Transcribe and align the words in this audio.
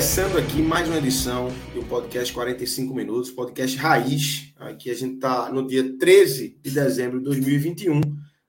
Começando 0.00 0.38
aqui 0.38 0.62
mais 0.62 0.88
uma 0.88 0.96
edição 0.96 1.50
do 1.74 1.84
podcast 1.84 2.32
45 2.32 2.94
Minutos, 2.94 3.30
podcast 3.30 3.76
Raiz. 3.76 4.50
Aqui 4.56 4.90
a 4.90 4.94
gente 4.94 5.16
está 5.16 5.52
no 5.52 5.66
dia 5.66 5.94
13 5.98 6.58
de 6.58 6.70
dezembro 6.70 7.18
de 7.18 7.26
2021, 7.26 8.00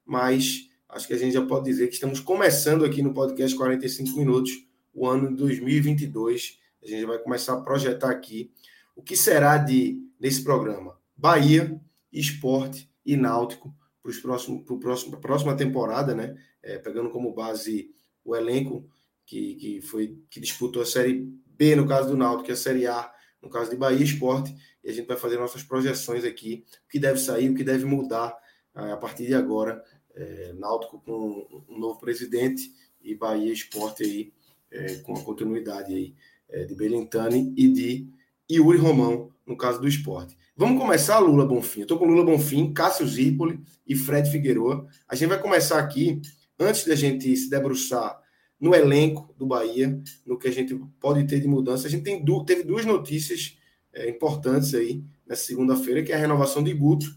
mas 0.05 0.69
acho 0.87 1.05
que 1.05 1.13
a 1.13 1.17
gente 1.17 1.33
já 1.33 1.45
pode 1.45 1.65
dizer 1.65 1.89
que 1.89 1.95
estamos 1.95 2.21
começando 2.21 2.85
aqui 2.85 3.01
no 3.01 3.13
podcast 3.13 3.53
45 3.57 4.17
Minutos 4.17 4.65
o 4.93 5.05
ano 5.05 5.27
de 5.27 5.35
2022. 5.35 6.57
A 6.81 6.87
gente 6.87 7.05
vai 7.05 7.19
começar 7.19 7.55
a 7.55 7.61
projetar 7.61 8.11
aqui 8.11 8.49
o 8.95 9.03
que 9.03 9.17
será 9.17 9.57
de 9.57 10.01
nesse 10.17 10.45
programa 10.45 10.97
Bahia, 11.17 11.77
Esporte 12.13 12.89
e 13.05 13.17
Náutico 13.17 13.75
para 14.01 14.13
próximo, 14.21 14.63
próximo, 14.79 15.15
a 15.17 15.19
próxima 15.19 15.53
temporada, 15.57 16.15
né? 16.15 16.33
É, 16.63 16.77
pegando 16.77 17.09
como 17.09 17.33
base 17.33 17.91
o 18.23 18.37
elenco 18.37 18.89
que, 19.25 19.55
que 19.55 19.81
foi 19.81 20.17
que 20.29 20.39
disputou 20.39 20.81
a 20.81 20.85
Série 20.85 21.40
B 21.61 21.75
no 21.75 21.87
caso 21.87 22.09
do 22.09 22.17
Náutico, 22.17 22.49
e 22.49 22.53
a 22.53 22.55
Série 22.55 22.87
A 22.87 23.13
no 23.39 23.47
caso 23.47 23.69
de 23.69 23.75
Bahia 23.75 24.03
Esporte, 24.03 24.55
e 24.83 24.89
a 24.89 24.93
gente 24.93 25.05
vai 25.05 25.15
fazer 25.15 25.37
nossas 25.37 25.61
projeções 25.61 26.25
aqui, 26.25 26.65
o 26.85 26.89
que 26.89 26.97
deve 26.97 27.19
sair, 27.19 27.51
o 27.51 27.53
que 27.53 27.63
deve 27.63 27.85
mudar 27.85 28.35
a 28.73 28.97
partir 28.97 29.27
de 29.27 29.35
agora, 29.35 29.83
é, 30.15 30.53
Náutico 30.57 30.99
com 31.05 31.63
um 31.69 31.77
novo 31.77 31.99
presidente 31.99 32.71
e 32.99 33.13
Bahia 33.13 33.53
Esporte 33.53 34.03
aí 34.03 34.33
é, 34.71 34.95
com 34.97 35.13
a 35.13 35.21
continuidade 35.21 35.93
aí 35.93 36.15
é, 36.49 36.65
de 36.65 36.73
Belintani 36.73 37.53
e 37.55 37.67
de 37.67 38.07
Yuri 38.51 38.79
Romão, 38.79 39.31
no 39.45 39.55
caso 39.55 39.79
do 39.79 39.87
esporte. 39.87 40.35
Vamos 40.57 40.81
começar, 40.81 41.19
Lula 41.19 41.45
Bonfim. 41.45 41.81
Estou 41.81 41.99
com 41.99 42.05
Lula 42.05 42.25
Bonfim, 42.25 42.73
Cássio 42.73 43.07
Zirpoli 43.07 43.59
e 43.85 43.95
Fred 43.95 44.31
Figueroa. 44.31 44.87
A 45.07 45.13
gente 45.13 45.29
vai 45.29 45.39
começar 45.39 45.77
aqui, 45.77 46.21
antes 46.59 46.85
da 46.85 46.95
gente 46.95 47.35
se 47.35 47.51
debruçar 47.51 48.19
no 48.61 48.75
elenco 48.75 49.33
do 49.39 49.47
Bahia, 49.47 49.99
no 50.23 50.37
que 50.37 50.47
a 50.47 50.51
gente 50.51 50.79
pode 50.99 51.25
ter 51.25 51.39
de 51.39 51.47
mudança. 51.47 51.87
A 51.87 51.89
gente 51.89 52.03
tem 52.03 52.23
du 52.23 52.45
teve 52.45 52.63
duas 52.63 52.85
notícias 52.85 53.57
é, 53.91 54.07
importantes 54.07 54.75
aí 54.75 55.03
nessa 55.27 55.43
segunda-feira, 55.45 56.03
que 56.03 56.11
é 56.11 56.15
a 56.15 56.19
renovação 56.19 56.63
de 56.63 56.71
Guto 56.71 57.07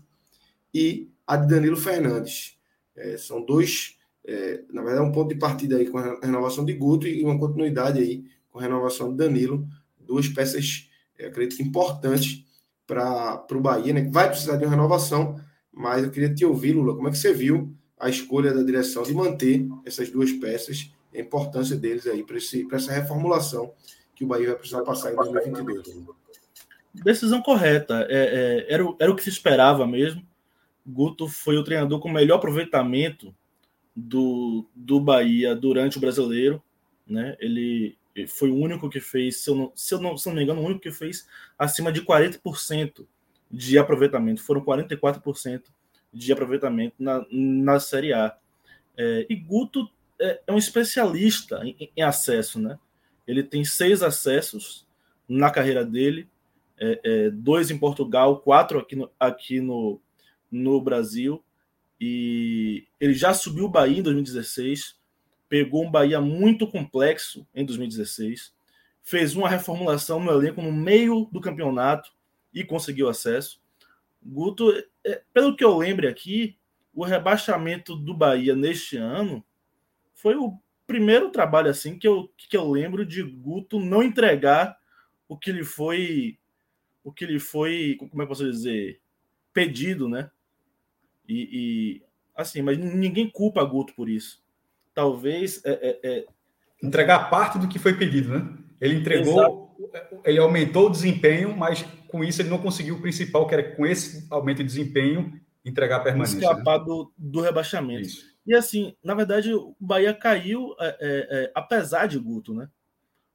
e 0.73 1.11
a 1.27 1.37
de 1.37 1.47
Danilo 1.47 1.77
Fernandes. 1.77 2.57
É, 2.97 3.19
são 3.19 3.45
dois, 3.45 3.99
é, 4.27 4.63
na 4.73 4.83
verdade, 4.83 5.07
um 5.07 5.13
ponto 5.13 5.29
de 5.29 5.39
partida 5.39 5.77
aí 5.77 5.87
com 5.87 5.99
a 5.99 6.19
renovação 6.23 6.65
de 6.65 6.73
Guto 6.73 7.07
e 7.07 7.23
uma 7.23 7.39
continuidade 7.39 8.01
aí 8.01 8.25
com 8.51 8.59
a 8.59 8.63
renovação 8.63 9.11
de 9.11 9.19
Danilo. 9.19 9.69
Duas 10.01 10.27
peças, 10.29 10.89
é, 11.19 11.27
acredito 11.27 11.61
importantes 11.61 12.43
para 12.87 13.47
o 13.53 13.61
Bahia, 13.61 13.93
né? 13.93 14.09
Vai 14.11 14.31
precisar 14.31 14.57
de 14.57 14.65
uma 14.65 14.71
renovação, 14.71 15.39
mas 15.71 16.05
eu 16.05 16.11
queria 16.11 16.33
te 16.33 16.45
ouvir, 16.45 16.73
Lula, 16.73 16.95
como 16.95 17.09
é 17.09 17.11
que 17.11 17.19
você 17.19 17.35
viu 17.35 17.75
a 17.99 18.09
escolha 18.09 18.53
da 18.53 18.63
direção 18.63 19.03
de 19.03 19.13
manter 19.13 19.67
essas 19.85 20.11
duas 20.11 20.33
peças 20.33 20.91
a 21.15 21.21
importância 21.21 21.77
deles 21.77 22.07
aí 22.07 22.23
para 22.25 22.37
essa 22.77 22.93
reformulação 22.93 23.73
que 24.15 24.25
o 24.25 24.27
Bahia 24.27 24.49
vai 24.49 24.57
precisar 24.57 24.83
passar 24.83 25.13
em 25.13 25.17
2022. 25.17 26.07
Decisão 26.95 27.43
correta. 27.43 28.07
É, 28.09 28.67
é, 28.69 28.73
era, 28.73 28.85
o, 28.85 28.97
era 29.01 29.11
o 29.11 29.17
que 29.17 29.23
se 29.23 29.31
esperava 29.31 29.87
mesmo. 29.87 30.25
Guto 30.87 31.29
foi 31.29 31.57
o 31.57 31.65
treinador 31.65 31.99
com 31.99 32.09
melhor 32.09 32.37
aproveitamento 32.37 33.35
do, 33.97 34.69
do 34.75 35.01
Bahia 35.01 35.55
durante 35.55 35.99
o 35.99 36.01
brasileiro. 36.01 36.63
Né? 37.07 37.37
Ele 37.41 37.97
foi 38.29 38.51
o 38.51 38.57
único 38.57 38.89
que 38.89 39.01
fez, 39.01 39.43
se 39.43 39.51
eu, 39.51 39.57
não, 39.57 39.73
se, 39.75 39.95
eu 39.95 40.01
não, 40.01 40.17
se 40.17 40.29
eu 40.29 40.31
não 40.31 40.37
me 40.37 40.45
engano, 40.45 40.61
o 40.61 40.65
único 40.65 40.81
que 40.81 40.93
fez 40.93 41.27
acima 41.59 41.91
de 41.91 42.03
40% 42.03 43.07
de 43.51 43.79
aproveitamento. 43.79 44.43
Foram 44.43 44.65
44% 44.65 45.63
de 46.13 46.33
aproveitamento 46.33 46.95
na, 46.99 47.25
na 47.31 47.81
Série 47.81 48.13
A. 48.13 48.37
É, 48.97 49.27
e 49.29 49.35
Guto 49.35 49.89
é, 50.21 50.41
é 50.47 50.53
um 50.53 50.59
especialista 50.59 51.61
em, 51.65 51.91
em, 51.97 52.03
acesso, 52.03 52.61
né? 52.61 52.79
Ele 53.27 53.43
tem 53.43 53.65
seis 53.65 54.03
acessos 54.03 54.87
na 55.29 55.51
carreira 55.51 55.85
dele, 55.85 56.29
é, 56.79 57.01
é, 57.05 57.31
dois 57.31 57.71
em 57.71 57.79
Portugal, 57.79 58.41
quatro 58.41 58.79
aqui 58.79 58.97
no, 58.97 59.11
aqui 59.19 59.61
no, 59.61 60.01
no 60.51 60.81
Brasil. 60.81 61.43
E 62.01 62.87
ele 63.01 63.15
já 63.15 63.33
subiu 63.33 63.65
o 63.65 63.69
Bahia 63.69 63.99
em 63.99 64.03
2016, 64.03 64.97
pegou 65.49 65.85
um 65.85 65.91
Bahia 65.91 66.21
muito 66.21 66.67
complexo 66.67 67.47
em 67.55 67.65
2016, 67.65 68.53
fez 69.03 69.35
uma 69.35 69.49
reformulação 69.49 70.21
no 70.21 70.31
elenco 70.31 70.61
no 70.61 70.73
meio 70.73 71.29
do 71.33 71.41
campeonato 71.41 72.13
e 72.53 72.65
conseguiu 72.65 73.09
acesso. 73.09 73.61
Guto, 74.23 74.71
é, 75.05 75.23
pelo 75.33 75.57
que 75.57 75.65
eu 75.65 75.77
lembro 75.77 76.09
aqui, 76.09 76.57
o 76.95 77.05
rebaixamento 77.05 77.97
do 77.97 78.15
Bahia 78.15 78.55
neste 78.55 78.97
ano 78.97 79.45
foi 80.25 80.37
o 80.37 80.59
primeiro 80.87 81.29
trabalho 81.29 81.69
assim 81.69 81.99
que 81.99 82.09
eu, 82.09 82.31
que 82.39 82.57
eu 82.57 82.71
lembro 82.71 83.05
de 83.05 83.23
Guto 83.23 83.79
não 83.79 84.03
entregar 84.03 84.79
o 85.29 85.37
que 85.37 85.53
lhe 85.53 85.63
foi 85.63 86.39
o 87.05 87.13
que 87.13 87.27
lhe 87.27 87.39
foi, 87.39 87.97
como 87.99 88.23
é 88.23 88.25
que 88.25 88.29
posso 88.31 88.51
dizer, 88.51 88.99
pedido, 89.53 90.09
né? 90.09 90.31
E, 91.29 91.49
e 91.53 92.03
assim, 92.35 92.63
mas 92.63 92.79
ninguém 92.79 93.29
culpa 93.29 93.63
Guto 93.63 93.93
por 93.95 94.09
isso. 94.09 94.43
Talvez 94.95 95.63
é, 95.67 95.73
é, 95.73 96.01
é... 96.03 96.27
entregar 96.83 97.29
parte 97.29 97.59
do 97.59 97.69
que 97.69 97.79
foi 97.79 97.93
pedido, 97.93 98.31
né? 98.31 98.57
Ele 98.81 98.95
entregou, 98.95 99.77
Exato. 99.79 100.23
ele 100.25 100.39
aumentou 100.39 100.87
o 100.87 100.91
desempenho, 100.91 101.55
mas 101.55 101.83
com 102.09 102.25
isso 102.25 102.41
ele 102.41 102.49
não 102.49 102.59
conseguiu 102.59 102.95
o 102.95 103.03
principal, 103.03 103.47
que 103.47 103.53
era 103.53 103.77
com 103.77 103.85
esse 103.85 104.27
aumento 104.31 104.59
de 104.59 104.65
desempenho 104.65 105.39
entregar 105.65 105.97
a 105.97 106.01
permanência. 106.01 106.37
Escapar 106.37 106.79
né? 106.81 106.85
do, 106.85 107.13
do 107.17 107.41
rebaixamento. 107.41 108.03
Isso. 108.03 108.35
E 108.47 108.55
assim, 108.55 108.95
na 109.03 109.15
verdade, 109.15 109.55
o 109.55 109.75
Bahia 109.81 110.13
caiu 110.13 110.75
é, 110.79 110.87
é, 110.87 110.97
é, 111.01 111.53
apesar 111.55 112.07
de 112.07 112.19
Guto, 112.19 112.53
né? 112.53 112.69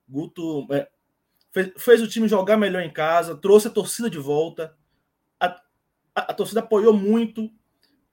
Guto 0.07 0.67
é, 0.71 0.87
fez, 1.51 1.71
fez, 1.77 2.01
o 2.01 2.07
time 2.07 2.27
jogar 2.27 2.57
melhor 2.57 2.83
em 2.83 2.93
casa, 2.93 3.35
trouxe 3.35 3.67
a 3.67 3.71
torcida 3.71 4.09
de 4.09 4.19
volta. 4.19 4.75
A, 5.39 5.47
a, 6.15 6.21
a 6.21 6.33
torcida 6.33 6.59
apoiou 6.59 6.93
muito 6.93 7.51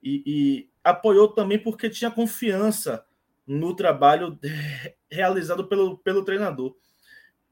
e, 0.03 0.22
e, 0.26 0.71
apoiou 0.82 1.28
também 1.28 1.59
porque 1.59 1.91
tinha 1.91 2.10
confiança 2.10 3.05
no 3.47 3.76
trabalho 3.76 4.38
realizado 5.10 5.69
pelo, 5.69 5.99
pelo 5.99 6.25
treinador. 6.25 6.75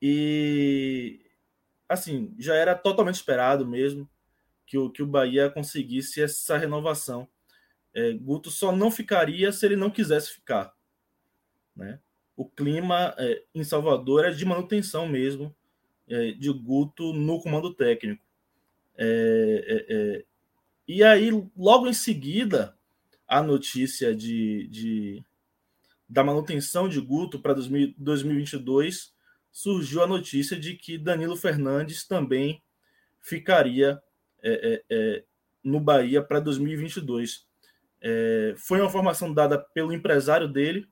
E 0.01 1.21
assim, 1.87 2.35
já 2.39 2.55
era 2.55 2.75
totalmente 2.75 3.17
esperado 3.17 3.67
mesmo 3.67 4.09
que 4.67 4.79
o, 4.79 4.91
que 4.91 5.03
o 5.03 5.07
Bahia 5.07 5.51
conseguisse 5.51 6.23
essa 6.23 6.57
renovação. 6.57 7.29
É, 7.93 8.13
Guto 8.13 8.51
só 8.51 8.75
não 8.75 8.91
ficaria 8.91 9.53
se 9.53 9.65
ele 9.65 9.77
não 9.77 9.91
quisesse 9.91 10.33
ficar. 10.33 10.75
Né? 11.77 12.01
O 12.37 12.45
clima 12.49 13.15
é, 13.19 13.43
em 13.55 13.63
Salvador 13.63 14.25
é 14.25 14.31
de 14.31 14.45
manutenção 14.45 15.07
mesmo 15.07 15.55
é, 16.09 16.33
de 16.33 16.53
Guto 16.53 17.13
no 17.13 17.41
comando 17.41 17.73
técnico. 17.73 18.23
É, 18.97 19.65
é, 19.67 19.95
é, 19.95 20.25
e 20.87 21.03
aí, 21.03 21.31
logo 21.57 21.87
em 21.87 21.93
seguida, 21.93 22.77
a 23.27 23.43
notícia 23.43 24.15
de, 24.15 24.69
de 24.69 25.25
da 26.09 26.23
manutenção 26.23 26.89
de 26.89 27.01
Guto 27.01 27.41
para 27.41 27.55
2022 27.55 29.15
surgiu 29.51 30.03
a 30.03 30.07
notícia 30.07 30.59
de 30.59 30.75
que 30.75 30.99
Danilo 30.99 31.37
Fernandes 31.37 32.07
também 32.07 32.63
ficaria 33.21 34.03
no 35.63 35.81
Bahia 35.81 36.23
para 36.23 36.41
2022. 36.41 37.47
É, 38.01 38.55
foi 38.59 38.81
uma 38.81 38.89
informação 38.89 39.33
dada 39.33 39.59
pelo 39.59 39.93
empresário 39.93 40.47
dele, 40.47 40.87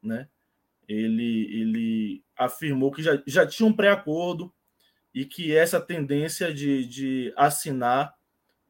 né? 0.00 0.28
Ele, 0.88 1.60
ele 1.60 2.24
afirmou 2.36 2.92
que 2.92 3.02
já, 3.02 3.20
já 3.26 3.44
tinha 3.44 3.68
um 3.68 3.72
pré-acordo 3.72 4.54
e 5.12 5.24
que 5.24 5.54
essa 5.54 5.80
tendência 5.80 6.54
de, 6.54 6.86
de 6.86 7.32
assinar 7.36 8.14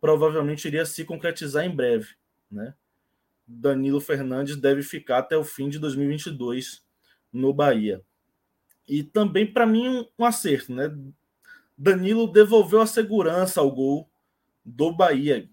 provavelmente 0.01 0.67
iria 0.67 0.87
se 0.87 1.05
concretizar 1.05 1.67
em 1.67 1.75
breve, 1.75 2.15
né? 2.51 2.75
Danilo 3.47 4.01
Fernandes 4.01 4.57
deve 4.57 4.83
ficar 4.83 5.19
até 5.19 5.37
o 5.37 5.45
fim 5.45 5.69
de 5.69 5.79
2022 5.79 6.85
no 7.33 7.53
Bahia. 7.53 8.03
E 8.89 9.03
também, 9.03 9.47
para 9.47 9.67
mim, 9.67 10.09
um 10.19 10.25
acerto, 10.25 10.73
né? 10.73 10.91
Danilo 11.77 12.27
devolveu 12.27 12.81
a 12.81 12.87
segurança 12.87 13.61
ao 13.61 13.71
gol 13.71 14.09
do 14.65 14.91
Bahia, 14.91 15.49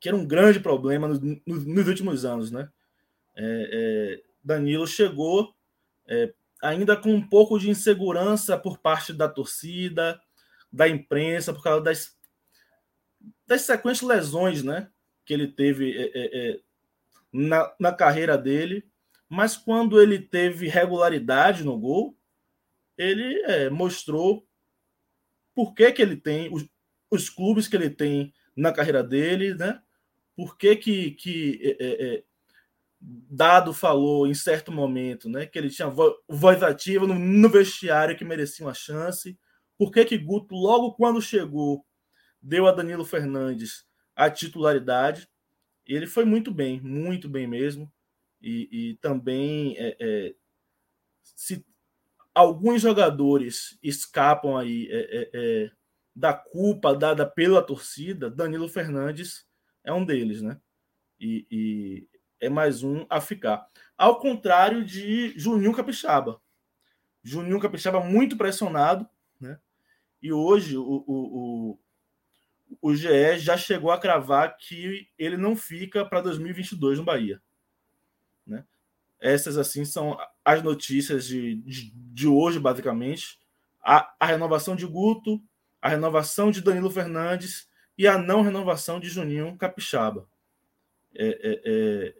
que 0.00 0.08
era 0.08 0.16
um 0.16 0.26
grande 0.26 0.58
problema 0.58 1.06
nos, 1.06 1.20
nos 1.46 1.88
últimos 1.88 2.24
anos, 2.24 2.50
né? 2.50 2.68
É, 3.34 3.70
é, 3.72 4.22
Danilo 4.42 4.86
chegou 4.86 5.54
é, 6.06 6.32
ainda 6.62 6.96
com 6.96 7.12
um 7.12 7.26
pouco 7.26 7.58
de 7.58 7.70
insegurança 7.70 8.58
por 8.58 8.78
parte 8.78 9.12
da 9.12 9.28
torcida, 9.28 10.20
da 10.72 10.88
imprensa, 10.88 11.52
por 11.52 11.62
causa 11.62 11.82
das, 11.82 12.16
das 13.46 13.62
sequentes 13.62 14.02
lesões, 14.02 14.62
né? 14.62 14.88
Que 15.24 15.34
ele 15.34 15.46
teve 15.46 15.96
é, 15.96 16.10
é, 16.14 16.50
é, 16.50 16.60
na, 17.32 17.74
na 17.78 17.92
carreira 17.92 18.36
dele, 18.36 18.84
mas 19.28 19.56
quando 19.56 20.00
ele 20.00 20.18
teve 20.18 20.68
regularidade 20.68 21.62
no 21.62 21.78
gol, 21.78 22.16
ele 22.96 23.70
mostrou 23.70 24.46
por 25.54 25.74
que, 25.74 25.90
que 25.92 26.02
ele 26.02 26.16
tem, 26.16 26.52
os, 26.52 26.66
os 27.10 27.28
clubes 27.28 27.68
que 27.68 27.76
ele 27.76 27.90
tem 27.90 28.32
na 28.56 28.72
carreira 28.72 29.02
dele, 29.02 29.54
né? 29.54 29.80
Por 30.34 30.56
que, 30.56 30.76
que, 30.76 31.10
que 31.12 31.76
é, 31.78 31.86
é, 32.16 32.24
Dado 33.00 33.74
falou 33.74 34.26
em 34.26 34.34
certo 34.34 34.70
momento 34.70 35.28
né, 35.28 35.44
que 35.44 35.58
ele 35.58 35.68
tinha 35.68 35.92
voz 36.28 36.62
ativa 36.62 37.06
no, 37.06 37.18
no 37.18 37.48
vestiário 37.48 38.16
que 38.16 38.24
merecia 38.24 38.64
uma 38.64 38.74
chance? 38.74 39.38
Por 39.76 39.90
que, 39.90 40.04
que 40.04 40.16
Guto, 40.16 40.54
logo 40.54 40.92
quando 40.92 41.20
chegou, 41.20 41.84
deu 42.40 42.66
a 42.66 42.72
Danilo 42.72 43.04
Fernandes 43.04 43.84
a 44.14 44.30
titularidade? 44.30 45.28
Ele 45.84 46.06
foi 46.06 46.24
muito 46.24 46.52
bem, 46.52 46.80
muito 46.80 47.28
bem 47.28 47.46
mesmo. 47.46 47.92
E, 48.40 48.68
e 48.70 48.94
também, 48.96 49.76
é, 49.76 49.96
é, 50.00 50.34
se 51.22 51.64
alguns 52.34 52.80
jogadores 52.80 53.78
escapam 53.82 54.56
aí 54.56 54.88
é, 54.90 54.96
é, 54.96 55.30
é, 55.34 55.70
da 56.14 56.32
culpa 56.32 56.94
dada 56.94 57.26
pela 57.26 57.62
torcida, 57.62 58.30
Danilo 58.30 58.68
Fernandes 58.68 59.46
é 59.84 59.92
um 59.92 60.04
deles, 60.04 60.42
né? 60.42 60.60
E, 61.18 61.46
e, 61.50 62.08
é 62.40 62.48
mais 62.48 62.82
um 62.82 63.06
a 63.08 63.20
ficar. 63.20 63.66
Ao 63.96 64.18
contrário 64.18 64.84
de 64.84 65.38
Juninho 65.38 65.74
Capixaba. 65.74 66.40
Juninho 67.22 67.60
Capixaba 67.60 68.00
muito 68.00 68.36
pressionado, 68.36 69.08
né? 69.40 69.58
E 70.20 70.32
hoje 70.32 70.76
o, 70.76 70.82
o, 70.84 71.04
o, 71.06 71.78
o 72.80 72.94
GE 72.94 73.38
já 73.38 73.56
chegou 73.56 73.90
a 73.90 73.98
cravar 73.98 74.56
que 74.56 75.08
ele 75.18 75.36
não 75.36 75.56
fica 75.56 76.04
para 76.04 76.20
2022 76.20 76.98
no 76.98 77.04
Bahia. 77.04 77.42
Né? 78.46 78.64
Essas, 79.22 79.56
assim, 79.56 79.84
são 79.84 80.18
as 80.44 80.60
notícias 80.64 81.26
de, 81.28 81.54
de, 81.62 81.92
de 81.94 82.26
hoje, 82.26 82.58
basicamente. 82.58 83.38
A, 83.80 84.12
a 84.18 84.26
renovação 84.26 84.74
de 84.74 84.84
Guto, 84.84 85.40
a 85.80 85.88
renovação 85.88 86.50
de 86.50 86.60
Danilo 86.60 86.90
Fernandes 86.90 87.68
e 87.96 88.08
a 88.08 88.18
não 88.18 88.42
renovação 88.42 88.98
de 88.98 89.08
Juninho 89.08 89.56
Capixaba. 89.56 90.26
É, 91.14 91.26
é, 91.64 92.14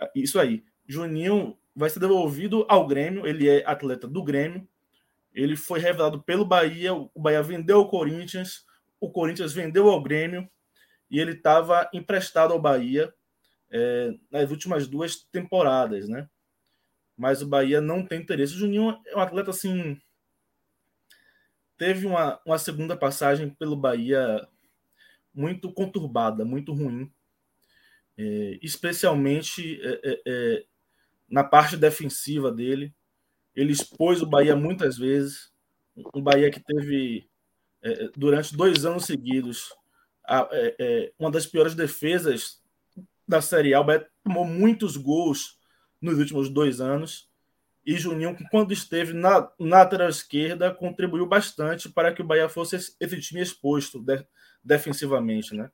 é, 0.00 0.10
isso 0.14 0.38
aí. 0.38 0.64
Juninho 0.86 1.58
vai 1.74 1.90
ser 1.90 1.98
devolvido 1.98 2.64
ao 2.68 2.86
Grêmio, 2.86 3.26
ele 3.26 3.48
é 3.48 3.64
atleta 3.66 4.06
do 4.06 4.22
Grêmio. 4.22 4.66
Ele 5.34 5.56
foi 5.56 5.80
revelado 5.80 6.22
pelo 6.22 6.44
Bahia, 6.44 6.94
o 6.94 7.10
Bahia 7.16 7.42
vendeu 7.42 7.78
ao 7.78 7.88
Corinthians, 7.88 8.64
o 9.00 9.10
Corinthians 9.10 9.52
vendeu 9.52 9.90
ao 9.90 10.00
Grêmio 10.00 10.48
e 11.10 11.18
ele 11.18 11.32
estava 11.32 11.88
emprestado 11.92 12.52
ao 12.52 12.60
Bahia 12.60 13.12
é, 13.70 14.14
nas 14.30 14.50
últimas 14.50 14.86
duas 14.86 15.16
temporadas, 15.16 16.08
né? 16.08 16.28
Mas 17.16 17.42
o 17.42 17.48
Bahia 17.48 17.80
não 17.80 18.04
tem 18.06 18.20
interesse. 18.20 18.54
O 18.54 18.58
Juninho 18.58 18.98
é 19.06 19.16
um 19.16 19.20
atleta 19.20 19.50
assim. 19.50 20.00
Teve 21.76 22.06
uma, 22.06 22.40
uma 22.44 22.58
segunda 22.58 22.96
passagem 22.96 23.50
pelo 23.50 23.76
Bahia 23.76 24.46
muito 25.34 25.72
conturbada, 25.72 26.44
muito 26.44 26.72
ruim 26.72 27.10
é, 28.18 28.58
especialmente 28.60 29.80
é, 29.80 30.00
é, 30.02 30.22
é, 30.26 30.64
na 31.30 31.44
parte 31.44 31.76
defensiva 31.76 32.50
dele. 32.50 32.92
Ele 33.54 33.72
expôs 33.72 34.20
o 34.20 34.26
Bahia 34.26 34.56
muitas 34.56 34.98
vezes. 34.98 35.52
Um 36.12 36.20
Bahia 36.20 36.50
que 36.50 36.60
teve, 36.60 37.28
é, 37.80 38.10
durante 38.16 38.56
dois 38.56 38.84
anos 38.84 39.04
seguidos, 39.04 39.72
a, 40.26 40.48
uma 41.18 41.30
das 41.30 41.46
piores 41.46 41.74
defesas 41.74 42.57
da 43.28 43.40
Série 43.42 43.74
A. 43.74 43.80
O 43.80 43.84
Bahia 43.84 44.08
tomou 44.24 44.44
muitos 44.44 44.96
gols 44.96 45.58
nos 46.00 46.18
últimos 46.18 46.48
dois 46.48 46.80
anos. 46.80 47.28
E 47.84 47.96
Juninho, 47.96 48.36
quando 48.50 48.72
esteve 48.72 49.12
na, 49.12 49.50
na 49.58 49.78
lateral 49.78 50.08
esquerda, 50.08 50.74
contribuiu 50.74 51.26
bastante 51.26 51.88
para 51.88 52.12
que 52.12 52.22
o 52.22 52.24
Bahia 52.24 52.48
fosse 52.48 52.76
esse 52.76 53.20
time 53.20 53.40
exposto 53.40 54.00
de, 54.00 54.24
defensivamente, 54.62 55.54
né? 55.54 55.70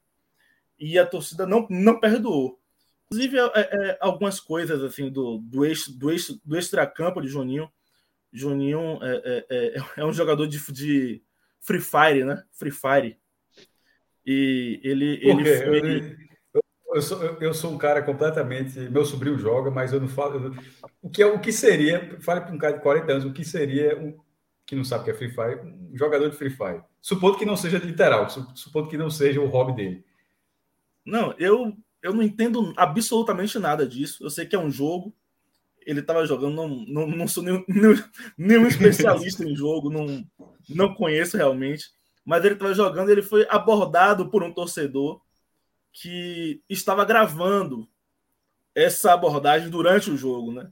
e 0.78 0.98
a 0.98 1.06
torcida 1.06 1.46
não, 1.46 1.66
não 1.70 1.98
perdoou. 1.98 2.60
Inclusive, 3.06 3.38
é, 3.38 3.50
é, 3.54 3.98
algumas 4.00 4.40
coisas 4.40 4.82
assim 4.82 5.10
do, 5.10 5.38
do, 5.38 5.64
ex, 5.64 5.88
do, 5.88 6.10
ex, 6.10 6.28
do 6.44 6.58
extracampo 6.58 7.20
de 7.20 7.28
Juninho. 7.28 7.70
Juninho 8.32 8.98
é, 9.02 9.22
é, 9.24 9.46
é, 9.50 9.82
é 10.02 10.04
um 10.04 10.12
jogador 10.12 10.46
de, 10.46 10.60
de 10.72 11.22
Free 11.60 11.80
Fire, 11.80 12.24
né? 12.24 12.42
Free 12.52 12.70
Fire. 12.70 13.18
E 14.26 14.80
ele. 14.82 15.20
ele 15.22 15.44
foi... 15.44 16.24
eu, 16.94 17.02
sou, 17.02 17.23
eu 17.41 17.52
sou 17.52 17.73
um 17.73 17.79
cara 17.79 18.02
completamente. 18.02 18.79
Meu 18.79 19.05
sobrinho 19.05 19.38
joga, 19.38 19.70
mas 19.70 19.93
eu 19.93 20.00
não 20.00 20.08
falo. 20.08 20.46
Eu, 20.46 20.55
o, 21.02 21.11
que 21.11 21.23
é, 21.23 21.26
o 21.26 21.41
que 21.41 21.52
seria. 21.52 22.17
Fale 22.20 22.41
para 22.41 22.55
um 22.55 22.58
cara 22.58 22.75
de 22.75 22.82
40 22.82 23.12
anos, 23.12 23.25
o 23.25 23.32
que 23.32 23.44
seria 23.44 23.99
um, 23.99 24.17
que 24.67 24.76
não 24.76 24.85
sabe 24.85 25.02
o 25.02 25.05
que 25.05 25.11
é 25.11 25.14
Free 25.14 25.31
Fire, 25.31 25.61
um 25.61 25.96
jogador 25.96 26.31
de 26.31 26.37
Free 26.37 26.50
Fire. 26.50 26.82
Supondo 27.00 27.37
que 27.37 27.44
não 27.44 27.56
seja 27.56 27.79
literal, 27.79 28.29
supondo 28.55 28.88
que 28.88 28.96
não 28.96 29.11
seja 29.11 29.41
o 29.41 29.46
hobby 29.46 29.75
dele. 29.75 30.05
Não, 31.05 31.35
eu, 31.38 31.76
eu 32.02 32.14
não 32.14 32.23
entendo 32.23 32.73
absolutamente 32.76 33.58
nada 33.58 33.87
disso. 33.87 34.25
Eu 34.25 34.31
sei 34.31 34.46
que 34.46 34.56
é 34.56 34.58
um 34.58 34.70
jogo. 34.70 35.12
Ele 35.85 36.00
estava 36.00 36.25
jogando, 36.25 36.55
não, 36.55 36.69
não, 36.69 37.06
não 37.06 37.29
sou 37.29 37.43
nenhum, 37.44 37.64
nenhum 38.38 38.67
especialista 38.67 39.44
em 39.44 39.55
jogo, 39.55 39.91
não, 39.91 40.25
não 40.69 40.94
conheço 40.94 41.37
realmente. 41.37 41.91
Mas 42.25 42.43
ele 42.43 42.55
estava 42.55 42.73
jogando, 42.73 43.11
ele 43.11 43.20
foi 43.20 43.46
abordado 43.50 44.31
por 44.31 44.43
um 44.43 44.52
torcedor 44.52 45.20
que 45.94 46.61
estava 46.69 47.05
gravando 47.05 47.88
essa 48.75 49.13
abordagem 49.13 49.70
durante 49.70 50.10
o 50.10 50.17
jogo, 50.17 50.53
né? 50.53 50.69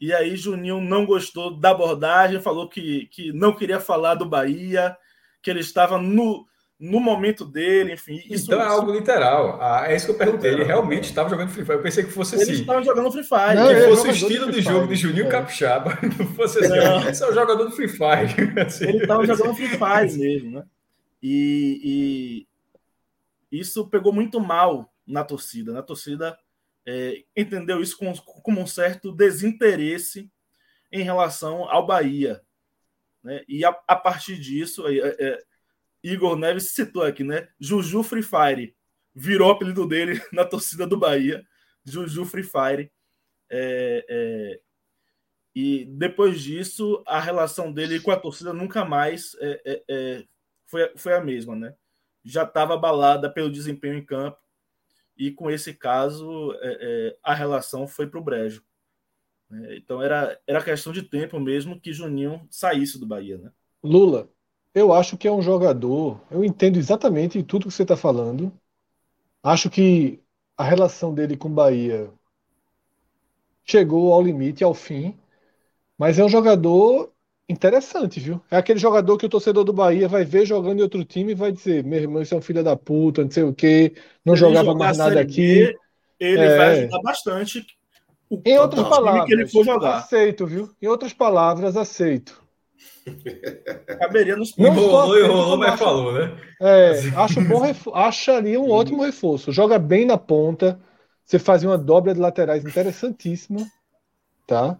E 0.00 0.12
aí 0.12 0.36
Juninho 0.36 0.80
não 0.80 1.06
gostou 1.06 1.56
da 1.56 1.70
abordagem, 1.70 2.40
falou 2.40 2.68
que, 2.68 3.06
que 3.06 3.32
não 3.32 3.54
queria 3.54 3.78
falar 3.78 4.16
do 4.16 4.26
Bahia, 4.26 4.96
que 5.40 5.48
ele 5.48 5.60
estava 5.60 5.96
no, 5.96 6.44
no 6.78 6.98
momento 6.98 7.44
dele, 7.44 7.92
enfim. 7.92 8.20
Isso, 8.28 8.46
então 8.46 8.60
é 8.60 8.66
algo 8.66 8.92
literal. 8.92 9.58
Ah, 9.62 9.84
é 9.86 9.94
isso 9.94 10.06
que 10.06 10.12
eu 10.12 10.18
perguntei. 10.18 10.50
Ele 10.50 10.64
realmente 10.64 11.04
estava 11.04 11.28
jogando 11.30 11.50
Free 11.50 11.64
Fire. 11.64 11.78
Eu 11.78 11.82
pensei 11.82 12.04
que 12.04 12.10
fosse 12.10 12.34
assim. 12.34 12.50
Ele 12.50 12.60
estava 12.62 12.82
jogando 12.82 13.12
Free 13.12 13.22
Fire. 13.22 13.54
Não, 13.54 13.68
que 13.68 13.80
fosse 13.82 14.08
o 14.08 14.10
estilo 14.10 14.46
de, 14.46 14.52
de 14.54 14.60
jogo 14.62 14.88
de 14.88 14.96
Juninho 14.96 15.26
é. 15.26 15.30
Capixaba. 15.30 15.96
Não 16.18 16.26
fosse 16.34 16.58
assim. 16.58 16.76
Não. 16.76 17.08
Esse 17.08 17.22
é 17.22 17.28
o 17.28 17.32
jogador 17.32 17.64
do 17.64 17.70
Free 17.70 17.88
Fire. 17.88 18.60
Assim. 18.60 18.88
Ele 18.88 18.98
estava 18.98 19.24
jogando 19.24 19.54
Free 19.54 19.68
Fire 19.68 20.18
mesmo, 20.18 20.50
né? 20.50 20.64
E, 21.22 21.80
e, 21.82 22.46
isso 23.58 23.88
pegou 23.88 24.12
muito 24.12 24.40
mal 24.40 24.92
na 25.06 25.24
torcida. 25.24 25.72
Na 25.72 25.82
torcida 25.82 26.38
é, 26.86 27.24
entendeu 27.36 27.80
isso 27.80 27.96
como, 27.96 28.20
como 28.22 28.60
um 28.60 28.66
certo 28.66 29.12
desinteresse 29.12 30.30
em 30.92 31.02
relação 31.02 31.68
ao 31.68 31.86
Bahia. 31.86 32.42
Né? 33.22 33.42
E 33.48 33.64
a, 33.64 33.70
a 33.88 33.96
partir 33.96 34.38
disso, 34.38 34.86
é, 34.86 34.98
é, 35.18 35.38
Igor 36.02 36.36
Neves 36.36 36.74
citou 36.74 37.02
aqui, 37.02 37.24
né? 37.24 37.48
Juju 37.58 38.02
Free 38.02 38.22
Fire 38.22 38.76
virou 39.14 39.48
o 39.48 39.52
apelido 39.52 39.86
dele 39.86 40.20
na 40.32 40.44
torcida 40.44 40.86
do 40.86 40.98
Bahia. 40.98 41.46
Juju 41.84 42.24
Free 42.26 42.42
Fire. 42.42 42.92
É, 43.50 44.06
é, 44.08 44.60
e 45.54 45.84
depois 45.84 46.40
disso, 46.42 47.02
a 47.06 47.20
relação 47.20 47.72
dele 47.72 48.00
com 48.00 48.10
a 48.10 48.18
torcida 48.18 48.52
nunca 48.52 48.84
mais 48.84 49.36
é, 49.40 49.62
é, 49.64 49.84
é 49.88 50.24
foi, 50.66 50.92
foi 50.96 51.14
a 51.14 51.20
mesma, 51.20 51.54
né? 51.54 51.74
Já 52.24 52.44
estava 52.44 52.74
abalada 52.74 53.30
pelo 53.30 53.50
desempenho 53.50 53.94
em 53.94 54.04
campo. 54.04 54.38
E 55.16 55.30
com 55.30 55.50
esse 55.50 55.74
caso, 55.74 56.52
é, 56.60 57.16
a 57.22 57.34
relação 57.34 57.86
foi 57.86 58.06
para 58.06 58.18
o 58.18 58.24
brejo. 58.24 58.62
Né? 59.48 59.76
Então 59.76 60.02
era, 60.02 60.38
era 60.46 60.62
questão 60.62 60.92
de 60.92 61.02
tempo 61.02 61.38
mesmo 61.38 61.80
que 61.80 61.92
Juninho 61.92 62.46
saísse 62.50 62.98
do 62.98 63.06
Bahia, 63.06 63.38
né? 63.38 63.52
Lula, 63.82 64.28
eu 64.74 64.92
acho 64.92 65.16
que 65.16 65.28
é 65.28 65.32
um 65.32 65.42
jogador. 65.42 66.20
Eu 66.30 66.44
entendo 66.44 66.78
exatamente 66.78 67.42
tudo 67.42 67.68
que 67.68 67.74
você 67.74 67.82
está 67.82 67.96
falando. 67.96 68.52
Acho 69.42 69.70
que 69.70 70.20
a 70.56 70.64
relação 70.64 71.14
dele 71.14 71.36
com 71.36 71.48
o 71.48 71.52
Bahia 71.52 72.10
chegou 73.64 74.12
ao 74.12 74.22
limite, 74.22 74.64
ao 74.64 74.74
fim. 74.74 75.16
Mas 75.96 76.18
é 76.18 76.24
um 76.24 76.28
jogador 76.28 77.13
interessante, 77.48 78.20
viu? 78.20 78.40
É 78.50 78.56
aquele 78.56 78.78
jogador 78.78 79.16
que 79.18 79.26
o 79.26 79.28
torcedor 79.28 79.64
do 79.64 79.72
Bahia 79.72 80.08
vai 80.08 80.24
ver 80.24 80.46
jogando 80.46 80.78
em 80.80 80.82
outro 80.82 81.04
time 81.04 81.32
e 81.32 81.34
vai 81.34 81.52
dizer: 81.52 81.84
meu 81.84 82.00
irmão, 82.00 82.22
isso 82.22 82.34
é 82.34 82.38
um 82.38 82.42
filho 82.42 82.62
da 82.64 82.76
puta, 82.76 83.22
não 83.24 83.30
sei 83.30 83.42
o 83.42 83.54
quê, 83.54 83.94
não 84.24 84.34
jogava 84.36 84.74
mais 84.74 84.96
nada 84.98 85.20
aqui. 85.20 85.74
ele 86.18 86.46
É. 86.46 86.56
vai 86.56 86.70
ajudar 86.70 87.00
bastante. 87.02 87.66
O, 88.30 88.40
Em 88.44 88.58
outras 88.58 88.86
palavras, 88.88 89.26
que 89.26 89.34
ele 89.34 89.46
for 89.46 89.64
jogar. 89.64 89.98
aceito, 89.98 90.46
viu? 90.46 90.70
Em 90.80 90.86
outras 90.88 91.12
palavras, 91.12 91.76
aceito. 91.76 92.42
Caberia 93.98 94.36
nos 94.36 94.56
Não 94.56 94.66
Enrolou, 94.68 95.18
enrolou, 95.18 95.58
mas 95.58 95.78
falou, 95.78 96.12
né? 96.12 96.36
É, 96.60 97.00
acho 97.16 97.40
bom 97.40 97.60
refo- 97.60 97.92
acharia 97.94 98.60
um 98.60 98.70
ótimo 98.70 99.02
reforço. 99.02 99.52
Joga 99.52 99.78
bem 99.78 100.04
na 100.06 100.16
ponta. 100.16 100.80
Você 101.24 101.38
fazia 101.38 101.68
uma 101.68 101.78
dobra 101.78 102.14
de 102.14 102.20
laterais 102.20 102.64
interessantíssima, 102.64 103.60
tá? 104.46 104.78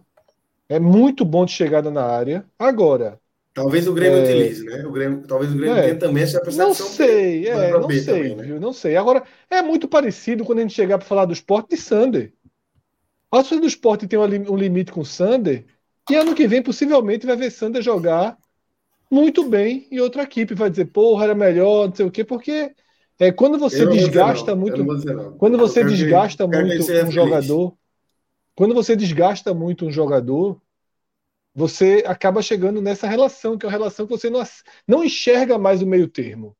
É 0.67 0.79
muito 0.79 1.23
bom 1.23 1.45
de 1.45 1.51
chegada 1.51 1.91
na 1.91 2.03
área. 2.03 2.45
Agora, 2.57 3.19
Talvez 3.53 3.87
o 3.87 3.93
Grêmio 3.93 4.19
É. 4.19 4.23
utilize, 4.23 4.65
né? 4.65 4.85
O 4.85 4.91
Grêmio, 4.91 5.23
talvez 5.25 5.49
o 5.53 5.55
Grêmio 5.55 5.77
É. 5.77 5.83
tenha 5.83 5.95
também 5.97 6.23
essa 6.23 6.41
percepção. 6.41 6.67
não 6.67 6.73
sei, 6.73 7.47
é, 7.47 7.69
pra 7.69 7.79
não 7.79 7.87
B 7.87 7.99
sei, 8.01 8.13
também, 8.13 8.35
né? 8.35 8.43
viu? 8.43 8.59
Não 8.59 8.73
sei. 8.73 8.97
Agora, 8.97 9.23
é 9.49 9.61
muito 9.61 9.87
parecido 9.87 10.43
quando 10.43 10.59
a 10.59 10.61
gente 10.63 10.73
chegar 10.73 10.97
para 10.97 11.07
falar 11.07 11.23
do 11.23 11.31
esporte 11.31 11.69
de 11.69 11.77
Sander. 11.77 12.33
A 13.31 13.37
torcida 13.37 13.61
do 13.61 13.67
esporte 13.67 14.07
tem 14.07 14.19
um 14.19 14.57
limite 14.57 14.91
com 14.91 14.99
o 14.99 15.05
Sander, 15.05 15.65
e 16.09 16.15
ano 16.15 16.35
que 16.35 16.47
vem 16.47 16.61
possivelmente 16.61 17.25
vai 17.25 17.37
ver 17.37 17.49
Sander 17.49 17.81
jogar 17.81 18.37
muito 19.09 19.47
bem 19.47 19.87
em 19.89 19.99
outra 19.99 20.23
equipe. 20.23 20.53
Vai 20.53 20.69
dizer, 20.69 20.85
porra, 20.85 21.23
era 21.23 21.35
melhor, 21.35 21.87
não 21.87 21.95
sei 21.95 22.05
o 22.05 22.11
quê, 22.11 22.25
porque 22.25 22.71
é, 23.19 23.31
quando 23.31 23.57
você 23.57 23.85
desgasta 23.85 24.51
não, 24.51 24.57
muito. 24.57 24.85
Quando 25.37 25.57
você 25.57 25.81
desgasta 25.83 26.45
muito 26.45 26.83
um 26.83 26.85
feliz. 26.85 27.13
jogador, 27.13 27.73
quando 28.55 28.73
você 28.73 28.95
desgasta 28.95 29.53
muito 29.53 29.85
um 29.85 29.91
jogador, 29.91 30.61
você 31.53 32.03
acaba 32.05 32.41
chegando 32.41 32.81
nessa 32.81 33.07
relação, 33.07 33.57
que 33.57 33.65
é 33.65 33.67
uma 33.67 33.71
relação 33.71 34.05
que 34.05 34.11
você 34.11 34.29
não, 34.29 34.43
não 34.87 35.03
enxerga 35.03 35.57
mais 35.57 35.81
o 35.81 35.87
meio 35.87 36.07
termo, 36.07 36.55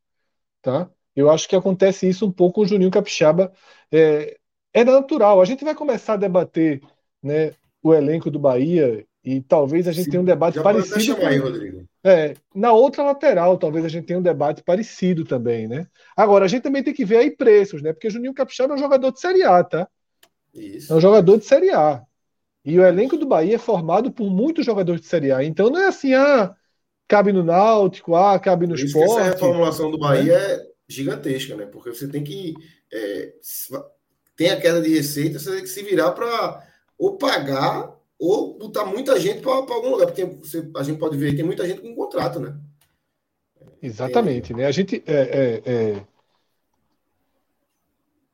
tá? 0.62 0.90
Eu 1.16 1.30
acho 1.30 1.48
que 1.48 1.56
acontece 1.56 2.08
isso 2.08 2.26
um 2.26 2.32
pouco 2.32 2.56
com 2.56 2.62
o 2.62 2.68
Juninho 2.68 2.92
Capixaba. 2.92 3.54
É, 3.92 4.38
é 4.74 4.84
natural. 4.84 5.42
A 5.42 5.46
gente 5.46 5.64
vai 5.64 5.74
começar 5.76 6.14
a 6.14 6.18
debater, 6.18 6.82
né, 7.24 7.54
o 7.82 7.94
elenco 7.94 8.30
do 8.30 8.40
Bahia 8.40 9.06
e 9.24 9.42
talvez 9.42 9.88
a 9.88 9.92
gente 9.92 10.06
Sim, 10.06 10.12
tenha 10.12 10.22
um 10.22 10.26
debate 10.26 10.56
Já 10.56 10.64
parecido 10.64 11.16
chamar 11.16 11.30
aí, 11.30 11.38
Rodrigo. 11.38 11.88
é, 12.04 12.36
na 12.54 12.72
outra 12.74 13.04
lateral, 13.04 13.58
talvez 13.58 13.86
a 13.86 13.90
gente 13.90 14.06
tenha 14.06 14.20
um 14.20 14.22
debate 14.24 14.64
parecido 14.64 15.26
também, 15.26 15.68
né? 15.68 15.88
Agora, 16.16 16.46
a 16.46 16.48
gente 16.48 16.64
também 16.64 16.84
tem 16.84 16.94
que 16.94 17.06
ver 17.06 17.18
aí 17.18 17.32
preços, 17.32 17.82
né? 17.82 17.94
Porque 17.94 18.10
Juninho 18.10 18.34
Capixaba 18.34 18.74
é 18.74 18.76
um 18.76 18.80
jogador 18.80 19.12
de 19.12 19.20
Série 19.20 19.44
A, 19.44 19.64
tá? 19.64 19.88
Isso. 20.56 20.94
É 20.94 20.96
um 20.96 21.02
jogador 21.02 21.38
de 21.38 21.46
Série 21.46 21.72
A. 21.72 22.04
E 22.64 22.80
o 22.80 22.86
elenco 22.86 23.18
do 23.18 23.28
Bahia 23.28 23.56
é 23.56 23.60
formado 23.60 24.12
por 24.12 24.30
muitos 24.30 24.66
jogadores 24.66 25.02
de 25.02 25.08
Série 25.08 25.32
A. 25.32 25.44
Então 25.44 25.70
não 25.70 25.80
é 25.80 25.88
assim, 25.88 26.14
ah, 26.14 26.56
cabe 27.08 27.32
no 27.32 27.44
Náutico, 27.44 28.16
ah, 28.16 28.40
cabe 28.40 28.66
no 28.66 28.76
que 28.76 28.84
essa 28.84 29.24
reformulação 29.24 29.92
do 29.92 29.98
Bahia 30.00 30.34
é 30.34 30.68
gigantesca, 30.88 31.56
né? 31.56 31.66
Porque 31.66 31.90
você 31.94 32.08
tem 32.08 32.24
que. 32.24 32.56
é, 32.92 33.34
tem 34.36 34.50
a 34.50 34.60
queda 34.60 34.82
de 34.82 34.90
receita, 34.94 35.40
você 35.40 35.52
tem 35.52 35.62
que 35.62 35.70
se 35.70 35.84
virar 35.84 36.12
para 36.12 36.68
ou 36.98 37.18
pagar 37.18 37.94
ou 38.18 38.58
botar 38.58 38.86
muita 38.86 39.20
gente 39.20 39.42
para 39.42 39.52
algum 39.52 39.92
lugar. 39.92 40.08
Porque 40.08 40.26
você- 40.26 40.70
a 40.76 40.84
gente 40.84 40.98
pode 41.00 41.18
ver 41.18 41.32
que 41.32 41.38
tem 41.38 41.46
muita 41.46 41.68
gente 41.68 41.82
com 41.82 41.96
contrato, 41.96 42.40
né? 42.40 42.56
Exatamente, 43.82 44.54
né? 44.54 44.66
A 44.66 44.72
gente 44.72 45.04
é, 45.06 45.14
é, 45.14 45.62
é, 45.66 46.06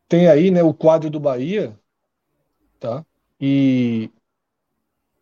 tem 0.08 0.28
aí, 0.28 0.52
né, 0.52 0.64
o 0.64 0.74
quadro 0.74 1.10
do 1.10 1.20
Bahia, 1.20 1.78
tá? 2.82 3.06
E 3.40 4.10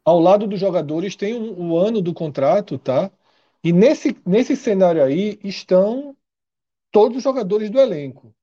ao 0.04 0.20
lado 0.20 0.48
dos 0.48 0.60
jogadores 0.60 1.16
tem 1.16 1.36
o 1.36 1.78
ano 1.78 2.02
do 2.02 2.14
contrato, 2.14 2.80
tá? 2.80 3.12
E 3.64 3.74
nesse, 3.74 4.16
nesse 4.26 4.56
cenário 4.56 5.04
aí 5.04 5.38
estão 5.44 6.16
todos 6.92 7.18
os 7.18 7.24
jogadores 7.24 7.70
do 7.70 7.80
elenco. 7.80 8.34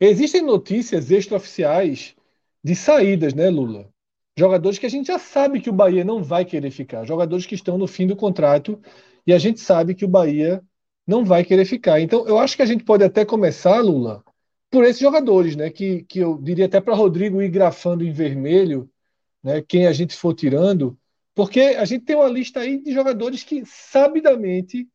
Existem 0.00 0.42
notícias 0.42 1.10
extraoficiais 1.10 2.14
de 2.62 2.74
saídas, 2.74 3.34
né, 3.34 3.50
Lula? 3.50 3.90
Jogadores 4.38 4.78
que 4.78 4.86
a 4.86 4.90
gente 4.90 5.08
já 5.08 5.18
sabe 5.18 5.60
que 5.60 5.70
o 5.70 5.72
Bahia 5.72 6.04
não 6.04 6.22
vai 6.22 6.44
querer 6.44 6.70
ficar, 6.70 7.04
jogadores 7.04 7.46
que 7.46 7.54
estão 7.54 7.76
no 7.76 7.86
fim 7.86 8.06
do 8.06 8.14
contrato 8.14 8.80
e 9.26 9.32
a 9.32 9.38
gente 9.38 9.60
sabe 9.60 9.94
que 9.94 10.04
o 10.04 10.08
Bahia 10.08 10.62
não 11.06 11.24
vai 11.24 11.44
querer 11.44 11.64
ficar. 11.64 12.00
Então, 12.00 12.26
eu 12.28 12.38
acho 12.38 12.56
que 12.56 12.62
a 12.62 12.66
gente 12.66 12.84
pode 12.84 13.02
até 13.02 13.24
começar, 13.24 13.80
Lula, 13.80 14.22
por 14.76 14.84
esses 14.84 15.00
jogadores, 15.00 15.56
né? 15.56 15.70
Que, 15.70 16.02
que 16.02 16.18
eu 16.18 16.36
diria 16.36 16.66
até 16.66 16.82
para 16.82 16.94
Rodrigo 16.94 17.40
ir 17.40 17.48
grafando 17.48 18.04
em 18.04 18.12
vermelho, 18.12 18.90
né? 19.42 19.62
Quem 19.66 19.86
a 19.86 19.92
gente 19.94 20.14
for 20.14 20.34
tirando, 20.34 20.98
porque 21.34 21.60
a 21.60 21.84
gente 21.86 22.04
tem 22.04 22.14
uma 22.14 22.28
lista 22.28 22.60
aí 22.60 22.76
de 22.82 22.92
jogadores 22.92 23.42
que 23.42 23.62
sabidamente 23.64 24.86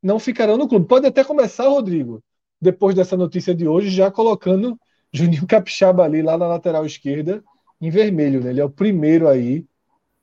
não 0.00 0.20
ficarão 0.20 0.56
no 0.56 0.68
clube. 0.68 0.86
Pode 0.86 1.08
até 1.08 1.24
começar, 1.24 1.66
Rodrigo, 1.66 2.22
depois 2.60 2.94
dessa 2.94 3.16
notícia 3.16 3.52
de 3.52 3.66
hoje, 3.66 3.90
já 3.90 4.08
colocando 4.08 4.78
Juninho 5.12 5.48
Capixaba 5.48 6.04
ali 6.04 6.22
lá 6.22 6.38
na 6.38 6.46
lateral 6.46 6.86
esquerda 6.86 7.42
em 7.80 7.90
vermelho, 7.90 8.40
né? 8.40 8.50
Ele 8.50 8.60
é 8.60 8.64
o 8.64 8.70
primeiro 8.70 9.26
aí 9.26 9.66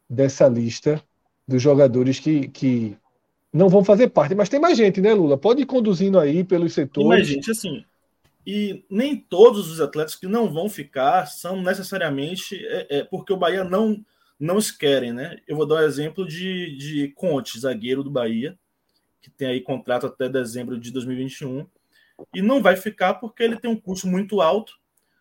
dessa 0.09 0.47
lista 0.47 1.03
dos 1.45 1.61
jogadores 1.61 2.17
que, 2.17 2.47
que 2.47 2.95
não 3.51 3.67
vão 3.67 3.83
fazer 3.83 4.07
parte. 4.07 4.33
Mas 4.35 4.47
tem 4.47 4.57
mais 4.57 4.77
gente, 4.77 5.01
né, 5.01 5.13
Lula? 5.13 5.37
Pode 5.37 5.63
ir 5.63 5.65
conduzindo 5.65 6.17
aí 6.17 6.45
pelos 6.45 6.73
Tem 6.73 6.85
setores. 6.85 7.09
mais 7.09 7.27
gente, 7.27 7.51
assim. 7.51 7.83
E 8.45 8.83
nem 8.89 9.15
todos 9.15 9.69
os 9.69 9.79
atletas 9.79 10.15
que 10.15 10.27
não 10.27 10.51
vão 10.51 10.67
ficar 10.67 11.27
são 11.27 11.61
necessariamente 11.61 12.55
é, 12.65 12.99
é, 12.99 13.03
porque 13.03 13.31
o 13.31 13.37
Bahia 13.37 13.63
não 13.63 14.03
não 14.39 14.57
os 14.57 14.71
querem, 14.71 15.13
né? 15.13 15.37
Eu 15.47 15.55
vou 15.55 15.67
dar 15.67 15.75
um 15.75 15.85
exemplo 15.85 16.27
de, 16.27 16.75
de 16.75 17.09
Conte, 17.09 17.59
zagueiro 17.59 18.03
do 18.03 18.09
Bahia, 18.09 18.57
que 19.21 19.29
tem 19.29 19.47
aí 19.47 19.61
contrato 19.61 20.07
até 20.07 20.27
dezembro 20.27 20.79
de 20.79 20.91
2021, 20.91 21.67
e 22.33 22.41
não 22.41 22.59
vai 22.59 22.75
ficar 22.75 23.13
porque 23.15 23.43
ele 23.43 23.59
tem 23.59 23.69
um 23.69 23.79
custo 23.79 24.07
muito 24.07 24.41
alto. 24.41 24.73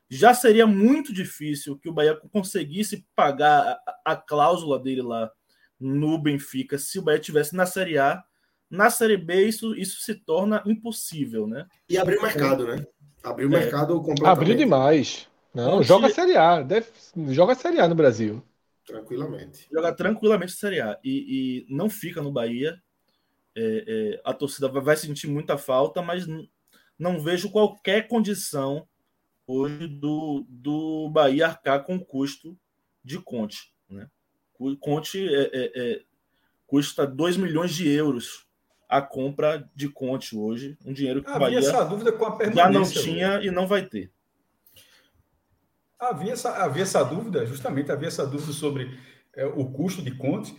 Já 0.09 0.33
seria 0.33 0.67
muito 0.67 1.13
difícil 1.13 1.79
que 1.79 1.89
o 1.89 1.93
Bahia 1.93 2.17
conseguisse 2.33 3.07
pagar 3.15 3.79
a, 3.87 4.13
a 4.13 4.17
cláusula 4.17 4.79
dele 4.79 5.03
lá 5.03 5.31
no 5.79 6.17
Benfica 6.19 6.79
se 6.79 6.99
o 6.99 7.03
Bahia 7.03 7.21
tivesse 7.21 7.55
na 7.55 7.67
Série 7.67 7.99
A. 7.99 8.25
Na 8.71 8.89
Série 8.89 9.19
B, 9.19 9.47
isso, 9.47 9.75
isso 9.75 10.01
se 10.01 10.15
torna 10.15 10.63
impossível, 10.65 11.47
né? 11.47 11.67
E 11.89 11.99
abrir 11.99 12.19
o 12.19 12.23
mercado, 12.23 12.67
né? 12.67 12.87
Abrir 13.23 13.47
o 13.47 13.55
É. 13.55 13.61
mercado 13.61 13.95
completamente. 13.97 14.29
Abriu 14.29 14.57
demais. 14.57 15.29
Não, 15.55 15.79
Conte- 15.79 15.87
joga 15.87 16.09
Série 16.11 16.37
A. 16.37 16.63
Deve, 16.63 16.87
joga 17.29 17.55
Série 17.55 17.81
A 17.81 17.89
no 17.89 17.95
Brasil. 17.95 18.43
Tranquilamente. 18.87 19.69
jogar 19.73 19.93
tranquilamente 19.93 20.53
Série 20.53 20.81
A 20.81 20.99
e, 21.05 21.65
e 21.69 21.75
não 21.75 21.89
fica 21.89 22.21
no 22.23 22.33
Bahia. 22.33 22.81
É, 23.57 23.85
é, 24.17 24.21
a 24.25 24.33
torcida 24.33 24.69
vai, 24.69 24.97
sentir 24.97 25.27
muita 25.29 25.59
falta, 25.59 26.01
mas 26.03 26.27
não 26.99 27.21
vejo 27.21 27.51
qualquer 27.51 28.09
condição 28.09 28.87
hoje 29.47 29.87
do, 29.87 30.45
do 30.49 31.09
Bahia 31.11 31.47
arcar 31.49 31.85
com 31.85 31.97
o 31.97 32.05
custo 32.05 32.57
de 33.05 33.19
Conte. 33.19 33.73
Né? 33.89 34.09
Conte 34.81 35.19
é, 35.35 35.51
é, 35.53 35.73
é, 35.75 36.03
custa 36.67 37.07
2 37.07 37.37
milhões 37.37 37.75
de 37.75 37.89
euros 37.89 38.47
a 38.91 39.01
compra 39.01 39.69
de 39.75 39.89
Conte 39.89 40.37
hoje, 40.37 40.77
um 40.85 40.93
dinheiro 40.93 41.23
que 41.23 41.31
Havia 41.31 41.41
Bahia 41.41 41.59
essa 41.61 41.85
dúvida 41.85 42.11
com 42.13 42.27
a 42.27 42.31
já 42.31 42.37
permanência. 42.37 42.71
não 42.73 42.81
Lula. 42.83 43.03
tinha 43.03 43.41
e 43.43 43.51
não 43.51 43.67
vai 43.67 43.87
ter. 43.87 44.11
Havia 45.99 46.33
essa, 46.33 46.51
havia 46.65 46.83
essa 46.83 47.03
dúvida, 47.05 47.45
justamente 47.47 47.93
havia 47.93 48.09
essa 48.09 48.27
dúvida 48.27 48.53
sobre 48.53 48.99
é, 49.37 49.45
o 49.47 49.71
custo 49.71 50.03
de 50.03 50.11
Conte 50.17 50.57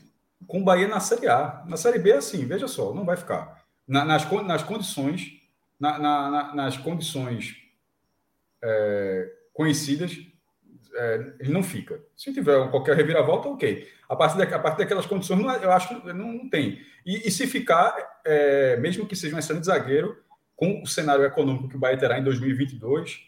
com 0.48 0.62
o 0.62 0.64
Bahia 0.64 0.88
na 0.88 1.00
Série 1.00 1.28
A. 1.28 1.64
Na 1.68 1.78
Série 1.78 2.00
B, 2.00 2.12
é 2.12 2.18
assim, 2.18 2.46
veja 2.46 2.68
só, 2.68 2.94
não 2.94 3.06
vai 3.06 3.18
ficar. 3.18 3.64
Na- 3.88 4.06
nas, 4.06 4.30
nas 4.44 4.64
condições, 4.64 5.32
na- 5.80 5.98
na- 6.00 6.56
nas 6.56 6.78
condições 6.78 7.56
é, 8.64 9.32
conhecidas, 9.54 10.16
é, 10.94 11.34
ele 11.40 11.52
não 11.52 11.64
fica. 11.64 12.02
Se 12.16 12.34
tiver 12.34 12.70
qualquer 12.70 12.96
reviravolta, 12.96 13.50
ok. 13.50 13.88
A 14.10 14.16
partir, 14.16 14.38
da, 14.38 14.56
a 14.56 14.60
partir 14.60 14.80
daquelas 14.80 15.06
condições, 15.06 15.40
não 15.40 15.52
é- 15.52 15.64
eu 15.64 15.72
acho 15.72 15.88
que 15.88 16.14
não, 16.14 16.34
não 16.34 16.50
tem. 16.50 16.80
E, 17.06 17.28
e 17.28 17.32
se 17.32 17.48
ficar, 17.48 17.96
é, 18.26 18.78
mesmo 18.78 19.06
que 19.06 19.16
seja 19.16 19.36
um 19.36 19.40
excelente 19.40 19.66
zagueiro, 19.66 20.18
com 20.56 20.82
o 20.82 20.88
cenário 20.88 21.26
econômico 21.26 21.68
que 21.70 21.76
o 21.76 21.80
Bahia 21.80 21.98
terá 21.98 22.20
em 22.20 22.24
2022, 22.24 23.22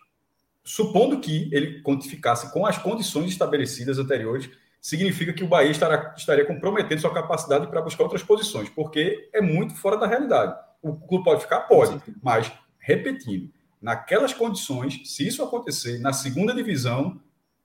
supondo 0.64 1.20
que 1.20 1.50
ele 1.52 1.82
quantificasse 1.82 2.52
com 2.54 2.66
as 2.66 2.78
condições 2.78 3.32
estabelecidas 3.32 3.98
anteriores, 3.98 4.50
significa 4.80 5.34
que 5.34 5.44
o 5.44 5.48
Bahia 5.48 5.72
estará, 5.72 6.14
estaria 6.16 6.46
comprometendo 6.46 7.00
sua 7.00 7.14
capacidade 7.14 7.68
para 7.68 7.82
buscar 7.82 8.04
outras 8.04 8.22
posições, 8.22 8.70
porque 8.70 9.30
é 9.34 9.42
muito 9.42 9.76
fora 9.76 9.98
da 9.98 10.06
realidade. 10.06 10.56
O 10.82 10.96
clube 10.96 11.24
pode 11.24 11.42
ficar? 11.42 11.62
Pode, 11.62 12.02
mas, 12.22 12.52
repetindo, 12.78 13.50
naquelas 13.82 14.34
condições, 14.34 15.02
se 15.06 15.28
isso 15.28 15.42
acontecer 15.42 16.00
na 16.00 16.14
segunda 16.14 16.54
divisão, 16.54 17.20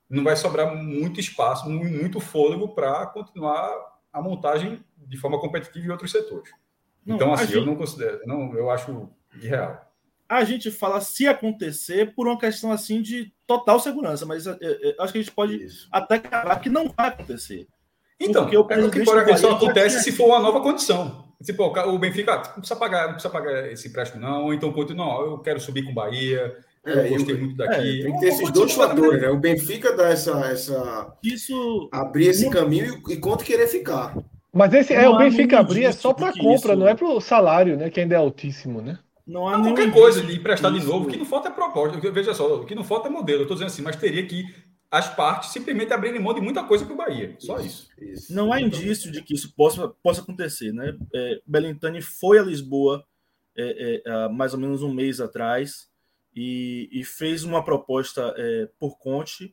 não 0.08 0.24
vai 0.24 0.36
sobrar 0.36 0.74
muito 0.74 1.20
espaço, 1.20 1.68
mu- 1.68 1.84
muito 1.84 2.20
fôlego 2.20 2.68
para 2.68 3.06
continuar 3.06 3.70
a 4.12 4.22
montagem 4.22 4.82
de 4.96 5.16
forma 5.16 5.38
competitiva 5.40 5.86
em 5.86 5.90
outros 5.90 6.10
setores. 6.10 6.50
Não, 7.04 7.16
então, 7.16 7.32
assim, 7.32 7.44
eu 7.44 7.48
gente- 7.60 7.66
não 7.66 7.76
considero, 7.76 8.20
não, 8.26 8.54
eu 8.54 8.70
acho 8.70 9.08
irreal. 9.40 9.84
a 10.28 10.44
gente 10.44 10.70
fala 10.70 11.00
se 11.00 11.26
acontecer 11.26 12.14
por 12.14 12.26
uma 12.26 12.38
questão 12.38 12.70
assim 12.70 13.00
de 13.00 13.32
total 13.46 13.80
segurança, 13.80 14.26
mas 14.26 14.46
é, 14.46 14.56
é, 14.60 14.96
acho 15.00 15.12
que 15.12 15.18
a 15.18 15.22
gente 15.22 15.32
pode 15.34 15.56
Isso. 15.64 15.88
até 15.90 16.18
cravar 16.18 16.60
que 16.60 16.68
não 16.68 16.88
vai 16.88 17.08
acontecer. 17.08 17.66
Então, 18.20 18.42
Porque 18.42 18.56
o 18.56 18.66
é 18.68 18.90
que 18.90 19.04
Bahia 19.04 19.36
já 19.36 19.52
acontece 19.52 20.02
se 20.02 20.12
for 20.12 20.26
uma 20.26 20.40
nova 20.40 20.60
condição. 20.60 21.28
Tipo, 21.42 21.62
o 21.66 21.72
ca- 21.72 21.86
o 21.86 21.96
Benfica 21.98 22.32
ah, 22.34 22.36
não 22.48 22.54
precisa 22.54 22.74
pagar, 22.76 23.04
não 23.06 23.12
precisa 23.12 23.32
pagar 23.32 23.70
esse 23.70 23.86
empréstimo, 23.88 24.20
não. 24.20 24.52
Então, 24.52 24.74
não, 24.94 25.20
eu 25.22 25.38
quero 25.38 25.60
subir 25.60 25.84
com 25.84 25.92
o 25.92 25.94
Bahia, 25.94 26.58
É, 26.88 27.06
eu 27.06 27.08
gostei 27.10 27.34
eu- 27.34 27.38
muito 27.40 27.56
daqui. 27.56 28.00
É, 28.00 28.02
Tem 28.04 28.12
que 28.14 28.20
ter 28.20 28.26
esses 28.28 28.50
dois 28.50 28.72
fatores, 28.72 29.20
né? 29.20 29.28
O 29.28 29.38
Benfica 29.38 29.94
dá 29.96 30.08
essa, 30.08 30.32
essa 30.46 31.12
Isso 31.22 31.88
abrir 31.92 32.28
esse 32.28 32.48
caminho 32.50 33.00
e, 33.08 33.12
e 33.14 33.16
quanto 33.16 33.44
querer 33.44 33.66
ficar. 33.68 34.16
Mas 34.52 34.72
esse 34.72 34.94
é 34.94 35.02
Não 35.02 35.12
o 35.12 35.14
há 35.16 35.18
Benfica 35.18 35.58
abrir 35.60 35.84
é 35.84 35.92
só 35.92 36.12
de 36.12 36.20
para 36.20 36.32
compra, 36.32 36.54
isso- 36.72 36.76
não 36.76 36.88
é 36.88 36.94
para 36.94 37.06
o 37.08 37.20
salário, 37.20 37.76
né? 37.76 37.90
Que 37.90 38.00
ainda 38.00 38.14
é 38.14 38.18
altíssimo, 38.18 38.80
né? 38.80 38.98
não 39.26 39.46
há 39.46 39.58
Não, 39.58 39.64
qualquer 39.64 39.92
coisa 39.92 40.22
de 40.22 40.34
emprestar 40.34 40.72
de 40.72 40.78
isso. 40.78 40.86
novo, 40.88 41.04
o 41.04 41.08
que 41.10 41.18
não 41.18 41.26
falta 41.26 41.48
é 41.48 41.52
proposta. 41.52 42.00
Veja 42.10 42.32
só, 42.32 42.62
o 42.62 42.64
que 42.64 42.74
não 42.74 42.82
falta 42.82 43.08
é 43.08 43.10
modelo. 43.10 43.40
Eu 43.40 43.42
estou 43.42 43.56
dizendo 43.56 43.66
assim, 43.68 43.82
mas 43.82 43.94
teria 43.96 44.24
que 44.26 44.42
as 44.90 45.06
partes 45.14 45.50
simplesmente 45.50 45.92
abrirem 45.92 46.18
mão 46.18 46.32
de 46.32 46.40
muita 46.40 46.64
coisa 46.64 46.82
para 46.86 46.94
o 46.94 46.96
Bahia. 46.96 47.36
Só 47.38 47.58
isso. 47.60 47.88
Isso. 48.00 48.34
Não 48.34 48.50
há 48.54 48.58
Então, 48.58 48.80
indício 48.80 49.12
de 49.12 49.20
que 49.20 49.34
isso 49.34 49.52
possa, 49.54 49.86
possa 50.02 50.22
acontecer, 50.22 50.72
né? 50.72 50.94
É, 51.14 51.40
Belintani 51.46 52.00
foi 52.00 52.38
a 52.38 52.42
Lisboa 52.42 53.04
é, 53.54 54.02
é, 54.06 54.10
há 54.10 54.28
mais 54.30 54.54
ou 54.54 54.60
menos 54.60 54.82
um 54.82 54.94
mês 54.94 55.20
atrás 55.20 55.88
e, 56.40 56.88
e 56.92 57.04
fez 57.04 57.42
uma 57.42 57.64
proposta 57.64 58.32
é, 58.36 58.70
por 58.78 58.96
Conte. 58.96 59.52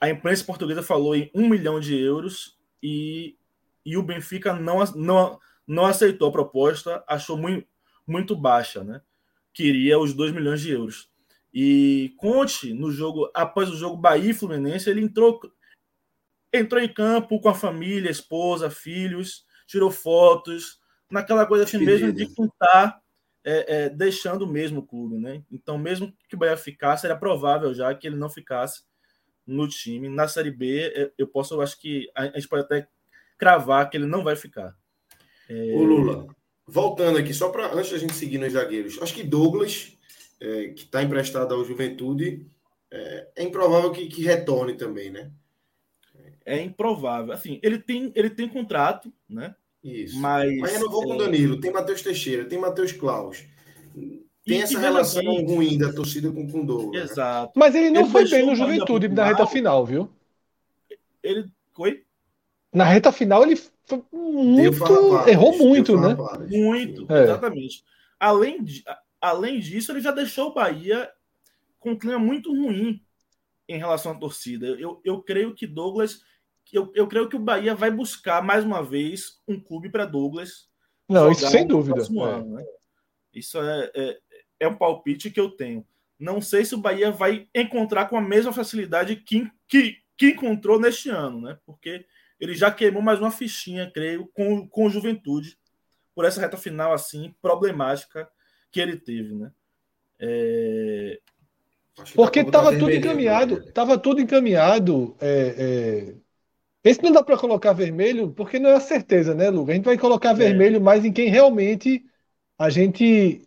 A 0.00 0.10
imprensa 0.10 0.44
portuguesa 0.44 0.82
falou 0.82 1.14
em 1.14 1.30
um 1.32 1.48
milhão 1.48 1.78
de 1.78 1.96
euros 1.96 2.58
e, 2.82 3.36
e 3.86 3.96
o 3.96 4.02
Benfica 4.02 4.52
não, 4.52 4.84
não, 4.96 5.38
não 5.64 5.86
aceitou 5.86 6.28
a 6.28 6.32
proposta, 6.32 7.04
achou 7.06 7.38
muito, 7.38 7.68
muito 8.04 8.34
baixa, 8.34 8.82
né? 8.82 9.00
Queria 9.54 9.96
os 9.96 10.12
2 10.12 10.32
milhões 10.32 10.60
de 10.60 10.72
euros. 10.72 11.08
E 11.54 12.14
Conte, 12.16 12.74
no 12.74 12.90
jogo, 12.90 13.30
após 13.32 13.70
o 13.70 13.76
jogo 13.76 13.96
Bahia 13.96 14.32
e 14.32 14.34
Fluminense, 14.34 14.90
ele 14.90 15.00
entrou 15.00 15.40
entrou 16.52 16.82
em 16.82 16.92
campo 16.92 17.40
com 17.40 17.48
a 17.48 17.54
família, 17.54 18.10
esposa, 18.10 18.68
filhos, 18.68 19.44
tirou 19.68 19.88
fotos, 19.88 20.80
naquela 21.08 21.46
coisa 21.46 21.62
assim 21.62 21.78
mesmo 21.78 22.12
de 22.12 22.24
está 22.24 23.00
é, 23.44 23.84
é, 23.84 23.88
deixando 23.88 24.46
mesmo 24.46 24.80
o 24.80 24.86
clube, 24.86 25.16
né? 25.16 25.42
Então, 25.50 25.78
mesmo 25.78 26.12
que 26.28 26.34
o 26.34 26.38
Bahia 26.38 26.56
ficasse, 26.56 27.06
era 27.06 27.16
provável 27.16 27.72
já 27.74 27.94
que 27.94 28.06
ele 28.06 28.16
não 28.16 28.28
ficasse 28.28 28.82
no 29.46 29.68
time. 29.68 30.08
Na 30.08 30.28
Série 30.28 30.50
B, 30.50 30.92
é, 30.94 31.12
eu 31.16 31.26
posso, 31.26 31.54
eu 31.54 31.62
acho 31.62 31.78
que 31.80 32.10
a 32.14 32.26
gente 32.26 32.48
pode 32.48 32.64
até 32.64 32.86
cravar 33.38 33.88
que 33.88 33.96
ele 33.96 34.06
não 34.06 34.22
vai 34.22 34.36
ficar. 34.36 34.76
Ô 35.48 35.82
Lula, 35.82 36.26
voltando 36.66 37.18
aqui, 37.18 37.34
só 37.34 37.48
para 37.48 37.74
antes 37.74 37.90
da 37.90 37.98
gente 37.98 38.14
seguir 38.14 38.38
nos 38.38 38.52
zagueiros, 38.52 39.00
acho 39.02 39.14
que 39.14 39.24
Douglas, 39.24 39.98
é, 40.40 40.68
que 40.68 40.84
está 40.84 41.02
emprestado 41.02 41.54
ao 41.54 41.64
Juventude, 41.64 42.46
é, 42.90 43.28
é 43.36 43.42
improvável 43.42 43.90
que, 43.90 44.06
que 44.06 44.22
retorne 44.22 44.74
também, 44.74 45.10
né? 45.10 45.30
É 46.44 46.60
improvável. 46.60 47.32
Assim, 47.32 47.60
ele 47.62 47.78
tem, 47.78 48.12
ele 48.14 48.30
tem 48.30 48.48
contrato, 48.48 49.12
né? 49.28 49.54
Isso. 49.82 50.18
Mas. 50.18 50.56
Mas 50.58 50.72
renovou 50.72 51.02
com 51.04 51.12
é, 51.12 51.16
o 51.16 51.18
Danilo, 51.18 51.60
tem 51.60 51.72
Matheus 51.72 52.02
Teixeira, 52.02 52.44
tem 52.44 52.58
Matheus 52.58 52.92
Klaus. 52.92 53.44
E- 53.96 54.22
Tem 54.44 54.58
e 54.58 54.62
essa 54.62 54.78
relação 54.78 55.22
bem- 55.22 55.44
ruim 55.46 55.78
da 55.78 55.92
torcida 55.92 56.30
com 56.32 56.50
com 56.50 56.62
o 56.62 56.66
Douglas. 56.66 56.92
né? 56.94 57.12
Exato. 57.12 57.52
Mas 57.56 57.74
ele 57.74 57.90
não 57.90 58.02
Ele 58.02 58.10
foi 58.10 58.28
bem 58.28 58.46
no 58.46 58.54
Juventude 58.54 59.08
na 59.08 59.24
reta 59.24 59.46
final, 59.46 59.84
viu? 59.86 60.10
Ele 61.22 61.44
foi 61.72 62.04
Na 62.72 62.84
reta 62.84 63.12
final 63.12 63.42
ele 63.42 63.56
foi 63.56 64.02
muito. 64.12 64.82
Errou 65.28 65.56
muito, 65.58 65.98
né? 66.00 66.16
Muito, 66.48 67.12
É. 67.12 67.24
exatamente. 67.24 67.84
Além, 68.18 68.62
de, 68.62 68.82
além 69.20 69.60
disso, 69.60 69.92
ele 69.92 70.00
já 70.00 70.10
deixou 70.10 70.48
o 70.48 70.54
Bahia 70.54 71.10
com 71.78 71.90
um 71.92 71.98
clima 71.98 72.18
muito 72.18 72.50
ruim 72.50 73.00
em 73.68 73.76
relação 73.78 74.12
à 74.12 74.14
torcida. 74.14 74.66
Eu, 74.66 75.00
eu 75.04 75.20
creio 75.22 75.54
que 75.54 75.66
Douglas. 75.66 76.22
Eu, 76.72 76.90
eu 76.94 77.06
creio 77.06 77.28
que 77.28 77.36
o 77.36 77.40
Bahia 77.40 77.74
vai 77.74 77.90
buscar 77.90 78.42
mais 78.42 78.64
uma 78.64 78.82
vez 78.82 79.40
um 79.46 79.58
clube 79.58 79.90
para 79.90 80.06
Douglas. 80.06 80.68
Não, 81.08 81.30
isso 81.30 81.48
sem 81.48 81.62
no 81.62 81.68
dúvida. 81.68 81.96
próximo 81.96 82.26
É. 82.26 82.32
ano, 82.34 82.54
né? 82.54 82.64
Isso 83.32 83.58
é, 83.58 83.90
é, 83.94 84.18
é 84.60 84.68
um 84.68 84.76
palpite 84.76 85.30
que 85.30 85.40
eu 85.40 85.50
tenho. 85.50 85.86
Não 86.18 86.40
sei 86.40 86.64
se 86.64 86.74
o 86.74 86.80
Bahia 86.80 87.10
vai 87.10 87.48
encontrar 87.54 88.06
com 88.06 88.16
a 88.16 88.20
mesma 88.20 88.52
facilidade 88.52 89.16
que, 89.16 89.50
que, 89.66 89.96
que 90.16 90.26
encontrou 90.28 90.78
neste 90.78 91.08
ano, 91.08 91.40
né? 91.40 91.58
Porque 91.64 92.04
ele 92.38 92.54
já 92.54 92.70
queimou 92.70 93.02
mais 93.02 93.18
uma 93.18 93.30
fichinha, 93.30 93.90
creio, 93.90 94.28
com, 94.34 94.68
com 94.68 94.86
o 94.86 94.90
Juventude, 94.90 95.58
por 96.14 96.24
essa 96.24 96.40
reta 96.40 96.56
final 96.56 96.92
assim 96.92 97.34
problemática 97.40 98.28
que 98.70 98.80
ele 98.80 98.96
teve, 98.96 99.34
né? 99.34 99.50
É, 100.18 101.18
Porque 102.14 102.40
estava 102.40 102.78
tudo 102.78 102.92
encaminhado, 102.92 103.58
estava 103.66 103.98
tudo 103.98 104.20
encaminhado. 104.20 105.16
é, 105.20 105.54
é. 105.58 106.29
Esse 106.82 107.02
não 107.02 107.12
dá 107.12 107.22
para 107.22 107.36
colocar 107.36 107.72
vermelho, 107.72 108.30
porque 108.30 108.58
não 108.58 108.70
é 108.70 108.74
a 108.74 108.80
certeza, 108.80 109.34
né, 109.34 109.50
Luca? 109.50 109.72
A 109.72 109.74
gente 109.74 109.84
vai 109.84 109.98
colocar 109.98 110.32
vermelho 110.32 110.80
mais 110.80 111.04
em 111.04 111.12
quem 111.12 111.28
realmente 111.28 112.04
a 112.58 112.70
gente 112.70 113.42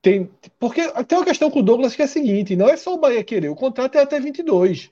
tem. 0.00 0.30
Porque 0.58 0.80
tem 1.04 1.18
uma 1.18 1.24
questão 1.24 1.50
com 1.50 1.58
o 1.58 1.62
Douglas 1.62 1.96
que 1.96 2.02
é 2.02 2.04
a 2.04 2.08
seguinte: 2.08 2.54
não 2.54 2.68
é 2.68 2.76
só 2.76 2.94
o 2.94 2.98
Bahia 2.98 3.24
querer, 3.24 3.48
o 3.48 3.56
contrato 3.56 3.96
é 3.96 4.02
até 4.02 4.20
22. 4.20 4.90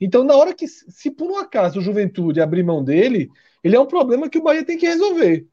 Então, 0.00 0.24
na 0.24 0.34
hora 0.34 0.54
que, 0.54 0.66
se 0.66 1.10
por 1.10 1.30
um 1.30 1.38
acaso 1.38 1.78
o 1.78 1.82
Juventude 1.82 2.40
abrir 2.40 2.62
mão 2.62 2.82
dele, 2.82 3.30
ele 3.62 3.76
é 3.76 3.80
um 3.80 3.86
problema 3.86 4.28
que 4.28 4.38
o 4.38 4.42
Bahia 4.42 4.64
tem 4.64 4.78
que 4.78 4.86
resolver. 4.86 5.46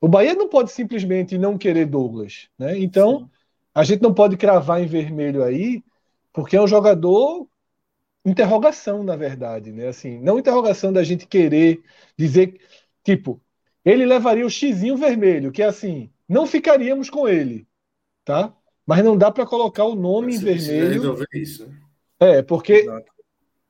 O 0.00 0.08
Bahia 0.08 0.34
não 0.34 0.48
pode 0.48 0.72
simplesmente 0.72 1.38
não 1.38 1.56
querer 1.58 1.86
Douglas, 1.86 2.48
né? 2.58 2.78
Então. 2.78 3.20
sim. 3.20 3.34
A 3.74 3.82
gente 3.82 4.02
não 4.02 4.14
pode 4.14 4.36
cravar 4.36 4.80
em 4.80 4.86
vermelho 4.86 5.42
aí, 5.42 5.82
porque 6.32 6.56
é 6.56 6.62
um 6.62 6.66
jogador 6.66 7.48
interrogação, 8.24 9.02
na 9.02 9.16
verdade, 9.16 9.70
né? 9.72 9.88
Assim, 9.88 10.18
não 10.20 10.38
interrogação 10.38 10.92
da 10.92 11.02
gente 11.02 11.26
querer 11.26 11.82
dizer, 12.16 12.58
tipo, 13.02 13.40
ele 13.84 14.06
levaria 14.06 14.46
o 14.46 14.50
xizinho 14.50 14.96
vermelho, 14.96 15.52
que 15.52 15.62
é 15.62 15.66
assim, 15.66 16.10
não 16.28 16.46
ficaríamos 16.46 17.10
com 17.10 17.28
ele, 17.28 17.66
tá? 18.24 18.54
Mas 18.86 19.04
não 19.04 19.16
dá 19.16 19.30
para 19.30 19.46
colocar 19.46 19.84
o 19.84 19.94
nome 19.94 20.34
em 20.34 20.38
vermelho. 20.38 20.92
resolver 20.92 21.26
isso, 21.34 21.66
né? 21.66 21.78
É, 22.20 22.42
porque 22.42 22.86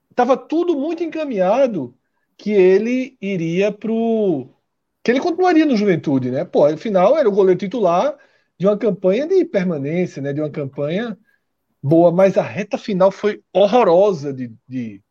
estava 0.09 0.37
tudo 0.37 0.77
muito 0.77 1.03
encaminhado 1.03 1.97
que 2.37 2.51
ele 2.51 3.17
iria 3.21 3.71
pro 3.71 4.49
que 5.03 5.11
ele 5.11 5.19
continuaria 5.19 5.65
no 5.65 5.77
Juventude, 5.77 6.31
né? 6.31 6.43
Pô, 6.43 6.65
afinal 6.65 7.17
era 7.17 7.29
o 7.29 7.31
goleiro 7.31 7.59
titular 7.59 8.17
de 8.57 8.65
uma 8.65 8.77
campanha 8.77 9.27
de 9.27 9.45
permanência, 9.45 10.21
né? 10.21 10.33
De 10.33 10.41
uma 10.41 10.49
campanha 10.49 11.17
boa, 11.87 12.11
mas 12.11 12.37
a 12.37 12.43
reta 12.43 12.77
final 12.77 13.11
foi 13.11 13.43
horrorosa 13.53 14.33
de, 14.33 14.51
de, 14.67 15.01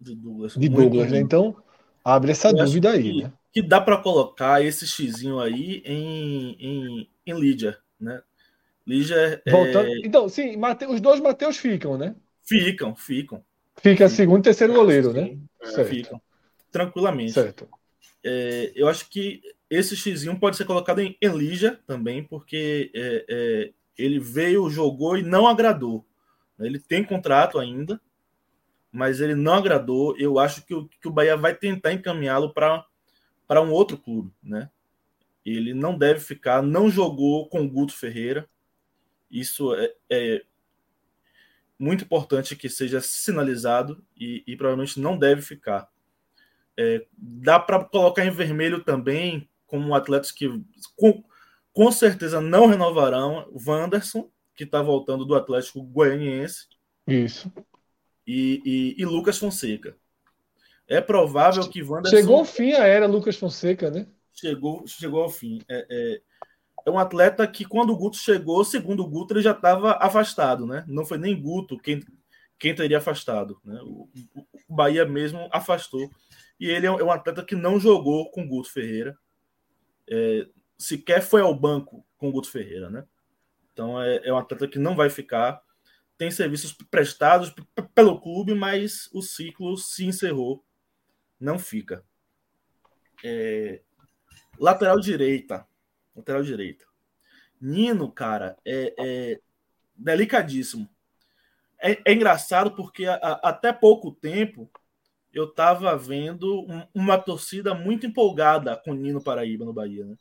de 0.00 0.14
Douglas. 0.14 0.56
de 0.56 0.68
Douglas, 0.68 1.10
né? 1.10 1.18
Então 1.20 1.56
abre 2.04 2.32
essa 2.32 2.52
Eu 2.52 2.54
dúvida 2.54 2.90
aí, 2.92 3.14
que, 3.14 3.14
né? 3.14 3.32
que 3.52 3.62
dá 3.62 3.80
para 3.80 4.02
colocar 4.02 4.62
esse 4.64 4.86
xizinho 4.86 5.40
aí 5.40 5.82
em, 5.84 6.52
em, 6.58 7.10
em 7.26 7.34
Lídia, 7.40 7.78
né? 8.00 8.22
Lídia 8.86 9.42
é, 9.46 9.50
Voltando, 9.50 9.92
então, 10.02 10.28
sim, 10.28 10.56
Mate- 10.56 10.86
os 10.86 11.00
dois 11.00 11.20
Mateus 11.20 11.56
ficam, 11.56 11.96
né? 11.98 12.14
ficam, 12.42 12.96
ficam, 12.96 13.44
Fica 13.82 14.08
segundo 14.08 14.40
e 14.40 14.44
terceiro 14.44 14.72
goleiro, 14.74 15.12
né? 15.12 15.30
Sim. 15.30 15.48
É, 15.62 15.80
Certo, 15.82 16.08
ficam 16.08 16.20
tranquilamente. 16.70 17.52
certo. 17.52 17.70
É, 18.24 18.72
eu 18.76 18.88
acho 18.88 19.08
que 19.10 19.42
esse 19.70 19.96
xizinho 19.96 20.38
pode 20.40 20.56
ser 20.56 20.66
colocado 20.66 21.00
em, 21.00 21.16
Lígia 21.22 21.80
também, 21.86 22.24
porque 22.24 22.90
é, 22.94 23.26
é, 23.30 23.72
ele 23.98 24.20
veio, 24.20 24.70
jogou 24.70 25.18
e 25.18 25.22
não 25.22 25.48
agradou. 25.48 26.06
Ele 26.58 26.78
tem 26.78 27.04
contrato 27.04 27.58
ainda, 27.58 28.00
mas 28.92 29.20
ele 29.20 29.34
não 29.34 29.54
agradou. 29.54 30.16
Eu 30.16 30.38
acho 30.38 30.64
que 30.64 30.74
o, 30.74 30.86
que 30.86 31.08
o 31.08 31.10
Bahia 31.10 31.36
vai 31.36 31.54
tentar 31.54 31.92
encaminhá-lo 31.92 32.54
para 32.54 33.62
um 33.62 33.70
outro 33.70 33.98
clube, 33.98 34.32
né? 34.42 34.70
Ele 35.44 35.74
não 35.74 35.96
deve 35.96 36.20
ficar, 36.20 36.62
não 36.62 36.90
jogou 36.90 37.48
com 37.48 37.62
o 37.62 37.68
Guto 37.68 37.94
Ferreira. 37.94 38.48
Isso 39.30 39.74
é, 39.74 39.94
é 40.10 40.44
muito 41.78 42.04
importante 42.04 42.56
que 42.56 42.68
seja 42.68 43.00
sinalizado 43.00 44.04
e, 44.16 44.42
e 44.46 44.56
provavelmente 44.56 45.00
não 45.00 45.16
deve 45.16 45.42
ficar. 45.42 45.88
É, 46.76 47.04
dá 47.16 47.58
para 47.58 47.84
colocar 47.84 48.24
em 48.24 48.30
vermelho 48.30 48.84
também, 48.84 49.48
como 49.66 49.94
atletas 49.94 50.30
que 50.30 50.48
com, 50.96 51.24
com 51.78 51.92
certeza 51.92 52.40
não 52.40 52.66
renovarão, 52.66 53.48
o 53.52 53.70
Wanderson, 53.70 54.28
que 54.56 54.64
está 54.64 54.82
voltando 54.82 55.24
do 55.24 55.36
Atlético 55.36 55.80
Goianiense, 55.80 56.66
Isso. 57.06 57.52
e, 58.26 58.60
e, 58.98 59.00
e 59.00 59.04
Lucas 59.04 59.38
Fonseca. 59.38 59.96
É 60.88 61.00
provável 61.00 61.70
que 61.70 61.80
Wanderson 61.80 62.16
Chegou 62.16 62.38
ao 62.38 62.44
fim 62.44 62.72
a 62.72 62.84
era 62.84 63.06
Lucas 63.06 63.36
Fonseca, 63.36 63.92
né? 63.92 64.08
chegou, 64.32 64.84
chegou 64.88 65.22
ao 65.22 65.30
fim. 65.30 65.60
É, 65.68 65.86
é, 65.88 66.20
é 66.84 66.90
um 66.90 66.98
atleta 66.98 67.46
que, 67.46 67.64
quando 67.64 67.90
o 67.90 67.96
Guto 67.96 68.16
chegou, 68.16 68.64
segundo 68.64 69.04
o 69.04 69.08
Guto, 69.08 69.32
ele 69.34 69.42
já 69.42 69.52
estava 69.52 69.92
afastado, 70.00 70.66
né? 70.66 70.84
Não 70.88 71.06
foi 71.06 71.16
nem 71.18 71.40
Guto 71.40 71.78
quem, 71.78 72.02
quem 72.58 72.74
teria 72.74 72.98
afastado. 72.98 73.56
Né? 73.64 73.78
O, 73.84 74.08
o- 74.34 74.74
Bahia 74.74 75.04
mesmo 75.04 75.48
afastou. 75.52 76.10
E 76.58 76.66
ele 76.68 76.86
é 76.86 76.90
um, 76.90 76.98
é 76.98 77.04
um 77.04 77.12
atleta 77.12 77.44
que 77.44 77.54
não 77.54 77.78
jogou 77.78 78.32
com 78.32 78.42
o 78.42 78.48
Guto 78.48 78.68
Ferreira. 78.72 79.16
É, 80.10 80.44
sequer 80.78 81.20
foi 81.22 81.40
ao 81.40 81.54
banco 81.54 82.06
com 82.16 82.28
o 82.28 82.32
Guto 82.32 82.50
Ferreira, 82.50 82.88
né? 82.88 83.04
Então 83.72 84.00
é, 84.00 84.20
é 84.24 84.32
um 84.32 84.38
atleta 84.38 84.68
que 84.68 84.78
não 84.78 84.94
vai 84.96 85.10
ficar. 85.10 85.60
Tem 86.16 86.30
serviços 86.30 86.72
prestados 86.72 87.54
pelo 87.94 88.20
clube, 88.20 88.54
mas 88.54 89.08
o 89.12 89.22
ciclo 89.22 89.76
se 89.76 90.04
encerrou. 90.04 90.64
Não 91.38 91.58
fica. 91.58 92.04
É, 93.24 93.80
lateral 94.58 94.98
direita. 94.98 95.66
Lateral 96.14 96.42
direita. 96.42 96.86
Nino, 97.60 98.10
cara, 98.10 98.56
é, 98.64 98.94
é- 98.98 99.40
delicadíssimo. 99.94 100.88
É, 101.80 102.00
é 102.04 102.12
engraçado 102.12 102.72
porque 102.74 103.06
a, 103.06 103.14
a, 103.14 103.32
até 103.50 103.72
pouco 103.72 104.12
tempo 104.12 104.70
eu 105.32 105.44
estava 105.44 105.96
vendo 105.96 106.62
um, 106.62 106.86
uma 106.94 107.18
torcida 107.18 107.74
muito 107.74 108.06
empolgada 108.06 108.76
com 108.76 108.92
o 108.92 108.94
Nino 108.94 109.22
Paraíba 109.22 109.64
no 109.64 109.72
Bahia. 109.72 110.04
Né? 110.04 110.16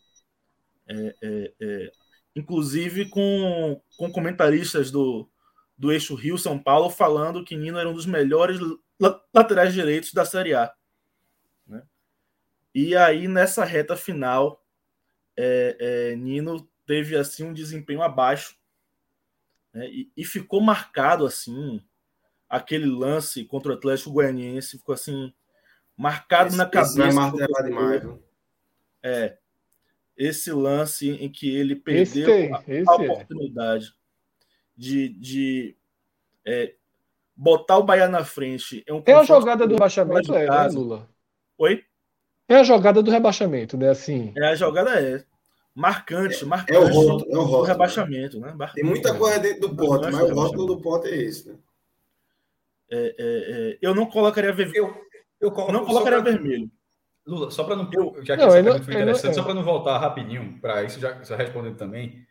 É, 0.90 1.16
é, 1.22 1.54
é, 1.60 1.92
inclusive 2.36 3.10
com, 3.10 3.82
com 3.98 4.12
comentaristas 4.12 4.90
do, 4.90 5.30
do 5.78 5.92
eixo 5.92 6.16
Rio-São 6.16 6.58
Paulo 6.58 6.90
falando 6.90 7.44
que 7.44 7.58
Nino 7.58 7.78
era 7.78 7.90
um 7.90 7.94
dos 7.94 8.06
melhores 8.06 8.60
laterais 9.34 9.74
direitos 9.74 10.14
da 10.14 10.24
Série 10.24 10.54
A. 10.54 10.74
Né? 11.66 11.84
E 12.74 12.96
aí, 12.96 13.28
nessa 13.28 13.66
reta 13.66 13.98
final, 13.98 14.64
é, 15.36 15.78
é, 15.80 16.16
Nino 16.16 16.68
teve 16.86 17.18
assim 17.18 17.44
um 17.44 17.54
desempenho 17.54 18.02
abaixo 18.02 18.56
né? 19.74 19.88
e, 19.88 20.12
e, 20.16 20.24
ficou 20.24 20.62
marcado 20.62 21.26
assim 21.26 21.84
aquele 22.50 22.86
lance 22.86 23.44
contra 23.44 23.74
o 23.74 23.76
Atlético 23.76 24.12
Goianiense 24.12 24.78
ficou 24.78 24.94
assim 24.94 25.34
marcado 25.98 26.48
esse, 26.48 26.58
na 26.58 26.66
cabeça. 26.66 27.08
Esse 27.08 27.16
vai 27.16 27.64
demais? 27.64 28.04
É 29.04 29.38
esse 30.18 30.52
lance 30.52 31.12
em 31.12 31.30
que 31.30 31.56
ele 31.56 31.76
perdeu 31.76 32.04
esse, 32.04 32.54
a, 32.54 32.64
esse 32.68 32.90
a, 32.90 32.94
é. 32.94 33.12
oportunidade 33.12 33.88
é. 33.88 33.92
de, 34.76 35.10
de 35.10 35.76
é, 36.46 36.74
botar 37.36 37.78
o 37.78 37.84
Bahia 37.84 38.08
na 38.08 38.26
frente. 38.26 38.84
É, 38.88 38.94
um 38.94 39.04
é 39.06 39.14
a 39.14 39.24
jogada 39.24 39.68
do 39.68 39.76
rebaixamento, 39.76 40.34
é, 40.34 40.48
né, 40.48 40.68
Lula? 40.70 41.08
Oi? 41.58 41.84
É 42.50 42.56
a 42.56 42.64
jogada 42.64 43.04
do 43.04 43.12
rebaixamento, 43.12 43.78
né? 43.78 43.90
Assim. 43.90 44.34
É 44.36 44.48
a 44.48 44.56
jogada 44.56 45.00
é 45.00 45.24
marcante, 45.76 46.44
é, 46.44 46.48
marcante 46.48 46.74
é 46.74 46.80
o 46.80 46.88
rótulo, 46.88 47.32
é 47.32 47.38
o 47.38 47.42
rótulo, 47.42 47.62
do 47.62 47.68
rebaixamento, 47.68 48.40
né? 48.40 48.56
Tem 48.74 48.84
muita 48.84 49.14
coisa 49.16 49.40
dentro 49.40 49.68
do 49.68 49.76
pote, 49.76 50.12
mas 50.12 50.32
o 50.32 50.34
rótulo 50.34 50.66
do 50.66 50.82
pote 50.82 51.10
é 51.10 51.16
esse, 51.16 51.50
né? 51.50 51.56
É, 52.90 52.98
é, 52.98 53.16
é, 53.20 53.78
eu 53.82 53.94
não 53.94 54.06
colocaria 54.08 54.52
vermelho. 54.54 54.96
Eu, 55.40 55.54
eu 55.54 55.72
não 55.72 55.86
colocaria 55.86 56.22
pra... 56.22 56.32
vermelho. 56.32 56.72
Lula, 57.28 57.52
só 57.52 57.64
para 57.66 57.76
não. 57.76 57.90
Já 58.24 58.38
que 58.38 58.46
não, 58.46 58.56
essa 58.56 58.84
foi 58.84 58.94
interessante, 58.94 59.36
só 59.36 59.44
para 59.44 59.54
não 59.54 59.64
voltar 59.64 59.98
rapidinho, 59.98 60.58
para 60.62 60.84
isso 60.84 61.00
já, 61.00 61.22
já 61.24 61.36
respondendo 61.36 61.76
também, 61.76 62.26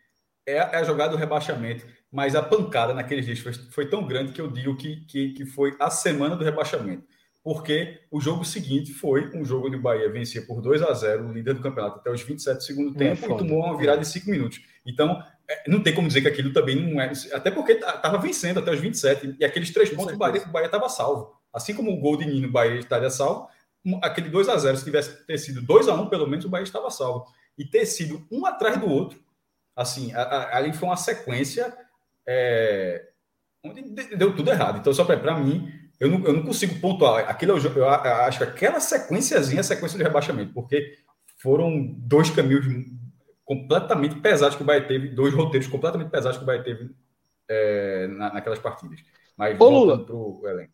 é, 0.45 0.55
é, 0.55 0.75
a 0.77 0.83
jogada 0.83 1.11
do 1.11 1.17
rebaixamento, 1.17 1.85
mas 2.11 2.35
a 2.35 2.41
pancada 2.41 2.93
naqueles 2.93 3.25
dias 3.25 3.39
foi, 3.39 3.53
foi 3.53 3.85
tão 3.87 4.07
grande 4.07 4.31
que 4.31 4.41
eu 4.41 4.49
digo 4.49 4.75
que, 4.75 5.05
que, 5.05 5.33
que 5.33 5.45
foi 5.45 5.75
a 5.79 5.89
semana 5.89 6.35
do 6.35 6.43
rebaixamento. 6.43 7.03
Porque 7.43 8.01
o 8.11 8.19
jogo 8.19 8.43
seguinte 8.43 8.93
foi 8.93 9.29
um 9.33 9.45
jogo 9.45 9.67
onde 9.67 9.77
o 9.77 9.81
Bahia 9.81 10.11
vencia 10.11 10.41
por 10.41 10.61
2 10.61 10.81
a 10.81 10.93
0 10.93 11.27
o 11.27 11.31
líder 11.31 11.53
do 11.53 11.61
campeonato 11.61 11.99
até 11.99 12.11
os 12.11 12.21
27 12.21 12.57
do 12.57 12.63
segundo 12.63 12.95
é 12.95 12.97
tempo 12.97 13.25
é 13.25 13.35
e 13.35 13.37
tomou 13.37 13.63
uma 13.63 13.77
virada 13.77 14.01
de 14.01 14.07
5 14.07 14.29
minutos. 14.29 14.59
Então, 14.85 15.23
é, 15.49 15.69
não 15.69 15.81
tem 15.81 15.93
como 15.93 16.07
dizer 16.07 16.21
que 16.21 16.27
aquilo 16.27 16.51
também 16.51 16.75
não 16.75 16.99
é. 16.99 17.11
Até 17.31 17.49
porque 17.49 17.73
estava 17.73 18.17
vencendo 18.17 18.59
até 18.59 18.71
os 18.71 18.79
27, 18.79 19.37
e 19.39 19.45
aqueles 19.45 19.71
três 19.71 19.89
pontos 19.89 20.13
o 20.13 20.17
Bahia 20.17 20.65
estava 20.65 20.89
salvo. 20.89 21.37
Assim 21.53 21.73
como 21.73 21.91
o 21.91 21.99
gol 22.01 22.17
de 22.17 22.25
Nino, 22.25 22.49
o 22.49 22.51
Bahia 22.51 22.79
estaria 22.79 23.09
salvo, 23.09 23.47
aquele 24.01 24.29
2 24.29 24.49
a 24.49 24.57
0 24.57 24.77
se 24.77 24.83
tivesse 24.83 25.25
ter 25.25 25.37
sido 25.37 25.61
2 25.61 25.87
a 25.87 25.93
1 25.93 26.09
pelo 26.09 26.27
menos 26.27 26.45
o 26.45 26.49
Bahia 26.49 26.63
estava 26.63 26.89
salvo. 26.89 27.25
E 27.57 27.65
ter 27.65 27.85
sido 27.85 28.25
um 28.31 28.45
atrás 28.45 28.77
do 28.79 28.87
outro, 28.87 29.19
assim, 29.75 30.13
a, 30.13 30.21
a, 30.21 30.57
ali 30.57 30.73
foi 30.73 30.87
uma 30.87 30.97
sequência 30.97 31.75
é, 32.27 33.09
onde 33.63 33.81
deu 34.15 34.35
tudo 34.35 34.51
errado. 34.51 34.79
Então, 34.79 34.93
só 34.93 35.03
para 35.03 35.39
mim, 35.39 35.71
eu 35.99 36.09
não, 36.09 36.25
eu 36.25 36.33
não 36.33 36.43
consigo 36.43 36.79
pontuar. 36.79 37.29
Aquilo, 37.29 37.57
eu, 37.57 37.73
eu 37.73 37.89
acho 37.89 38.37
que 38.37 38.43
aquela 38.43 38.79
sequenciazinha 38.79 39.59
é 39.59 39.61
a 39.61 39.63
sequência 39.63 39.97
de 39.97 40.03
rebaixamento, 40.03 40.53
porque 40.53 40.97
foram 41.41 41.95
dois 41.97 42.29
caminhos 42.29 42.65
completamente 43.43 44.15
pesados 44.15 44.55
que 44.55 44.63
o 44.63 44.65
Bahia 44.65 44.85
teve, 44.85 45.09
dois 45.09 45.33
roteiros 45.33 45.67
completamente 45.67 46.09
pesados 46.09 46.37
que 46.37 46.43
o 46.43 46.47
Bahia 46.47 46.63
teve 46.63 46.91
é, 47.49 48.07
na, 48.07 48.33
naquelas 48.33 48.59
partidas. 48.59 48.99
Mas 49.37 49.59
Ô, 49.59 49.69
Lula, 49.69 50.03
para 50.03 50.15
o 50.15 50.41
elenco. 50.45 50.73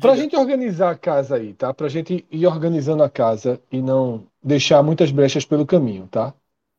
Para 0.00 0.12
a 0.12 0.16
gente 0.16 0.34
organizar 0.34 0.90
a 0.90 0.96
casa 0.96 1.36
aí, 1.36 1.52
tá? 1.52 1.72
Para 1.74 1.86
a 1.86 1.90
gente 1.90 2.26
ir 2.30 2.46
organizando 2.46 3.02
a 3.02 3.10
casa 3.10 3.60
e 3.70 3.82
não 3.82 4.26
deixar 4.42 4.82
muitas 4.82 5.10
brechas 5.10 5.44
pelo 5.44 5.66
caminho, 5.66 6.08
tá? 6.08 6.34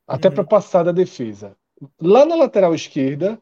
Até 0.08 0.30
uhum. 0.30 0.36
para 0.36 0.44
passar 0.44 0.84
da 0.84 0.92
defesa. 0.92 1.56
Lá 2.02 2.26
na 2.26 2.36
lateral 2.36 2.74
esquerda, 2.74 3.40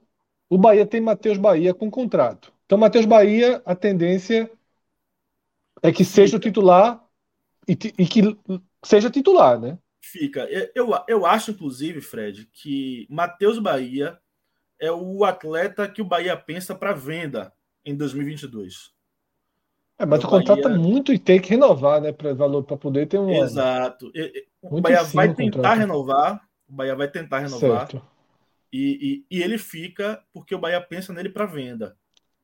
o 0.50 0.58
Bahia 0.58 0.86
tem 0.86 1.00
Matheus 1.00 1.38
Bahia 1.38 1.74
com 1.74 1.90
contrato. 1.90 2.52
Então, 2.66 2.78
Matheus 2.78 3.06
Bahia, 3.06 3.62
a 3.66 3.76
tendência 3.76 4.52
é 5.82 5.92
que 5.92 6.04
seja 6.04 6.38
o 6.38 6.40
titular 6.40 7.04
e, 7.68 7.74
e 7.74 8.06
que 8.06 8.38
seja 8.84 9.10
titular, 9.10 9.60
né? 9.60 9.78
Fica. 10.02 10.48
Eu, 10.76 10.90
eu 11.08 11.26
acho, 11.26 11.52
inclusive, 11.52 12.02
Fred, 12.02 12.50
que 12.52 13.08
Matheus 13.10 13.60
Bahia 13.60 14.20
é 14.80 14.92
o 14.92 15.24
atleta 15.24 15.88
que 15.88 16.02
o 16.02 16.06
Bahia 16.06 16.36
pensa 16.36 16.76
para 16.76 16.92
venda 16.92 17.54
em 17.86 17.96
2022. 17.96 18.92
É, 20.02 20.06
mas 20.06 20.24
o, 20.24 20.28
o 20.28 20.30
contrato 20.30 20.64
Bahia... 20.64 20.76
é 20.76 20.80
muito 20.80 21.14
e 21.14 21.20
tem 21.20 21.40
que 21.40 21.52
renovar, 21.52 22.02
né? 22.02 22.12
Para 22.12 22.34
valor 22.34 22.64
para 22.64 22.76
poder 22.76 23.06
ter 23.08 23.20
um. 23.20 23.30
Exato. 23.30 24.12
O 24.60 24.72
muito 24.72 24.84
Bahia 24.84 25.04
vai 25.04 25.32
tentar 25.32 25.58
contrato. 25.58 25.78
renovar. 25.78 26.48
O 26.68 26.74
Bahia 26.74 26.96
vai 26.96 27.08
tentar 27.08 27.40
renovar. 27.40 27.88
Certo. 27.88 28.02
E, 28.74 29.24
e, 29.30 29.38
e 29.38 29.44
ele 29.44 29.60
fica 29.60 30.24
porque 30.34 30.56
o 30.56 30.60
Bahia 30.60 30.82
pensa 30.82 31.14
nele 31.14 31.30
para 31.30 31.46
venda. 31.46 31.96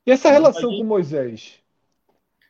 E 0.05 0.11
essa 0.11 0.29
relação 0.29 0.69
Bahia... 0.69 0.77
com 0.77 0.87
Moisés? 0.87 1.59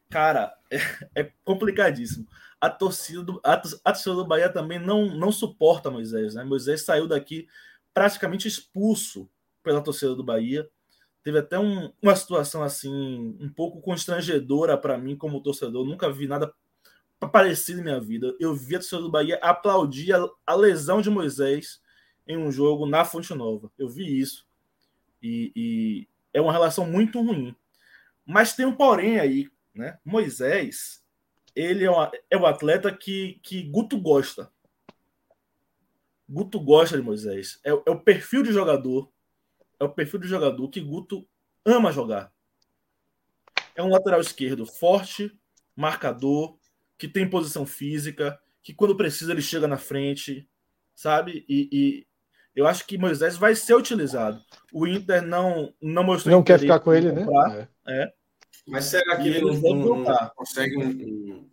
Cara, 0.09 0.53
é, 0.69 0.77
é 1.23 1.31
complicadíssimo. 1.45 2.27
A 2.59 2.69
torcida, 2.69 3.23
do, 3.23 3.39
a, 3.45 3.53
a 3.53 3.91
torcida 3.93 4.15
do 4.15 4.27
Bahia 4.27 4.49
também 4.49 4.77
não, 4.77 5.05
não 5.05 5.31
suporta 5.31 5.89
Moisés. 5.89 6.33
Né? 6.33 6.43
Moisés 6.43 6.83
saiu 6.83 7.07
daqui 7.07 7.47
praticamente 7.93 8.45
expulso 8.45 9.29
pela 9.63 9.81
torcida 9.81 10.13
do 10.15 10.23
Bahia. 10.23 10.67
Teve 11.27 11.39
até 11.39 11.59
um, 11.59 11.91
uma 12.01 12.15
situação 12.15 12.63
assim, 12.63 12.89
um 12.89 13.49
pouco 13.49 13.81
constrangedora 13.81 14.77
para 14.77 14.97
mim 14.97 15.17
como 15.17 15.43
torcedor. 15.43 15.85
Nunca 15.85 16.09
vi 16.09 16.25
nada 16.25 16.53
parecido 17.33 17.81
em 17.81 17.83
minha 17.83 17.99
vida. 17.99 18.33
Eu 18.39 18.55
vi 18.55 18.77
a 18.77 18.79
torcida 18.79 19.01
do 19.01 19.11
Bahia 19.11 19.37
aplaudir 19.41 20.13
a, 20.13 20.25
a 20.45 20.55
lesão 20.55 21.01
de 21.01 21.09
Moisés 21.09 21.81
em 22.25 22.37
um 22.37 22.49
jogo 22.49 22.85
na 22.85 23.03
Fonte 23.03 23.33
Nova. 23.33 23.69
Eu 23.77 23.89
vi 23.89 24.17
isso. 24.17 24.47
E, 25.21 25.51
e, 25.53 26.07
é 26.33 26.39
uma 26.39 26.53
relação 26.53 26.89
muito 26.89 27.19
ruim. 27.21 27.53
Mas 28.25 28.55
tem 28.55 28.65
um 28.65 28.73
porém 28.73 29.19
aí, 29.19 29.49
né? 29.75 29.99
Moisés, 30.05 31.03
ele 31.53 31.83
é, 31.83 31.91
uma, 31.91 32.09
é 32.29 32.37
um 32.37 32.45
atleta 32.45 32.89
que, 32.89 33.37
que 33.43 33.63
Guto 33.63 33.99
gosta. 33.99 34.49
Guto 36.29 36.57
gosta 36.57 36.95
de 36.95 37.03
Moisés. 37.03 37.59
É, 37.65 37.71
é 37.71 37.91
o 37.91 37.99
perfil 37.99 38.43
de 38.43 38.53
jogador 38.53 39.11
é 39.79 39.83
o 39.83 39.89
perfil 39.89 40.19
do 40.19 40.27
jogador 40.27 40.67
que 40.69 40.81
Guto 40.81 41.27
ama 41.65 41.91
jogar. 41.91 42.31
É 43.75 43.83
um 43.83 43.89
lateral 43.89 44.19
esquerdo 44.19 44.65
forte, 44.65 45.31
marcador, 45.75 46.57
que 46.97 47.07
tem 47.07 47.29
posição 47.29 47.65
física, 47.65 48.39
que 48.63 48.73
quando 48.73 48.97
precisa 48.97 49.31
ele 49.31 49.41
chega 49.41 49.67
na 49.67 49.77
frente, 49.77 50.49
sabe? 50.95 51.45
E, 51.47 51.69
e 51.71 52.07
eu 52.55 52.65
acho 52.65 52.87
que 52.87 52.97
Moisés 52.97 53.37
vai 53.37 53.55
ser 53.55 53.75
utilizado. 53.75 54.41
O 54.73 54.87
Inter 54.87 55.21
não 55.21 55.73
não 55.79 56.03
mostrou 56.03 56.35
não 56.35 56.43
quer 56.43 56.59
ficar 56.59 56.79
com 56.79 56.93
ele, 56.93 57.11
né? 57.11 57.25
É. 57.87 58.01
é. 58.01 58.13
Mas 58.67 58.85
será 58.85 59.15
que 59.17 59.27
ele 59.27 59.41
não, 59.41 60.03
não 60.03 60.29
consegue 60.35 60.75
um, 60.77 60.89
um, 60.89 61.49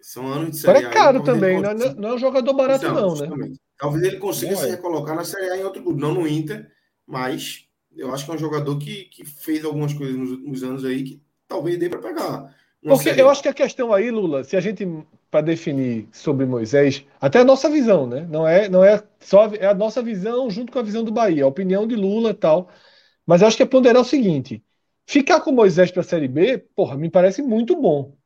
são 0.00 0.26
anos 0.26 0.50
de 0.50 0.58
série 0.58 0.84
A. 0.84 0.88
É 0.88 0.92
caro 0.92 1.22
também, 1.22 1.60
não, 1.60 1.70
é, 1.70 1.94
não, 1.94 2.08
é 2.10 2.14
um 2.14 2.18
jogador 2.18 2.52
barato 2.52 2.86
não, 2.86 3.14
não 3.14 3.36
né? 3.36 3.52
Talvez 3.78 4.04
ele 4.04 4.18
consiga 4.18 4.56
se 4.56 4.68
recolocar 4.68 5.16
na 5.16 5.24
série 5.24 5.50
A 5.50 5.56
em 5.56 5.64
outro 5.64 5.82
clube, 5.82 6.00
não 6.00 6.14
no 6.14 6.28
Inter, 6.28 6.70
mas 7.10 7.66
eu 7.96 8.14
acho 8.14 8.24
que 8.24 8.30
é 8.30 8.34
um 8.34 8.38
jogador 8.38 8.78
que, 8.78 9.04
que 9.06 9.24
fez 9.24 9.64
algumas 9.64 9.92
coisas 9.92 10.16
nos 10.16 10.30
últimos 10.30 10.62
anos 10.62 10.84
aí 10.84 11.02
que 11.02 11.22
talvez 11.48 11.76
dê 11.76 11.88
para 11.88 11.98
pegar. 11.98 12.54
Porque 12.82 13.10
série. 13.10 13.20
eu 13.20 13.28
acho 13.28 13.42
que 13.42 13.48
a 13.48 13.54
questão 13.54 13.92
aí, 13.92 14.10
Lula, 14.10 14.44
se 14.44 14.56
a 14.56 14.60
gente 14.60 14.86
para 15.30 15.42
definir 15.42 16.08
sobre 16.12 16.46
Moisés, 16.46 17.04
até 17.20 17.40
a 17.40 17.44
nossa 17.44 17.68
visão, 17.68 18.06
né? 18.06 18.26
Não 18.30 18.46
é, 18.46 18.68
não 18.68 18.82
é 18.82 19.02
só 19.20 19.46
é 19.54 19.66
a 19.66 19.74
nossa 19.74 20.02
visão 20.02 20.50
junto 20.50 20.72
com 20.72 20.78
a 20.78 20.82
visão 20.82 21.04
do 21.04 21.12
Bahia, 21.12 21.44
a 21.44 21.48
opinião 21.48 21.86
de 21.86 21.94
Lula 21.94 22.32
tal. 22.32 22.70
Mas 23.26 23.42
eu 23.42 23.48
acho 23.48 23.56
que 23.56 23.62
é 23.62 23.66
ponderar 23.66 24.02
o 24.02 24.04
seguinte: 24.04 24.64
ficar 25.06 25.40
com 25.40 25.52
Moisés 25.52 25.90
para 25.90 26.00
a 26.00 26.04
Série 26.04 26.28
B, 26.28 26.58
porra, 26.74 26.96
me 26.96 27.10
parece 27.10 27.42
muito 27.42 27.76
bom. 27.76 28.16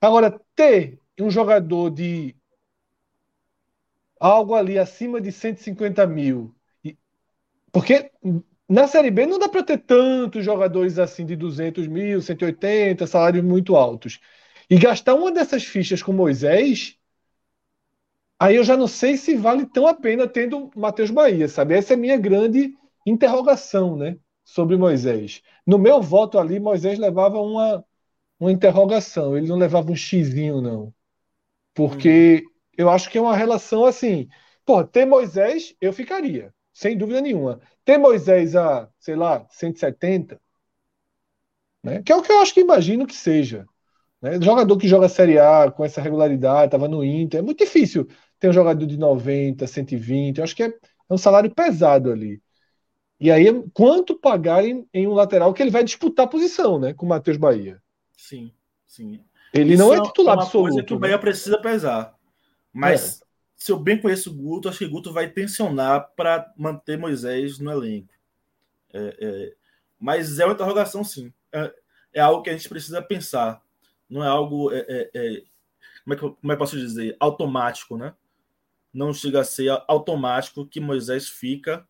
Agora, 0.00 0.40
ter 0.54 0.98
um 1.20 1.30
jogador 1.30 1.90
de 1.90 2.36
algo 4.20 4.54
ali 4.54 4.78
acima 4.78 5.20
de 5.20 5.32
150 5.32 6.06
mil 6.06 6.55
porque 7.76 8.10
na 8.66 8.88
Série 8.88 9.10
B 9.10 9.26
não 9.26 9.38
dá 9.38 9.50
para 9.50 9.62
ter 9.62 9.76
tantos 9.76 10.42
jogadores 10.42 10.98
assim 10.98 11.26
de 11.26 11.36
200 11.36 11.86
mil, 11.86 12.22
180, 12.22 13.06
salários 13.06 13.44
muito 13.44 13.76
altos. 13.76 14.18
E 14.70 14.78
gastar 14.78 15.12
uma 15.12 15.30
dessas 15.30 15.62
fichas 15.62 16.02
com 16.02 16.10
Moisés, 16.10 16.96
aí 18.40 18.56
eu 18.56 18.64
já 18.64 18.78
não 18.78 18.86
sei 18.88 19.18
se 19.18 19.36
vale 19.36 19.66
tão 19.66 19.86
a 19.86 19.92
pena 19.92 20.26
tendo 20.26 20.70
Matheus 20.74 21.10
Bahia, 21.10 21.48
sabe? 21.48 21.74
Essa 21.74 21.92
é 21.92 21.96
a 21.96 21.98
minha 21.98 22.16
grande 22.16 22.72
interrogação, 23.04 23.94
né? 23.94 24.16
Sobre 24.42 24.78
Moisés. 24.78 25.42
No 25.66 25.78
meu 25.78 26.00
voto 26.00 26.38
ali, 26.38 26.58
Moisés 26.58 26.98
levava 26.98 27.38
uma, 27.38 27.84
uma 28.40 28.50
interrogação, 28.50 29.36
ele 29.36 29.48
não 29.48 29.58
levava 29.58 29.92
um 29.92 29.96
xizinho, 29.96 30.62
não. 30.62 30.94
Porque 31.74 32.42
uhum. 32.42 32.50
eu 32.78 32.88
acho 32.88 33.10
que 33.10 33.18
é 33.18 33.20
uma 33.20 33.36
relação 33.36 33.84
assim. 33.84 34.30
Pô, 34.64 34.82
ter 34.82 35.04
Moisés, 35.04 35.74
eu 35.78 35.92
ficaria. 35.92 36.55
Sem 36.76 36.94
dúvida 36.94 37.22
nenhuma. 37.22 37.58
Ter 37.86 37.96
Moisés 37.96 38.54
a, 38.54 38.86
sei 38.98 39.16
lá, 39.16 39.46
170, 39.48 40.38
né? 41.82 42.02
que 42.02 42.12
é 42.12 42.16
o 42.16 42.20
que 42.20 42.30
eu 42.30 42.38
acho 42.40 42.52
que 42.52 42.60
imagino 42.60 43.06
que 43.06 43.14
seja. 43.14 43.64
Né? 44.20 44.38
Jogador 44.42 44.76
que 44.76 44.86
joga 44.86 45.08
Série 45.08 45.38
A 45.38 45.70
com 45.70 45.86
essa 45.86 46.02
regularidade, 46.02 46.66
estava 46.66 46.86
no 46.86 47.02
Inter, 47.02 47.40
é 47.40 47.42
muito 47.42 47.64
difícil 47.64 48.06
ter 48.38 48.50
um 48.50 48.52
jogador 48.52 48.84
de 48.84 48.98
90, 48.98 49.66
120, 49.66 50.36
eu 50.36 50.44
acho 50.44 50.54
que 50.54 50.64
é, 50.64 50.66
é 50.66 51.14
um 51.14 51.16
salário 51.16 51.50
pesado 51.50 52.12
ali. 52.12 52.42
E 53.18 53.30
aí, 53.30 53.46
quanto 53.72 54.14
pagarem 54.14 54.86
em 54.92 55.06
um 55.06 55.14
lateral 55.14 55.54
que 55.54 55.62
ele 55.62 55.70
vai 55.70 55.82
disputar 55.82 56.26
a 56.26 56.28
posição, 56.28 56.78
né? 56.78 56.92
Com 56.92 57.06
o 57.06 57.08
Matheus 57.08 57.38
Bahia. 57.38 57.80
Sim, 58.14 58.52
sim. 58.86 59.24
Ele 59.54 59.72
Isso 59.72 59.82
não 59.82 59.94
é 59.94 60.02
titular 60.02 60.34
é 60.34 60.36
uma 60.36 60.44
absoluto. 60.44 60.72
Coisa 60.72 60.86
que 60.86 60.92
o 60.92 60.98
Bahia 60.98 61.16
né? 61.16 61.22
precisa 61.22 61.58
pesar. 61.58 62.14
Mas, 62.70 63.22
é. 63.22 63.25
Se 63.56 63.72
eu 63.72 63.78
bem 63.78 64.00
conheço 64.00 64.30
o 64.30 64.34
Guto, 64.34 64.68
acho 64.68 64.78
que 64.78 64.84
o 64.84 64.90
Guto 64.90 65.12
vai 65.12 65.30
tensionar 65.30 66.12
para 66.14 66.52
manter 66.56 66.98
Moisés 66.98 67.58
no 67.58 67.72
elenco. 67.72 68.12
É, 68.92 69.16
é, 69.18 69.54
mas 69.98 70.38
é 70.38 70.44
uma 70.44 70.54
interrogação, 70.54 71.02
sim. 71.02 71.32
É, 71.50 71.74
é, 72.12 72.20
algo 72.20 72.42
que 72.42 72.50
a 72.50 72.52
gente 72.52 72.68
precisa 72.68 73.00
pensar. 73.00 73.62
Não 74.08 74.22
é 74.22 74.28
algo. 74.28 74.70
É, 74.72 75.10
como, 76.04 76.14
é 76.14 76.16
que, 76.16 76.20
como 76.20 76.52
é 76.52 76.54
que 76.54 76.58
posso 76.58 76.76
dizer? 76.76 77.16
Automático, 77.18 77.96
né? 77.96 78.14
Não 78.92 79.12
chega 79.12 79.40
a 79.40 79.44
ser 79.44 79.70
automático 79.88 80.66
que 80.66 80.78
Moisés 80.78 81.28
fica 81.28 81.86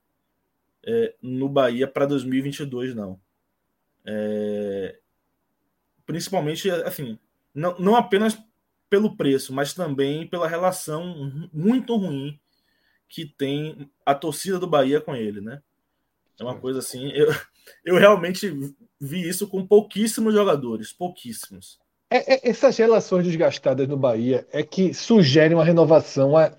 é, 0.85 1.15
no 1.21 1.49
Bahia 1.49 1.89
para 1.89 2.07
2022, 2.07 2.95
não. 2.95 3.21
É, 4.05 4.99
principalmente, 6.07 6.71
assim, 6.71 7.19
não, 7.53 7.77
não 7.79 7.97
apenas 7.97 8.39
pelo 8.89 9.17
preço, 9.17 9.53
mas 9.53 9.75
também 9.75 10.27
pela 10.27 10.49
relação 10.49 11.49
muito 11.53 11.97
ruim 11.97 12.39
que 13.09 13.25
tem 13.25 13.91
a 14.05 14.15
torcida 14.15 14.59
do 14.59 14.67
Bahia 14.67 15.01
com 15.01 15.15
ele, 15.15 15.41
né? 15.41 15.63
É 16.39 16.43
uma 16.43 16.59
coisa 16.59 16.81
assim. 16.81 17.11
Eu, 17.13 17.29
eu 17.85 17.97
realmente 17.97 18.51
vi 19.01 19.29
isso 19.29 19.49
com 19.49 19.67
pouquíssimos 19.67 20.35
jogadores, 20.35 20.93
pouquíssimos. 20.93 21.79
É, 22.11 22.35
é, 22.35 22.51
essas 22.51 22.77
relações 22.77 23.25
desgastadas 23.25 23.89
no 23.89 23.97
Bahia 23.97 24.47
é 24.53 24.63
que 24.63 24.95
sugerem 24.95 25.57
uma 25.57 25.65
renovação 25.65 26.39
é, 26.39 26.57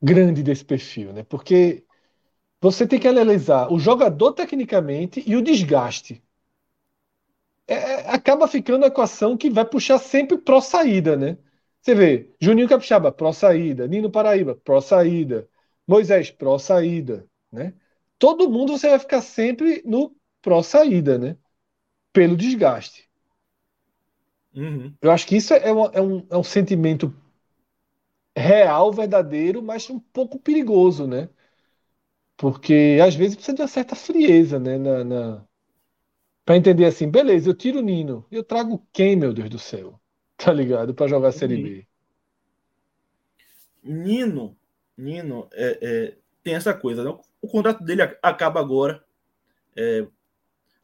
grande 0.00 0.42
desse 0.42 0.64
perfil, 0.64 1.12
né? 1.12 1.24
Porque 1.24 1.84
você 2.60 2.86
tem 2.86 2.98
que 2.98 3.08
analisar 3.08 3.72
o 3.72 3.78
jogador 3.78 4.32
tecnicamente 4.32 5.22
e 5.26 5.36
o 5.36 5.42
desgaste. 5.42 6.22
É, 7.66 7.74
é 7.74 8.10
acaba 8.10 8.46
ficando 8.46 8.84
a 8.84 8.88
equação 8.88 9.36
que 9.36 9.50
vai 9.50 9.64
puxar 9.64 9.98
sempre 9.98 10.38
pró 10.38 10.60
saída, 10.60 11.16
né? 11.16 11.38
Você 11.84 11.94
vê, 11.94 12.30
Juninho 12.40 12.66
Capixaba, 12.68 13.12
pró 13.12 13.30
saída, 13.30 13.86
Nino 13.86 14.10
Paraíba, 14.10 14.54
pró 14.56 14.80
saída, 14.80 15.46
Moisés, 15.86 16.30
pró 16.30 16.58
saída, 16.58 17.28
né? 17.52 17.74
Todo 18.18 18.50
mundo 18.50 18.72
você 18.78 18.88
vai 18.88 18.98
ficar 18.98 19.20
sempre 19.20 19.82
no 19.84 20.16
pró 20.40 20.62
saída, 20.62 21.18
né? 21.18 21.36
Pelo 22.12 22.36
desgaste. 22.36 23.08
Uhum. 24.54 24.94
Eu 25.02 25.10
acho 25.10 25.26
que 25.26 25.36
isso 25.36 25.52
é, 25.52 25.70
uma, 25.70 25.90
é, 25.92 26.00
um, 26.00 26.26
é 26.30 26.36
um 26.38 26.42
sentimento 26.44 27.14
real, 28.36 28.92
verdadeiro, 28.92 29.60
mas 29.62 29.88
um 29.90 29.98
pouco 29.98 30.38
perigoso, 30.38 31.04
né? 31.06 31.28
Porque 32.36 32.98
às 33.02 33.14
vezes 33.16 33.34
precisa 33.36 33.56
de 33.56 33.62
uma 33.62 33.68
certa 33.68 33.94
frieza, 33.96 34.58
né? 34.58 34.78
Na, 34.78 35.02
na... 35.04 35.44
Para 36.44 36.56
entender 36.56 36.86
assim, 36.86 37.10
beleza, 37.10 37.50
eu 37.50 37.54
tiro 37.54 37.80
o 37.80 37.82
Nino, 37.82 38.26
eu 38.30 38.44
trago 38.44 38.86
quem, 38.92 39.16
meu 39.16 39.32
Deus 39.34 39.50
do 39.50 39.58
céu? 39.58 40.00
Tá 40.44 40.52
ligado? 40.52 40.92
Para 40.92 41.06
jogar 41.06 41.28
a 41.28 41.32
Série 41.32 41.62
B. 41.62 41.86
Nino, 43.82 44.56
Nino 44.96 45.48
é, 45.52 45.78
é, 45.80 46.16
tem 46.42 46.54
essa 46.54 46.74
coisa, 46.74 47.04
né? 47.04 47.16
O 47.40 47.48
contrato 47.48 47.84
dele 47.84 48.02
acaba 48.22 48.60
agora. 48.60 49.04
É, 49.76 50.06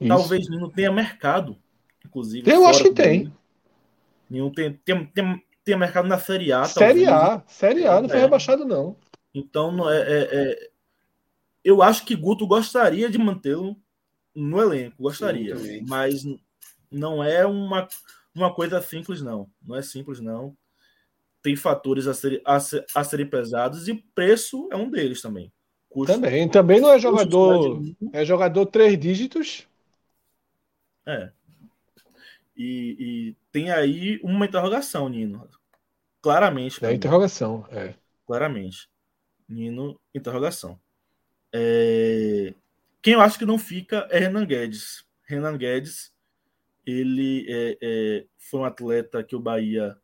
talvez 0.06 0.48
Nino 0.48 0.70
tenha 0.70 0.92
mercado, 0.92 1.56
inclusive. 2.04 2.50
Eu 2.50 2.66
acho 2.66 2.82
que 2.82 2.92
tem. 2.92 3.32
Nino 4.28 4.52
tem, 4.52 4.72
tem, 4.84 5.06
tem, 5.06 5.44
tem 5.64 5.76
mercado 5.76 6.06
na 6.06 6.18
Série 6.18 6.52
A. 6.52 6.64
Série 6.64 7.04
talvez. 7.04 7.08
A, 7.08 7.44
Série 7.46 7.86
A, 7.86 8.00
não 8.00 8.08
foi 8.08 8.18
é. 8.18 8.22
rebaixado, 8.22 8.64
não. 8.64 8.96
Então, 9.34 9.72
não 9.72 9.90
é, 9.90 10.00
é, 10.00 10.28
é 10.32 10.70
eu 11.64 11.82
acho 11.82 12.04
que 12.04 12.16
Guto 12.16 12.46
gostaria 12.46 13.10
de 13.10 13.18
mantê-lo 13.18 13.76
no 14.34 14.60
elenco, 14.60 15.02
gostaria, 15.02 15.56
Sim, 15.56 15.84
mas 15.86 16.24
não 16.90 17.22
é 17.22 17.44
uma, 17.44 17.86
uma 18.34 18.54
coisa 18.54 18.80
simples, 18.80 19.20
não. 19.22 19.50
Não 19.62 19.76
é 19.76 19.82
simples, 19.82 20.20
não. 20.20 20.56
Tem 21.42 21.56
fatores 21.56 22.06
a, 22.06 22.14
ser, 22.14 22.42
a, 22.44 22.60
ser, 22.60 22.84
a 22.94 23.02
serem 23.02 23.26
pesados 23.26 23.88
e 23.88 23.94
preço 23.94 24.68
é 24.70 24.76
um 24.76 24.90
deles 24.90 25.22
também. 25.22 25.52
Custo, 25.88 26.12
também, 26.12 26.48
também 26.48 26.80
não 26.80 26.92
é 26.92 26.98
jogador. 26.98 27.82
É 28.12 28.24
jogador 28.24 28.66
três 28.66 28.98
dígitos. 28.98 29.66
É. 31.04 31.32
E, 32.56 32.96
e 32.98 33.36
tem 33.50 33.70
aí 33.70 34.20
uma 34.22 34.46
interrogação, 34.46 35.08
Nino. 35.08 35.48
Claramente. 36.22 36.84
É 36.84 36.92
interrogação, 36.92 37.66
é. 37.70 37.94
Claramente. 38.26 38.88
Nino, 39.48 39.98
interrogação. 40.14 40.78
É... 41.52 42.54
Quem 43.02 43.14
eu 43.14 43.20
acho 43.20 43.38
que 43.38 43.46
não 43.46 43.58
fica 43.58 44.06
é 44.10 44.18
Renan 44.18 44.46
Guedes. 44.46 45.04
Renan 45.24 45.56
Guedes, 45.56 46.12
ele 46.86 47.46
é, 47.48 47.78
é, 47.80 48.26
foi 48.38 48.60
um 48.60 48.64
atleta 48.64 49.22
que 49.22 49.36
o 49.36 49.40
Bahia 49.40 49.96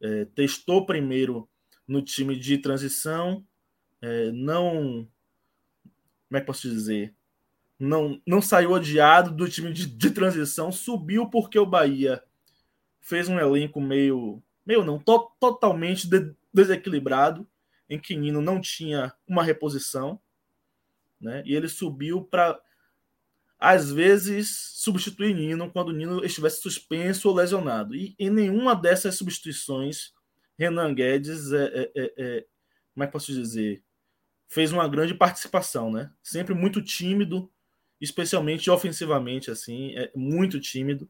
é, 0.00 0.24
testou 0.26 0.86
primeiro 0.86 1.48
no 1.86 2.02
time 2.02 2.36
de 2.36 2.58
transição, 2.58 3.46
é, 4.00 4.30
não. 4.32 5.08
Como 6.28 6.38
é 6.38 6.40
que 6.40 6.46
posso 6.46 6.68
dizer? 6.68 7.14
Não, 7.78 8.20
não 8.26 8.40
saiu 8.40 8.72
odiado 8.72 9.30
do 9.30 9.48
time 9.48 9.72
de, 9.72 9.86
de 9.86 10.10
transição, 10.10 10.72
subiu 10.72 11.28
porque 11.28 11.58
o 11.58 11.66
Bahia 11.66 12.22
fez 13.00 13.28
um 13.28 13.38
elenco 13.38 13.80
meio. 13.80 14.42
meio 14.64 14.84
não, 14.84 14.98
to, 14.98 15.30
totalmente 15.38 16.08
de, 16.08 16.34
desequilibrado, 16.52 17.46
em 17.88 17.98
que 17.98 18.16
Nino 18.16 18.40
não 18.40 18.60
tinha 18.60 19.12
uma 19.28 19.42
reposição 19.42 20.20
né? 21.24 21.42
E 21.46 21.54
ele 21.54 21.68
subiu 21.68 22.22
para 22.22 22.60
às 23.58 23.90
vezes 23.90 24.72
substituir 24.74 25.34
Nino 25.34 25.70
quando 25.70 25.92
Nino 25.92 26.24
estivesse 26.24 26.60
suspenso 26.60 27.28
ou 27.28 27.34
lesionado. 27.34 27.94
E 27.94 28.14
em 28.18 28.30
nenhuma 28.30 28.74
dessas 28.74 29.16
substituições, 29.16 30.12
Renan 30.58 30.94
Guedes 30.94 31.52
é, 31.52 31.64
é, 31.64 31.92
é, 31.94 32.14
é, 32.16 32.46
como 32.92 33.04
é 33.04 33.06
que 33.06 33.12
posso 33.12 33.32
dizer? 33.32 33.82
Fez 34.46 34.70
uma 34.72 34.86
grande 34.86 35.14
participação, 35.14 35.90
né? 35.90 36.10
Sempre 36.22 36.54
muito 36.54 36.80
tímido, 36.82 37.50
especialmente 38.00 38.70
ofensivamente, 38.70 39.50
assim, 39.50 39.96
é 39.96 40.10
muito 40.14 40.60
tímido. 40.60 41.08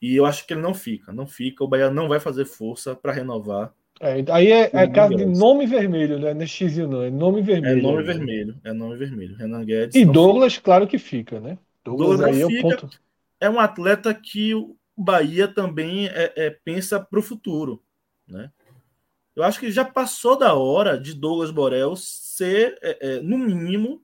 E 0.00 0.14
eu 0.14 0.24
acho 0.24 0.46
que 0.46 0.54
ele 0.54 0.62
não 0.62 0.74
fica, 0.74 1.12
não 1.12 1.26
fica. 1.26 1.64
O 1.64 1.68
Bahia 1.68 1.90
não 1.90 2.08
vai 2.08 2.20
fazer 2.20 2.44
força 2.44 2.94
para 2.94 3.12
renovar. 3.12 3.74
É, 4.00 4.24
aí 4.30 4.52
é, 4.52 4.70
é 4.72 4.88
caso 4.88 5.14
de 5.14 5.24
nome 5.24 5.66
vermelho, 5.66 6.18
né? 6.18 6.34
Não 6.34 6.42
é 6.42 6.86
não, 6.86 7.02
é 7.02 7.10
nome 7.10 7.40
vermelho. 7.40 7.78
É 7.78 7.82
nome 7.82 8.02
vermelho, 8.02 8.60
é 8.62 8.72
nome 8.72 8.96
vermelho. 8.96 9.36
Renan 9.36 9.64
Guedes. 9.64 9.94
E 9.94 10.04
Douglas, 10.04 10.54
fica. 10.54 10.64
claro 10.64 10.86
que 10.86 10.98
fica, 10.98 11.40
né? 11.40 11.58
Douglas, 11.82 12.18
Douglas 12.20 12.34
aí 12.34 12.42
é, 12.42 12.46
o 12.46 12.62
ponto... 12.62 12.90
é 13.40 13.48
um 13.48 13.58
atleta 13.58 14.12
que 14.12 14.54
o 14.54 14.76
Bahia 14.96 15.48
também 15.48 16.08
é, 16.08 16.32
é 16.36 16.50
pensa 16.50 17.00
para 17.00 17.18
o 17.18 17.22
futuro, 17.22 17.82
né? 18.28 18.50
Eu 19.34 19.42
acho 19.42 19.60
que 19.60 19.70
já 19.70 19.84
passou 19.84 20.38
da 20.38 20.54
hora 20.54 20.98
de 20.98 21.14
Douglas 21.14 21.50
Borel 21.50 21.94
ser, 21.96 22.78
é, 22.82 22.98
é, 23.00 23.20
no 23.20 23.38
mínimo, 23.38 24.02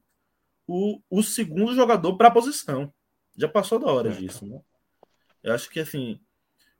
o, 0.67 1.01
o 1.11 1.23
segundo 1.23 1.75
jogador 1.75 2.17
para 2.17 2.29
a 2.29 2.33
posição. 2.33 2.93
Já 3.37 3.49
passou 3.49 3.79
da 3.79 3.91
hora 3.91 4.11
disso, 4.11 4.47
né? 4.47 4.61
Eu 5.43 5.55
acho 5.55 5.71
que 5.71 5.81
assim 5.81 6.21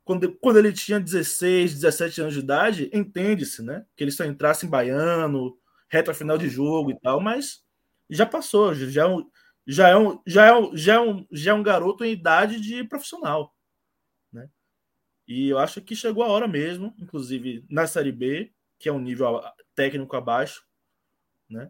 quando, 0.03 0.33
quando 0.35 0.59
ele 0.59 0.73
tinha 0.73 0.99
16, 0.99 1.75
17 1.75 2.21
anos 2.21 2.33
de 2.33 2.39
idade, 2.41 2.89
entende-se, 2.93 3.61
né? 3.63 3.85
Que 3.95 4.03
ele 4.03 4.11
só 4.11 4.25
entrasse 4.25 4.65
em 4.65 4.69
baiano, 4.69 5.57
reta 5.89 6.13
final 6.13 6.37
de 6.37 6.49
jogo 6.49 6.91
e 6.91 6.99
tal, 6.99 7.21
mas 7.21 7.63
já 8.09 8.25
passou, 8.25 8.73
já 8.73 9.03
é 9.03 9.07
um, 9.07 9.29
já 9.65 9.87
é 9.87 9.97
um, 9.97 10.19
já 10.25 10.45
é 10.45 10.53
um, 10.53 10.75
já 10.75 10.93
é 10.95 10.99
um, 10.99 11.27
já 11.31 11.51
é 11.51 11.53
um 11.53 11.63
garoto 11.63 12.03
em 12.03 12.11
idade 12.11 12.59
de 12.59 12.83
profissional, 12.83 13.55
né? 14.31 14.49
E 15.27 15.47
eu 15.47 15.57
acho 15.57 15.81
que 15.81 15.95
chegou 15.95 16.23
a 16.23 16.27
hora 16.27 16.47
mesmo, 16.47 16.93
inclusive 16.99 17.65
na 17.69 17.87
Série 17.87 18.11
B, 18.11 18.51
que 18.77 18.89
é 18.89 18.91
um 18.91 18.99
nível 18.99 19.41
técnico 19.73 20.15
abaixo, 20.15 20.65
né? 21.49 21.69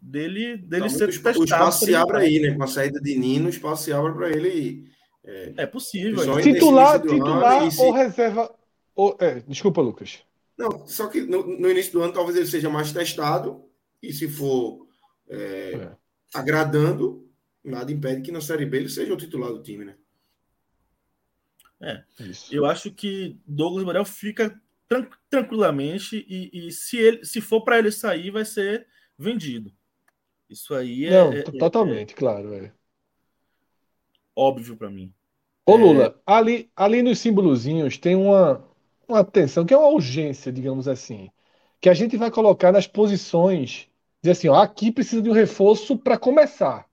Dele, 0.00 0.56
dele 0.56 0.86
então, 0.86 0.88
ser 0.88 1.04
o, 1.04 1.12
testado. 1.12 1.40
O 1.40 1.44
espaço 1.44 1.84
se 1.84 1.94
abre 1.94 2.16
aí, 2.16 2.40
né? 2.40 2.54
Com 2.54 2.64
a 2.64 2.66
saída 2.66 2.98
de 3.00 3.16
Nino, 3.16 3.46
o 3.46 3.50
espaço 3.50 3.84
se 3.84 3.92
abre 3.92 4.14
para 4.14 4.30
ele 4.30 4.90
é, 5.24 5.54
é 5.58 5.66
possível. 5.66 6.40
Titular, 6.40 7.00
titular 7.00 7.70
se... 7.70 7.80
ou 7.80 7.92
reserva. 7.92 8.54
Ou, 8.94 9.16
é, 9.20 9.40
desculpa, 9.40 9.80
Lucas. 9.80 10.20
Não, 10.58 10.86
só 10.86 11.08
que 11.08 11.22
no, 11.22 11.46
no, 11.58 11.70
início 11.70 11.92
do 11.92 12.02
ano 12.02 12.12
talvez 12.12 12.36
ele 12.36 12.46
seja 12.46 12.68
mais 12.68 12.92
testado. 12.92 13.64
E 14.02 14.12
se 14.12 14.28
for 14.28 14.86
é, 15.28 15.74
é. 15.74 15.96
agradando, 16.34 17.30
nada 17.64 17.92
impede 17.92 18.22
que 18.22 18.32
na 18.32 18.40
Série 18.40 18.66
B 18.66 18.78
ele 18.78 18.88
seja 18.88 19.14
o 19.14 19.16
titular 19.16 19.52
do 19.52 19.62
time, 19.62 19.84
né? 19.84 19.96
É. 21.80 22.02
Isso. 22.20 22.54
Eu 22.54 22.66
acho 22.66 22.90
que 22.90 23.40
Douglas 23.46 23.84
Morel 23.84 24.04
fica 24.04 24.60
tran 24.88 25.06
tranquilamente 25.30 26.24
e, 26.28 26.68
e, 26.68 26.72
se, 26.72 26.96
ele, 26.96 27.24
se 27.24 27.40
for 27.40 27.62
para 27.62 27.78
ele 27.78 27.90
sair, 27.90 28.30
vai 28.30 28.44
ser 28.44 28.86
vendido. 29.18 29.72
Isso 30.48 30.74
aí 30.74 31.06
é. 31.06 31.10
Não, 31.10 31.32
é- 31.32 31.38
é- 31.38 31.42
totalmente, 31.42 32.14
claro. 32.14 32.52
É. 32.54 32.72
óbvio 34.36 34.76
para 34.76 34.90
mim. 34.90 35.12
Ô 35.64 35.76
Lula, 35.76 36.20
ali, 36.26 36.70
ali 36.74 37.02
nos 37.02 37.20
símbolozinhos 37.20 37.96
tem 37.96 38.16
uma, 38.16 38.64
uma 39.06 39.24
tensão, 39.24 39.64
que 39.64 39.72
é 39.72 39.76
uma 39.76 39.88
urgência, 39.88 40.52
digamos 40.52 40.88
assim, 40.88 41.30
que 41.80 41.88
a 41.88 41.94
gente 41.94 42.16
vai 42.16 42.30
colocar 42.30 42.72
nas 42.72 42.86
posições, 42.86 43.88
dizer 44.20 44.32
assim, 44.32 44.48
ó, 44.48 44.56
aqui 44.56 44.90
precisa 44.90 45.22
de 45.22 45.30
um 45.30 45.32
reforço 45.32 45.96
para 45.96 46.18
começar, 46.18 46.86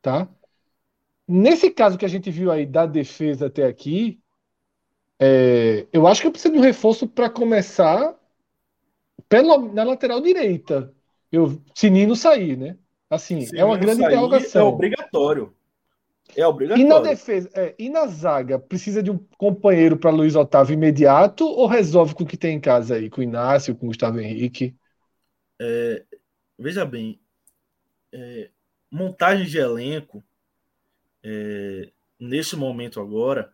tá? 0.00 0.28
Nesse 1.26 1.70
caso 1.70 1.98
que 1.98 2.04
a 2.04 2.08
gente 2.08 2.30
viu 2.30 2.50
aí 2.50 2.64
da 2.66 2.86
defesa 2.86 3.46
até 3.46 3.64
aqui, 3.64 4.20
é, 5.18 5.86
eu 5.92 6.06
acho 6.06 6.22
que 6.22 6.30
precisa 6.30 6.52
de 6.52 6.58
um 6.58 6.62
reforço 6.62 7.06
para 7.06 7.28
começar 7.28 8.16
pelo, 9.28 9.72
na 9.72 9.84
lateral 9.84 10.20
direita. 10.20 10.92
Eu, 11.30 11.60
se 11.74 11.90
Nino 11.90 12.16
sair, 12.16 12.56
né? 12.56 12.76
Assim, 13.08 13.42
Se 13.42 13.56
é 13.58 13.64
uma 13.64 13.76
grande 13.76 14.00
sair, 14.00 14.12
interrogação. 14.12 14.66
É 14.66 14.70
obrigatório. 14.70 15.54
É 16.36 16.46
E 16.72 16.84
na 16.84 16.98
obrigatório. 16.98 17.00
defesa, 17.00 17.50
é, 17.54 17.74
e 17.78 17.88
na 17.90 18.06
zaga, 18.06 18.58
precisa 18.58 19.02
de 19.02 19.10
um 19.10 19.18
companheiro 19.36 19.96
para 19.98 20.10
Luiz 20.10 20.36
Otávio 20.36 20.74
imediato 20.74 21.44
ou 21.44 21.66
resolve 21.66 22.14
com 22.14 22.22
o 22.24 22.26
que 22.26 22.36
tem 22.36 22.56
em 22.56 22.60
casa 22.60 22.94
aí, 22.94 23.10
com 23.10 23.20
o 23.20 23.24
Inácio, 23.24 23.74
com 23.76 23.86
o 23.86 23.88
Gustavo 23.88 24.20
Henrique? 24.20 24.76
Veja 26.58 26.84
bem, 26.84 27.20
é, 28.12 28.50
montagem 28.90 29.46
de 29.46 29.58
elenco, 29.58 30.22
é, 31.22 31.90
neste 32.18 32.56
momento 32.56 33.00
agora, 33.00 33.52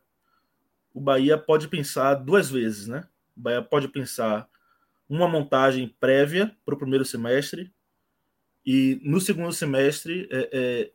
o 0.95 1.01
Bahia 1.01 1.39
pode 1.39 1.69
pensar 1.69 2.15
duas 2.15 2.51
vezes, 2.51 2.87
né? 2.89 3.09
O 3.37 3.41
Bahia 3.41 3.62
pode 3.62 3.89
pensar 3.89 4.49
uma 5.09 5.29
montagem 5.29 5.89
prévia 6.01 6.57
para 6.65 6.75
o 6.75 6.79
primeiro 6.79 7.05
semestre 7.05 7.73
e 8.65 9.01
no 9.03 9.21
segundo 9.21 9.53
semestre 9.53 10.29
é, 10.31 10.51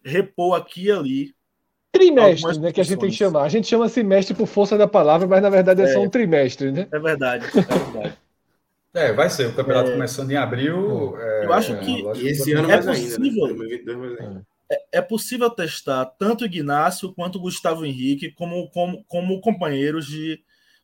é, 0.06 0.10
repor 0.10 0.56
aqui 0.58 0.86
e 0.86 0.92
ali. 0.92 1.36
Trimestre, 1.92 2.46
Algumas 2.46 2.58
né, 2.58 2.72
que 2.72 2.80
a 2.82 2.84
gente 2.84 3.00
tem 3.00 3.10
que 3.10 3.16
chamar. 3.16 3.44
A 3.44 3.50
gente 3.50 3.68
chama 3.68 3.90
semestre 3.90 4.34
por 4.34 4.48
força 4.48 4.78
da 4.78 4.88
palavra, 4.88 5.28
mas 5.28 5.42
na 5.42 5.50
verdade 5.50 5.82
é, 5.82 5.86
É. 5.86 5.88
só 5.94 6.00
um 6.02 6.10
trimestre, 6.10 6.72
né? 6.72 6.88
É 6.92 7.00
verdade, 7.00 7.46
é 7.46 7.62
verdade. 7.62 8.18
É, 8.94 9.14
vai 9.14 9.30
ser. 9.30 9.48
O 9.48 9.54
campeonato 9.56 9.92
começando 9.92 10.32
em 10.32 10.36
abril. 10.38 11.18
é, 11.18 11.46
Eu 11.46 11.54
acho 11.54 11.74
é, 11.74 11.78
que- 11.80 12.02
E 12.22 12.28
esse 12.30 12.54
ano 12.54 12.70
É 12.72 12.76
mais 12.76 12.88
ainda, 12.88 13.10
né? 13.10 13.16
possível. 13.18 13.48
2022 13.48 13.98
mais 13.98 14.20
ainda. 14.20 14.46
é 14.92 15.02
possível 15.02 15.50
testar 15.50 16.06
tanto 16.18 16.44
o 16.44 16.46
Ignacio 16.46 17.14
quanto 17.14 17.38
o 17.38 17.42
Gustavo 17.42 17.86
Henrique 17.86 18.32
como, 18.32 18.70
como, 18.70 19.04
como 19.06 19.42
companheiros 19.42 20.06
de, 20.08 20.40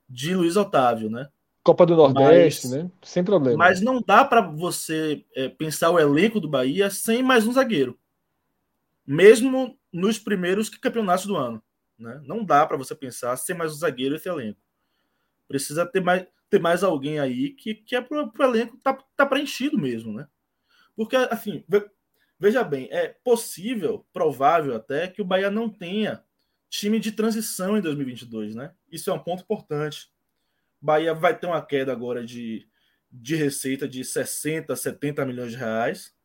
de 0.10 0.36
Luiz 0.36 0.58
Otávio, 0.58 1.10
né? 1.10 1.28
Copa 1.64 1.86
do 1.86 1.96
Nordeste, 1.96 2.68
Mas- 2.68 2.84
né? 2.84 2.90
Sem 3.02 3.24
problema. 3.24 3.58
Mas 3.58 3.80
não 3.82 4.02
dá 4.06 4.24
para 4.26 4.42
você 4.42 5.24
é, 5.36 5.48
pensar 5.50 5.90
o 5.90 6.00
elenco 6.00 6.40
do 6.40 6.50
Bahia 6.50 6.90
sem 6.90 7.22
mais 7.24 7.46
um 7.48 7.52
zagueiro, 7.54 7.98
mesmo 9.08 9.80
nos 9.92 10.20
primeiros 10.20 10.70
campeonatos 10.70 11.26
do 11.26 11.38
ano. 11.38 11.64
Né? 11.98 12.22
Não 12.26 12.44
dá 12.44 12.66
para 12.68 12.78
você 12.78 12.94
pensar 12.94 13.36
sem 13.38 13.56
mais 13.56 13.72
um 13.72 13.78
zagueiro 13.78 14.16
esse 14.16 14.28
elenco. 14.30 14.60
Precisa 15.48 15.86
ter 15.86 16.02
mais, 16.02 16.28
ter 16.50 16.60
mais 16.60 16.84
alguém 16.84 17.20
aí 17.20 17.52
que, 17.52 17.74
que 17.74 17.96
é 17.96 18.02
para 18.02 18.26
o 18.28 18.44
elenco 18.44 18.78
tá, 18.78 18.94
tá 19.16 19.26
preenchido 19.26 19.78
mesmo, 19.78 20.14
né? 20.14 20.28
Porque, 20.96 21.16
assim, 21.16 21.64
ve- 21.68 21.90
veja 22.40 22.64
bem, 22.64 22.90
é 22.92 23.08
possível, 23.24 24.06
provável 24.12 24.76
até, 24.76 25.08
que 25.08 25.22
o 25.22 25.26
Bahia 25.26 25.50
não 25.50 25.70
tenha 25.70 26.24
time 26.70 27.00
de 27.00 27.12
transição 27.12 27.78
em 27.78 27.82
2022, 27.82 28.56
né? 28.56 28.74
Isso 28.92 29.10
é 29.10 29.14
um 29.14 29.20
ponto 29.20 29.44
importante. 29.44 30.12
Bahia 30.82 31.14
vai 31.14 31.38
ter 31.38 31.48
uma 31.48 31.66
queda 31.66 31.92
agora 31.92 32.26
de, 32.26 32.68
de 33.12 33.36
receita 33.36 33.88
de 33.88 34.04
60, 34.04 34.76
70 34.76 35.26
milhões 35.26 35.52
de 35.52 35.58
reais, 35.58 36.16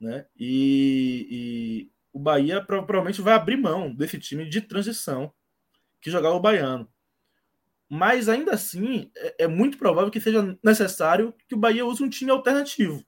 né? 0.00 0.26
E, 0.36 1.28
e 1.30 1.92
o 2.12 2.18
Bahia 2.18 2.64
prova- 2.64 2.86
provavelmente 2.86 3.20
vai 3.20 3.34
abrir 3.34 3.56
mão 3.56 3.94
desse 3.94 4.18
time 4.18 4.48
de 4.48 4.60
transição 4.60 5.32
que 6.00 6.10
jogava 6.10 6.34
o 6.34 6.40
baiano. 6.40 6.90
Mas 7.88 8.28
ainda 8.28 8.52
assim, 8.52 9.10
é, 9.16 9.44
é 9.44 9.46
muito 9.48 9.76
provável 9.76 10.10
que 10.10 10.20
seja 10.20 10.56
necessário 10.62 11.34
que 11.46 11.54
o 11.54 11.58
Bahia 11.58 11.84
use 11.84 12.02
um 12.02 12.08
time 12.08 12.30
alternativo 12.30 13.04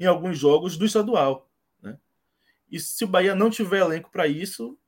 em 0.00 0.06
alguns 0.06 0.38
jogos 0.38 0.76
do 0.76 0.86
estadual. 0.86 1.50
Né? 1.80 1.98
E 2.70 2.80
se 2.80 3.04
o 3.04 3.08
Bahia 3.08 3.34
não 3.34 3.50
tiver 3.50 3.80
elenco 3.80 4.10
para 4.10 4.26
isso, 4.26 4.78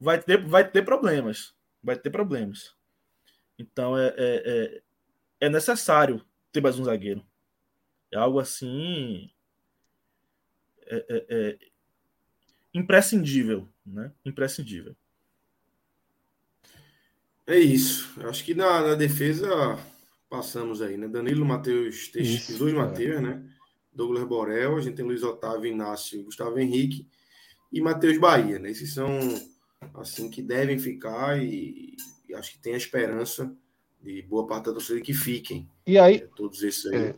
vai 0.00 0.22
ter, 0.22 0.42
vai 0.46 0.68
ter 0.68 0.82
problemas. 0.82 1.54
Vai 1.82 1.96
ter 1.96 2.10
problemas. 2.10 2.74
Então 3.58 3.98
é, 3.98 4.08
é, 4.08 4.14
é, 4.18 4.82
é 5.40 5.48
necessário 5.48 6.24
ter 6.52 6.60
mais 6.60 6.78
um 6.78 6.84
zagueiro. 6.84 7.26
É 8.12 8.16
algo 8.16 8.38
assim. 8.38 9.30
É, 10.86 11.06
é, 11.08 11.26
é 11.28 11.58
imprescindível. 12.74 13.68
Né? 13.84 14.12
Imprescindível. 14.24 14.96
É 17.46 17.58
isso. 17.58 18.12
Acho 18.28 18.44
que 18.44 18.54
na, 18.54 18.82
na 18.82 18.94
defesa 18.94 19.48
passamos 20.28 20.82
aí, 20.82 20.96
né? 20.96 21.06
Danilo, 21.06 21.46
Matheus, 21.46 22.10
dois 22.58 22.72
é. 22.72 22.76
Matheus, 22.76 23.22
né? 23.22 23.42
Douglas 23.92 24.24
Borel, 24.24 24.76
a 24.76 24.80
gente 24.80 24.96
tem 24.96 25.04
Luiz 25.04 25.22
Otávio, 25.22 25.70
Inácio, 25.72 26.22
Gustavo 26.24 26.58
Henrique 26.58 27.08
e 27.72 27.80
Matheus 27.80 28.18
Bahia, 28.18 28.58
né? 28.58 28.70
Esses 28.70 28.92
são 28.92 29.08
assim 29.94 30.28
que 30.28 30.42
devem 30.42 30.78
ficar 30.78 31.42
e, 31.42 31.96
e 32.28 32.34
acho 32.34 32.52
que 32.52 32.58
tem 32.58 32.74
a 32.74 32.78
esperança 32.78 33.50
de 34.02 34.22
boa 34.22 34.46
parte 34.46 34.66
da 34.66 34.72
torcida 34.72 35.00
que 35.00 35.14
fiquem. 35.14 35.68
E 35.86 35.98
aí, 35.98 36.16
É, 36.16 36.26
todos 36.36 36.62
esses 36.62 36.86
aí. 36.86 36.96
É. 36.96 37.14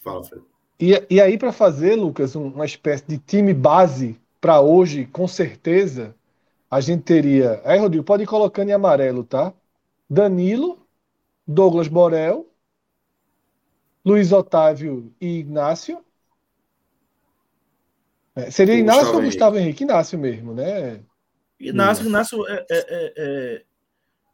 Fala, 0.00 0.22
Fred. 0.24 0.44
E, 0.80 1.06
e 1.10 1.20
aí 1.20 1.38
para 1.38 1.52
fazer, 1.52 1.94
Lucas, 1.96 2.36
um- 2.36 2.48
uma 2.48 2.64
espécie 2.66 3.04
de 3.06 3.18
time 3.18 3.52
base 3.54 4.20
para 4.40 4.60
hoje, 4.60 5.06
com 5.06 5.26
certeza, 5.28 6.14
a 6.70 6.80
gente 6.80 7.04
teria. 7.04 7.60
Aí, 7.64 7.78
Rodrigo, 7.78 8.04
pode 8.04 8.24
ir 8.24 8.26
colocando 8.26 8.70
em 8.70 8.72
amarelo, 8.72 9.24
tá? 9.24 9.54
Danilo, 10.10 10.86
Douglas 11.46 11.88
Borel, 11.88 12.46
Luiz 14.04 14.32
Otávio 14.32 15.14
e 15.20 15.38
Ignácio. 15.38 16.04
É, 18.34 18.50
seria 18.50 18.80
Gustavo 18.82 19.16
ou 19.16 19.22
Gustavo 19.22 19.56
Henrique? 19.58 19.82
Inácio 19.84 20.18
mesmo, 20.18 20.54
né? 20.54 21.00
Inácio, 21.60 22.06
Inácio 22.06 22.46
é, 22.46 22.66
é, 22.70 22.78
é, 22.78 23.12
é, 23.16 23.64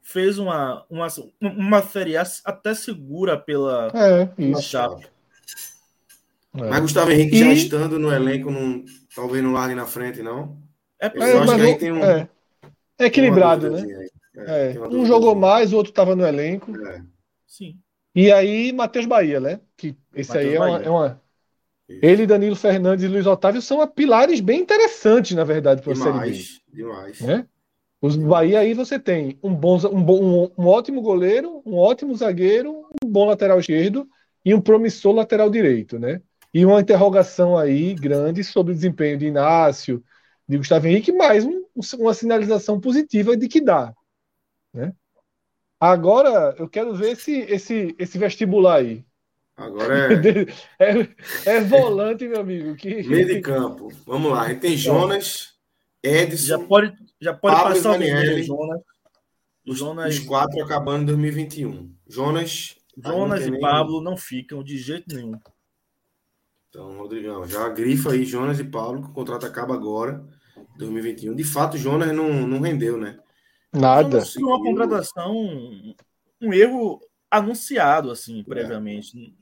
fez 0.03 0.39
uma, 0.39 0.87
uma, 0.91 1.09
uma 1.41 1.83
série 1.83 2.17
A 2.17 2.25
até 2.45 2.75
segura 2.75 3.39
pela, 3.39 3.93
É, 3.93 4.25
pela 4.39 4.61
isso. 4.61 4.71
Chape. 4.71 5.07
É. 6.57 6.69
Mas 6.69 6.81
Gustavo 6.81 7.11
Henrique 7.11 7.37
já 7.37 7.47
E- 7.47 7.57
estando 7.57 7.99
no 7.99 8.13
elenco, 8.13 8.51
não, 8.51 8.85
talvez 9.15 9.43
não 9.43 9.53
largue 9.53 9.75
na 9.75 9.87
frente, 9.87 10.23
não. 10.23 10.57
É 11.01 11.07
Eu. 11.15 11.23
É, 11.23 11.33
acho 11.39 11.47
mas 11.47 11.57
que 11.61 11.67
aí 11.67 11.75
tem 11.79 11.93
um- 11.93 12.05
é. 12.05 12.29
É 12.99 13.07
equilibrado, 13.07 13.71
né? 13.71 14.09
É, 14.37 14.79
uma 14.79 14.89
um 14.89 15.07
jogou 15.07 15.35
mais, 15.35 15.73
o 15.73 15.77
outro 15.77 15.91
estava 15.91 16.15
no 16.15 16.27
elenco. 16.27 16.77
É, 16.87 17.03
Sim. 17.47 17.77
E 18.15 18.31
aí, 18.31 18.73
Matheus 18.73 19.07
Bahia, 19.07 19.41
né? 19.41 19.61
Que 19.77 19.97
esse 20.15 20.31
Matheus 20.31 20.51
aí 20.51 20.55
é 20.55 20.61
uma, 20.61 20.83
é 20.83 20.91
uma-. 20.91 21.21
Ele, 21.89 22.27
Danilo 22.27 22.57
Fernandes 22.57 23.05
e 23.05 23.09
Luiz 23.09 23.27
Otávio 23.27 23.61
são 23.61 23.87
pilares 23.87 24.41
bem 24.41 24.61
interessantes, 24.61 25.37
na 25.37 25.45
verdade, 25.45 25.83
para 25.83 25.93
a 25.93 25.97
Série 25.97 26.13
B. 26.13 26.19
Demais, 26.19 26.61
demais. 26.73 27.21
Né? 27.21 27.47
Os 28.01 28.17
Bahia 28.17 28.61
aí 28.61 28.75
você 28.75 28.99
tem 28.99 29.39
um 29.43 29.55
bom, 29.55 29.77
um, 29.93 30.03
bom 30.03 30.51
um 30.57 30.67
ótimo 30.67 31.03
goleiro, 31.03 31.63
um 31.65 31.77
ótimo 31.77 32.15
zagueiro, 32.15 32.85
um 33.03 33.09
bom 33.09 33.27
lateral 33.27 33.59
esquerdo 33.59 34.07
e 34.45 34.55
um 34.55 34.61
promissor 34.61 35.15
lateral 35.15 35.51
direito, 35.51 35.99
né? 35.99 36.21
E 36.55 36.65
uma 36.65 36.81
interrogação 36.81 37.59
aí 37.59 37.95
grande 37.95 38.45
sobre 38.45 38.73
o 38.73 38.75
desempenho 38.77 39.19
de 39.19 39.27
Inácio, 39.27 40.03
de 40.49 40.57
Gustavo 40.57 40.87
Henrique, 40.87 41.11
mais 41.11 41.45
um- 41.45 41.65
uma 41.99 42.15
sinalização 42.15 42.81
positiva 42.81 43.37
de 43.37 43.49
que 43.49 43.61
dá, 43.61 43.93
né? 44.73 44.95
Agora 45.81 46.55
eu 46.57 46.69
quero 46.69 46.95
ver 46.95 47.11
esse, 47.13 47.33
esse, 47.41 47.95
esse 47.99 48.17
vestibular 48.17 48.77
aí. 48.77 49.05
Agora 49.57 50.15
é 50.15 50.47
É, 50.79 51.57
é 51.57 51.61
volante, 51.61 52.27
meu 52.27 52.41
amigo. 52.41 52.75
Que... 52.77 53.03
meio 53.03 53.27
de 53.27 53.41
campo. 53.41 53.93
Vamos 54.07 54.31
lá, 54.31 54.43
a 54.43 54.49
gente 54.49 54.61
tem 54.61 54.77
Jonas, 54.77 55.55
Edson, 56.03 56.47
Já 56.47 56.59
pode, 56.59 56.95
já 57.21 57.35
pode 57.35 57.57
Pablo 57.57 57.75
passar 57.75 57.89
o 57.91 57.93
nome 57.99 58.07
do 58.37 58.43
Jonas. 58.43 58.83
O 59.67 59.75
Jonas, 59.75 60.15
os 60.15 60.21
quatro 60.21 60.63
acabando 60.63 61.03
em 61.03 61.07
2021. 61.07 61.93
Jonas, 62.07 62.77
Jonas 62.97 63.47
e 63.47 63.51
nem- 63.51 63.61
Pablo 63.61 64.01
não 64.01 64.17
ficam 64.17 64.63
de 64.63 64.79
jeito 64.79 65.15
nenhum. 65.15 65.39
Então, 66.75 66.97
Rodrigão, 66.99 67.47
já 67.47 67.69
grifa 67.69 68.11
aí 68.11 68.25
Jonas 68.25 68.59
e 68.59 68.65
Pablo, 68.65 69.01
que 69.01 69.09
o 69.09 69.13
contrato 69.13 69.47
acaba 69.47 69.75
agora, 69.75 70.27
2021. 70.77 71.33
De 71.33 71.45
fato, 71.45 71.79
Jonas 71.79 72.13
não, 72.13 72.49
não 72.49 72.59
rendeu, 72.59 72.99
né? 72.99 73.21
Nada. 73.73 74.21
Foi 74.25 74.43
uma 74.43 74.61
contratação, 74.61 75.33
um 76.41 76.53
erro 76.53 77.01
anunciado 77.31 78.11
assim 78.11 78.43
previamente. 78.43 79.37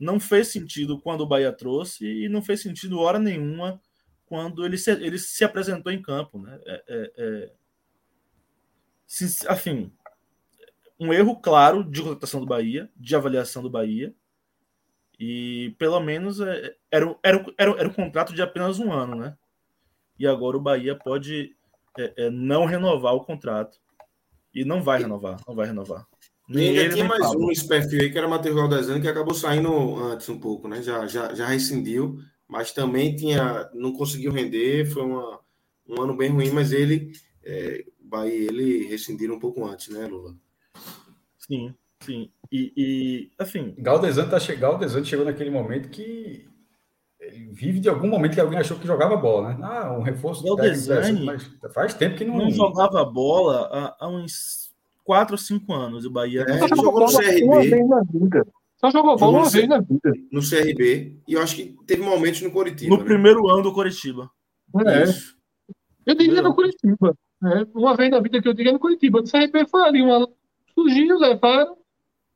Não 0.00 0.18
fez 0.18 0.48
sentido 0.48 0.98
quando 0.98 1.20
o 1.20 1.26
Bahia 1.26 1.52
trouxe 1.52 2.06
e 2.06 2.26
não 2.30 2.40
fez 2.40 2.62
sentido 2.62 2.98
hora 2.98 3.18
nenhuma 3.18 3.78
quando 4.24 4.64
ele 4.64 4.78
se, 4.78 4.90
ele 4.92 5.18
se 5.18 5.44
apresentou 5.44 5.92
em 5.92 6.00
campo, 6.00 6.38
né? 6.38 6.58
É, 6.64 6.84
é, 6.88 7.12
é... 7.18 7.52
Se- 9.06 9.46
Assim, 9.46 9.92
um 10.98 11.12
erro 11.12 11.36
claro 11.36 11.84
de 11.84 12.00
contratação 12.00 12.40
do 12.40 12.46
Bahia, 12.46 12.90
de 12.96 13.14
avaliação 13.14 13.62
do 13.62 13.68
Bahia. 13.68 14.14
E 15.24 15.76
pelo 15.78 16.00
menos 16.00 16.40
é, 16.40 16.74
era, 16.90 17.16
era, 17.22 17.46
era, 17.56 17.70
era 17.78 17.88
um 17.88 17.92
contrato 17.92 18.34
de 18.34 18.42
apenas 18.42 18.80
um 18.80 18.92
ano, 18.92 19.14
né? 19.14 19.36
E 20.18 20.26
agora 20.26 20.56
o 20.56 20.60
Bahia 20.60 20.96
pode 20.96 21.54
é, 21.96 22.24
é, 22.24 22.30
não 22.30 22.64
renovar 22.64 23.14
o 23.14 23.24
contrato. 23.24 23.78
E 24.52 24.64
não 24.64 24.82
vai 24.82 25.00
renovar, 25.00 25.40
não 25.46 25.54
vai 25.54 25.68
renovar. 25.68 26.08
Nem 26.48 26.74
e 26.74 26.80
ainda 26.80 26.94
tinha 26.94 27.04
mais 27.04 27.24
um 27.36 27.46
nesse 27.46 27.68
perfil 27.68 28.00
aí, 28.00 28.10
que 28.10 28.18
era 28.18 28.26
Matheus 28.26 28.56
Galdesani, 28.56 29.00
que 29.00 29.06
acabou 29.06 29.32
saindo 29.32 29.94
antes 29.94 30.28
um 30.28 30.40
pouco, 30.40 30.66
né? 30.66 30.82
Já, 30.82 31.06
já, 31.06 31.32
já 31.32 31.46
rescindiu, 31.46 32.18
mas 32.48 32.72
também 32.72 33.14
tinha, 33.14 33.70
não 33.74 33.92
conseguiu 33.92 34.32
render, 34.32 34.86
foi 34.86 35.04
uma, 35.04 35.38
um 35.88 36.02
ano 36.02 36.16
bem 36.16 36.30
ruim, 36.30 36.50
mas 36.50 36.72
ele, 36.72 37.12
é, 37.44 37.84
Bahia, 38.00 38.48
ele 38.48 38.88
rescindiram 38.88 39.36
um 39.36 39.40
pouco 39.40 39.64
antes, 39.64 39.86
né, 39.86 40.04
Lula? 40.04 40.34
Sim, 41.38 41.72
sim. 42.02 42.30
E, 42.50 42.72
e 42.76 43.30
assim. 43.38 43.74
Galdesani 43.78 44.30
tá 44.30 44.38
Galdesani 44.54 45.06
chegou 45.06 45.24
naquele 45.24 45.50
momento 45.50 45.88
que 45.88 46.46
ele 47.18 47.48
vive 47.52 47.80
de 47.80 47.88
algum 47.88 48.08
momento 48.08 48.34
que 48.34 48.40
alguém 48.40 48.58
achou 48.58 48.78
que 48.78 48.86
jogava 48.86 49.16
bola, 49.16 49.54
né? 49.54 49.58
Ah, 49.62 49.96
um 49.96 50.02
reforço. 50.02 50.44
Galdesani, 50.44 51.24
mas 51.24 51.50
faz 51.72 51.94
tempo 51.94 52.16
que 52.16 52.24
não. 52.24 52.36
Não 52.36 52.50
jogava 52.50 53.04
bola 53.04 53.68
há, 53.72 54.04
há 54.04 54.08
uns 54.08 54.62
4 55.04 55.34
ou 55.34 55.38
5 55.38 55.72
anos. 55.72 56.04
O 56.04 56.10
Bahia. 56.10 56.44
É, 56.48 56.68
jogou 56.68 57.00
no 57.00 57.06
CRB. 57.06 57.44
Uma 57.44 57.60
vez 57.60 57.88
na 57.88 58.02
vida. 58.02 58.46
Só 58.76 58.90
jogou 58.90 59.16
bola 59.16 59.38
uma 59.38 59.50
vez 59.50 59.68
na 59.68 59.80
vida. 59.80 60.12
No 60.30 60.40
CRB. 60.40 61.16
E 61.26 61.34
eu 61.34 61.42
acho 61.42 61.56
que 61.56 61.76
teve 61.86 62.02
momentos 62.02 62.42
no 62.42 62.50
Coritiba. 62.50 62.90
No 62.90 63.00
né? 63.00 63.04
primeiro 63.04 63.48
ano 63.48 63.62
do 63.62 63.72
Coritiba. 63.72 64.30
É. 64.86 65.04
Isso. 65.04 65.36
Eu 66.04 66.14
diria 66.16 66.42
no 66.42 66.54
Curitiba. 66.54 67.16
Né? 67.40 67.66
Uma 67.74 67.96
vez 67.96 68.10
na 68.10 68.20
vida 68.20 68.42
que 68.42 68.48
eu 68.48 68.54
diria 68.54 68.72
no 68.72 68.78
Curitiba. 68.78 69.20
No 69.20 69.30
CRB 69.30 69.66
foi 69.68 69.82
ali 69.82 70.02
uma. 70.02 70.28
Surgiu, 70.74 71.18
levaram. 71.18 71.76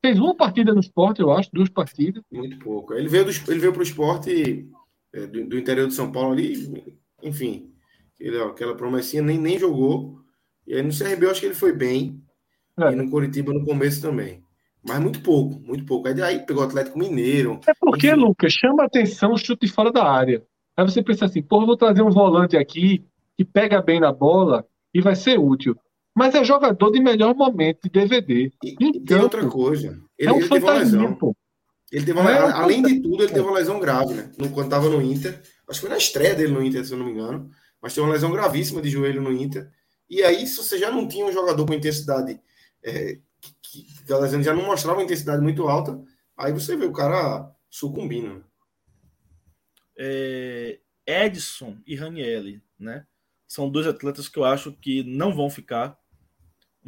Fez 0.07 0.21
uma 0.21 0.37
partida 0.37 0.73
no 0.73 0.79
esporte, 0.79 1.21
eu 1.21 1.33
acho, 1.33 1.51
duas 1.53 1.69
partidas. 1.69 2.23
Muito 2.31 2.61
pouco. 2.61 2.95
Ele 2.95 3.09
veio, 3.09 3.25
do, 3.25 3.31
ele 3.49 3.59
veio 3.59 3.73
para 3.73 3.81
o 3.81 3.83
esporte 3.83 4.69
é, 5.13 5.27
do, 5.27 5.49
do, 5.49 5.59
interior 5.59 5.89
de 5.89 5.95
São 5.95 6.13
Paulo 6.13 6.33
ali, 6.33 6.95
enfim. 7.21 7.73
Ele, 8.21 8.41
aquela 8.41 8.77
promessinha 8.77 9.21
nem, 9.21 9.37
nem 9.37 9.59
jogou. 9.59 10.21
E 10.65 10.77
aí 10.77 10.83
no 10.83 10.97
CRB 10.97 11.27
eu 11.27 11.31
acho 11.33 11.41
que 11.41 11.47
ele 11.47 11.57
foi 11.57 11.73
bem. 11.73 12.23
É. 12.79 12.93
E 12.93 12.95
no 12.95 13.11
Curitiba 13.11 13.53
no 13.53 13.65
começo 13.65 14.01
também. 14.01 14.45
Mas 14.87 15.01
muito 15.01 15.21
pouco, 15.23 15.59
muito 15.59 15.85
pouco. 15.85 16.07
Aí, 16.07 16.23
aí 16.23 16.47
pegou 16.47 16.63
o 16.63 16.67
Atlético 16.67 17.01
Mineiro. 17.01 17.61
É 17.67 17.73
porque, 17.75 18.07
enfim. 18.13 18.21
Lucas, 18.21 18.53
chama 18.53 18.85
atenção 18.85 19.33
o 19.33 19.37
chute 19.37 19.67
fora 19.67 19.91
da 19.91 20.09
área. 20.09 20.41
Aí 20.77 20.85
você 20.85 21.03
pensa 21.03 21.25
assim, 21.25 21.43
pô, 21.43 21.67
vou 21.67 21.77
trazer 21.77 22.03
um 22.03 22.11
volante 22.11 22.57
aqui 22.57 23.05
que 23.37 23.45
pega 23.45 23.83
bem 23.83 23.99
na 23.99 24.13
bola 24.13 24.65
e 24.95 25.01
vai 25.01 25.17
ser 25.17 25.37
útil. 25.37 25.77
Mas 26.17 26.35
é 26.35 26.43
jogador 26.43 26.91
de 26.91 26.99
melhor 26.99 27.35
momento 27.35 27.83
de 27.83 27.91
DVD. 27.91 28.51
E, 28.65 28.75
e 28.81 29.01
tem 29.01 29.19
outra 29.19 29.47
coisa. 29.47 30.01
Ele, 30.19 30.31
é 30.31 30.33
um 30.33 30.39
ele 30.39 30.49
teve 30.49 30.65
uma 30.65 30.73
lesão. 30.73 31.15
Pô. 31.15 31.37
Ele 31.93 32.07
teve 32.07 32.19
uma, 32.19 32.33
é 32.33 32.39
além 32.39 32.81
de 32.81 33.01
tudo, 33.03 33.23
ele 33.23 33.33
teve 33.35 33.47
uma 33.47 33.59
lesão 33.59 33.79
grave, 33.79 34.15
né? 34.15 34.33
No, 34.39 34.49
quando 34.49 34.69
estava 34.69 34.89
no 34.89 35.03
Inter. 35.03 35.43
Acho 35.69 35.79
que 35.79 35.87
foi 35.87 35.91
na 35.91 35.99
estreia 35.99 36.35
dele 36.35 36.55
no 36.55 36.63
Inter, 36.63 36.87
se 36.87 36.93
eu 36.93 36.97
não 36.97 37.05
me 37.05 37.13
engano. 37.13 37.51
Mas 37.83 37.93
teve 37.93 38.07
uma 38.07 38.15
lesão 38.15 38.33
gravíssima 38.33 38.81
de 38.81 38.89
joelho 38.89 39.21
no 39.21 39.31
Inter. 39.31 39.71
E 40.09 40.23
aí, 40.23 40.47
se 40.47 40.57
você 40.57 40.79
já 40.79 40.91
não 40.91 41.07
tinha 41.07 41.27
um 41.27 41.33
jogador 41.33 41.67
com 41.67 41.75
intensidade, 41.75 42.41
é, 42.83 43.19
que, 43.61 43.83
que 43.83 44.11
a 44.11 44.17
lesão 44.17 44.43
já 44.43 44.55
não 44.55 44.65
mostrava 44.65 44.99
uma 44.99 45.05
intensidade 45.05 45.43
muito 45.43 45.69
alta, 45.69 46.03
aí 46.35 46.51
você 46.51 46.79
vê 46.79 46.87
o 46.87 46.93
cara 46.95 47.55
sucumbindo. 47.69 48.37
Né? 48.37 48.41
É, 49.99 50.79
Edson 51.07 51.77
e 51.87 51.95
Ranielli, 51.95 52.63
né? 52.79 53.05
São 53.47 53.69
dois 53.69 53.87
atletas 53.87 54.29
que 54.31 54.39
eu 54.39 54.47
acho 54.47 54.73
que 54.73 55.05
não 55.05 55.35
vão 55.35 55.51
ficar, 55.51 55.99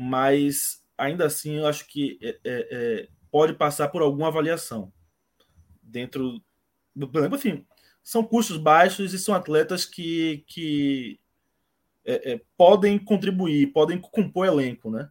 mas 0.01 0.81
ainda 0.97 1.27
assim 1.27 1.57
eu 1.57 1.67
acho 1.67 1.85
que 1.89 2.21
é, 2.23 2.29
é, 2.29 2.39
é 2.45 3.09
pode 3.33 3.53
passar 3.55 3.89
por 3.89 4.01
alguma 4.01 4.29
avaliação 4.29 4.93
dentro 5.83 6.41
do 6.95 7.09
plano. 7.09 7.35
Enfim, 7.35 7.67
são 8.01 8.23
custos 8.23 8.59
baixos 8.59 9.13
e 9.13 9.19
são 9.19 9.35
atletas 9.35 9.85
que, 9.85 10.45
que 10.47 11.19
é, 12.05 12.35
é, 12.35 12.41
podem 12.57 12.97
contribuir, 12.97 13.73
podem 13.73 13.99
compor 13.99 14.47
elenco, 14.47 14.89
né? 14.89 15.11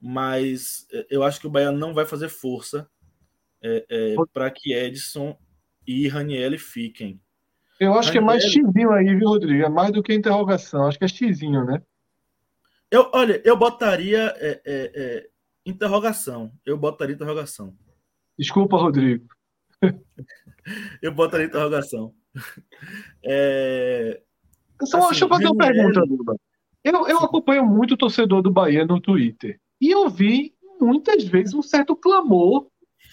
Mas 0.00 0.86
eu 1.10 1.22
acho 1.22 1.38
que 1.38 1.46
o 1.46 1.50
Bahia 1.50 1.70
não 1.70 1.92
vai 1.92 2.06
fazer 2.06 2.30
força 2.30 2.88
para 4.32 4.50
que 4.50 4.72
Edson 4.72 5.36
e 5.86 6.08
Raniel 6.08 6.58
fiquem. 6.58 7.20
Eu 7.78 7.92
acho 7.94 8.10
que 8.10 8.18
é 8.18 8.22
mais 8.22 8.42
xizinho 8.42 8.90
aí, 8.90 9.14
viu, 9.14 9.28
Rodrigo? 9.28 9.64
É 9.64 9.68
mais 9.68 9.92
do 9.92 10.02
que 10.02 10.14
interrogação. 10.14 10.86
Acho 10.86 10.98
que 10.98 11.04
é 11.04 11.08
xizinho, 11.08 11.64
né? 11.64 11.82
Eu, 12.90 13.10
olha, 13.12 13.40
eu 13.44 13.56
botaria 13.56 14.34
é, 14.38 14.62
é, 14.64 14.92
é, 14.94 15.28
interrogação. 15.66 16.50
Eu 16.64 16.78
botaria 16.78 17.14
interrogação. 17.14 17.76
Desculpa, 18.38 18.76
Rodrigo. 18.76 19.26
eu 21.02 21.12
botaria 21.12 21.46
interrogação. 21.46 22.14
É... 23.22 24.22
Só, 24.84 24.98
assim, 24.98 25.08
deixa 25.08 25.24
eu 25.24 25.28
fazer 25.28 25.46
uma 25.46 25.56
pergunta, 25.56 26.00
Duba. 26.06 26.36
Eu, 26.84 27.08
eu 27.08 27.18
acompanho 27.18 27.66
muito 27.66 27.94
o 27.94 27.96
torcedor 27.96 28.40
do 28.40 28.50
Bahia 28.50 28.86
no 28.86 29.00
Twitter. 29.00 29.60
E 29.80 29.90
eu 29.90 30.08
vi 30.08 30.54
muitas 30.80 31.24
vezes 31.24 31.52
um 31.52 31.62
certo 31.62 31.94
clamor 31.96 32.68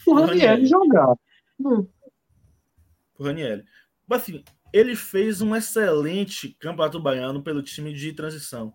por 0.06 0.22
Raniel 0.22 0.64
jogar. 0.66 1.16
Hum. 1.60 1.88
Por 3.16 3.28
Raniel. 3.28 3.64
Mas 4.08 4.22
assim, 4.22 4.44
ele 4.72 4.96
fez 4.96 5.42
um 5.42 5.56
excelente 5.56 6.50
campeonato 6.60 7.00
baiano 7.00 7.42
pelo 7.42 7.64
time 7.64 7.92
de 7.92 8.14
transição. 8.14 8.74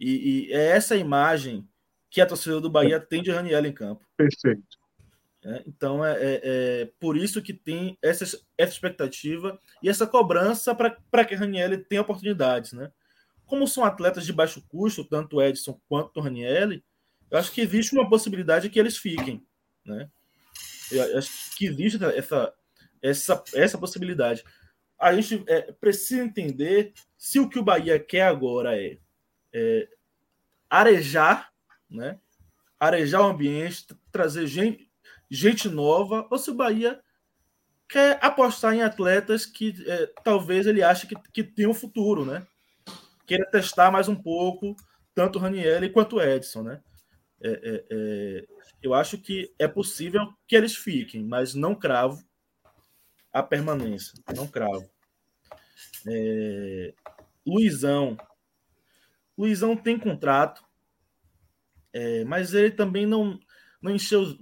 E, 0.00 0.48
e 0.48 0.52
é 0.52 0.68
essa 0.68 0.96
imagem 0.96 1.68
que 2.10 2.20
a 2.20 2.26
torcida 2.26 2.60
do 2.60 2.70
Bahia 2.70 2.98
tem 2.98 3.22
de 3.22 3.30
Raniel 3.30 3.64
em 3.66 3.72
campo. 3.72 4.04
Perfeito. 4.16 4.80
É, 5.42 5.62
então 5.66 6.04
é, 6.04 6.12
é, 6.12 6.40
é, 6.42 6.90
por 6.98 7.16
isso 7.16 7.40
que 7.40 7.54
tem 7.54 7.96
essa, 8.02 8.24
essa 8.24 8.72
expectativa 8.72 9.58
e 9.82 9.88
essa 9.88 10.06
cobrança 10.06 10.74
para 10.74 11.24
que 11.24 11.34
Raniel 11.34 11.82
tenha 11.84 12.02
oportunidades. 12.02 12.72
Né? 12.72 12.90
Como 13.46 13.66
são 13.66 13.84
atletas 13.84 14.26
de 14.26 14.32
baixo 14.32 14.64
custo, 14.68 15.04
tanto 15.04 15.36
o 15.36 15.42
Edson 15.42 15.80
quanto 15.88 16.18
o 16.18 16.22
Raniel, 16.22 16.72
eu 17.30 17.38
acho 17.38 17.52
que 17.52 17.60
existe 17.60 17.94
uma 17.94 18.08
possibilidade 18.08 18.68
que 18.68 18.78
eles 18.78 18.96
fiquem. 18.96 19.46
Né? 19.84 20.10
Eu 20.90 21.18
acho 21.18 21.56
que 21.56 21.66
existe 21.66 22.02
essa, 22.16 22.52
essa, 23.00 23.44
essa 23.54 23.78
possibilidade 23.78 24.42
a 25.00 25.14
gente 25.14 25.42
é, 25.48 25.72
precisa 25.72 26.22
entender 26.22 26.92
se 27.16 27.40
o 27.40 27.48
que 27.48 27.58
o 27.58 27.64
Bahia 27.64 27.98
quer 27.98 28.22
agora 28.22 28.78
é, 28.78 28.98
é 29.52 29.88
arejar, 30.68 31.50
né? 31.88 32.18
arejar 32.80 33.20
o 33.20 33.30
ambiente, 33.30 33.86
trazer 34.10 34.46
gente, 34.46 34.90
gente 35.30 35.68
nova, 35.68 36.26
ou 36.30 36.38
se 36.38 36.50
o 36.50 36.54
Bahia 36.54 36.98
quer 37.86 38.18
apostar 38.24 38.72
em 38.74 38.82
atletas 38.82 39.44
que 39.44 39.74
é, 39.86 40.06
talvez 40.24 40.66
ele 40.66 40.82
ache 40.82 41.06
que, 41.06 41.14
que 41.30 41.44
tem 41.44 41.66
um 41.66 41.74
futuro, 41.74 42.24
né? 42.24 42.46
Queira 43.26 43.48
testar 43.50 43.90
mais 43.90 44.08
um 44.08 44.16
pouco, 44.16 44.74
tanto 45.14 45.38
o 45.38 45.42
Raniel 45.42 45.92
quanto 45.92 46.16
o 46.16 46.22
Edson, 46.22 46.62
né? 46.62 46.80
É, 47.42 47.50
é, 47.50 47.84
é, 47.90 48.46
eu 48.82 48.94
acho 48.94 49.18
que 49.18 49.52
é 49.58 49.68
possível 49.68 50.32
que 50.46 50.56
eles 50.56 50.74
fiquem, 50.74 51.24
mas 51.24 51.54
não 51.54 51.74
cravo 51.74 52.22
a 53.32 53.42
permanência. 53.42 54.14
Não 54.34 54.46
cravo. 54.46 54.88
É, 56.06 56.94
Luizão. 57.46 58.16
Luizão 59.40 59.74
tem 59.74 59.98
contrato, 59.98 60.62
é, 61.94 62.24
mas 62.24 62.52
ele 62.52 62.70
também 62.70 63.06
não, 63.06 63.40
não, 63.80 63.94
encheu, 63.94 64.36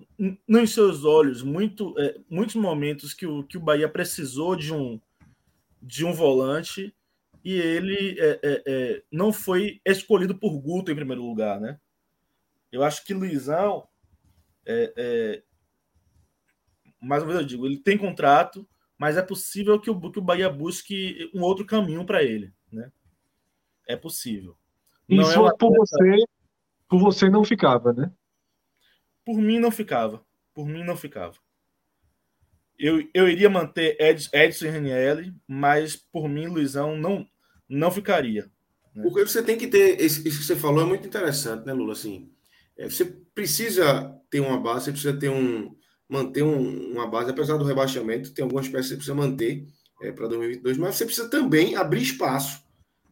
não 0.47 0.61
encheu 0.61 0.91
os 0.91 1.05
olhos. 1.05 1.41
Muito, 1.41 1.95
é, 1.99 2.19
muitos 2.29 2.57
momentos 2.57 3.15
que 3.15 3.25
o, 3.25 3.45
que 3.45 3.57
o 3.57 3.61
Bahia 3.61 3.89
precisou 3.89 4.57
de 4.57 4.75
um, 4.75 5.01
de 5.81 6.05
um 6.05 6.13
volante 6.13 6.93
e 7.45 7.53
ele 7.55 8.19
é, 8.19 8.41
é, 8.43 8.63
é 8.67 9.03
não 9.11 9.33
foi 9.33 9.81
escolhido 9.85 10.37
por 10.37 10.59
Guto 10.59 10.91
em 10.91 10.97
primeiro 10.97 11.23
lugar, 11.23 11.61
né? 11.61 11.79
Eu 12.73 12.83
acho 12.83 13.05
que 13.05 13.15
Luizão, 13.15 13.87
é, 14.67 15.43
mais 17.01 17.23
uma 17.23 17.33
vez 17.33 17.41
eu 17.41 17.47
digo, 17.47 17.67
ele 17.67 17.79
tem 17.79 17.97
contrato, 17.97 18.69
mas 18.99 19.17
é 19.17 19.23
possível 19.23 19.81
que 19.81 19.89
o, 19.89 20.11
que 20.11 20.19
o 20.19 20.23
Bahia 20.23 20.51
busque 20.51 21.31
um 21.33 21.43
outro 21.43 21.65
caminho 21.65 22.05
para 22.05 22.23
ele, 22.25 22.53
né? 22.71 22.91
É 23.87 23.97
possível. 23.97 24.58
Não 25.09 25.23
Isso 25.23 25.47
é 25.47 25.57
por 25.57 25.75
você, 25.75 26.25
por 26.89 27.01
você 27.01 27.31
não 27.31 27.43
ficava, 27.43 27.93
né? 27.93 28.13
Por 29.25 29.39
mim 29.39 29.59
não 29.59 29.71
ficava. 29.71 30.23
Por 30.55 30.67
mim 30.67 30.85
não 30.85 30.97
ficava. 30.97 31.35
Eu, 32.79 33.09
eu 33.13 33.29
iria 33.29 33.51
manter 33.51 33.97
Ed, 34.01 34.29
Edson 34.33 34.67
e 34.67 34.69
Ranielli, 34.69 35.35
mas 35.47 35.97
por 35.97 36.29
mim, 36.29 36.47
Luizão, 36.47 36.97
não, 36.97 37.27
não 37.69 37.91
ficaria. 37.91 38.51
Né? 38.95 39.03
Porque 39.03 39.27
você 39.27 39.43
tem 39.43 39.59
que 39.59 39.67
ter. 39.67 40.01
Isso 40.01 40.23
que 40.23 40.31
você 40.31 40.55
falou 40.55 40.83
é 40.83 40.87
muito 40.87 41.07
interessante, 41.07 41.67
né, 41.67 41.73
Lula? 41.73 41.93
Assim, 41.93 42.31
é, 42.77 42.89
você 42.89 43.05
precisa 43.35 44.15
ter 44.31 44.41
uma 44.41 44.61
base, 44.61 44.87
você 44.87 44.93
precisa 44.93 45.19
ter 45.19 45.29
um, 45.29 45.75
manter 46.09 46.43
um, 46.43 46.93
uma 46.93 47.07
base, 47.07 47.31
apesar 47.31 47.57
do 47.57 47.65
rebaixamento, 47.65 48.33
tem 48.33 48.43
algumas 48.43 48.69
peças 48.69 48.85
que 48.85 48.89
você 48.91 48.97
precisa 48.97 49.15
manter 49.15 49.67
é, 50.03 50.13
para 50.13 50.29
2022, 50.29 50.79
mas 50.79 50.95
você 50.95 51.05
precisa 51.05 51.29
também 51.29 51.75
abrir 51.75 52.03
espaço 52.03 52.63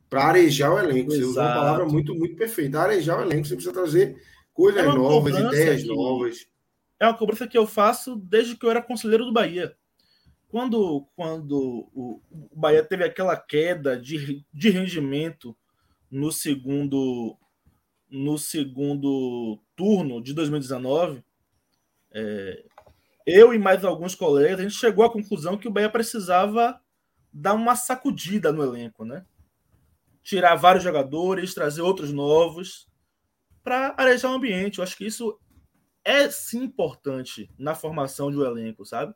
para 0.09 0.25
arejar 0.25 0.73
o 0.73 0.79
elenco. 0.79 1.13
Exato. 1.13 1.17
Você 1.17 1.25
usou 1.25 1.43
uma 1.43 1.55
palavra 1.55 1.87
muito, 1.87 2.15
muito 2.15 2.37
perfeita. 2.37 2.81
Arejar 2.81 3.19
o 3.19 3.23
elenco, 3.23 3.47
você 3.47 3.55
precisa 3.55 3.75
trazer 3.75 4.17
coisas 4.53 4.83
é 4.83 4.87
novas, 4.87 5.39
ideias 5.39 5.85
novas. 5.85 6.47
é 6.99 7.07
uma 7.07 7.17
cobrança 7.17 7.47
que 7.47 7.59
eu 7.59 7.67
faço 7.67 8.17
desde 8.17 8.57
que 8.57 8.65
eu 8.65 8.71
era 8.71 8.83
conselheiro 8.83 9.25
do 9.25 9.33
Bahia. 9.33 9.77
Quando, 10.49 11.07
quando 11.15 11.89
o 11.93 12.21
Bahia 12.55 12.83
teve 12.83 13.05
aquela 13.05 13.37
queda 13.37 13.99
de, 14.01 14.45
de 14.53 14.71
rendimento 14.71 15.57
no 16.11 16.33
segundo 16.33 17.37
no 18.09 18.39
segundo 18.39 19.61
turno 19.75 20.23
de 20.23 20.33
2019, 20.33 21.25
é, 22.13 22.65
eu 23.27 23.53
e 23.53 23.59
mais 23.59 23.85
alguns 23.85 24.15
colegas, 24.15 24.61
a 24.61 24.63
gente 24.63 24.77
chegou 24.77 25.05
à 25.05 25.13
conclusão 25.13 25.59
que 25.59 25.67
o 25.67 25.71
Bahia 25.71 25.91
precisava 25.91 26.81
dar 27.33 27.55
uma 27.55 27.75
sacudida 27.75 28.53
no 28.53 28.63
elenco, 28.63 29.05
né? 29.05 29.27
Tirar 30.27 30.57
vários 30.57 30.83
jogadores, 30.83 31.55
trazer 31.55 31.83
outros 31.83 32.13
novos 32.13 32.89
para 33.63 33.95
arejar 33.97 34.33
o 34.33 34.35
ambiente. 34.35 34.79
Eu 34.79 34.85
acho 34.85 34.97
que 34.97 35.07
isso 35.07 35.39
é 36.05 36.29
sim 36.29 36.65
importante 36.65 37.49
na 37.57 37.77
formação 37.77 38.29
de 38.29 38.37
um 38.37 38.45
elenco, 38.45 38.85
sabe? 38.85 39.15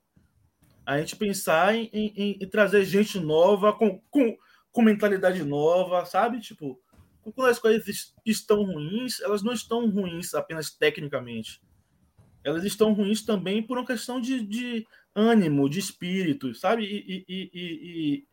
A 0.86 1.00
gente 1.00 1.16
pensar 1.16 1.74
em, 1.74 1.90
em, 1.92 2.38
em 2.40 2.48
trazer 2.48 2.84
gente 2.84 3.18
nova, 3.18 3.72
com, 3.72 4.00
com, 4.08 4.36
com, 4.70 4.82
mentalidade 4.82 5.42
nova, 5.42 6.04
sabe? 6.04 6.40
Tipo, 6.40 6.80
quando 7.34 7.48
as 7.48 7.58
coisas 7.58 8.14
estão 8.24 8.62
ruins, 8.62 9.20
elas 9.20 9.42
não 9.42 9.52
estão 9.52 9.90
ruins 9.90 10.32
apenas 10.32 10.70
tecnicamente. 10.70 11.60
Elas 12.44 12.62
estão 12.62 12.92
ruins 12.92 13.22
também 13.22 13.60
por 13.64 13.78
uma 13.78 13.86
questão 13.86 14.20
de, 14.20 14.46
de 14.46 14.86
ânimo, 15.12 15.68
de 15.68 15.80
espírito, 15.80 16.54
sabe? 16.54 16.84
E, 16.84 17.24
e, 17.28 17.50
e, 17.52 18.26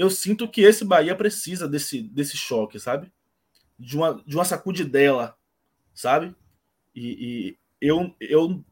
eu 0.00 0.08
sinto 0.08 0.48
que 0.48 0.62
esse 0.62 0.82
Bahia 0.82 1.14
precisa 1.14 1.68
desse, 1.68 2.00
desse 2.00 2.34
choque, 2.34 2.80
sabe? 2.80 3.12
De 3.78 3.98
uma, 3.98 4.14
de 4.26 4.34
uma 4.34 4.46
sacudidela, 4.46 5.36
sabe? 5.92 6.34
E, 6.96 7.54
eu, 7.78 8.14
eu, 8.18 8.64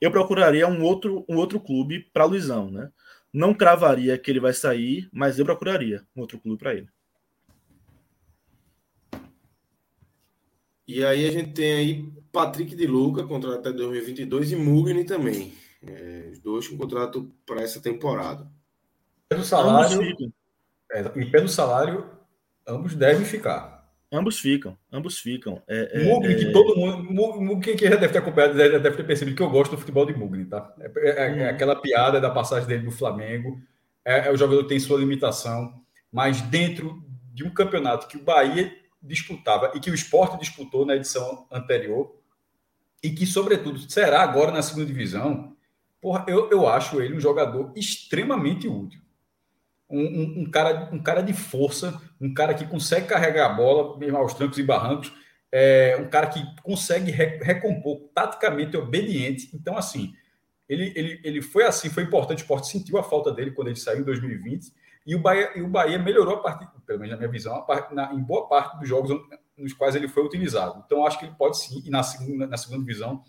eu 0.00 0.10
procuraria 0.12 0.68
um 0.68 0.84
outro, 0.84 1.24
um 1.28 1.34
outro 1.34 1.58
clube 1.58 2.08
para 2.12 2.26
Luizão, 2.26 2.70
né? 2.70 2.92
Não 3.32 3.52
cravaria 3.52 4.16
que 4.16 4.30
ele 4.30 4.38
vai 4.38 4.52
sair, 4.52 5.08
mas 5.12 5.40
eu 5.40 5.44
procuraria 5.44 6.06
um 6.14 6.20
outro 6.20 6.38
clube 6.38 6.60
para 6.60 6.74
ele. 6.74 6.88
E 10.86 11.04
aí 11.04 11.26
a 11.26 11.32
gente 11.32 11.50
tem 11.54 11.72
aí 11.72 12.12
Patrick 12.30 12.76
de 12.76 12.86
Luca, 12.86 13.26
contrato 13.26 13.58
até 13.58 13.72
2022, 13.72 14.52
e 14.52 14.56
Mugni 14.56 15.04
também. 15.04 15.52
É, 15.82 16.28
os 16.30 16.38
dois 16.38 16.68
com 16.68 16.76
contrato 16.76 17.34
para 17.44 17.62
essa 17.62 17.80
temporada. 17.80 18.48
Pelo 19.34 19.44
salário, 19.44 20.32
é, 20.92 21.00
e 21.16 21.26
pelo 21.26 21.48
salário, 21.48 22.08
ambos 22.66 22.94
devem 22.94 23.24
ficar. 23.24 23.74
Ambos 24.12 24.38
ficam, 24.38 24.78
ambos 24.92 25.18
ficam. 25.18 25.60
É, 25.66 26.02
é, 26.02 26.34
que 26.36 26.46
é. 26.46 26.52
todo 26.52 26.76
mundo. 26.76 27.60
Quem, 27.60 27.76
quem 27.76 27.88
já 27.88 27.96
deve 27.96 28.12
ter 28.12 28.20
acompanhado 28.20 28.54
deve, 28.54 28.78
deve 28.78 28.96
ter 28.96 29.02
percebido 29.02 29.36
que 29.36 29.42
eu 29.42 29.50
gosto 29.50 29.72
do 29.72 29.78
futebol 29.78 30.06
de 30.06 30.14
Mugni, 30.14 30.44
tá? 30.44 30.72
É 30.78 31.30
hum. 31.30 31.48
aquela 31.48 31.74
piada 31.74 32.20
da 32.20 32.30
passagem 32.30 32.68
dele 32.68 32.84
do 32.84 32.92
Flamengo. 32.92 33.60
É, 34.04 34.30
o 34.30 34.36
jogador 34.36 34.62
que 34.62 34.68
tem 34.68 34.78
sua 34.78 34.98
limitação, 34.98 35.80
mas 36.12 36.40
dentro 36.42 37.02
de 37.32 37.42
um 37.42 37.50
campeonato 37.50 38.06
que 38.06 38.16
o 38.16 38.22
Bahia 38.22 38.72
disputava 39.02 39.72
e 39.74 39.80
que 39.80 39.90
o 39.90 39.94
esporte 39.94 40.38
disputou 40.38 40.86
na 40.86 40.94
edição 40.94 41.46
anterior, 41.50 42.14
e 43.02 43.10
que, 43.10 43.26
sobretudo, 43.26 43.78
será 43.90 44.22
agora 44.22 44.52
na 44.52 44.62
segunda 44.62 44.86
divisão, 44.86 45.56
porra, 46.00 46.24
eu, 46.28 46.50
eu 46.50 46.68
acho 46.68 47.00
ele 47.00 47.14
um 47.14 47.20
jogador 47.20 47.72
extremamente 47.74 48.68
útil 48.68 49.03
um, 49.88 50.42
um, 50.42 50.50
cara, 50.50 50.90
um 50.92 51.02
cara 51.02 51.22
de 51.22 51.32
força, 51.32 52.00
um 52.20 52.32
cara 52.32 52.54
que 52.54 52.66
consegue 52.66 53.06
carregar 53.06 53.46
a 53.46 53.54
bola, 53.54 53.98
mesmo 53.98 54.16
aos 54.16 54.34
trancos 54.34 54.58
e 54.58 54.62
barrancos, 54.62 55.12
é, 55.52 55.96
um 56.00 56.08
cara 56.08 56.26
que 56.26 56.42
consegue 56.62 57.10
re, 57.10 57.38
recompor, 57.42 58.10
taticamente 58.14 58.76
obediente. 58.76 59.50
Então, 59.54 59.76
assim, 59.76 60.12
ele, 60.68 60.92
ele, 60.96 61.20
ele 61.22 61.42
foi 61.42 61.64
assim, 61.64 61.90
foi 61.90 62.02
importante, 62.02 62.38
o 62.38 62.42
esporte 62.42 62.68
sentiu 62.68 62.98
a 62.98 63.02
falta 63.02 63.30
dele 63.30 63.52
quando 63.52 63.68
ele 63.68 63.76
saiu 63.76 64.00
em 64.00 64.04
2020, 64.04 64.72
e 65.06 65.14
o 65.14 65.20
Bahia, 65.20 65.50
e 65.54 65.62
o 65.62 65.68
Bahia 65.68 65.98
melhorou 65.98 66.44
a 66.46 66.54
pelo 66.86 66.98
menos 66.98 67.12
na 67.12 67.18
minha 67.18 67.30
visão, 67.30 67.60
parte, 67.66 67.94
na, 67.94 68.12
em 68.12 68.20
boa 68.20 68.48
parte 68.48 68.78
dos 68.78 68.88
jogos 68.88 69.20
nos 69.56 69.72
quais 69.72 69.94
ele 69.94 70.08
foi 70.08 70.24
utilizado. 70.24 70.82
Então, 70.84 71.06
acho 71.06 71.18
que 71.18 71.26
ele 71.26 71.34
pode 71.36 71.58
sim, 71.58 71.82
e 71.84 71.90
na 71.90 72.02
segunda, 72.02 72.46
na 72.46 72.56
segunda 72.56 72.80
divisão, 72.80 73.22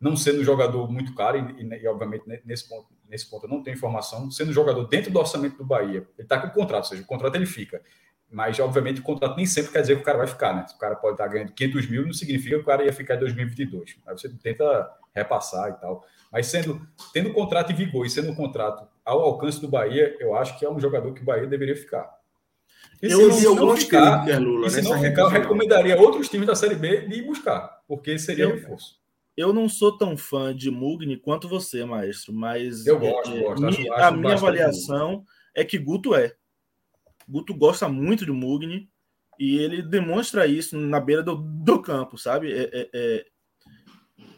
não 0.00 0.16
sendo 0.16 0.40
um 0.40 0.44
jogador 0.44 0.90
muito 0.90 1.14
caro, 1.14 1.38
e, 1.38 1.62
e, 1.62 1.82
e 1.82 1.88
obviamente 1.88 2.24
nesse 2.44 2.68
ponto, 2.68 2.86
nesse 3.14 3.30
ponto 3.30 3.46
eu 3.46 3.50
não 3.50 3.62
tenho 3.62 3.76
informação, 3.76 4.28
sendo 4.28 4.52
jogador 4.52 4.84
dentro 4.88 5.10
do 5.10 5.18
orçamento 5.20 5.56
do 5.56 5.64
Bahia, 5.64 5.98
ele 5.98 6.08
está 6.18 6.36
com 6.36 6.48
o 6.48 6.50
contrato, 6.50 6.82
ou 6.82 6.90
seja, 6.90 7.02
o 7.02 7.06
contrato 7.06 7.36
ele 7.36 7.46
fica. 7.46 7.80
Mas, 8.28 8.58
obviamente, 8.58 9.00
o 9.00 9.04
contrato 9.04 9.36
nem 9.36 9.46
sempre 9.46 9.70
quer 9.70 9.82
dizer 9.82 9.94
que 9.94 10.02
o 10.02 10.04
cara 10.04 10.18
vai 10.18 10.26
ficar, 10.26 10.52
né? 10.52 10.66
Se 10.66 10.74
o 10.74 10.78
cara 10.78 10.96
pode 10.96 11.14
estar 11.14 11.24
tá 11.24 11.32
ganhando 11.32 11.52
500 11.52 11.88
mil, 11.88 12.04
não 12.04 12.12
significa 12.12 12.56
que 12.56 12.62
o 12.62 12.64
cara 12.64 12.84
ia 12.84 12.92
ficar 12.92 13.14
em 13.14 13.20
2022. 13.20 13.96
Aí 14.04 14.18
você 14.18 14.28
tenta 14.28 14.90
repassar 15.14 15.70
e 15.70 15.74
tal. 15.74 16.04
Mas 16.32 16.46
sendo, 16.46 16.84
tendo 17.12 17.28
o 17.28 17.32
contrato 17.32 17.70
em 17.70 17.76
vigor 17.76 18.04
e 18.04 18.10
sendo 18.10 18.32
um 18.32 18.34
contrato 18.34 18.88
ao 19.04 19.20
alcance 19.20 19.60
do 19.60 19.68
Bahia, 19.68 20.16
eu 20.18 20.34
acho 20.34 20.58
que 20.58 20.64
é 20.64 20.70
um 20.70 20.80
jogador 20.80 21.14
que 21.14 21.22
o 21.22 21.24
Bahia 21.24 21.46
deveria 21.46 21.76
ficar. 21.76 22.12
E 23.00 23.06
eu 23.06 23.30
se 23.30 23.44
não, 23.44 23.54
não 23.54 23.76
ficar, 23.76 24.26
Lula, 24.40 24.68
se 24.68 24.82
não 24.82 25.00
ficar, 25.00 25.22
eu 25.22 25.28
recomendaria 25.28 25.96
outros 26.00 26.28
times 26.28 26.48
da 26.48 26.56
Série 26.56 26.74
B 26.74 27.06
de 27.06 27.20
ir 27.20 27.22
buscar, 27.22 27.82
porque 27.86 28.18
seria 28.18 28.44
eu, 28.44 28.56
reforço 28.56 29.03
eu 29.36 29.52
não 29.52 29.68
sou 29.68 29.96
tão 29.96 30.16
fã 30.16 30.54
de 30.54 30.70
Mugni 30.70 31.16
quanto 31.16 31.48
você, 31.48 31.84
maestro, 31.84 32.32
mas 32.32 32.86
eu 32.86 32.98
gosto, 32.98 33.30
é, 33.32 33.40
gosto. 33.40 33.66
Acho, 33.66 33.92
a 33.92 34.08
acho 34.08 34.16
minha 34.16 34.34
avaliação 34.34 35.24
é 35.54 35.64
que 35.64 35.78
Guto 35.78 36.14
é. 36.14 36.34
Guto 37.28 37.54
gosta 37.54 37.88
muito 37.88 38.24
de 38.24 38.30
Mugni 38.30 38.88
e 39.38 39.58
ele 39.58 39.82
demonstra 39.82 40.46
isso 40.46 40.76
na 40.78 41.00
beira 41.00 41.22
do, 41.22 41.36
do 41.36 41.82
campo, 41.82 42.16
sabe? 42.16 42.52
É, 42.52 42.70
é, 42.72 42.90
é, 42.94 43.26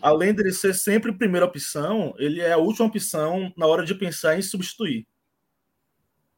além 0.01 0.33
dele 0.33 0.53
ser 0.53 0.75
sempre 0.75 1.13
primeira 1.13 1.47
opção, 1.47 2.15
ele 2.19 2.41
é 2.41 2.53
a 2.53 2.59
última 2.59 2.87
opção 2.87 3.53
na 3.57 3.67
hora 3.67 3.85
de 3.85 3.95
pensar 3.95 4.39
em 4.39 4.43
substituir. 4.43 5.07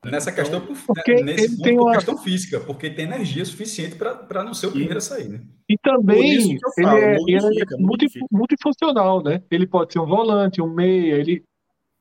Nessa 0.05 0.31
então, 0.31 0.45
questão, 0.45 0.77
porque 0.87 1.23
nesse 1.23 1.45
ele 1.45 1.57
ponto, 1.57 1.63
tem 1.63 1.79
uma 1.79 1.93
questão 1.93 2.17
física, 2.19 2.61
porque 2.61 2.89
tem 2.89 3.05
energia 3.05 3.45
suficiente 3.45 3.97
para 3.97 4.45
não 4.45 4.55
ser 4.55 4.69
o 4.69 4.71
primeiro 4.71 4.99
a 4.99 5.01
sair, 5.01 5.29
né? 5.29 5.41
E 5.69 5.77
também 5.77 6.35
ele, 6.35 6.59
é, 6.79 7.17
ele 7.17 7.63
é 7.63 7.77
multi, 7.79 8.07
multifuncional, 8.31 9.23
né? 9.23 9.43
Ele 9.51 9.67
pode 9.67 9.93
ser 9.93 9.99
um 9.99 10.07
volante, 10.07 10.63
um 10.63 10.73
meia, 10.73 11.15
ele 11.15 11.45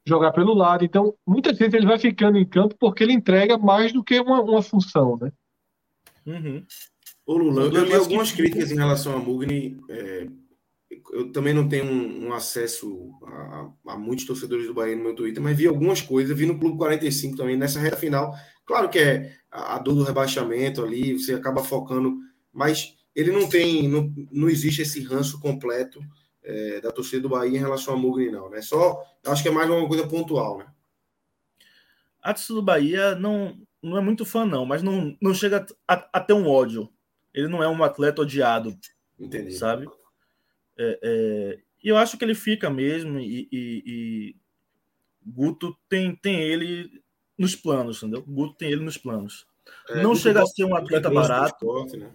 jogar 0.08 0.32
pelo 0.32 0.54
lado. 0.54 0.86
Então, 0.86 1.16
muitas 1.26 1.58
vezes 1.58 1.74
ele 1.74 1.88
vai 1.88 1.98
ficando 1.98 2.38
em 2.38 2.46
campo 2.46 2.76
porque 2.80 3.04
ele 3.04 3.14
entrega 3.14 3.58
mais 3.58 3.92
do 3.92 4.04
que 4.04 4.20
uma, 4.20 4.42
uma 4.42 4.62
função, 4.62 5.18
né? 5.20 5.32
Uhum. 6.26 6.64
Ô 7.26 7.38
Lula, 7.38 7.64
eu 7.64 7.84
li 7.84 7.94
algumas 7.96 8.32
críticas 8.32 8.72
em 8.72 8.76
relação 8.76 9.16
a 9.16 9.20
Mugni. 9.20 9.78
É, 9.90 10.28
eu 11.12 11.32
também 11.32 11.54
não 11.54 11.68
tenho 11.68 11.86
um, 11.86 12.28
um 12.28 12.34
acesso 12.34 13.12
a, 13.24 13.70
a, 13.88 13.98
muitos 13.98 14.26
torcedores 14.26 14.68
do 14.68 14.74
Bahia 14.74 14.96
no 14.96 15.04
meu 15.04 15.16
Twitter, 15.16 15.42
mas 15.42 15.58
vi 15.58 15.68
algumas 15.68 16.02
coisas, 16.02 16.38
vi 16.38 16.46
no 16.46 16.60
Clube 16.60 16.78
45 16.78 17.38
também, 17.38 17.58
nessa 17.58 17.80
reta 17.80 17.98
final. 17.98 18.34
Claro 18.66 18.90
que 18.90 19.00
é 19.00 19.36
a, 19.52 19.76
a 19.76 19.80
dor 19.80 19.96
do 19.96 20.04
rebaixamento 20.04 20.84
ali, 20.84 21.18
você 21.18 21.34
acaba 21.34 21.64
focando, 21.64 22.18
mas 22.52 22.96
ele 23.16 23.32
não 23.32 23.48
tem, 23.50 23.88
não, 23.88 24.14
não 24.32 24.50
existe 24.50 24.82
esse 24.82 25.02
ranço 25.02 25.40
completo 25.40 26.00
é, 26.44 26.82
da 26.82 26.92
torcida 26.92 27.22
do 27.22 27.30
Bahia 27.30 27.58
em 27.58 27.62
relação 27.62 27.94
a 27.94 27.98
Mugni, 27.98 28.30
não, 28.30 28.50
né? 28.50 28.62
Só, 28.62 29.02
acho 29.26 29.44
que 29.44 29.50
é 29.50 29.52
mais 29.52 29.70
uma 29.70 29.88
coisa 29.88 30.08
pontual, 30.08 30.58
né? 30.58 30.68
A 32.22 32.34
torcida 32.34 32.56
do 32.56 32.62
Bahia 32.62 33.16
não, 33.16 33.58
não 33.82 33.98
é 33.98 34.02
muito 34.02 34.26
fã, 34.26 34.46
não, 34.46 34.66
mas 34.66 34.84
não, 34.84 35.16
não 35.22 35.34
chega 35.34 35.66
a, 35.88 35.94
a 36.14 36.20
ter 36.20 36.34
um 36.34 36.48
ódio. 36.48 36.90
Ele 37.34 37.48
não 37.48 37.64
é 37.64 37.68
um 37.68 37.84
atleta 37.84 38.22
odiado, 38.22 38.78
Entendi. 39.20 39.54
sabe? 39.54 39.88
É, 40.78 41.00
é, 41.02 41.60
e 41.84 41.90
eu 41.90 41.98
acho 41.98 42.18
que 42.18 42.24
ele 42.24 42.36
fica 42.36 42.70
mesmo, 42.70 43.20
e, 43.20 43.48
e, 43.52 43.84
e, 43.86 44.36
Guto 45.26 45.78
tem, 45.90 46.16
tem 46.16 46.40
ele 46.40 47.02
nos 47.38 47.56
planos, 47.56 47.98
entendeu? 47.98 48.24
Guto 48.24 48.56
tem 48.56 48.72
ele 48.72 48.84
nos 48.84 48.98
planos. 48.98 49.48
É, 49.90 50.02
não 50.02 50.16
chega 50.16 50.42
a 50.42 50.46
ser 50.46 50.64
um 50.64 50.76
atleta 50.76 51.10
barato. 51.10 51.56
Esporte, 51.56 51.98
né? 51.98 52.12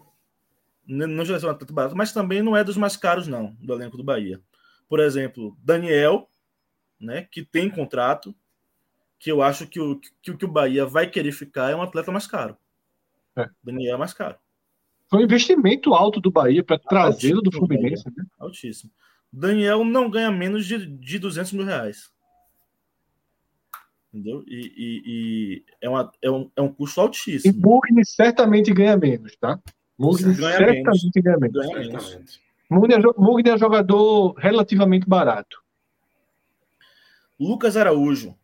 Não 0.87 1.25
chega 1.25 1.37
a 1.37 1.41
ser 1.41 1.47
um 1.47 1.51
atleta 1.51 1.73
barato, 1.73 1.97
mas 1.97 2.13
também 2.13 2.43
não 2.43 2.57
é 2.57 2.65
dos 2.65 2.77
mais 2.77 2.97
caros, 2.97 3.27
não, 3.27 3.57
do 3.61 3.73
elenco 3.73 3.97
do 3.97 4.05
Bahia. 4.05 4.41
Por 4.89 5.01
exemplo, 5.01 5.57
Daniel, 5.63 6.29
né, 7.01 7.23
que 7.31 7.45
tem 7.45 7.71
contrato, 7.71 8.35
que 9.19 9.31
eu 9.31 9.41
acho 9.41 9.67
que 9.67 9.81
o 9.81 9.99
que, 9.99 10.37
que 10.37 10.45
o 10.45 10.51
Bahia 10.51 10.85
vai 10.85 11.09
querer 11.09 11.33
ficar 11.33 11.71
é 11.71 11.77
um 11.77 11.83
atleta 11.83 12.11
mais 12.11 12.27
caro. 12.27 12.57
É. 13.37 13.49
Daniel 13.63 13.95
é 13.95 13.99
mais 13.99 14.13
caro. 14.13 14.37
Foi 15.13 15.21
um 15.21 15.25
investimento 15.25 15.93
alto 15.93 16.23
do 16.23 16.31
Bahia 16.31 16.65
para 16.65 16.79
trazê-lo 16.79 17.43
do 17.43 17.53
Fluminense. 17.53 18.03
Né? 18.17 18.25
Altíssimo. 18.41 18.91
Daniel 19.31 19.85
não 19.85 20.09
ganha 20.09 20.31
menos 20.31 20.65
de, 20.65 20.87
de 20.87 21.19
200 21.19 21.53
mil 21.53 21.67
reais. 21.67 22.11
Entendeu? 24.09 24.43
E, 24.47 24.73
e, 24.75 25.03
e 25.05 25.65
é, 25.83 25.91
uma, 25.91 26.11
é, 26.23 26.31
um, 26.31 26.51
é 26.57 26.63
um 26.63 26.73
custo 26.73 26.99
altíssimo. 26.99 27.55
E 27.55 27.61
Mugni 27.61 28.03
certamente 28.07 28.73
ganha 28.73 28.97
menos, 28.97 29.37
tá? 29.37 29.61
Mugni 29.99 30.35
certamente 30.35 30.83
menos. 30.83 31.11
ganha 31.15 31.37
menos. 31.37 31.67
Ganha 31.67 31.91
menos. 31.91 32.41
Mugni, 32.71 32.95
é, 32.95 32.99
Mugni 33.19 33.51
é 33.51 33.59
jogador 33.59 34.33
relativamente 34.39 35.07
barato. 35.07 35.63
Lucas 37.39 37.77
Araújo. 37.77 38.35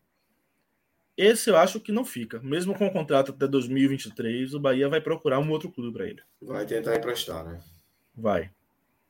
Esse 1.18 1.50
eu 1.50 1.56
acho 1.56 1.80
que 1.80 1.90
não 1.90 2.04
fica. 2.04 2.38
Mesmo 2.38 2.78
com 2.78 2.86
o 2.86 2.92
contrato 2.92 3.32
até 3.32 3.48
2023, 3.48 4.54
o 4.54 4.60
Bahia 4.60 4.88
vai 4.88 5.00
procurar 5.00 5.40
um 5.40 5.50
outro 5.50 5.68
clube 5.68 5.92
para 5.92 6.06
ele. 6.06 6.22
Vai 6.40 6.64
tentar 6.64 6.94
emprestar, 6.94 7.44
né? 7.44 7.60
Vai. 8.14 8.52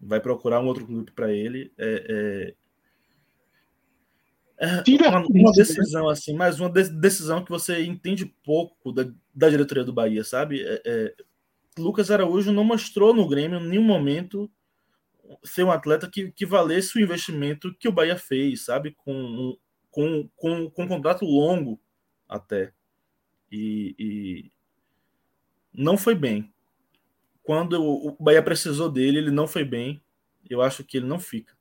vai 0.01 0.19
procurar 0.19 0.59
um 0.61 0.67
outro 0.67 0.87
clube 0.87 1.13
para 1.13 1.31
ele. 1.31 1.71
É, 1.77 2.55
é, 4.59 4.81
é 5.05 5.09
uma, 5.09 5.27
uma, 5.29 5.53
decisão 5.53 6.09
assim, 6.09 6.33
mais 6.33 6.59
uma 6.59 6.71
decisão 6.71 7.45
que 7.45 7.51
você 7.51 7.85
entende 7.85 8.25
pouco 8.43 8.91
da, 8.91 9.07
da 9.35 9.51
diretoria 9.51 9.85
do 9.85 9.93
Bahia, 9.93 10.25
sabe? 10.25 10.63
É, 10.63 10.83
é, 10.87 11.15
Lucas 11.79 12.11
Araújo 12.11 12.51
não 12.51 12.65
mostrou 12.65 13.13
no 13.13 13.29
Grêmio 13.29 13.61
em 13.61 13.69
nenhum 13.69 13.85
momento 13.85 14.51
ser 15.45 15.63
um 15.63 15.71
atleta 15.71 16.09
que, 16.11 16.33
que 16.33 16.47
valesse 16.47 16.97
o 16.97 17.03
investimento 17.03 17.75
que 17.79 17.87
o 17.87 17.93
Bahia 17.93 18.17
fez, 18.17 18.65
sabe? 18.65 18.97
Com, 18.97 19.59
com, 19.91 20.27
com, 20.35 20.71
com 20.71 20.85
um 20.85 20.89
contrato 20.89 21.27
longo 21.27 21.79
até. 22.29 22.73
E, 23.51 23.95
e 23.99 24.53
não 25.73 25.97
foi 25.97 26.15
bem. 26.15 26.53
Quando 27.43 27.83
o 27.83 28.17
Bahia 28.21 28.43
precisou 28.43 28.91
dele, 28.91 29.19
ele 29.19 29.31
não 29.31 29.49
foi 29.49 29.65
bem. 29.65 30.03
Eu 30.49 30.61
acho 30.61 30.85
que 30.85 30.99
ele 30.99 31.07
não 31.07 31.19
fica. 31.19 31.57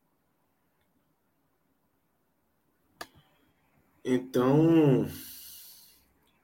Então, 4.03 5.05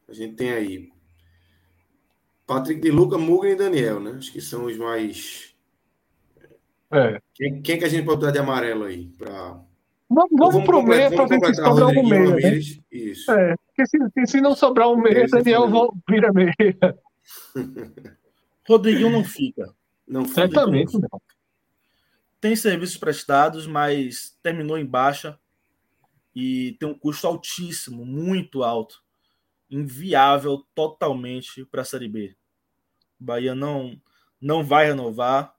a 0.07 0.13
gente 0.13 0.35
tem 0.35 0.51
aí 0.51 0.91
Patrick 2.45 2.81
de 2.81 2.91
Luca, 2.91 3.17
Mugen 3.17 3.53
e 3.53 3.55
Daniel, 3.55 3.99
né? 3.99 4.11
Acho 4.17 4.31
que 4.31 4.41
são 4.41 4.65
os 4.65 4.77
mais. 4.77 5.55
É. 6.91 7.21
Quem, 7.33 7.61
quem 7.61 7.79
que 7.79 7.85
a 7.85 7.89
gente 7.89 8.05
pode 8.05 8.21
dar 8.21 8.31
de 8.31 8.39
amarelo 8.39 8.83
aí? 8.83 9.07
Pra... 9.17 9.59
Vamos, 10.09 10.31
vamos 10.37 10.63
pro 10.65 10.83
meio 10.83 11.09
para 11.09 11.25
ver 11.25 11.39
se 11.45 11.55
sobrar 11.55 11.89
um 11.89 12.07
meia. 12.07 12.35
Né? 12.35 12.59
Isso. 12.91 13.31
É, 13.31 13.55
porque 13.75 13.87
se, 13.87 13.97
se 14.27 14.41
não 14.41 14.55
sobrar 14.55 14.89
um 14.89 14.97
meia, 14.97 15.27
Daniel 15.27 15.67
vira 16.07 16.31
meia. 16.31 16.99
Rodriguinho 18.67 19.09
não 19.09 19.23
fica. 19.23 19.73
Não 20.07 20.25
fica. 20.25 20.41
Certamente 20.41 20.97
não. 20.97 21.21
Tem 22.39 22.55
serviços 22.55 22.97
prestados, 22.97 23.65
mas 23.65 24.37
terminou 24.43 24.77
em 24.77 24.85
baixa 24.85 25.39
e 26.35 26.75
tem 26.79 26.89
um 26.89 26.93
custo 26.97 27.25
altíssimo, 27.25 28.05
muito 28.05 28.63
alto, 28.63 29.01
inviável 29.69 30.65
totalmente 30.75 31.65
para 31.65 31.81
a 31.81 31.85
Série 31.85 32.07
B. 32.07 32.35
Bahia 33.19 33.55
não 33.55 33.99
não 34.39 34.61
vai 34.61 34.87
renovar, 34.87 35.55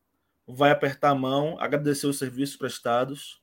vai 0.47 0.71
apertar 0.71 1.11
a 1.11 1.15
mão, 1.15 1.59
agradecer 1.59 2.07
os 2.07 2.19
serviços 2.19 2.55
prestados, 2.55 3.41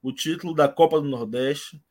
o 0.00 0.10
título 0.10 0.54
da 0.54 0.66
Copa 0.68 0.98
do 0.98 1.06
Nordeste, 1.06 1.84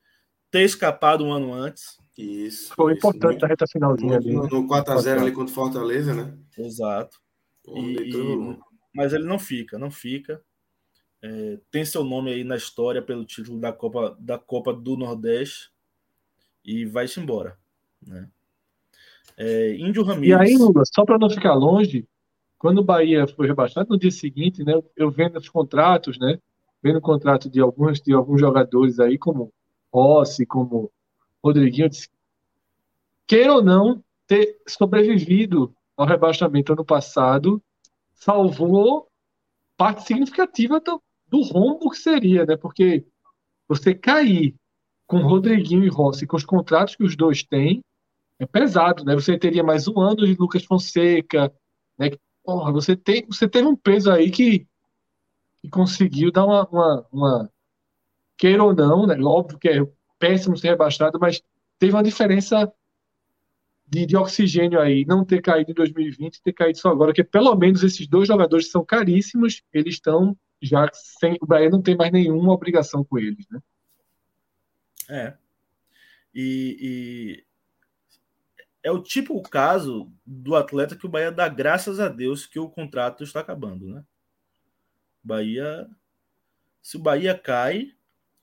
ter 0.49 0.63
escapado 0.63 1.23
um 1.23 1.31
ano 1.31 1.53
antes. 1.53 1.98
Isso. 2.19 2.73
Foi 2.75 2.93
importante 2.93 3.45
a 3.45 3.47
reta 3.47 3.65
finalzinha 3.65 4.17
ali. 4.17 4.33
No, 4.33 4.45
no 4.45 4.67
4x0 4.67 5.21
ali 5.21 5.31
contra 5.31 5.53
Fortaleza, 5.53 6.13
né? 6.13 6.37
Exato. 6.57 7.17
E, 7.65 8.13
e, 8.13 8.57
mas 8.93 9.13
ele 9.13 9.23
não 9.23 9.39
fica, 9.39 9.79
não 9.79 9.89
fica. 9.89 10.41
É, 11.21 11.59
tem 11.71 11.85
seu 11.85 12.03
nome 12.03 12.33
aí 12.33 12.43
na 12.43 12.57
história 12.57 13.01
pelo 13.01 13.23
título 13.23 13.57
da 13.57 13.71
Copa, 13.71 14.17
da 14.19 14.37
Copa 14.37 14.73
do 14.73 14.97
Nordeste 14.97 15.71
e 16.65 16.85
vai-se 16.85 17.21
embora. 17.21 17.57
Né? 18.05 18.27
É, 19.37 19.75
Índio 19.77 20.03
Ramírez. 20.03 20.37
E 20.37 20.41
aí, 20.41 20.57
Lula, 20.57 20.83
só 20.93 21.05
para 21.05 21.17
não 21.17 21.29
ficar 21.29 21.53
longe, 21.53 22.05
quando 22.57 22.79
o 22.79 22.83
Bahia 22.83 23.27
foi 23.27 23.47
rebaixado, 23.47 23.89
no 23.89 23.97
dia 23.97 24.11
seguinte, 24.11 24.61
né, 24.63 24.73
eu 24.95 25.09
vendo 25.09 25.37
os 25.37 25.47
contratos, 25.47 26.19
né, 26.19 26.37
vendo 26.83 26.97
o 26.97 27.01
contrato 27.01 27.49
de 27.49 27.61
alguns, 27.61 28.01
de 28.01 28.11
alguns 28.13 28.41
jogadores 28.41 28.99
aí, 28.99 29.17
como 29.17 29.53
Rossi, 29.93 30.45
como 30.45 30.91
Rodriguinho, 31.43 31.89
disse, 31.89 32.09
queira 33.27 33.53
ou 33.53 33.63
não, 33.63 34.03
ter 34.27 34.57
sobrevivido 34.67 35.73
ao 35.95 36.05
rebaixamento 36.05 36.73
ano 36.73 36.85
passado 36.85 37.61
salvou 38.13 39.07
parte 39.77 40.03
significativa 40.03 40.79
do, 40.79 41.01
do 41.27 41.41
rombo 41.41 41.89
que 41.89 41.97
seria, 41.97 42.45
né? 42.45 42.57
Porque 42.57 43.05
você 43.67 43.93
cair 43.93 44.55
com 45.07 45.19
Rodriguinho 45.19 45.83
e 45.83 45.89
Rossi, 45.89 46.27
com 46.27 46.37
os 46.37 46.45
contratos 46.45 46.95
que 46.95 47.03
os 47.03 47.15
dois 47.15 47.43
têm, 47.43 47.83
é 48.37 48.45
pesado, 48.45 49.03
né? 49.03 49.15
Você 49.15 49.37
teria 49.37 49.63
mais 49.63 49.87
um 49.87 49.99
ano 49.99 50.25
de 50.25 50.35
Lucas 50.35 50.63
Fonseca, 50.63 51.51
né? 51.97 52.11
Porra, 52.43 52.71
você, 52.71 52.95
tem, 52.95 53.25
você 53.25 53.47
teve 53.47 53.67
um 53.67 53.75
peso 53.75 54.11
aí 54.11 54.31
que, 54.31 54.67
que 55.61 55.69
conseguiu 55.69 56.31
dar 56.31 56.45
uma, 56.45 56.67
uma, 56.67 57.07
uma, 57.11 57.49
Queira 58.37 58.63
ou 58.63 58.73
não, 58.73 59.05
né? 59.05 59.17
Óbvio 59.21 59.59
que 59.59 59.67
é 59.67 59.81
péssimo 60.19 60.57
ser 60.57 60.69
rebaixado, 60.69 61.17
mas 61.19 61.41
teve 61.79 61.93
uma 61.93 62.03
diferença 62.03 62.71
de, 63.87 64.05
de, 64.05 64.15
oxigênio 64.15 64.79
aí, 64.79 65.03
não 65.05 65.25
ter 65.25 65.41
caído 65.41 65.71
em 65.71 65.73
2020, 65.73 66.43
ter 66.43 66.53
caído 66.53 66.77
só 66.77 66.89
agora, 66.89 67.13
que 67.13 67.23
pelo 67.23 67.55
menos 67.55 67.81
esses 67.81 68.05
dois 68.07 68.27
jogadores 68.27 68.69
são 68.69 68.85
caríssimos, 68.85 69.63
eles 69.73 69.95
estão 69.95 70.37
já 70.61 70.87
sem. 70.93 71.37
O 71.41 71.45
Bahia 71.45 71.69
não 71.69 71.81
tem 71.81 71.95
mais 71.95 72.11
nenhuma 72.11 72.53
obrigação 72.53 73.03
com 73.03 73.17
eles, 73.17 73.47
né? 73.49 73.59
É. 75.09 75.37
E, 76.35 76.77
e, 76.79 77.45
é 78.83 78.91
o 78.91 79.01
tipo 79.01 79.41
caso 79.41 80.11
do 80.25 80.55
atleta 80.55 80.95
que 80.95 81.05
o 81.05 81.09
Bahia 81.09 81.31
dá 81.31 81.47
graças 81.47 81.99
a 81.99 82.07
Deus 82.07 82.45
que 82.45 82.59
o 82.59 82.69
contrato 82.69 83.23
está 83.23 83.39
acabando, 83.39 83.87
né? 83.87 84.03
Bahia. 85.23 85.89
Se 86.81 86.97
o 86.97 86.99
Bahia 86.99 87.37
cai 87.37 87.91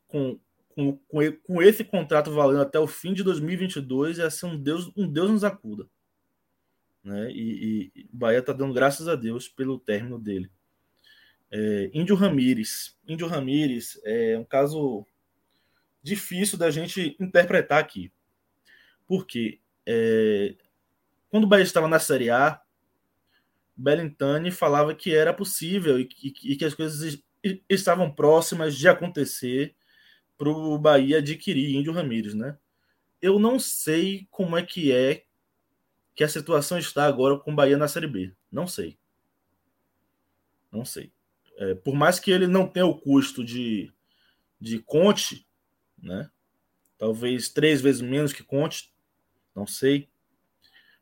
com, 0.09 0.39
com, 0.77 1.33
com, 1.43 1.63
esse 1.63 1.83
contrato 1.83 2.31
valendo 2.31 2.61
até 2.61 2.79
o 2.79 2.87
fim 2.87 3.15
de 3.15 3.23
2022, 3.25 4.19
ia 4.19 4.29
ser 4.29 4.45
um 4.45 4.61
Deus, 4.61 4.93
um 4.95 5.11
Deus 5.11 5.31
nos 5.31 5.43
acuda. 5.43 5.89
Né? 7.03 7.31
E, 7.31 7.91
e 7.95 8.07
Bahia 8.13 8.41
está 8.41 8.53
dando 8.53 8.75
graças 8.75 9.09
a 9.09 9.17
Deus 9.17 9.49
pelo 9.49 9.79
término 9.79 10.19
dele. 10.19 10.51
É, 11.51 11.91
Índio 11.95 12.15
Ramírez. 12.15 12.95
Índio 13.09 13.27
Ramírez 13.27 13.99
é 14.05 14.37
um 14.37 14.45
caso 14.45 15.07
difícil 16.03 16.59
da 16.59 16.71
gente 16.71 17.17
interpretar 17.19 17.79
aqui. 17.79 18.13
Porque 19.07 19.59
é, 19.87 20.57
quando 21.31 21.45
o 21.45 21.47
Bahia 21.47 21.65
estava 21.65 21.89
na 21.89 21.99
Série 21.99 22.29
A, 22.29 22.61
Bellintani 23.75 24.51
falava 24.51 24.95
que 24.95 25.15
era 25.15 25.33
possível 25.33 25.99
e 25.99 26.05
que, 26.05 26.35
e 26.45 26.57
que 26.57 26.65
as 26.67 26.75
coisas 26.75 27.19
estavam 27.67 28.11
próximas 28.13 28.77
de 28.77 28.89
acontecer 28.89 29.75
para 30.37 30.49
o 30.49 30.79
Bahia 30.79 31.19
adquirir 31.19 31.75
Índio 31.75 31.93
Ramírez, 31.93 32.35
né? 32.35 32.59
Eu 33.21 33.39
não 33.39 33.59
sei 33.59 34.27
como 34.31 34.57
é 34.57 34.63
que 34.63 34.93
é 34.93 35.25
que 36.15 36.25
a 36.25 36.29
situação 36.29 36.79
está 36.79 37.07
agora 37.07 37.39
com 37.39 37.53
o 37.53 37.55
Bahia 37.55 37.77
na 37.77 37.89
Série 37.89 38.07
B. 38.07 38.35
Não 38.51 38.67
sei. 38.67 38.99
Não 40.71 40.85
sei. 40.85 41.13
É, 41.59 41.75
por 41.75 41.95
mais 41.95 42.21
que 42.21 42.31
ele 42.31 42.47
não 42.47 42.67
tenha 42.67 42.87
o 42.87 42.99
custo 42.99 43.45
de, 43.45 43.93
de 44.61 44.79
Conte, 44.79 45.47
né? 46.01 46.31
Talvez 46.99 47.49
três 47.49 47.81
vezes 47.81 48.01
menos 48.01 48.33
que 48.33 48.43
Conte, 48.43 48.93
não 49.55 49.67
sei. 49.67 50.09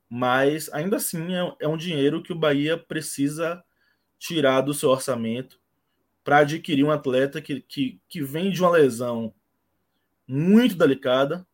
Mas 0.08 0.72
ainda 0.72 0.96
assim 0.96 1.34
é, 1.34 1.56
é 1.60 1.68
um 1.68 1.76
dinheiro 1.76 2.22
que 2.22 2.32
o 2.32 2.38
Bahia 2.38 2.76
precisa 2.76 3.64
tirar 4.18 4.60
do 4.60 4.74
seu 4.74 4.90
orçamento 4.90 5.60
para 6.24 6.38
adquirir 6.38 6.82
um 6.82 6.90
atleta 6.90 7.40
que, 7.40 7.60
que, 7.60 8.00
que 8.08 8.22
vem 8.22 8.50
de 8.50 8.60
uma 8.60 8.70
lesão 8.70 9.32
muito 10.26 10.74
delicada 10.74 11.46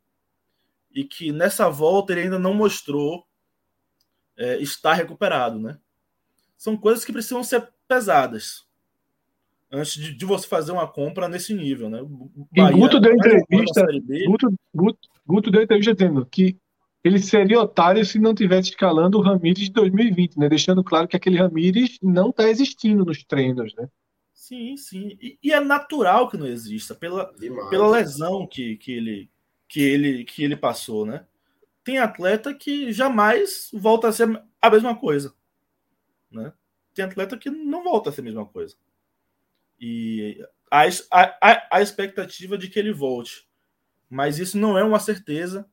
e 0.95 1.05
que 1.05 1.33
nessa 1.33 1.69
volta 1.69 2.13
ele 2.13 2.23
ainda 2.23 2.39
não 2.39 2.55
mostrou 2.55 3.27
é, 4.37 4.59
estar 4.59 4.95
recuperado, 4.95 5.59
né? 5.59 5.79
São 6.57 6.77
coisas 6.77 7.05
que 7.05 7.13
precisam 7.13 7.43
ser 7.43 7.69
pesadas 7.89 8.65
antes 9.73 9.95
de, 9.95 10.15
de, 10.15 10.25
você 10.25 10.47
fazer 10.47 10.73
uma 10.73 10.87
compra 10.87 11.29
nesse 11.29 11.53
nível, 11.55 11.91
né? 11.91 12.01
Bahia, 12.53 12.77
e 12.77 12.81
Guto 12.81 13.01
deu 13.01 13.13
entrevista, 13.13 13.87
Guto, 14.27 14.55
Guto, 14.75 15.09
Guto 15.27 15.51
deu 15.51 15.63
entrevista 15.63 15.95
dizendo 15.95 16.25
que 16.27 16.57
ele 17.03 17.19
seria 17.19 17.61
otário 17.61 18.05
se 18.05 18.19
não 18.19 18.35
tivesse 18.35 18.71
escalando 18.71 19.19
o 19.19 19.23
Ramires 19.23 19.65
de 19.65 19.73
2020, 19.73 20.39
né? 20.39 20.49
Deixando 20.49 20.85
claro 20.85 21.09
que 21.09 21.17
aquele 21.17 21.39
Ramires 21.39 21.99
não 22.03 22.31
está 22.31 22.49
existindo 22.49 23.05
nos 23.05 23.25
treinos, 23.25 23.75
né? 23.75 23.89
Sim, 24.51 24.77
sim. 24.77 25.17
E, 25.23 25.39
e, 25.41 25.53
é 25.53 25.61
natural 25.61 26.29
que 26.29 26.37
não 26.37 26.45
exista, 26.45 26.93
pela, 26.93 27.33
pela 27.71 27.89
lesão 27.89 28.45
que, 28.49 28.77
que, 28.79 28.91
ele, 28.91 29.31
que, 29.69 29.81
ele, 29.81 30.25
que 30.25 30.43
ele 30.43 30.57
passou, 30.57 31.07
né? 31.07 31.25
Tem 31.85 31.99
atleta 31.99 32.53
que 32.53 32.93
jamais 32.93 33.71
volta 33.73 34.09
a 34.09 34.13
ser 34.13 34.43
a 34.61 34.69
mesma 34.69 34.99
coisa, 34.99 35.33
né? 36.29 36.53
Tem 36.93 37.05
atleta 37.05 37.39
que 37.39 37.49
não 37.49 37.85
volta 37.85 38.11
a 38.11 38.13
ser 38.13 38.23
a 38.23 38.25
mesma 38.25 38.45
coisa. 38.45 38.75
E 39.79 40.45
a, 40.69 40.83
a, 41.13 41.77
a 41.77 41.81
expectativa 41.81 42.59
de 42.59 42.69
que 42.69 42.81
ele 42.81 42.93
volte. 42.93 43.49
Mas 44.09 44.41
isso 44.41 44.59
não 44.59 44.77
é 44.77 44.83
uma 44.83 44.99
certeza 44.99 45.65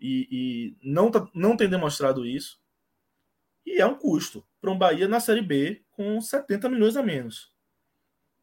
e, 0.00 0.26
e 0.32 0.76
não, 0.82 1.10
tá, 1.10 1.28
não 1.34 1.58
tem 1.58 1.68
demonstrado 1.68 2.24
isso. 2.24 2.58
E 3.66 3.82
é 3.82 3.84
um 3.86 3.98
custo 3.98 4.42
para 4.62 4.70
um 4.70 4.78
Bahia 4.78 5.06
na 5.06 5.20
Série 5.20 5.42
B 5.42 5.84
com 5.92 6.18
70 6.22 6.70
milhões 6.70 6.96
a 6.96 7.02
menos. 7.02 7.53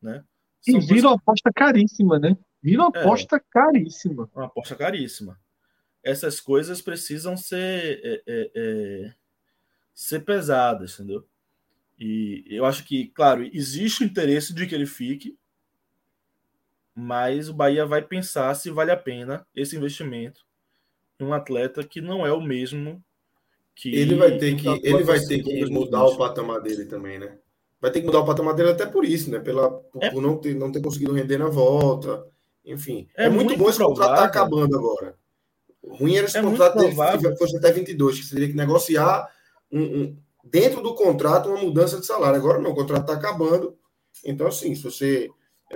Né? 0.01 0.23
São 0.61 0.79
e 0.79 0.85
vira 0.85 1.07
uma 1.07 1.15
aposta 1.15 1.51
caríssima, 1.53 2.19
né? 2.19 2.37
Vira 2.61 2.83
uma 2.83 2.91
é, 2.95 3.01
aposta 3.01 3.39
caríssima. 3.39 4.29
Uma 4.35 4.45
aposta 4.45 4.75
caríssima. 4.75 5.39
Essas 6.03 6.39
coisas 6.39 6.81
precisam 6.81 7.37
ser, 7.37 8.01
é, 8.03 8.23
é, 8.27 8.51
é 8.55 9.13
ser 9.93 10.21
pesadas, 10.21 10.93
entendeu? 10.93 11.25
E 11.99 12.43
eu 12.47 12.65
acho 12.65 12.83
que, 12.83 13.07
claro, 13.09 13.43
existe 13.53 14.03
o 14.03 14.05
interesse 14.05 14.53
de 14.53 14.65
que 14.65 14.73
ele 14.73 14.87
fique, 14.87 15.37
mas 16.95 17.47
o 17.47 17.53
Bahia 17.53 17.85
vai 17.85 18.01
pensar 18.01 18.53
se 18.55 18.71
vale 18.71 18.91
a 18.91 18.97
pena 18.97 19.45
esse 19.55 19.75
investimento 19.75 20.43
em 21.19 21.23
um 21.23 21.33
atleta 21.33 21.83
que 21.83 22.01
não 22.01 22.25
é 22.25 22.31
o 22.31 22.41
mesmo 22.41 23.03
que 23.75 23.93
ele 23.95 24.15
vai 24.15 24.37
ter 24.37 24.55
que 24.55 24.67
ele 24.67 25.03
vai 25.03 25.19
ter 25.19 25.43
que 25.43 25.65
mudar 25.67 26.03
o 26.03 26.17
patamar 26.17 26.59
dele 26.61 26.85
também, 26.85 27.19
né? 27.19 27.37
Vai 27.81 27.89
ter 27.89 27.99
que 27.99 28.05
mudar 28.05 28.19
o 28.19 28.25
patamar 28.25 28.53
dele 28.53 28.69
até 28.69 28.85
por 28.85 29.03
isso, 29.03 29.31
né? 29.31 29.39
Pela 29.39 29.71
por, 29.71 30.03
é, 30.03 30.11
por 30.11 30.21
não 30.21 30.37
ter 30.37 30.53
não 30.53 30.71
ter 30.71 30.81
conseguido 30.81 31.13
render 31.13 31.39
na 31.39 31.49
volta, 31.49 32.23
enfim. 32.63 33.07
É, 33.17 33.25
é 33.25 33.29
muito, 33.29 33.47
muito, 33.49 33.57
bom 33.57 33.69
esse 33.69 33.79
contrato 33.79 34.15
tá 34.15 34.23
acabando 34.23 34.77
agora. 34.77 35.15
O 35.81 35.95
ruim 35.95 36.15
era 36.15 36.27
esse 36.27 36.37
é 36.37 36.41
contrato 36.43 36.77
dele 36.77 36.95
que 36.95 37.37
fosse 37.37 37.57
até 37.57 37.71
22, 37.71 38.19
que 38.19 38.25
você 38.25 38.35
teria 38.35 38.49
que 38.49 38.55
negociar 38.55 39.27
um, 39.71 39.81
um, 39.81 40.17
dentro 40.43 40.81
do 40.81 40.93
contrato 40.93 41.49
uma 41.49 41.59
mudança 41.59 41.99
de 41.99 42.05
salário. 42.05 42.37
Agora 42.37 42.59
não, 42.61 42.71
o 42.71 42.75
contrato 42.75 43.01
está 43.01 43.13
acabando. 43.13 43.75
Então, 44.23 44.47
assim, 44.47 44.75
se 44.75 44.83
você 44.83 45.29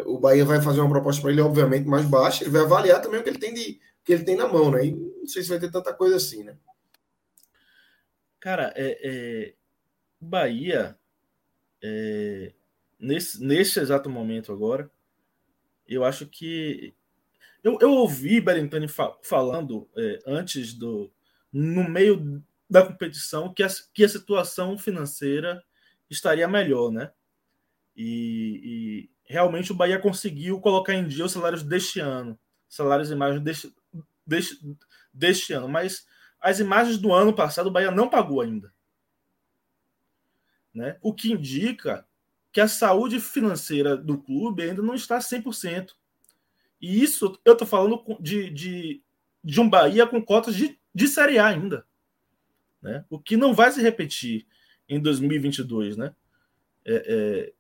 o 0.06 0.20
Bahia 0.20 0.46
vai 0.46 0.62
fazer 0.62 0.82
uma 0.82 0.90
proposta 0.90 1.22
para 1.22 1.32
ele, 1.32 1.42
obviamente, 1.42 1.88
mais 1.88 2.06
baixa, 2.06 2.44
ele 2.44 2.52
vai 2.52 2.62
avaliar 2.62 3.02
também 3.02 3.20
o 3.20 3.24
que 3.24 3.30
ele 3.30 3.40
tem 3.40 3.54
de 3.54 3.80
que 4.04 4.14
ele 4.14 4.24
tem 4.24 4.36
na 4.36 4.48
mão, 4.48 4.70
né? 4.70 4.86
E 4.86 4.92
não 4.92 5.28
sei 5.28 5.42
se 5.42 5.50
vai 5.50 5.60
ter 5.60 5.72
tanta 5.72 5.92
coisa 5.92 6.18
assim, 6.18 6.44
né? 6.44 6.56
Cara, 8.40 8.72
é, 8.76 9.00
é 9.04 9.54
Bahia, 10.22 10.96
é, 11.88 12.52
nesse, 13.00 13.44
nesse 13.44 13.80
exato 13.80 14.10
momento 14.10 14.52
agora, 14.52 14.90
eu 15.88 16.04
acho 16.04 16.26
que. 16.26 16.96
Eu, 17.64 17.78
eu 17.80 17.92
ouvi 17.92 18.42
Berentani 18.42 18.88
fa 18.88 19.16
falando 19.24 19.88
é, 19.96 20.20
antes 20.26 20.74
do. 20.74 21.12
no 21.54 21.88
meio 21.88 22.44
da 22.68 22.84
competição 22.84 23.54
que 23.54 23.62
a, 23.62 23.68
que 23.94 24.04
a 24.04 24.10
situação 24.10 24.78
financeira 24.78 25.64
estaria 26.10 26.48
melhor, 26.48 26.92
né? 26.92 27.12
E, 27.96 28.62
e 28.64 29.10
realmente 29.24 29.72
o 29.72 29.76
Bahia 29.76 30.00
conseguiu 30.00 30.60
colocar 30.60 30.94
em 30.96 31.08
dia 31.08 31.26
os 31.26 31.32
salários 31.32 31.64
deste 31.64 32.00
ano, 32.00 32.38
salários 32.68 33.10
e 33.10 33.14
imagens 33.14 33.44
deste, 33.44 33.76
deste, 34.26 34.78
deste 35.14 35.54
ano, 35.54 35.70
mas 35.70 36.06
as 36.42 36.60
imagens 36.60 36.98
do 36.98 37.14
ano 37.14 37.34
passado 37.34 37.68
o 37.68 37.72
Bahia 37.72 37.92
não 37.92 38.10
pagou 38.10 38.42
ainda. 38.42 38.74
Né? 40.76 40.98
O 41.02 41.14
que 41.14 41.32
indica 41.32 42.06
que 42.52 42.60
a 42.60 42.68
saúde 42.68 43.20
financeira 43.20 43.96
do 43.96 44.18
clube 44.18 44.64
ainda 44.64 44.82
não 44.82 44.94
está 44.94 45.18
100%. 45.20 45.92
E 46.82 47.02
isso 47.02 47.40
eu 47.46 47.54
estou 47.54 47.68
falando 47.68 48.04
de, 48.20 48.50
de, 48.50 49.02
de 49.44 49.62
um 49.62 49.70
Bahia 49.70 50.06
com 50.06 50.22
cotas 50.22 50.56
de, 50.56 50.78
de 50.94 51.08
Série 51.08 51.40
A 51.40 51.48
ainda. 51.48 51.86
Né? 52.82 53.06
O 53.10 53.18
que 53.18 53.38
não 53.38 53.54
vai 53.54 53.72
se 53.72 53.82
repetir 53.82 54.46
em 54.88 55.00
2022. 55.00 55.98
Né? 55.98 56.14
É, 56.86 56.94
é, 56.96 57.54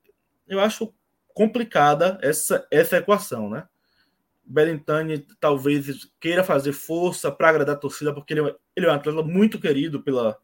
eu 0.47 0.59
acho 0.59 0.93
complicada 1.33 2.19
essa, 2.21 2.67
essa 2.69 2.97
equação, 2.97 3.49
né? 3.49 3.67
Belintani 4.45 5.25
talvez 5.39 6.07
queira 6.19 6.43
fazer 6.43 6.71
força 6.71 7.31
para 7.31 7.49
agradar 7.49 7.75
a 7.75 7.79
torcida, 7.79 8.13
porque 8.13 8.33
ele, 8.33 8.47
é, 8.47 8.55
ele 8.75 8.85
é 8.85 8.89
um 8.89 8.93
atleta 8.93 9.23
muito 9.23 9.59
querido 9.59 10.01
pela, 10.01 10.39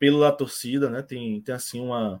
pela 0.00 0.32
torcida, 0.32 0.90
né? 0.90 1.02
Tem, 1.02 1.40
tem 1.40 1.54
assim 1.54 1.80
uma, 1.80 2.20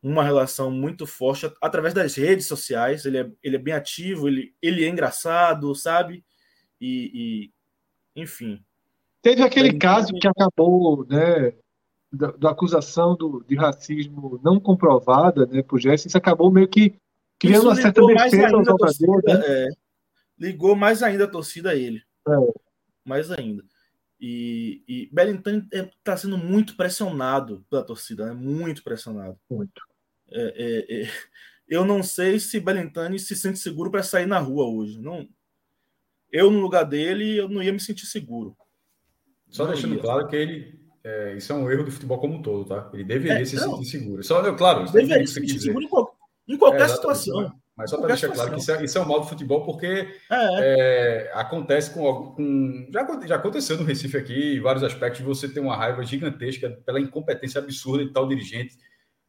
uma 0.00 0.22
relação 0.22 0.70
muito 0.70 1.06
forte 1.06 1.50
através 1.60 1.92
das 1.92 2.14
redes 2.14 2.46
sociais. 2.46 3.04
Ele 3.04 3.18
é, 3.18 3.30
ele 3.42 3.56
é 3.56 3.58
bem 3.58 3.74
ativo, 3.74 4.28
ele, 4.28 4.54
ele 4.62 4.84
é 4.84 4.88
engraçado, 4.88 5.74
sabe? 5.74 6.24
E, 6.80 7.50
e 8.14 8.20
enfim. 8.22 8.62
Teve 9.20 9.42
aquele 9.42 9.76
caso 9.76 10.12
que 10.12 10.28
acabou, 10.28 11.04
né? 11.08 11.52
da, 12.12 12.30
da 12.32 12.50
acusação 12.50 13.16
do, 13.16 13.44
de 13.46 13.56
racismo 13.56 14.40
não 14.42 14.60
comprovada 14.60 15.46
né, 15.46 15.62
por 15.62 15.80
Jesse, 15.80 16.08
isso 16.08 16.16
acabou 16.16 16.50
meio 16.50 16.68
que 16.68 16.94
criando 17.38 17.64
uma 17.64 17.74
certa 17.74 18.04
defesa 18.06 18.56
ao 18.56 18.64
jogador. 18.64 19.22
Né? 19.24 19.42
É, 19.44 19.68
ligou 20.38 20.76
mais 20.76 21.02
ainda 21.02 21.24
a 21.24 21.28
torcida 21.28 21.70
a 21.70 21.74
ele. 21.74 22.02
É. 22.28 22.32
Mais 23.04 23.30
ainda. 23.30 23.64
E, 24.20 24.82
e 24.88 25.10
Bellingham 25.12 25.66
está 25.72 26.12
é, 26.12 26.16
sendo 26.16 26.38
muito 26.38 26.76
pressionado 26.76 27.64
pela 27.68 27.84
torcida, 27.84 28.26
né? 28.26 28.32
muito 28.32 28.82
pressionado. 28.82 29.38
Muito. 29.50 29.82
É, 30.30 30.54
é, 30.56 31.02
é 31.02 31.10
eu 31.68 31.84
não 31.84 32.02
sei 32.02 32.38
se 32.38 32.60
Belintani 32.60 33.18
se 33.18 33.34
sente 33.34 33.58
seguro 33.58 33.90
para 33.90 34.02
sair 34.02 34.26
na 34.26 34.38
rua 34.38 34.66
hoje. 34.66 35.00
Não, 35.00 35.28
eu, 36.30 36.50
no 36.50 36.60
lugar 36.60 36.84
dele, 36.84 37.36
eu 37.36 37.48
não 37.48 37.62
ia 37.62 37.72
me 37.72 37.80
sentir 37.80 38.06
seguro. 38.06 38.56
Só 39.48 39.64
não 39.64 39.72
deixando 39.72 39.94
ia. 39.94 40.00
claro 40.00 40.28
que 40.28 40.36
ele 40.36 40.86
é, 41.02 41.36
isso 41.36 41.52
é 41.52 41.56
um 41.56 41.70
erro 41.70 41.84
do 41.84 41.90
futebol 41.92 42.18
como 42.18 42.34
um 42.34 42.42
todo, 42.42 42.64
tá? 42.64 42.90
Ele 42.92 43.04
deveria 43.04 43.42
é, 43.42 43.44
se 43.44 43.56
sentir 43.56 43.84
seguro. 43.84 44.24
Só, 44.24 44.44
eu, 44.44 44.56
claro, 44.56 44.90
deveria 44.90 45.26
se 45.26 45.34
sentir 45.34 45.60
seguro 45.60 45.84
em, 45.84 45.88
qual, 45.88 46.16
em 46.48 46.58
qualquer 46.58 46.82
é, 46.82 46.88
situação. 46.88 47.52
Mas 47.76 47.90
só 47.90 47.98
para 47.98 48.08
deixar 48.08 48.30
claro 48.30 48.52
que 48.52 48.58
isso 48.58 48.72
é, 48.72 48.84
isso 48.84 48.96
é 48.96 49.00
um 49.02 49.06
mal 49.06 49.20
do 49.20 49.26
futebol, 49.26 49.62
porque 49.62 49.86
é. 49.86 50.08
É, 50.30 51.30
acontece 51.34 51.90
com, 51.92 52.32
com. 52.32 52.88
já, 52.90 53.26
já 53.26 53.36
aconteceu 53.36 53.76
no 53.76 53.84
Recife 53.84 54.16
aqui, 54.16 54.56
em 54.56 54.60
vários 54.60 54.82
aspectos, 54.82 55.20
você 55.20 55.46
tem 55.46 55.62
uma 55.62 55.76
raiva 55.76 56.02
gigantesca 56.02 56.70
pela 56.86 56.98
incompetência 56.98 57.60
absurda 57.60 58.04
de 58.04 58.12
tal 58.12 58.26
dirigente. 58.26 58.78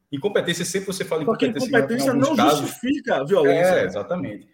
Incompetência, 0.09 0.63
sempre 0.63 0.87
você 0.87 1.03
fala 1.03 1.23
incompetência. 1.23 1.59
Porque 1.59 1.75
incompetência 1.75 2.13
não 2.13 2.35
casos. 2.37 2.61
justifica 2.61 3.17
a 3.17 3.25
violência. 3.25 3.75
É, 3.75 3.85
exatamente. 3.85 4.47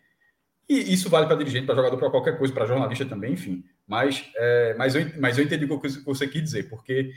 E 0.67 0.93
isso 0.93 1.07
vale 1.07 1.27
para 1.27 1.35
dirigente, 1.35 1.67
para 1.67 1.75
jogador, 1.75 1.97
para 1.97 2.09
qualquer 2.09 2.37
coisa, 2.37 2.51
para 2.51 2.65
jornalista 2.65 3.05
também, 3.05 3.33
enfim. 3.33 3.63
Mas, 3.85 4.27
é, 4.35 4.73
mas, 4.75 4.95
eu, 4.95 5.05
mas 5.19 5.37
eu 5.37 5.43
entendi 5.43 5.65
o 5.65 5.79
que 5.79 5.89
você 6.03 6.27
quis 6.27 6.41
dizer, 6.41 6.67
porque 6.67 7.11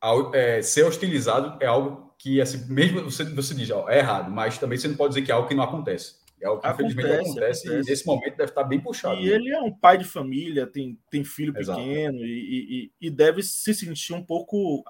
ao, 0.00 0.34
é, 0.34 0.62
ser 0.62 0.84
hostilizado 0.84 1.62
é 1.62 1.66
algo 1.66 2.07
que, 2.18 2.40
assim, 2.40 2.66
mesmo 2.68 3.02
você, 3.02 3.24
você 3.24 3.54
diz, 3.54 3.70
ó, 3.70 3.88
é 3.88 3.98
errado, 3.98 4.30
mas 4.30 4.58
também 4.58 4.76
você 4.76 4.88
não 4.88 4.96
pode 4.96 5.14
dizer 5.14 5.24
que 5.24 5.30
é 5.30 5.34
algo 5.34 5.48
que 5.48 5.54
não 5.54 5.62
acontece. 5.62 6.16
É 6.40 6.46
algo 6.46 6.60
que 6.60 6.66
acontece, 6.66 6.92
infelizmente 6.92 7.28
acontece, 7.28 7.68
acontece, 7.68 7.88
e 7.88 7.90
nesse 7.90 8.06
momento 8.06 8.36
deve 8.36 8.50
estar 8.50 8.64
bem 8.64 8.80
puxado. 8.80 9.20
E 9.20 9.26
né? 9.26 9.34
ele 9.34 9.50
é 9.50 9.60
um 9.60 9.72
pai 9.72 9.98
de 9.98 10.04
família, 10.04 10.66
tem, 10.66 10.98
tem 11.10 11.24
filho 11.24 11.56
Exato. 11.56 11.80
pequeno 11.80 12.18
e, 12.24 12.90
e, 13.00 13.06
e, 13.06 13.10
deve 13.10 13.42
se 13.42 13.74
sentir 13.74 14.12
um 14.12 14.24
pouco 14.24 14.84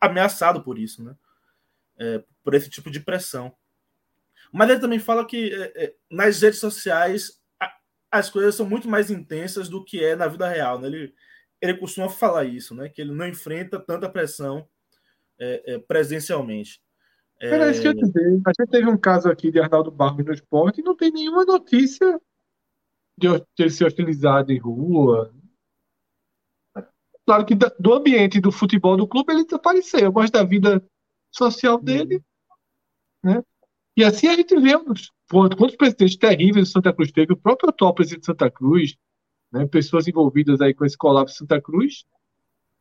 ameaçado 0.00 0.62
por 0.62 0.78
isso, 0.78 1.02
né? 1.02 1.14
É, 1.98 2.22
por 2.42 2.54
esse 2.54 2.68
tipo 2.70 2.90
de 2.90 3.00
pressão. 3.00 3.54
Mas 4.52 4.70
ele 4.70 4.80
também 4.80 4.98
fala 4.98 5.26
que 5.26 5.52
é, 5.52 5.84
é, 5.84 5.94
nas 6.10 6.40
redes 6.40 6.60
sociais 6.60 7.42
as 8.10 8.30
coisas 8.30 8.54
são 8.54 8.66
muito 8.66 8.88
mais 8.88 9.10
intensas 9.10 9.68
do 9.68 9.84
que 9.84 10.02
é 10.02 10.14
na 10.14 10.28
vida 10.28 10.48
real. 10.48 10.78
Né? 10.78 10.88
Ele, 10.88 11.14
ele 11.60 11.74
costuma 11.74 12.08
falar 12.08 12.44
isso, 12.44 12.74
né? 12.74 12.88
que 12.88 13.00
ele 13.00 13.12
não 13.12 13.26
enfrenta 13.26 13.78
tanta 13.78 14.08
pressão 14.08 14.66
é, 15.38 15.74
é, 15.74 15.78
presencialmente. 15.78 16.80
Era 17.40 17.70
isso 17.70 17.82
que 17.82 17.88
eu. 17.88 17.92
A 17.92 18.52
gente 18.58 18.70
teve 18.70 18.88
um 18.88 18.96
caso 18.96 19.28
aqui 19.28 19.50
de 19.50 19.60
Arnaldo 19.60 19.90
Barros 19.90 20.24
no 20.24 20.32
esporte 20.32 20.80
e 20.80 20.84
não 20.84 20.96
tem 20.96 21.10
nenhuma 21.10 21.44
notícia 21.44 22.18
de, 23.18 23.26
ele 23.58 23.70
ser 23.70 23.84
hostilizado 23.84 24.52
em 24.52 24.58
rua. 24.58 25.34
Claro 27.26 27.44
que 27.44 27.54
do 27.54 27.92
ambiente 27.92 28.40
do 28.40 28.52
futebol 28.52 28.96
do 28.96 29.06
clube 29.06 29.32
ele 29.32 29.44
desapareceu, 29.44 30.12
mas 30.12 30.30
da 30.30 30.44
vida 30.44 30.82
social 31.30 31.78
dele, 31.80 32.22
né? 33.22 33.42
E 33.96 34.04
assim 34.04 34.28
a 34.28 34.34
gente 34.34 34.54
vê 34.60 34.72
quantos 35.28 35.76
presidentes 35.76 36.16
terríveis 36.16 36.68
de 36.68 36.72
Santa 36.72 36.92
Cruz 36.92 37.10
teve, 37.10 37.32
o 37.32 37.36
próprio 37.36 37.70
atual 37.70 37.94
presidente 37.94 38.20
de 38.20 38.26
Santa 38.26 38.50
Cruz, 38.50 38.96
né, 39.50 39.66
pessoas 39.66 40.06
envolvidas 40.06 40.60
aí 40.60 40.72
com 40.72 40.84
esse 40.84 40.96
colapso 40.96 41.34
de 41.34 41.38
Santa 41.38 41.60
Cruz. 41.60 42.04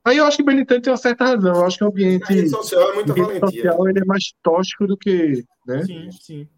Aí 0.06 0.18
eu 0.18 0.26
acho 0.26 0.38
que 0.38 0.44
o 0.44 0.46
Benitante 0.46 0.84
tem 0.84 0.92
uma 0.92 0.98
certa 0.98 1.26
razão. 1.26 1.56
Eu 1.56 1.66
acho 1.66 1.80
que 1.80 1.84
o 1.84 1.88
ambiente, 1.88 2.32
a 2.32 2.48
social 2.48 2.92
é 2.92 2.94
muita 2.94 3.14
valentia. 3.16 3.40
social 3.40 3.90
ele 3.90 4.00
é 4.00 4.06
mais 4.06 4.34
tóxico 4.44 4.86
do 4.86 4.96
que. 4.96 5.44
Né? 5.66 5.84
Sim, 5.84 6.12
sim. 6.12 6.50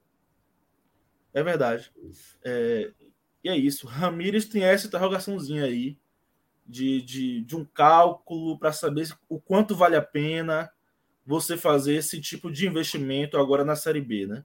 É 1.34 1.42
verdade. 1.42 1.90
É, 2.44 2.92
e 3.42 3.48
é 3.48 3.56
isso. 3.56 3.88
Ramires 3.88 4.50
tem 4.50 4.66
essa 4.66 4.88
interrogaçãozinha 4.88 5.64
aí 5.64 5.98
de, 6.66 7.02
de, 7.02 7.42
de 7.42 7.56
um 7.56 7.64
cálculo 7.64 8.60
para 8.60 8.74
saber 8.74 9.08
o 9.30 9.40
quanto 9.40 9.74
vale 9.74 9.96
a 9.96 10.02
pena 10.02 10.70
você 11.26 11.56
fazer 11.56 11.96
esse 11.96 12.20
tipo 12.20 12.52
de 12.52 12.68
investimento 12.68 13.38
agora 13.38 13.64
na 13.64 13.78
Série 13.78 14.02
B, 14.02 14.28
né? 14.28 14.44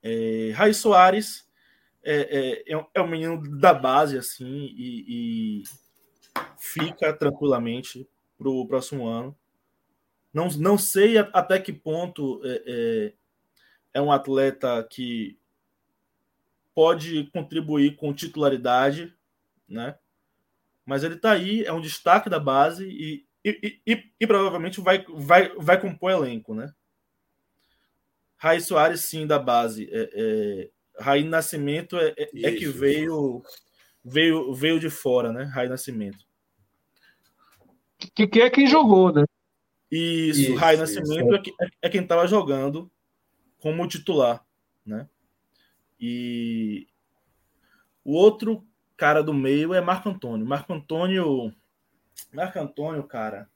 É, 0.00 0.52
Raí 0.54 0.72
Soares 0.72 1.48
é, 2.04 2.62
é, 2.68 2.86
é 2.94 3.00
um 3.00 3.08
menino 3.08 3.42
da 3.58 3.74
base, 3.74 4.18
assim, 4.18 4.72
e, 4.76 5.04
e 5.08 5.62
fica 6.62 7.12
tranquilamente 7.12 8.08
para 8.38 8.48
o 8.48 8.66
próximo 8.66 9.06
ano. 9.06 9.36
Não, 10.32 10.48
não 10.50 10.78
sei 10.78 11.18
até 11.18 11.58
que 11.58 11.72
ponto 11.72 12.40
é, 12.44 12.62
é, 12.66 13.12
é 13.94 14.00
um 14.00 14.12
atleta 14.12 14.86
que 14.88 15.38
pode 16.74 17.24
contribuir 17.32 17.96
com 17.96 18.14
titularidade, 18.14 19.14
né? 19.68 19.98
Mas 20.86 21.02
ele 21.04 21.16
está 21.16 21.32
aí, 21.32 21.64
é 21.64 21.72
um 21.72 21.80
destaque 21.80 22.30
da 22.30 22.38
base 22.38 22.88
e 22.88 23.26
e, 23.44 23.80
e, 23.84 24.04
e, 24.20 24.26
provavelmente 24.26 24.80
vai, 24.80 25.04
vai, 25.08 25.52
vai 25.56 25.80
compor 25.80 26.12
elenco, 26.12 26.54
né? 26.54 26.72
Raí 28.36 28.60
Soares, 28.60 29.00
sim, 29.00 29.26
da 29.26 29.36
base. 29.36 29.88
É, 29.90 30.10
é, 30.14 30.70
Raí 31.02 31.24
Nascimento 31.24 31.96
é, 31.96 32.14
é, 32.16 32.28
é 32.34 32.52
que 32.52 32.66
veio, 32.66 33.42
veio, 34.04 34.54
veio 34.54 34.78
de 34.78 34.88
fora, 34.88 35.32
né? 35.32 35.42
Raí 35.42 35.68
Nascimento. 35.68 36.24
Que, 38.14 38.26
que 38.26 38.40
é 38.40 38.50
quem 38.50 38.66
jogou, 38.66 39.12
né? 39.12 39.24
Isso, 39.90 40.40
Isso, 40.40 40.54
Rai 40.54 40.74
isso. 40.74 40.82
Nascimento 41.00 41.34
é, 41.34 41.38
que- 41.38 41.52
é 41.82 41.88
quem 41.88 42.02
estava 42.02 42.26
jogando 42.26 42.90
como 43.58 43.86
titular, 43.86 44.44
né? 44.84 45.08
E 46.00 46.88
o 48.04 48.12
outro 48.14 48.64
cara 48.96 49.22
do 49.22 49.32
meio 49.34 49.72
é 49.74 49.80
Marco 49.80 50.08
Antônio. 50.08 50.46
Marco 50.46 50.72
Antônio, 50.72 51.52
Marco 52.32 52.58
Antônio, 52.58 53.02
cara, 53.04 53.48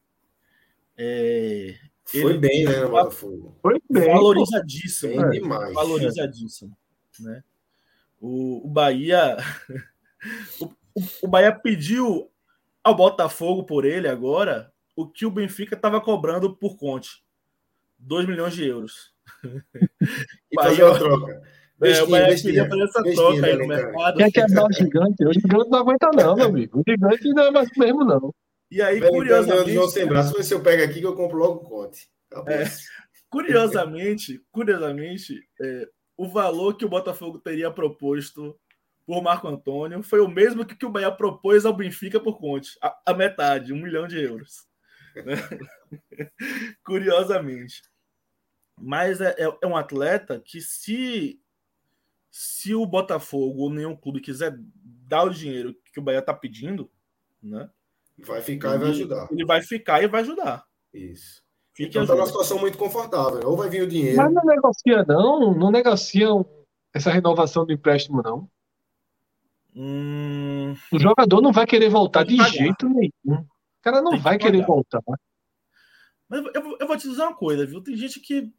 é 0.96 1.74
Foi 2.04 2.20
Ele- 2.32 2.38
bem, 2.38 2.64
né, 2.64 2.80
no 2.82 2.90
Botafogo? 2.90 3.56
Foi 3.60 3.80
bem. 3.90 4.06
valorizadíssimo. 4.06 5.28
Bem 5.28 5.40
demais. 5.40 5.74
valorizadíssimo, 5.74 6.76
né? 7.18 7.42
O, 8.20 8.64
o 8.66 8.70
Bahia, 8.70 9.36
o- 10.60 10.72
o 11.22 11.28
Bahia 11.28 11.52
pediu 11.52 12.30
ao 12.86 12.94
Botafogo 12.94 13.64
por 13.64 13.84
ele 13.84 14.06
agora 14.06 14.72
o 14.94 15.08
que 15.08 15.26
o 15.26 15.30
Benfica 15.30 15.74
estava 15.74 16.00
cobrando 16.00 16.56
por 16.56 16.76
Conte, 16.76 17.20
2 17.98 18.28
milhões 18.28 18.54
de 18.54 18.64
euros. 18.64 19.12
E 20.52 20.62
fazer 20.62 20.84
uma 20.84 20.96
troca. 20.96 21.32
É, 21.32 21.36
o 21.36 21.80
Bestinha, 21.80 22.10
Bahia 22.10 22.26
bestinha. 22.28 22.52
queria 22.52 22.68
fazer 22.70 22.82
essa 22.84 23.02
Bestinha, 23.02 23.26
troca 23.26 23.46
aí 23.46 23.56
no 23.58 23.66
mercado. 23.66 24.16
Quer 24.16 24.30
quebrar 24.30 24.64
o 24.66 24.72
gigante? 24.72 25.26
O 25.26 25.32
gigante 25.32 25.68
não 25.68 25.78
aguenta, 25.80 26.10
não, 26.14 26.36
meu 26.36 26.46
amigo. 26.46 26.80
O 26.80 26.82
gigante 26.88 27.28
não 27.30 27.42
é 27.42 27.50
mais 27.50 27.68
o 27.68 27.80
mesmo, 27.80 28.04
não. 28.04 28.34
E 28.70 28.80
aí, 28.80 28.98
então, 28.98 29.08
João 29.10 29.26
sem 29.26 29.66
curiosamente, 29.66 30.06
braço, 30.06 30.42
se 30.42 30.54
eu 30.54 30.62
pego 30.62 30.84
aqui 30.84 31.00
que 31.00 31.06
eu 31.06 31.16
compro 31.16 31.38
logo 31.38 31.54
o 31.56 31.68
Conte. 31.68 32.08
Acabou. 32.30 32.54
É. 32.54 32.64
curiosamente, 33.28 34.40
curiosamente, 34.52 35.34
é, 35.60 35.88
o 36.16 36.28
valor 36.28 36.76
que 36.76 36.84
o 36.84 36.88
Botafogo 36.88 37.40
teria 37.40 37.70
proposto 37.70 38.56
por 39.06 39.22
Marco 39.22 39.46
Antônio 39.46 40.02
foi 40.02 40.20
o 40.20 40.28
mesmo 40.28 40.64
que, 40.66 40.74
que 40.74 40.84
o 40.84 40.90
Bahia 40.90 41.12
propôs 41.12 41.64
ao 41.64 41.72
Benfica 41.72 42.18
por 42.18 42.38
Conte, 42.38 42.76
a, 42.82 42.98
a 43.06 43.14
metade, 43.14 43.72
um 43.72 43.80
milhão 43.80 44.06
de 44.08 44.20
euros. 44.20 44.66
né? 45.14 45.36
curiosamente. 46.84 47.82
Mas 48.78 49.20
é, 49.20 49.34
é- 49.38 49.58
é 49.62 49.66
um 49.66 49.76
atleta 49.76 50.40
que, 50.44 50.60
se, 50.60 51.40
se 52.30 52.74
o 52.74 52.84
Botafogo 52.86 53.62
ou 53.62 53.70
nenhum 53.70 53.96
clube 53.96 54.20
quiser 54.20 54.54
dar 55.08 55.22
o 55.24 55.30
dinheiro 55.30 55.74
que 55.92 56.00
o 56.00 56.02
Bahia 56.02 56.18
está 56.18 56.34
pedindo, 56.34 56.90
né, 57.42 57.70
Vai 58.18 58.40
ficar 58.40 58.76
e 58.76 58.78
vai 58.78 58.88
ajudar. 58.88 59.28
ele 59.30 59.44
vai 59.44 59.60
ficar 59.62 60.02
e 60.02 60.06
vai 60.08 60.22
ajudar. 60.22 60.64
Isso. 60.92 61.42
Fique 61.74 61.90
Então 61.90 62.06
tá 62.06 62.14
numa 62.14 62.26
situação 62.26 62.58
muito 62.58 62.78
confortável. 62.78 63.46
Ou 63.46 63.54
vai 63.58 63.68
vir 63.68 63.82
o 63.82 63.86
dinheiro. 63.86 64.16
Mas 64.16 64.32
não 64.32 64.42
negocia, 64.42 65.04
não. 65.04 65.54
Não 65.54 65.70
negociam 65.70 66.48
essa 66.94 67.10
renovação 67.10 67.66
do 67.66 67.74
empréstimo, 67.74 68.22
não. 68.22 68.50
Hum, 69.78 70.74
O 70.90 70.98
jogador 70.98 71.42
não 71.42 71.52
vai 71.52 71.66
querer 71.66 71.90
voltar 71.90 72.24
de 72.24 72.34
pagar. 72.36 72.50
jeito 72.50 72.88
nenhum. 72.88 73.40
O 73.42 73.46
cara 73.82 74.00
não 74.00 74.12
que 74.12 74.18
vai 74.18 74.38
querer 74.38 74.60
pagar. 74.62 74.66
voltar. 74.66 75.02
mas 76.28 76.44
eu, 76.54 76.62
vou- 76.62 76.76
eu 76.80 76.86
vou 76.86 76.96
te 76.96 77.08
dizer 77.08 77.22
uma 77.22 77.34
coisa, 77.36 77.66
viu? 77.66 77.82
Tem 77.82 77.94
gente 77.96 78.18
que 78.20 78.50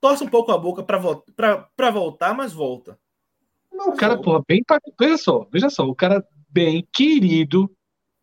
torce 0.00 0.22
um 0.22 0.28
pouco 0.28 0.52
a 0.52 0.58
boca 0.58 0.82
para 0.82 0.98
vo 0.98 1.24
pra- 1.34 1.68
pra 1.74 1.90
voltar, 1.90 2.34
mas 2.34 2.52
volta. 2.52 2.98
Não, 3.72 3.88
o 3.88 3.96
cara, 3.96 4.20
porra, 4.20 4.42
bem. 4.46 4.62
pra- 4.62 4.78
Veja 5.00 5.16
só, 5.16 5.48
veja 5.50 5.68
só. 5.70 5.84
O 5.88 5.94
cara 5.94 6.24
bem 6.48 6.86
querido 6.92 7.68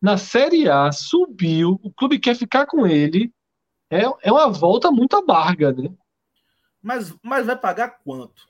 na 0.00 0.16
Série 0.16 0.68
A 0.68 0.90
subiu. 0.92 1.78
O 1.82 1.92
clube 1.92 2.18
quer 2.18 2.34
ficar 2.36 2.64
com 2.66 2.86
ele. 2.86 3.30
É, 3.90 4.04
é 4.22 4.32
uma 4.32 4.48
volta 4.48 4.90
muito 4.90 5.14
amarga, 5.16 5.72
né? 5.72 5.90
Mas, 6.80 7.14
mas 7.22 7.44
vai 7.46 7.56
pagar 7.58 7.98
quanto? 8.02 8.48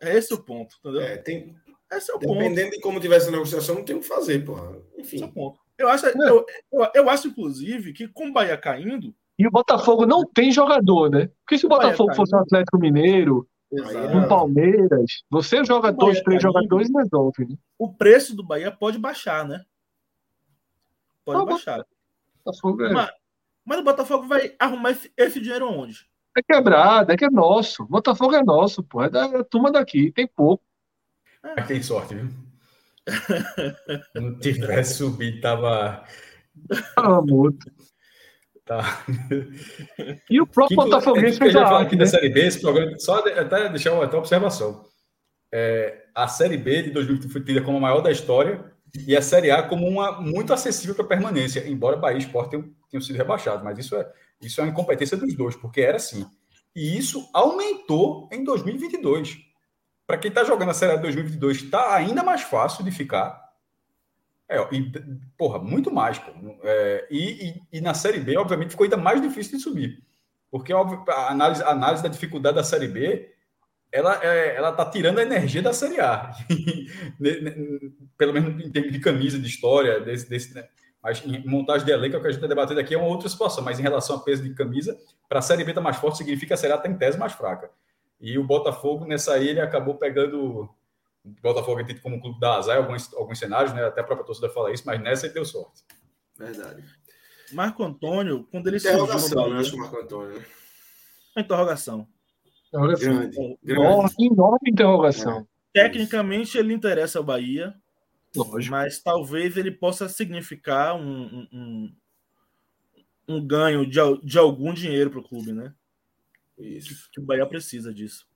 É 0.00 0.16
esse 0.16 0.34
o 0.34 0.42
ponto, 0.42 0.74
entendeu? 0.80 1.02
É, 1.02 1.16
tem, 1.18 1.54
Esse 1.92 2.10
é 2.10 2.14
o 2.14 2.18
ponto. 2.18 2.34
dependendo 2.38 2.70
de 2.70 2.80
como 2.80 3.00
tivesse 3.00 3.28
a 3.28 3.32
negociação, 3.32 3.74
não 3.76 3.84
tem 3.84 3.96
o 3.96 4.00
que 4.00 4.06
fazer, 4.06 4.44
porra. 4.44 4.76
Esse 4.96 5.16
é 5.16 5.24
o 5.24 5.24
Enfim. 5.24 5.32
ponto. 5.32 5.58
Eu 5.76 5.88
acho, 5.88 6.06
eu, 6.06 6.46
eu, 6.72 6.88
eu 6.94 7.10
acho, 7.10 7.28
inclusive, 7.28 7.92
que 7.92 8.06
com 8.08 8.28
o 8.28 8.32
Bahia 8.32 8.56
caindo. 8.56 9.14
E 9.38 9.46
o 9.46 9.50
Botafogo 9.50 10.04
não 10.06 10.24
tem 10.24 10.52
jogador, 10.52 11.10
né? 11.10 11.30
Porque 11.42 11.56
se 11.58 11.64
o 11.66 11.68
Bahia 11.68 11.84
Botafogo 11.86 12.08
caindo. 12.08 12.16
fosse 12.16 12.36
um 12.36 12.38
Atlético 12.38 12.78
Mineiro, 12.78 13.48
Exato. 13.72 14.16
um 14.16 14.28
Palmeiras, 14.28 15.22
você 15.30 15.64
joga 15.64 15.88
O 15.88 15.92
dois, 15.92 16.20
três 16.20 16.24
caindo. 16.24 16.40
jogadores 16.42 16.90
e 16.90 16.92
resolve, 16.92 17.46
né? 17.48 17.56
O 17.78 17.92
preço 17.94 18.36
do 18.36 18.44
Bahia 18.44 18.70
pode 18.70 18.98
baixar, 18.98 19.46
né? 19.48 19.64
Pode 21.24 21.38
Tá 21.40 21.44
baixar. 21.46 21.86
Botafogo 22.44 22.84
é, 22.84 22.92
Mas, 22.92 23.10
mas 23.64 23.78
o 23.78 23.84
Botafogo 23.84 24.26
vai 24.26 24.54
arrumar 24.58 24.90
esse, 24.92 25.10
esse 25.16 25.40
dinheiro 25.40 25.68
onde? 25.68 26.08
é 26.36 26.42
quebrado, 26.42 27.10
é 27.12 27.16
que 27.16 27.24
é 27.24 27.30
nosso. 27.30 27.84
Botafogo 27.86 28.34
é 28.34 28.42
nosso, 28.42 28.82
pô. 28.82 29.02
É 29.02 29.10
da 29.10 29.42
turma 29.44 29.70
daqui, 29.72 30.12
tem 30.12 30.26
pouco. 30.26 30.62
Mas 31.42 31.66
tem 31.66 31.82
sorte, 31.82 32.14
viu? 32.14 32.28
Não 34.14 34.38
tivesse 34.38 34.94
subido, 34.94 35.40
tava. 35.40 36.04
Ah, 36.96 37.20
muito. 37.22 37.70
tá. 38.64 39.04
E 40.28 40.40
o 40.40 40.46
próprio 40.46 40.78
Que, 40.78 40.84
Botafoguense 40.84 41.38
que 41.38 41.44
eu 41.44 41.50
fez 41.50 41.52
já 41.52 41.62
a 41.66 41.78
arte, 41.78 41.86
aqui 41.86 41.96
né? 41.96 42.04
da 42.04 42.10
Série 42.10 42.28
B, 42.28 42.46
esse 42.46 42.60
programa, 42.60 42.98
só 42.98 43.18
até 43.18 43.68
deixar 43.68 43.92
uma, 43.92 44.04
até 44.04 44.16
uma 44.16 44.20
observação. 44.20 44.84
É, 45.52 46.04
a 46.14 46.28
Série 46.28 46.56
B 46.56 46.82
de 46.82 46.90
2020 46.90 47.32
foi 47.32 47.42
tida 47.42 47.62
como 47.62 47.78
a 47.78 47.80
maior 47.80 48.00
da 48.00 48.10
história 48.12 48.64
e 49.06 49.16
a 49.16 49.22
Série 49.22 49.50
A 49.50 49.62
como 49.62 49.86
uma 49.86 50.20
muito 50.20 50.52
acessível 50.52 50.94
para 50.94 51.04
permanência, 51.04 51.66
embora 51.68 51.96
Bahia 51.96 52.18
e 52.18 52.20
Sport 52.20 52.50
tenham, 52.50 52.70
tenham 52.90 53.02
sido 53.02 53.16
rebaixados, 53.16 53.62
mas 53.64 53.78
isso 53.78 53.96
é, 53.96 54.08
isso 54.40 54.60
é 54.60 54.64
uma 54.64 54.70
incompetência 54.70 55.16
dos 55.16 55.34
dois, 55.34 55.56
porque 55.56 55.80
era 55.80 55.96
assim. 55.96 56.26
E 56.74 56.96
isso 56.96 57.28
aumentou 57.32 58.28
em 58.32 58.44
2022. 58.44 59.49
Para 60.10 60.18
quem 60.18 60.28
está 60.28 60.42
jogando 60.42 60.70
a 60.70 60.74
Série 60.74 60.94
A 60.94 60.96
de 60.96 61.02
2022, 61.02 61.58
está 61.58 61.94
ainda 61.94 62.24
mais 62.24 62.42
fácil 62.42 62.82
de 62.84 62.90
ficar. 62.90 63.48
É, 64.48 64.58
e, 64.74 64.90
porra, 65.38 65.60
muito 65.60 65.88
mais. 65.88 66.18
Pô. 66.18 66.32
É, 66.64 67.06
e, 67.08 67.48
e- 67.48 67.62
e 67.74 67.80
na 67.80 67.94
Série 67.94 68.18
B, 68.18 68.36
obviamente, 68.36 68.70
ficou 68.70 68.82
ainda 68.82 68.96
mais 68.96 69.22
difícil 69.22 69.56
de 69.56 69.62
subir. 69.62 70.02
Porque 70.50 70.72
óbvio, 70.74 71.04
a 71.08 71.30
análise, 71.30 71.62
a 71.62 71.68
análise 71.68 72.02
da 72.02 72.08
dificuldade 72.08 72.56
da 72.56 72.64
Série 72.64 72.88
B, 72.88 73.32
ela 73.92 74.20
é, 74.20 74.56
ela 74.56 74.70
está 74.70 74.84
tirando 74.84 75.20
a 75.20 75.22
energia 75.22 75.62
da 75.62 75.72
Série 75.72 76.00
A. 76.00 76.32
Pelo 78.18 78.32
menos 78.32 78.64
em 78.64 78.68
termos 78.72 78.90
de 78.90 78.98
camisa, 78.98 79.38
de 79.38 79.46
história, 79.46 80.00
desse, 80.00 80.28
desse, 80.28 80.52
né? 80.56 80.66
mas 81.00 81.24
em 81.24 81.46
montagem 81.46 81.86
de 81.86 81.92
elenco, 81.92 82.16
é 82.16 82.18
o 82.18 82.20
que 82.20 82.26
a 82.26 82.30
gente 82.32 82.38
está 82.42 82.48
debatendo 82.48 82.80
aqui 82.80 82.96
é 82.96 82.98
uma 82.98 83.06
outra 83.06 83.28
situação. 83.28 83.62
Mas 83.62 83.78
em 83.78 83.82
relação 83.82 84.16
a 84.16 84.18
peso 84.24 84.42
de 84.42 84.52
camisa, 84.54 84.98
para 85.28 85.38
a 85.38 85.42
Série 85.42 85.62
B 85.62 85.70
estar 85.70 85.80
mais 85.80 85.98
forte, 85.98 86.18
significa 86.18 86.48
que 86.48 86.54
a 86.54 86.56
Série 86.56 86.72
A 86.72 86.78
tem 86.78 86.96
tese 86.96 87.16
mais 87.16 87.32
fraca. 87.32 87.70
E 88.20 88.38
o 88.38 88.44
Botafogo, 88.44 89.06
nessa 89.06 89.34
aí, 89.34 89.48
ele 89.48 89.60
acabou 89.60 89.94
pegando. 89.96 90.68
O 91.24 91.30
Botafogo 91.42 91.80
é 91.80 91.84
tido 91.84 92.00
como 92.00 92.16
um 92.16 92.20
clube 92.20 92.38
da 92.40 92.56
azar 92.56 92.76
em 92.76 92.80
alguns, 92.82 93.12
alguns 93.14 93.38
cenários, 93.38 93.72
né? 93.74 93.84
Até 93.84 94.00
a 94.00 94.04
própria 94.04 94.26
torcida 94.26 94.48
fala 94.50 94.72
isso, 94.72 94.82
mas 94.86 95.00
nessa 95.00 95.26
ele 95.26 95.34
deu 95.34 95.44
sorte. 95.44 95.82
Verdade. 96.38 96.84
Marco 97.52 97.82
Antônio, 97.82 98.46
quando 98.50 98.68
ele 98.68 98.78
surgiu 98.78 99.02
Interrogação, 99.04 99.50
né? 99.50 99.58
Acho 99.60 99.70
que 99.70 99.76
o 99.76 99.80
Marco 99.80 99.96
Antônio. 99.98 100.44
uma 101.36 101.42
interrogação. 101.42 102.08
Só. 102.70 102.80
Grande. 102.80 103.04
Grande. 103.04 103.58
Enorme, 103.64 104.26
enorme 104.26 104.70
interrogação. 104.70 105.46
Tecnicamente, 105.72 106.56
ele 106.58 106.72
interessa 106.72 107.18
ao 107.18 107.24
Bahia, 107.24 107.74
Lógico. 108.36 108.70
mas 108.70 109.00
talvez 109.02 109.56
ele 109.56 109.70
possa 109.72 110.08
significar 110.08 110.94
um, 110.96 111.02
um, 111.24 111.48
um- 111.52 111.96
um 113.28 113.46
ganho 113.46 113.84
de, 113.88 113.98
de 114.24 114.38
algum 114.38 114.72
dinheiro 114.74 115.10
para 115.10 115.20
o 115.20 115.24
clube, 115.24 115.52
né? 115.52 115.72
Isso. 116.60 117.08
Que 117.12 117.20
o 117.20 117.24
Bahia 117.24 117.46
precisa 117.46 117.92
disso. 117.92 118.26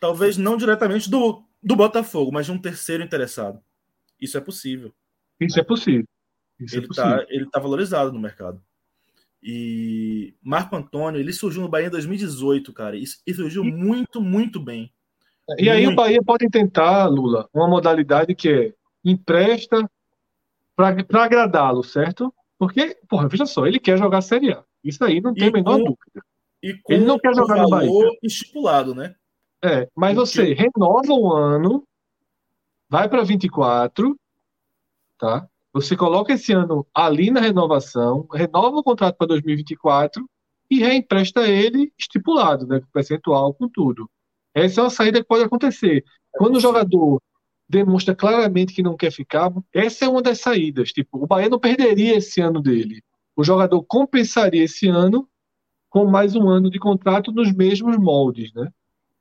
Talvez 0.00 0.36
não 0.36 0.56
diretamente 0.56 1.08
do, 1.10 1.44
do 1.62 1.76
Botafogo, 1.76 2.30
mas 2.32 2.46
de 2.46 2.52
um 2.52 2.58
terceiro 2.58 3.02
interessado. 3.02 3.60
Isso 4.20 4.36
é 4.36 4.40
possível. 4.40 4.94
Isso 5.40 5.58
é 5.58 5.62
possível. 5.62 6.06
Isso 6.60 6.74
é 6.76 6.78
Ele 6.78 6.86
possível. 6.86 7.10
está 7.20 7.26
ele 7.32 7.50
tá 7.50 7.58
valorizado 7.58 8.12
no 8.12 8.20
mercado. 8.20 8.62
E 9.42 10.34
Marco 10.42 10.74
Antônio, 10.76 11.20
ele 11.20 11.32
surgiu 11.32 11.62
no 11.62 11.68
Bahia 11.68 11.88
em 11.88 11.90
2018, 11.90 12.72
cara. 12.72 12.96
E, 12.96 13.04
e 13.26 13.34
surgiu 13.34 13.62
muito, 13.64 14.20
muito 14.20 14.58
bem. 14.60 14.92
E 15.58 15.68
aí 15.68 15.82
o 15.82 15.86
Muito. 15.88 15.96
Bahia 15.96 16.22
pode 16.22 16.48
tentar, 16.48 17.06
Lula, 17.06 17.48
uma 17.52 17.68
modalidade 17.68 18.34
que 18.34 18.48
é 18.48 18.74
empresta 19.04 19.88
para 20.74 20.96
agradá-lo, 21.24 21.82
certo? 21.84 22.32
Porque, 22.58 22.96
porra, 23.06 23.28
veja 23.28 23.44
só, 23.44 23.66
ele 23.66 23.78
quer 23.78 23.98
jogar 23.98 24.22
Série 24.22 24.52
A. 24.52 24.64
Isso 24.82 25.04
aí 25.04 25.20
não 25.20 25.34
tem 25.34 25.44
E 25.44 25.48
a 25.48 25.52
menor 25.52 25.72
com- 25.78 25.84
dúvida. 25.84 26.24
E 26.64 26.80
com 26.82 26.94
Ele 26.94 27.04
não 27.04 27.18
quer 27.18 27.34
jogar 27.34 27.60
no 27.60 27.68
valor 27.68 28.10
estipulado, 28.22 28.94
né? 28.94 29.14
É, 29.62 29.86
mas 29.94 30.16
você 30.16 30.54
renova 30.54 31.12
um 31.12 31.30
ano, 31.30 31.86
vai 32.88 33.06
para 33.06 33.22
24, 33.22 34.18
tá? 35.18 35.46
Você 35.74 35.94
coloca 35.94 36.32
esse 36.32 36.54
ano 36.54 36.86
ali 36.94 37.30
na 37.30 37.40
renovação, 37.40 38.26
renova 38.32 38.78
o 38.78 38.82
contrato 38.82 39.14
para 39.18 39.26
2024 39.26 40.26
e 40.70 40.78
reempresta 40.78 41.46
ele 41.46 41.92
estipulado, 41.98 42.66
né? 42.66 42.80
Com 42.80 42.86
percentual, 42.86 43.52
com 43.52 43.68
tudo. 43.68 44.08
Essa 44.54 44.80
é 44.80 44.84
uma 44.84 44.90
saída 44.90 45.20
que 45.20 45.28
pode 45.28 45.44
acontecer. 45.44 46.02
Quando 46.32 46.56
o 46.56 46.60
jogador 46.60 47.20
demonstra 47.68 48.14
claramente 48.14 48.72
que 48.72 48.82
não 48.82 48.96
quer 48.96 49.10
ficar, 49.10 49.52
essa 49.70 50.06
é 50.06 50.08
uma 50.08 50.22
das 50.22 50.40
saídas. 50.40 50.92
Tipo, 50.92 51.22
o 51.22 51.26
Bahia 51.26 51.50
não 51.50 51.58
perderia 51.58 52.16
esse 52.16 52.40
ano 52.40 52.62
dele. 52.62 53.02
O 53.36 53.44
jogador 53.44 53.82
compensaria 53.84 54.64
esse 54.64 54.88
ano 54.88 55.28
com 55.94 56.06
mais 56.06 56.34
um 56.34 56.48
ano 56.48 56.68
de 56.68 56.80
contrato 56.80 57.30
nos 57.30 57.52
mesmos 57.52 57.96
moldes, 57.96 58.52
né? 58.52 58.68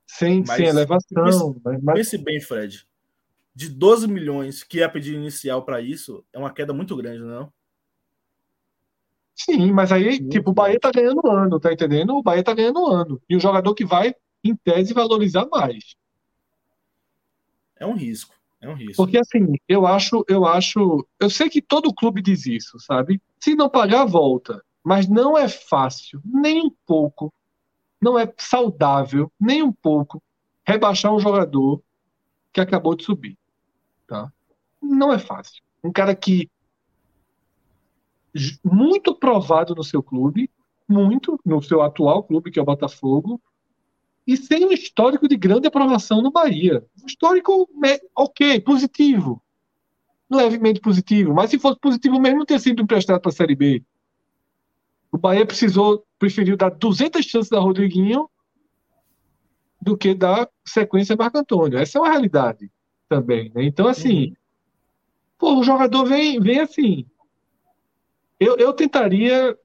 Sem, 0.07 0.39
Mas- 0.39 0.57
sem 0.57 0.65
elevação. 0.65 1.55
Mas, 1.63 1.83
mas- 1.83 1.95
Pense 1.99 2.17
bem, 2.17 2.41
Fred. 2.41 2.87
De 3.53 3.69
12 3.69 4.07
milhões 4.07 4.63
que 4.63 4.81
é 4.81 4.83
a 4.83 4.89
pedido 4.89 5.17
inicial 5.17 5.61
para 5.61 5.79
isso, 5.79 6.25
é 6.33 6.39
uma 6.39 6.51
queda 6.51 6.73
muito 6.73 6.95
grande, 6.95 7.19
não? 7.19 7.53
Sim, 9.35 9.71
mas 9.71 9.91
aí, 9.91 10.27
tipo, 10.27 10.49
o 10.49 10.53
Bahia 10.53 10.79
tá 10.79 10.89
ganhando 10.91 11.21
ano, 11.29 11.59
tá 11.59 11.71
entendendo? 11.71 12.15
O 12.15 12.23
Bahia 12.23 12.43
tá 12.43 12.55
ganhando 12.55 12.87
ano. 12.87 13.21
E 13.29 13.35
o 13.35 13.39
jogador 13.39 13.75
que 13.75 13.85
vai, 13.85 14.15
em 14.43 14.55
tese, 14.55 14.95
valorizar 14.95 15.45
mais. 15.51 15.95
É 17.75 17.85
um 17.85 17.93
risco. 17.93 18.33
É 18.59 18.67
um 18.67 18.73
risco. 18.73 18.95
Porque 18.95 19.19
assim, 19.19 19.53
eu 19.69 19.85
acho, 19.85 20.25
eu 20.27 20.43
acho, 20.43 21.07
eu 21.19 21.29
sei 21.29 21.49
que 21.51 21.61
todo 21.61 21.93
clube 21.93 22.19
diz 22.19 22.47
isso, 22.47 22.79
sabe? 22.79 23.21
Se 23.39 23.53
não 23.53 23.69
pagar, 23.69 24.05
volta. 24.05 24.59
Mas 24.83 25.07
não 25.07 25.37
é 25.37 25.47
fácil, 25.47 26.21
nem 26.25 26.61
um 26.61 26.71
pouco. 26.85 27.33
Não 28.01 28.19
é 28.19 28.31
saudável, 28.37 29.31
nem 29.39 29.63
um 29.63 29.71
pouco, 29.71 30.21
rebaixar 30.65 31.13
um 31.13 31.19
jogador 31.19 31.81
que 32.51 32.59
acabou 32.59 32.95
de 32.95 33.05
subir, 33.05 33.37
tá? 34.05 34.31
Não 34.81 35.11
é 35.13 35.17
fácil. 35.17 35.63
Um 35.81 35.91
cara 35.91 36.13
que 36.13 36.49
muito 38.63 39.15
provado 39.15 39.73
no 39.73 39.83
seu 39.83 40.03
clube, 40.03 40.49
muito 40.87 41.39
no 41.45 41.61
seu 41.61 41.81
atual 41.81 42.23
clube, 42.23 42.51
que 42.51 42.59
é 42.59 42.61
o 42.61 42.65
Botafogo, 42.65 43.41
e 44.25 44.37
sem 44.37 44.65
um 44.65 44.71
histórico 44.71 45.27
de 45.27 45.35
grande 45.35 45.67
aprovação 45.67 46.21
no 46.21 46.31
Bahia. 46.31 46.85
Um 47.01 47.05
histórico 47.05 47.69
ok, 48.15 48.59
positivo. 48.61 49.41
Levemente 50.29 50.79
positivo. 50.79 51.33
Mas 51.33 51.49
se 51.49 51.59
fosse 51.59 51.79
positivo 51.79 52.19
mesmo, 52.19 52.45
teria 52.45 52.59
sido 52.59 52.81
emprestado 52.81 53.19
para 53.19 53.29
a 53.29 53.33
Série 53.33 53.55
B. 53.55 53.83
O 55.13 55.17
Bahia 55.19 55.45
precisou, 55.45 56.03
preferiu 56.17 56.57
dar 56.57 56.71
200 56.71 57.23
chances 57.23 57.51
a 57.51 57.59
Rodriguinho 57.59 58.27
do 59.79 59.95
que 59.95 60.15
dar 60.15 60.49
sequência 60.65 61.13
a 61.13 61.17
Marco 61.17 61.37
Antônio. 61.37 61.77
Essa 61.77 61.99
é 61.99 62.01
uma 62.01 62.09
realidade 62.09 62.71
também. 63.07 63.51
Né? 63.53 63.63
Então, 63.63 63.87
assim, 63.87 64.29
uhum. 64.29 64.35
pô, 65.37 65.59
o 65.59 65.63
jogador 65.63 66.03
vem, 66.05 66.39
vem 66.39 66.59
assim. 66.59 67.05
Eu, 68.39 68.57
eu 68.57 68.73
tentaria 68.73 69.55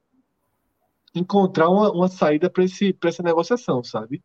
encontrar 1.15 1.71
uma, 1.71 1.91
uma 1.93 2.09
saída 2.09 2.51
para 2.51 2.65
essa 3.09 3.23
negociação, 3.23 3.83
sabe? 3.83 4.23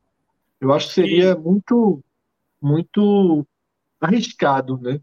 Eu 0.59 0.73
acho 0.73 0.89
que 0.89 0.93
seria 0.93 1.37
muito, 1.37 2.03
muito 2.61 3.47
arriscado, 4.01 4.77
né? 4.77 4.99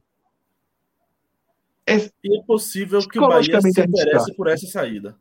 É, 1.86 1.96
e 2.22 2.38
é 2.38 2.42
possível 2.44 3.00
que 3.08 3.18
o 3.18 3.26
Bahia 3.26 3.58
se 3.62 3.70
interesse 3.70 4.36
por 4.36 4.48
essa 4.48 4.66
saída. 4.66 5.18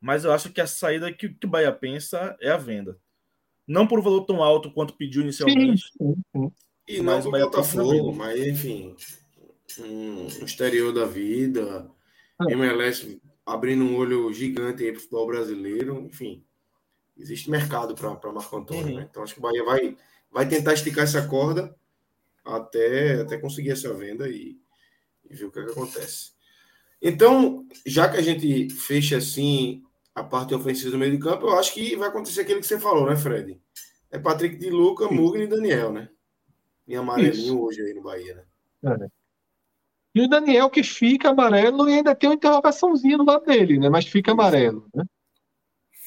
Mas 0.00 0.24
eu 0.24 0.32
acho 0.32 0.50
que 0.50 0.60
a 0.60 0.66
saída 0.66 1.12
que, 1.12 1.28
que 1.28 1.46
o 1.46 1.50
Bahia 1.50 1.72
pensa 1.72 2.36
é 2.40 2.50
a 2.50 2.56
venda. 2.56 2.98
Não 3.66 3.86
por 3.86 3.98
um 3.98 4.02
valor 4.02 4.24
tão 4.24 4.42
alto 4.42 4.72
quanto 4.72 4.96
pediu 4.96 5.22
inicialmente. 5.22 5.82
Sim, 5.82 6.14
sim, 6.14 6.22
sim. 6.34 6.52
E 6.88 7.00
não 7.02 7.20
o 7.20 7.30
Botafogo, 7.30 8.12
mas 8.12 8.40
enfim, 8.40 8.96
um, 9.78 10.22
um 10.24 10.44
exterior 10.44 10.92
da 10.92 11.04
vida, 11.04 11.88
ah. 12.38 12.50
MLS 12.50 13.20
abrindo 13.46 13.84
um 13.84 13.96
olho 13.96 14.32
gigante 14.32 14.82
aí 14.82 14.90
para 14.90 14.98
o 14.98 15.02
futebol 15.02 15.26
brasileiro, 15.26 16.00
enfim 16.00 16.44
existe 17.20 17.50
mercado 17.50 17.94
para 17.94 18.32
Marco 18.32 18.56
Antônio. 18.56 18.86
Uhum. 18.86 18.94
Né? 18.96 19.08
Então 19.08 19.22
acho 19.22 19.34
que 19.34 19.40
o 19.40 19.42
Bahia 19.42 19.64
vai, 19.64 19.96
vai 20.30 20.48
tentar 20.48 20.72
esticar 20.72 21.04
essa 21.04 21.26
corda 21.26 21.74
até, 22.44 23.20
até 23.20 23.36
conseguir 23.36 23.70
essa 23.70 23.92
venda 23.92 24.28
e, 24.28 24.58
e 25.28 25.34
ver 25.34 25.44
o 25.44 25.52
que, 25.52 25.60
é 25.60 25.64
que 25.64 25.70
acontece. 25.70 26.32
Então, 27.02 27.66
já 27.86 28.08
que 28.08 28.16
a 28.16 28.22
gente 28.22 28.70
fecha 28.70 29.18
assim 29.18 29.82
a 30.14 30.24
parte 30.24 30.54
ofensiva 30.54 30.90
do 30.90 30.98
meio 30.98 31.12
de 31.12 31.18
campo, 31.18 31.46
eu 31.46 31.58
acho 31.58 31.72
que 31.72 31.96
vai 31.96 32.08
acontecer 32.08 32.42
aquilo 32.42 32.60
que 32.60 32.66
você 32.66 32.78
falou, 32.78 33.08
né, 33.08 33.16
Fred? 33.16 33.60
É 34.10 34.18
Patrick 34.18 34.56
de 34.56 34.70
Luca, 34.70 35.08
Mugni 35.08 35.44
e 35.44 35.46
Daniel, 35.46 35.92
né? 35.92 36.08
Em 36.86 36.96
amarelinho 36.96 37.54
Isso. 37.54 37.60
hoje 37.60 37.82
aí 37.82 37.94
no 37.94 38.02
Bahia, 38.02 38.34
né? 38.34 38.44
É. 38.92 39.08
E 40.14 40.22
o 40.22 40.28
Daniel 40.28 40.68
que 40.68 40.82
fica 40.82 41.30
amarelo 41.30 41.88
e 41.88 41.94
ainda 41.94 42.14
tem 42.14 42.28
uma 42.28 42.34
interrogaçãozinha 42.34 43.16
do 43.16 43.24
lado 43.24 43.44
dele, 43.44 43.78
né? 43.78 43.88
Mas 43.88 44.06
fica 44.06 44.32
amarelo, 44.32 44.88
né? 44.92 45.04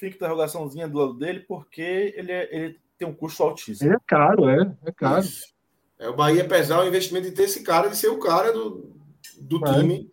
fica 0.03 0.17
interrogaçãozinha 0.17 0.87
do 0.87 0.97
lado 0.97 1.13
dele, 1.13 1.39
porque 1.41 2.13
ele, 2.15 2.31
é, 2.31 2.55
ele 2.55 2.79
tem 2.97 3.07
um 3.07 3.13
custo 3.13 3.43
altíssimo. 3.43 3.89
Ele 3.89 3.95
é 3.95 3.99
caro, 4.05 4.49
é. 4.49 4.75
É 4.85 4.91
caro. 4.91 5.21
Isso. 5.21 5.53
É 5.97 6.09
o 6.09 6.15
Bahia 6.15 6.45
pesar 6.45 6.81
o 6.81 6.87
investimento 6.87 7.29
de 7.29 7.35
ter 7.35 7.43
esse 7.43 7.63
cara, 7.63 7.87
de 7.87 7.95
ser 7.95 8.09
o 8.09 8.19
cara 8.19 8.51
do, 8.51 8.93
do 9.39 9.65
é. 9.65 9.73
time 9.73 10.11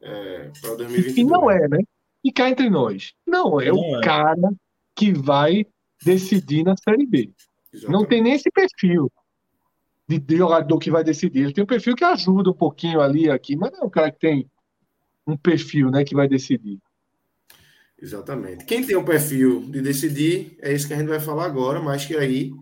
é, 0.00 0.50
para 0.60 0.76
2022. 0.76 1.16
E 1.16 1.24
não 1.24 1.50
é, 1.50 1.66
né? 1.66 1.78
E 2.24 2.32
cá 2.32 2.48
entre 2.48 2.70
nós. 2.70 3.12
Não 3.26 3.60
é 3.60 3.66
não 3.66 3.76
o 3.76 3.98
é. 3.98 4.00
cara 4.02 4.52
que 4.96 5.12
vai 5.12 5.66
decidir 6.02 6.64
na 6.64 6.74
Série 6.76 7.06
B. 7.06 7.30
Exatamente. 7.72 7.92
Não 7.92 8.08
tem 8.08 8.22
nem 8.22 8.32
esse 8.32 8.50
perfil 8.50 9.12
de, 10.08 10.18
de 10.18 10.36
jogador 10.36 10.78
que 10.78 10.90
vai 10.90 11.04
decidir. 11.04 11.44
Ele 11.44 11.52
tem 11.52 11.64
um 11.64 11.66
perfil 11.66 11.94
que 11.94 12.04
ajuda 12.04 12.50
um 12.50 12.54
pouquinho 12.54 13.00
ali 13.00 13.28
aqui, 13.28 13.56
mas 13.56 13.72
não 13.72 13.80
é 13.80 13.84
um 13.84 13.90
cara 13.90 14.10
que 14.10 14.18
tem 14.18 14.50
um 15.26 15.36
perfil 15.36 15.90
né, 15.90 16.04
que 16.04 16.14
vai 16.14 16.28
decidir. 16.28 16.78
Exatamente. 18.00 18.64
Quem 18.64 18.84
tem 18.84 18.96
o 18.96 19.00
um 19.00 19.04
perfil 19.04 19.60
de 19.62 19.80
decidir, 19.80 20.58
é 20.60 20.72
isso 20.72 20.86
que 20.86 20.94
a 20.94 20.96
gente 20.96 21.08
vai 21.08 21.20
falar 21.20 21.46
agora, 21.46 21.80
mas 21.80 22.04
que 22.04 22.16
aí 22.16 22.52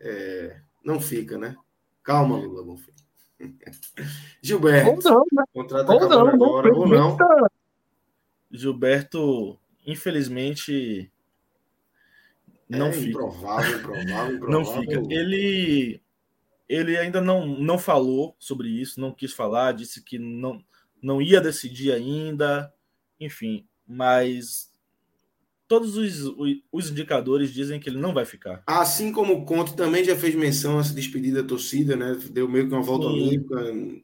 é, 0.00 0.56
não 0.84 1.00
fica, 1.00 1.36
né? 1.36 1.54
Calma, 2.02 2.36
Lula 2.38 2.64
Bonfim. 2.64 2.92
Gilberto. 4.40 4.90
Ou 4.90 4.98
não, 5.02 5.24
né? 5.32 5.44
Contrata 5.52 5.92
ou 5.92 6.00
não, 6.00 6.28
agora, 6.28 6.70
não, 6.70 6.78
ou 6.78 6.88
não. 6.88 7.18
Gilberto, 8.56 9.58
infelizmente, 9.86 11.10
não 12.68 12.88
é, 12.88 12.92
fica. 12.92 13.08
Improvável, 13.08 13.78
improvável, 13.78 14.36
improvável. 14.36 14.48
Não 14.50 14.64
fica. 14.64 15.14
Ele, 15.14 16.02
ele 16.68 16.96
ainda 16.96 17.20
não, 17.20 17.46
não 17.46 17.78
falou 17.78 18.34
sobre 18.38 18.68
isso, 18.68 19.00
não 19.00 19.12
quis 19.12 19.32
falar, 19.32 19.72
disse 19.72 20.02
que 20.02 20.18
não, 20.18 20.64
não 21.00 21.22
ia 21.22 21.40
decidir 21.40 21.92
ainda, 21.92 22.72
enfim, 23.20 23.66
mas 23.86 24.72
todos 25.68 25.96
os, 25.96 26.34
os 26.70 26.90
indicadores 26.90 27.52
dizem 27.52 27.80
que 27.80 27.88
ele 27.88 27.98
não 27.98 28.14
vai 28.14 28.24
ficar. 28.24 28.62
Assim 28.66 29.10
como 29.12 29.34
o 29.34 29.44
Conte 29.44 29.74
também 29.74 30.04
já 30.04 30.14
fez 30.16 30.34
menção 30.34 30.78
a 30.78 30.80
essa 30.80 30.94
despedida 30.94 31.42
da 31.42 31.48
torcida, 31.48 31.96
né? 31.96 32.16
Deu 32.30 32.48
meio 32.48 32.68
que 32.68 32.74
uma 32.74 32.82
volta 32.82 33.06
Sim. 33.06 33.12
olímpica, 33.12 33.56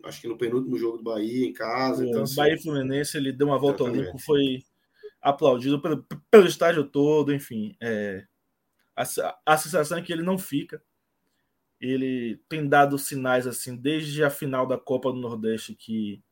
acho 0.04 0.20
que 0.20 0.28
no 0.28 0.36
penúltimo 0.36 0.76
jogo 0.76 0.98
do 0.98 1.04
Bahia, 1.04 1.46
em 1.46 1.52
casa. 1.52 2.06
então, 2.06 2.22
assim, 2.22 2.36
Bahia 2.36 2.60
Fluminense, 2.60 3.16
ele 3.16 3.32
deu 3.32 3.46
uma 3.46 3.58
volta 3.58 3.84
Exatamente. 3.84 4.08
olímpica, 4.08 4.24
foi 4.24 4.64
aplaudido 5.20 5.80
pelo, 5.80 6.04
pelo 6.30 6.46
estádio 6.46 6.84
todo, 6.84 7.32
enfim. 7.32 7.76
É, 7.80 8.24
a, 8.96 9.04
a 9.46 9.56
sensação 9.56 9.98
é 9.98 10.02
que 10.02 10.12
ele 10.12 10.22
não 10.22 10.36
fica. 10.36 10.82
Ele 11.80 12.40
tem 12.48 12.68
dado 12.68 12.98
sinais, 12.98 13.46
assim, 13.46 13.76
desde 13.76 14.22
a 14.22 14.30
final 14.30 14.66
da 14.66 14.78
Copa 14.78 15.12
do 15.12 15.18
Nordeste, 15.18 15.74
que 15.74 16.22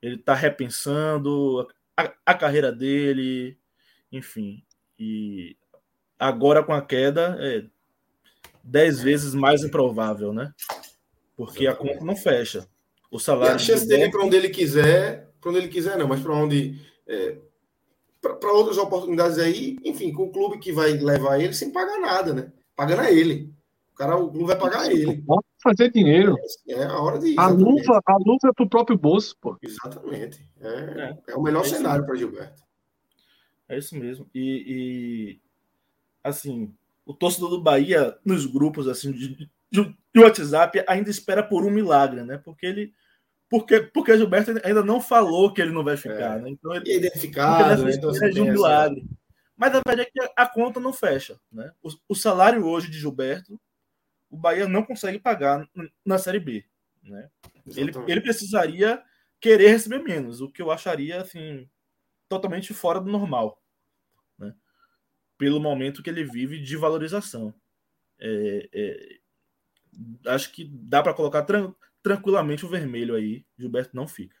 ele 0.00 0.16
está 0.16 0.34
repensando 0.34 1.66
a, 1.96 2.12
a 2.26 2.34
carreira 2.34 2.70
dele, 2.70 3.58
enfim. 4.16 4.62
E 4.98 5.56
agora 6.18 6.62
com 6.62 6.72
a 6.72 6.82
queda 6.82 7.36
é 7.40 7.64
dez 8.62 9.00
vezes 9.00 9.34
mais 9.34 9.62
improvável, 9.62 10.32
né? 10.32 10.52
Porque 11.36 11.66
Exatamente. 11.66 11.90
a 11.90 11.94
conta 11.94 12.04
não 12.04 12.16
fecha. 12.16 12.66
O 13.10 13.18
salário. 13.18 13.52
E 13.52 13.56
a 13.56 13.58
chance 13.58 13.86
dele 13.86 14.10
para 14.10 14.24
onde 14.24 14.36
ele 14.36 14.48
quiser, 14.48 15.30
para 15.40 15.50
onde 15.50 15.60
ele 15.60 15.68
quiser, 15.68 15.96
não, 15.96 16.08
mas 16.08 16.20
para 16.20 16.34
onde. 16.34 16.80
É, 17.06 17.38
para 18.20 18.52
outras 18.52 18.78
oportunidades 18.78 19.38
aí, 19.38 19.76
enfim, 19.84 20.12
com 20.12 20.24
o 20.24 20.32
clube 20.32 20.58
que 20.58 20.72
vai 20.72 20.92
levar 20.92 21.38
ele 21.38 21.52
sem 21.52 21.70
pagar 21.70 22.00
nada, 22.00 22.34
né? 22.34 22.52
Pagando 22.74 23.02
a 23.02 23.12
ele. 23.12 23.54
O 23.92 23.96
cara, 23.96 24.16
o 24.16 24.30
clube 24.30 24.46
vai 24.46 24.58
pagar 24.58 24.90
ele. 24.90 25.22
Pode 25.22 25.46
fazer 25.62 25.90
dinheiro. 25.90 26.34
É, 26.68 26.84
a 26.84 26.98
hora 27.00 27.18
de. 27.18 27.34
A 27.38 27.48
luva, 27.48 28.00
a 28.04 28.16
luva 28.18 28.48
é 28.48 28.52
pro 28.54 28.68
próprio 28.68 28.98
bolso, 28.98 29.36
pô. 29.40 29.56
Exatamente. 29.62 30.46
É, 30.60 30.68
é. 30.68 31.18
é 31.28 31.36
o 31.36 31.42
melhor 31.42 31.64
é 31.64 31.68
cenário 31.68 32.04
para 32.04 32.16
Gilberto. 32.16 32.65
É 33.68 33.78
isso 33.78 33.96
mesmo. 33.96 34.28
E, 34.34 34.64
e, 34.66 35.40
assim, 36.22 36.72
o 37.04 37.14
torcedor 37.14 37.50
do 37.50 37.62
Bahia, 37.62 38.16
nos 38.24 38.46
grupos 38.46 38.88
assim 38.88 39.12
de, 39.12 39.34
de, 39.36 39.50
de, 39.70 40.20
WhatsApp, 40.20 40.84
ainda 40.88 41.10
espera 41.10 41.42
por 41.42 41.64
um 41.64 41.70
milagre, 41.70 42.22
né? 42.22 42.38
Porque 42.38 42.66
ele. 42.66 42.94
Porque, 43.48 43.80
porque 43.80 44.10
o 44.10 44.16
Gilberto 44.16 44.50
ainda 44.64 44.82
não 44.82 45.00
falou 45.00 45.52
que 45.52 45.62
ele 45.62 45.70
não 45.70 45.84
vai 45.84 45.96
ficar, 45.96 46.38
é. 46.38 46.42
né? 46.42 46.50
Então 46.50 46.74
ele. 46.74 46.96
identificado, 46.96 47.84
né? 47.84 47.92
então, 47.92 48.10
de 48.10 48.40
um 48.40 48.52
milagre. 48.52 49.06
Mas 49.56 49.70
a 49.70 49.80
verdade 49.86 50.02
é 50.02 50.04
que 50.04 50.32
a 50.36 50.46
conta 50.46 50.80
não 50.80 50.92
fecha. 50.92 51.38
Né? 51.50 51.72
O, 51.82 51.88
o, 52.08 52.14
salário 52.14 52.66
hoje 52.66 52.90
de 52.90 52.98
Gilberto, 52.98 53.58
o 54.28 54.36
Bahia 54.36 54.68
não 54.68 54.82
consegue 54.82 55.18
pagar 55.18 55.66
na 56.04 56.18
Série 56.18 56.40
B. 56.40 56.64
Né? 57.02 57.30
Ele, 57.74 57.92
ele 58.06 58.20
precisaria 58.20 59.02
querer 59.40 59.68
receber 59.68 60.00
menos, 60.00 60.40
o 60.40 60.50
que 60.50 60.60
eu 60.60 60.70
acharia 60.70 61.20
assim 61.20 61.68
totalmente 62.28 62.74
fora 62.74 63.00
do 63.00 63.10
normal, 63.10 63.62
né? 64.38 64.54
pelo 65.38 65.60
momento 65.60 66.02
que 66.02 66.10
ele 66.10 66.24
vive 66.24 66.60
de 66.60 66.76
valorização. 66.76 67.54
É, 68.18 68.68
é, 68.72 70.30
acho 70.30 70.52
que 70.52 70.64
dá 70.64 71.02
para 71.02 71.14
colocar 71.14 71.42
tran 71.42 71.74
tranquilamente 72.02 72.64
o 72.64 72.68
vermelho 72.68 73.14
aí. 73.14 73.44
Gilberto 73.58 73.96
não 73.96 74.06
fica. 74.06 74.36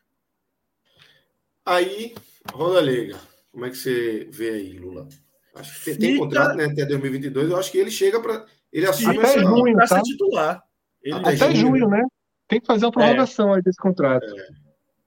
Aí, 1.64 2.14
Roda 2.52 2.80
Liga, 2.80 3.18
como 3.50 3.64
é 3.66 3.70
que 3.70 3.76
você 3.76 4.28
vê 4.30 4.50
aí, 4.50 4.78
Lula? 4.78 5.08
Acho 5.54 5.82
que 5.82 5.96
tem 5.96 6.18
contrato 6.18 6.54
né, 6.54 6.66
até 6.66 6.84
2022. 6.84 7.50
Eu 7.50 7.56
acho 7.56 7.72
que 7.72 7.78
ele 7.78 7.90
chega 7.90 8.20
para. 8.20 8.46
Ele 8.72 8.86
assume 8.86 9.18
até 9.18 9.38
junho, 9.40 9.74
para 9.74 9.88
tá? 9.88 10.02
titular. 10.02 10.62
Ele 11.02 11.14
até 11.14 11.54
junho, 11.54 11.78
junho, 11.78 11.88
né? 11.88 12.02
Tem 12.46 12.60
que 12.60 12.66
fazer 12.66 12.84
uma 12.84 12.92
prorrogação 12.92 13.52
é. 13.52 13.56
aí 13.56 13.62
desse 13.62 13.78
contrato. 13.78 14.26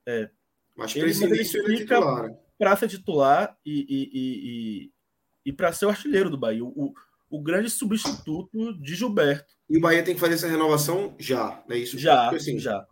É. 0.05 0.21
é. 0.21 0.31
Mas 0.75 0.93
para 0.93 1.07
esse 1.07 1.23
início 1.23 1.63
ele 1.63 1.75
é 1.75 1.77
titular. 1.77 2.29
Para 2.59 2.75
ser 2.75 2.89
titular 2.89 3.57
e, 3.65 3.85
e, 3.89 4.09
e, 4.13 4.91
e 5.45 5.53
para 5.53 5.71
ser 5.71 5.85
o 5.85 5.89
artilheiro 5.89 6.29
do 6.29 6.37
Bahia. 6.37 6.63
O, 6.63 6.93
o 7.29 7.41
grande 7.41 7.69
substituto 7.69 8.73
de 8.73 8.95
Gilberto. 8.95 9.53
E 9.69 9.77
o 9.77 9.81
Bahia 9.81 10.03
tem 10.03 10.13
que 10.13 10.19
fazer 10.19 10.33
essa 10.33 10.47
renovação 10.47 11.15
já, 11.17 11.63
né? 11.69 11.77
Isso 11.77 11.97
já, 11.97 12.23
porque, 12.23 12.35
assim, 12.35 12.59
já. 12.59 12.85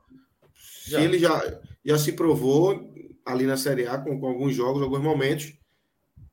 Se 0.56 0.92
já. 0.92 1.02
ele 1.02 1.20
já, 1.20 1.62
já 1.84 1.98
se 1.98 2.14
provou 2.14 2.94
ali 3.26 3.46
na 3.46 3.58
Série 3.58 3.86
A 3.88 3.98
com, 3.98 4.18
com, 4.20 4.28
alguns 4.28 4.56
jogos, 4.56 4.82
alguns 4.82 5.02
momentos, 5.02 5.54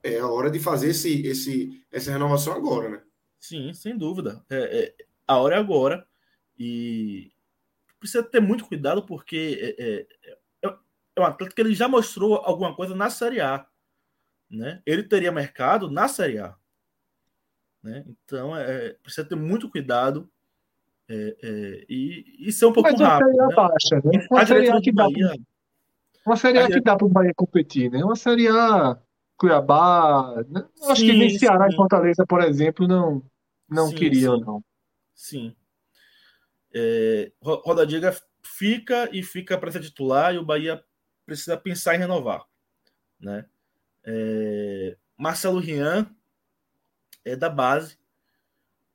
é 0.02 0.18
a 0.18 0.28
hora 0.28 0.50
de 0.50 0.60
fazer 0.60 0.90
esse, 0.90 1.26
esse, 1.26 1.84
essa 1.90 2.12
renovação 2.12 2.52
agora, 2.52 2.88
né? 2.88 3.02
Sim, 3.40 3.72
sem 3.72 3.96
dúvida. 3.96 4.44
É, 4.48 4.84
é 4.84 4.94
a 5.26 5.38
hora 5.38 5.56
é 5.56 5.58
agora 5.58 6.06
e 6.56 7.32
precisa 7.98 8.22
ter 8.22 8.40
muito 8.40 8.66
cuidado 8.66 9.04
porque 9.04 9.74
é, 9.78 10.06
é, 11.16 11.20
é, 11.20 11.22
é 11.22 11.22
um 11.22 11.26
atleta 11.26 11.54
que 11.54 11.60
ele 11.60 11.74
já 11.74 11.88
mostrou 11.88 12.36
alguma 12.36 12.74
coisa 12.74 12.94
na 12.94 13.10
Série 13.10 13.40
A, 13.40 13.66
né? 14.50 14.82
Ele 14.86 15.02
teria 15.02 15.32
mercado 15.32 15.90
na 15.90 16.08
Série 16.08 16.38
A. 16.38 16.54
Né? 17.82 18.04
Então, 18.06 18.56
é, 18.56 18.94
precisa 19.02 19.26
ter 19.26 19.34
muito 19.34 19.70
cuidado 19.70 20.30
é, 21.08 21.36
é, 21.42 21.84
e, 21.88 22.48
e 22.48 22.52
ser 22.52 22.66
um 22.66 22.72
pouco 22.72 22.90
Mas 22.90 23.00
rápido. 23.00 23.30
Uma 23.34 23.48
né? 23.48 23.54
baixa, 23.54 23.96
né? 24.04 24.26
Uma 24.30 24.46
série 24.46 24.70
A 24.70 24.80
que 24.80 24.92
dá 24.92 25.04
Bahia, 25.04 25.34
uma 26.26 26.36
série 26.36 26.58
A 26.58 26.66
que 26.66 26.80
dá 26.80 26.96
para 26.96 27.06
o 27.06 27.10
Bahia 27.10 27.32
competir, 27.36 27.90
né? 27.90 28.02
Uma 28.02 28.16
série 28.16 28.48
A 28.48 28.98
Cuiabá, 29.36 30.42
né? 30.48 30.64
acho 30.88 31.00
sim, 31.02 31.08
que 31.08 31.12
nem 31.12 31.38
Ceará 31.38 31.68
e 31.68 31.76
Fortaleza, 31.76 32.24
por 32.26 32.42
exemplo, 32.42 32.88
não 32.88 33.22
não 33.68 33.88
sim, 33.88 33.96
queriam 33.96 34.38
sim. 34.38 34.44
não. 34.44 34.64
Sim. 35.14 35.56
É, 36.72 37.32
Roda 37.40 37.86
Diga 37.86 38.16
fica 38.42 39.08
e 39.12 39.22
fica 39.22 39.58
para 39.58 39.70
ser 39.70 39.80
titular 39.80 40.34
e 40.34 40.38
o 40.38 40.44
Bahia 40.44 40.82
precisa 41.26 41.56
pensar 41.56 41.94
em 41.94 41.98
renovar, 41.98 42.44
né? 43.18 43.46
É, 44.04 44.96
Marcelo 45.16 45.58
Rian 45.58 46.10
é 47.24 47.34
da 47.34 47.48
base, 47.48 47.98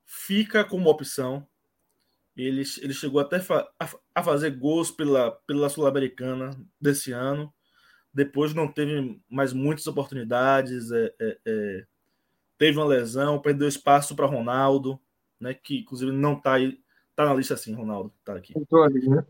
fica 0.06 0.64
como 0.64 0.90
opção. 0.90 1.48
Ele, 2.36 2.64
ele 2.82 2.94
chegou 2.94 3.20
até 3.20 3.40
fa 3.40 3.70
a, 4.16 4.24
fazer 4.24 4.52
gols 4.52 4.92
pela, 4.92 5.32
pela 5.46 5.70
Sul-Americana 5.70 6.52
desse 6.80 7.12
ano. 7.12 7.54
Depois 8.14 8.54
não 8.54 8.68
teve 8.68 9.22
mais 9.30 9.52
muitas 9.52 9.86
oportunidades. 9.88 10.92
É, 10.92 11.14
é, 11.20 11.38
é, 11.46 11.86
teve 12.58 12.78
uma 12.78 12.86
lesão, 12.86 13.42
perdeu 13.42 13.68
espaço 13.68 14.16
para 14.16 14.26
Ronaldo, 14.26 15.00
né, 15.40 15.54
que 15.54 15.80
inclusive 15.80 16.12
não 16.12 16.34
está 16.34 16.54
aí. 16.54 16.80
Tá 17.20 17.26
na 17.26 17.34
lista 17.34 17.54
assim, 17.54 17.74
Ronaldo, 17.74 18.14
tá 18.24 18.34
aqui. 18.34 18.54
né? 19.10 19.26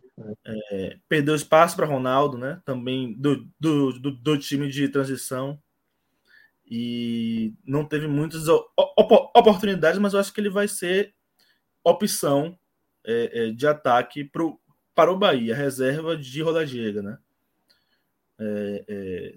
É, 0.46 0.98
perdeu 1.10 1.34
espaço 1.34 1.76
para 1.76 1.88
Ronaldo, 1.88 2.38
né? 2.38 2.62
Também 2.64 3.16
do, 3.16 3.50
do, 3.60 4.00
do, 4.00 4.12
do 4.12 4.38
time 4.38 4.70
de 4.70 4.88
transição 4.90 5.60
e 6.70 7.52
não 7.66 7.84
teve 7.84 8.08
muitas 8.08 8.48
oportunidades, 9.36 10.00
mas 10.00 10.14
eu 10.14 10.20
acho 10.20 10.32
que 10.32 10.40
ele 10.40 10.52
vai 10.52 10.68
ser 10.68 11.16
opção 11.84 12.56
é, 13.04 13.48
é, 13.48 13.52
de 13.54 13.66
ataque 13.66 14.24
pro, 14.24 14.62
para 14.94 15.12
o 15.12 15.18
Bahia, 15.18 15.56
reserva 15.56 16.16
de 16.16 16.44
Rodadiega, 16.44 17.02
né? 17.02 17.18
É, 18.38 18.86
é, 18.88 19.36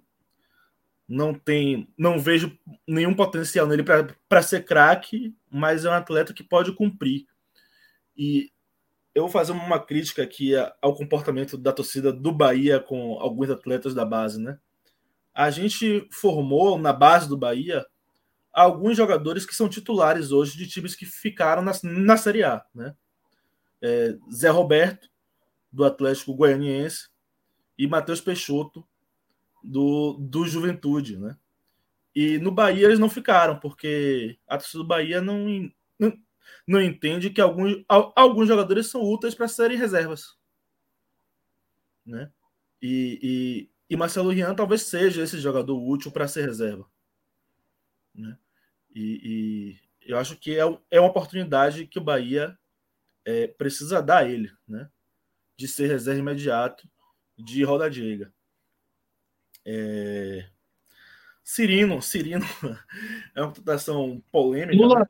não 1.09 1.33
tem, 1.33 1.89
não 1.97 2.19
vejo 2.19 2.55
nenhum 2.87 3.15
potencial 3.15 3.67
nele 3.67 3.83
para 4.29 4.43
ser 4.43 4.67
craque, 4.67 5.35
mas 5.51 5.87
é 5.87 5.89
um 5.89 5.95
atleta 5.95 6.35
que 6.35 6.45
pode 6.45 6.71
cumprir. 6.73 7.32
E 8.17 8.51
eu 9.15 9.23
vou 9.23 9.31
fazer 9.31 9.53
uma 9.53 9.79
crítica 9.79 10.23
aqui 10.23 10.53
ao 10.81 10.95
comportamento 10.95 11.57
da 11.57 11.73
torcida 11.73 12.13
do 12.13 12.33
Bahia 12.33 12.81
com 12.81 13.19
alguns 13.21 13.51
atletas 13.51 13.95
da 13.95 14.05
base, 14.05 14.41
né? 14.41 14.59
a 15.35 15.51
gente 15.51 16.07
formou 16.11 16.79
na 16.79 16.93
base 16.93 17.29
do 17.29 17.37
Bahia 17.37 17.87
alguns 18.53 18.97
jogadores 18.97 19.47
que 19.47 19.55
são 19.55 19.69
titulares 19.69 20.31
hoje 20.31 20.57
de 20.57 20.69
times 20.69 20.95
que 20.95 21.07
ficaram 21.07 21.63
na, 21.63 21.73
na 21.83 22.17
Série 22.17 22.45
A. 22.45 22.63
Né? 22.75 22.95
É, 23.81 24.17
Zé 24.33 24.51
Roberto, 24.51 25.09
do 25.71 25.85
Atlético 25.85 26.35
Goianiense, 26.35 27.09
e 27.79 27.87
Matheus 27.87 28.21
Peixoto, 28.21 28.87
do, 29.65 30.19
do 30.21 30.47
Juventude. 30.47 31.17
Né? 31.17 31.37
E 32.15 32.37
no 32.39 32.53
Bahia 32.53 32.85
eles 32.85 32.99
não 32.99 33.09
ficaram, 33.09 33.59
porque 33.59 34.39
a 34.47 34.59
torcida 34.59 34.83
do 34.83 34.89
Bahia 34.89 35.23
não, 35.23 35.71
não, 36.67 36.81
entende 36.81 37.31
que 37.31 37.41
alguns, 37.41 37.85
alguns 37.89 38.49
jogadores 38.49 38.87
são 38.89 39.03
úteis 39.03 39.35
para 39.35 39.49
serem 39.49 39.77
reservas. 39.77 40.37
Né? 42.05 42.31
E, 42.81 43.69
e 43.89 43.97
Marcelo 43.97 44.31
Rian 44.31 44.55
talvez 44.55 44.83
seja 44.83 45.23
esse 45.23 45.39
jogador 45.39 45.77
útil 45.77 46.11
para 46.11 46.27
ser 46.27 46.47
reserva. 46.47 46.89
Né? 48.15 48.39
E, 48.95 49.21
e, 50.03 50.09
eu 50.09 50.19
acho 50.19 50.37
que 50.37 50.59
é, 50.59 50.63
é 50.91 51.01
uma 51.01 51.11
oportunidade 51.11 51.87
que 51.87 51.99
o 51.99 52.03
Bahia 52.03 52.59
é, 53.25 53.47
precisa 53.47 54.03
dar 54.03 54.25
a 54.25 54.29
ele, 54.29 54.51
né? 54.67 54.91
de 55.57 55.69
ser 55.69 55.89
reserva 55.89 56.21
imediato 56.21 56.89
de 57.37 57.63
Roda 57.65 57.91
Diega. 57.91 58.33
É... 59.65 60.49
Cirino, 61.45 62.01
Cirino 62.01 62.47
é 63.35 63.43
uma 63.43 63.53
tentação 63.53 64.23
polêmica. 64.31 64.77
Lula, 64.77 65.01
né? 65.01 65.07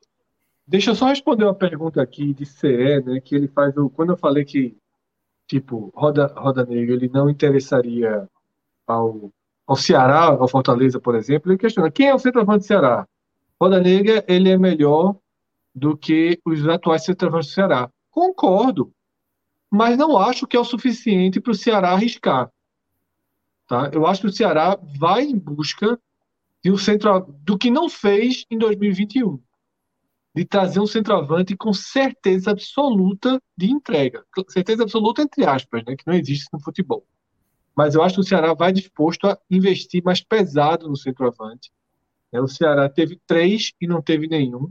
Deixa 0.66 0.90
eu 0.90 0.94
só 0.94 1.06
responder 1.06 1.44
uma 1.44 1.54
pergunta 1.54 2.00
aqui 2.02 2.32
de 2.32 2.46
CE, 2.46 3.00
né? 3.04 3.20
Que 3.20 3.34
ele 3.34 3.48
faz 3.48 3.76
o, 3.76 3.90
quando 3.90 4.10
eu 4.10 4.16
falei 4.16 4.44
que 4.44 4.76
tipo 5.46 5.92
Roda 5.94 6.26
Roda 6.36 6.64
Negra 6.64 6.94
ele 6.94 7.08
não 7.08 7.28
interessaria 7.28 8.28
ao, 8.86 9.30
ao 9.66 9.76
Ceará, 9.76 10.24
ao 10.24 10.48
Fortaleza, 10.48 11.00
por 11.00 11.14
exemplo, 11.14 11.50
ele 11.50 11.58
questiona 11.58 11.90
quem 11.90 12.08
é 12.08 12.14
o 12.14 12.18
centroavante 12.18 12.60
do 12.60 12.66
Ceará. 12.66 13.06
Roda 13.60 13.80
Negra, 13.80 14.24
ele 14.28 14.50
é 14.50 14.58
melhor 14.58 15.16
do 15.74 15.96
que 15.96 16.38
os 16.44 16.66
atuais 16.66 17.04
centroavantes 17.04 17.50
do 17.50 17.54
Ceará. 17.54 17.90
Concordo, 18.10 18.92
mas 19.70 19.96
não 19.96 20.18
acho 20.18 20.46
que 20.46 20.56
é 20.56 20.60
o 20.60 20.64
suficiente 20.64 21.40
para 21.40 21.52
o 21.52 21.54
Ceará 21.54 21.92
arriscar. 21.92 22.50
Tá? 23.66 23.90
Eu 23.92 24.06
acho 24.06 24.22
que 24.22 24.26
o 24.26 24.32
Ceará 24.32 24.78
vai 24.98 25.22
em 25.22 25.38
busca 25.38 25.98
de 26.62 26.70
um 26.70 26.76
centro 26.76 27.20
do 27.40 27.56
que 27.56 27.70
não 27.70 27.88
fez 27.88 28.44
em 28.50 28.58
2021, 28.58 29.40
de 30.34 30.44
trazer 30.44 30.80
um 30.80 30.86
centroavante 30.86 31.56
com 31.56 31.72
certeza 31.72 32.50
absoluta 32.50 33.40
de 33.56 33.70
entrega, 33.70 34.24
certeza 34.48 34.82
absoluta 34.82 35.22
entre 35.22 35.44
aspas, 35.44 35.84
né, 35.84 35.94
que 35.96 36.06
não 36.06 36.14
existe 36.14 36.48
no 36.52 36.60
futebol 36.60 37.06
mas 37.74 37.94
eu 37.94 38.02
acho 38.02 38.16
que 38.16 38.20
o 38.20 38.24
Ceará 38.24 38.52
vai 38.54 38.72
disposto 38.72 39.26
a 39.26 39.38
investir 39.50 40.02
mais 40.04 40.20
pesado 40.20 40.88
no 40.88 40.96
centroavante. 40.96 41.72
É, 42.30 42.40
o 42.40 42.48
Ceará 42.48 42.88
teve 42.88 43.20
três 43.26 43.72
e 43.80 43.86
não 43.86 44.02
teve 44.02 44.28
nenhum. 44.28 44.70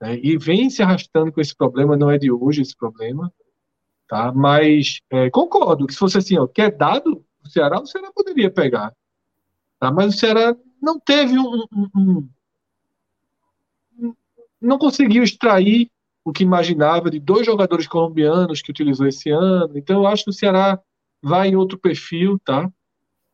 Né? 0.00 0.18
E 0.22 0.36
vem 0.36 0.68
se 0.68 0.82
arrastando 0.82 1.32
com 1.32 1.40
esse 1.40 1.54
problema, 1.54 1.96
não 1.96 2.10
é 2.10 2.18
de 2.18 2.30
hoje 2.30 2.62
esse 2.62 2.76
problema. 2.76 3.32
Tá? 4.08 4.32
Mas 4.32 5.00
é, 5.10 5.30
concordo 5.30 5.86
que 5.86 5.92
se 5.92 5.98
fosse 5.98 6.18
assim, 6.18 6.38
ó, 6.38 6.46
quer 6.46 6.76
dado 6.76 7.24
o 7.44 7.48
Ceará, 7.48 7.80
o 7.80 7.86
Ceará 7.86 8.10
poderia 8.12 8.50
pegar. 8.50 8.92
Tá? 9.78 9.90
Mas 9.90 10.14
o 10.14 10.18
Ceará 10.18 10.56
não 10.80 10.98
teve 10.98 11.38
um, 11.38 11.64
um, 11.96 12.28
não 14.62 14.78
conseguiu 14.78 15.22
extrair 15.22 15.90
o 16.24 16.32
que 16.32 16.44
imaginava 16.44 17.10
de 17.10 17.18
dois 17.18 17.44
jogadores 17.44 17.86
colombianos 17.86 18.62
que 18.62 18.70
utilizou 18.70 19.06
esse 19.06 19.30
ano. 19.30 19.76
Então 19.76 20.02
eu 20.02 20.06
acho 20.06 20.24
que 20.24 20.30
o 20.30 20.32
Ceará 20.32 20.78
vai 21.22 21.48
em 21.48 21.56
outro 21.56 21.78
perfil, 21.78 22.38
tá? 22.44 22.70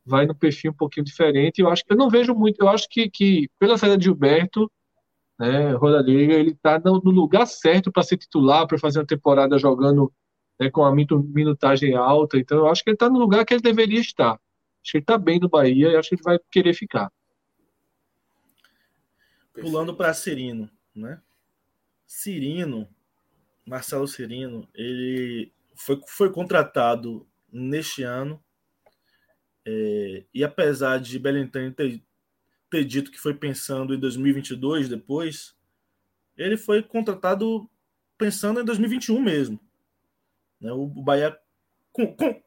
Vai 0.04 0.26
no 0.26 0.34
perfil 0.34 0.70
um 0.70 0.76
pouquinho 0.76 1.04
diferente. 1.04 1.60
Eu 1.60 1.68
acho 1.68 1.84
que 1.84 1.92
eu 1.92 1.96
não 1.96 2.08
vejo 2.08 2.34
muito. 2.34 2.60
Eu 2.60 2.68
acho 2.68 2.88
que, 2.88 3.10
que 3.10 3.50
pela 3.58 3.76
saída 3.76 3.98
de 3.98 4.04
Gilberto, 4.04 4.70
né, 5.38 5.72
Rodallega, 5.72 6.34
ele 6.34 6.50
está 6.50 6.78
no, 6.78 6.98
lugar 6.98 7.46
certo 7.46 7.92
para 7.92 8.02
ser 8.02 8.16
titular, 8.16 8.66
para 8.66 8.78
fazer 8.78 8.98
uma 8.98 9.06
temporada 9.06 9.58
jogando 9.58 10.12
né, 10.58 10.70
com 10.70 10.84
a 10.84 10.92
minutagem 10.92 11.94
alta. 11.94 12.38
Então, 12.38 12.58
eu 12.58 12.68
acho 12.68 12.82
que 12.82 12.90
ele 12.90 12.96
está 12.96 13.08
no 13.08 13.18
lugar 13.18 13.44
que 13.44 13.54
ele 13.54 13.60
deveria 13.60 14.00
estar. 14.00 14.32
Acho 14.32 14.92
que 14.92 14.98
ele 14.98 15.02
está 15.02 15.18
bem 15.18 15.38
no 15.38 15.48
Bahia 15.48 15.88
e 15.90 15.96
acho 15.96 16.08
que 16.08 16.14
ele 16.14 16.22
vai 16.22 16.38
querer 16.50 16.72
ficar. 16.72 17.12
Pulando 19.52 19.94
para 19.94 20.14
Cirino, 20.14 20.70
né? 20.98 21.20
Cirino, 22.06 22.88
Marcelo 23.66 24.08
Cirino, 24.08 24.68
ele 24.74 25.52
foi, 25.74 26.00
foi 26.06 26.32
contratado 26.32 27.26
neste 27.52 28.02
ano. 28.02 28.42
É, 29.64 30.24
e 30.32 30.42
apesar 30.42 30.98
de 30.98 31.18
Belintani 31.18 31.72
ter, 31.72 32.02
ter 32.70 32.84
dito 32.84 33.10
que 33.10 33.18
foi 33.18 33.34
pensando 33.34 33.94
em 33.94 34.00
2022 34.00 34.88
depois, 34.88 35.54
ele 36.36 36.56
foi 36.56 36.82
contratado 36.82 37.68
pensando 38.16 38.60
em 38.60 38.64
2021 38.64 39.20
mesmo. 39.20 39.60
Né? 40.60 40.72
O, 40.72 40.84
o 40.84 41.02
Bahia 41.02 41.38
com, 41.92 42.14
com, 42.14 42.42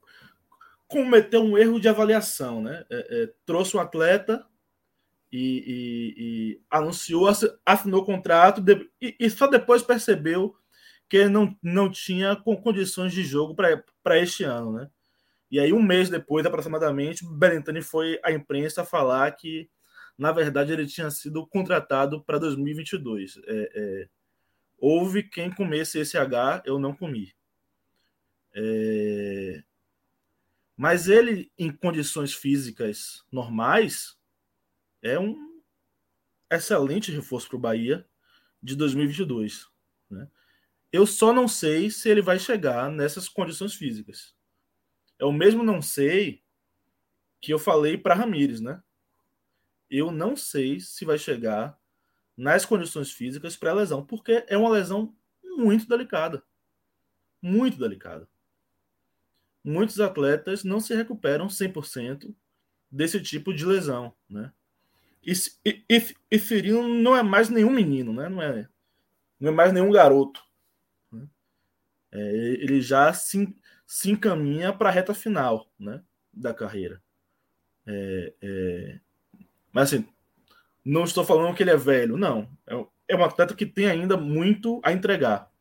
cometeu 0.88 1.42
um 1.42 1.58
erro 1.58 1.80
de 1.80 1.88
avaliação. 1.88 2.62
Né? 2.62 2.86
É, 2.90 3.24
é, 3.24 3.34
trouxe 3.46 3.78
um 3.78 3.80
atleta 3.80 4.46
e, 5.32 5.38
e, 5.38 6.14
e 6.18 6.62
anunciou, 6.70 7.28
assinou 7.66 8.02
o 8.02 8.06
contrato 8.06 8.64
e, 9.02 9.16
e, 9.20 9.30
só 9.30 9.48
depois 9.48 9.82
percebeu 9.82 10.56
que 11.08 11.28
não, 11.28 11.58
não 11.62 11.90
tinha 11.90 12.36
condições 12.36 13.14
de 13.14 13.24
jogo 13.24 13.56
para 13.56 14.20
este 14.20 14.44
ano. 14.44 14.74
Né? 14.74 14.90
E 15.50 15.60
aí, 15.60 15.74
um 15.74 15.82
mês 15.82 16.10
depois, 16.10 16.46
aproximadamente, 16.46 17.26
Berentani 17.26 17.82
foi 17.82 18.20
à 18.24 18.32
imprensa 18.32 18.86
falar 18.86 19.32
que, 19.32 19.70
na 20.18 20.32
verdade, 20.32 20.72
ele 20.72 20.86
tinha 20.86 21.10
sido 21.10 21.46
contratado 21.48 22.24
para 22.24 22.38
2022. 22.38 23.40
É, 23.46 23.72
é, 23.74 24.10
houve 24.78 25.24
quem 25.24 25.52
comesse 25.52 26.00
esse 26.00 26.18
H, 26.18 26.64
eu 26.66 26.80
não 26.80 26.96
comi. 26.96 27.34
É, 28.54 29.64
mas 30.76 31.08
ele, 31.08 31.52
em 31.58 31.72
condições 31.72 32.34
físicas 32.34 33.24
normais, 33.32 34.18
é 35.02 35.20
um 35.20 35.62
excelente 36.50 37.12
reforço 37.12 37.48
para 37.48 37.58
o 37.58 37.60
Bahia 37.60 38.08
de 38.62 38.76
2022. 38.76 39.68
Né? 40.10 40.28
Eu 40.92 41.06
só 41.08 41.34
não 41.34 41.48
sei 41.48 41.90
se 41.90 42.10
ele 42.10 42.22
vai 42.22 42.38
chegar 42.38 42.92
nessas 42.92 43.30
condições 43.30 43.74
físicas. 43.74 44.36
Eu 45.18 45.32
mesmo 45.32 45.64
não 45.64 45.82
sei 45.82 46.44
que 47.40 47.54
eu 47.54 47.60
falei 47.60 47.98
para 47.98 48.16
Ramires, 48.16 48.60
né? 48.60 48.84
Eu 49.90 50.12
não 50.12 50.36
sei 50.36 50.80
se 50.80 51.06
vai 51.06 51.18
chegar 51.18 51.80
nas 52.38 52.66
condições 52.66 53.12
físicas 53.12 53.56
para 53.56 53.72
a 53.72 53.76
lesão, 53.76 54.06
porque 54.06 54.46
é 54.48 54.58
uma 54.58 54.70
lesão 54.70 55.16
muito 55.44 55.88
delicada. 55.88 56.44
Muito 57.42 57.78
delicada. 57.78 58.28
Muitos 59.64 60.00
atletas 60.00 60.64
não 60.64 60.80
se 60.80 60.96
recuperam 60.96 61.48
100% 61.48 62.34
desse 62.90 63.22
tipo 63.22 63.54
de 63.54 63.66
lesão, 63.66 64.14
né? 64.30 64.52
E, 65.24 65.34
e, 65.66 66.16
e, 66.32 66.40
Firino 66.40 66.88
não 66.88 67.16
é 67.16 67.22
mais 67.22 67.50
nenhum 67.50 67.70
menino, 67.70 68.12
né? 68.12 68.28
Não 68.28 68.42
é, 68.42 68.68
não 69.40 69.52
é 69.52 69.54
mais 69.54 69.72
nenhum 69.72 69.92
garoto. 69.92 70.44
Né? 71.12 71.28
É, 72.12 72.20
ele 72.20 72.82
já 72.82 73.14
se, 73.14 73.56
se 73.86 74.10
encaminha 74.10 74.74
para 74.74 74.90
a 74.90 74.92
reta 74.92 75.14
final 75.14 75.72
né? 75.80 76.02
da 76.34 76.54
carreira. 76.54 77.02
É, 77.86 78.34
é... 78.42 79.00
Mas 79.72 79.94
assim, 79.94 80.08
não 80.84 81.04
estou 81.04 81.24
falando 81.24 81.56
que 81.56 81.62
ele 81.62 81.70
é 81.70 81.78
velho, 81.78 82.18
não. 82.18 82.50
É, 82.66 82.86
é 83.10 83.16
um 83.16 83.24
atleta 83.24 83.54
que 83.54 83.66
tem 83.66 83.88
ainda 83.88 84.18
muito 84.18 84.82
a 84.84 84.92
entregar. 84.92 85.52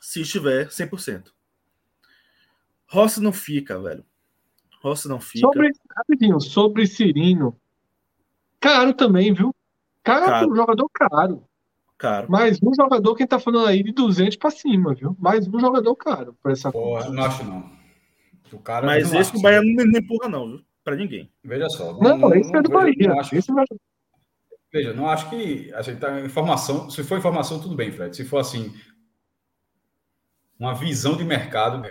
Se 0.00 0.22
estiver 0.22 0.68
100%. 0.68 1.32
Rossi 2.86 3.20
não 3.20 3.32
fica, 3.32 3.80
velho. 3.80 4.04
Rossi 4.80 5.08
não 5.08 5.20
fica. 5.20 5.46
Sobre, 5.46 5.70
rapidinho, 5.96 6.40
sobre 6.40 6.86
Cirino, 6.86 7.60
Caro 8.60 8.92
também, 8.92 9.32
viu? 9.32 9.54
Caro, 10.02 10.26
caro. 10.26 10.52
um 10.52 10.56
jogador 10.56 10.88
caro. 10.92 11.44
Caro. 11.96 12.30
Mais 12.30 12.58
um 12.62 12.72
jogador, 12.74 13.14
quem 13.14 13.26
tá 13.26 13.38
falando 13.38 13.66
aí, 13.66 13.82
de 13.82 13.92
200 13.92 14.36
para 14.36 14.50
cima, 14.50 14.94
viu? 14.94 15.16
Mais 15.18 15.46
um 15.48 15.58
jogador 15.58 15.94
caro 15.96 16.36
para 16.42 16.52
essa 16.52 16.70
Porra, 16.70 17.10
não 17.10 17.24
acho 17.24 17.44
não. 17.44 17.70
O 18.52 18.58
cara 18.58 18.86
Mas 18.86 19.12
esse 19.12 19.36
o 19.36 19.42
Bahia 19.42 19.60
não, 19.62 19.84
não 19.84 19.98
empurra, 19.98 20.28
não, 20.28 20.48
viu? 20.48 20.60
Para 20.84 20.96
ninguém. 20.96 21.30
Veja 21.44 21.68
só. 21.68 21.92
Não, 22.00 22.16
não, 22.16 22.34
esse 22.34 22.50
não, 22.50 22.60
é 22.60 22.62
do 22.62 22.70
Bahia. 22.70 23.08
Não 23.08 23.20
acho, 23.20 23.36
esse 23.36 23.52
não... 23.52 23.64
Veja, 24.72 24.92
não 24.92 25.08
acho 25.08 25.28
que. 25.28 25.72
Assim, 25.74 25.96
tá, 25.96 26.20
informação, 26.20 26.88
se 26.88 27.02
for 27.02 27.18
informação, 27.18 27.60
tudo 27.60 27.74
bem, 27.74 27.90
Fred. 27.90 28.14
Se 28.14 28.24
for 28.24 28.38
assim, 28.38 28.72
uma 30.58 30.74
visão 30.74 31.16
de 31.16 31.24
mercado, 31.24 31.82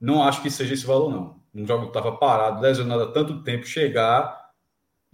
não 0.00 0.22
acho 0.22 0.42
que 0.42 0.50
seja 0.50 0.74
esse 0.74 0.86
valor, 0.86 1.10
não. 1.10 1.42
Um 1.54 1.66
jogo 1.66 1.82
que 1.82 1.88
estava 1.96 2.16
parado, 2.16 2.60
lesionado 2.60 3.02
há 3.02 3.12
tanto 3.12 3.42
tempo, 3.42 3.66
chegar 3.66 4.43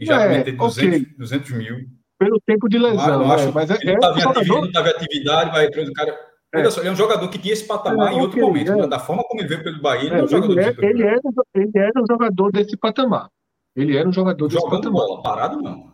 e 0.00 0.06
já 0.06 0.22
é, 0.22 0.38
meter 0.38 0.56
200, 0.56 1.02
okay. 1.02 1.14
200 1.18 1.50
mil. 1.50 1.86
Pelo 2.18 2.40
tempo 2.40 2.68
de 2.68 2.78
lesão. 2.78 3.20
Não, 3.20 3.32
acho, 3.32 3.52
mas 3.52 3.70
é, 3.70 3.74
ele 3.80 3.92
estava 3.92 4.20
é 4.20 4.26
um 4.26 4.30
atividade, 4.30 4.72
não 4.72 4.90
atividade, 4.90 5.50
vai 5.50 5.66
o 5.66 5.92
cara. 5.92 6.30
É. 6.52 6.58
Olha 6.58 6.70
só, 6.70 6.80
ele 6.80 6.88
é 6.88 6.92
um 6.92 6.96
jogador 6.96 7.28
que 7.28 7.38
tinha 7.38 7.52
esse 7.52 7.66
patamar 7.66 8.12
é, 8.12 8.16
em 8.16 8.20
outro 8.20 8.38
okay, 8.38 8.42
momento. 8.42 8.72
É. 8.72 8.86
Da 8.88 8.98
forma 8.98 9.22
como 9.24 9.40
ele 9.40 9.48
veio 9.48 9.62
pelo 9.62 9.80
Bahia, 9.80 10.08
ele 10.08 10.14
é, 10.14 10.18
é 10.18 10.24
um 10.24 10.28
jogador 10.28 10.52
ele, 10.52 10.60
é, 10.60 10.90
ele, 10.90 11.02
era, 11.02 11.20
ele 11.54 11.72
era 11.74 12.02
um 12.02 12.06
jogador 12.06 12.50
desse 12.50 12.76
patamar. 12.76 13.30
Ele 13.76 13.96
era 13.96 14.08
um 14.08 14.12
jogador 14.12 14.48
desse 14.48 14.60
Jogando 14.60 14.82
patamar. 14.82 15.06
bola, 15.06 15.22
parado 15.22 15.62
não. 15.62 15.92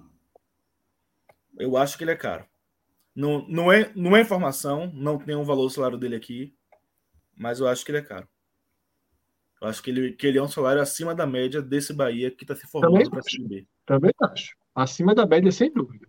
Eu 1.58 1.76
acho 1.76 1.98
que 1.98 2.04
ele 2.04 2.12
é 2.12 2.16
caro. 2.16 2.44
Não, 3.14 3.46
não, 3.48 3.72
é, 3.72 3.90
não 3.94 4.16
é 4.16 4.20
informação, 4.20 4.90
não 4.94 5.18
tem 5.18 5.34
um 5.34 5.44
valor 5.44 5.64
do 5.64 5.70
salário 5.70 5.98
dele 5.98 6.16
aqui, 6.16 6.54
mas 7.36 7.60
eu 7.60 7.68
acho 7.68 7.84
que 7.84 7.90
ele 7.90 7.98
é 7.98 8.02
caro. 8.02 8.28
Eu 9.60 9.68
acho 9.68 9.82
que 9.82 9.90
ele, 9.90 10.12
que 10.12 10.26
ele 10.26 10.38
é 10.38 10.42
um 10.42 10.48
salário 10.48 10.82
acima 10.82 11.14
da 11.14 11.26
média 11.26 11.62
desse 11.62 11.92
Bahia 11.92 12.30
que 12.30 12.44
está 12.44 12.54
se 12.54 12.66
formando 12.66 13.10
para 13.10 13.20
a 13.20 13.22
Série 13.22 13.66
também 13.86 14.12
acho. 14.20 14.56
Acima 14.74 15.14
da 15.14 15.24
média, 15.24 15.50
sem 15.52 15.72
dúvida. 15.72 16.06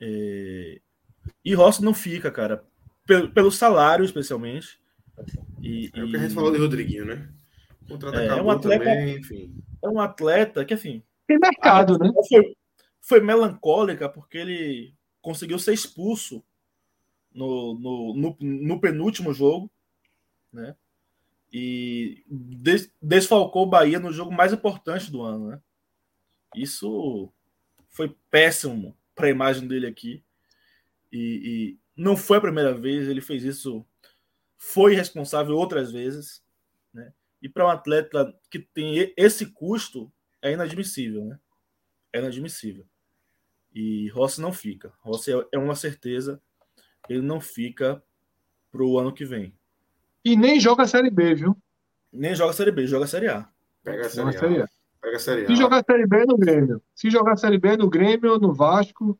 É... 0.00 0.80
E 1.44 1.54
Rossi 1.54 1.82
não 1.82 1.94
fica, 1.94 2.30
cara. 2.30 2.64
Pelo, 3.06 3.30
pelo 3.30 3.50
salário, 3.50 4.04
especialmente. 4.04 4.78
E, 5.62 5.90
é 5.94 6.04
o 6.04 6.10
que 6.10 6.16
a 6.16 6.18
gente 6.20 6.34
falou 6.34 6.52
de 6.52 6.58
Rodriguinho, 6.58 7.06
né? 7.06 7.32
O 7.82 7.92
contrato 7.92 8.18
é, 8.18 8.26
é 8.26 8.42
um 8.42 8.50
atleta, 8.50 8.84
também, 8.84 9.16
enfim. 9.16 9.54
É 9.82 9.88
um 9.88 10.00
atleta 10.00 10.64
que, 10.64 10.74
assim. 10.74 11.02
Tem 11.26 11.38
mercado, 11.38 11.98
né? 11.98 12.10
Foi, 12.28 12.56
foi 13.00 13.20
melancólica 13.20 14.08
porque 14.08 14.36
ele 14.36 14.94
conseguiu 15.22 15.58
ser 15.58 15.72
expulso 15.72 16.44
no, 17.32 17.74
no, 17.74 18.14
no, 18.14 18.36
no 18.40 18.80
penúltimo 18.80 19.32
jogo, 19.32 19.70
né? 20.52 20.76
E 21.52 22.24
des, 22.28 22.92
desfalcou 23.00 23.62
o 23.62 23.70
Bahia 23.70 23.98
no 23.98 24.12
jogo 24.12 24.32
mais 24.32 24.52
importante 24.52 25.10
do 25.10 25.22
ano, 25.22 25.48
né? 25.48 25.62
Isso 26.54 27.32
foi 27.88 28.14
péssimo 28.30 28.96
para 29.14 29.26
a 29.26 29.30
imagem 29.30 29.66
dele 29.66 29.86
aqui. 29.86 30.22
E, 31.10 31.18
e, 31.18 31.78
não 31.96 32.16
foi 32.16 32.38
a 32.38 32.40
primeira 32.40 32.72
vez, 32.74 33.08
ele 33.08 33.20
fez 33.20 33.42
isso, 33.42 33.84
foi 34.56 34.94
responsável 34.94 35.56
outras 35.56 35.90
vezes. 35.90 36.42
Né? 36.92 37.12
E 37.42 37.48
para 37.48 37.66
um 37.66 37.70
atleta 37.70 38.34
que 38.50 38.58
tem 38.58 39.12
esse 39.16 39.46
custo, 39.46 40.12
é 40.40 40.52
inadmissível. 40.52 41.24
Né? 41.24 41.38
É 42.12 42.18
inadmissível. 42.18 42.86
E 43.74 44.08
Rossi 44.10 44.40
não 44.40 44.52
fica. 44.52 44.92
Rossi 45.00 45.32
é, 45.32 45.46
é 45.52 45.58
uma 45.58 45.74
certeza, 45.74 46.40
ele 47.08 47.22
não 47.22 47.40
fica 47.40 48.02
para 48.70 48.84
o 48.84 48.98
ano 48.98 49.12
que 49.12 49.24
vem. 49.24 49.57
E 50.24 50.36
nem 50.36 50.60
joga 50.60 50.82
a 50.82 50.86
Série 50.86 51.10
B, 51.10 51.34
viu? 51.34 51.56
Nem 52.12 52.34
joga 52.34 52.50
a 52.50 52.54
Série 52.54 52.72
B, 52.72 52.86
joga 52.86 53.04
a 53.04 53.08
Série 53.08 53.28
A. 53.28 53.48
Pega 53.84 54.06
a 54.06 54.10
Série 54.10 54.28
A. 54.28 54.32
Série 54.38 54.62
a. 54.62 54.68
Pega 55.00 55.16
a 55.16 55.20
série 55.20 55.46
Se 55.46 55.56
jogar 55.56 55.80
a 55.80 55.84
Série 55.84 56.06
B 56.06 56.16
é 56.16 56.26
no 56.26 56.36
Grêmio. 56.36 56.82
Se 56.94 57.10
jogar 57.10 57.32
a 57.32 57.36
Série 57.36 57.58
B 57.58 57.68
é 57.68 57.76
no 57.76 57.88
Grêmio 57.88 58.32
ou 58.32 58.40
no 58.40 58.52
Vasco. 58.52 59.18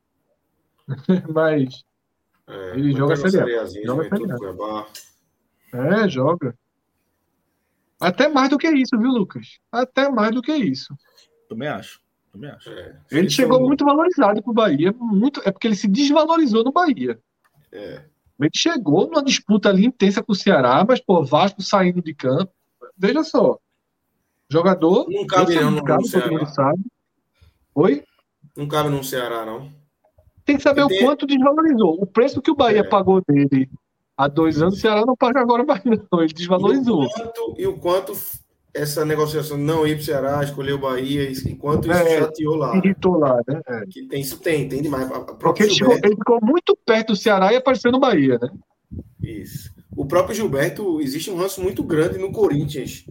Mas 1.32 1.84
é, 2.46 2.70
ele 2.78 2.92
joga 2.92 3.14
a 3.14 3.16
Série 3.16 3.56
A. 3.56 3.64
Joga 3.66 4.02
a 4.02 4.08
série 4.08 4.32
a. 5.72 6.04
É, 6.04 6.08
joga. 6.08 6.56
Até 8.00 8.28
mais 8.28 8.48
do 8.48 8.58
que 8.58 8.68
isso, 8.68 8.96
viu, 8.98 9.10
Lucas? 9.10 9.58
Até 9.70 10.08
mais 10.08 10.32
do 10.32 10.40
que 10.40 10.54
isso. 10.54 10.94
Também 11.48 11.68
acho. 11.68 12.00
Também 12.32 12.50
acho. 12.50 12.70
É, 12.70 12.96
ele 13.10 13.28
chegou 13.28 13.60
muito 13.60 13.84
valorizado 13.84 14.42
pro 14.42 14.52
Bahia. 14.52 14.92
Muito... 14.92 15.42
É 15.44 15.50
porque 15.50 15.66
ele 15.66 15.76
se 15.76 15.88
desvalorizou 15.88 16.62
no 16.64 16.72
Bahia. 16.72 17.18
É. 17.72 18.04
Ele 18.40 18.50
chegou 18.54 19.06
numa 19.06 19.22
disputa 19.22 19.68
ali 19.68 19.84
intensa 19.84 20.22
com 20.22 20.32
o 20.32 20.36
Ceará, 20.36 20.84
mas, 20.86 21.00
pô, 21.00 21.24
Vasco 21.24 21.60
saindo 21.60 22.00
de 22.00 22.14
campo. 22.14 22.52
Veja 22.96 23.24
só. 23.24 23.58
Jogador. 24.48 25.06
Não 25.10 25.26
cabe 25.26 25.54
não 25.56 25.70
no, 25.72 25.84
cabe, 25.84 26.10
todo 26.10 26.30
mundo 26.30 26.46
sabe. 26.46 26.80
Oi? 27.74 28.04
Não 28.56 28.66
cabe 28.66 28.88
no 28.88 29.02
Ceará, 29.02 29.44
não. 29.44 29.72
Tem 30.44 30.56
que 30.56 30.62
saber 30.62 30.82
o 30.82 30.88
quanto 30.88 31.26
desvalorizou. 31.26 32.00
O 32.00 32.06
preço 32.06 32.40
que 32.40 32.50
o 32.50 32.56
Bahia 32.56 32.80
é. 32.80 32.82
pagou 32.82 33.20
dele 33.20 33.68
há 34.16 34.26
dois 34.26 34.62
anos, 34.62 34.78
o 34.78 34.80
Ceará 34.80 35.04
não 35.04 35.16
paga 35.16 35.40
agora 35.40 35.64
mais, 35.64 35.82
não. 35.84 36.20
Ele 36.22 36.32
desvalorizou. 36.32 37.02
E 37.02 37.06
o 37.06 37.10
quanto, 37.10 37.54
e 37.58 37.66
o 37.66 37.78
quanto 37.78 38.12
essa 38.78 39.04
negociação 39.04 39.56
não 39.56 39.86
ir 39.86 39.94
para 39.94 40.02
o 40.02 40.04
Ceará, 40.04 40.42
escolher 40.42 40.72
o 40.72 40.78
Bahia, 40.78 41.30
enquanto 41.46 41.90
isso 41.90 41.98
é, 41.98 42.18
chateou 42.20 42.54
lá. 42.54 42.76
Irritou 42.76 43.18
lá, 43.18 43.40
né? 43.46 43.60
É. 43.66 43.86
Que 43.86 44.06
tem, 44.06 44.20
isso 44.20 44.38
tem, 44.38 44.68
tem 44.68 44.80
demais. 44.80 45.08
Porque 45.40 45.64
ele, 45.64 45.74
chegou, 45.74 45.94
ele 45.94 46.16
ficou 46.16 46.38
muito 46.40 46.76
perto 46.86 47.08
do 47.08 47.16
Ceará 47.16 47.52
e 47.52 47.56
apareceu 47.56 47.90
no 47.90 48.00
Bahia, 48.00 48.38
né? 48.40 48.48
Isso. 49.22 49.70
O 49.96 50.06
próprio 50.06 50.34
Gilberto, 50.34 51.00
existe 51.00 51.30
um 51.30 51.36
ranço 51.36 51.60
muito 51.60 51.82
grande 51.82 52.18
no 52.18 52.30
Corinthians 52.30 53.04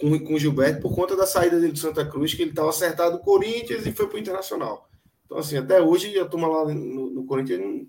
com, 0.00 0.18
com 0.18 0.34
o 0.34 0.38
Gilberto 0.38 0.80
por 0.80 0.94
conta 0.94 1.16
da 1.16 1.26
saída 1.26 1.60
dele 1.60 1.72
do 1.72 1.78
Santa 1.78 2.04
Cruz, 2.04 2.34
que 2.34 2.42
ele 2.42 2.50
estava 2.50 2.70
acertado 2.70 3.16
o 3.16 3.20
Corinthians 3.20 3.86
e 3.86 3.92
foi 3.92 4.06
para 4.06 4.16
o 4.16 4.18
Internacional. 4.18 4.88
Então, 5.24 5.38
assim, 5.38 5.56
até 5.56 5.80
hoje 5.80 6.18
a 6.18 6.24
turma 6.24 6.48
lá 6.48 6.72
no, 6.72 7.10
no 7.10 7.24
Corinthians 7.24 7.60
não, 7.60 7.86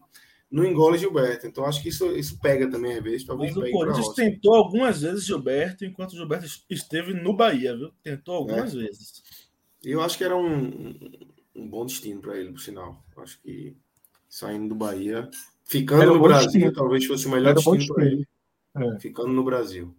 não 0.50 0.66
engole 0.66 0.98
Gilberto. 0.98 1.46
Então, 1.46 1.66
acho 1.66 1.82
que 1.82 1.90
isso, 1.90 2.06
isso 2.16 2.40
pega 2.40 2.70
também 2.70 2.94
às 2.94 3.04
vezes. 3.04 3.26
Talvez 3.26 3.54
Mas 3.56 3.70
o 3.70 3.72
Corinthians 3.72 4.10
tentou 4.10 4.56
algumas 4.56 5.02
vezes 5.02 5.26
Gilberto 5.26 5.86
enquanto 5.86 6.14
o 6.14 6.18
Gilberto 6.18 6.46
esteve 6.70 7.14
no 7.14 7.36
Bahia, 7.36 7.76
viu? 7.76 7.92
Tentou 8.02 8.36
algumas 8.36 8.74
é. 8.74 8.78
vezes. 8.78 9.24
Eu 9.84 10.02
acho 10.02 10.18
que 10.18 10.24
era 10.24 10.36
um, 10.36 10.98
um 11.56 11.70
bom 11.70 11.86
destino 11.86 12.22
para 12.22 12.38
ele, 12.38 12.52
por 12.52 12.62
sinal. 12.62 13.04
Acho 13.18 13.42
que 13.42 13.76
saindo 14.30 14.70
do 14.70 14.76
Bahia, 14.76 15.30
ficando 15.64 16.14
no 16.14 16.22
Brasil, 16.22 16.52
destino. 16.52 16.74
talvez 16.74 17.06
fosse 17.06 17.28
o 17.28 17.32
melhor 17.32 17.50
era 17.50 17.56
destino 17.56 17.94
para 17.94 18.06
ele. 18.06 18.28
É. 18.76 19.00
Ficando 19.00 19.30
no 19.30 19.44
Brasil. 19.44 19.96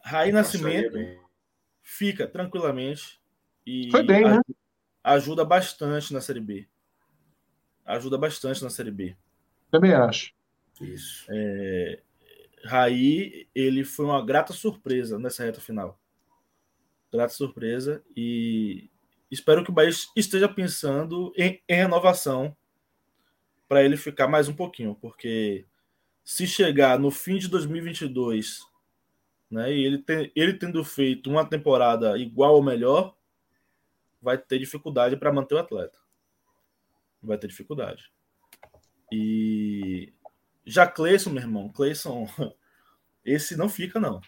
Raí 0.00 0.30
Nascimento 0.32 0.98
fica 1.82 2.26
tranquilamente 2.26 3.20
e 3.66 3.90
Foi 3.90 4.02
bem, 4.02 4.24
ajuda, 4.24 4.36
né? 4.36 4.42
ajuda 5.02 5.44
bastante 5.44 6.12
na 6.12 6.20
Série 6.20 6.40
B. 6.40 6.68
Ajuda 7.86 8.18
bastante 8.18 8.62
na 8.62 8.68
Série 8.68 8.90
B. 8.90 9.16
Também 9.70 9.92
acho. 9.92 10.34
Isso. 10.80 11.24
É, 11.30 12.02
Raí, 12.64 13.48
ele 13.54 13.84
foi 13.84 14.04
uma 14.04 14.24
grata 14.24 14.52
surpresa 14.52 15.18
nessa 15.18 15.44
reta 15.44 15.60
final. 15.60 15.98
Grata 17.12 17.32
surpresa 17.32 18.02
e 18.14 18.90
espero 19.30 19.64
que 19.64 19.70
o 19.70 19.72
Bahia 19.72 19.90
esteja 20.14 20.48
pensando 20.48 21.32
em, 21.36 21.62
em 21.68 21.74
renovação 21.74 22.54
para 23.68 23.82
ele 23.82 23.96
ficar 23.96 24.28
mais 24.28 24.48
um 24.48 24.54
pouquinho, 24.54 24.94
porque 24.94 25.64
se 26.24 26.46
chegar 26.46 26.98
no 26.98 27.10
fim 27.10 27.36
de 27.36 27.48
2022, 27.48 28.62
né, 29.50 29.72
e 29.72 29.84
ele, 29.84 29.98
tem, 29.98 30.30
ele 30.34 30.54
tendo 30.54 30.84
feito 30.84 31.30
uma 31.30 31.44
temporada 31.44 32.18
igual 32.18 32.54
ou 32.54 32.62
melhor, 32.62 33.16
vai 34.20 34.36
ter 34.36 34.58
dificuldade 34.58 35.16
para 35.16 35.32
manter 35.32 35.54
o 35.54 35.58
atleta. 35.58 35.98
Vai 37.26 37.38
ter 37.38 37.48
dificuldade. 37.48 38.10
E 39.12 40.12
já 40.64 40.86
Cleison, 40.86 41.30
meu 41.30 41.42
irmão, 41.42 41.68
Cleison, 41.68 42.26
esse 43.24 43.56
não 43.56 43.68
fica, 43.68 44.00
não. 44.00 44.20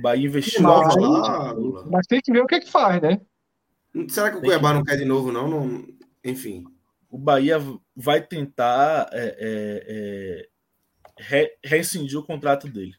Bahia 0.00 0.26
investiu. 0.26 0.62
Mas, 0.62 0.94
mas 1.90 2.06
tem 2.06 2.20
que 2.20 2.32
ver 2.32 2.42
o 2.42 2.46
que 2.46 2.56
é 2.56 2.60
que 2.60 2.70
faz, 2.70 3.00
né? 3.00 3.20
Será 4.08 4.30
que 4.30 4.36
o 4.36 4.40
Cuiabá 4.40 4.70
que... 4.70 4.74
não 4.74 4.84
quer 4.84 4.96
de 4.96 5.04
novo, 5.04 5.32
não? 5.32 5.48
não... 5.48 5.86
Enfim. 6.22 6.64
O 7.08 7.16
Bahia 7.16 7.58
vai 7.94 8.20
tentar 8.20 9.08
é, 9.12 9.36
é, 9.38 9.84
é, 9.88 10.48
re, 11.16 11.56
rescindir 11.64 12.18
o 12.18 12.24
contrato 12.24 12.68
dele. 12.68 12.94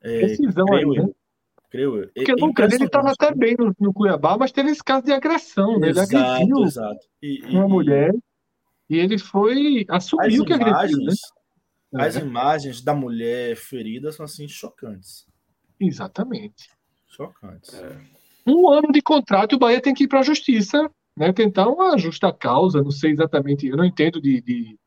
É, 0.00 0.20
Decisão 0.26 0.72
aí, 0.72 0.84
né? 0.84 1.08
Creio 1.70 1.96
eu. 2.02 2.10
Porque 2.14 2.32
o 2.32 2.46
Lucas, 2.46 2.72
ele 2.72 2.84
estava 2.84 3.10
até 3.10 3.34
bem 3.34 3.56
no, 3.58 3.74
no, 3.78 3.92
Cuiabá, 3.92 4.36
mas 4.38 4.52
teve 4.52 4.70
esse 4.70 4.82
caso 4.82 5.04
de 5.04 5.12
agressão, 5.12 5.78
né? 5.78 5.88
Ele 5.88 5.98
exato, 5.98 6.16
agrediu 6.16 6.64
exato. 6.64 7.06
E, 7.22 7.42
uma 7.46 7.66
e, 7.66 7.68
mulher 7.68 8.14
e 8.88 8.98
ele 8.98 9.18
foi. 9.18 9.84
assumiu 9.88 10.44
que 10.44 10.52
agrediu, 10.52 10.98
né? 10.98 11.12
As 11.94 12.16
é. 12.16 12.20
imagens 12.20 12.80
da 12.82 12.94
mulher 12.94 13.56
ferida 13.56 14.12
são 14.12 14.24
assim 14.24 14.48
chocantes. 14.48 15.26
Exatamente. 15.80 16.70
Chocantes. 17.08 17.74
É. 17.74 17.96
Um 18.46 18.68
ano 18.70 18.92
de 18.92 19.02
contrato 19.02 19.52
e 19.52 19.56
o 19.56 19.58
Bahia 19.58 19.80
tem 19.80 19.94
que 19.94 20.04
ir 20.04 20.08
para 20.08 20.20
a 20.20 20.24
justiça, 20.24 20.90
né? 21.16 21.32
Tentar 21.32 21.68
uma 21.68 21.96
justa 21.98 22.32
causa, 22.32 22.82
não 22.82 22.90
sei 22.90 23.10
exatamente, 23.10 23.66
eu 23.66 23.76
não 23.76 23.84
entendo 23.84 24.20
de. 24.20 24.40
de 24.40 24.78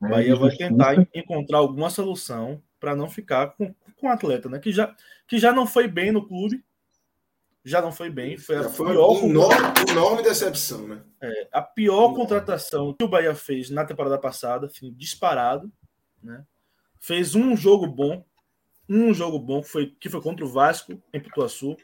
o 0.00 0.04
né, 0.04 0.10
Bahia 0.10 0.36
vai 0.36 0.50
tentar 0.54 1.08
encontrar 1.14 1.58
alguma 1.58 1.90
solução 1.90 2.62
para 2.78 2.94
não 2.94 3.08
ficar 3.08 3.48
com, 3.48 3.74
com 3.96 4.06
o 4.06 4.10
atleta, 4.10 4.48
né? 4.48 4.58
Que 4.58 4.72
já, 4.72 4.94
que 5.26 5.38
já 5.38 5.52
não 5.52 5.66
foi 5.66 5.88
bem 5.88 6.12
no 6.12 6.26
clube, 6.26 6.64
já 7.64 7.82
não 7.82 7.92
foi 7.92 8.10
bem. 8.10 8.36
Foi 8.36 8.56
a 8.56 8.68
foi 8.68 8.92
pior 8.92 9.24
enorme, 9.24 9.90
enorme 9.90 10.22
decepção, 10.22 10.88
né? 10.88 11.02
É, 11.20 11.48
a 11.52 11.62
pior 11.62 12.14
contratação 12.14 12.94
que 12.94 13.04
o 13.04 13.08
Bahia 13.08 13.34
fez 13.34 13.70
na 13.70 13.84
temporada 13.84 14.18
passada, 14.18 14.66
assim, 14.66 14.92
disparado, 14.92 15.70
né? 16.22 16.44
Fez 17.00 17.34
um 17.34 17.56
jogo 17.56 17.86
bom, 17.86 18.24
um 18.88 19.12
jogo 19.12 19.38
bom 19.38 19.62
que 19.62 19.68
foi, 19.68 19.86
que 19.86 20.08
foi 20.08 20.20
contra 20.20 20.44
o 20.44 20.48
Vasco 20.48 21.00
em 21.12 21.20
Pituaçu, 21.20 21.76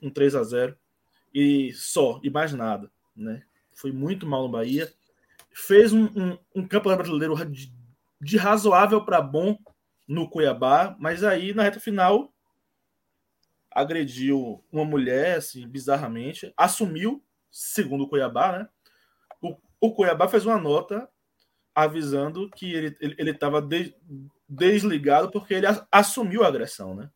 um 0.00 0.10
3 0.10 0.34
a 0.34 0.42
0 0.42 0.76
e 1.34 1.72
só, 1.74 2.20
e 2.22 2.30
mais 2.30 2.52
nada, 2.52 2.90
né? 3.16 3.42
Foi 3.74 3.90
muito 3.90 4.26
mal 4.26 4.42
no 4.42 4.48
Bahia. 4.50 4.92
Fez 5.54 5.92
um, 5.92 6.04
um, 6.04 6.38
um 6.54 6.66
campeonato 6.66 7.02
brasileiro 7.02 7.34
de, 7.46 7.72
de 8.20 8.36
razoável 8.36 9.04
para 9.04 9.20
bom 9.20 9.56
no 10.06 10.28
Cuiabá, 10.28 10.96
mas 10.98 11.24
aí 11.24 11.54
na 11.54 11.62
reta 11.62 11.80
final 11.80 12.32
agrediu 13.70 14.64
uma 14.70 14.84
mulher, 14.84 15.38
assim, 15.38 15.66
bizarramente, 15.66 16.52
assumiu, 16.56 17.24
segundo 17.50 18.04
o 18.04 18.08
Cuiabá, 18.08 18.58
né? 18.58 18.68
O, 19.40 19.56
o 19.80 19.94
Cuiabá 19.94 20.28
fez 20.28 20.44
uma 20.44 20.58
nota 20.58 21.08
avisando 21.74 22.50
que 22.50 22.70
ele 23.00 23.30
estava 23.30 23.58
ele, 23.58 23.70
ele 23.70 23.86
de, 23.86 23.96
desligado 24.48 25.30
porque 25.30 25.54
ele 25.54 25.66
assumiu 25.90 26.44
a 26.44 26.48
agressão, 26.48 26.94
né? 26.94 27.10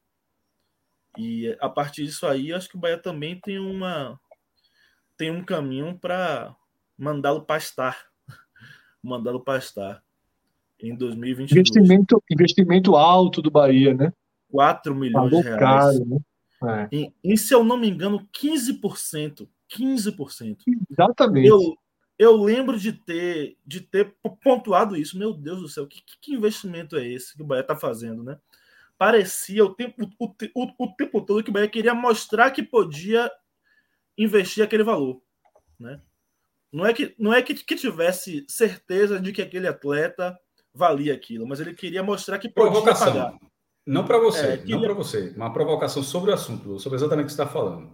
E 1.19 1.57
a 1.61 1.69
partir 1.69 2.05
disso 2.05 2.27
aí, 2.27 2.53
acho 2.53 2.69
que 2.69 2.77
o 2.77 2.81
Bahia 2.81 2.99
também 2.99 3.39
tem 3.41 3.59
uma 3.59 4.19
tem 5.17 5.31
um 5.31 5.45
caminho 5.45 5.99
para 5.99 6.55
mandá-lo 6.97 7.45
pastar, 7.45 8.07
mandá-lo 9.03 9.43
pastar 9.43 10.03
em 10.81 10.95
2022. 10.95 11.53
Investimento, 11.53 12.23
investimento 12.31 12.97
alto 12.97 13.41
do 13.41 13.51
Bahia, 13.51 13.95
né? 13.95 14.13
4 14.51 14.95
milhões 14.95 15.31
de 15.31 15.41
reais. 15.41 15.59
Caro, 15.59 16.05
né? 16.05 16.19
É. 16.65 16.89
Em, 16.91 17.15
em, 17.23 17.37
se 17.37 17.55
eu 17.55 17.63
não 17.63 17.77
me 17.77 17.89
engano, 17.89 18.27
15%. 18.33 19.49
15%. 19.71 20.59
Exatamente. 20.91 21.49
Eu, 21.49 21.77
eu 22.19 22.37
lembro 22.37 22.79
de 22.79 22.93
ter, 22.93 23.57
de 23.67 23.81
ter 23.81 24.15
pontuado 24.43 24.97
isso. 24.97 25.19
Meu 25.19 25.35
Deus 25.35 25.61
do 25.61 25.69
céu, 25.69 25.87
que, 25.87 26.03
que 26.21 26.35
investimento 26.35 26.97
é 26.97 27.07
esse 27.07 27.37
que 27.37 27.43
o 27.43 27.47
Bahia 27.47 27.63
está 27.63 27.77
fazendo, 27.77 28.23
né? 28.23 28.39
Parecia 28.97 29.63
o 29.65 29.75
tempo, 29.75 30.09
o, 30.19 30.27
o, 30.55 30.85
o 30.85 30.97
tempo 30.97 31.21
todo 31.21 31.43
que 31.43 31.51
o 31.51 31.53
Bahia 31.53 31.69
queria 31.69 31.95
mostrar 31.95 32.51
que 32.51 32.63
podia 32.63 33.31
investir 34.17 34.65
aquele 34.65 34.83
valor, 34.83 35.21
né? 35.79 36.01
Não 36.73 36.87
é 36.87 36.93
que, 36.93 37.15
não 37.19 37.33
é 37.33 37.43
que, 37.43 37.55
que 37.55 37.77
tivesse 37.77 38.45
certeza 38.49 39.21
de 39.21 39.33
que 39.33 39.43
aquele 39.43 39.69
atleta 39.69 40.39
valia 40.77 41.15
aquilo, 41.15 41.47
mas 41.47 41.59
ele 41.59 41.73
queria 41.73 42.03
mostrar 42.03 42.39
que 42.39 42.49
Provocação. 42.49 43.13
pagar. 43.13 43.39
Não 43.87 44.05
para 44.05 44.19
você, 44.19 44.47
é, 44.47 44.57
queria... 44.59 44.75
não 44.75 44.83
para 44.83 44.95
você. 44.95 45.33
Uma 45.37 45.53
provocação 45.53 46.03
sobre 46.03 46.31
o 46.31 46.35
assunto, 46.35 46.79
sobre 46.79 46.97
exatamente 46.97 47.25
o 47.25 47.27
que 47.29 47.33
você 47.33 47.43
está 47.43 47.53
falando. 47.53 47.91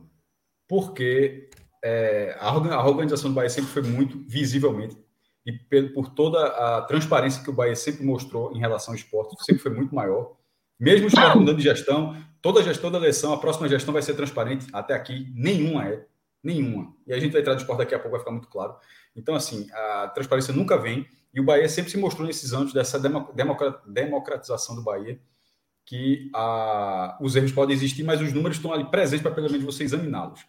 Porque 0.66 1.50
é, 1.84 2.36
a, 2.40 2.86
organização 2.86 3.30
do 3.30 3.34
Bahia 3.34 3.50
sempre 3.50 3.70
foi 3.70 3.82
muito, 3.82 4.18
visivelmente, 4.26 4.96
e 5.44 5.52
por 5.92 6.09
toda 6.10 6.46
a 6.46 6.82
transparência 6.82 7.42
que 7.42 7.50
o 7.50 7.52
Bahia 7.52 7.74
sempre 7.74 8.04
mostrou 8.04 8.52
em 8.52 8.59
relação 8.59 8.94
ao 8.94 8.96
esporte, 8.96 9.36
sempre 9.44 9.62
foi 9.62 9.72
muito 9.72 9.94
maior. 9.94 10.36
Mesmo 10.80 11.04
o 11.04 11.09
esporte 11.09 11.38
mudando 11.38 11.59
de 11.59 11.62
gestão, 11.62 12.16
toda 12.40 12.62
gestão 12.62 12.90
da 12.90 12.98
eleição, 12.98 13.32
a 13.32 13.38
próxima 13.38 13.68
gestão 13.68 13.92
vai 13.92 14.02
ser 14.02 14.14
transparente. 14.14 14.66
Até 14.72 14.94
aqui, 14.94 15.30
nenhuma 15.34 15.88
é. 15.88 16.04
Nenhuma. 16.42 16.92
E 17.06 17.12
a 17.12 17.20
gente 17.20 17.32
vai 17.32 17.40
entrar 17.40 17.54
no 17.54 17.60
esporte 17.60 17.78
daqui 17.78 17.94
a 17.94 17.98
pouco, 17.98 18.10
vai 18.10 18.20
ficar 18.20 18.32
muito 18.32 18.48
claro. 18.48 18.74
Então, 19.14 19.34
assim, 19.34 19.68
a 19.72 20.09
transparência 20.09 20.52
nunca 20.52 20.76
vem. 20.76 21.06
E 21.32 21.40
o 21.40 21.44
Bahia 21.44 21.68
sempre 21.68 21.90
se 21.90 21.96
mostrou 21.96 22.26
nesses 22.26 22.52
anos 22.52 22.72
dessa 22.72 23.00
democratização 23.86 24.74
do 24.74 24.82
Bahia 24.82 25.18
que 25.84 26.30
a, 26.34 27.18
os 27.20 27.34
erros 27.34 27.52
podem 27.52 27.74
existir, 27.74 28.04
mas 28.04 28.20
os 28.20 28.32
números 28.32 28.56
estão 28.56 28.72
ali 28.72 28.84
presentes 28.84 29.22
para 29.22 29.34
pelo 29.34 29.50
menos 29.50 29.64
você 29.64 29.82
examiná-los. 29.82 30.44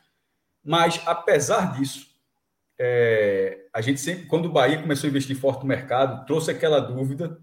Mas, 0.64 1.01
apesar 1.05 1.73
disso, 1.77 2.07
é, 2.77 3.68
a 3.73 3.81
gente 3.81 3.99
sempre, 3.99 4.26
quando 4.26 4.45
o 4.45 4.51
Bahia 4.51 4.81
começou 4.81 5.07
a 5.07 5.10
investir 5.10 5.35
forte 5.35 5.61
no 5.61 5.68
mercado, 5.68 6.26
trouxe 6.26 6.51
aquela 6.51 6.80
dúvida 6.80 7.41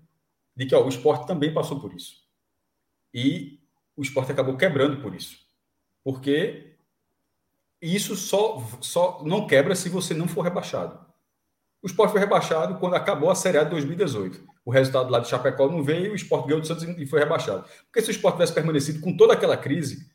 de 0.55 0.67
que 0.67 0.75
ó, 0.75 0.85
o 0.85 0.89
esporte 0.89 1.27
também 1.27 1.53
passou 1.53 1.81
por 1.81 1.95
isso. 1.95 2.23
E 3.13 3.59
o 3.97 4.03
esporte 4.03 4.33
acabou 4.33 4.57
quebrando 4.57 5.03
por 5.03 5.15
isso. 5.15 5.39
Porque 6.05 6.77
isso 7.83 8.15
só, 8.17 8.63
só 8.81 9.23
não 9.25 9.47
quebra 9.47 9.75
se 9.75 9.89
você 9.89 10.15
não 10.15 10.29
for 10.29 10.43
rebaixado. 10.43 11.10
O 11.83 11.87
esporte 11.87 12.13
foi 12.13 12.21
rebaixado 12.21 12.79
quando 12.79 12.95
acabou 12.95 13.31
a 13.31 13.35
Série 13.35 13.59
A 13.59 13.65
de 13.65 13.71
2018 13.71 14.51
o 14.65 14.71
resultado 14.71 15.11
lá 15.11 15.19
de 15.19 15.29
Chapecó 15.29 15.69
não 15.69 15.83
veio, 15.83 16.13
o 16.13 16.15
esporte 16.15 16.47
ganhou 16.47 16.61
do 16.61 16.67
Santos 16.67 16.85
e 16.85 17.07
foi 17.07 17.19
rebaixado. 17.19 17.65
Porque 17.87 18.01
se 18.01 18.11
o 18.11 18.13
esporte 18.13 18.37
tivesse 18.37 18.53
permanecido 18.55 19.01
com 19.01 19.17
toda 19.17 19.33
aquela 19.33 19.57
crise, 19.57 20.07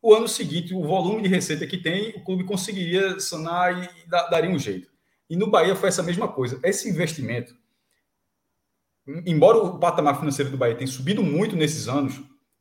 o 0.00 0.14
ano 0.14 0.28
seguinte, 0.28 0.74
o 0.74 0.84
volume 0.84 1.22
de 1.22 1.28
receita 1.28 1.66
que 1.66 1.76
tem, 1.76 2.10
o 2.10 2.24
clube 2.24 2.44
conseguiria 2.44 3.18
sanar 3.18 3.82
e 3.82 4.08
daria 4.08 4.50
um 4.50 4.58
jeito. 4.58 4.88
E 5.28 5.36
no 5.36 5.50
Bahia 5.50 5.74
foi 5.74 5.88
essa 5.88 6.02
mesma 6.02 6.28
coisa. 6.28 6.60
Esse 6.62 6.88
investimento, 6.88 7.56
embora 9.26 9.58
o 9.58 9.78
patamar 9.78 10.18
financeiro 10.18 10.50
do 10.50 10.56
Bahia 10.56 10.76
tenha 10.76 10.86
subido 10.86 11.22
muito 11.22 11.56
nesses 11.56 11.88
anos, 11.88 12.20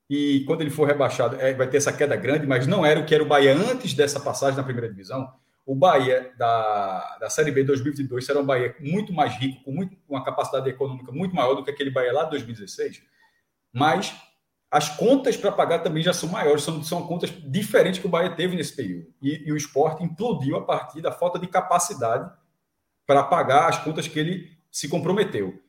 e 0.10 0.44
quando 0.48 0.62
ele 0.62 0.70
for 0.70 0.88
rebaixado, 0.88 1.36
é, 1.36 1.54
vai 1.54 1.70
ter 1.70 1.78
essa 1.78 1.94
queda 1.94 2.16
grande, 2.16 2.48
mas 2.48 2.66
não 2.66 2.86
era 2.86 3.00
o 3.00 3.06
que 3.06 3.14
era 3.14 3.24
o 3.24 3.28
Bahia 3.28 3.54
antes 3.54 3.94
dessa 3.94 4.20
passagem 4.20 4.58
na 4.58 4.64
primeira 4.64 4.90
divisão 4.90 5.32
o 5.68 5.76
Bahia 5.76 6.32
da, 6.38 7.18
da 7.20 7.30
Série 7.30 7.52
B 7.52 7.62
2022 7.62 8.26
será 8.26 8.40
um 8.40 8.46
Bahia 8.46 8.74
muito 8.80 9.12
mais 9.12 9.36
rico, 9.36 9.62
com 9.66 9.72
muito, 9.74 9.98
uma 10.08 10.24
capacidade 10.24 10.70
econômica 10.70 11.12
muito 11.12 11.36
maior 11.36 11.56
do 11.56 11.64
que 11.64 11.70
aquele 11.70 11.92
Bahia 11.92 12.14
lá 12.14 12.24
de 12.24 12.32
2016, 12.32 13.04
mas 13.74 14.16
as 14.72 14.88
contas 14.96 15.36
para 15.36 15.52
pagar 15.52 15.80
também 15.80 16.02
já 16.02 16.14
são 16.14 16.30
maiores, 16.30 16.64
são, 16.64 16.82
são 16.82 17.06
contas 17.06 17.30
diferentes 17.30 18.00
que 18.00 18.08
o 18.08 18.10
Bahia 18.10 18.34
teve 18.34 18.56
nesse 18.56 18.74
período. 18.78 19.14
E, 19.22 19.46
e 19.46 19.52
o 19.52 19.58
esporte 19.58 20.02
implodiu 20.04 20.56
a 20.56 20.62
partir 20.64 21.02
da 21.02 21.12
falta 21.12 21.38
de 21.38 21.48
capacidade 21.48 22.32
para 23.06 23.24
pagar 23.24 23.68
as 23.68 23.78
contas 23.78 24.08
que 24.08 24.18
ele 24.18 24.58
se 24.72 24.88
comprometeu. 24.88 25.62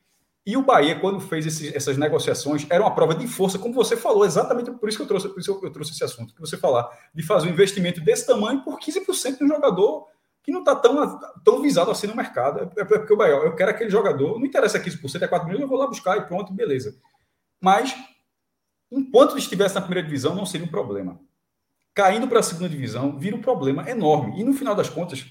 E 0.49 0.57
o 0.57 0.63
Bahia, 0.63 0.99
quando 0.99 1.19
fez 1.19 1.45
esse, 1.45 1.77
essas 1.77 1.95
negociações, 1.95 2.65
era 2.71 2.83
uma 2.83 2.95
prova 2.95 3.13
de 3.13 3.27
força, 3.27 3.59
como 3.59 3.71
você 3.71 3.95
falou, 3.95 4.25
exatamente 4.25 4.71
por 4.71 4.89
isso 4.89 4.97
que 4.97 5.03
eu 5.03 5.07
trouxe, 5.07 5.29
por 5.29 5.39
isso 5.39 5.59
eu 5.61 5.69
trouxe 5.69 5.91
esse 5.91 6.03
assunto, 6.03 6.33
que 6.33 6.41
você 6.41 6.57
falar, 6.57 6.89
de 7.13 7.21
fazer 7.21 7.47
um 7.47 7.51
investimento 7.51 8.01
desse 8.01 8.25
tamanho 8.25 8.63
por 8.63 8.79
15% 8.79 9.37
de 9.37 9.43
um 9.43 9.47
jogador 9.47 10.07
que 10.41 10.51
não 10.51 10.61
está 10.61 10.75
tão, 10.75 11.19
tão 11.45 11.61
visado 11.61 11.91
assim 11.91 12.07
no 12.07 12.15
mercado. 12.15 12.61
É, 12.61 12.81
é 12.81 12.83
porque 12.83 13.13
o 13.13 13.15
Bahia, 13.15 13.35
eu 13.35 13.55
quero 13.55 13.69
aquele 13.69 13.91
jogador, 13.91 14.39
não 14.39 14.45
interessa 14.47 14.79
15%, 14.79 15.21
é 15.21 15.27
4 15.27 15.45
milhões, 15.45 15.61
eu 15.61 15.69
vou 15.69 15.77
lá 15.77 15.85
buscar 15.85 16.17
e 16.17 16.21
pronto, 16.21 16.51
beleza. 16.51 16.97
Mas, 17.61 17.95
enquanto 18.91 19.33
ele 19.33 19.41
estivesse 19.41 19.75
na 19.75 19.81
primeira 19.81 20.03
divisão, 20.03 20.33
não 20.33 20.47
seria 20.47 20.65
um 20.65 20.71
problema. 20.71 21.19
Caindo 21.93 22.27
para 22.27 22.39
a 22.39 22.43
segunda 22.43 22.69
divisão, 22.69 23.19
vira 23.19 23.35
um 23.35 23.41
problema 23.41 23.87
enorme. 23.87 24.41
E 24.41 24.43
no 24.43 24.53
final 24.53 24.73
das 24.73 24.89
contas, 24.89 25.27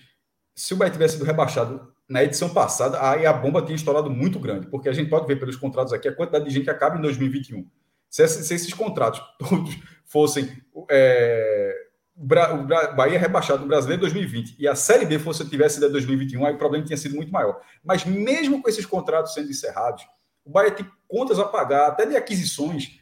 se 0.59 0.75
o 0.75 0.77
Bahia 0.77 0.93
tivesse 0.93 1.15
sido 1.15 1.25
rebaixado 1.25 1.93
na 2.09 2.25
edição 2.25 2.49
passada, 2.49 2.99
aí 3.09 3.25
a 3.25 3.33
bomba 3.33 3.63
tinha 3.63 3.77
estourado 3.77 4.11
muito 4.11 4.41
grande, 4.41 4.67
porque 4.67 4.89
a 4.89 4.93
gente 4.93 5.09
pode 5.09 5.27
ver 5.27 5.37
pelos 5.37 5.55
contratos 5.55 5.93
aqui 5.93 6.09
a 6.09 6.15
quantidade 6.15 6.45
de 6.47 6.51
gente 6.51 6.65
que 6.65 6.71
acaba 6.71 6.99
em 6.99 7.01
2021. 7.01 7.65
Se, 8.11 8.25
esses, 8.25 8.47
se 8.47 8.55
esses 8.55 8.75
contratos 8.75 9.23
todos 9.39 9.79
fossem 10.05 10.51
é, 10.91 11.77
o 12.17 12.95
Bahia 12.97 13.21
rebaixado 13.21 13.61
no 13.61 13.69
Brasileiro 13.69 14.01
2020 14.01 14.57
e 14.59 14.67
a 14.67 14.75
Série 14.75 15.07
B 15.07 15.21
fosse 15.21 15.49
tivesse 15.49 15.77
sido 15.77 15.93
2021, 15.93 16.45
aí 16.45 16.55
o 16.55 16.59
problema 16.59 16.85
tinha 16.85 16.97
sido 16.97 17.15
muito 17.15 17.31
maior. 17.31 17.61
Mas 17.85 18.05
mesmo 18.05 18.61
com 18.61 18.69
esses 18.69 18.85
contratos 18.85 19.35
sendo 19.35 19.51
encerrados, 19.51 20.05
o 20.45 20.51
Bahia 20.51 20.73
tem 20.73 20.91
contas 21.07 21.39
a 21.39 21.45
pagar, 21.45 21.87
até 21.87 22.05
de 22.05 22.17
aquisições, 22.17 22.99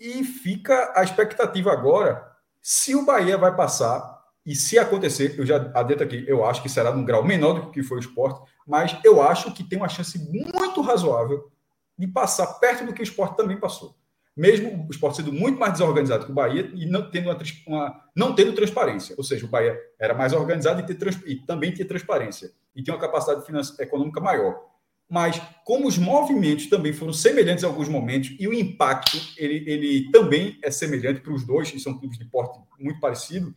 e 0.00 0.24
fica 0.24 0.94
a 0.96 1.02
expectativa 1.02 1.72
agora 1.72 2.26
se 2.62 2.94
o 2.94 3.04
Bahia 3.04 3.36
vai 3.36 3.54
passar 3.54 4.15
e 4.46 4.54
se 4.54 4.78
acontecer, 4.78 5.34
eu 5.36 5.44
já 5.44 5.56
adentro 5.74 6.04
aqui, 6.04 6.24
eu 6.28 6.44
acho 6.44 6.62
que 6.62 6.68
será 6.68 6.94
num 6.94 7.04
grau 7.04 7.24
menor 7.24 7.54
do 7.54 7.70
que 7.72 7.82
foi 7.82 7.98
o 7.98 8.00
esporte, 8.00 8.48
mas 8.64 8.96
eu 9.02 9.20
acho 9.20 9.52
que 9.52 9.64
tem 9.64 9.76
uma 9.76 9.88
chance 9.88 10.16
muito 10.30 10.80
razoável 10.80 11.50
de 11.98 12.06
passar 12.06 12.46
perto 12.60 12.86
do 12.86 12.92
que 12.92 13.00
o 13.00 13.02
esporte 13.02 13.36
também 13.36 13.58
passou. 13.58 13.96
Mesmo 14.36 14.86
o 14.86 14.90
esporte 14.90 15.16
sendo 15.16 15.32
muito 15.32 15.58
mais 15.58 15.72
desorganizado 15.72 16.26
que 16.26 16.30
o 16.30 16.34
Bahia 16.34 16.70
e 16.74 16.86
não 16.86 17.10
tendo, 17.10 17.30
uma, 17.30 17.38
uma 17.66 18.04
não 18.14 18.34
tendo 18.34 18.52
transparência. 18.52 19.14
Ou 19.18 19.24
seja, 19.24 19.46
o 19.46 19.48
Bahia 19.48 19.76
era 19.98 20.14
mais 20.14 20.32
organizado 20.32 20.80
e, 20.80 20.94
ter, 20.94 21.22
e 21.26 21.36
também 21.36 21.72
tinha 21.72 21.88
transparência. 21.88 22.52
E 22.74 22.82
tinha 22.82 22.94
uma 22.94 23.00
capacidade 23.00 23.42
econômica 23.80 24.20
maior. 24.20 24.62
Mas, 25.08 25.40
como 25.64 25.88
os 25.88 25.96
movimentos 25.96 26.66
também 26.66 26.92
foram 26.92 27.12
semelhantes 27.12 27.64
em 27.64 27.66
alguns 27.66 27.88
momentos 27.88 28.36
e 28.38 28.46
o 28.46 28.52
impacto 28.52 29.16
ele, 29.38 29.64
ele 29.70 30.10
também 30.10 30.58
é 30.62 30.70
semelhante 30.70 31.20
para 31.20 31.32
os 31.32 31.44
dois, 31.44 31.72
e 31.72 31.80
são 31.80 31.96
clubes 31.98 32.18
de 32.18 32.24
porte 32.26 32.58
muito 32.78 33.00
parecido, 33.00 33.54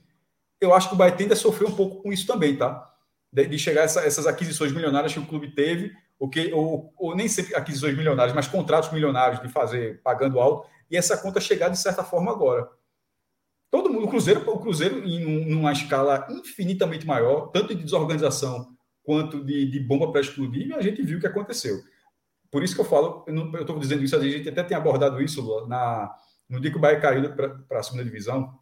eu 0.62 0.74
acho 0.74 0.90
que 0.90 0.96
o 0.96 0.98
Bahia 0.98 1.16
tende 1.16 1.34
a 1.34 1.36
sofrer 1.36 1.68
um 1.68 1.76
pouco 1.76 2.02
com 2.02 2.12
isso 2.12 2.28
também, 2.28 2.56
tá? 2.56 2.92
De, 3.32 3.46
de 3.46 3.60
chegar 3.60 3.84
essa, 3.84 4.02
essas 4.02 4.28
aquisições 4.28 4.72
milionárias 4.72 5.14
que 5.14 5.20
o 5.20 5.26
clube 5.26 5.54
teve, 5.54 5.94
o 6.18 6.28
que, 6.28 6.52
ou, 6.54 6.94
ou, 6.98 7.16
nem 7.16 7.28
sempre 7.28 7.56
aquisições 7.56 7.96
milionárias, 7.96 8.36
mas 8.36 8.48
contratos 8.48 8.92
milionários 8.92 9.42
de 9.42 9.48
fazer 9.48 10.02
pagando 10.02 10.40
alto, 10.40 10.68
e 10.92 10.98
essa 10.98 11.18
conta 11.18 11.40
chegar 11.40 11.70
de 11.70 11.80
certa 11.80 12.04
forma 12.04 12.32
agora. 12.32 12.70
Todo 13.72 13.90
mundo, 13.90 14.06
o 14.06 14.10
Cruzeiro, 14.10 14.50
o 14.50 14.60
Cruzeiro 14.60 15.08
em 15.08 15.46
numa 15.46 15.72
escala 15.72 16.28
infinitamente 16.30 17.06
maior, 17.06 17.48
tanto 17.52 17.76
de 17.76 17.84
desorganização 17.84 18.76
quanto 19.04 19.44
de, 19.44 19.66
de 19.70 19.80
bomba 19.80 20.12
para 20.12 20.22
explodir, 20.22 20.76
a 20.76 20.82
gente 20.82 21.02
viu 21.02 21.18
o 21.18 21.22
que 21.22 21.28
aconteceu. 21.28 21.80
Por 22.52 22.64
isso 22.64 22.74
que 22.74 22.82
eu 22.82 22.86
falo, 22.86 23.24
eu 23.28 23.62
estou 23.62 23.78
dizendo 23.78 24.04
isso, 24.04 24.16
a 24.16 24.20
gente 24.20 24.50
até 24.50 24.64
tem 24.64 24.76
abordado 24.76 25.22
isso 25.22 25.68
na, 25.68 26.16
no 26.50 26.60
dia 26.60 26.72
que 26.72 26.78
o 26.78 26.82
Bahia 26.82 27.00
caiu 27.00 27.32
para 27.32 27.80
a 27.80 27.84
segunda 27.84 28.04
divisão, 28.04 28.58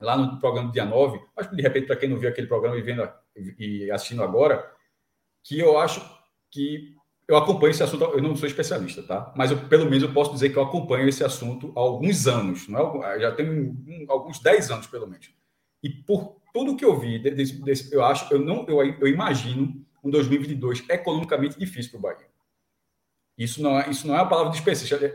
lá 0.00 0.16
no 0.16 0.38
programa 0.38 0.68
do 0.68 0.72
dia 0.72 0.84
9, 0.84 1.20
mas 1.36 1.50
de 1.50 1.62
repente, 1.62 1.86
para 1.86 1.96
quem 1.96 2.08
não 2.08 2.18
viu 2.18 2.28
aquele 2.28 2.46
programa 2.46 2.76
e, 2.76 2.82
vendo, 2.82 3.08
e 3.58 3.90
assistindo 3.90 4.22
agora, 4.22 4.70
que 5.42 5.58
eu 5.58 5.78
acho 5.78 6.00
que 6.50 6.96
eu 7.26 7.36
acompanho 7.36 7.70
esse 7.70 7.82
assunto, 7.82 8.04
eu 8.04 8.22
não 8.22 8.34
sou 8.34 8.48
especialista, 8.48 9.02
tá? 9.02 9.32
Mas 9.36 9.50
eu, 9.50 9.58
pelo 9.68 9.84
menos 9.84 10.02
eu 10.02 10.12
posso 10.12 10.32
dizer 10.32 10.48
que 10.48 10.56
eu 10.56 10.62
acompanho 10.62 11.08
esse 11.08 11.22
assunto 11.22 11.72
há 11.76 11.80
alguns 11.80 12.26
anos, 12.26 12.66
não 12.68 13.04
é? 13.04 13.20
já 13.20 13.32
tem 13.32 13.50
um, 13.50 14.06
alguns 14.08 14.38
10 14.40 14.70
anos, 14.70 14.86
pelo 14.86 15.06
menos. 15.06 15.30
E 15.82 15.90
por 15.90 16.40
tudo 16.54 16.74
que 16.74 16.84
eu 16.84 16.98
vi, 16.98 17.18
desse, 17.18 17.62
desse, 17.62 17.94
eu 17.94 18.02
acho, 18.02 18.32
eu 18.32 18.38
não, 18.38 18.66
eu, 18.66 18.82
eu 18.82 19.06
imagino 19.06 19.84
um 20.02 20.10
2022 20.10 20.88
economicamente 20.88 21.58
difícil 21.58 21.90
para 21.90 21.98
o 21.98 22.02
Bahia. 22.02 22.28
Isso 23.36 23.62
não, 23.62 23.78
é, 23.78 23.88
isso 23.88 24.06
não 24.06 24.16
é 24.16 24.20
a 24.20 24.24
palavra 24.24 24.50
de 24.50 24.58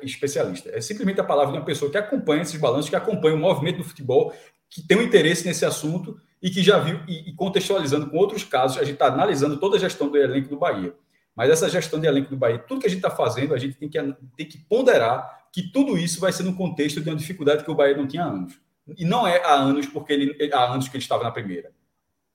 especialista, 0.03 0.69
é 0.69 0.79
simplesmente 0.79 1.19
a 1.19 1.25
palavra 1.25 1.51
de 1.51 1.57
uma 1.57 1.65
pessoa 1.65 1.91
que 1.91 1.97
acompanha 1.97 2.43
esses 2.43 2.59
balanços, 2.59 2.89
que 2.89 2.95
acompanha 2.95 3.35
o 3.35 3.39
movimento 3.39 3.79
do 3.79 3.83
futebol 3.83 4.33
que 4.73 4.81
tem 4.81 4.97
um 4.97 5.01
interesse 5.01 5.45
nesse 5.45 5.63
assunto 5.65 6.19
e 6.41 6.49
que 6.49 6.63
já 6.63 6.79
viu, 6.79 6.99
e, 7.07 7.31
contextualizando 7.33 8.09
com 8.09 8.17
outros 8.17 8.43
casos, 8.43 8.77
a 8.77 8.83
gente 8.83 8.95
está 8.95 9.05
analisando 9.05 9.57
toda 9.57 9.77
a 9.77 9.79
gestão 9.79 10.09
do 10.09 10.17
elenco 10.17 10.49
do 10.49 10.57
Bahia. 10.57 10.93
Mas 11.35 11.49
essa 11.49 11.69
gestão 11.69 11.99
de 11.99 12.07
elenco 12.07 12.31
do 12.31 12.37
Bahia, 12.37 12.57
tudo 12.57 12.81
que 12.81 12.87
a 12.87 12.89
gente 12.89 12.99
está 12.99 13.11
fazendo, 13.11 13.53
a 13.53 13.57
gente 13.57 13.75
tem 13.75 13.87
que, 13.87 13.99
tem 14.35 14.47
que 14.47 14.57
ponderar 14.57 15.47
que 15.51 15.71
tudo 15.71 15.97
isso 15.97 16.19
vai 16.19 16.33
ser 16.33 16.43
no 16.43 16.55
contexto 16.55 16.99
de 16.99 17.09
uma 17.09 17.15
dificuldade 17.15 17.63
que 17.63 17.69
o 17.69 17.75
Bahia 17.75 17.95
não 17.95 18.07
tinha 18.07 18.23
há 18.23 18.27
anos. 18.27 18.59
E 18.97 19.05
não 19.05 19.25
é 19.25 19.41
há 19.43 19.53
anos 19.53 19.85
porque 19.85 20.11
ele 20.11 20.53
há 20.53 20.73
anos 20.73 20.87
que 20.87 20.97
ele 20.97 21.03
estava 21.03 21.23
na 21.23 21.31
primeira. 21.31 21.71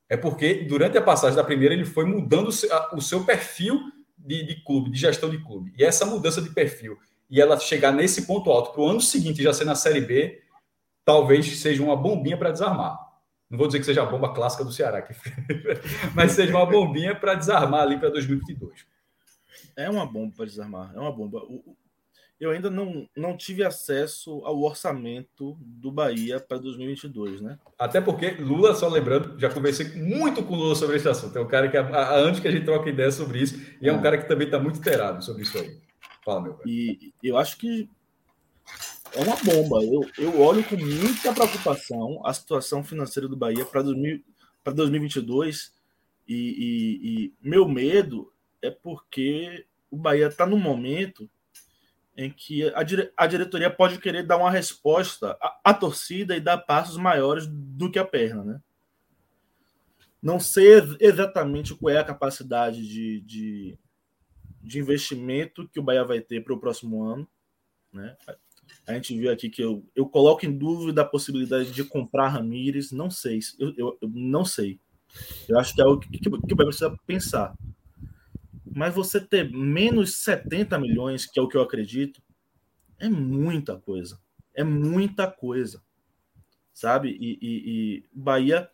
É 0.09 0.17
porque 0.17 0.65
durante 0.65 0.97
a 0.97 1.03
passagem 1.03 1.37
da 1.37 1.45
primeira 1.45 1.75
ele 1.75 1.85
foi 1.85 2.05
mudando 2.05 2.49
o 2.93 3.01
seu 3.01 3.25
perfil 3.25 3.81
de, 4.17 4.47
de 4.47 4.65
clube, 4.65 4.91
de 4.91 4.99
gestão 4.99 5.29
de 5.29 5.39
clube. 5.39 5.73
E 5.77 5.85
essa 5.85 6.07
mudança 6.07 6.41
de 6.41 6.51
perfil 6.51 6.97
e 7.29 7.41
ela 7.41 7.59
chegar 7.59 7.93
nesse 7.93 8.23
ponto 8.23 8.51
alto 8.51 8.73
para 8.73 8.81
o 8.81 8.89
ano 8.89 9.01
seguinte 9.01 9.43
já 9.43 9.53
ser 9.53 9.65
na 9.65 9.75
Série 9.75 10.01
B, 10.01 10.41
talvez 11.09 11.59
seja 11.59 11.83
uma 11.83 11.97
bombinha 11.97 12.37
para 12.37 12.51
desarmar. 12.51 12.99
Não 13.49 13.57
vou 13.57 13.67
dizer 13.67 13.79
que 13.79 13.87
seja 13.87 14.03
a 14.03 14.07
bomba 14.07 14.35
clássica 14.35 14.63
do 14.63 14.71
Ceará, 14.71 15.01
que... 15.01 15.15
mas 16.15 16.33
seja 16.33 16.55
uma 16.55 16.67
bombinha 16.67 17.15
para 17.15 17.33
desarmar 17.33 17.81
ali 17.81 17.99
para 17.99 18.11
2022. 18.11 18.85
É 19.75 19.89
uma 19.89 20.05
bomba 20.05 20.35
para 20.37 20.45
desarmar, 20.45 20.93
é 20.95 21.01
uma 21.01 21.11
bomba. 21.11 21.41
Eu 22.39 22.51
ainda 22.51 22.69
não, 22.69 23.09
não 23.17 23.35
tive 23.39 23.65
acesso 23.65 24.43
ao 24.45 24.61
orçamento 24.61 25.57
do 25.59 25.91
Bahia 25.91 26.39
para 26.39 26.59
2022, 26.59 27.41
né? 27.41 27.59
Até 27.79 28.03
porque 28.03 28.33
Lula, 28.33 28.75
só 28.75 28.87
lembrando, 28.87 29.41
já 29.41 29.49
conversei 29.49 29.89
muito 29.95 30.45
com 30.45 30.53
o 30.53 30.57
Lula 30.59 30.75
sobre 30.75 30.97
esse 30.97 31.09
assunto. 31.09 31.39
É 31.39 31.41
um 31.41 31.49
cara 31.49 31.71
que 31.71 31.77
anos 31.79 32.39
que 32.39 32.47
a 32.47 32.51
gente 32.51 32.67
troca 32.67 32.91
ideia 32.91 33.11
sobre 33.11 33.41
isso 33.41 33.59
e 33.81 33.89
é 33.89 33.93
um 33.95 34.01
é. 34.01 34.03
cara 34.03 34.19
que 34.19 34.29
também 34.29 34.47
está 34.47 34.59
muito 34.59 34.79
inteirado 34.79 35.25
sobre 35.25 35.45
isso 35.45 35.57
aí. 35.57 35.81
Fala, 36.23 36.43
meu 36.43 36.53
velho. 36.53 36.69
E 36.69 37.15
eu 37.23 37.39
acho 37.39 37.57
que 37.57 37.89
é 39.19 39.23
uma 39.23 39.37
bomba. 39.37 39.83
Eu, 39.83 40.09
eu 40.17 40.41
olho 40.41 40.63
com 40.63 40.77
muita 40.77 41.35
preocupação 41.35 42.25
a 42.25 42.33
situação 42.33 42.85
financeira 42.85 43.29
do 43.29 43.37
Bahia 43.37 43.65
para 43.65 43.83
2022 43.83 45.73
e, 46.27 46.35
e, 46.35 47.25
e, 47.25 47.35
meu 47.43 47.69
medo 47.69 48.33
é 48.63 48.71
porque 48.71 49.67
o 49.91 49.97
Bahia 49.97 50.29
está 50.29 50.47
no 50.47 50.57
momento 50.57 51.29
em 52.17 52.31
que 52.31 52.65
a, 52.75 52.83
dire, 52.85 53.13
a 53.17 53.27
diretoria 53.27 53.71
pode 53.71 53.99
querer 53.99 54.25
dar 54.25 54.37
uma 54.37 54.51
resposta 54.51 55.37
à, 55.41 55.61
à, 55.65 55.75
torcida 55.75 56.37
e 56.37 56.41
dar 56.41 56.59
passos 56.59 56.97
maiores 56.97 57.47
do 57.49 57.91
que 57.91 57.99
a 57.99 58.05
perna, 58.05 58.45
né? 58.45 58.61
Não 60.21 60.39
sei 60.39 60.81
exatamente 61.01 61.75
qual 61.75 61.95
é 61.95 61.99
a 61.99 62.05
capacidade 62.05 62.87
de, 62.87 63.21
de, 63.21 63.79
de 64.61 64.79
investimento 64.81 65.69
que 65.69 65.79
o 65.79 65.83
Bahia 65.83 66.05
vai 66.05 66.21
ter 66.21 66.43
para 66.43 66.55
o 66.55 66.59
próximo 66.59 67.05
ano, 67.05 67.29
né? 67.93 68.17
A 68.89 68.95
gente 68.95 69.15
viu 69.19 69.31
aqui 69.31 69.51
que 69.51 69.63
eu, 69.63 69.85
eu 69.95 70.07
coloco 70.07 70.47
em 70.47 70.57
dúvida 70.57 71.03
a 71.03 71.05
possibilidade 71.05 71.73
de 71.73 71.85
comprar 71.85 72.29
Ramires. 72.29 72.91
Não 72.91 73.11
sei. 73.11 73.39
Eu, 73.59 73.75
eu, 73.77 73.99
eu 74.01 74.09
não 74.09 74.47
sei. 74.47 74.81
Eu 75.47 75.59
acho 75.59 75.75
que 75.75 75.83
é 75.83 75.85
algo 75.85 76.01
que, 76.01 76.19
que, 76.19 76.31
que 76.31 76.57
precisa 76.57 76.99
pensar. 77.07 77.55
Mas 78.65 78.95
você 78.95 79.21
ter 79.21 79.51
menos 79.51 80.15
70 80.17 80.79
milhões, 80.79 81.27
que 81.27 81.39
é 81.39 81.43
o 81.43 81.47
que 81.47 81.57
eu 81.59 81.61
acredito, 81.61 82.23
é 82.99 83.11
muita 83.11 83.77
coisa. 83.77 84.19
É 84.55 84.65
muita 84.65 85.31
coisa. 85.31 85.83
Sabe? 86.73 87.11
E, 87.11 87.39
e, 87.43 87.43
e 87.43 88.05
Bahia. 88.11 88.71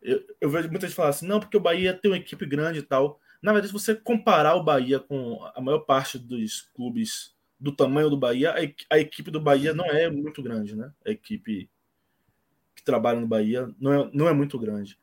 Eu, 0.00 0.24
eu 0.40 0.48
vejo 0.48 0.70
muita 0.70 0.86
gente 0.86 0.96
falar 0.96 1.10
assim, 1.10 1.26
não, 1.26 1.40
porque 1.40 1.56
o 1.58 1.60
Bahia 1.60 1.92
tem 1.92 2.10
uma 2.10 2.16
equipe 2.16 2.46
grande 2.46 2.78
e 2.78 2.82
tal. 2.82 3.20
Na 3.42 3.52
verdade, 3.52 3.68
se 3.68 3.78
você 3.78 3.94
comparar 3.94 4.54
o 4.54 4.64
Bahia 4.64 4.98
com 4.98 5.44
a 5.54 5.60
maior 5.60 5.80
parte 5.80 6.18
dos 6.18 6.62
clubes 6.74 7.36
do 7.58 7.72
tamanho 7.72 8.08
do 8.08 8.16
Bahia, 8.16 8.54
a 8.88 8.98
equipe 8.98 9.30
do 9.30 9.40
Bahia 9.40 9.74
não 9.74 9.86
é 9.86 10.08
muito 10.08 10.42
grande, 10.42 10.76
né? 10.76 10.92
A 11.04 11.10
equipe 11.10 11.68
que 12.74 12.84
trabalha 12.84 13.20
no 13.20 13.26
Bahia 13.26 13.74
não 13.80 13.92
é, 13.92 14.10
não 14.12 14.28
é 14.28 14.32
muito 14.32 14.58
grande. 14.58 14.98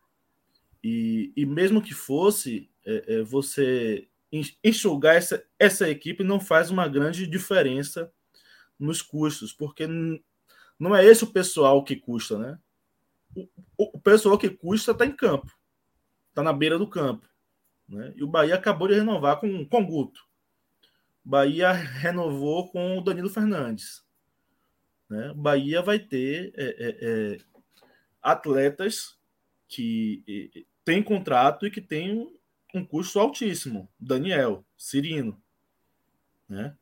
E, 0.84 1.34
e 1.36 1.46
mesmo 1.46 1.82
que 1.82 1.94
fosse, 1.94 2.70
é, 2.86 3.16
é, 3.16 3.24
você 3.24 4.08
enxugar 4.64 5.16
essa, 5.16 5.44
essa 5.58 5.90
equipe 5.90 6.24
não 6.24 6.40
faz 6.40 6.70
uma 6.70 6.88
grande 6.88 7.26
diferença 7.26 8.12
nos 8.78 9.02
custos, 9.02 9.54
porque 9.54 9.88
não 10.80 10.96
é 10.96 11.06
esse 11.06 11.24
o 11.24 11.32
pessoal 11.32 11.84
que 11.84 11.96
custa, 11.96 12.38
né? 12.38 12.60
O, 13.78 13.98
o 13.98 14.00
pessoal 14.00 14.38
que 14.38 14.50
custa 14.50 14.92
está 14.92 15.06
em 15.06 15.12
campo, 15.12 15.52
está 16.30 16.42
na 16.44 16.54
beira 16.54 16.78
do 16.78 16.88
campo. 16.88 17.28
Né? 17.88 18.14
E 18.16 18.24
o 18.24 18.28
Bahia 18.28 18.56
acabou 18.56 18.88
de 18.88 18.96
renovar 18.96 19.40
com, 19.40 19.66
com 19.66 19.86
Guto. 19.86 20.22
Bahia 21.26 21.72
renovou 21.72 22.70
com 22.70 23.00
o 23.00 23.02
Danilo 23.02 23.30
Fernandes. 23.30 24.06
Né? 25.10 25.34
Bahia 25.36 25.82
vai 25.82 25.98
ter 25.98 26.54
é, 26.56 26.64
é, 26.64 26.98
é, 27.02 27.38
atletas 28.22 29.18
que 29.68 30.24
é, 30.56 30.64
têm 30.84 31.02
contrato 31.02 31.66
e 31.66 31.72
que 31.72 31.82
têm 31.82 32.32
um 32.76 32.86
custo 32.86 33.20
altíssimo. 33.20 33.90
Daniel, 34.00 34.64
Cirino. 34.78 35.42
Né? 36.48 36.78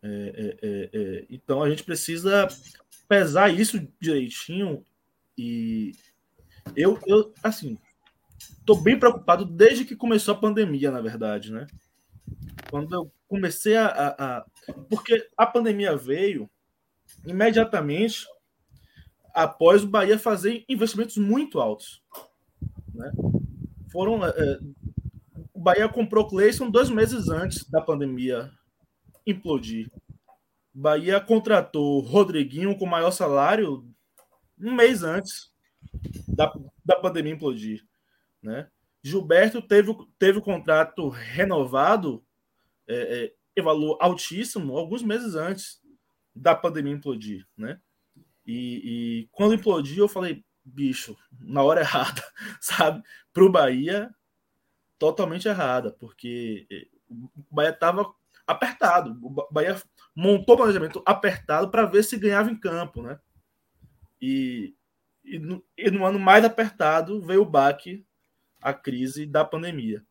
É, 0.00 0.58
é, 0.62 1.26
então 1.28 1.60
a 1.60 1.68
gente 1.68 1.82
precisa 1.82 2.46
pesar 3.08 3.52
isso 3.52 3.84
direitinho 4.00 4.84
e 5.36 5.92
eu, 6.76 7.00
eu 7.04 7.34
assim, 7.42 7.76
estou 8.38 8.80
bem 8.80 8.96
preocupado 8.96 9.44
desde 9.44 9.84
que 9.84 9.96
começou 9.96 10.34
a 10.34 10.38
pandemia, 10.38 10.92
na 10.92 11.00
verdade, 11.00 11.52
né? 11.52 11.66
Quando 12.70 12.94
eu 12.94 13.12
comecei 13.28 13.76
a, 13.76 13.86
a, 13.86 14.38
a, 14.38 14.46
Porque 14.88 15.28
a 15.36 15.46
pandemia 15.46 15.96
veio 15.96 16.50
imediatamente 17.26 18.26
após 19.34 19.84
o 19.84 19.88
Bahia 19.88 20.18
fazer 20.18 20.64
investimentos 20.68 21.16
muito 21.18 21.60
altos. 21.60 22.02
Né? 22.92 23.12
Foram. 23.92 24.24
É, 24.26 24.58
Bahia 25.54 25.88
comprou 25.88 26.26
Cleison 26.26 26.70
dois 26.70 26.88
meses 26.88 27.28
antes 27.28 27.68
da 27.68 27.80
pandemia 27.80 28.50
implodir. 29.26 29.90
Bahia 30.72 31.20
contratou 31.20 32.00
Rodriguinho 32.00 32.76
com 32.78 32.86
maior 32.86 33.10
salário 33.10 33.84
um 34.60 34.72
mês 34.72 35.02
antes 35.02 35.52
da, 36.28 36.52
da 36.84 36.96
pandemia 36.96 37.34
implodir. 37.34 37.84
Né? 38.42 38.68
Gilberto 39.02 39.60
teve, 39.60 39.94
teve 40.18 40.38
o 40.38 40.42
contrato 40.42 41.08
renovado 41.08 42.24
é, 42.88 43.32
é, 43.56 43.62
valor 43.62 43.98
altíssimo 44.00 44.76
alguns 44.76 45.02
meses 45.02 45.34
antes 45.34 45.80
da 46.34 46.54
pandemia 46.54 46.94
implodir. 46.94 47.46
Né? 47.56 47.80
E, 48.46 48.82
e 48.84 49.28
quando 49.32 49.54
implodiu, 49.54 50.04
eu 50.04 50.08
falei, 50.08 50.44
bicho, 50.64 51.16
na 51.40 51.62
hora 51.62 51.80
errada, 51.82 52.22
sabe? 52.60 53.02
Para 53.32 53.44
o 53.44 53.50
Bahia, 53.50 54.14
totalmente 54.98 55.48
errada, 55.48 55.90
porque 55.92 56.66
é, 56.70 56.86
o 57.08 57.30
Bahia 57.50 57.70
estava 57.70 58.12
apertado. 58.46 59.18
O 59.22 59.52
Bahia 59.52 59.80
montou 60.14 60.54
o 60.54 60.58
planejamento 60.58 61.02
apertado 61.04 61.70
para 61.70 61.86
ver 61.86 62.02
se 62.02 62.16
ganhava 62.16 62.50
em 62.50 62.58
campo, 62.58 63.02
né? 63.02 63.18
E, 64.20 64.74
e, 65.24 65.38
no, 65.38 65.64
e 65.76 65.90
no 65.90 66.04
ano 66.04 66.18
mais 66.18 66.44
apertado 66.44 67.20
veio 67.22 67.42
o 67.42 67.48
baque, 67.48 68.04
a 68.60 68.72
crise 68.72 69.26
da 69.26 69.44
pandemia. 69.44 70.04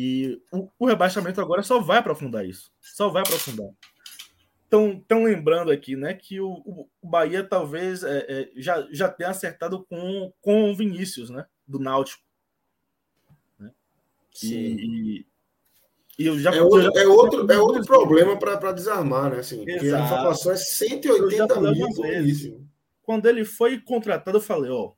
E 0.00 0.40
o, 0.52 0.70
o 0.78 0.86
rebaixamento 0.86 1.40
agora 1.40 1.60
só 1.60 1.80
vai 1.80 1.98
aprofundar 1.98 2.46
isso. 2.46 2.70
Só 2.80 3.08
vai 3.08 3.22
aprofundar. 3.22 3.66
Estão 4.62 5.02
tão 5.08 5.24
lembrando 5.24 5.72
aqui, 5.72 5.96
né, 5.96 6.14
que 6.14 6.40
o, 6.40 6.88
o 7.02 7.08
Bahia 7.08 7.42
talvez 7.42 8.04
é, 8.04 8.18
é, 8.28 8.50
já, 8.54 8.86
já 8.92 9.08
tenha 9.08 9.30
acertado 9.30 9.84
com, 9.86 10.32
com 10.40 10.70
o 10.70 10.76
Vinícius, 10.76 11.30
né, 11.30 11.46
do 11.66 11.80
Náutico. 11.80 12.22
Né? 13.58 13.72
Sim. 14.32 14.76
E, 14.78 15.26
e 16.16 16.26
eu 16.26 16.38
já, 16.38 16.54
é 16.54 16.62
outro, 16.62 16.78
eu 16.78 16.94
já, 16.94 17.02
é 17.02 17.06
outro, 17.08 17.52
é 17.52 17.58
outro 17.58 17.84
problema 17.84 18.38
para 18.38 18.70
desarmar, 18.70 19.32
né? 19.32 19.40
Assim, 19.40 19.56
porque 19.56 19.72
a 19.72 20.00
informação 20.00 20.52
é 20.52 20.54
Eu 20.54 20.58
180 20.58 21.36
já 21.36 21.48
falei 21.48 21.74
mil 21.74 21.92
vezes. 21.92 22.54
quando 23.02 23.26
ele 23.26 23.44
foi 23.44 23.80
contratado, 23.80 24.36
eu 24.36 24.42
falei, 24.42 24.70
ó, 24.70 24.92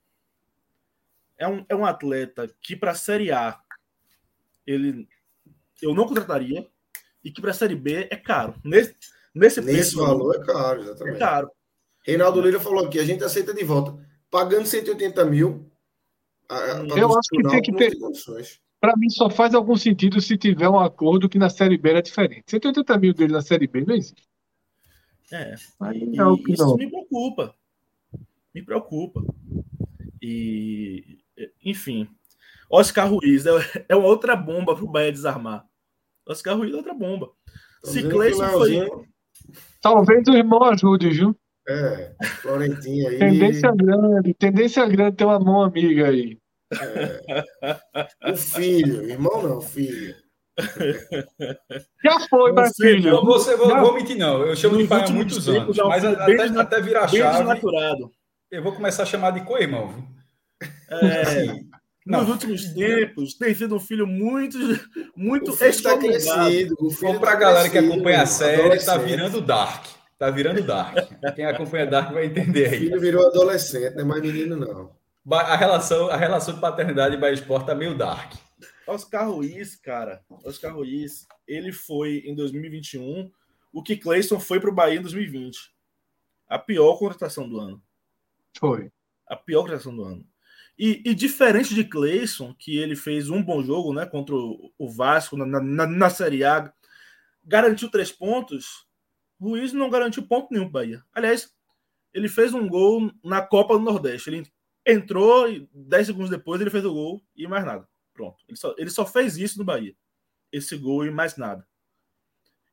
é 1.39 1.49
um, 1.49 1.65
é 1.71 1.75
um 1.75 1.87
atleta 1.87 2.55
que 2.61 2.77
para 2.77 2.91
a 2.91 2.95
Série 2.95 3.33
A 3.33 3.59
ele 4.71 5.09
eu 5.83 5.95
não 5.95 6.07
contrataria 6.07 6.67
e 7.25 7.31
que 7.31 7.41
para 7.41 7.51
a 7.51 7.55
Série 7.55 7.75
B 7.77 8.07
é 8.11 8.17
caro. 8.17 8.55
Nesse, 8.65 8.95
nesse, 9.35 9.61
Nesse 9.61 9.63
preço 9.63 9.99
valor 9.99 10.37
é 10.37 10.45
caro, 10.45 10.81
é 10.81 10.85
exatamente. 10.85 11.19
caro. 11.19 11.51
Reinaldo 12.07 12.41
Lira 12.41 12.61
falou 12.61 12.85
aqui, 12.87 12.99
a 12.99 13.05
gente 13.05 13.23
aceita 13.25 13.53
de 13.55 13.65
volta. 13.65 13.97
Pagando 14.31 14.67
180 14.67 15.25
mil. 15.25 15.71
a- 16.49 16.57
a- 16.57 16.99
Eu 16.99 17.09
acho 17.17 17.29
que 17.31 17.43
tem 17.49 17.63
que 17.63 17.73
ter-. 17.73 17.97
Para 18.81 18.97
mim 18.97 19.09
só 19.11 19.29
faz 19.31 19.55
algum 19.55 19.77
sentido 19.77 20.21
se 20.21 20.37
tiver 20.39 20.69
um 20.69 20.79
acordo 20.81 21.29
que 21.29 21.39
na 21.39 21.51
Série 21.51 21.77
B 21.79 21.91
era 21.91 22.03
diferente. 22.03 22.45
180 22.47 22.97
mil 22.99 23.13
dele 23.15 23.33
na 23.33 23.43
Série 23.43 23.67
B 23.67 23.85
não 23.85 23.95
existe. 23.95 24.29
É. 25.33 25.55
Aí 25.81 26.07
não, 26.07 26.35
e 26.35 26.43
que 26.43 26.53
isso 26.53 26.65
não. 26.65 26.77
me 26.77 26.89
preocupa. 26.91 27.55
Me 28.55 28.63
preocupa. 28.65 29.23
E, 30.23 31.19
enfim, 31.65 32.09
Oscar 32.71 33.09
Ruiz 33.11 33.45
é, 33.47 33.51
é 33.89 33.97
uma 33.97 34.07
outra 34.07 34.37
bomba 34.37 34.75
para 34.75 34.85
o 34.85 34.89
Bahia 34.91 35.11
desarmar. 35.13 35.65
Oscar 36.29 36.57
Ruiz 36.57 36.73
é 36.73 36.77
outra 36.77 36.95
bomba. 36.95 37.31
Tô 37.83 37.91
Se 37.91 38.03
Cleison 38.09 38.47
foi. 38.49 38.89
Talvez 39.83 40.27
o 40.29 40.33
irmão 40.37 40.63
ajude, 40.65 41.11
viu? 41.11 41.37
É, 41.69 42.15
Florentinho 42.43 43.09
aí. 43.09 43.19
Tendência 43.19 43.73
grande, 43.75 44.35
tendência 44.35 44.87
grande 44.87 45.17
ter 45.17 45.25
uma 45.25 45.39
mão 45.41 45.63
amiga 45.63 46.09
aí. 46.09 46.39
O 48.31 48.37
filho, 48.37 49.09
irmão 49.09 49.43
não, 49.43 49.61
filho. 49.61 50.15
Já 52.05 52.21
foi, 52.29 52.51
Não 52.51 52.55
mas 52.57 52.75
sei, 52.77 52.97
filho. 53.01 53.25
Vou, 53.25 53.39
ser- 53.41 53.57
vou, 53.57 53.69
Não. 53.69 53.81
vou 53.81 53.95
mentir, 53.95 54.17
não. 54.17 54.43
Eu 54.47 54.55
chamo 54.57 54.77
de 54.77 54.87
pai 54.87 55.05
há 55.05 55.11
muitos 55.11 55.49
anos. 55.49 55.79
é 55.79 55.83
Mas 55.85 56.05
até, 56.05 56.43
até 56.61 56.81
virar 56.81 57.09
chave, 57.09 57.39
desnaturado. 57.39 58.11
eu 58.51 58.63
vou 58.63 58.73
começar 58.73 59.05
a 59.05 59.07
chamar 59.07 59.31
de 59.33 59.45
co-irmão. 59.45 59.89
viu? 59.89 60.05
É, 60.91 61.23
Assim, 61.23 61.71
não. 62.11 62.21
nos 62.21 62.29
últimos 62.31 62.65
tempos, 62.75 63.35
tem 63.35 63.55
sido 63.55 63.77
um 63.77 63.81
filho 63.81 64.07
muito, 64.07 64.59
muito 65.17 65.53
O 65.53 65.57
filho 65.57 65.71
está 65.71 65.97
crescido. 65.99 66.75
O 66.79 66.91
filho 66.91 67.13
Vamos 67.13 67.19
para 67.21 67.31
a 67.31 67.35
tá 67.35 67.39
galera 67.41 67.71
que 67.71 67.79
acompanha 67.79 68.23
a 68.23 68.27
série, 68.27 68.57
tá 68.57 68.65
adolescente. 68.95 69.05
virando 69.05 69.41
Dark. 69.41 69.87
Tá 70.19 70.31
virando 70.31 70.63
Dark. 70.63 70.97
Quem 71.35 71.47
acompanha 71.47 71.87
Dark 71.87 72.13
vai 72.13 72.27
entender 72.27 72.69
O 72.69 72.71
aí. 72.73 72.79
filho 72.81 73.01
virou 73.01 73.27
adolescente, 73.27 73.95
não 73.95 74.03
é 74.03 74.05
mais 74.05 74.23
menino, 74.23 74.57
não. 74.57 74.93
A 75.33 75.57
relação, 75.57 76.09
a 76.09 76.17
relação 76.17 76.55
de 76.55 76.61
paternidade 76.61 77.15
e 77.15 77.19
Bahia 77.19 77.35
Sport 77.35 77.67
tá 77.67 77.75
meio 77.75 77.97
Dark. 77.97 78.35
Oscar 78.87 79.31
Ruiz, 79.31 79.77
cara, 79.77 80.23
Oscar 80.45 80.75
Ruiz, 80.75 81.27
ele 81.47 81.73
foi 81.73 82.23
em 82.27 82.35
2021 82.35 83.31
o 83.73 83.83
que 83.83 83.97
Cleison 83.97 84.41
foi 84.41 84.59
para 84.59 84.71
o 84.71 84.75
Bahia 84.75 84.99
em 84.99 85.03
2020. 85.03 85.73
A 86.49 86.59
pior 86.59 86.97
contratação 86.99 87.49
do 87.49 87.61
ano. 87.61 87.81
Foi. 88.59 88.91
A 89.29 89.37
pior 89.37 89.61
contratação 89.63 89.95
do 89.95 90.03
ano. 90.03 90.27
E, 90.83 91.03
e 91.05 91.15
diferente 91.15 91.75
de 91.75 91.85
Cleison, 91.85 92.55
que 92.55 92.79
ele 92.79 92.97
fez 92.97 93.29
um 93.29 93.43
bom 93.43 93.63
jogo 93.63 93.93
né, 93.93 94.07
contra 94.07 94.35
o, 94.35 94.89
Vasco 94.89 95.37
na, 95.37 95.61
na, 95.61 95.87
na 95.87 96.09
Série 96.09 96.43
A, 96.43 96.73
garantiu 97.45 97.91
três 97.91 98.11
pontos, 98.11 98.89
Ruiz 99.39 99.75
não 99.75 99.91
garantiu 99.91 100.27
ponto 100.27 100.51
nenhum 100.51 100.71
para 100.71 100.81
Bahia. 100.81 101.05
Aliás, 101.13 101.55
ele 102.15 102.31
fez 102.31 102.55
um 102.55 102.67
gol 102.67 103.13
na 103.23 103.43
Copa 103.43 103.75
do 103.75 103.85
Nordeste. 103.85 104.31
Ele 104.31 104.51
entrou 104.87 105.51
e 105.51 105.69
10 105.75 106.07
segundos 106.07 106.31
depois 106.31 106.59
ele 106.59 106.71
fez 106.71 106.83
o 106.87 106.95
gol 106.95 107.23
e 107.37 107.47
mais 107.47 107.67
nada. 107.67 107.87
Pronto. 108.15 108.43
Ele 108.49 108.57
só, 108.57 108.75
ele 108.79 108.89
só 108.89 109.05
fez 109.05 109.37
isso 109.37 109.59
no 109.59 109.67
Bahia. 109.67 109.95
Esse 110.51 110.79
gol 110.79 111.05
e 111.05 111.11
mais 111.11 111.37
nada. 111.37 111.69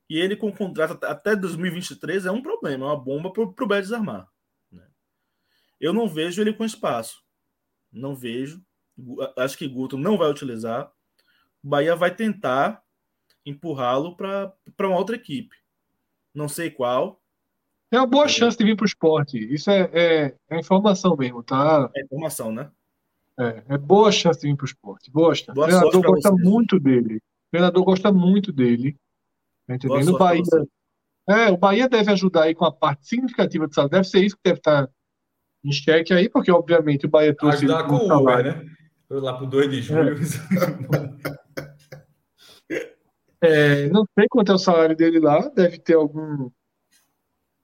E 0.09 0.17
ele 0.17 0.37
com 0.37 0.49
contrato 0.49 1.03
até 1.03 1.35
2023 1.35 2.25
é 2.25 2.31
um 2.31 2.41
problema, 2.41 2.85
é 2.85 2.87
uma 2.87 2.97
bomba 2.97 3.33
para 3.33 3.43
o 3.43 3.67
Bahia 3.67 3.81
desarmar. 3.81 4.29
né? 4.71 4.87
Eu 5.77 5.91
não 5.91 6.07
vejo 6.07 6.39
ele 6.41 6.53
com 6.53 6.63
espaço. 6.63 7.26
Não 7.97 8.15
vejo. 8.15 8.61
Acho 9.35 9.57
que 9.57 9.67
Guto 9.67 9.97
não 9.97 10.17
vai 10.17 10.29
utilizar. 10.29 10.91
O 11.63 11.67
Bahia 11.67 11.95
vai 11.95 12.13
tentar 12.13 12.81
empurrá-lo 13.45 14.15
para 14.15 14.53
uma 14.79 14.97
outra 14.97 15.15
equipe. 15.15 15.55
Não 16.33 16.47
sei 16.47 16.69
qual. 16.69 17.21
Tem 17.89 17.99
uma 17.99 18.07
boa 18.07 18.27
chance 18.27 18.57
de 18.57 18.63
vir 18.63 18.75
para 18.75 18.83
o 18.83 18.87
esporte. 18.87 19.37
Isso 19.37 19.71
é, 19.71 19.89
é, 19.93 20.35
é 20.49 20.59
informação 20.59 21.15
mesmo, 21.15 21.41
tá? 21.41 21.89
É 21.95 22.01
informação, 22.01 22.51
né? 22.51 22.69
É, 23.39 23.63
é 23.69 23.77
boa 23.77 24.11
chance 24.11 24.41
de 24.41 24.47
vir 24.47 24.55
para 24.55 24.65
o 24.65 24.67
esporte. 24.67 25.11
Boa 25.11 25.33
chance. 25.33 25.53
Boa 25.53 25.67
o 25.67 25.69
treinador 25.69 26.01
gosta 26.01 26.29
vocês. 26.31 26.43
muito 26.43 26.79
dele. 26.79 27.15
O 27.17 27.51
treinador 27.51 27.83
gosta 27.83 28.11
muito 28.11 28.51
dele. 28.51 28.97
Tá 29.65 29.75
entendendo? 29.75 30.13
O 30.13 30.17
pra 30.17 30.27
Bahia, 30.27 30.43
é, 31.27 31.49
o 31.49 31.57
Bahia 31.57 31.89
deve 31.89 32.11
ajudar 32.11 32.43
aí 32.43 32.55
com 32.55 32.65
a 32.65 32.71
parte 32.71 33.07
significativa 33.07 33.67
do 33.67 33.73
salário. 33.73 33.91
Deve 33.91 34.07
ser 34.07 34.23
isso 34.23 34.35
que 34.35 34.43
deve 34.43 34.59
estar 34.59 34.89
em 35.67 35.71
xeque 35.71 36.13
aí, 36.13 36.29
porque 36.29 36.51
obviamente 36.51 37.05
o 37.05 37.09
Bahia 37.09 37.35
trouxe 37.35 37.65
Ajudar 37.65 37.83
com 37.83 37.95
o 37.95 38.17
Uber, 38.17 38.43
né? 38.43 38.65
Foi 39.07 39.19
lá 39.19 39.37
pro 39.37 39.45
2 39.45 39.69
de 39.69 39.81
julho. 39.81 40.15
É, 43.39 43.87
não 43.89 44.03
sei 44.17 44.27
quanto 44.27 44.51
é 44.51 44.55
o 44.55 44.57
salário 44.57 44.95
dele 44.95 45.19
lá, 45.19 45.47
deve 45.49 45.77
ter 45.77 45.93
algum. 45.93 46.49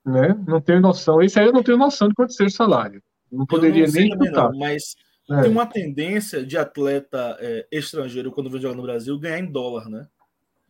Né? 0.06 0.28
Não 0.46 0.60
tenho 0.60 0.80
noção. 0.80 1.20
Esse 1.20 1.40
aí 1.40 1.46
eu 1.46 1.52
não 1.52 1.64
tenho 1.64 1.76
noção 1.76 2.08
de 2.08 2.14
quanto 2.14 2.32
seja 2.32 2.48
o 2.48 2.56
salário. 2.56 3.02
Não 3.30 3.44
poderia 3.44 3.84
não 3.86 3.92
nem 3.92 4.08
não, 4.10 4.56
mas 4.56 4.94
É. 5.28 5.42
tem 5.42 5.50
uma 5.50 5.66
tendência 5.66 6.46
de 6.46 6.56
atleta 6.56 7.36
é, 7.40 7.66
estrangeiro, 7.72 8.30
quando 8.30 8.48
vem 8.50 8.60
jogar 8.60 8.76
no 8.76 8.82
Brasil, 8.82 9.18
ganhar 9.18 9.40
em 9.40 9.50
dólar, 9.50 9.88
né? 9.88 10.06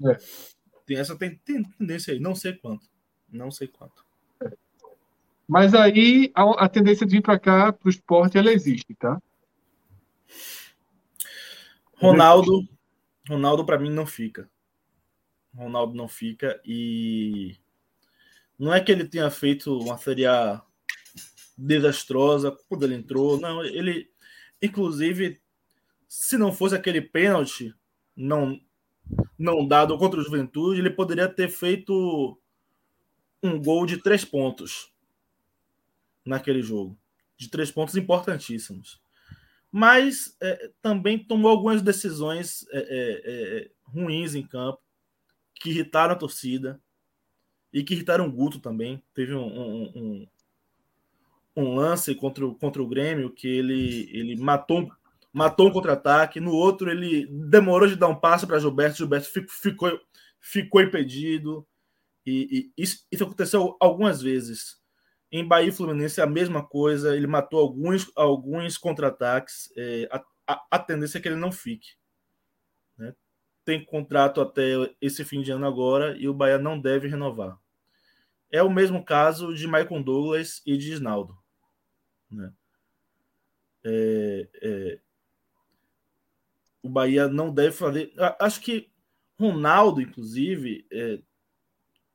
É. 0.06 0.16
Tem 0.86 0.96
essa 0.96 1.14
tem, 1.18 1.36
tem 1.44 1.62
tendência 1.62 2.14
aí. 2.14 2.18
Não 2.18 2.34
sei 2.34 2.54
quanto. 2.54 2.86
Não 3.28 3.50
sei 3.50 3.68
quanto. 3.68 4.03
Mas 5.46 5.74
aí 5.74 6.32
a, 6.34 6.64
a 6.64 6.68
tendência 6.68 7.06
de 7.06 7.16
vir 7.16 7.22
para 7.22 7.38
cá, 7.38 7.72
para 7.72 7.86
o 7.86 7.90
esporte, 7.90 8.38
ela 8.38 8.52
existe, 8.52 8.94
tá? 8.94 9.20
Ronaldo, 11.96 12.66
Ronaldo 13.28 13.64
para 13.64 13.78
mim 13.78 13.90
não 13.90 14.06
fica. 14.06 14.48
Ronaldo 15.54 15.94
não 15.94 16.08
fica 16.08 16.60
e 16.64 17.56
não 18.58 18.74
é 18.74 18.80
que 18.80 18.90
ele 18.90 19.06
tenha 19.06 19.30
feito 19.30 19.78
uma 19.78 19.96
série 19.98 20.24
desastrosa 21.56 22.56
quando 22.68 22.84
ele 22.84 22.96
entrou, 22.96 23.38
não, 23.38 23.64
ele 23.64 24.10
inclusive 24.60 25.40
se 26.08 26.36
não 26.36 26.52
fosse 26.52 26.74
aquele 26.74 27.00
pênalti 27.00 27.72
não 28.16 28.60
não 29.38 29.66
dado 29.66 29.96
contra 29.98 30.18
o 30.18 30.22
Juventude, 30.22 30.80
ele 30.80 30.90
poderia 30.90 31.28
ter 31.28 31.48
feito 31.48 32.40
um 33.42 33.60
gol 33.60 33.84
de 33.84 33.98
três 33.98 34.24
pontos 34.24 34.93
naquele 36.24 36.62
jogo, 36.62 36.98
de 37.36 37.48
três 37.48 37.70
pontos 37.70 37.96
importantíssimos 37.96 39.02
mas 39.76 40.36
é, 40.40 40.70
também 40.80 41.18
tomou 41.18 41.50
algumas 41.50 41.82
decisões 41.82 42.64
é, 42.70 42.78
é, 42.78 43.58
é, 43.58 43.70
ruins 43.82 44.36
em 44.36 44.46
campo, 44.46 44.80
que 45.52 45.70
irritaram 45.70 46.12
a 46.12 46.16
torcida 46.16 46.80
e 47.72 47.82
que 47.82 47.92
irritaram 47.92 48.24
o 48.28 48.30
Guto 48.30 48.60
também. 48.60 49.02
Teve 49.12 49.34
um, 49.34 49.44
um, 49.44 49.82
um, 49.96 50.26
um 51.56 51.74
lance 51.74 52.14
contra 52.14 52.46
o, 52.46 52.54
contra 52.54 52.80
o 52.80 52.86
Grêmio 52.86 53.30
que 53.30 53.48
ele, 53.48 54.08
ele 54.12 54.36
matou 54.36 54.88
matou 55.32 55.66
um 55.66 55.72
contra-ataque. 55.72 56.38
No 56.38 56.52
outro, 56.52 56.88
ele 56.88 57.26
demorou 57.26 57.88
de 57.88 57.96
dar 57.96 58.06
um 58.06 58.14
passe 58.14 58.46
para 58.46 58.60
Gilberto. 58.60 58.98
Gilberto 58.98 59.28
ficou, 59.48 60.00
ficou 60.38 60.82
impedido. 60.82 61.66
E, 62.24 62.70
e 62.78 62.80
isso, 62.80 63.04
isso, 63.10 63.24
aconteceu 63.24 63.76
algumas 63.80 64.22
vezes. 64.22 64.80
Em 65.36 65.44
Bahia 65.44 65.68
e 65.68 65.72
Fluminense 65.72 66.20
é 66.20 66.22
a 66.22 66.28
mesma 66.28 66.64
coisa. 66.64 67.16
Ele 67.16 67.26
matou 67.26 67.58
alguns, 67.58 68.08
alguns 68.14 68.78
contra-ataques. 68.78 69.68
É, 69.76 70.08
a, 70.08 70.24
a, 70.46 70.66
a, 70.70 70.78
tendência 70.78 71.18
é 71.18 71.20
que 71.20 71.26
ele 71.26 71.34
não 71.34 71.50
fique. 71.50 71.96
Né? 72.96 73.12
Tem 73.64 73.84
contrato 73.84 74.40
até 74.40 74.62
esse 75.00 75.24
fim 75.24 75.42
de 75.42 75.50
ano 75.50 75.66
agora 75.66 76.16
e 76.16 76.28
o 76.28 76.32
Bahia 76.32 76.56
não 76.56 76.80
deve 76.80 77.08
renovar. 77.08 77.58
É 78.48 78.62
o 78.62 78.70
mesmo 78.70 79.04
caso 79.04 79.52
de 79.52 79.66
Michael 79.66 80.04
Douglas 80.04 80.62
e 80.64 80.78
de 80.78 80.92
Isnaldo. 80.92 81.36
Né? 82.30 82.52
É, 83.82 84.48
é, 84.62 85.00
o 86.80 86.88
Bahia 86.88 87.26
não 87.26 87.52
deve 87.52 87.72
fazer. 87.72 88.12
Acho 88.38 88.60
que 88.60 88.88
Ronaldo, 89.36 90.00
inclusive, 90.00 90.86
é, 90.92 91.18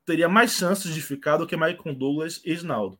teria 0.05 0.29
mais 0.29 0.53
chances 0.53 0.95
de 0.95 1.01
ficar 1.01 1.35
do 1.35 1.45
que 1.45 1.57
Maicon 1.57 1.93
Douglas 1.93 2.41
e 2.45 2.53
Isnaldo. 2.53 2.97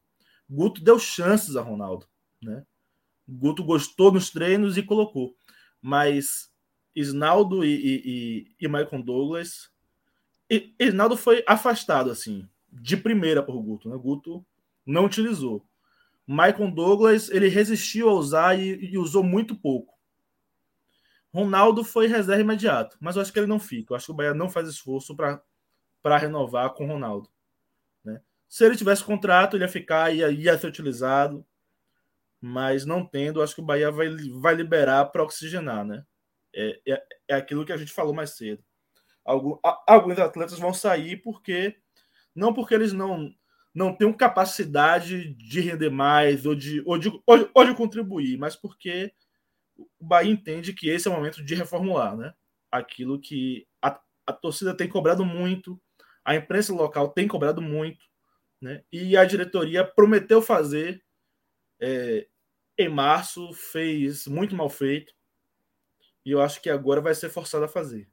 Guto 0.49 0.84
deu 0.84 0.97
chances 0.97 1.55
a 1.55 1.61
Ronaldo, 1.61 2.07
né? 2.41 2.65
Guto 3.27 3.63
gostou 3.63 4.11
nos 4.11 4.30
treinos 4.30 4.77
e 4.77 4.84
colocou. 4.84 5.35
Mas 5.81 6.51
Isnaldo 6.95 7.63
e, 7.63 7.76
e, 7.76 8.01
e, 8.05 8.55
e 8.59 8.67
Maicon 8.67 8.99
Douglas. 8.99 9.69
E, 10.49 10.73
Isnaldo 10.80 11.15
foi 11.15 11.43
afastado, 11.47 12.09
assim, 12.09 12.47
de 12.71 12.97
primeira 12.97 13.43
por 13.43 13.61
Guto, 13.61 13.89
né? 13.89 13.95
Guto 13.95 14.43
não 14.85 15.05
utilizou. 15.05 15.63
Maicon 16.26 16.69
Douglas, 16.69 17.30
ele 17.30 17.47
resistiu 17.47 18.09
a 18.09 18.13
usar 18.13 18.59
e, 18.59 18.91
e 18.91 18.97
usou 18.97 19.23
muito 19.23 19.55
pouco. 19.55 19.97
Ronaldo 21.31 21.84
foi 21.84 22.07
reserva 22.07 22.41
imediato, 22.41 22.97
mas 22.99 23.15
eu 23.15 23.21
acho 23.21 23.31
que 23.31 23.39
ele 23.39 23.47
não 23.47 23.59
fica. 23.59 23.93
Eu 23.93 23.97
acho 23.97 24.07
que 24.07 24.11
o 24.11 24.15
Bahia 24.15 24.34
não 24.34 24.49
faz 24.49 24.67
esforço 24.67 25.15
para 25.15 26.17
renovar 26.17 26.73
com 26.73 26.85
o 26.85 26.88
Ronaldo. 26.88 27.30
Se 28.49 28.65
ele 28.65 28.76
tivesse 28.76 29.03
contrato, 29.03 29.55
ele 29.55 29.63
ia 29.63 29.69
ficar, 29.69 30.13
ia, 30.13 30.31
ia 30.31 30.57
ser 30.57 30.67
utilizado, 30.67 31.45
mas 32.41 32.84
não 32.85 33.05
tendo, 33.05 33.41
acho 33.41 33.53
que 33.53 33.61
o 33.61 33.65
Bahia 33.65 33.91
vai, 33.91 34.09
vai 34.41 34.55
liberar 34.55 35.05
para 35.05 35.23
oxigenar. 35.23 35.85
Né? 35.85 36.03
É, 36.53 36.81
é, 36.88 37.03
é, 37.30 37.35
aquilo 37.35 37.63
que 37.63 37.71
a 37.71 37.77
gente 37.77 37.93
falou 37.93 38.13
mais 38.13 38.31
cedo. 38.31 38.63
Algum, 39.23 39.59
alguns 39.85 40.17
atletas 40.17 40.57
vão 40.57 40.73
sair 40.73 41.17
porque 41.17 41.77
não 42.35 42.53
porque 42.53 42.73
eles 42.73 42.91
não 42.91 43.31
não 43.73 43.95
tenham 43.95 44.11
capacidade 44.11 45.35
de 45.35 45.61
render 45.61 45.91
mais 45.91 46.45
ou 46.45 46.55
de, 46.55 46.81
ou 46.85 46.97
de, 46.97 47.09
ou, 47.09 47.49
ou 47.53 47.65
de 47.65 47.76
contribuir, 47.76 48.35
mas 48.38 48.55
porque 48.55 49.13
o 49.77 50.05
Bahia 50.05 50.31
entende 50.31 50.73
que 50.73 50.89
esse 50.89 51.07
é 51.07 51.11
o 51.11 51.13
momento 51.13 51.45
de 51.45 51.53
reformular, 51.53 52.17
né? 52.17 52.34
Aquilo 52.71 53.21
que 53.21 53.67
a, 53.81 53.99
a 54.26 54.34
torcida 54.34 54.76
tem 54.76 54.89
cobrado 54.89 55.23
muito, 55.23 55.80
a 56.26 56.35
imprensa 56.35 56.73
local 56.73 57.09
tem 57.09 57.27
cobrado 57.27 57.61
muito, 57.61 58.03
né? 58.61 58.84
E 58.91 59.15
a 59.15 59.26
diretoria 59.26 59.84
prometeu 59.84 60.41
fazer 60.41 61.02
é, 61.80 62.27
em 62.77 62.90
março, 62.90 63.52
fez 63.53 64.27
muito 64.27 64.56
mal 64.56 64.69
feito, 64.69 65.14
e 66.26 66.31
eu 66.31 66.41
acho 66.41 66.61
que 66.61 66.69
agora 66.69 67.02
vai 67.02 67.15
ser 67.15 67.30
forçado 67.30 67.65
a 67.65 67.69
fazer. 67.69 68.07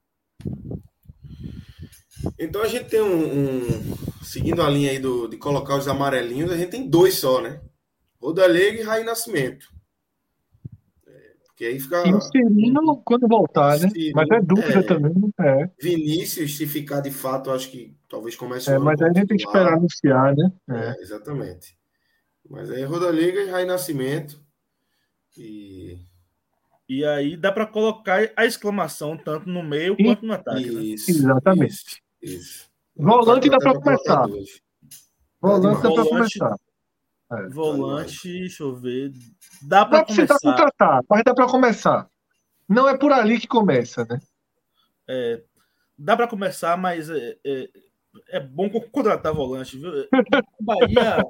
Então 2.38 2.62
a 2.62 2.66
gente 2.66 2.88
tem 2.88 3.00
um, 3.00 3.68
um, 3.68 3.96
seguindo 4.22 4.62
a 4.62 4.70
linha 4.70 4.90
aí 4.90 4.98
do, 4.98 5.28
de 5.28 5.36
colocar 5.36 5.76
os 5.76 5.88
amarelinhos, 5.88 6.50
a 6.50 6.56
gente 6.56 6.70
tem 6.70 6.88
dois 6.88 7.14
só, 7.14 7.40
né? 7.40 7.60
Rodalega 8.20 8.80
e 8.80 8.82
Raí 8.82 9.04
Nascimento. 9.04 9.75
Que 11.56 11.64
aí 11.64 11.80
fica. 11.80 12.06
E 12.06 12.12
o 12.12 12.20
Cirino 12.20 13.02
quando 13.02 13.26
voltar, 13.26 13.78
né? 13.78 13.88
Cirino, 13.88 14.12
mas 14.14 14.30
é 14.30 14.40
dúvida 14.42 14.78
é, 14.78 14.82
também. 14.82 15.12
É. 15.40 15.70
Vinícius, 15.80 16.54
se 16.54 16.66
ficar 16.66 17.00
de 17.00 17.10
fato, 17.10 17.50
acho 17.50 17.70
que 17.70 17.96
talvez 18.06 18.36
comece 18.36 18.70
É, 18.70 18.78
mas 18.78 19.00
aí 19.00 19.08
a 19.08 19.12
gente 19.14 19.28
tem 19.28 19.38
que 19.38 19.44
esperar 19.44 19.72
anunciar, 19.72 20.36
né? 20.36 20.52
É. 20.68 20.90
é. 20.90 21.00
exatamente. 21.00 21.74
Mas 22.48 22.70
aí 22.70 22.84
Rodaliga 22.84 23.40
e 23.40 23.48
Rai 23.48 23.64
Nascimento. 23.64 24.38
E. 25.38 25.98
E 26.88 27.04
aí 27.04 27.36
dá 27.36 27.50
para 27.50 27.66
colocar 27.66 28.30
a 28.36 28.44
exclamação 28.44 29.16
tanto 29.16 29.48
no 29.48 29.62
meio 29.62 29.96
e... 29.98 30.04
quanto 30.04 30.26
no 30.26 30.34
ataque. 30.34 30.70
Né? 30.70 30.82
Isso, 30.82 31.10
né? 31.10 31.18
Exatamente. 31.18 31.74
Isso. 31.74 32.02
isso. 32.22 32.70
Volante 32.94 33.48
dá 33.48 33.56
para 33.56 33.80
começar. 33.80 34.26
Volante 35.40 35.82
dá 35.82 35.90
para 35.90 36.04
começar. 36.04 36.56
É, 37.32 37.48
Volante, 37.48 38.28
deixa 38.28 38.62
eu 38.62 38.76
ver. 38.76 39.12
Dá 39.62 39.84
para 39.84 40.04
começar. 40.04 40.38
contratar, 40.40 41.02
mas 41.08 41.22
dá 41.24 41.34
para 41.34 41.46
começar. 41.46 42.08
Não 42.68 42.88
é 42.88 42.96
por 42.96 43.12
ali 43.12 43.38
que 43.38 43.46
começa, 43.46 44.04
né? 44.04 44.20
É, 45.08 45.42
dá 45.96 46.16
para 46.16 46.28
começar, 46.28 46.76
mas 46.76 47.08
é, 47.08 47.38
é, 47.44 47.68
é, 48.28 48.40
bom 48.40 48.68
contratar 48.68 49.32
volante, 49.32 49.78
viu? 49.78 49.92
Bahia, 50.60 51.24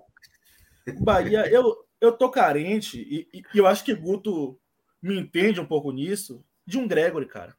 Bahia, 1.01 1.47
eu, 1.51 1.85
eu 2.01 2.13
tô 2.13 2.31
carente 2.31 2.99
e, 3.01 3.29
e, 3.39 3.43
eu 3.55 3.67
acho 3.67 3.85
que 3.85 3.95
Guto 3.95 4.59
me 5.03 5.19
entende 5.19 5.61
um 5.61 5.67
pouco 5.67 5.93
nisso 5.93 6.45
de 6.67 6.79
um 6.79 6.89
Gregory, 6.89 7.27
cara. 7.27 7.57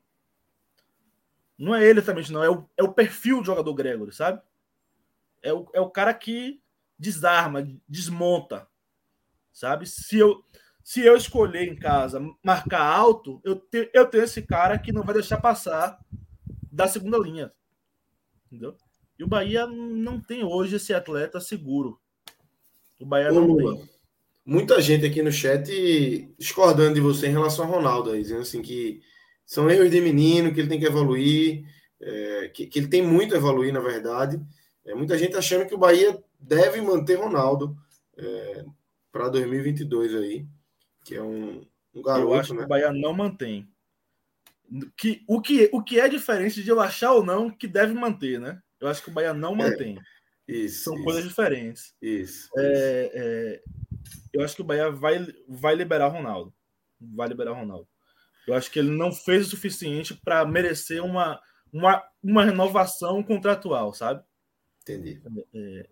Não 1.58 1.74
é 1.74 1.84
ele 1.84 2.02
também, 2.02 2.24
não. 2.30 2.44
É 2.44 2.50
o, 2.50 2.70
é 2.78 2.84
o 2.84 2.94
perfil 2.94 3.40
do 3.40 3.46
jogador 3.46 3.74
Gregory, 3.74 4.14
sabe? 4.14 4.42
É 5.42 5.54
o, 5.54 5.68
é 5.74 5.82
o 5.82 5.90
cara 5.90 6.14
que 6.14 6.62
desarma, 7.00 7.68
desmonta, 7.88 8.68
sabe? 9.58 9.88
Se 9.88 10.18
eu 10.18 10.44
se 10.84 11.02
eu 11.02 11.18
escolher 11.18 11.68
em 11.68 11.76
casa 11.76 12.22
marcar 12.42 12.82
alto, 12.82 13.42
eu, 13.44 13.58
te, 13.58 13.90
eu 13.94 14.06
tenho 14.06 14.24
esse 14.24 14.42
cara 14.42 14.80
que 14.80 14.94
não 14.94 15.04
vai 15.04 15.16
deixar 15.16 15.36
passar 15.36 16.00
da 16.72 16.88
segunda 16.88 17.18
linha, 17.18 17.52
entendeu? 18.46 18.74
E 19.20 19.24
o 19.24 19.28
Bahia 19.28 19.68
não 19.68 20.22
tem 20.22 20.46
hoje 20.46 20.78
esse 20.78 20.94
atleta 20.94 21.42
seguro. 21.42 22.00
O 23.02 23.06
Bahia 23.06 23.32
Ô, 23.32 23.34
não 23.34 23.48
Lula, 23.48 23.76
tem. 23.76 23.90
Muita 24.46 24.82
gente 24.82 25.06
aqui 25.06 25.22
no 25.22 25.30
chat 25.30 26.34
discordando 26.40 26.94
de 26.94 27.02
você 27.02 27.28
em 27.28 27.32
relação 27.32 27.66
ao 27.66 27.72
Ronaldo, 27.72 28.12
aí, 28.12 28.22
dizendo 28.22 28.44
assim 28.44 28.62
que 28.62 29.02
são 29.46 29.70
erros 29.70 29.92
de 29.92 30.00
menino, 30.00 30.54
que 30.54 30.62
ele 30.62 30.70
tem 30.70 30.80
que 30.80 30.86
evoluir, 30.86 31.66
é, 32.00 32.48
que, 32.54 32.66
que, 32.66 32.80
ele 32.80 32.88
tem 32.88 33.02
muito 33.02 33.34
a 33.36 33.38
evoluir, 33.38 33.74
na 33.74 33.82
verdade. 33.82 34.40
É, 34.86 34.96
muita 34.96 35.18
gente 35.18 35.36
achando 35.36 35.68
que 35.68 35.76
o 35.76 35.78
Bahia 35.78 36.18
deve 36.40 36.80
manter 36.80 37.16
Ronaldo 37.16 37.76
é, 38.18 38.66
para 39.18 39.30
2022 39.30 40.14
aí, 40.14 40.48
que 41.04 41.16
é 41.16 41.22
um, 41.22 41.66
um 41.94 42.02
garoto. 42.04 42.28
Eu 42.28 42.34
acho 42.40 42.54
né? 42.54 42.60
que 42.60 42.66
o 42.66 42.68
Bahia 42.68 42.94
não 42.94 43.14
mantém. 43.14 43.68
Que, 44.96 45.24
o, 45.28 45.42
que, 45.42 45.70
o 45.74 45.82
que 45.82 46.00
é 46.00 46.08
diferente 46.08 46.62
de 46.62 46.70
eu 46.70 46.80
achar 46.80 47.14
ou 47.14 47.26
não 47.26 47.50
que 47.50 47.68
deve 47.68 47.94
manter, 47.94 48.40
né? 48.40 48.62
Eu 48.80 48.88
acho 48.88 49.02
que 49.02 49.10
o 49.10 49.14
Bahia 49.14 49.34
não 49.34 49.54
é, 49.54 49.56
mantém. 49.56 49.98
É, 50.48 50.54
isso, 50.54 50.84
São 50.84 50.94
isso, 50.94 51.04
coisas 51.04 51.24
diferentes. 51.24 51.96
Isso. 52.00 52.48
É, 52.58 53.12
é, 53.14 53.64
eu 54.32 54.44
acho 54.44 54.56
que 54.56 54.62
o 54.62 54.66
Bahia 54.66 54.92
vai, 54.92 55.26
vai 55.48 55.74
liberar 55.74 56.10
Ronaldo. 56.10 56.54
Vai 57.00 57.28
liberar 57.28 57.54
Ronaldo. 57.54 57.88
Eu 58.46 58.54
acho 58.54 58.70
que 58.70 58.78
ele 58.78 58.92
não 58.92 59.12
fez 59.12 59.48
o 59.48 59.50
suficiente 59.50 60.14
para 60.14 60.46
merecer 60.46 61.04
uma, 61.04 61.42
uma, 61.74 62.04
uma 62.22 62.46
renovação 62.46 63.24
contratual, 63.24 63.94
sabe? 63.94 64.24
Entendi. 64.84 65.22
É, 65.54 65.90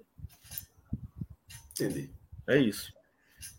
Entendi. 1.72 2.14
É 2.48 2.58
isso. 2.58 2.94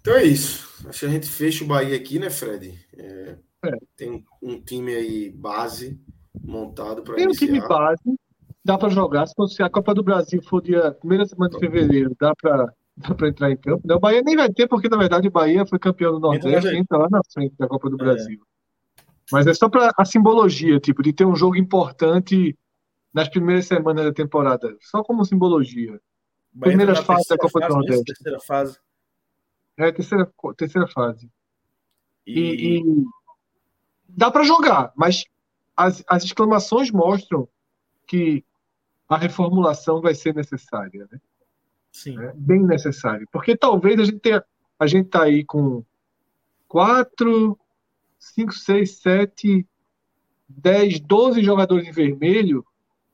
Então 0.01 0.15
é 0.15 0.25
isso. 0.25 0.87
Acho 0.89 1.01
que 1.01 1.07
a 1.07 1.09
gente 1.09 1.29
fecha 1.29 1.65
o 1.65 1.67
Bahia 1.67 1.97
aqui, 1.97 2.19
né, 2.19 2.31
Fred? 2.31 2.79
É, 2.97 3.37
é. 3.65 3.79
Tem 3.97 4.25
um 4.43 4.61
time 4.61 4.95
aí 4.95 5.31
base 5.31 6.01
montado 6.43 7.03
para 7.03 7.15
Tem 7.17 7.27
um 7.27 7.33
time 7.33 7.61
base, 7.61 8.19
dá 8.65 8.79
para 8.79 8.89
jogar. 8.89 9.27
Se 9.27 9.35
fosse 9.35 9.63
a 9.63 9.71
Copa 9.71 9.95
do 9.95 10.03
Brasil 10.03 10.41
for 10.43 10.63
dia 10.63 10.93
primeira 10.93 11.27
semana 11.27 11.51
de 11.51 11.59
fevereiro, 11.59 12.15
dá 12.21 12.35
para 12.35 12.73
dá 12.97 13.15
para 13.15 13.29
entrar 13.29 13.51
em 13.51 13.57
campo. 13.57 13.83
O 13.93 14.01
Bahia 14.01 14.23
nem 14.23 14.37
vai 14.37 14.51
ter, 14.51 14.67
porque 14.67 14.89
na 14.89 14.97
verdade 14.97 15.29
o 15.29 15.31
Bahia 15.31 15.67
foi 15.67 15.79
campeão 15.79 16.13
do 16.13 16.21
Nordeste 16.21 16.69
e 16.69 16.79
entra 16.79 16.99
lá 16.99 17.09
na 17.11 17.21
frente 17.33 17.55
da 17.59 17.69
Copa 17.69 17.91
do 17.91 17.97
é. 17.97 17.99
Brasil. 17.99 18.41
Mas 19.31 19.47
é 19.47 19.55
só 19.55 19.69
para 19.69 19.93
a 19.97 20.05
simbologia, 20.05 20.79
tipo, 20.79 21.03
de 21.03 21.13
ter 21.13 21.25
um 21.25 21.35
jogo 21.35 21.57
importante 21.57 22.57
nas 23.13 23.29
primeiras 23.29 23.67
semanas 23.67 24.05
da 24.05 24.13
temporada, 24.13 24.77
só 24.81 25.03
como 25.03 25.25
simbologia. 25.25 26.01
Primeiras 26.59 27.01
fases 27.01 27.27
da 27.27 27.37
Copa 27.37 27.61
do 27.61 27.75
Nordeste. 27.75 28.05
Terceira 28.05 28.41
fase. 28.41 28.79
É, 29.77 29.93
terceira, 29.93 30.32
terceira 30.57 30.89
fase. 30.89 31.31
E, 32.27 32.40
e, 32.40 32.78
e 32.81 33.05
dá 34.09 34.31
para 34.31 34.43
jogar, 34.43 34.93
mas 34.97 35.24
as, 35.77 36.03
as 36.09 36.24
exclamações 36.24 36.90
mostram 36.90 37.48
que 38.07 38.44
a 39.09 39.16
reformulação 39.16 40.01
vai 40.01 40.15
ser 40.15 40.35
necessária, 40.35 41.07
né? 41.11 41.20
Sim. 41.93 42.19
É 42.20 42.32
bem 42.35 42.62
necessária. 42.62 43.27
Porque 43.31 43.57
talvez 43.57 44.01
a 44.01 44.05
gente 44.05 44.19
tenha. 44.19 44.44
A 44.78 44.86
gente 44.86 45.09
tá 45.09 45.23
aí 45.23 45.44
com 45.44 45.82
quatro, 46.69 47.59
cinco, 48.19 48.53
seis, 48.53 48.98
sete, 48.98 49.66
dez, 50.48 51.01
doze 51.01 51.43
jogadores 51.43 51.86
em 51.89 51.93
vermelho, 51.93 52.66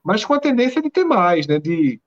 mas 0.02 0.24
com 0.24 0.34
a 0.34 0.40
tendência 0.40 0.82
de 0.82 0.90
ter 0.90 1.04
mais, 1.04 1.46
né? 1.46 1.60
De 1.60 2.00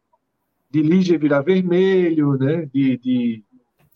de 0.76 0.82
Lígia 0.82 1.18
virar 1.18 1.42
vermelho, 1.42 2.38
né? 2.38 2.66
De, 2.66 2.98
de 2.98 3.44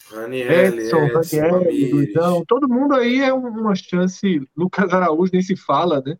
Raniel, 0.08 0.52
Edson, 0.52 1.08
Raniel, 1.08 1.94
Luizão, 1.94 2.46
todo 2.46 2.68
mundo 2.68 2.96
aí 2.96 3.22
é 3.22 3.34
uma 3.34 3.76
chance. 3.76 4.42
Lucas 4.56 4.92
Araújo 4.92 5.32
nem 5.32 5.42
se 5.42 5.56
fala, 5.56 6.02
né? 6.06 6.18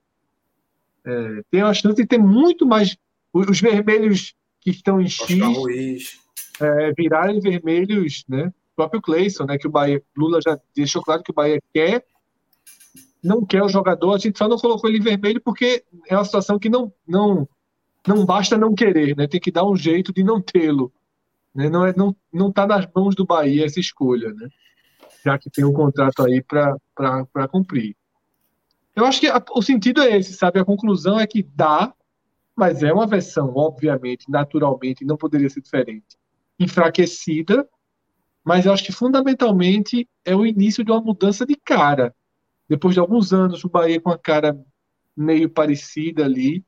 É, 1.06 1.42
tem 1.50 1.64
uma 1.64 1.74
chance 1.74 1.96
de 1.96 2.06
ter 2.06 2.20
muito 2.20 2.66
mais. 2.66 2.98
Os 3.32 3.62
vermelhos 3.62 4.34
que 4.60 4.72
estão 4.72 5.00
em 5.00 5.08
X 5.08 6.20
é, 6.60 6.92
virarem 6.94 7.40
vermelhos, 7.40 8.24
né? 8.28 8.48
O 8.48 8.76
próprio 8.76 9.02
Cleison, 9.02 9.46
né? 9.46 9.58
Que 9.58 9.68
o 9.68 9.72
Bahia, 9.72 10.02
Lula 10.16 10.40
já 10.44 10.60
deixou 10.76 11.02
claro 11.02 11.24
que 11.24 11.32
o 11.32 11.34
Bahia 11.34 11.60
quer, 11.74 12.04
não 13.24 13.46
quer 13.46 13.64
o 13.64 13.70
jogador. 13.70 14.14
A 14.14 14.18
gente 14.18 14.38
só 14.38 14.48
não 14.48 14.58
colocou 14.58 14.90
ele 14.90 15.00
em 15.00 15.04
vermelho 15.04 15.42
porque 15.42 15.84
é 16.08 16.16
uma 16.16 16.26
situação 16.26 16.60
que 16.60 16.70
não, 16.70 16.92
não, 17.08 17.48
não 18.08 18.26
basta 18.26 18.58
não 18.58 18.74
querer, 18.74 19.16
né? 19.16 19.28
Tem 19.28 19.40
que 19.40 19.52
dar 19.52 19.66
um 19.66 19.76
jeito 19.76 20.14
de 20.14 20.24
não 20.24 20.42
tê-lo. 20.42 20.92
Né? 21.54 21.70
Não 21.70 21.86
é, 21.86 21.94
não, 21.96 22.16
não 22.32 22.50
está 22.50 22.66
nas 22.66 22.88
mãos 22.94 23.16
do 23.16 23.26
Bahia 23.26 23.66
essa 23.66 23.80
escolha, 23.80 24.34
né? 24.34 24.50
Já 25.24 25.38
que 25.38 25.50
tem 25.50 25.66
um 25.66 25.74
contrato 25.74 26.24
aí 26.24 26.42
para 26.42 27.48
cumprir. 27.50 27.96
Eu 28.96 29.06
acho 29.06 29.20
que 29.20 29.28
a, 29.28 29.44
o 29.52 29.62
sentido 29.62 30.02
é 30.02 30.18
esse, 30.18 30.34
sabe? 30.34 30.60
A 30.60 30.66
conclusão 30.66 31.20
é 31.20 31.28
que 31.28 31.44
dá, 31.44 31.94
mas 32.56 32.84
é 32.84 32.92
uma 32.92 33.08
versão, 33.08 33.54
obviamente, 33.56 34.30
naturalmente, 34.30 35.06
não 35.06 35.18
poderia 35.18 35.50
ser 35.50 35.62
diferente, 35.62 36.18
enfraquecida, 36.60 37.68
mas 38.44 38.66
eu 38.66 38.74
acho 38.74 38.84
que 38.84 38.92
fundamentalmente 38.92 40.08
é 40.26 40.36
o 40.36 40.46
início 40.46 40.84
de 40.84 40.92
uma 40.92 41.02
mudança 41.02 41.46
de 41.46 41.56
cara. 41.56 42.14
Depois 42.68 42.94
de 42.94 43.00
alguns 43.00 43.34
anos, 43.34 43.64
o 43.64 43.70
Bahia 43.70 44.02
com 44.02 44.12
a 44.12 44.18
cara 44.18 44.60
meio 45.16 45.50
parecida 45.50 46.26
ali, 46.26 46.66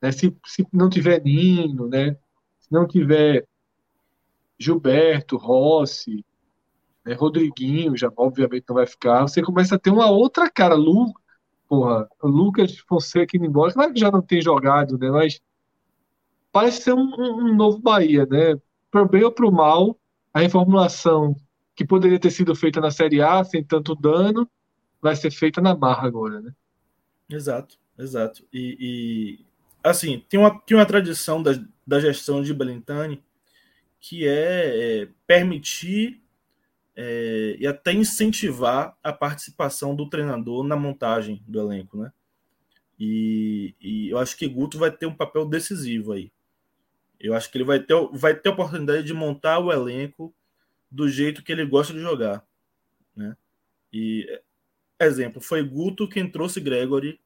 né? 0.00 0.12
se, 0.12 0.34
se 0.46 0.66
não 0.72 0.88
tiver 0.88 1.22
Nino, 1.22 1.88
né? 1.88 2.16
se 2.58 2.72
não 2.72 2.86
tiver 2.86 3.46
Gilberto, 4.58 5.36
Rossi, 5.36 6.24
né? 7.06 7.14
Rodriguinho, 7.14 7.96
já 7.96 8.10
obviamente 8.16 8.64
não 8.68 8.74
vai 8.74 8.86
ficar, 8.86 9.22
você 9.22 9.40
começa 9.40 9.76
a 9.76 9.78
ter 9.78 9.90
uma 9.90 10.10
outra 10.10 10.50
cara. 10.50 10.74
Lu, 10.74 11.14
porra, 11.68 12.08
Lucas 12.22 12.78
Fonseca 12.78 13.36
indo 13.36 13.46
embora, 13.46 13.72
claro 13.72 13.92
que 13.92 14.00
já 14.00 14.10
não 14.10 14.20
tem 14.20 14.42
jogado, 14.42 14.98
né? 14.98 15.10
Mas 15.10 15.40
parece 16.50 16.82
ser 16.82 16.94
um, 16.94 17.12
um, 17.18 17.54
novo 17.54 17.78
Bahia, 17.78 18.26
né? 18.26 18.58
Pro 18.90 19.08
bem 19.08 19.22
ou 19.22 19.32
pro 19.32 19.52
mal, 19.52 19.98
a 20.34 20.40
reformulação 20.40 21.36
que 21.74 21.84
poderia 21.84 22.18
ter 22.18 22.30
sido 22.30 22.54
feita 22.54 22.80
na 22.80 22.90
Série 22.90 23.20
A 23.20 23.44
sem 23.44 23.62
tanto 23.62 23.94
dano, 23.94 24.48
vai 25.00 25.14
ser 25.14 25.30
feita 25.30 25.60
na 25.60 25.74
barra 25.74 26.06
agora, 26.08 26.40
né? 26.40 26.52
Exato, 27.28 27.76
exato. 27.98 28.46
E, 28.52 28.76
e 28.80 29.46
assim, 29.84 30.24
tem 30.28 30.40
uma, 30.40 30.58
tem 30.60 30.76
uma 30.76 30.86
tradição 30.86 31.42
da, 31.42 31.52
da 31.86 32.00
gestão 32.00 32.42
de 32.42 32.54
Belintani 32.54 33.22
que 34.08 34.24
é, 34.24 35.02
é 35.02 35.08
permitir 35.26 36.22
é, 36.94 37.56
e 37.58 37.66
até 37.66 37.92
incentivar 37.92 38.96
a 39.02 39.12
participação 39.12 39.96
do 39.96 40.08
treinador 40.08 40.62
na 40.62 40.76
montagem 40.76 41.42
do 41.44 41.60
elenco, 41.60 41.98
né? 41.98 42.12
E, 42.96 43.74
e, 43.80 44.08
eu 44.08 44.18
acho 44.18 44.36
que 44.36 44.46
Guto 44.46 44.78
vai 44.78 44.92
ter 44.92 45.06
um 45.06 45.14
papel 45.14 45.44
decisivo 45.44 46.12
aí. 46.12 46.30
Eu 47.18 47.34
acho 47.34 47.50
que 47.50 47.58
ele 47.58 47.64
vai 47.64 47.80
ter, 47.80 47.94
vai 48.12 48.32
ter 48.32 48.48
a 48.48 48.52
oportunidade 48.52 49.02
de 49.02 49.12
montar 49.12 49.58
o 49.58 49.72
elenco 49.72 50.32
do 50.88 51.08
jeito 51.08 51.42
que 51.42 51.50
ele 51.50 51.66
gosta 51.66 51.92
de 51.92 51.98
jogar, 51.98 52.46
né? 53.14 53.36
E 53.92 54.40
exemplo, 55.00 55.42
foi 55.42 55.64
Guto 55.64 56.08
quem 56.08 56.30
trouxe 56.30 56.60
Gregory 56.60 57.18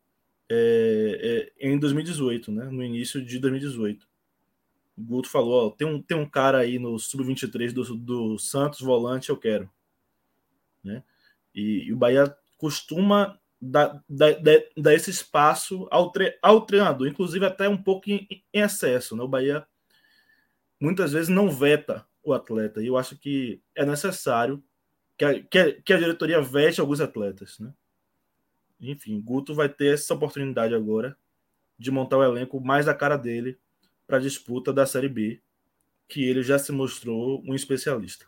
é, 0.49 1.53
é, 1.61 1.69
em 1.69 1.79
2018, 1.79 2.51
né? 2.51 2.65
No 2.65 2.83
início 2.83 3.23
de 3.23 3.39
2018. 3.39 4.10
Guto 5.01 5.29
falou: 5.29 5.69
ó, 5.69 5.71
tem, 5.71 5.87
um, 5.87 6.01
tem 6.01 6.17
um 6.17 6.29
cara 6.29 6.59
aí 6.59 6.79
no 6.79 6.99
sub-23 6.99 7.73
do, 7.73 7.97
do 7.97 8.39
Santos, 8.39 8.81
volante, 8.81 9.31
eu 9.31 9.37
quero. 9.37 9.71
Né? 10.83 11.03
E, 11.55 11.85
e 11.89 11.93
o 11.93 11.97
Bahia 11.97 12.35
costuma 12.59 13.39
dar, 13.61 14.03
dar, 14.09 14.35
dar, 14.77 14.95
esse 14.95 15.11
espaço 15.11 15.87
ao, 15.91 16.11
tre, 16.11 16.39
ao 16.43 16.63
treinador, 16.63 17.09
inclusive 17.09 17.45
até 17.45 17.69
um 17.69 17.77
pouco 17.77 18.11
em, 18.11 18.27
em 18.31 18.61
excesso. 18.61 19.17
Né? 19.17 19.23
O 19.23 19.29
Bahia 19.29 19.67
muitas 20.81 21.13
vezes 21.13 21.29
não 21.29 21.51
veta 21.51 22.07
o 22.23 22.33
atleta, 22.33 22.83
e 22.83 22.87
eu 22.87 22.97
acho 22.97 23.17
que 23.17 23.63
é 23.75 23.85
necessário 23.85 24.63
que 25.17 25.25
a, 25.25 25.43
que 25.43 25.59
a, 25.59 25.83
que 25.83 25.93
a 25.93 25.99
diretoria 25.99 26.41
veste 26.41 26.81
alguns 26.81 27.01
atletas. 27.01 27.59
Né? 27.59 27.73
Enfim, 28.81 29.21
Guto 29.21 29.55
vai 29.55 29.69
ter 29.69 29.95
essa 29.95 30.15
oportunidade 30.15 30.75
agora 30.75 31.17
de 31.79 31.91
montar 31.91 32.19
o 32.19 32.25
elenco 32.25 32.61
mais 32.61 32.89
a 32.89 32.95
cara 32.95 33.17
dele 33.17 33.59
para 34.11 34.19
a 34.19 34.23
disputa 34.23 34.73
da 34.73 34.85
Série 34.85 35.09
B, 35.09 35.41
que 36.09 36.25
ele 36.25 36.43
já 36.43 36.59
se 36.59 36.73
mostrou 36.73 37.41
um 37.47 37.55
especialista. 37.55 38.27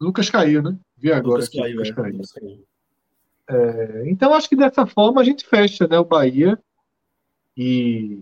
Lucas 0.00 0.28
caiu, 0.28 0.60
né? 0.60 0.76
Vi 0.96 1.12
agora 1.12 1.44
Lucas 1.44 1.48
caiu, 1.48 1.76
Lucas 1.76 1.90
é, 1.90 1.94
caiu. 1.94 2.12
Lucas 2.12 2.32
caiu. 2.32 2.66
É, 3.46 4.10
então 4.10 4.34
acho 4.34 4.48
que 4.48 4.56
dessa 4.56 4.84
forma 4.84 5.20
a 5.20 5.24
gente 5.24 5.46
fecha, 5.46 5.86
né, 5.86 5.96
o 5.96 6.04
Bahia 6.04 6.58
e 7.56 8.20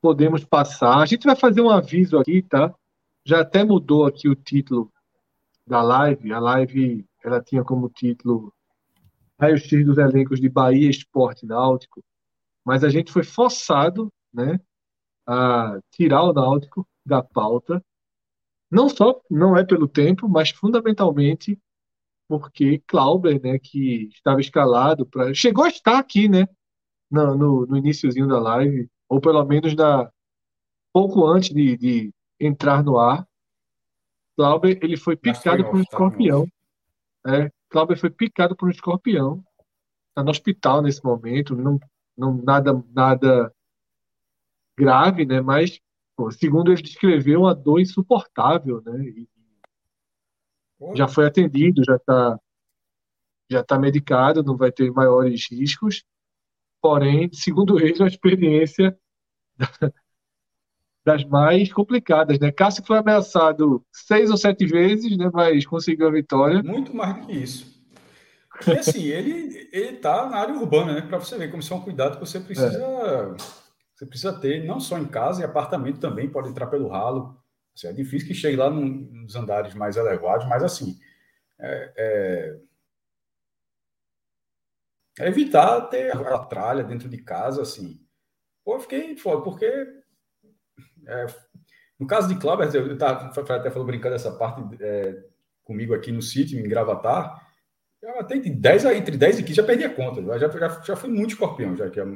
podemos 0.00 0.44
passar. 0.44 0.98
A 0.98 1.06
gente 1.06 1.24
vai 1.24 1.34
fazer 1.34 1.60
um 1.60 1.70
aviso 1.70 2.16
aqui, 2.16 2.42
tá? 2.42 2.72
Já 3.24 3.40
até 3.40 3.64
mudou 3.64 4.06
aqui 4.06 4.28
o 4.28 4.36
título 4.36 4.92
da 5.66 5.82
live. 5.82 6.32
A 6.32 6.38
live 6.38 7.04
ela 7.24 7.42
tinha 7.42 7.64
como 7.64 7.88
título 7.88 8.54
raio-x 9.40 9.84
dos 9.84 9.98
elencos 9.98 10.40
de 10.40 10.48
Bahia 10.48 10.90
Esporte 10.90 11.46
Náutico, 11.46 12.02
mas 12.64 12.84
a 12.84 12.88
gente 12.88 13.12
foi 13.12 13.22
forçado 13.22 14.12
né, 14.32 14.60
a 15.26 15.78
tirar 15.90 16.24
o 16.24 16.32
Náutico 16.32 16.86
da 17.04 17.22
pauta, 17.22 17.82
não 18.70 18.88
só 18.88 19.20
não 19.30 19.56
é 19.56 19.64
pelo 19.64 19.88
tempo, 19.88 20.28
mas 20.28 20.50
fundamentalmente 20.50 21.58
porque 22.28 22.82
Clauber, 22.86 23.40
né, 23.42 23.58
que 23.58 24.10
estava 24.12 24.40
escalado 24.40 25.06
para 25.06 25.32
chegou 25.32 25.64
a 25.64 25.68
estar 25.68 25.98
aqui, 25.98 26.28
né, 26.28 26.46
no, 27.10 27.34
no, 27.34 27.66
no 27.66 27.76
iníciozinho 27.78 28.28
da 28.28 28.38
live, 28.38 28.88
ou 29.08 29.18
pelo 29.20 29.42
menos 29.44 29.74
na 29.74 30.10
pouco 30.92 31.26
antes 31.26 31.48
de, 31.50 31.76
de 31.76 32.12
entrar 32.38 32.84
no 32.84 32.98
ar. 32.98 33.26
Clauber, 34.36 34.78
ele 34.82 34.96
foi 34.96 35.16
picado 35.16 35.64
por 35.64 35.76
um 35.76 35.84
tá 35.84 35.90
escorpião. 35.90 36.46
É, 37.26 37.50
Cláudio 37.68 37.96
foi 37.96 38.10
picado 38.10 38.56
por 38.56 38.68
um 38.68 38.70
escorpião. 38.70 39.44
Está 40.10 40.22
no 40.22 40.30
hospital 40.30 40.82
nesse 40.82 41.04
momento, 41.04 41.54
não, 41.54 41.78
não 42.16 42.34
nada, 42.42 42.72
nada 42.90 43.52
grave, 44.76 45.24
né? 45.24 45.40
Mas, 45.40 45.80
pô, 46.16 46.30
segundo 46.30 46.72
ele 46.72 46.82
descreveu, 46.82 47.40
uma 47.40 47.54
dor 47.54 47.80
insuportável, 47.80 48.82
né? 48.82 49.04
E 49.04 49.28
já 50.94 51.08
foi 51.08 51.26
atendido, 51.26 51.82
já 51.84 51.96
está 51.96 52.38
já 53.50 53.64
tá 53.64 53.78
medicado, 53.78 54.42
não 54.42 54.56
vai 54.56 54.70
ter 54.70 54.90
maiores 54.92 55.50
riscos. 55.50 56.04
Porém, 56.82 57.30
segundo 57.32 57.80
ele, 57.80 57.98
uma 57.98 58.08
experiência 58.08 58.96
das 61.08 61.24
mais 61.24 61.72
complicadas, 61.72 62.38
né? 62.38 62.52
Cássio 62.52 62.84
foi 62.86 62.98
ameaçado 62.98 63.82
seis 63.90 64.30
ou 64.30 64.36
sete 64.36 64.66
vezes, 64.66 65.16
né? 65.16 65.30
Mas 65.32 65.64
conseguiu 65.64 66.06
a 66.06 66.12
vitória. 66.12 66.62
Muito 66.62 66.94
mais 66.94 67.14
do 67.16 67.26
que 67.26 67.32
isso. 67.32 67.82
E 68.66 68.72
assim, 68.72 69.04
ele 69.08 69.68
ele 69.72 69.96
tá 69.96 70.28
na 70.28 70.36
área 70.36 70.54
urbana, 70.54 70.92
né? 70.92 71.00
Para 71.00 71.18
você 71.18 71.38
ver 71.38 71.48
como 71.48 71.62
isso 71.62 71.72
é 71.72 71.76
um 71.76 71.80
cuidado 71.80 72.18
que 72.18 72.26
você 72.26 72.38
precisa 72.38 72.78
é. 72.78 73.36
você 73.96 74.04
precisa 74.04 74.38
ter, 74.38 74.64
não 74.64 74.78
só 74.78 74.98
em 74.98 75.06
casa, 75.06 75.40
e 75.40 75.44
apartamento 75.44 75.98
também 75.98 76.28
pode 76.28 76.50
entrar 76.50 76.66
pelo 76.66 76.88
ralo. 76.88 77.38
Assim, 77.74 77.86
é 77.86 77.92
difícil 77.92 78.28
que 78.28 78.34
chegue 78.34 78.56
lá 78.56 78.68
nos 78.68 79.34
andares 79.34 79.74
mais 79.74 79.96
elevados, 79.96 80.46
mas 80.46 80.62
assim 80.62 80.98
é, 81.58 81.92
é, 81.96 82.58
é 85.20 85.28
evitar 85.28 85.80
ter 85.88 86.14
a 86.14 86.38
tralha 86.40 86.84
dentro 86.84 87.08
de 87.08 87.18
casa, 87.18 87.62
assim. 87.62 87.98
Pô, 88.62 88.74
eu 88.74 88.80
fiquei 88.80 89.16
foda, 89.16 89.42
porque 89.42 89.97
é, 91.08 91.26
no 91.98 92.06
caso 92.06 92.28
de 92.28 92.38
Cláudio, 92.38 92.90
eu 92.90 92.98
tava, 92.98 93.32
até 93.54 93.70
falou 93.70 93.86
brincando 93.86 94.14
essa 94.14 94.30
parte 94.32 94.62
é, 94.80 95.24
comigo 95.64 95.94
aqui 95.94 96.12
no 96.12 96.22
sítio, 96.22 96.58
em 96.58 96.68
Gravatar. 96.68 97.46
Eu 98.00 98.20
até 98.20 98.36
entre 98.36 98.50
10, 98.50 98.84
entre 98.84 99.16
10 99.16 99.40
e 99.40 99.42
15 99.42 99.54
já 99.54 99.62
perdi 99.64 99.84
a 99.84 99.94
conta. 99.94 100.22
Já, 100.38 100.48
já, 100.48 100.82
já 100.82 100.96
fui 100.96 101.10
muito 101.10 101.30
escorpião, 101.30 101.76
já 101.76 101.90
que 101.90 101.96
já, 101.96 102.06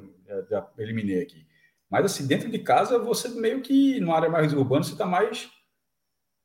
já 0.48 0.68
eliminei 0.78 1.20
aqui. 1.20 1.44
Mas 1.90 2.06
assim, 2.06 2.26
dentro 2.26 2.48
de 2.48 2.58
casa, 2.60 2.98
você 2.98 3.28
meio 3.28 3.60
que, 3.60 4.00
numa 4.00 4.16
área 4.16 4.30
mais 4.30 4.52
urbana, 4.54 4.84
você 4.84 4.92
está 4.92 5.04
mais 5.04 5.50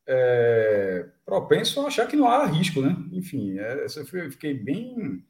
é, 0.08 1.06
propenso 1.24 1.80
a 1.82 1.88
achar 1.88 2.08
que 2.08 2.16
não 2.16 2.28
há 2.28 2.46
risco, 2.46 2.82
né? 2.82 2.96
Enfim, 3.12 3.60
é, 3.60 3.86
eu 3.86 4.32
fiquei 4.32 4.54
bem 4.54 5.24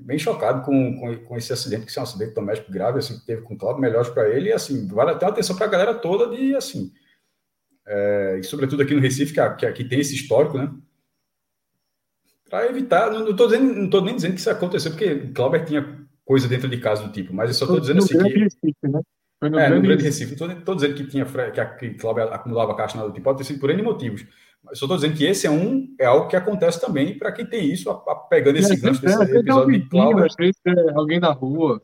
bem 0.00 0.18
chocado 0.18 0.62
com, 0.62 0.98
com, 0.98 1.16
com, 1.24 1.36
esse 1.36 1.52
acidente, 1.52 1.86
que 1.86 1.98
é 1.98 2.00
um 2.00 2.04
acidente 2.04 2.34
doméstico 2.34 2.72
grave, 2.72 2.98
assim, 2.98 3.18
que 3.18 3.26
teve 3.26 3.42
com 3.42 3.54
o 3.54 3.58
Cláudio, 3.58 3.80
melhores 3.80 4.08
para 4.08 4.28
ele, 4.28 4.48
e 4.48 4.52
assim, 4.52 4.86
vale 4.88 5.10
até 5.10 5.26
atenção 5.26 5.56
para 5.56 5.66
a 5.66 5.70
galera 5.70 5.94
toda 5.94 6.34
de, 6.34 6.54
assim, 6.54 6.92
é, 7.86 8.38
e 8.40 8.44
sobretudo 8.44 8.82
aqui 8.82 8.94
no 8.94 9.00
Recife, 9.00 9.34
que, 9.34 9.50
que, 9.56 9.72
que 9.72 9.84
tem 9.84 10.00
esse 10.00 10.14
histórico, 10.14 10.58
né, 10.58 10.72
para 12.48 12.66
evitar, 12.66 13.10
não 13.12 13.30
estou 13.30 13.48
não 13.48 14.04
nem 14.04 14.16
dizendo 14.16 14.34
que 14.34 14.40
isso 14.40 14.50
aconteceu, 14.50 14.90
porque 14.90 15.28
Cláudio 15.32 15.64
tinha 15.64 16.00
coisa 16.24 16.48
dentro 16.48 16.68
de 16.68 16.78
casa 16.78 17.04
do 17.04 17.12
tipo, 17.12 17.32
mas 17.32 17.50
eu 17.50 17.54
só 17.54 17.64
estou 17.64 17.80
dizendo 17.80 17.98
assim 17.98 18.18
que... 18.18 18.38
Recife, 18.38 18.88
né? 18.88 19.00
Foi 19.40 19.48
no, 19.48 19.58
é, 19.58 19.68
grande, 19.68 19.80
no 19.80 19.86
grande 19.86 20.04
Recife. 20.04 20.34
Estou 20.34 20.74
dizendo 20.74 20.94
que 20.94 21.06
tinha 21.06 21.24
que 21.24 21.64
que 21.78 21.94
Cláudio 21.94 22.24
acumulava 22.24 22.76
caixa 22.76 22.98
na 22.98 23.10
tipo, 23.10 23.22
pode 23.22 23.38
ter 23.38 23.44
sido 23.44 23.58
por 23.58 23.70
N 23.70 23.82
motivos. 23.82 24.26
Mas 24.62 24.78
só 24.78 24.84
estou 24.84 24.96
dizendo 24.96 25.16
que 25.16 25.24
esse 25.24 25.46
é 25.46 25.50
um 25.50 25.94
é 25.98 26.06
algo 26.06 26.28
que 26.28 26.36
acontece 26.36 26.80
também 26.80 27.18
para 27.18 27.32
quem 27.32 27.46
tem 27.46 27.70
isso, 27.70 27.90
a, 27.90 27.94
a, 28.12 28.14
pegando 28.14 28.56
esse 28.56 28.74
é, 28.74 28.76
gancho 28.76 29.00
desse 29.00 29.20
é, 29.20 29.24
episódio 29.24 29.72
de 29.72 29.88
Cláudio. 29.88 30.26
É 30.66 30.92
alguém 30.94 31.18
na 31.18 31.32
rua. 31.32 31.82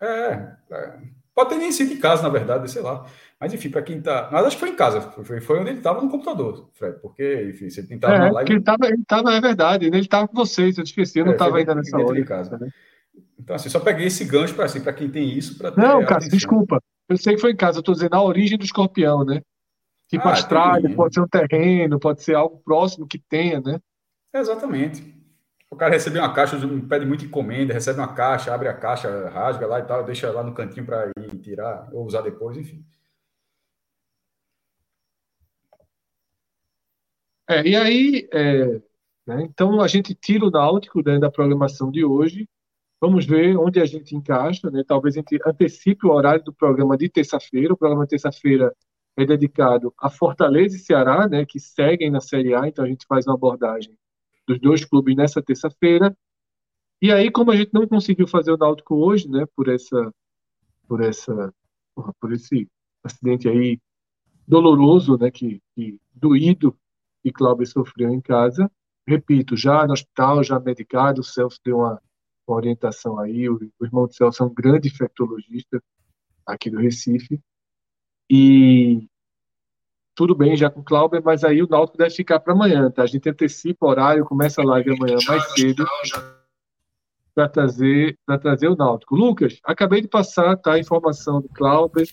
É, 0.00 0.52
é, 0.70 0.98
pode 1.34 1.50
ter 1.50 1.56
nem 1.56 1.70
sido 1.70 1.92
em 1.92 1.98
casa, 1.98 2.22
na 2.22 2.28
verdade, 2.28 2.70
sei 2.70 2.82
lá. 2.82 3.06
Mas 3.38 3.52
enfim, 3.52 3.68
para 3.68 3.82
quem 3.82 3.98
está. 3.98 4.28
Mas 4.32 4.46
acho 4.46 4.56
que 4.56 4.60
foi 4.60 4.70
em 4.70 4.76
casa, 4.76 5.00
foi, 5.00 5.40
foi 5.40 5.60
onde 5.60 5.70
ele 5.70 5.78
estava 5.78 6.00
no 6.00 6.08
computador, 6.08 6.70
Fred, 6.72 6.98
porque, 7.00 7.50
enfim, 7.50 7.68
você 7.68 7.86
tentava 7.86 8.14
é, 8.14 8.18
na 8.18 8.30
live. 8.30 8.50
Ele 8.50 8.60
estava, 8.60 8.86
ele 8.86 9.04
tava, 9.06 9.34
é 9.34 9.40
verdade, 9.40 9.86
ele 9.86 9.98
estava 9.98 10.26
com 10.26 10.34
vocês, 10.34 10.78
eu 10.78 10.84
esqueci, 10.84 11.18
eu 11.18 11.26
não 11.26 11.32
estava 11.32 11.58
é, 11.58 11.60
ainda 11.60 11.74
nessa 11.74 11.98
hora. 11.98 12.14
De 12.14 12.24
casa. 12.24 12.56
Né? 12.56 12.70
Então, 13.38 13.54
assim, 13.54 13.68
só 13.68 13.80
peguei 13.80 14.06
esse 14.06 14.24
gancho 14.24 14.54
para 14.54 14.64
assim, 14.64 14.80
quem 14.80 15.10
tem 15.10 15.28
isso. 15.28 15.62
Não, 15.76 16.04
cara, 16.04 16.26
desculpa. 16.26 16.80
Eu 17.08 17.18
sei 17.18 17.34
que 17.34 17.40
foi 17.40 17.50
em 17.50 17.56
casa, 17.56 17.78
eu 17.78 17.80
estou 17.80 17.94
dizendo 17.94 18.14
a 18.14 18.22
origem 18.22 18.56
do 18.56 18.64
escorpião, 18.64 19.24
né? 19.24 19.42
Tipo 20.16 20.28
ah, 20.28 20.94
pode 20.94 21.14
ser 21.14 21.20
um 21.20 21.28
terreno, 21.28 21.98
pode 21.98 22.22
ser 22.22 22.34
algo 22.34 22.60
próximo 22.64 23.06
que 23.06 23.18
tenha, 23.18 23.60
né? 23.60 23.80
Exatamente. 24.32 25.14
O 25.70 25.76
cara 25.76 25.92
recebe 25.92 26.18
uma 26.18 26.32
caixa, 26.32 26.56
pede 26.88 27.04
muita 27.04 27.24
encomenda, 27.24 27.74
recebe 27.74 27.98
uma 27.98 28.14
caixa, 28.14 28.54
abre 28.54 28.68
a 28.68 28.74
caixa, 28.74 29.28
rasga 29.28 29.66
lá 29.66 29.80
e 29.80 29.84
tal, 29.84 30.04
deixa 30.04 30.30
lá 30.30 30.42
no 30.42 30.54
cantinho 30.54 30.86
para 30.86 31.10
ir 31.18 31.38
tirar 31.38 31.88
ou 31.92 32.04
usar 32.04 32.20
depois, 32.22 32.56
enfim. 32.56 32.84
É, 37.48 37.66
e 37.66 37.76
aí, 37.76 38.28
é, 38.32 38.80
né, 39.26 39.42
então 39.42 39.80
a 39.80 39.88
gente 39.88 40.14
tira 40.14 40.46
o 40.46 40.50
Náutico 40.50 41.02
né, 41.04 41.18
da 41.18 41.30
programação 41.30 41.90
de 41.90 42.04
hoje 42.04 42.48
Vamos 43.04 43.26
ver 43.26 43.54
onde 43.58 43.78
a 43.80 43.84
gente 43.84 44.16
encaixa, 44.16 44.70
né? 44.70 44.82
Talvez 44.82 45.14
a 45.14 45.18
gente 45.18 45.38
antecipe 45.46 46.06
o 46.06 46.10
horário 46.10 46.42
do 46.42 46.54
programa 46.54 46.96
de 46.96 47.06
terça-feira. 47.06 47.74
O 47.74 47.76
programa 47.76 48.04
de 48.04 48.08
terça-feira 48.08 48.74
é 49.16 49.24
dedicado 49.24 49.94
a 49.98 50.10
Fortaleza 50.10 50.76
e 50.76 50.80
Ceará, 50.80 51.28
né? 51.28 51.44
Que 51.46 51.60
seguem 51.60 52.10
na 52.10 52.20
Série 52.20 52.54
A. 52.54 52.66
Então 52.66 52.84
a 52.84 52.88
gente 52.88 53.06
faz 53.06 53.26
uma 53.26 53.34
abordagem 53.34 53.96
dos 54.46 54.60
dois 54.60 54.84
clubes 54.84 55.16
nessa 55.16 55.42
terça-feira. 55.42 56.16
E 57.00 57.12
aí, 57.12 57.30
como 57.30 57.50
a 57.50 57.56
gente 57.56 57.72
não 57.72 57.86
conseguiu 57.86 58.26
fazer 58.26 58.52
o 58.52 58.56
Náutico 58.56 58.96
hoje, 58.96 59.28
né? 59.28 59.44
Por 59.54 59.68
essa, 59.68 60.12
por 60.88 61.00
essa, 61.00 61.54
por 62.20 62.32
esse 62.32 62.68
acidente 63.02 63.48
aí 63.48 63.78
doloroso, 64.46 65.16
né? 65.18 65.30
Que, 65.30 65.60
que 65.74 66.00
doído 66.12 66.76
que 67.22 67.32
Cláudio 67.32 67.66
sofreu 67.66 68.10
em 68.10 68.20
casa. 68.20 68.70
Repito, 69.06 69.56
já 69.56 69.86
no 69.86 69.92
hospital, 69.92 70.42
já 70.42 70.58
medicado, 70.58 71.20
o 71.20 71.24
Celso 71.24 71.60
deu 71.64 71.78
uma 71.78 72.00
com 72.46 72.54
orientação 72.54 73.18
aí. 73.18 73.48
O, 73.48 73.58
o 73.78 73.84
irmão 73.84 74.06
de 74.06 74.16
Celso 74.16 74.42
é 74.42 74.46
um 74.46 74.52
grande 74.54 74.88
infectologista 74.88 75.82
aqui 76.46 76.70
do 76.70 76.78
Recife. 76.78 77.40
E 78.30 79.06
tudo 80.14 80.34
bem 80.34 80.56
já 80.56 80.70
com 80.70 80.80
o 80.80 80.84
Clauber, 80.84 81.22
mas 81.22 81.44
aí 81.44 81.62
o 81.62 81.68
Náutico 81.68 81.98
deve 81.98 82.14
ficar 82.14 82.40
para 82.40 82.52
amanhã, 82.52 82.90
tá? 82.90 83.02
A 83.02 83.06
gente 83.06 83.28
antecipa 83.28 83.86
o 83.86 83.88
horário, 83.88 84.24
começa 84.24 84.62
a 84.62 84.64
live 84.64 84.92
amanhã 84.92 85.16
mais 85.26 85.52
cedo 85.52 85.84
para 87.34 87.48
trazer, 87.48 88.16
para 88.24 88.38
trazer 88.38 88.68
o 88.68 88.76
Náutico. 88.76 89.16
Lucas, 89.16 89.58
acabei 89.64 90.00
de 90.00 90.08
passar 90.08 90.56
tá, 90.56 90.74
a 90.74 90.78
informação 90.78 91.40
do 91.40 91.48
Clauber, 91.48 92.08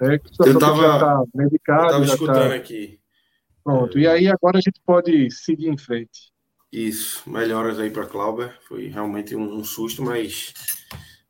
né, 0.00 0.18
que 0.18 0.30
eu 0.40 0.52
estava 0.52 0.98
tá 0.98 1.24
medicado. 1.34 1.86
Estava 1.86 2.04
escutando 2.04 2.48
tá... 2.48 2.54
aqui. 2.54 2.98
Pronto, 3.62 3.98
e 3.98 4.06
aí 4.06 4.28
agora 4.28 4.58
a 4.58 4.60
gente 4.60 4.80
pode 4.84 5.30
seguir 5.30 5.68
em 5.68 5.78
frente. 5.78 6.32
Isso, 6.72 7.28
melhoras 7.28 7.78
aí 7.78 7.90
para 7.90 8.06
Clauber. 8.06 8.56
Foi 8.68 8.88
realmente 8.88 9.34
um, 9.34 9.56
um, 9.56 9.64
susto, 9.64 10.02
mas 10.02 10.52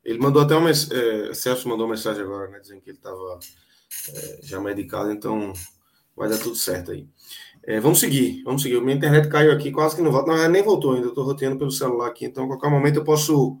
ele 0.03 0.19
mandou 0.19 0.41
até 0.41 0.55
uma. 0.55 0.69
É, 0.69 1.33
Celso 1.33 1.69
mandou 1.69 1.85
uma 1.85 1.93
mensagem 1.93 2.23
agora, 2.23 2.49
né? 2.49 2.59
Dizendo 2.59 2.81
que 2.81 2.89
ele 2.89 2.97
estava 2.97 3.39
é, 4.13 4.39
já 4.43 4.59
medicado, 4.59 5.11
então 5.11 5.53
vai 6.15 6.29
dar 6.29 6.37
tudo 6.37 6.55
certo 6.55 6.91
aí. 6.91 7.07
É, 7.63 7.79
vamos 7.79 7.99
seguir, 7.99 8.43
vamos 8.43 8.61
seguir. 8.61 8.81
Minha 8.81 8.95
internet 8.95 9.27
caiu 9.29 9.51
aqui, 9.51 9.71
quase 9.71 9.95
que 9.95 10.01
não 10.01 10.11
volta. 10.11 10.31
Não, 10.31 10.49
nem 10.49 10.63
voltou 10.63 10.93
ainda, 10.93 11.07
eu 11.07 11.09
estou 11.09 11.25
roteando 11.25 11.57
pelo 11.57 11.71
celular 11.71 12.07
aqui, 12.07 12.25
então 12.25 12.45
a 12.45 12.47
qualquer 12.47 12.69
momento 12.69 12.97
eu 12.97 13.03
posso 13.03 13.59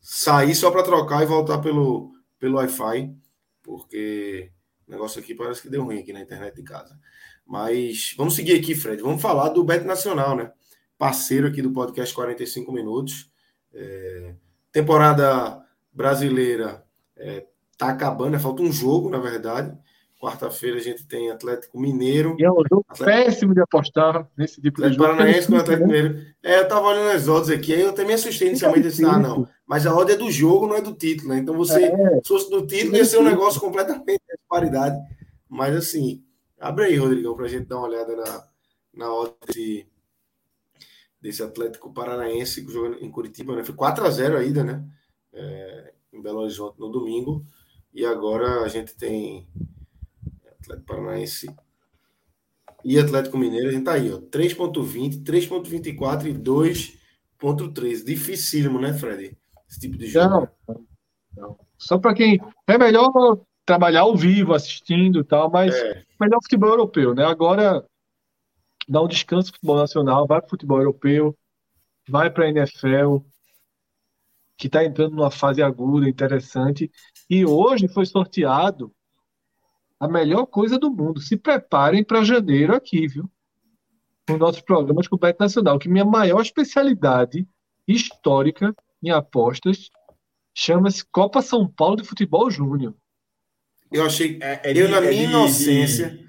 sair 0.00 0.54
só 0.54 0.70
para 0.70 0.82
trocar 0.82 1.22
e 1.22 1.26
voltar 1.26 1.58
pelo, 1.58 2.12
pelo 2.38 2.56
Wi-Fi, 2.56 3.14
porque 3.62 4.50
o 4.86 4.90
negócio 4.90 5.20
aqui 5.20 5.34
parece 5.34 5.62
que 5.62 5.70
deu 5.70 5.84
ruim 5.84 5.98
aqui 5.98 6.12
na 6.12 6.20
internet 6.20 6.54
de 6.54 6.62
casa. 6.62 6.98
Mas 7.46 8.14
vamos 8.16 8.34
seguir 8.34 8.58
aqui, 8.58 8.74
Fred. 8.74 9.02
Vamos 9.02 9.22
falar 9.22 9.48
do 9.48 9.64
Bet 9.64 9.84
Nacional, 9.84 10.36
né? 10.36 10.52
parceiro 10.98 11.46
aqui 11.46 11.62
do 11.62 11.72
podcast 11.72 12.12
45 12.12 12.72
Minutos. 12.72 13.30
É, 13.72 14.34
temporada 14.72 15.64
brasileira 15.92 16.84
é, 17.16 17.46
tá 17.78 17.88
acabando, 17.88 18.32
né? 18.32 18.38
falta 18.38 18.62
um 18.62 18.72
jogo, 18.72 19.08
na 19.08 19.18
verdade. 19.18 19.74
Quarta-feira 20.20 20.78
a 20.78 20.80
gente 20.80 21.06
tem 21.06 21.30
Atlético 21.30 21.78
Mineiro. 21.80 22.34
E 22.40 22.44
é 22.44 22.50
um 22.50 22.56
jogo 22.68 22.84
Atlético... 22.88 23.04
péssimo 23.04 23.54
de 23.54 23.60
apostar 23.60 24.28
nesse 24.36 24.60
tipo 24.60 24.82
de 24.82 24.88
jogo. 24.92 25.04
Paranaense 25.04 25.46
com 25.46 25.56
Atlético 25.56 25.86
né? 25.86 26.02
Mineiro. 26.02 26.26
É, 26.42 26.58
eu 26.58 26.68
tava 26.68 26.88
olhando 26.88 27.12
as 27.12 27.28
odds 27.28 27.50
aqui, 27.50 27.72
aí 27.72 27.82
eu 27.82 27.92
também 27.92 28.16
assustei 28.16 28.48
inicialmente 28.48 28.88
disse, 28.88 29.04
ah, 29.04 29.16
não. 29.16 29.48
Mas 29.64 29.86
a 29.86 29.94
odd 29.94 30.10
é 30.10 30.16
do 30.16 30.28
jogo, 30.28 30.66
não 30.66 30.74
é 30.74 30.82
do 30.82 30.92
título, 30.92 31.28
né? 31.28 31.38
Então 31.38 31.54
você, 31.54 31.84
é. 31.84 32.20
se 32.20 32.28
fosse 32.28 32.50
do 32.50 32.66
título, 32.66 32.96
ia 32.96 33.04
ser 33.04 33.18
um 33.18 33.22
negócio 33.22 33.60
completamente 33.60 34.18
de 34.18 34.38
paridade. 34.48 34.98
Mas 35.48 35.76
assim, 35.76 36.24
abre 36.58 36.86
aí, 36.86 36.96
Rodrigão, 36.96 37.36
pra 37.36 37.46
gente 37.46 37.68
dar 37.68 37.76
uma 37.76 37.86
olhada 37.86 38.16
na, 38.16 38.44
na 38.92 39.12
odd 39.14 39.34
de 39.54 39.86
desse 41.20 41.42
Atlético 41.42 41.92
Paranaense 41.92 42.64
jogando 42.68 42.98
em 43.04 43.10
Curitiba, 43.10 43.54
né? 43.54 43.64
Foi 43.64 43.74
4 43.74 44.04
a 44.04 44.10
0 44.10 44.36
a 44.36 44.44
ida, 44.44 44.64
né? 44.64 44.84
É, 45.32 45.92
em 46.12 46.20
Belo 46.20 46.40
Horizonte 46.40 46.78
no 46.78 46.88
domingo. 46.88 47.44
E 47.92 48.04
agora 48.04 48.62
a 48.62 48.68
gente 48.68 48.94
tem 48.96 49.48
Atlético 50.60 50.86
Paranaense 50.86 51.54
e 52.84 52.98
Atlético 52.98 53.38
Mineiro. 53.38 53.68
A 53.68 53.72
gente 53.72 53.84
tá 53.84 53.92
aí, 53.92 54.12
ó. 54.12 54.18
3.20, 54.18 55.22
3.24 55.22 56.26
e 56.26 56.34
2.13. 56.34 58.04
Dificílimo, 58.04 58.80
né, 58.80 58.92
Fred? 58.92 59.36
Esse 59.68 59.80
tipo 59.80 59.96
de 59.96 60.06
jogo. 60.06 60.48
Não, 60.66 60.86
não. 61.36 61.58
Só 61.76 61.98
para 61.98 62.14
quem. 62.14 62.40
É 62.66 62.78
melhor 62.78 63.10
trabalhar 63.64 64.00
ao 64.00 64.16
vivo, 64.16 64.54
assistindo 64.54 65.20
e 65.20 65.24
tal, 65.24 65.50
mas 65.50 65.74
é. 65.74 66.02
melhor 66.18 66.38
futebol 66.42 66.70
europeu, 66.70 67.14
né? 67.14 67.24
Agora 67.24 67.84
dá 68.88 69.02
um 69.02 69.08
descanso 69.08 69.50
pro 69.50 69.56
futebol 69.58 69.76
nacional, 69.76 70.26
vai 70.26 70.40
pro 70.40 70.50
futebol 70.50 70.78
europeu, 70.78 71.36
vai 72.08 72.30
para 72.30 72.46
a 72.46 72.48
NFL, 72.48 73.18
que 74.56 74.66
está 74.66 74.82
entrando 74.84 75.14
numa 75.14 75.30
fase 75.30 75.62
aguda, 75.62 76.08
interessante. 76.08 76.90
E 77.28 77.44
hoje 77.44 77.88
foi 77.88 78.06
sorteado 78.06 78.92
a 80.00 80.08
melhor 80.08 80.46
coisa 80.46 80.78
do 80.78 80.90
mundo. 80.90 81.20
Se 81.20 81.36
preparem 81.36 82.04
para 82.04 82.24
janeiro 82.24 82.74
aqui, 82.74 83.06
viu? 83.06 83.30
Nos 84.28 84.38
nossos 84.38 84.60
programas 84.60 85.08
com 85.08 85.16
o 85.16 85.18
Bet 85.18 85.38
Nacional, 85.38 85.78
que 85.78 85.88
minha 85.88 86.04
maior 86.04 86.40
especialidade 86.40 87.46
histórica 87.86 88.74
em 89.02 89.10
apostas 89.10 89.90
chama-se 90.54 91.04
Copa 91.10 91.40
São 91.40 91.66
Paulo 91.66 91.96
de 91.96 92.04
Futebol 92.04 92.50
Júnior. 92.50 92.94
Eu 93.90 94.04
achei, 94.04 94.38
é, 94.42 94.70
é 94.70 94.72
de, 94.74 94.80
eu 94.80 94.88
na 94.88 95.00
minha 95.00 95.12
é 95.12 95.16
de, 95.16 95.22
inocência, 95.22 96.10
de, 96.10 96.28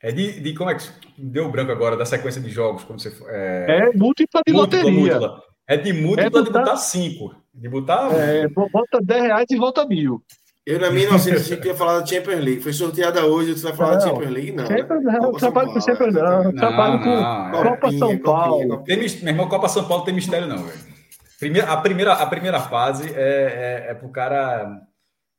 é 0.00 0.12
de, 0.12 0.40
de 0.40 0.54
como 0.54 0.70
é 0.70 0.76
que 0.76 0.88
deu 1.18 1.50
branco 1.50 1.72
agora 1.72 1.96
da 1.96 2.06
sequência 2.06 2.40
de 2.40 2.50
jogos, 2.50 2.84
como 2.84 3.00
você 3.00 3.08
é, 3.28 3.88
é 3.88 3.92
múltipla 3.96 4.42
de 4.46 4.52
múltipla, 4.52 4.78
loteria. 4.78 5.18
Múltipla. 5.18 5.42
É 5.66 5.76
de 5.76 5.92
múltipla 5.92 6.24
é 6.26 6.30
botar, 6.30 6.44
de 6.44 6.52
botar 6.52 6.76
cinco. 6.76 7.34
De 7.52 7.68
botar. 7.68 8.12
É, 8.12 8.48
bota 8.48 9.00
10 9.02 9.22
reais 9.22 9.46
e 9.50 9.56
volta 9.56 9.86
mil. 9.86 10.22
Eu, 10.70 10.78
na 10.78 10.88
minha 10.88 11.08
inocência, 11.08 11.56
tinha 11.56 11.74
falado 11.74 12.00
da 12.00 12.06
Champions 12.06 12.44
League. 12.44 12.60
Foi 12.60 12.72
sorteada 12.72 13.26
hoje, 13.26 13.54
você 13.54 13.64
vai 13.64 13.74
falar 13.74 13.96
da 13.96 14.00
Champions 14.02 14.30
League? 14.30 14.52
Não. 14.52 14.66
Champions, 14.66 15.02
né? 15.02 15.18
não, 15.20 15.32
trabalho 15.32 15.72
com 15.72 15.80
Champions 15.80 16.14
não. 16.14 16.52
Trabalho 16.54 17.02
com 17.02 17.62
Copa 17.62 17.92
São 17.92 18.18
Paulo. 18.18 18.84
Tem, 18.84 18.96
meu 18.96 19.06
irmão, 19.06 19.48
Copa 19.48 19.68
São 19.68 19.88
Paulo 19.88 20.04
tem 20.04 20.14
mistério, 20.14 20.46
não, 20.46 20.58
velho. 20.62 20.78
Primeira, 21.40 21.72
a, 21.72 21.76
primeira, 21.76 22.12
a 22.12 22.26
primeira 22.26 22.60
fase 22.60 23.12
é, 23.12 23.86
é, 23.88 23.90
é 23.90 23.94
pro 23.94 24.10
cara. 24.10 24.80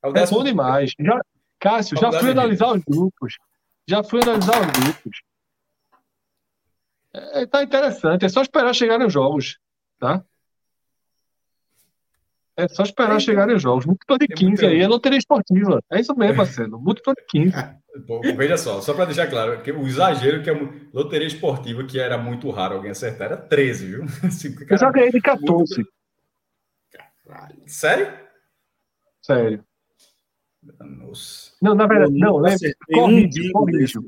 É, 0.04 0.10
o 0.10 0.12
décimo... 0.12 0.40
é 0.40 0.44
bom 0.44 0.50
demais. 0.50 0.94
Já, 1.00 1.22
Cássio, 1.62 1.98
já 1.98 2.12
fui 2.12 2.32
analisar 2.32 2.74
os 2.74 2.84
grupos. 2.84 3.36
Já 3.88 4.04
fui 4.04 4.20
analisar 4.22 4.60
os 4.60 4.68
grupos. 4.68 5.22
É, 7.14 7.46
tá 7.46 7.64
interessante. 7.64 8.26
É 8.26 8.30
só 8.30 8.42
esperar 8.42 8.74
chegarem 8.74 9.08
os 9.08 9.14
jogos, 9.14 9.60
tá? 9.98 10.26
É 12.62 12.68
só 12.68 12.84
esperar 12.84 13.16
é, 13.16 13.20
chegarem 13.20 13.56
os 13.56 13.62
jogos. 13.62 13.88
Múltiplo 13.88 14.20
de 14.20 14.28
15 14.28 14.66
aí 14.68 14.82
é 14.82 14.88
loteria 14.88 15.18
esportiva. 15.18 15.82
É 15.92 16.00
isso 16.00 16.16
mesmo, 16.16 16.38
Marcelo. 16.38 16.80
Múltiplo 16.80 17.14
de 17.16 17.26
15. 17.28 17.56
Bom, 18.08 18.22
veja 18.22 18.56
só, 18.56 18.80
só 18.82 18.94
para 18.94 19.06
deixar 19.06 19.28
claro, 19.28 19.62
que 19.64 19.72
o 19.72 19.88
exagero 19.88 20.44
que 20.44 20.50
é 20.50 20.54
loteria 20.94 21.28
esportiva, 21.28 21.84
que 21.84 22.00
era 22.00 22.18
muito 22.20 22.50
raro 22.52 22.76
alguém 22.76 22.92
acertar, 22.92 23.28
era 23.28 23.38
13, 23.38 23.86
viu? 23.88 24.06
Cara, 24.60 24.68
Eu 24.70 24.78
já 24.78 24.92
ganhei 24.92 25.12
de 25.12 25.22
14. 25.22 25.76
Muito... 25.76 25.92
Sério? 27.66 28.14
Sério. 29.24 29.64
Nossa. 30.80 31.52
Não, 31.60 31.74
na 31.74 31.88
verdade, 31.88 32.14
não, 32.14 32.40
né? 32.40 32.56
Corrijo, 32.94 33.52
corrijo. 33.52 34.06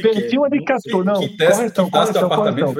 Perdi 0.00 0.38
uma 0.38 0.48
de 0.48 0.62
14. 0.62 1.04
Não, 1.04 1.20
que 1.20 1.36
teste, 1.36 1.56
correção, 1.56 1.90
correção, 1.90 2.28
correção. 2.28 2.74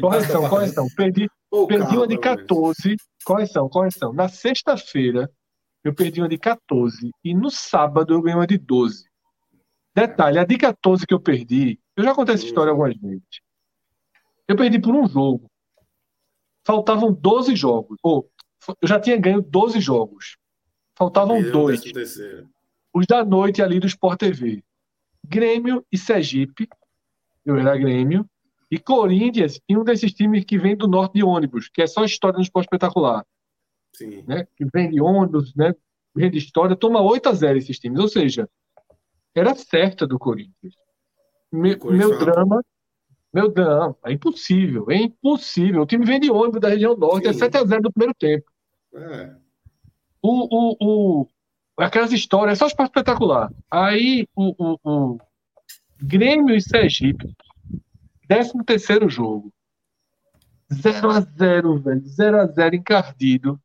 Correção, 0.00 0.48
correção. 0.48 0.86
Perdi, 0.94 1.28
perdi 1.66 1.96
uma 1.96 2.06
de 2.06 2.18
14. 2.18 2.96
Correção, 3.24 3.68
correção. 3.68 4.12
Na 4.12 4.28
sexta-feira, 4.28 5.30
eu 5.84 5.94
perdi 5.94 6.20
uma 6.20 6.28
de 6.28 6.38
14. 6.38 7.10
E 7.24 7.34
no 7.34 7.50
sábado 7.50 8.14
eu 8.14 8.22
ganhei 8.22 8.38
uma 8.38 8.46
de 8.46 8.58
12. 8.58 9.04
Detalhe, 9.94 10.38
a 10.38 10.44
de 10.44 10.56
14 10.56 11.06
que 11.06 11.12
eu 11.12 11.20
perdi, 11.20 11.78
eu 11.96 12.04
já 12.04 12.14
contei 12.14 12.34
essa 12.34 12.46
história 12.46 12.70
algumas 12.70 12.96
vezes. 12.96 13.40
Eu 14.48 14.56
perdi 14.56 14.80
por 14.80 14.94
um 14.94 15.06
jogo. 15.06 15.50
Faltavam 16.64 17.12
12 17.12 17.54
jogos. 17.56 17.98
Ou, 18.02 18.30
eu 18.80 18.88
já 18.88 18.98
tinha 18.98 19.16
ganho 19.16 19.42
12 19.42 19.80
jogos. 19.80 20.36
Faltavam 20.96 21.42
dois. 21.50 21.82
Os 22.94 23.06
da 23.06 23.24
noite 23.24 23.62
ali 23.62 23.80
do 23.80 23.86
Sport 23.86 24.18
TV. 24.20 24.62
Grêmio 25.24 25.84
e 25.90 25.98
Sergipe. 25.98 26.68
Eu 27.44 27.56
era 27.56 27.76
Grêmio. 27.76 28.28
E 28.72 28.78
Corinthians 28.78 29.60
e 29.68 29.76
um 29.76 29.84
desses 29.84 30.14
times 30.14 30.44
que 30.46 30.58
vem 30.58 30.74
do 30.74 30.88
norte 30.88 31.12
de 31.12 31.22
ônibus, 31.22 31.68
que 31.68 31.82
é 31.82 31.86
só 31.86 32.04
história 32.04 32.38
no 32.38 32.42
esporte 32.42 32.64
espetacular. 32.68 33.22
Sim. 33.94 34.24
né? 34.26 34.46
Que 34.56 34.64
vem 34.72 34.88
de 34.90 34.98
ônibus, 34.98 35.54
né? 35.54 35.74
Vem 36.14 36.30
de 36.30 36.38
história, 36.38 36.74
toma 36.74 37.02
8 37.02 37.28
a 37.28 37.32
0 37.34 37.58
esses 37.58 37.78
times. 37.78 38.00
Ou 38.00 38.08
seja, 38.08 38.48
era 39.34 39.54
certa 39.54 40.06
do 40.06 40.18
Corinthians. 40.18 40.74
Me- 41.52 41.76
Corinthians 41.76 42.08
meu 42.08 42.18
drama, 42.18 42.64
meu 43.30 43.48
drama, 43.52 43.94
é 44.06 44.12
impossível, 44.12 44.90
é 44.90 44.96
impossível. 44.96 45.82
O 45.82 45.86
time 45.86 46.06
vem 46.06 46.18
de 46.18 46.30
ônibus 46.30 46.60
da 46.62 46.70
região 46.70 46.96
norte, 46.96 47.28
é 47.28 47.32
Sim. 47.34 47.40
7 47.40 47.56
a 47.58 47.64
0 47.66 47.82
do 47.82 47.92
primeiro 47.92 48.14
tempo. 48.18 48.50
É. 48.94 49.36
O, 50.22 50.46
o, 50.50 50.76
o, 51.20 51.26
aquelas 51.76 52.10
histórias, 52.10 52.56
é 52.56 52.58
só 52.58 52.66
esporte 52.66 52.88
espetacular. 52.88 53.52
Aí 53.70 54.26
o, 54.34 54.54
o, 54.56 54.78
o 54.82 55.18
Grêmio 56.00 56.54
e 56.54 56.60
Sergipe, 56.62 57.34
13 58.32 58.64
terceiro 58.64 59.10
jogo. 59.10 59.52
0 60.72 61.10
a 61.10 61.20
0 61.20 61.78
velho. 61.80 62.06
0 62.06 62.40
a 62.40 62.46
0 62.46 62.76
encardido. 62.76 63.60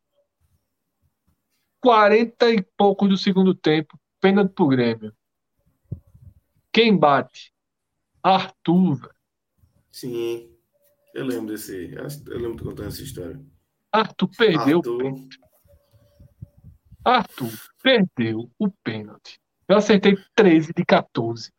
40 1.81 2.51
e 2.51 2.61
pouco 2.75 3.07
do 3.07 3.17
segundo 3.17 3.55
tempo, 3.55 3.97
pênalti 4.19 4.53
pro 4.53 4.67
Grêmio. 4.67 5.15
Quem 6.73 6.97
bate? 6.97 7.53
Arthur. 8.21 8.99
velho. 8.99 9.15
Sim. 9.89 10.51
Eu 11.13 11.25
lembro 11.25 11.53
desse. 11.53 11.93
Eu 12.27 12.37
lembro 12.37 12.57
de 12.57 12.63
contar 12.63 12.87
essa 12.87 13.01
história. 13.01 13.39
Arthur 13.89 14.29
perdeu. 14.37 14.79
Arthur, 14.79 15.27
Arthur 17.05 17.53
perdeu 17.81 18.51
o 18.59 18.69
pênalti. 18.83 19.39
Eu 19.67 19.77
acertei 19.77 20.17
13 20.35 20.73
de 20.73 20.83
14. 20.83 21.53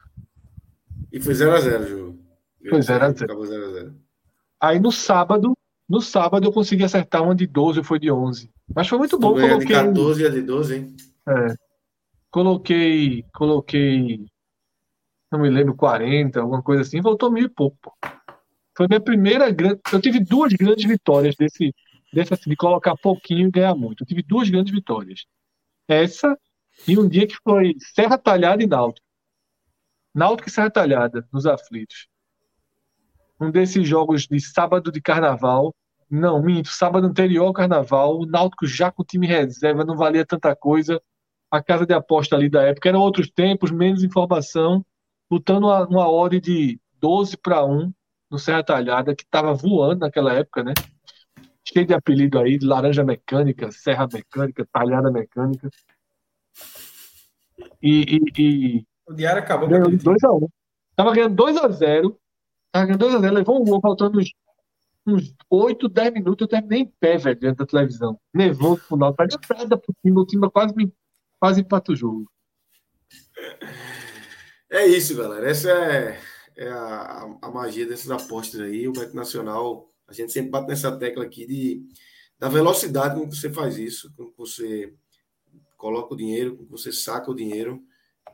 E 1.10 1.18
foi 1.20 1.32
0x0 1.32 1.80
o 1.80 1.88
jogo. 1.88 2.27
Foi 2.68 2.82
0 2.82 3.04
a 3.04 3.10
0. 3.10 3.24
Acabou 3.24 3.44
0x0. 3.44 3.94
Aí 4.60 4.80
no 4.80 4.90
sábado, 4.90 5.56
no 5.88 6.00
sábado 6.00 6.46
eu 6.46 6.52
consegui 6.52 6.84
acertar 6.84 7.22
uma 7.22 7.34
de 7.34 7.46
12 7.46 7.78
ou 7.78 7.84
foi 7.84 7.98
de 7.98 8.10
11. 8.10 8.50
Mas 8.74 8.88
foi 8.88 8.98
muito 8.98 9.18
bom. 9.18 9.34
Tu 9.34 9.40
ganha 9.40 9.58
de 9.58 9.66
Coloquei, 9.66 9.86
14 9.86 10.22
e 10.22 10.26
a 10.26 10.30
de 10.30 10.42
12, 10.42 10.76
hein? 10.76 10.96
é, 11.28 11.54
coloquei, 12.30 13.24
coloquei, 13.34 14.26
não 15.30 15.40
me 15.40 15.48
lembro, 15.48 15.74
40, 15.74 16.40
alguma 16.40 16.62
coisa 16.62 16.82
assim. 16.82 17.00
Voltou 17.00 17.30
mil 17.30 17.46
e 17.46 17.48
pouco. 17.48 17.96
Foi 18.76 18.86
minha 18.88 19.00
primeira 19.00 19.50
grande. 19.50 19.80
Eu 19.92 20.00
tive 20.00 20.20
duas 20.20 20.52
grandes 20.52 20.84
vitórias 20.84 21.34
desse, 21.36 21.74
desse 22.12 22.34
assim, 22.34 22.50
de 22.50 22.56
colocar 22.56 22.96
pouquinho 22.96 23.48
e 23.48 23.50
ganhar 23.50 23.74
muito. 23.74 24.02
Eu 24.02 24.06
tive 24.06 24.22
duas 24.22 24.48
grandes 24.48 24.72
vitórias. 24.72 25.24
Essa 25.88 26.36
e 26.86 26.98
um 26.98 27.08
dia 27.08 27.26
que 27.26 27.36
foi 27.42 27.74
Serra 27.94 28.18
Talhada 28.18 28.62
e 28.62 28.66
Náutico. 28.66 29.06
Náutico 30.14 30.48
e 30.48 30.52
Serra 30.52 30.70
Talhada, 30.70 31.26
nos 31.32 31.46
aflitos. 31.46 32.08
Um 33.40 33.50
desses 33.50 33.86
jogos 33.86 34.26
de 34.26 34.40
sábado 34.40 34.90
de 34.90 35.00
carnaval. 35.00 35.74
Não, 36.10 36.42
minto, 36.42 36.68
sábado 36.68 37.06
anterior 37.06 37.46
ao 37.46 37.52
carnaval, 37.52 38.18
o 38.18 38.26
Náutico 38.26 38.66
já 38.66 38.90
com 38.90 39.02
o 39.02 39.04
time 39.04 39.26
reserva, 39.26 39.84
não 39.84 39.96
valia 39.96 40.24
tanta 40.24 40.56
coisa. 40.56 41.00
A 41.50 41.62
casa 41.62 41.86
de 41.86 41.92
aposta 41.92 42.34
ali 42.34 42.48
da 42.48 42.62
época 42.62 42.88
eram 42.88 43.00
outros 43.00 43.30
tempos, 43.30 43.70
menos 43.70 44.02
informação, 44.02 44.84
lutando 45.30 45.66
uma, 45.66 45.86
uma 45.86 46.10
odd 46.10 46.40
de 46.40 46.80
12 47.00 47.36
para 47.36 47.64
1 47.64 47.92
no 48.30 48.38
Serra 48.38 48.62
Talhada, 48.62 49.14
que 49.14 49.22
estava 49.22 49.52
voando 49.54 50.00
naquela 50.00 50.32
época, 50.32 50.62
né? 50.62 50.74
Cheio 51.64 51.86
de 51.86 51.94
apelido 51.94 52.38
aí, 52.38 52.58
de 52.58 52.66
laranja 52.66 53.04
mecânica, 53.04 53.70
serra 53.70 54.08
mecânica, 54.10 54.66
talhada 54.72 55.10
mecânica. 55.10 55.70
E, 57.82 58.16
e, 58.16 58.42
e 58.42 58.86
O 59.06 59.12
diário 59.12 59.42
acabou 59.42 59.68
ganhou 59.68 59.86
time. 59.86 59.98
2x1. 59.98 60.48
Tava 60.96 61.14
ganhando 61.14 61.42
2x0. 61.42 62.16
Tava 62.78 62.86
ganhando 62.86 63.06
2x0, 63.06 63.32
levou 63.32 63.60
um 63.60 63.64
gol 63.64 63.80
faltando 63.80 64.20
uns, 64.20 64.32
uns 65.06 65.34
8, 65.50 65.88
10 65.88 66.12
minutos. 66.14 66.42
Eu 66.42 66.48
terminei 66.48 66.80
em 66.80 66.92
pé, 67.00 67.16
velho, 67.16 67.38
diante 67.38 67.56
da 67.56 67.66
televisão. 67.66 68.20
Nervoso 68.32 68.76
pro 68.86 68.96
final. 68.96 69.14
Não 69.18 69.56
nada 69.58 69.78
pro 69.78 69.94
time. 70.02 70.18
O 70.18 70.26
time 70.26 70.50
quase, 70.50 70.74
me- 70.76 70.92
quase 71.40 71.60
empata 71.60 71.92
o 71.92 71.96
jogo. 71.96 72.30
É 74.70 74.86
isso, 74.86 75.16
galera. 75.16 75.50
Essa 75.50 75.70
é, 75.70 76.20
é 76.56 76.68
a, 76.68 77.38
a 77.42 77.50
magia 77.50 77.86
dessas 77.86 78.10
apostas 78.10 78.60
aí. 78.60 78.86
O 78.86 78.92
Beto 78.92 79.16
Nacional, 79.16 79.90
a 80.06 80.12
gente 80.12 80.32
sempre 80.32 80.50
bate 80.50 80.68
nessa 80.68 80.96
tecla 80.96 81.24
aqui 81.24 81.46
de, 81.46 81.82
da 82.38 82.48
velocidade 82.48 83.18
com 83.18 83.28
que 83.28 83.34
você 83.34 83.52
faz 83.52 83.76
isso, 83.76 84.12
com 84.16 84.26
que 84.26 84.38
você 84.38 84.94
coloca 85.76 86.14
o 86.14 86.16
dinheiro, 86.16 86.56
com 86.56 86.64
que 86.64 86.70
você 86.70 86.92
saca 86.92 87.30
o 87.30 87.34
dinheiro. 87.34 87.82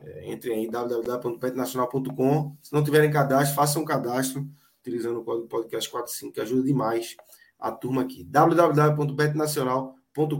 É, 0.01 0.31
entre 0.31 0.53
aí 0.53 0.69
www.petnacional.com. 0.69 2.55
Se 2.61 2.73
não 2.73 2.83
tiverem 2.83 3.09
cadastro, 3.11 3.55
façam 3.55 3.81
um 3.81 3.85
cadastro 3.85 4.47
utilizando 4.81 5.19
o 5.19 5.23
código 5.23 5.47
podcast45, 5.47 6.31
que 6.31 6.41
ajuda 6.41 6.63
demais 6.63 7.15
a 7.59 7.71
turma 7.71 8.01
aqui. 8.03 8.23
www.betnacional.com. 8.23 9.95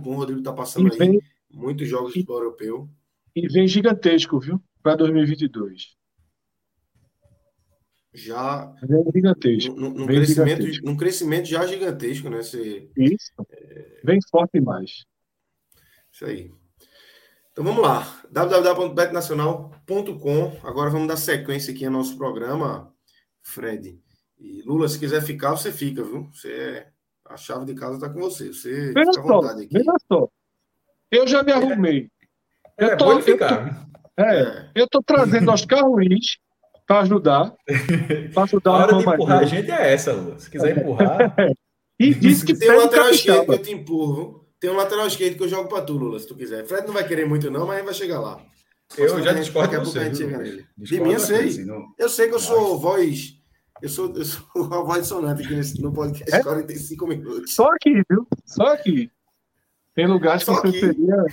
O 0.09 0.15
Rodrigo 0.15 0.39
está 0.39 0.53
passando 0.53 0.87
E 0.89 0.91
aí 0.93 0.97
vem, 0.97 1.19
muitos 1.51 1.87
jogos 1.87 2.13
de 2.13 2.19
futebol 2.19 2.37
europeu. 2.43 2.89
e 3.35 3.47
vem 3.47 3.67
gigantesco, 3.67 4.39
viu? 4.39 4.61
Para 4.83 4.95
2022. 4.97 5.95
Já 8.13 8.73
Vem 8.83 9.03
gigantesco. 9.13 9.75
num, 9.75 9.89
num 9.89 10.05
crescimento, 10.05 10.61
gigantesco. 10.61 10.85
num 10.85 10.95
crescimento 10.95 11.45
já 11.47 11.65
gigantesco, 11.67 12.29
né? 12.29 12.39
Esse, 12.39 12.89
Isso. 12.95 13.31
Vem 14.05 14.19
forte 14.29 14.51
demais. 14.53 15.03
isso 16.13 16.23
aí. 16.25 16.49
Então 17.55 17.63
vamos 17.63 17.81
lá. 17.81 18.05
www.betnacional.com. 18.31 20.57
Agora 20.61 20.89
vamos 20.89 21.07
dar 21.07 21.15
sequência 21.17 21.73
aqui 21.73 21.85
ao 21.85 21.91
nosso 21.91 22.17
programa, 22.17 22.91
Fred. 23.41 23.97
E 24.37 24.61
Lula, 24.63 24.89
se 24.89 24.99
quiser 24.99 25.21
ficar, 25.23 25.51
você 25.51 25.71
fica, 25.71 26.03
viu? 26.03 26.29
Você 26.33 26.51
é... 26.51 26.87
A 27.27 27.37
chave 27.37 27.65
de 27.65 27.73
casa 27.73 27.95
está 27.95 28.07
com 28.09 28.19
você. 28.19 28.53
Você 28.53 28.93
Veja 28.93 29.11
fica 29.13 29.21
à 29.21 29.23
só, 29.23 29.41
vontade 29.41 29.63
aqui. 29.63 29.73
veja 29.75 29.91
só. 30.07 30.27
Eu 31.09 31.25
já 31.27 31.41
me 31.41 31.51
arrumei. 31.51 32.07
É, 32.77 32.93
Eu 32.93 32.97
tô- 32.97 33.05
bom 33.05 33.11
ele 33.13 33.21
eu 33.21 33.25
tô- 33.25 33.31
ficar. 33.31 33.87
É, 34.17 34.41
É. 34.41 34.69
eu 34.75 34.87
tô 34.87 35.01
trazendo 35.01 35.49
Oscar 35.51 35.83
Ruiz 35.85 36.37
para 36.85 36.99
ajudar. 36.99 37.51
Para 38.33 38.41
A 38.41 38.43
ajudar 38.43 38.71
hora 38.71 38.95
o 38.95 38.99
de 38.99 39.09
empurrar 39.09 39.39
a 39.39 39.45
gente 39.45 39.71
é 39.71 39.91
essa, 39.93 40.13
Lula. 40.13 40.37
Se 40.39 40.49
quiser 40.51 40.77
empurrar. 40.77 41.17
E 41.97 42.13
disse 42.13 42.45
que 42.45 42.53
Tem 42.53 42.69
um 42.69 42.75
lateral 42.77 43.09
esquerdo 43.09 43.45
que 43.45 43.51
eu 43.53 43.61
te 43.63 43.71
empurro. 43.71 44.44
Tem 44.65 44.73
um 44.73 44.77
lateral 44.77 45.05
esquerdo 45.05 45.37
que 45.37 45.43
eu 45.43 45.47
jogo 45.47 45.69
para 45.69 45.83
tu, 45.83 45.93
Lula, 45.93 46.17
se 46.17 46.25
tu 46.25 46.33
quiser. 46.33 46.65
Fred 46.65 46.87
não 46.87 46.93
vai 46.95 47.07
querer 47.07 47.27
muito, 47.27 47.51
não, 47.51 47.67
mas 47.67 47.85
vai 47.85 47.93
chegar 47.93 48.19
lá. 48.19 48.43
Eu 48.97 49.09
já 49.09 49.15
Daqui 49.25 49.29
a 49.29 49.41
discordo 49.41 49.69
de 49.69 49.75
pouco 49.75 49.91
você. 49.91 49.99
a 49.99 50.03
gente 50.05 50.17
chega 50.17 50.37
nele. 50.39 50.65
De 50.75 50.99
mim 50.99 51.11
eu 51.13 51.19
sei. 51.19 51.47
assim, 51.49 51.65
não- 51.65 51.85
Eu 51.99 52.09
sei 52.09 52.27
que 52.29 52.33
eu 52.33 52.39
sou 52.39 52.79
voz. 52.79 53.35
Eu 53.79 53.89
sou, 53.89 54.11
eu 54.15 54.25
sou 54.25 54.43
a 54.73 54.81
voz 54.81 55.05
sonante 55.05 55.43
aqui 55.43 55.53
nesse, 55.53 55.79
no 55.79 55.93
podcast 55.93 56.33
É? 56.35 56.41
45 56.41 57.05
minutos. 57.05 57.53
Só 57.53 57.67
aqui, 57.69 58.01
viu? 58.09 58.27
Só 58.43 58.63
aqui. 58.73 59.11
Tem 59.93 60.07
lugares 60.07 60.43
que 60.43 60.51
Só 60.51 60.59
você 60.59 60.67
aqui. 60.69 60.79
seria. 60.79 61.25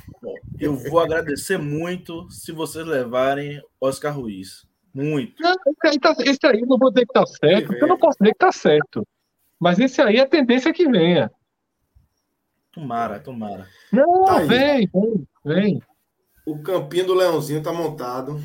Eu 0.61 0.77
vou 0.77 1.01
agradecer 1.01 1.57
muito 1.57 2.31
se 2.31 2.53
vocês 2.53 2.87
levarem 2.87 3.63
Oscar 3.81 4.15
Ruiz. 4.15 4.67
Muito. 4.95 5.43
Não, 5.43 5.53
esse 5.53 5.87
aí, 5.87 5.99
tá, 5.99 6.15
esse 6.21 6.39
aí 6.47 6.61
eu 6.61 6.67
não 6.67 6.77
vou 6.77 6.93
dizer 6.93 7.07
que 7.07 7.15
tá 7.15 7.25
certo, 7.25 7.67
porque 7.69 7.83
eu 7.83 7.89
não 7.89 7.97
posso 7.99 8.19
dizer 8.21 8.33
que 8.33 8.39
tá 8.39 8.53
certo. 8.53 9.07
Mas 9.59 9.79
esse 9.79 10.03
aí 10.03 10.21
a 10.21 10.27
tendência 10.27 10.69
é 10.69 10.73
que 10.75 10.87
venha. 10.87 11.31
Tomara, 12.73 13.21
tomara. 13.21 13.67
Não, 13.93 14.25
Tá 14.25 14.39
vem, 14.41 14.89
vem, 14.93 15.29
vem. 15.45 15.83
O 16.47 16.59
campinho 16.63 17.07
do 17.07 17.15
Leãozinho 17.15 17.63
tá 17.63 17.73
montado. 17.73 18.41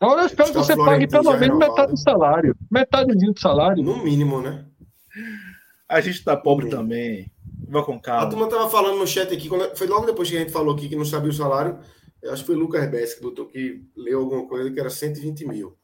Agora 0.00 0.22
eu 0.22 0.26
espero 0.26 0.52
que 0.52 0.58
Está 0.58 0.74
você 0.74 0.84
pague 0.84 1.06
pelo 1.06 1.36
menos 1.38 1.58
metade 1.58 1.92
do 1.92 1.96
salário. 1.98 2.56
Metadezinho 2.70 3.32
do 3.32 3.40
salário. 3.40 3.82
No 3.84 4.02
mínimo, 4.02 4.40
né? 4.40 4.64
A 5.88 6.00
gente 6.00 6.24
tá 6.24 6.36
pobre 6.36 6.64
Sim. 6.66 6.70
também. 6.72 7.30
Vá 7.68 7.82
com 7.84 7.94
A 7.94 8.00
calma. 8.00 8.28
turma 8.30 8.48
tava 8.48 8.68
falando 8.68 8.98
no 8.98 9.06
chat 9.06 9.32
aqui, 9.32 9.48
quando- 9.48 9.74
foi 9.76 9.86
logo 9.86 10.04
depois 10.06 10.28
que 10.28 10.36
a 10.36 10.40
gente 10.40 10.50
falou 10.52 10.74
aqui 10.74 10.88
que 10.88 10.96
não 10.96 11.04
sabia 11.04 11.30
o 11.30 11.34
salário. 11.34 11.78
Eu 12.20 12.32
acho 12.32 12.42
que 12.42 12.46
foi 12.48 12.56
o 12.56 12.58
Lucas 12.58 12.88
Bess 12.90 13.14
que 13.14 13.22
botou 13.22 13.46
que 13.46 13.82
leu 13.96 14.20
alguma 14.20 14.46
coisa 14.46 14.70
que 14.70 14.78
era 14.80 14.90
120 14.90 15.46
mil. 15.46 15.76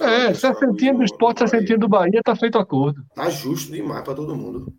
É, 0.00 0.28
do 0.28 0.32
Oscar 0.32 0.54
sessentinha 0.54 0.92
do 0.92 0.98
Ruiz 0.98 1.10
no- 1.10 1.14
esporte, 1.16 1.38
Bahia. 1.38 1.48
sessentinha 1.48 1.78
do 1.78 1.88
Bahia, 1.88 2.20
tá 2.24 2.34
feito 2.36 2.58
acordo. 2.58 3.04
Tá 3.14 3.28
justo 3.30 3.70
demais 3.72 4.02
para 4.02 4.14
todo 4.14 4.34
mundo. 4.34 4.72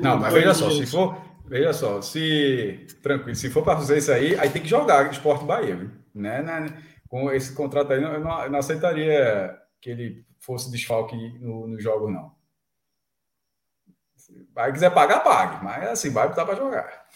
Não, 0.00 0.18
mas 0.18 0.32
veja 0.32 0.54
só, 0.54 0.70
se 0.70 0.86
for. 0.86 1.16
Veja 1.46 1.72
só, 1.72 2.02
se. 2.02 2.86
Tranquilo, 3.02 3.34
se 3.34 3.50
for 3.50 3.62
para 3.62 3.78
fazer 3.78 3.98
isso 3.98 4.12
aí, 4.12 4.38
aí 4.38 4.50
tem 4.50 4.62
que 4.62 4.68
jogar 4.68 5.10
Esporte 5.10 5.44
Bahia, 5.44 5.76
viu? 5.76 5.90
Né, 6.14 6.42
né? 6.42 6.66
Com 7.08 7.30
esse 7.32 7.54
contrato 7.54 7.92
aí, 7.92 8.02
eu 8.02 8.20
não, 8.20 8.42
eu 8.44 8.50
não 8.50 8.58
aceitaria 8.58 9.56
que 9.80 9.90
ele 9.90 10.24
fosse 10.40 10.70
desfalque 10.70 11.16
no, 11.40 11.66
no 11.68 11.80
jogo, 11.80 12.10
não. 12.10 12.32
Vai 14.54 14.72
quiser 14.72 14.90
pagar, 14.90 15.20
pague. 15.20 15.64
Mas 15.64 15.88
assim, 15.88 16.10
vai 16.10 16.28
botar 16.28 16.44
para 16.44 16.56
jogar. 16.56 17.06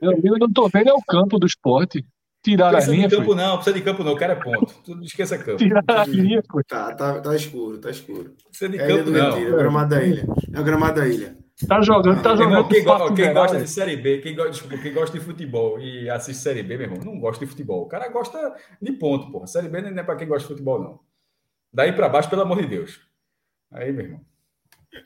Eu, 0.00 0.12
eu 0.22 0.38
não 0.38 0.52
tô 0.52 0.68
vendo 0.68 0.90
é 0.90 0.92
o 0.92 1.02
campo 1.02 1.38
do 1.38 1.46
esporte. 1.46 2.04
Tirar 2.42 2.74
a 2.74 2.80
linha. 2.80 3.06
de 3.06 3.14
campo 3.14 3.28
foi. 3.28 3.36
não, 3.36 3.54
precisa 3.54 3.76
de 3.76 3.82
campo 3.82 4.02
não, 4.02 4.12
o 4.12 4.16
cara 4.16 4.32
é 4.32 4.36
ponto. 4.36 4.74
Tudo 4.84 5.04
esqueça 5.04 5.38
campo. 5.38 5.58
Tirar 5.58 5.84
a 5.86 6.04
linha, 6.04 6.42
pô. 6.48 6.60
Tá, 6.64 6.92
tá, 6.92 7.20
tá 7.20 7.36
escuro, 7.36 7.78
tá 7.78 7.88
escuro. 7.88 8.34
Precisa 8.48 8.68
de 8.68 8.80
é 8.80 8.86
campo 8.86 9.10
não. 9.10 9.38
É 9.38 9.48
o 9.48 9.56
gramado 9.56 9.90
da 9.90 10.02
ilha. 10.04 10.26
É 10.52 10.60
o 10.60 10.64
gramado 10.64 11.00
da 11.00 11.06
ilha. 11.06 11.38
Tá 11.66 11.80
jogando, 11.82 12.22
tá 12.22 12.36
jogando. 12.36 12.68
Quem, 12.68 12.84
go 12.84 13.14
quem 13.14 13.32
gosta 13.32 13.60
de 13.60 13.68
Série 13.68 13.96
B, 13.96 14.18
quem, 14.18 14.34
go 14.34 14.48
desculpa, 14.48 14.78
quem 14.78 14.92
gosta 14.92 15.18
de 15.18 15.24
futebol 15.24 15.80
e 15.80 16.08
assiste 16.10 16.40
Série 16.40 16.62
B, 16.62 16.76
meu 16.76 16.86
irmão, 16.86 17.04
não 17.04 17.20
gosta 17.20 17.44
de 17.44 17.50
futebol. 17.50 17.82
O 17.82 17.88
cara 17.88 18.08
gosta 18.08 18.54
de 18.80 18.92
ponto, 18.92 19.30
porra. 19.30 19.46
Série 19.46 19.68
B 19.68 19.80
não 19.80 19.90
é 19.90 20.02
para 20.02 20.16
quem 20.16 20.28
gosta 20.28 20.42
de 20.42 20.54
futebol, 20.54 20.80
não. 20.80 21.00
Daí 21.72 21.92
para 21.92 22.08
baixo, 22.08 22.28
pelo 22.30 22.42
amor 22.42 22.60
de 22.60 22.68
Deus. 22.68 23.00
Aí, 23.70 23.92
meu 23.92 24.04
irmão. 24.04 24.20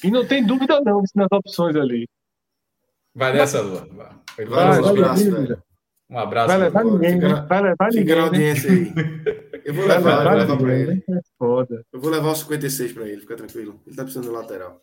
E 0.03 0.11
não 0.11 0.27
tem 0.27 0.45
dúvida, 0.45 0.81
não, 0.81 1.03
nas 1.15 1.29
opções 1.31 1.77
ali. 1.77 2.09
Vai 3.15 3.33
nessa, 3.33 3.61
Lua. 3.61 3.87
Vai, 3.93 4.47
vai, 4.47 4.47
vai, 4.47 4.83
vai, 4.83 5.15
vai, 5.15 5.59
um 6.09 6.19
abraço. 6.19 6.49
Vai 6.49 6.59
levar 6.59 6.85
ninguém, 6.85 7.13
fica, 7.15 7.29
né? 7.29 7.47
Vai 7.49 7.63
levar 7.63 7.89
ninguém. 7.89 8.03
Fica 8.03 8.17
na 8.17 8.23
audiência 8.23 8.71
né? 8.71 8.77
aí. 8.77 9.61
Eu 9.65 9.75
vou 9.75 9.87
levar, 9.87 10.19
levar, 10.19 10.31
vou 10.31 10.39
levar 10.39 10.57
para 10.59 10.75
ele. 10.79 11.05
É 11.09 11.21
foda. 11.37 11.85
Eu 11.93 12.01
vou 12.01 12.11
levar 12.11 12.31
os 12.31 12.39
56 12.39 12.93
para 12.93 13.09
ele, 13.09 13.21
fica 13.21 13.37
tranquilo. 13.37 13.81
Ele 13.85 13.97
tá 13.97 14.05
precisando 14.05 14.29
de 14.29 14.31
lateral. 14.31 14.81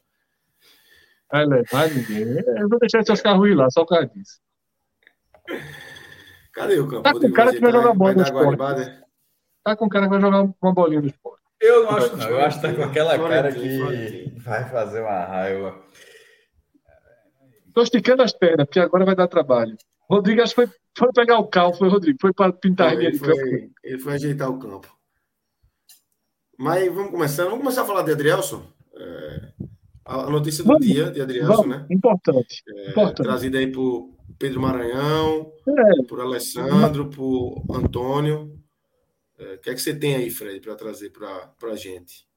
Vai 1.34 1.48
levar 1.48 1.90
ninguém. 1.90 2.44
Eu 2.60 2.70
vou 2.70 2.78
deixar 2.78 3.04
seus 3.04 3.20
carros 3.20 3.50
ir 3.50 3.56
lá, 3.56 3.68
só 3.72 3.82
o 3.82 3.88
cara 3.88 4.06
disso. 4.06 4.40
Cadê 6.54 6.80
o 6.80 6.88
campo? 6.88 7.02
Tá 7.02 7.12
com 7.12 7.26
o 7.26 7.34
cara 7.34 7.52
que 7.52 7.60
vai 7.60 7.72
jogar 7.72 7.94
bola 7.96 8.14
no 8.14 8.22
esporte. 8.22 9.04
Tá 9.64 9.76
com 9.76 9.86
o 9.86 9.90
cara 9.90 10.06
que 10.06 10.12
vai 10.12 10.22
jogar 10.22 10.54
uma 10.62 10.74
bolinha 10.74 11.02
no 11.02 11.08
esporte. 11.08 11.42
Eu 11.60 11.86
não 11.86 11.90
acho, 11.90 12.16
não. 12.18 12.30
Eu 12.30 12.40
acho 12.40 12.62
que 12.62 12.68
tá 12.68 12.76
com 12.76 12.84
aquela 12.84 13.18
cara 13.18 13.52
que 13.52 14.32
vai 14.38 14.70
fazer 14.70 15.02
uma 15.02 15.26
raiva. 15.26 15.82
Tô 17.74 17.82
esticando 17.82 18.22
as 18.22 18.34
pernas, 18.34 18.68
porque 18.68 18.80
agora 18.80 19.04
vai 19.04 19.16
dar 19.16 19.28
trabalho. 19.28 19.76
Rodrigo 20.08 20.44
acho 20.44 20.54
que 20.54 20.68
foi, 20.68 20.76
foi 20.96 21.12
pegar 21.14 21.40
o 21.40 21.48
cal, 21.48 21.74
foi 21.74 21.90
Rodrigo, 21.90 22.20
foi 22.22 22.32
para 22.32 22.54
pintar 22.54 22.94
ele, 22.94 23.18
foi, 23.18 23.72
ele 23.84 23.98
foi 23.98 24.14
ajeitar 24.14 24.52
o 24.52 24.60
campo. 24.60 24.96
Mas 26.60 26.94
vamos 26.94 27.10
começar, 27.10 27.46
vamos 27.46 27.60
começar 27.60 27.82
a 27.82 27.86
falar 27.86 28.04
de 28.04 28.12
Adrielson. 28.12 28.72
É, 28.96 29.54
a 30.06 30.30
notícia 30.30 30.64
do 30.64 30.68
vamos, 30.68 30.86
dia 30.86 31.12
de 31.12 31.22
Adrielson, 31.22 31.54
vamos, 31.54 31.68
né? 31.68 31.86
Importante, 31.90 32.64
é, 32.68 32.90
importante. 32.90 33.26
Trazida 33.26 33.58
aí 33.58 33.72
por 33.72 34.10
Pedro 34.38 34.62
Maranhão, 34.62 35.52
é. 35.68 36.04
por 36.08 36.20
Alessandro, 36.20 37.10
por 37.10 37.64
Antônio. 37.70 38.60
É, 39.38 39.56
o 39.56 39.58
que 39.60 39.70
é 39.70 39.74
que 39.74 39.82
você 39.82 39.96
tem 39.96 40.16
aí, 40.16 40.30
Fred, 40.30 40.60
para 40.60 40.76
trazer 40.76 41.12
para 41.12 41.72
a 41.72 41.76
gente? 41.76 42.28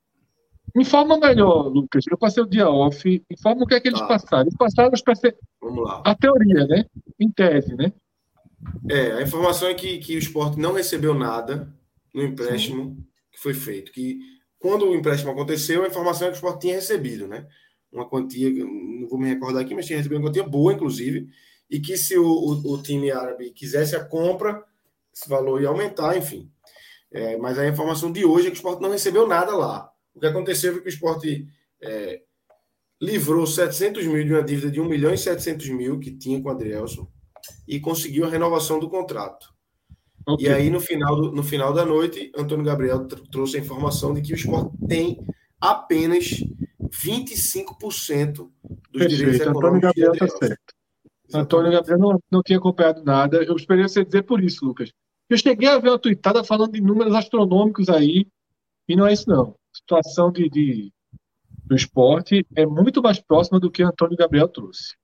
Informa 0.76 1.18
melhor, 1.18 1.68
Lucas. 1.68 2.04
Eu 2.10 2.18
passei 2.18 2.42
o 2.42 2.46
dia 2.46 2.68
off. 2.68 3.24
Informa 3.30 3.64
o 3.64 3.66
que 3.66 3.74
é 3.74 3.80
que 3.80 3.88
eles 3.88 4.00
tá. 4.00 4.06
passaram. 4.06 4.42
Eles 4.42 4.56
passaram 4.56 4.92
os 4.92 5.02
Vamos 5.60 5.84
lá. 5.84 6.02
a 6.04 6.14
teoria, 6.14 6.66
né? 6.66 6.84
Em 7.18 7.30
tese, 7.30 7.74
né? 7.74 7.92
É, 8.90 9.12
a 9.12 9.22
informação 9.22 9.68
é 9.68 9.74
que, 9.74 9.98
que 9.98 10.16
o 10.16 10.18
esporte 10.18 10.58
não 10.58 10.72
recebeu 10.72 11.14
nada 11.14 11.72
no 12.12 12.22
empréstimo 12.22 12.84
Sim. 12.84 13.06
que 13.32 13.38
foi 13.38 13.54
feito. 13.54 13.90
Que 13.90 14.18
quando 14.66 14.88
o 14.88 14.96
empréstimo 14.96 15.30
aconteceu, 15.30 15.84
a 15.84 15.86
informação 15.86 16.26
é 16.26 16.30
que 16.30 16.34
o 16.34 16.38
esporte 16.38 16.62
tinha 16.62 16.74
recebido, 16.74 17.28
né? 17.28 17.46
Uma 17.92 18.08
quantia, 18.08 18.50
não 18.50 19.06
vou 19.08 19.16
me 19.16 19.28
recordar 19.28 19.62
aqui, 19.62 19.76
mas 19.76 19.86
tinha 19.86 19.96
recebido 19.96 20.18
uma 20.18 20.28
quantia 20.28 20.42
boa, 20.42 20.72
inclusive, 20.72 21.28
e 21.70 21.78
que 21.78 21.96
se 21.96 22.18
o, 22.18 22.26
o, 22.26 22.72
o 22.72 22.82
time 22.82 23.12
árabe 23.12 23.52
quisesse 23.52 23.94
a 23.94 24.04
compra, 24.04 24.64
esse 25.14 25.28
valor 25.28 25.62
ia 25.62 25.68
aumentar, 25.68 26.16
enfim. 26.16 26.50
É, 27.12 27.36
mas 27.36 27.60
a 27.60 27.68
informação 27.68 28.10
de 28.10 28.24
hoje 28.24 28.48
é 28.48 28.50
que 28.50 28.56
o 28.56 28.58
esporte 28.58 28.82
não 28.82 28.90
recebeu 28.90 29.24
nada 29.24 29.56
lá. 29.56 29.88
O 30.12 30.18
que 30.18 30.26
aconteceu 30.26 30.72
foi 30.72 30.82
que 30.82 30.88
o 30.88 30.90
esporte 30.90 31.48
é, 31.80 32.22
livrou 33.00 33.46
700 33.46 34.04
mil 34.04 34.24
de 34.24 34.32
uma 34.32 34.42
dívida 34.42 34.68
de 34.68 34.80
1 34.80 34.84
milhão 34.84 35.14
e 35.14 35.18
700 35.18 35.68
mil 35.68 36.00
que 36.00 36.10
tinha 36.10 36.42
com 36.42 36.48
o 36.48 36.52
Adrielson 36.52 37.08
e 37.68 37.78
conseguiu 37.78 38.24
a 38.24 38.28
renovação 38.28 38.80
do 38.80 38.90
contrato. 38.90 39.55
Okay. 40.26 40.46
E 40.46 40.52
aí, 40.52 40.70
no 40.70 40.80
final, 40.80 41.14
do, 41.14 41.32
no 41.32 41.42
final 41.42 41.72
da 41.72 41.84
noite, 41.84 42.32
Antônio 42.36 42.64
Gabriel 42.64 43.06
trouxe 43.30 43.56
a 43.56 43.60
informação 43.60 44.12
de 44.12 44.22
que 44.22 44.32
o 44.32 44.36
esporte 44.36 44.76
tem 44.88 45.24
apenas 45.60 46.42
25% 46.82 48.32
dos 48.32 48.50
Perfeito. 48.92 49.16
direitos 49.16 49.40
econômicos. 49.40 49.46
Antônio 49.46 49.80
Gabriel 49.80 50.12
está 50.12 50.28
certo. 50.28 50.74
Antônio 51.34 51.72
Gabriel 51.72 51.98
não, 51.98 52.22
não 52.30 52.42
tinha 52.42 52.58
acompanhado 52.58 53.04
nada. 53.04 53.42
Eu 53.42 53.54
esperei 53.56 53.82
você 53.84 54.04
dizer 54.04 54.22
por 54.22 54.42
isso, 54.42 54.64
Lucas. 54.64 54.92
Eu 55.28 55.36
cheguei 55.36 55.68
a 55.68 55.78
ver 55.78 55.90
uma 55.90 55.98
tuitada 55.98 56.42
falando 56.44 56.72
de 56.72 56.80
números 56.80 57.14
astronômicos 57.14 57.88
aí, 57.88 58.26
e 58.88 58.94
não 58.94 59.06
é 59.06 59.12
isso, 59.12 59.28
não 59.28 59.56
situação 59.76 60.32
de, 60.32 60.48
de, 60.48 60.92
do 61.64 61.76
esporte 61.76 62.46
é 62.54 62.64
muito 62.64 63.02
mais 63.02 63.20
próxima 63.20 63.60
do 63.60 63.70
que 63.70 63.82
Antônio 63.82 64.16
Gabriel 64.16 64.48
trouxe. 64.48 64.94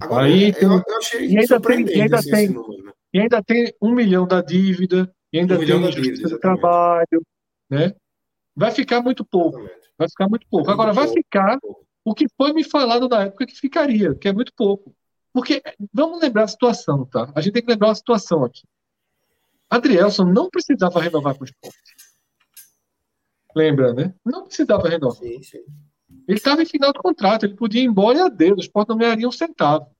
Agora, 0.00 0.26
Aí, 0.26 0.54
eu, 0.60 0.72
eu 0.72 0.98
achei 0.98 1.26
e 1.26 1.38
ainda 1.38 1.60
tem, 1.60 1.86
e 1.86 2.00
ainda 2.00 2.22
tem, 2.22 2.48
número, 2.48 2.84
né? 2.84 2.92
E 3.18 3.22
ainda 3.22 3.42
tem 3.42 3.74
um 3.82 3.92
milhão 3.92 4.26
da 4.26 4.40
dívida, 4.40 5.12
e 5.32 5.40
ainda 5.40 5.56
um 5.56 5.64
tem 5.64 5.84
a 5.84 5.90
justiça 5.90 6.28
do 6.28 6.38
trabalho, 6.38 7.22
né? 7.68 7.94
Vai 8.54 8.70
ficar 8.70 9.02
muito 9.02 9.24
pouco. 9.24 9.58
Exatamente. 9.58 9.90
Vai 9.98 10.08
ficar 10.08 10.28
muito 10.28 10.46
pouco. 10.48 10.70
Agora, 10.70 10.92
vai 10.92 11.08
ficar 11.08 11.58
o 12.04 12.14
que 12.14 12.26
foi 12.36 12.52
me 12.52 12.62
falado 12.62 13.08
na 13.08 13.24
época 13.24 13.46
que 13.46 13.56
ficaria, 13.56 14.14
que 14.14 14.28
é 14.28 14.32
muito 14.32 14.52
pouco. 14.54 14.94
Porque, 15.32 15.60
vamos 15.92 16.20
lembrar 16.20 16.44
a 16.44 16.48
situação, 16.48 17.04
tá? 17.04 17.30
A 17.34 17.40
gente 17.40 17.54
tem 17.54 17.62
que 17.62 17.70
lembrar 17.70 17.90
a 17.90 17.94
situação 17.94 18.44
aqui. 18.44 18.62
Adrielson 19.68 20.24
não 20.24 20.48
precisava 20.48 21.00
renovar 21.00 21.34
com 21.36 21.42
o 21.42 21.44
esporte. 21.44 21.96
Lembra, 23.54 23.92
né? 23.92 24.14
Não 24.24 24.44
precisava 24.44 24.88
renovar. 24.88 25.18
Sim, 25.18 25.42
sim. 25.42 25.64
Ele 26.26 26.38
estava 26.38 26.62
em 26.62 26.66
final 26.66 26.92
de 26.92 27.00
contrato, 27.00 27.44
ele 27.44 27.54
podia 27.54 27.82
ir 27.82 27.86
embora 27.86 28.18
e 28.18 28.20
adeus, 28.22 28.58
o 28.58 28.60
esporte 28.60 28.88
não 28.90 28.98
ganharia 28.98 29.28
um 29.28 29.32
centavo. 29.32 29.90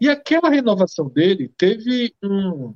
E 0.00 0.08
aquela 0.08 0.48
renovação 0.48 1.08
dele 1.08 1.52
teve 1.56 2.14
um, 2.22 2.74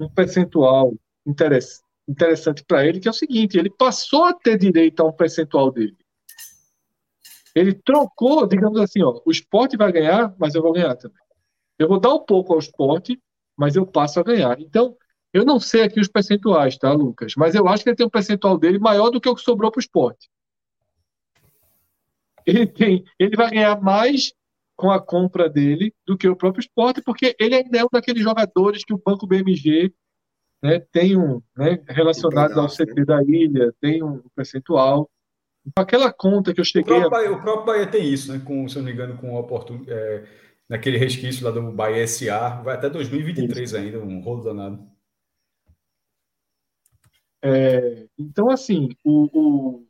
um 0.00 0.08
percentual 0.08 0.94
interessante, 1.26 2.64
para 2.64 2.86
ele, 2.86 3.00
que 3.00 3.08
é 3.08 3.10
o 3.10 3.14
seguinte: 3.14 3.58
ele 3.58 3.70
passou 3.70 4.24
a 4.24 4.34
ter 4.34 4.58
direito 4.58 5.00
a 5.00 5.06
um 5.06 5.12
percentual 5.12 5.70
dele. 5.70 5.96
Ele 7.54 7.74
trocou, 7.74 8.46
digamos 8.46 8.80
assim, 8.80 9.02
ó, 9.02 9.20
o 9.24 9.30
esporte 9.30 9.76
vai 9.76 9.92
ganhar, 9.92 10.34
mas 10.38 10.54
eu 10.54 10.62
vou 10.62 10.72
ganhar 10.72 10.94
também. 10.96 11.20
Eu 11.78 11.88
vou 11.88 11.98
dar 11.98 12.14
um 12.14 12.24
pouco 12.24 12.52
ao 12.52 12.58
esporte, 12.58 13.20
mas 13.56 13.74
eu 13.74 13.86
passo 13.86 14.20
a 14.20 14.22
ganhar. 14.22 14.60
Então, 14.60 14.96
eu 15.32 15.44
não 15.44 15.58
sei 15.58 15.82
aqui 15.82 16.00
os 16.00 16.08
percentuais, 16.08 16.76
tá, 16.76 16.92
Lucas? 16.92 17.34
Mas 17.36 17.54
eu 17.54 17.66
acho 17.68 17.82
que 17.82 17.90
ele 17.90 17.96
tem 17.96 18.06
um 18.06 18.10
percentual 18.10 18.56
dele 18.56 18.78
maior 18.78 19.10
do 19.10 19.20
que 19.20 19.28
o 19.28 19.34
que 19.34 19.42
sobrou 19.42 19.70
para 19.70 19.78
o 19.78 19.80
esporte. 19.80 20.28
Ele, 22.46 22.66
tem, 22.66 23.04
ele 23.18 23.36
vai 23.36 23.50
ganhar 23.50 23.80
mais 23.80 24.32
com 24.80 24.90
a 24.90 24.98
compra 24.98 25.48
dele 25.48 25.94
do 26.06 26.16
que 26.16 26.26
o 26.26 26.34
próprio 26.34 26.62
esporte, 26.62 27.02
porque 27.02 27.36
ele 27.38 27.54
ainda 27.54 27.78
é 27.78 27.84
um 27.84 27.88
daqueles 27.92 28.22
jogadores 28.22 28.82
que 28.82 28.94
o 28.94 29.02
Banco 29.04 29.26
BMG 29.26 29.92
né, 30.62 30.80
tem 30.90 31.18
um 31.18 31.42
né, 31.54 31.82
relacionado 31.86 32.58
ao 32.58 32.66
CT 32.66 33.04
da 33.04 33.22
ilha, 33.22 33.74
tem 33.78 34.02
um 34.02 34.22
percentual. 34.34 35.10
Então, 35.66 35.82
aquela 35.82 36.10
conta 36.10 36.54
que 36.54 36.60
eu 36.60 36.64
cheguei. 36.64 36.96
O 36.96 37.00
próprio, 37.00 37.10
Bahia, 37.10 37.32
o 37.32 37.42
próprio 37.42 37.66
Bahia 37.66 37.86
tem 37.86 38.10
isso, 38.10 38.32
né? 38.32 38.42
Com, 38.42 38.66
se 38.66 38.76
eu 38.76 38.82
não 38.82 38.86
me 38.86 38.94
engano, 38.94 39.18
com 39.18 39.34
o 39.34 39.38
oportun... 39.38 39.84
É, 39.86 40.26
naquele 40.66 40.96
resquício 40.96 41.44
lá 41.44 41.50
do 41.50 41.72
Bahia 41.72 42.06
SA, 42.06 42.62
vai 42.62 42.76
até 42.76 42.88
2023 42.88 43.70
isso. 43.70 43.76
ainda, 43.76 43.98
um 43.98 44.20
rolo 44.20 44.44
danado. 44.44 44.88
É, 47.42 48.06
então, 48.16 48.48
assim, 48.48 48.88
o, 49.02 49.28
o, 49.36 49.86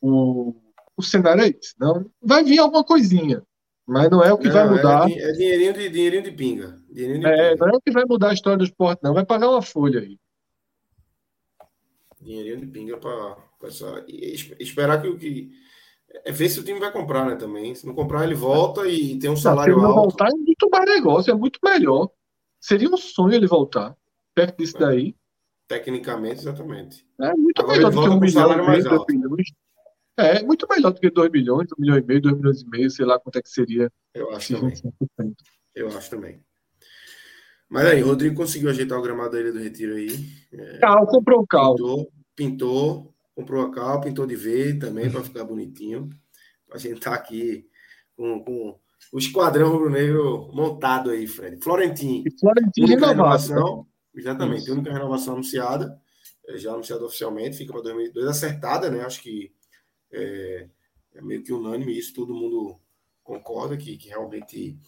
o, 0.00 0.61
o, 1.02 1.04
cenário 1.04 1.42
é 1.42 1.48
esse. 1.48 1.74
Não, 1.78 2.10
vai 2.20 2.42
vir 2.42 2.58
alguma 2.58 2.84
coisinha, 2.84 3.42
mas 3.86 4.10
não 4.10 4.22
é 4.22 4.32
o 4.32 4.38
que 4.38 4.48
não, 4.48 4.54
vai 4.54 4.68
mudar. 4.68 5.10
É, 5.10 5.14
é, 5.14 5.32
dinheirinho, 5.32 5.72
de, 5.72 5.88
dinheirinho 5.88 6.22
de 6.22 6.32
pinga. 6.32 6.76
Dinheirinho 6.90 7.20
de 7.20 7.26
é, 7.26 7.50
pinga. 7.50 7.66
não 7.66 7.74
é 7.74 7.76
o 7.76 7.80
que 7.80 7.90
vai 7.90 8.04
mudar 8.04 8.30
a 8.30 8.34
história 8.34 8.58
do 8.58 8.64
esporte, 8.64 9.00
não. 9.02 9.14
Vai 9.14 9.24
pagar 9.24 9.50
uma 9.50 9.62
folha 9.62 10.00
aí. 10.00 10.18
Dinheirinho 12.20 12.60
de 12.60 12.66
pinga 12.66 12.96
para 12.96 13.36
esperar 14.58 15.02
que 15.02 15.08
o 15.08 15.18
que. 15.18 15.50
É 16.24 16.30
ver 16.30 16.48
se 16.50 16.60
o 16.60 16.64
time 16.64 16.78
vai 16.78 16.92
comprar, 16.92 17.24
né? 17.24 17.36
Também. 17.36 17.74
Se 17.74 17.86
não 17.86 17.94
comprar, 17.94 18.24
ele 18.24 18.34
volta 18.34 18.86
e 18.86 19.18
tem 19.18 19.30
um 19.30 19.36
salário 19.36 19.74
não, 19.74 19.80
se 19.80 19.86
ele 19.86 19.92
não 19.92 19.98
alto. 19.98 20.10
voltar, 20.10 20.28
é 20.28 20.36
muito 20.36 20.68
mais 20.70 20.84
negócio, 20.84 21.30
é 21.30 21.34
muito 21.34 21.58
melhor. 21.64 22.10
Seria 22.60 22.88
um 22.88 22.96
sonho 22.96 23.34
ele 23.34 23.46
voltar 23.46 23.96
perto 24.34 24.58
disso 24.58 24.78
daí. 24.78 25.16
Tecnicamente, 25.66 26.40
exatamente. 26.40 27.06
É 27.20 27.34
muito 27.34 27.60
Agora 27.62 27.76
melhor 27.76 27.92
do 27.92 28.02
que 28.02 28.08
um 28.08 28.20
milhão 28.20 28.74
e 28.74 28.82
dois 28.82 29.04
milhões. 29.08 29.52
É, 30.16 30.42
muito 30.42 30.66
melhor 30.68 30.92
do 30.92 31.00
que 31.00 31.10
2 31.10 31.30
milhões, 31.30 31.68
1 31.72 31.74
um 31.76 31.80
milhão 31.80 31.98
e 31.98 32.02
meio, 32.02 32.20
2 32.20 32.36
milhões 32.36 32.60
e 32.60 32.68
meio, 32.68 32.90
sei 32.90 33.06
lá 33.06 33.18
quanto 33.18 33.38
é 33.38 33.42
que 33.42 33.48
seria. 33.48 33.90
Eu 34.14 34.30
acho 34.30 34.54
também. 34.54 34.74
Eu 35.74 35.88
acho 35.88 36.10
também. 36.10 36.44
Mas 37.68 37.86
aí, 37.86 38.02
o 38.02 38.06
Rodrigo 38.06 38.36
conseguiu 38.36 38.68
ajeitar 38.68 38.98
o 38.98 39.02
gramado 39.02 39.30
da 39.30 39.40
Ilha 39.40 39.52
do 39.52 39.58
Retiro 39.58 39.94
aí. 39.94 40.10
É, 40.52 40.78
cal, 40.78 41.06
comprou 41.06 41.40
o 41.40 41.46
cal. 41.46 41.74
Pintou, 41.74 42.12
pintou, 42.36 43.14
comprou 43.34 43.62
a 43.66 43.72
cal, 43.72 44.00
pintou 44.02 44.26
de 44.26 44.36
verde 44.36 44.80
também 44.80 45.10
para 45.10 45.24
ficar 45.24 45.44
bonitinho. 45.44 46.10
A 46.70 46.76
gente 46.76 47.00
tá 47.00 47.14
aqui 47.14 47.66
com, 48.14 48.44
com 48.44 48.78
o 49.10 49.18
esquadrão 49.18 49.70
rubro-negro 49.70 50.50
montado 50.52 51.08
aí, 51.10 51.26
Fred. 51.26 51.62
Florentino. 51.62 52.24
E 52.26 52.38
Florentino 52.38 53.06
renovação. 53.06 53.86
Exatamente, 54.14 54.64
Isso. 54.64 54.72
única 54.74 54.92
renovação 54.92 55.32
anunciada, 55.32 55.98
é, 56.46 56.58
já 56.58 56.72
anunciada 56.72 57.04
oficialmente, 57.04 57.56
fica 57.56 57.72
para 57.72 57.82
2022, 57.82 58.28
acertada, 58.28 58.90
né? 58.90 59.00
Acho 59.00 59.22
que 59.22 59.50
é, 60.12 60.68
é 61.14 61.22
meio 61.22 61.42
que 61.42 61.52
unânime 61.52 61.96
isso, 61.96 62.14
todo 62.14 62.34
mundo 62.34 62.78
concorda 63.22 63.76
que, 63.76 63.96
que 63.96 64.08
realmente 64.08 64.78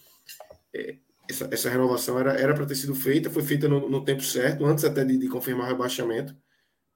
é, 0.73 0.97
essa, 1.29 1.49
essa, 1.51 1.71
renovação 1.71 2.19
era 2.19 2.55
para 2.55 2.67
ter 2.67 2.75
sido 2.75 2.95
feita, 2.95 3.31
foi 3.31 3.43
feita 3.43 3.69
no, 3.69 3.89
no 3.89 4.05
tempo 4.05 4.23
certo, 4.23 4.65
antes 4.65 4.85
até 4.85 5.05
de, 5.05 5.17
de 5.17 5.29
confirmar 5.29 5.67
o 5.67 5.69
rebaixamento, 5.71 6.37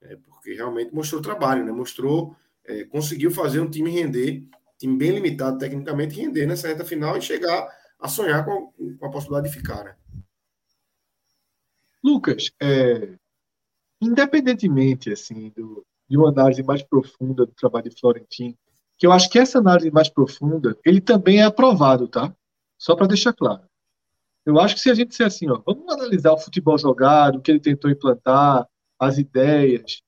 é, 0.02 0.16
porque 0.16 0.54
realmente 0.54 0.94
mostrou 0.94 1.22
trabalho, 1.22 1.64
né? 1.64 1.72
mostrou, 1.72 2.36
é, 2.64 2.84
conseguiu 2.84 3.30
fazer 3.30 3.60
um 3.60 3.70
time 3.70 3.90
render, 3.90 4.44
time 4.78 4.96
bem 4.96 5.12
limitado 5.12 5.58
tecnicamente, 5.58 6.14
render 6.14 6.46
nessa 6.46 6.68
reta 6.68 6.84
final 6.84 7.16
e 7.16 7.22
chegar 7.22 7.68
a 7.98 8.08
sonhar 8.08 8.44
com, 8.44 8.72
com 8.98 9.06
a 9.06 9.10
possibilidade 9.10 9.52
de 9.52 9.58
ficar. 9.58 9.84
Né? 9.84 9.96
Lucas, 12.02 12.50
é, 12.60 13.16
independentemente 14.00 15.12
assim 15.12 15.50
do, 15.56 15.84
de 16.08 16.16
uma 16.16 16.28
análise 16.28 16.62
mais 16.62 16.82
profunda 16.82 17.44
do 17.44 17.52
trabalho 17.52 17.90
de 17.90 17.98
Florentino, 17.98 18.56
que 18.96 19.06
eu 19.06 19.12
acho 19.12 19.28
que 19.30 19.38
essa 19.38 19.58
análise 19.58 19.90
mais 19.90 20.08
profunda, 20.08 20.76
ele 20.84 21.00
também 21.00 21.40
é 21.40 21.44
aprovado, 21.44 22.08
tá? 22.08 22.34
Só 22.76 22.96
para 22.96 23.06
deixar 23.06 23.32
claro. 23.32 23.62
Eu 24.44 24.58
acho 24.58 24.74
que 24.74 24.80
se 24.80 24.90
a 24.90 24.94
gente 24.94 25.10
disser 25.10 25.26
assim, 25.26 25.48
ó, 25.50 25.60
vamos 25.64 25.92
analisar 25.92 26.32
o 26.32 26.38
futebol 26.38 26.78
jogado, 26.78 27.36
o 27.36 27.40
que 27.40 27.50
ele 27.50 27.60
tentou 27.60 27.90
implantar, 27.90 28.66
as 28.98 29.18
ideias, 29.18 30.02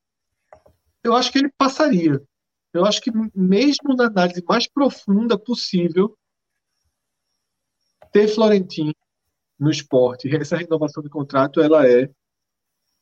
eu 1.03 1.15
acho 1.15 1.31
que 1.31 1.37
ele 1.37 1.51
passaria. 1.57 2.21
Eu 2.73 2.85
acho 2.85 3.01
que 3.01 3.11
mesmo 3.35 3.95
na 3.95 4.05
análise 4.05 4.43
mais 4.47 4.67
profunda 4.67 5.37
possível, 5.37 6.17
ter 8.11 8.27
Florentino 8.27 8.93
no 9.59 9.69
esporte, 9.69 10.33
essa 10.35 10.57
renovação 10.57 11.03
de 11.03 11.09
contrato, 11.09 11.61
ela 11.61 11.87
é 11.87 12.09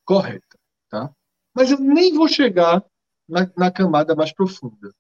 correta, 0.06 0.60
tá? 0.90 1.14
Mas 1.54 1.72
eu 1.72 1.80
nem 1.80 2.14
vou 2.14 2.28
chegar 2.28 2.84
na, 3.28 3.52
na 3.58 3.72
camada 3.72 4.16
mais 4.16 4.32
profunda. 4.34 4.94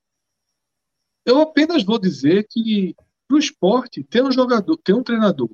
Eu 1.25 1.39
apenas 1.41 1.83
vou 1.83 1.99
dizer 1.99 2.47
que 2.49 2.95
para 3.27 3.35
o 3.35 3.39
esporte 3.39 4.03
ter 4.03 4.23
um 4.23 4.31
jogador, 4.31 4.77
ter 4.77 4.93
um 4.93 5.03
treinador 5.03 5.49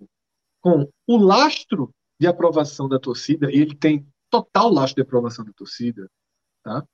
com 0.61 0.89
o 1.05 1.17
lastro 1.17 1.93
de 2.19 2.27
aprovação 2.27 2.87
da 2.87 2.97
torcida, 2.97 3.51
e 3.51 3.57
ele 3.57 3.75
tem 3.75 4.07
total 4.29 4.71
lastro 4.71 4.95
de 4.95 5.01
aprovação 5.01 5.43
da 5.43 5.51
torcida, 5.51 6.09
tá? 6.63 6.87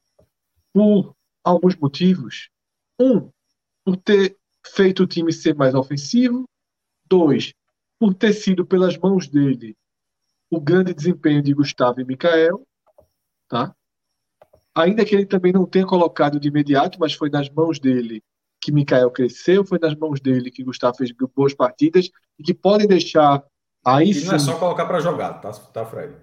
por 0.73 1.15
alguns 1.44 1.76
motivos. 1.76 2.49
Um, 2.99 3.32
por 3.84 3.98
ter 3.98 4.38
feito 4.65 5.03
o 5.03 5.07
time 5.07 5.32
ser 5.32 5.56
mais 5.56 5.73
ofensivo. 5.73 6.48
Dois, 7.06 7.53
por 7.99 8.14
ter 8.14 8.34
sido 8.34 8.65
pelas 8.65 8.98
mãos 8.98 9.28
dele 9.28 9.76
o 10.49 10.60
grande 10.60 10.94
desempenho 10.94 11.41
de 11.41 11.53
Gustavo 11.53 12.02
e 12.02 12.06
Mikael, 12.06 12.68
tá? 13.48 13.73
Ainda 14.76 15.03
que 15.03 15.14
ele 15.14 15.26
também 15.26 15.52
não 15.52 15.65
tenha 15.65 15.85
colocado 15.85 16.39
de 16.39 16.48
imediato, 16.48 16.98
mas 16.99 17.14
foi 17.14 17.30
nas 17.30 17.49
mãos 17.49 17.80
dele 17.80 18.23
que 18.61 18.72
Mikael 18.72 19.10
cresceu, 19.10 19.65
foi 19.65 19.80
nas 19.81 19.95
mãos 19.95 20.22
dele 20.22 20.52
que 20.52 20.64
Gustavo 20.64 20.95
fez 20.95 21.11
boas 21.35 21.53
partidas 21.53 22.10
e 22.38 22.43
que 22.43 22.53
podem 22.53 22.88
deixar 22.88 23.43
aí 23.84 24.11
e 24.11 24.14
sim... 24.14 24.27
não 24.27 24.35
é 24.35 24.39
só 24.39 24.56
colocar 24.57 24.85
para 24.85 24.99
jogar, 24.99 25.34
tá, 25.34 25.52
tá, 25.52 25.85
Fred? 25.85 26.14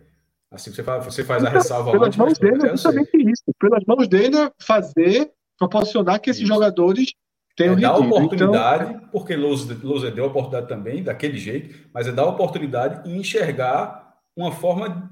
Assim 0.51 0.73
você 0.73 0.83
faz, 0.83 1.05
você 1.05 1.25
faz 1.25 1.45
a 1.45 1.49
então, 1.49 1.59
ressalva 1.59 1.91
pelas 1.91 2.17
mãos 2.17 2.39
dele 2.39 2.67
é 2.67 2.71
justamente 2.71 3.17
isso. 3.17 3.43
Pelas 3.59 3.85
mãos 3.85 4.09
dele 4.09 4.37
é 4.37 4.53
fazer, 4.63 5.31
proporcionar 5.59 6.21
que 6.21 6.31
esses 6.31 6.43
isso. 6.43 6.49
jogadores 6.49 7.13
tem 7.55 7.71
é 7.71 7.77
dar 7.77 7.97
oportunidade, 7.97 8.93
então... 8.93 9.09
porque 9.09 9.35
Lousa 9.35 10.11
deu 10.13 10.27
oportunidade 10.27 10.69
também, 10.69 11.03
daquele 11.03 11.37
jeito, 11.37 11.89
mas 11.93 12.07
é 12.07 12.13
dar 12.13 12.25
oportunidade 12.25 13.11
e 13.11 13.17
enxergar 13.17 14.17
uma 14.37 14.53
forma 14.53 15.11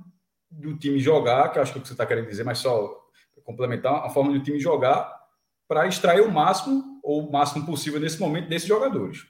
do 0.48 0.78
time 0.78 1.00
jogar, 1.00 1.50
que 1.50 1.58
acho 1.58 1.72
que 1.72 1.78
é 1.78 1.80
o 1.80 1.82
que 1.82 1.88
você 1.88 1.94
está 1.94 2.06
querendo 2.06 2.28
dizer, 2.28 2.44
mas 2.44 2.58
só 2.58 3.05
complementar, 3.46 4.04
a 4.04 4.10
forma 4.10 4.32
do 4.32 4.42
time 4.42 4.58
jogar 4.58 5.16
para 5.68 5.86
extrair 5.86 6.20
o 6.20 6.30
máximo 6.30 7.00
ou 7.02 7.26
o 7.26 7.32
máximo 7.32 7.64
possível 7.64 8.00
nesse 8.00 8.20
momento 8.20 8.48
desses 8.48 8.68
jogadores. 8.68 9.26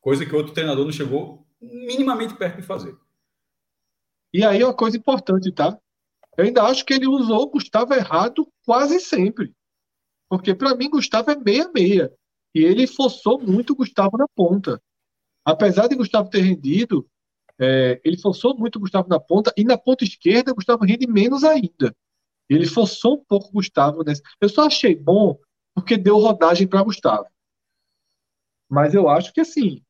Coisa 0.00 0.24
que 0.24 0.34
outro 0.34 0.54
treinador 0.54 0.84
não 0.84 0.92
chegou 0.92 1.46
minimamente 1.60 2.34
perto 2.34 2.56
de 2.56 2.62
fazer. 2.62 2.96
E 4.32 4.44
aí 4.44 4.64
uma 4.64 4.74
coisa 4.74 4.96
importante, 4.96 5.52
tá? 5.52 5.78
Eu 6.36 6.44
ainda 6.44 6.62
acho 6.62 6.84
que 6.84 6.94
ele 6.94 7.06
usou 7.06 7.42
o 7.42 7.50
Gustavo 7.50 7.92
errado 7.92 8.50
quase 8.64 8.98
sempre. 9.00 9.52
Porque 10.28 10.54
para 10.54 10.74
mim 10.74 10.88
Gustavo 10.88 11.30
é 11.30 11.36
meia-meia. 11.36 12.10
E 12.54 12.60
ele 12.64 12.86
forçou 12.86 13.38
muito 13.40 13.72
o 13.72 13.76
Gustavo 13.76 14.16
na 14.16 14.26
ponta. 14.34 14.80
Apesar 15.44 15.86
de 15.86 15.96
Gustavo 15.96 16.30
ter 16.30 16.40
rendido, 16.40 17.06
é, 17.58 18.00
ele 18.04 18.18
forçou 18.18 18.56
muito 18.56 18.76
o 18.76 18.80
Gustavo 18.80 19.08
na 19.08 19.20
ponta. 19.20 19.52
E 19.56 19.64
na 19.64 19.76
ponta 19.76 20.04
esquerda, 20.04 20.54
Gustavo 20.54 20.84
rende 20.84 21.06
menos 21.06 21.44
ainda. 21.44 21.94
Ele 22.50 22.66
forçou 22.66 23.14
um 23.14 23.24
pouco 23.24 23.48
o 23.48 23.52
Gustavo 23.52 24.02
nessa. 24.02 24.20
Eu 24.40 24.48
só 24.48 24.66
achei 24.66 24.94
bom 24.96 25.38
porque 25.74 25.96
deu 25.96 26.18
rodagem 26.18 26.66
para 26.66 26.82
Gustavo. 26.82 27.26
Mas 28.68 28.92
eu 28.92 29.08
acho 29.08 29.32
que 29.32 29.40
assim, 29.40 29.82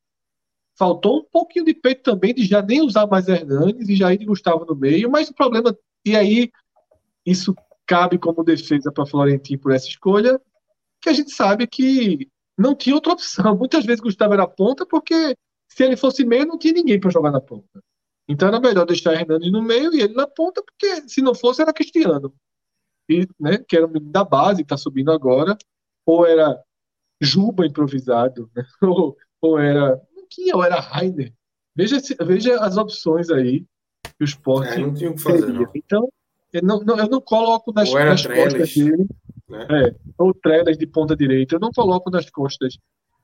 faltou 0.77 1.19
um 1.19 1.23
pouquinho 1.23 1.65
de 1.65 1.73
peito 1.73 2.03
também 2.03 2.33
de 2.33 2.45
já 2.45 2.61
nem 2.61 2.81
usar 2.81 3.07
mais 3.07 3.27
Hernandes 3.27 3.89
e 3.89 3.95
já 3.95 4.13
ir 4.13 4.17
de 4.17 4.25
Gustavo 4.25 4.63
no 4.65 4.75
meio. 4.75 5.09
Mas 5.09 5.29
o 5.29 5.33
problema. 5.33 5.75
E 6.05 6.15
aí, 6.15 6.51
isso 7.25 7.55
cabe 7.85 8.17
como 8.17 8.43
defesa 8.43 8.91
para 8.91 9.05
Florentino 9.05 9.59
por 9.59 9.71
essa 9.71 9.87
escolha, 9.87 10.39
que 11.01 11.09
a 11.09 11.13
gente 11.13 11.31
sabe 11.31 11.67
que 11.67 12.29
não 12.57 12.75
tinha 12.75 12.95
outra 12.95 13.13
opção. 13.13 13.57
Muitas 13.57 13.85
vezes 13.85 14.01
Gustavo 14.01 14.33
era 14.33 14.47
ponta, 14.47 14.85
porque 14.85 15.35
se 15.67 15.83
ele 15.83 15.97
fosse 15.97 16.23
meio, 16.23 16.45
não 16.45 16.57
tinha 16.57 16.73
ninguém 16.73 16.99
para 16.99 17.09
jogar 17.09 17.31
na 17.31 17.41
ponta. 17.41 17.83
Então 18.27 18.47
era 18.47 18.59
melhor 18.59 18.85
deixar 18.85 19.13
Hernandes 19.13 19.51
no 19.51 19.61
meio 19.61 19.93
e 19.93 20.01
ele 20.01 20.13
na 20.13 20.27
ponta, 20.27 20.63
porque 20.63 21.07
se 21.09 21.21
não 21.21 21.33
fosse 21.33 21.61
era 21.61 21.73
Cristiano. 21.73 22.33
E, 23.11 23.27
né, 23.39 23.57
que 23.57 23.75
era 23.75 23.85
o 23.85 23.89
menino 23.89 24.11
da 24.11 24.23
base, 24.23 24.61
está 24.61 24.77
subindo 24.77 25.11
agora, 25.11 25.57
ou 26.05 26.25
era 26.25 26.61
Juba 27.21 27.67
improvisado, 27.67 28.49
né? 28.55 28.65
ou, 28.81 29.15
ou 29.41 29.59
era. 29.59 30.01
Tinha, 30.29 30.55
ou 30.55 30.63
era 30.63 30.79
Rainer. 30.79 31.33
Veja, 31.75 31.97
veja 32.25 32.59
as 32.59 32.77
opções 32.77 33.29
aí 33.29 33.65
que 34.17 34.23
o 34.23 34.25
esporte. 34.25 34.73
É, 34.73 34.79
não 34.79 34.93
tinha 34.93 35.11
o 35.11 35.15
que 35.15 35.21
fazer, 35.21 35.53
não. 35.53 35.69
Então, 35.75 36.09
eu 36.51 36.63
não, 36.63 36.79
não, 36.79 36.97
eu 36.97 37.07
não 37.07 37.21
coloco 37.21 37.71
nas, 37.71 37.93
nas 37.93 38.25
costas 38.25 38.73
dele, 38.73 39.07
né? 39.47 39.67
é, 39.69 39.95
ou 40.17 40.33
Trelas 40.33 40.77
de 40.77 40.87
ponta 40.87 41.15
direita, 41.15 41.55
eu 41.55 41.59
não 41.59 41.71
coloco 41.71 42.09
nas 42.09 42.29
costas 42.29 42.77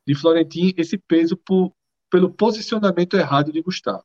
de 0.05 0.15
Florentino 0.15 0.73
esse 0.77 0.97
peso 0.97 1.35
por, 1.35 1.73
pelo 2.09 2.30
posicionamento 2.30 3.18
errado 3.18 3.51
de 3.51 3.61
Gustavo. 3.61 4.03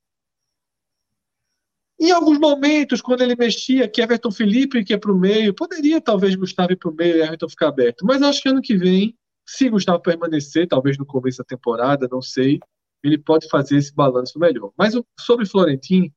Em 2.02 2.10
alguns 2.10 2.38
momentos, 2.38 3.00
quando 3.00 3.22
ele 3.22 3.36
mexia, 3.36 3.88
que 3.88 4.02
Everton 4.02 4.32
Felipe 4.32 4.84
que 4.84 4.92
é 4.92 4.98
para 4.98 5.12
o 5.12 5.16
meio, 5.16 5.54
poderia 5.54 6.00
talvez 6.00 6.34
Gustavo 6.34 6.72
ir 6.72 6.76
para 6.76 6.90
o 6.90 6.94
meio 6.94 7.16
e 7.16 7.22
Everton 7.22 7.48
ficar 7.48 7.68
aberto. 7.68 8.04
Mas 8.04 8.20
acho 8.22 8.42
que 8.42 8.48
ano 8.48 8.60
que 8.60 8.76
vem, 8.76 9.16
se 9.46 9.68
Gustavo 9.68 10.02
permanecer, 10.02 10.66
talvez 10.66 10.98
no 10.98 11.06
começo 11.06 11.38
da 11.38 11.44
temporada, 11.44 12.08
não 12.10 12.20
sei, 12.20 12.58
ele 13.04 13.16
pode 13.16 13.48
fazer 13.48 13.76
esse 13.76 13.94
balanço 13.94 14.36
melhor. 14.36 14.72
Mas 14.76 14.94
sobre 15.20 15.46
Florentino, 15.46 16.12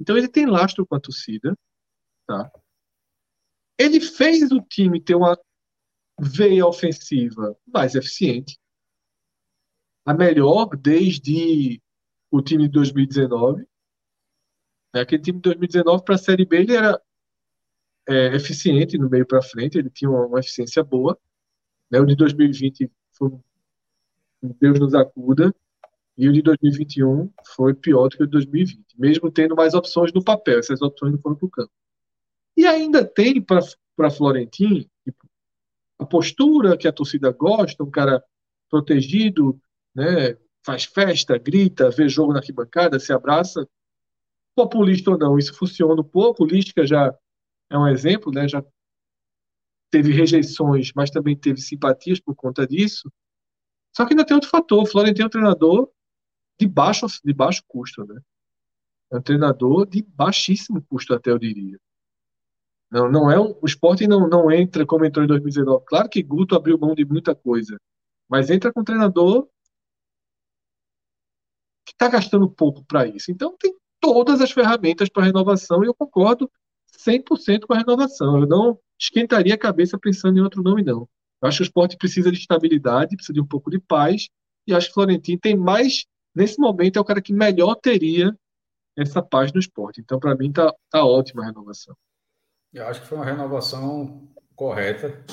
então 0.00 0.16
ele 0.16 0.28
tem 0.28 0.46
lastro 0.46 0.86
com 0.86 0.94
a 0.94 1.00
torcida, 1.00 1.56
Tá? 2.26 2.50
Ele 3.78 4.00
fez 4.00 4.50
o 4.50 4.60
time 4.60 5.00
ter 5.00 5.14
uma 5.14 5.38
veia 6.18 6.66
ofensiva 6.66 7.56
mais 7.66 7.94
eficiente, 7.94 8.58
a 10.04 10.14
melhor 10.14 10.68
desde 10.76 11.80
o 12.30 12.40
time 12.42 12.64
de 12.64 12.70
2019. 12.70 13.66
Né? 14.96 15.02
Aquele 15.02 15.22
time 15.22 15.38
de 15.38 15.42
2019 15.42 16.04
para 16.04 16.14
a 16.14 16.18
Série 16.18 16.46
B 16.46 16.56
ele 16.56 16.74
era 16.74 16.98
é, 18.08 18.34
eficiente 18.34 18.96
no 18.96 19.10
meio 19.10 19.26
para 19.26 19.42
frente, 19.42 19.76
ele 19.76 19.90
tinha 19.90 20.10
uma, 20.10 20.24
uma 20.26 20.40
eficiência 20.40 20.82
boa. 20.82 21.18
Né? 21.90 22.00
O 22.00 22.06
de 22.06 22.16
2020 22.16 22.90
foi 23.12 23.30
Deus 24.60 24.78
nos 24.80 24.94
acuda, 24.94 25.54
e 26.16 26.28
o 26.28 26.32
de 26.32 26.40
2021 26.40 27.30
foi 27.54 27.74
pior 27.74 28.08
do 28.08 28.16
que 28.16 28.22
o 28.22 28.26
de 28.26 28.32
2020, 28.32 28.98
mesmo 28.98 29.30
tendo 29.30 29.54
mais 29.54 29.74
opções 29.74 30.12
no 30.14 30.24
papel, 30.24 30.60
essas 30.60 30.80
opções 30.80 31.12
não 31.12 31.20
foram 31.20 31.36
para 31.36 31.46
o 31.46 31.50
campo. 31.50 31.72
E 32.56 32.64
ainda 32.64 33.04
tem 33.04 33.42
para 33.42 34.10
Florentino 34.10 34.86
a 35.98 36.06
postura 36.06 36.76
que 36.76 36.88
a 36.88 36.92
torcida 36.92 37.30
gosta, 37.32 37.82
um 37.82 37.90
cara 37.90 38.22
protegido, 38.70 39.60
né, 39.94 40.36
faz 40.64 40.84
festa, 40.84 41.36
grita, 41.38 41.90
vê 41.90 42.08
jogo 42.08 42.32
na 42.32 42.38
arquibancada, 42.38 42.98
se 42.98 43.12
abraça. 43.12 43.68
Populista 44.56 45.10
ou 45.10 45.18
não, 45.18 45.38
isso 45.38 45.54
funciona 45.54 46.00
um 46.00 46.04
pouco. 46.04 46.46
Já 46.84 47.14
é 47.70 47.78
um 47.78 47.86
exemplo, 47.86 48.32
né, 48.32 48.48
já 48.48 48.64
teve 49.90 50.12
rejeições, 50.12 50.92
mas 50.96 51.10
também 51.10 51.36
teve 51.36 51.60
simpatias 51.60 52.18
por 52.18 52.34
conta 52.34 52.66
disso. 52.66 53.12
Só 53.94 54.04
que 54.04 54.14
ainda 54.14 54.24
tem 54.24 54.34
outro 54.34 54.50
fator. 54.50 54.82
O 54.82 54.86
Florentino 54.86 55.24
é 55.24 55.26
um 55.26 55.30
treinador 55.30 55.90
de 56.58 56.66
baixo, 56.66 57.06
de 57.22 57.32
baixo 57.34 57.62
custo, 57.68 58.04
né? 58.06 58.20
É 59.12 59.18
um 59.18 59.22
treinador 59.22 59.86
de 59.86 60.02
baixíssimo 60.02 60.82
custo, 60.82 61.14
até 61.14 61.30
eu 61.30 61.38
diria. 61.38 61.78
Não, 62.90 63.10
não 63.10 63.30
é 63.30 63.38
um, 63.38 63.54
o 63.60 63.66
esporte 63.66 64.06
não, 64.06 64.28
não 64.28 64.50
entra 64.50 64.86
como 64.86 65.04
entrou 65.04 65.24
em 65.24 65.28
2019. 65.28 65.84
Claro 65.86 66.08
que 66.08 66.22
Guto 66.22 66.54
abriu 66.54 66.78
mão 66.78 66.94
de 66.94 67.04
muita 67.04 67.34
coisa, 67.34 67.76
mas 68.28 68.50
entra 68.50 68.72
com 68.72 68.80
um 68.80 68.84
treinador 68.84 69.48
que 71.84 71.92
está 71.92 72.08
gastando 72.08 72.50
pouco 72.50 72.84
para 72.84 73.06
isso. 73.06 73.30
Então 73.30 73.56
tem 73.58 73.74
todas 74.12 74.40
as 74.40 74.52
ferramentas 74.52 75.08
para 75.08 75.24
renovação 75.24 75.82
e 75.82 75.88
eu 75.88 75.94
concordo 75.94 76.48
100% 76.96 77.66
com 77.66 77.74
a 77.74 77.78
renovação. 77.78 78.40
Eu 78.40 78.46
não 78.46 78.78
esquentaria 78.98 79.54
a 79.54 79.58
cabeça 79.58 79.98
pensando 79.98 80.38
em 80.38 80.42
outro 80.42 80.62
nome, 80.62 80.84
não. 80.84 81.08
Eu 81.42 81.48
acho 81.48 81.58
que 81.58 81.62
o 81.62 81.66
esporte 81.66 81.96
precisa 81.96 82.30
de 82.30 82.38
estabilidade, 82.38 83.16
precisa 83.16 83.34
de 83.34 83.40
um 83.40 83.46
pouco 83.46 83.68
de 83.68 83.80
paz, 83.80 84.28
e 84.64 84.72
acho 84.72 84.88
que 84.88 84.94
Florentino 84.94 85.40
tem 85.40 85.56
mais, 85.56 86.06
nesse 86.34 86.58
momento, 86.58 86.98
é 86.98 87.00
o 87.00 87.04
cara 87.04 87.20
que 87.20 87.32
melhor 87.32 87.74
teria 87.74 88.32
essa 88.96 89.20
paz 89.20 89.52
no 89.52 89.58
esporte. 89.58 90.00
Então, 90.00 90.20
para 90.20 90.36
mim, 90.36 90.52
tá, 90.52 90.72
tá 90.88 91.04
ótima 91.04 91.42
a 91.42 91.46
renovação. 91.46 91.96
Eu 92.72 92.86
acho 92.86 93.00
que 93.00 93.08
foi 93.08 93.18
uma 93.18 93.26
renovação 93.26 94.28
correta 94.54 95.24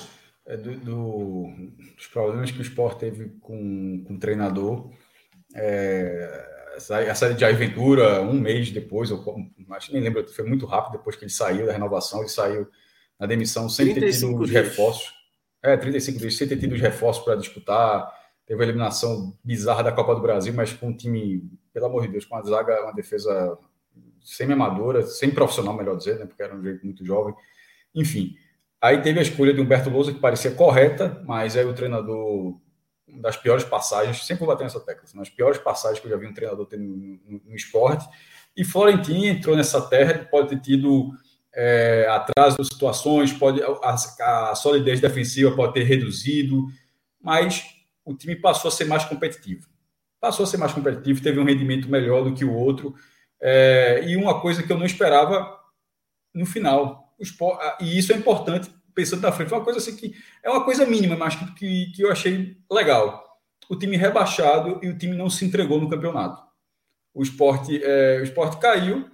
é, 0.45 0.57
do, 0.57 0.75
do, 0.79 1.47
dos 1.95 2.07
problemas 2.07 2.49
que 2.49 2.59
o 2.59 2.61
esporte 2.61 2.99
teve 2.99 3.29
com, 3.39 4.03
com 4.03 4.15
o 4.15 4.19
treinador. 4.19 4.91
É, 5.55 6.62
a 6.75 7.15
saída 7.15 7.35
de 7.35 7.45
Aventura, 7.45 8.21
um 8.21 8.33
mês 8.33 8.71
depois, 8.71 9.09
eu 9.09 9.23
acho, 9.71 9.93
nem 9.93 10.01
lembro, 10.01 10.27
foi 10.29 10.45
muito 10.45 10.65
rápido 10.65 10.93
depois 10.93 11.15
que 11.15 11.23
ele 11.23 11.31
saiu 11.31 11.67
da 11.67 11.73
renovação, 11.73 12.19
ele 12.19 12.29
saiu 12.29 12.67
na 13.19 13.27
demissão 13.27 13.69
sem 13.69 13.93
ter 13.93 14.11
tido 14.11 14.37
os 14.37 14.49
reforços. 14.49 15.13
É, 15.61 15.77
35 15.77 16.19
dias, 16.19 16.35
sem 16.35 16.47
ter 16.47 16.57
tido 16.57 16.73
os 16.73 16.81
reforços 16.81 17.23
para 17.23 17.35
disputar. 17.35 18.11
Teve 18.45 18.61
a 18.61 18.65
eliminação 18.65 19.37
bizarra 19.43 19.83
da 19.83 19.91
Copa 19.91 20.13
do 20.13 20.21
Brasil, 20.21 20.53
mas 20.53 20.73
com 20.73 20.87
um 20.87 20.97
time, 20.97 21.49
pelo 21.73 21.85
amor 21.85 22.01
de 22.01 22.09
Deus, 22.09 22.25
com 22.25 22.35
uma 22.35 22.43
zaga, 22.43 22.83
uma 22.83 22.93
defesa 22.93 23.57
semi-amadora, 24.21 25.05
semi-profissional, 25.05 25.75
melhor 25.75 25.95
dizer, 25.95 26.19
né, 26.19 26.25
porque 26.25 26.43
era 26.43 26.55
um 26.55 26.61
jeito 26.61 26.85
muito 26.85 27.05
jovem. 27.05 27.33
Enfim, 27.95 28.35
aí 28.81 29.01
teve 29.01 29.19
a 29.19 29.21
escolha 29.21 29.53
de 29.53 29.61
Humberto 29.61 29.89
Lousa, 29.89 30.11
que 30.11 30.19
parecia 30.19 30.51
correta, 30.51 31.21
mas 31.25 31.55
aí 31.55 31.65
o 31.65 31.73
treinador 31.73 32.59
das 33.07 33.37
piores 33.37 33.63
passagens, 33.63 34.25
sempre 34.25 34.45
vou 34.45 34.53
bater 34.53 34.63
nessa 34.63 34.79
tecla, 34.79 35.03
nas 35.15 35.29
piores 35.29 35.57
passagens 35.57 35.99
que 35.99 36.07
eu 36.07 36.11
já 36.11 36.17
vi 36.17 36.27
um 36.27 36.33
treinador 36.33 36.65
ter 36.65 36.77
no, 36.77 36.95
no, 36.95 37.41
no 37.45 37.55
esporte. 37.55 38.07
E 38.55 38.63
Florentino 38.63 39.25
entrou 39.25 39.55
nessa 39.55 39.81
terra, 39.81 40.25
pode 40.29 40.49
ter 40.49 40.59
tido 40.61 41.11
é, 41.53 42.07
atraso 42.09 42.57
de 42.57 42.67
situações, 42.67 43.33
pode 43.33 43.61
a, 43.61 44.51
a, 44.51 44.55
solidez 44.55 44.99
defensiva 44.99 45.55
pode 45.55 45.73
ter 45.73 45.83
reduzido, 45.83 46.67
mas 47.21 47.65
o 48.05 48.13
time 48.13 48.35
passou 48.35 48.69
a 48.69 48.71
ser 48.71 48.85
mais 48.85 49.05
competitivo. 49.05 49.67
Passou 50.19 50.45
a 50.45 50.47
ser 50.47 50.57
mais 50.57 50.71
competitivo, 50.71 51.21
teve 51.21 51.39
um 51.39 51.45
rendimento 51.45 51.89
melhor 51.89 52.23
do 52.23 52.33
que 52.33 52.45
o 52.45 52.53
outro. 52.53 52.95
É, 53.41 54.03
e 54.07 54.15
uma 54.15 54.39
coisa 54.39 54.63
que 54.63 54.71
eu 54.71 54.77
não 54.77 54.85
esperava 54.85 55.59
no 56.33 56.45
final. 56.45 57.13
Esporte, 57.19 57.83
e 57.83 57.97
isso 57.97 58.11
é 58.11 58.15
importante 58.15 58.69
pensando 58.93 59.21
na 59.21 59.31
frente, 59.31 59.53
uma 59.53 59.63
coisa 59.63 59.79
assim 59.79 59.95
que 59.95 60.15
é 60.43 60.49
uma 60.49 60.63
coisa 60.63 60.85
mínima, 60.85 61.15
mas 61.15 61.35
que, 61.35 61.91
que, 61.91 62.01
eu 62.01 62.11
achei 62.11 62.57
legal. 62.71 63.23
O 63.69 63.75
time 63.75 63.97
rebaixado 63.97 64.79
e 64.83 64.89
o 64.89 64.97
time 64.97 65.15
não 65.15 65.29
se 65.29 65.45
entregou 65.45 65.79
no 65.79 65.89
campeonato. 65.89 66.41
O 67.13 67.23
esporte, 67.23 67.81
é, 67.83 68.19
o 68.19 68.23
esporte 68.23 68.57
caiu 68.57 69.09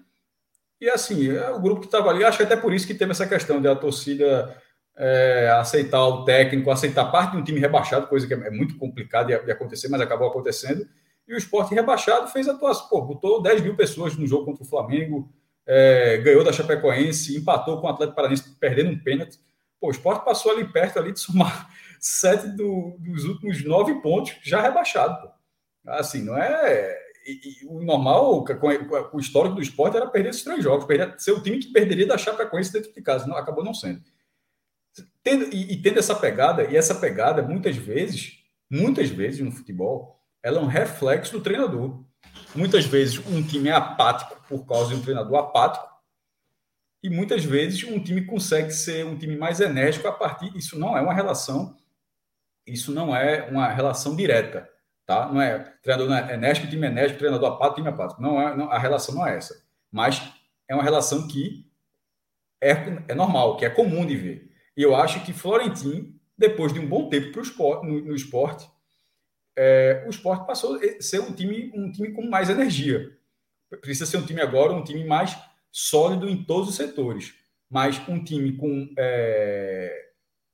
e 0.82 0.90
assim, 0.90 1.30
é 1.30 1.50
o 1.50 1.60
grupo 1.60 1.82
que 1.82 1.88
estava 1.88 2.10
ali, 2.10 2.24
acho 2.24 2.38
que 2.38 2.44
até 2.44 2.56
por 2.56 2.74
isso 2.74 2.88
que 2.88 2.94
teve 2.94 3.12
essa 3.12 3.28
questão 3.28 3.62
de 3.62 3.68
a 3.68 3.76
torcida 3.76 4.56
é, 4.96 5.50
aceitar 5.60 6.06
o 6.06 6.24
técnico, 6.24 6.72
aceitar 6.72 7.12
parte 7.12 7.32
de 7.32 7.38
um 7.38 7.44
time 7.44 7.60
rebaixado, 7.60 8.08
coisa 8.08 8.26
que 8.26 8.34
é, 8.34 8.48
é 8.48 8.50
muito 8.50 8.78
complicada 8.78 9.40
de, 9.40 9.52
acontecer, 9.52 9.90
mas 9.90 10.00
acabou 10.00 10.28
acontecendo. 10.30 10.88
E 11.28 11.34
o 11.34 11.38
esporte 11.38 11.76
rebaixado 11.76 12.30
fez 12.30 12.48
a 12.48 12.54
atuação, 12.54 12.88
pô, 12.88 13.02
botou 13.02 13.42
10 13.42 13.62
mil 13.62 13.76
pessoas 13.76 14.16
no 14.16 14.26
jogo 14.26 14.46
contra 14.46 14.64
o 14.64 14.68
Flamengo, 14.68 15.30
é, 15.66 16.18
ganhou 16.18 16.44
da 16.44 16.54
Chapecoense, 16.54 17.38
empatou 17.38 17.80
com 17.80 17.88
o 17.88 17.90
Atlético 17.90 18.16
Paranaense, 18.16 18.56
perdendo 18.60 18.90
um 18.90 19.00
pênalti. 19.00 19.38
Pô, 19.80 19.88
o 19.88 19.92
esporte 19.92 20.26
passou 20.26 20.52
ali 20.52 20.68
perto 20.68 21.00
ali 21.00 21.12
de 21.12 21.20
somar 21.20 21.70
sete 22.00 22.48
do, 22.50 22.98
dos 23.00 23.26
últimos 23.26 23.64
nove 23.64 24.02
pontos, 24.02 24.36
já 24.44 24.62
rebaixado. 24.62 25.22
Pô. 25.22 25.34
Assim, 25.88 26.24
não 26.24 26.38
é. 26.38 26.98
E, 27.26 27.64
e, 27.64 27.68
o 27.68 27.82
normal, 27.82 28.44
com, 28.44 29.18
o 29.18 29.20
histórico 29.20 29.56
do 29.56 29.62
esporte, 29.62 29.98
era 29.98 30.08
perder 30.08 30.30
esses 30.30 30.44
três 30.44 30.64
jogos, 30.64 30.86
perder, 30.86 31.20
ser 31.20 31.32
o 31.32 31.42
time 31.42 31.60
que 31.60 31.72
perderia 31.72 32.08
da 32.08 32.18
Chapecoense 32.18 32.74
dentro 32.74 32.94
de 32.94 33.02
casa. 33.02 33.28
Não, 33.28 33.38
acabou 33.38 33.64
não 33.64 33.74
sendo. 33.74 34.02
Tendo, 35.24 35.46
e, 35.54 35.74
e 35.74 35.82
tendo 35.82 36.00
essa 36.00 36.16
pegada, 36.16 36.64
e 36.64 36.76
essa 36.76 36.96
pegada, 36.96 37.42
muitas 37.42 37.76
vezes, 37.76 38.40
muitas 38.70 39.10
vezes 39.10 39.42
no 39.42 39.52
futebol, 39.52 40.20
ela 40.44 40.60
é 40.60 40.62
um 40.62 40.68
reflexo 40.68 41.34
do 41.34 41.42
treinador. 41.42 42.04
Muitas 42.56 42.86
vezes 42.86 43.20
um 43.28 43.44
time 43.44 43.70
é 43.70 43.74
apático 43.74 44.42
por 44.48 44.66
causa 44.66 44.90
de 44.90 44.96
um 44.96 45.02
treinador 45.02 45.38
apático, 45.38 45.88
e 47.02 47.10
muitas 47.10 47.44
vezes 47.46 47.84
um 47.84 48.02
time 48.02 48.26
consegue 48.26 48.72
ser 48.72 49.06
um 49.06 49.18
time 49.18 49.38
mais 49.38 49.60
enérgico 49.60 50.08
a 50.08 50.12
partir. 50.12 50.56
Isso 50.56 50.78
não 50.78 50.98
é 50.98 51.02
uma 51.02 51.14
relação, 51.14 51.78
isso 52.68 52.92
não 52.94 53.16
é 53.16 53.48
uma 53.50 53.70
relação 53.70 54.16
direta, 54.16 54.70
tá? 55.06 55.32
Não 55.32 55.42
é 55.42 55.60
treinador 55.82 56.12
é 56.12 56.34
enérgico, 56.34 56.68
time 56.68 56.88
enérgico, 56.88 57.20
treinador 57.20 57.54
apático, 57.54 57.76
time 57.76 57.90
apático. 57.90 58.22
Não 58.22 58.42
é, 58.42 58.56
não, 58.56 58.70
a 58.70 58.78
relação 58.78 59.16
não 59.16 59.26
é 59.26 59.38
essa. 59.38 59.64
Mas 59.92 60.22
é 60.68 60.76
uma 60.76 60.84
relação 60.84 61.28
que 61.28 61.66
é, 62.62 62.72
é 63.08 63.16
normal, 63.16 63.56
que 63.56 63.66
é 63.66 63.70
comum 63.70 64.06
de 64.06 64.18
ver. 64.18 64.52
E 64.76 64.84
eu 64.84 64.96
acho 64.96 65.24
que 65.26 65.34
Florentino, 65.34 66.14
depois 66.38 66.74
de 66.74 66.80
um 66.80 66.88
bom 66.88 67.10
tempo 67.10 67.32
pro 67.32 67.42
esporte, 67.42 67.88
no, 67.88 68.02
no 68.02 68.16
esporte, 68.16 68.70
é, 69.58 70.04
o 70.06 70.10
esporte 70.10 70.46
passou 70.46 70.78
a 70.78 71.02
ser 71.02 71.20
um 71.20 71.34
time, 71.34 71.72
um 71.74 71.92
time 71.92 72.12
com 72.12 72.30
mais 72.30 72.50
energia. 72.50 73.18
Precisa 73.82 74.06
ser 74.06 74.18
um 74.18 74.26
time 74.26 74.42
agora, 74.42 74.74
um 74.74 74.84
time 74.84 75.04
mais 75.06 75.38
sólido 75.72 76.28
em 76.28 76.44
todos 76.44 76.70
os 76.70 76.76
setores, 76.76 77.34
mas 77.70 78.02
um 78.08 78.24
time 78.24 78.54
com, 78.54 78.92
é, 78.98 80.10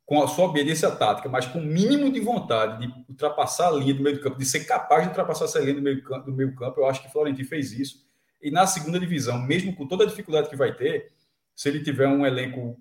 com 0.06 0.22
a 0.22 0.28
sua 0.28 0.46
obediência 0.46 0.92
tática, 0.92 1.30
mas 1.30 1.46
com 1.46 1.60
o 1.60 1.66
mínimo 1.66 2.12
de 2.12 2.20
vontade 2.20 2.86
de 2.86 2.94
ultrapassar 3.10 3.70
a 3.70 3.72
linha 3.72 3.94
do 3.94 4.04
meio 4.04 4.18
do 4.18 4.22
campo, 4.22 4.38
de 4.38 4.46
ser 4.46 4.66
capaz 4.66 5.04
de 5.04 5.10
ultrapassar 5.10 5.46
essa 5.46 5.60
linha 5.60 5.76
do 5.76 5.82
meio, 5.82 6.02
do 6.02 6.34
meio 6.34 6.54
campo, 6.56 6.82
eu 6.82 6.86
acho 6.86 7.02
que 7.02 7.12
Florentino 7.12 7.48
fez 7.48 7.72
isso. 7.72 8.06
E 8.42 8.52
na 8.52 8.68
segunda 8.68 9.00
divisão, 9.00 9.42
mesmo 9.42 9.76
com 9.76 9.88
toda 9.88 10.04
a 10.04 10.08
dificuldade 10.08 10.50
que 10.50 10.56
vai 10.56 10.76
ter, 10.76 11.14
se 11.56 11.70
ele 11.70 11.82
tiver 11.82 12.08
um 12.08 12.26
elenco 12.26 12.78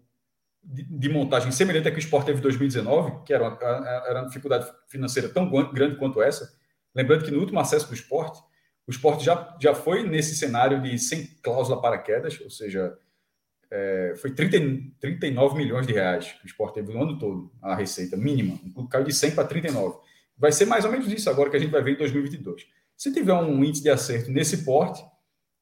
de, 0.62 0.82
de 0.82 1.08
montagem 1.08 1.52
semelhante 1.52 1.88
a 1.88 1.90
que 1.90 1.98
o 1.98 2.00
Sport 2.00 2.26
teve 2.26 2.38
em 2.38 2.42
2019, 2.42 3.24
que 3.24 3.32
era 3.32 3.48
uma, 3.48 3.58
era 4.06 4.20
uma 4.20 4.26
dificuldade 4.26 4.70
financeira 4.88 5.28
tão 5.28 5.48
grande 5.72 5.96
quanto 5.96 6.20
essa, 6.20 6.52
lembrando 6.94 7.24
que 7.24 7.30
no 7.30 7.40
último 7.40 7.60
acesso 7.60 7.88
do 7.88 7.94
esporte, 7.94 8.42
o 8.86 8.90
esporte 8.90 9.24
já, 9.24 9.56
já 9.60 9.74
foi 9.74 10.02
nesse 10.06 10.36
cenário 10.36 10.82
de 10.82 10.98
sem 10.98 11.26
cláusula 11.42 11.80
para 11.80 11.98
quedas, 11.98 12.38
ou 12.40 12.50
seja, 12.50 12.96
é, 13.70 14.14
foi 14.16 14.30
30, 14.30 14.58
39 15.00 15.56
milhões 15.56 15.86
de 15.86 15.92
reais 15.92 16.32
que 16.32 16.44
o 16.44 16.46
esporte 16.46 16.74
teve 16.74 16.92
no 16.92 17.02
ano 17.02 17.18
todo, 17.18 17.50
a 17.62 17.74
receita 17.74 18.16
mínima. 18.16 18.58
Caiu 18.90 19.04
de 19.04 19.12
100 19.12 19.32
para 19.32 19.44
39. 19.44 19.98
Vai 20.36 20.52
ser 20.52 20.66
mais 20.66 20.84
ou 20.84 20.92
menos 20.92 21.10
isso 21.10 21.30
agora 21.30 21.50
que 21.50 21.56
a 21.56 21.60
gente 21.60 21.70
vai 21.70 21.82
ver 21.82 21.92
em 21.92 21.98
2022. 21.98 22.66
Se 22.96 23.12
tiver 23.12 23.32
um 23.34 23.64
índice 23.64 23.82
de 23.82 23.90
acerto 23.90 24.30
nesse 24.30 24.64
porte 24.64 25.02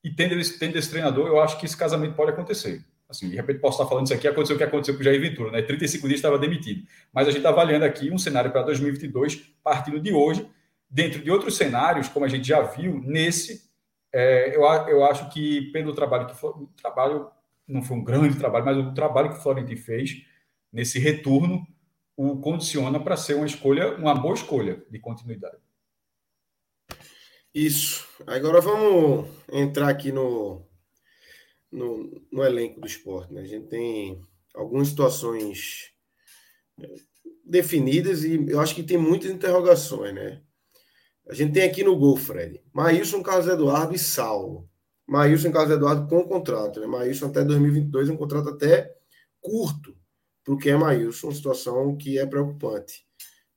e 0.03 0.11
tendo 0.11 0.35
esse, 0.39 0.59
tendo 0.59 0.77
esse 0.77 0.91
treinador, 0.91 1.29
eu 1.29 1.41
acho 1.41 1.59
que 1.59 1.67
esse 1.67 1.77
casamento 1.77 2.15
pode 2.15 2.33
acontecer. 2.33 2.85
Assim, 3.09 3.29
de 3.29 3.37
repente 3.37 3.61
posso 3.61 3.77
estar 3.77 3.89
falando 3.89 4.07
isso 4.07 4.15
aqui, 4.15 4.27
aconteceu 4.27 4.57
o 4.57 4.59
que 4.59 4.65
aconteceu 4.65 4.95
com 4.95 5.01
o 5.01 5.05
Jair 5.05 5.21
Ventura, 5.21 5.51
né? 5.51 5.63
35 5.63 6.09
dias 6.09 6.19
estava 6.19 6.39
demitido. 6.39 6.87
Mas 7.13 7.29
a 7.29 7.31
gente 7.31 7.39
está 7.39 7.51
avaliando 7.51 7.85
aqui 7.85 8.11
um 8.11 8.17
cenário 8.17 8.51
para 8.51 8.63
2022, 8.63 9.37
partindo 9.63 10.01
de 10.01 10.13
hoje, 10.13 10.49
dentro 10.93 11.25
de 11.25 11.31
outros 11.31 11.57
cenários, 11.57 12.09
como 12.09 12.27
a 12.27 12.29
gente 12.29 12.47
já 12.47 12.61
viu, 12.61 13.01
nesse, 13.03 13.71
é, 14.13 14.55
eu, 14.55 14.63
eu 14.63 15.05
acho 15.07 15.31
que 15.31 15.73
pelo 15.73 15.95
trabalho 15.95 16.27
que 16.27 16.47
o 16.47 16.69
trabalho 16.77 17.31
não 17.67 17.81
foi 17.81 17.97
um 17.97 18.05
grande 18.05 18.39
trabalho, 18.39 18.65
mas 18.67 18.77
o 18.77 18.93
trabalho 18.93 19.31
que 19.31 19.39
o 19.39 19.41
Florentino 19.41 19.81
fez 19.81 20.23
nesse 20.71 20.99
retorno 20.99 21.67
o 22.15 22.39
condiciona 22.41 23.01
para 23.01 23.17
ser 23.17 23.35
uma 23.35 23.47
escolha, 23.47 23.97
uma 23.97 24.15
boa 24.15 24.35
escolha 24.35 24.85
de 24.91 24.99
continuidade. 24.99 25.57
Isso. 27.55 28.07
Agora 28.27 28.61
vamos 28.61 29.29
entrar 29.51 29.89
aqui 29.89 30.13
no, 30.13 30.63
no, 31.71 32.23
no 32.31 32.45
elenco 32.45 32.81
do 32.81 32.87
esporte. 32.87 33.33
Né? 33.33 33.41
A 33.41 33.47
gente 33.47 33.69
tem 33.69 34.23
algumas 34.55 34.89
situações 34.89 35.91
é, 36.79 36.95
definidas 37.45 38.25
e 38.25 38.45
eu 38.47 38.61
acho 38.61 38.75
que 38.75 38.83
tem 38.83 38.99
muitas 38.99 39.31
interrogações, 39.31 40.15
né? 40.15 40.43
A 41.33 41.35
gente 41.35 41.55
tem 41.55 41.63
aqui 41.63 41.83
no 41.83 41.97
gol, 41.97 42.15
Fred, 42.15 42.63
Maílson, 42.75 43.23
Carlos 43.23 43.49
Eduardo 43.49 43.95
e 43.95 43.99
Saulo. 43.99 44.69
Maílson 45.09 45.49
e 45.49 45.53
Carlos 45.53 45.75
Eduardo 45.75 46.07
com 46.07 46.29
contrato, 46.29 46.79
né? 46.79 46.87
Maílson 46.87 47.29
até 47.29 47.43
2022, 47.43 48.11
um 48.11 48.19
contrato 48.19 48.51
até 48.51 48.95
curto 49.41 49.97
para 50.45 50.53
o 50.53 50.59
que 50.59 50.69
é 50.69 50.77
Maílson, 50.77 51.29
uma 51.29 51.35
situação 51.35 51.97
que 51.97 52.19
é 52.19 52.27
preocupante. 52.27 53.07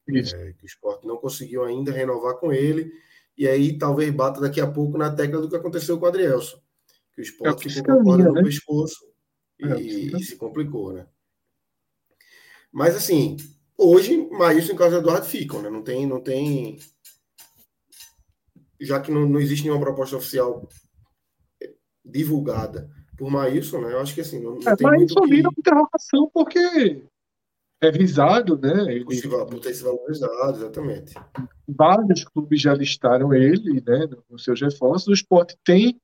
É, 0.07 0.53
que 0.53 0.63
o 0.63 0.65
esporte 0.65 1.05
não 1.05 1.17
conseguiu 1.17 1.65
ainda 1.65 1.91
renovar 1.91 2.35
com 2.35 2.53
ele, 2.53 2.89
e 3.37 3.45
aí 3.45 3.77
talvez 3.77 4.09
bata 4.09 4.39
daqui 4.39 4.61
a 4.61 4.71
pouco 4.71 4.97
na 4.97 5.13
tecla 5.13 5.41
do 5.41 5.49
que 5.49 5.57
aconteceu 5.57 5.99
com 5.99 6.05
o 6.05 6.07
Adrielson, 6.07 6.57
que 7.13 7.19
o 7.19 7.23
esporte 7.23 7.67
é 7.67 7.71
ficou 7.71 7.95
com 7.95 8.01
a 8.01 8.03
corda 8.05 8.23
no 8.29 8.33
né? 8.35 8.43
pescoço 8.43 9.05
e, 9.59 9.65
é, 9.65 9.81
e, 9.81 10.23
se 10.23 10.37
complicou, 10.37 10.93
né? 10.93 11.05
Mas 12.71 12.95
assim, 12.95 13.35
hoje 13.77 14.15
Maílson 14.31 14.71
e 14.71 14.77
Carlos 14.77 14.97
Eduardo 14.97 15.25
ficam, 15.25 15.61
né? 15.61 15.69
Não 15.69 15.83
tem, 15.83 16.05
não 16.05 16.21
tem 16.21 16.79
já 18.79 18.99
que 18.99 19.11
não, 19.11 19.27
não 19.27 19.39
existe 19.39 19.63
nenhuma 19.63 19.81
proposta 19.81 20.17
oficial 20.17 20.67
divulgada 22.03 22.89
por 23.17 23.31
Maílson, 23.31 23.81
né? 23.81 23.93
Eu 23.93 23.99
acho 23.99 24.13
que 24.13 24.21
assim, 24.21 24.41
não, 24.41 24.55
não 24.55 24.71
é, 24.71 24.75
tem 24.75 24.87
Maílson 24.87 25.21
vira 25.27 25.49
que... 25.49 25.59
interrogação 25.59 26.29
porque 26.33 27.03
é 27.81 27.91
visado, 27.91 28.57
né? 28.57 28.93
Ele... 28.93 29.05
Por 29.05 29.59
ter 29.59 29.73
se 29.73 29.83
valorizado, 29.83 30.57
exatamente. 30.57 31.13
Vários 31.67 32.23
clubes 32.25 32.61
já 32.61 32.73
listaram 32.73 33.33
ele, 33.33 33.81
né? 33.85 34.07
Nos 34.29 34.43
seus 34.43 34.61
reforços. 34.61 35.07
O 35.07 35.13
esporte 35.13 35.57
tem 35.63 35.99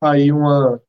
aí 0.00 0.30
uma, 0.32 0.80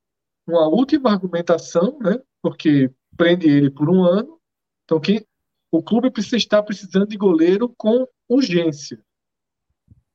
uma 0.47 0.67
última 0.67 1.11
argumentação, 1.11 1.97
né? 1.99 2.19
Porque 2.41 2.91
prende 3.15 3.49
ele 3.49 3.69
por 3.69 3.89
um 3.89 4.03
ano. 4.03 4.39
Então, 4.85 4.99
quem, 4.99 5.25
o 5.71 5.81
clube 5.81 6.11
precisa 6.11 6.37
estar 6.37 6.63
precisando 6.63 7.07
de 7.07 7.17
goleiro 7.17 7.73
com 7.77 8.07
urgência. 8.29 9.03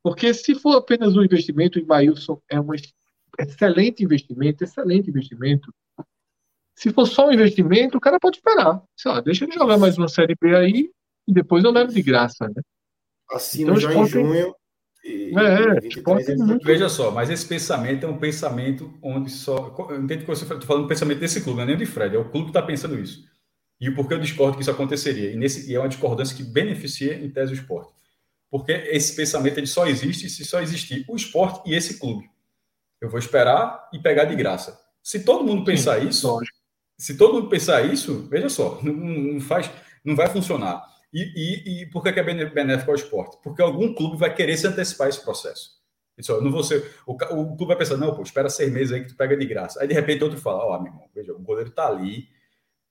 Porque 0.03 0.35
se 0.35 0.55
for 0.55 0.77
apenas 0.77 1.17
um 1.17 1.23
investimento, 1.23 1.79
o 1.79 1.87
Maílson 1.87 2.41
é 2.51 2.61
um 2.61 2.69
excelente 3.39 4.03
investimento, 4.03 4.65
excelente 4.65 5.11
investimento. 5.11 5.73
Se 6.75 6.91
for 6.91 7.07
só 7.07 7.29
um 7.29 7.33
investimento, 7.33 7.97
o 7.97 8.01
cara 8.01 8.19
pode 8.19 8.39
esperar. 8.39 8.83
Sei 8.97 9.11
lá, 9.11 9.21
deixa 9.21 9.45
ele 9.45 9.53
jogar 9.53 9.79
mais 9.79 9.97
uma 9.97 10.09
Série 10.09 10.35
B 10.41 10.57
aí 10.57 10.91
e 11.27 11.33
depois 11.33 11.63
eu 11.63 11.71
levo 11.71 11.93
de 11.93 12.03
graça, 12.03 12.49
né? 12.49 12.63
Assino 13.31 13.77
então, 13.77 13.81
já 13.81 13.95
em 13.95 14.07
junho. 14.07 14.55
E, 15.05 15.33
é, 15.37 15.81
23, 15.81 16.29
é 16.29 16.37
muito... 16.37 16.65
Veja 16.65 16.89
só, 16.89 17.11
mas 17.11 17.29
esse 17.29 17.47
pensamento 17.47 18.07
é 18.07 18.09
um 18.09 18.19
pensamento 18.19 18.93
onde 19.03 19.31
só. 19.31 19.75
Eu 19.91 20.03
entendo 20.03 20.21
que 20.21 20.27
você 20.27 20.45
está 20.45 20.61
falando 20.61 20.85
do 20.85 20.89
pensamento 20.89 21.19
desse 21.19 21.43
clube, 21.43 21.57
não 21.57 21.65
é 21.65 21.67
nem 21.67 21.77
de 21.77 21.87
Fred, 21.87 22.15
é 22.15 22.19
o 22.19 22.31
clube 22.31 22.47
que 22.47 22.51
está 22.51 22.63
pensando 22.63 22.99
isso. 22.99 23.25
E 23.81 23.89
o 23.89 23.95
porquê 23.97 24.15
eu 24.15 24.21
discordo 24.21 24.57
que 24.57 24.63
isso 24.63 24.71
aconteceria. 24.71 25.33
E, 25.33 25.37
nesse, 25.37 25.71
e 25.71 25.75
é 25.75 25.79
uma 25.79 25.89
discordância 25.89 26.37
que 26.37 26.45
beneficia, 26.45 27.15
em 27.15 27.29
tese, 27.29 27.53
o 27.53 27.55
esporte. 27.55 27.93
Porque 28.53 28.71
esse 28.71 29.17
pensamento 29.17 29.57
ele 29.57 29.67
só 29.67 29.87
existe 29.87 30.29
se 30.29 30.45
só 30.45 30.61
existir 30.61 31.07
o 31.09 31.17
esporte 31.17 31.63
e 31.71 31.75
esse 31.75 31.99
clube. 31.99 32.31
Eu 33.01 33.09
vou 33.09 33.19
esperar 33.19 33.89
e 33.95 33.99
pegar 33.99 34.27
de 34.27 34.37
graça. 34.37 34.79
Se 35.03 35.25
todo 35.25 35.43
mundo 35.43 35.65
pensar 35.65 36.03
Sim, 36.03 36.09
isso, 36.09 36.29
lógico. 36.29 36.59
se 36.99 37.17
todo 37.17 37.33
mundo 37.33 37.49
pensar 37.49 37.83
isso, 37.91 38.29
veja 38.29 38.51
só, 38.51 38.79
não, 38.85 38.93
não 38.93 39.41
faz, 39.41 39.71
não 40.05 40.15
vai 40.15 40.29
funcionar. 40.29 40.85
E, 41.15 41.23
e, 41.35 41.83
e 41.83 41.87
por 41.87 42.03
que 42.03 42.11
é 42.11 42.23
benéfico 42.23 42.91
ao 42.91 42.95
esporte? 42.95 43.39
Porque 43.43 43.63
algum 43.63 43.95
clube 43.95 44.19
vai 44.19 44.35
querer 44.35 44.59
se 44.59 44.67
antecipar 44.67 45.09
esse 45.09 45.25
processo. 45.25 45.81
Isso, 46.19 46.39
não 46.43 46.53
vou 46.53 46.63
ser, 46.63 46.95
o, 47.07 47.13
o 47.15 47.57
clube 47.57 47.69
vai 47.69 47.77
pensar, 47.77 47.97
não, 47.97 48.15
pô, 48.15 48.23
espera 48.23 48.51
seis 48.51 48.71
meses 48.71 48.93
aí 48.93 49.01
que 49.01 49.09
tu 49.09 49.17
pega 49.17 49.35
de 49.35 49.47
graça. 49.47 49.81
Aí 49.81 49.89
de 49.89 49.95
repente 49.95 50.25
outro 50.25 50.39
fala, 50.39 50.63
ó, 50.63 50.77
oh, 50.77 50.83
meu 50.83 50.93
irmão, 50.93 51.09
veja, 51.15 51.33
o 51.33 51.39
goleiro 51.39 51.71
tá 51.71 51.89
ali, 51.89 52.29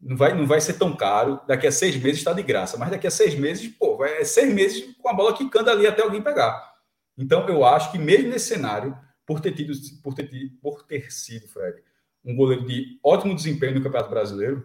não 0.01 0.17
vai, 0.17 0.33
não 0.33 0.47
vai 0.47 0.59
ser 0.59 0.73
tão 0.73 0.95
caro, 0.95 1.39
daqui 1.47 1.67
a 1.67 1.71
seis 1.71 1.95
meses 1.95 2.19
está 2.19 2.33
de 2.33 2.41
graça, 2.41 2.77
mas 2.77 2.89
daqui 2.89 3.05
a 3.05 3.11
seis 3.11 3.35
meses, 3.35 3.67
pô, 3.67 3.97
vai 3.97 4.21
é 4.21 4.23
seis 4.23 4.51
meses 4.53 4.95
com 4.97 5.09
a 5.09 5.13
bola 5.13 5.35
quicando 5.35 5.69
ali 5.69 5.85
até 5.85 6.01
alguém 6.01 6.21
pegar. 6.21 6.71
Então 7.17 7.47
eu 7.47 7.63
acho 7.63 7.91
que 7.91 7.99
mesmo 7.99 8.29
nesse 8.29 8.47
cenário, 8.47 8.97
por 9.25 9.39
ter 9.39 9.51
tido, 9.51 9.73
por 10.01 10.13
ter, 10.13 10.27
tido, 10.27 10.51
por 10.61 10.83
ter 10.83 11.11
sido, 11.11 11.47
Fred, 11.47 11.81
um 12.25 12.35
goleiro 12.35 12.65
de 12.65 12.99
ótimo 13.03 13.35
desempenho 13.35 13.75
no 13.75 13.83
Campeonato 13.83 14.09
Brasileiro, 14.09 14.63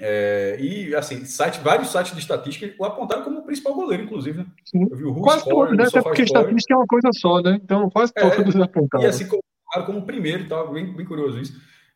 é, 0.00 0.56
e 0.58 0.94
assim, 0.94 1.24
site, 1.24 1.60
vários 1.60 1.88
sites 1.92 2.12
de 2.12 2.18
estatística 2.18 2.74
o 2.78 2.84
apontaram 2.84 3.22
como 3.22 3.40
o 3.40 3.44
principal 3.44 3.74
goleiro, 3.74 4.02
inclusive. 4.02 4.38
Né? 4.38 4.46
Eu 4.90 4.96
vi 4.96 5.04
o 5.04 5.14
quase 5.14 5.44
todos, 5.44 5.76
né? 5.76 5.84
Até 5.84 6.02
porque 6.02 6.22
estatística 6.22 6.74
é 6.74 6.76
uma 6.76 6.86
coisa 6.86 7.10
só, 7.12 7.40
né? 7.40 7.60
Então, 7.62 7.88
quase 7.90 8.12
é, 8.16 8.30
todos 8.30 8.56
apontaram. 8.56 9.04
E 9.04 9.06
assim, 9.06 9.28
como, 9.28 9.42
como 9.86 10.04
primeiro 10.04 10.48
tal, 10.48 10.72
bem, 10.72 10.92
bem 10.92 11.06
curioso 11.06 11.38
isso. 11.38 11.52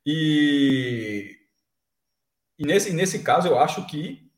E, 0.06 1.37
e 2.58 2.66
nesse, 2.66 2.92
nesse 2.92 3.20
caso, 3.20 3.48
eu 3.48 3.58
acho 3.58 3.86
que 3.86 4.28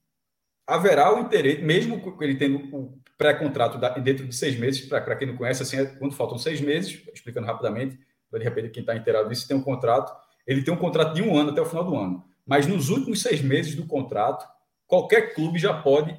haverá 0.67 1.15
o 1.15 1.21
interesse, 1.21 1.63
mesmo 1.63 2.17
ele 2.21 2.37
tendo 2.37 2.59
o 2.77 3.01
pré-contrato 3.17 3.79
dentro 4.01 4.27
de 4.27 4.35
seis 4.35 4.59
meses, 4.59 4.81
para 4.83 5.17
quem 5.17 5.29
não 5.29 5.37
conhece, 5.37 5.63
assim, 5.63 5.79
é 5.79 5.85
quando 5.85 6.15
faltam 6.15 6.39
seis 6.39 6.61
meses, 6.61 7.03
explicando 7.13 7.47
rapidamente, 7.47 7.99
para 8.31 8.39
de 8.39 8.45
repente 8.45 8.71
quem 8.71 8.83
está 8.83 8.95
inteirado 8.95 9.29
disso, 9.29 9.49
tem 9.49 9.57
um 9.57 9.63
contrato, 9.63 10.13
ele 10.47 10.63
tem 10.63 10.73
um 10.73 10.77
contrato 10.77 11.15
de 11.15 11.23
um 11.23 11.37
ano 11.37 11.51
até 11.51 11.61
o 11.61 11.67
final 11.67 11.85
do 11.85 11.97
ano. 11.97 12.25
Mas 12.47 12.67
nos 12.67 12.89
últimos 12.89 13.21
seis 13.23 13.43
meses 13.43 13.75
do 13.75 13.87
contrato, 13.87 14.47
qualquer 14.87 15.35
clube 15.35 15.59
já 15.59 15.75
pode 15.75 16.17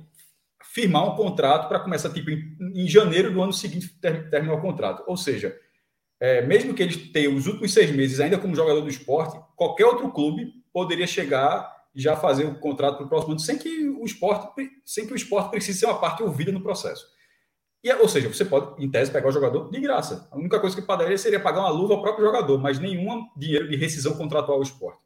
firmar 0.63 1.11
um 1.11 1.15
contrato 1.15 1.67
para 1.67 1.79
começar, 1.79 2.09
tipo, 2.11 2.29
em, 2.29 2.55
em, 2.75 2.87
janeiro 2.87 3.31
do 3.31 3.41
ano 3.41 3.51
seguinte 3.51 3.89
ter, 3.99 4.29
terminar 4.29 4.55
o 4.55 4.61
contrato. 4.61 5.03
Ou 5.07 5.17
seja, 5.17 5.57
é, 6.19 6.41
mesmo 6.41 6.73
que 6.73 6.83
eles 6.83 7.11
tenham 7.11 7.35
os 7.35 7.47
últimos 7.47 7.73
seis 7.73 7.91
meses 7.91 8.19
ainda 8.19 8.37
como 8.37 8.55
jogador 8.55 8.81
do 8.81 8.89
esporte, 8.89 9.39
qualquer 9.55 9.85
outro 9.85 10.11
clube 10.11 10.53
poderia 10.71 11.07
chegar 11.07 11.80
já 11.93 12.15
fazer 12.15 12.45
o 12.45 12.59
contrato 12.59 12.97
para 12.97 13.05
o 13.05 13.09
próximo 13.09 13.33
ano, 13.33 13.39
sem 13.39 13.57
que 13.57 13.89
o 13.89 14.05
esporte, 14.05 14.69
sem 14.85 15.05
que 15.05 15.13
o 15.13 15.15
esporte 15.15 15.51
precise 15.51 15.79
ser 15.79 15.85
uma 15.85 15.99
parte 15.99 16.23
ouvida 16.23 16.51
no 16.51 16.61
processo. 16.61 17.05
E, 17.83 17.91
ou 17.93 18.07
seja, 18.07 18.29
você 18.29 18.45
pode, 18.45 18.83
em 18.83 18.89
tese, 18.89 19.11
pegar 19.11 19.27
o 19.27 19.31
jogador 19.31 19.69
de 19.69 19.79
graça. 19.79 20.27
A 20.31 20.37
única 20.37 20.59
coisa 20.59 20.75
que 20.75 20.81
pagaria 20.83 21.17
seria 21.17 21.39
pagar 21.39 21.61
uma 21.61 21.69
luva 21.69 21.95
ao 21.95 22.01
próprio 22.01 22.25
jogador, 22.25 22.59
mas 22.59 22.79
nenhum 22.79 23.27
dinheiro 23.35 23.67
de 23.67 23.75
rescisão 23.75 24.15
contratual 24.15 24.57
ao 24.57 24.63
esporte. 24.63 25.01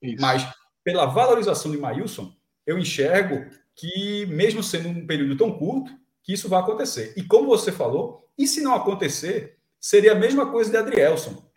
Isso. 0.00 0.20
Mas, 0.20 0.46
pela 0.84 1.06
valorização 1.06 1.70
de 1.70 1.78
Maílson, 1.78 2.34
eu 2.66 2.78
enxergo 2.78 3.46
que, 3.74 4.26
mesmo 4.26 4.62
sendo 4.62 4.88
um 4.88 5.06
período 5.06 5.36
tão 5.36 5.56
curto, 5.56 5.90
que 6.22 6.34
isso 6.34 6.48
vai 6.48 6.60
acontecer. 6.60 7.14
E 7.16 7.22
como 7.22 7.46
você 7.46 7.72
falou, 7.72 8.28
e 8.36 8.46
se 8.46 8.60
não 8.60 8.74
acontecer, 8.74 9.58
seria 9.80 10.12
a 10.12 10.16
mesma 10.16 10.50
coisa 10.50 10.70
de 10.70 10.76
Adrielson. 10.76 11.50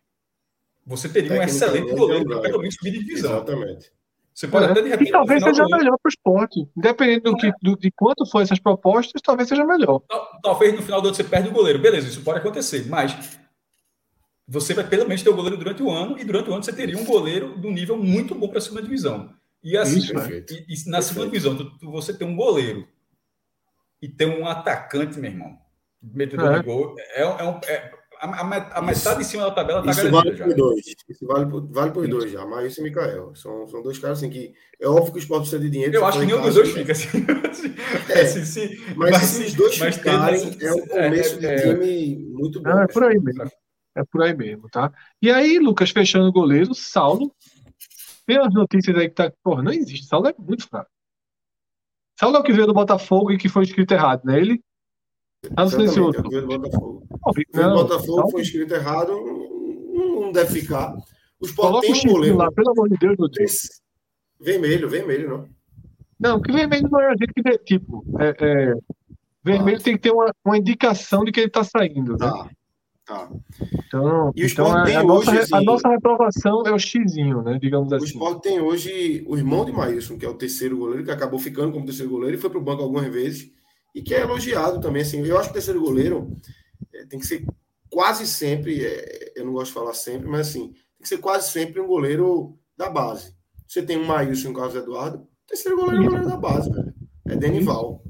Você 0.86 1.10
teria 1.10 1.34
um 1.34 1.44
excelente 1.44 1.94
goleiro 1.94 2.26
para 2.26 2.42
pelo 2.42 2.60
menos 2.60 2.76
subir 2.76 2.92
de 2.92 3.04
divisão. 3.04 3.38
Exatamente. 3.38 3.92
Você 4.36 4.50
pode 4.50 4.66
é. 4.66 4.72
até 4.72 4.82
de 4.82 4.90
repente. 4.90 5.08
E 5.08 5.12
talvez 5.14 5.42
seja 5.42 5.64
do... 5.64 5.70
melhor 5.70 5.98
para 5.98 6.10
o 6.10 6.10
esporte. 6.10 6.68
Independente 6.76 7.22
do 7.22 7.38
que, 7.38 7.54
do, 7.62 7.78
de 7.78 7.90
quanto 7.92 8.26
for 8.26 8.42
essas 8.42 8.60
propostas, 8.60 9.22
talvez 9.22 9.48
seja 9.48 9.64
melhor. 9.64 10.02
Talvez 10.44 10.76
no 10.76 10.82
final 10.82 11.02
do 11.02 11.08
ano 11.08 11.16
você 11.16 11.24
perde 11.24 11.48
o 11.48 11.54
goleiro. 11.54 11.80
Beleza, 11.80 12.10
isso 12.10 12.22
pode 12.22 12.40
acontecer. 12.40 12.86
Mas 12.90 13.40
você 14.46 14.74
vai 14.74 14.86
pelo 14.86 15.08
menos 15.08 15.24
ter 15.24 15.30
o 15.30 15.36
goleiro 15.36 15.58
durante 15.58 15.82
o 15.82 15.90
ano, 15.90 16.20
e 16.20 16.26
durante 16.26 16.50
o 16.50 16.54
ano 16.54 16.64
você 16.64 16.74
teria 16.74 16.98
um 16.98 17.06
goleiro 17.06 17.58
do 17.58 17.72
nível 17.72 17.98
muito 17.98 18.36
bom 18.36 18.50
para 18.50 18.58
a 18.58 18.62
segunda 18.62 18.82
divisão. 18.82 19.34
E 19.64 19.78
assim, 19.78 20.00
Isso, 20.00 20.14
e, 20.14 20.66
e, 20.70 20.90
na 20.90 21.02
segunda 21.02 21.28
divisão, 21.28 21.56
tu, 21.56 21.72
tu, 21.80 21.90
você 21.90 22.14
tem 22.14 22.28
um 22.28 22.36
goleiro 22.36 22.88
e 24.02 24.10
tem 24.10 24.28
um 24.28 24.46
atacante, 24.48 25.18
meu 25.18 25.32
irmão, 25.32 25.58
metedor 26.04 26.54
é. 26.54 26.60
de 26.60 26.64
gol, 26.66 26.96
é, 27.00 27.22
é, 27.22 27.44
um, 27.44 27.60
é 27.64 27.95
a, 28.20 28.80
a, 28.80 28.82
metade 28.82 29.20
de 29.20 29.26
cima 29.26 29.44
da 29.44 29.52
tabela 29.52 29.80
está 29.80 30.04
garantida 30.04 30.12
vale 30.12 30.36
já. 30.36 30.46
Por 30.46 30.56
dois. 30.56 30.86
Isso 31.10 31.26
vale 31.26 31.46
por, 31.46 31.68
vale 31.68 31.92
por 31.92 32.08
dois 32.08 32.32
já, 32.32 32.46
Maílson 32.46 32.82
e 32.82 32.84
Mikael. 32.86 33.36
São, 33.36 33.68
são 33.68 33.82
dois 33.82 34.00
caras 34.00 34.20
assim 34.20 34.30
que. 34.30 34.54
É 34.80 34.88
óbvio 34.88 35.14
que 35.14 35.18
os 35.18 35.24
esporte 35.24 35.42
precisa 35.42 35.62
de 35.62 35.70
dinheiro. 35.70 35.96
Eu 35.96 36.06
acho 36.06 36.20
que 36.20 36.26
nenhum 36.26 36.42
dos 36.42 36.56
dois 36.56 36.72
fica 36.72 36.92
assim. 36.92 37.26
É, 38.10 38.22
assim, 38.22 38.46
se, 38.46 38.94
mas, 38.96 39.12
mas 39.12 39.22
se 39.24 39.44
os 39.46 39.54
dois 39.54 39.76
ficarem, 39.76 40.58
é 40.62 40.74
um 40.74 40.88
começo 40.88 41.40
de 41.40 41.62
time 41.62 42.18
muito 42.34 42.62
bom. 42.62 42.70
É 42.70 42.88
por 42.88 43.04
aí 43.04 43.20
mesmo. 43.20 43.52
É 43.96 44.04
por 44.04 44.24
aí 44.24 44.36
mesmo, 44.36 44.70
tá? 44.70 44.92
E 45.22 45.32
aí, 45.32 45.58
Lucas, 45.58 45.90
fechando 45.90 46.28
o 46.28 46.32
goleiro, 46.32 46.76
Saulo. 46.76 47.34
Tem 48.26 48.38
as 48.38 48.54
notícias 48.54 48.96
aí 48.98 49.08
que 49.08 49.16
tá. 49.16 49.32
Porra, 49.44 49.64
não 49.64 49.72
existe. 49.72 50.08
Saulo 50.08 50.28
é 50.28 50.36
muito 50.38 50.68
fraco. 50.68 50.90
Saulo 52.20 52.38
é 52.38 52.40
o 52.40 52.44
que 52.44 52.54
veio 52.54 52.68
do 52.68 52.74
Botafogo 52.74 53.32
e 53.32 53.38
que 53.38 53.50
foi 53.50 53.64
escrito 53.64 53.94
errado, 53.94 54.24
né? 54.26 54.40
Ele. 54.40 54.62
Ah, 55.56 55.64
não 55.64 55.88
se 55.88 56.00
outro. 56.00 56.30
Veio 56.30 56.42
do 56.42 56.60
Botafogo. 56.60 57.08
Não, 57.54 57.70
do 57.70 57.84
Botafogo 57.84 58.22
não. 58.22 58.32
foi 58.32 58.42
escrito 58.42 58.74
errado, 58.74 59.12
não 59.94 60.32
deve 60.32 60.62
ficar. 60.62 60.96
O 61.40 61.46
Sport 61.46 61.82
tem 61.82 61.94
um 61.94 62.14
goleiro. 62.14 62.38
Lá, 62.38 62.52
pelo 62.52 62.72
amor 62.72 62.90
de 62.90 62.98
Deus, 62.98 63.16
meu 63.18 63.30
Deus. 63.30 63.82
Vermelho, 64.40 64.90
vermelho, 64.90 65.30
não. 65.30 65.50
Não, 66.20 66.42
que 66.42 66.52
vermelho 66.52 66.88
não 66.90 67.02
é 67.02 67.08
a 67.08 67.16
gente 67.16 67.34
que 67.34 67.42
vê, 67.42 67.58
tipo. 67.58 68.06
É, 68.20 68.36
é, 68.40 68.74
vermelho 69.44 69.78
ah. 69.78 69.84
tem 69.84 69.96
que 69.96 70.02
ter 70.02 70.12
uma, 70.12 70.34
uma 70.46 70.58
indicação 70.58 71.24
de 71.24 71.32
que 71.32 71.40
ele 71.40 71.48
está 71.48 71.64
saindo. 71.64 72.14
Né? 72.14 72.18
Tá. 72.20 72.50
Tá. 73.06 73.30
Então, 73.86 74.32
e 74.36 74.44
o 74.44 74.48
então 74.48 74.88
é, 74.88 74.96
a, 74.96 75.04
hoje, 75.04 75.06
nossa, 75.06 75.40
assim, 75.40 75.56
a 75.56 75.62
nossa 75.62 75.88
reprovação 75.90 76.64
é 76.66 76.72
o 76.72 76.80
xizinho, 76.80 77.44
né? 77.44 77.60
Digamos 77.62 77.92
o 77.92 77.96
assim. 77.96 78.06
O 78.06 78.08
Sport 78.08 78.42
tem 78.42 78.60
hoje 78.60 79.24
o 79.28 79.38
irmão 79.38 79.64
de 79.64 79.72
Maílson, 79.72 80.18
que 80.18 80.26
é 80.26 80.30
o 80.30 80.34
terceiro 80.34 80.78
goleiro, 80.78 81.04
que 81.04 81.12
acabou 81.12 81.38
ficando 81.38 81.72
como 81.72 81.86
terceiro 81.86 82.12
goleiro 82.12 82.36
e 82.36 82.40
foi 82.40 82.50
para 82.50 82.58
o 82.58 82.64
banco 82.64 82.82
algumas 82.82 83.06
vezes, 83.06 83.52
e 83.96 84.02
que 84.02 84.14
é 84.14 84.22
elogiado 84.22 84.82
também. 84.82 85.02
Assim, 85.02 85.26
eu 85.26 85.38
acho 85.38 85.48
que 85.48 85.52
o 85.52 85.54
terceiro 85.54 85.80
goleiro 85.80 86.38
é, 86.94 87.06
tem 87.06 87.18
que 87.18 87.26
ser 87.26 87.46
quase 87.90 88.28
sempre, 88.28 88.86
é, 88.86 89.32
eu 89.38 89.46
não 89.46 89.54
gosto 89.54 89.68
de 89.68 89.74
falar 89.74 89.94
sempre, 89.94 90.28
mas 90.28 90.50
assim, 90.50 90.68
tem 90.74 91.02
que 91.02 91.08
ser 91.08 91.18
quase 91.20 91.50
sempre 91.50 91.80
um 91.80 91.88
goleiro 91.88 92.60
da 92.76 92.90
base. 92.90 93.34
Você 93.66 93.82
tem 93.82 93.98
um 93.98 94.06
Maílson 94.06 94.50
e 94.50 94.52
um 94.52 94.54
Carlos 94.54 94.76
Eduardo, 94.76 95.20
o 95.20 95.48
terceiro 95.48 95.78
goleiro 95.78 96.04
é 96.04 96.08
o 96.08 96.10
goleiro 96.10 96.30
da 96.30 96.38
base, 96.38 96.70
velho. 96.70 96.94
É 97.28 97.36
Denival. 97.38 98.04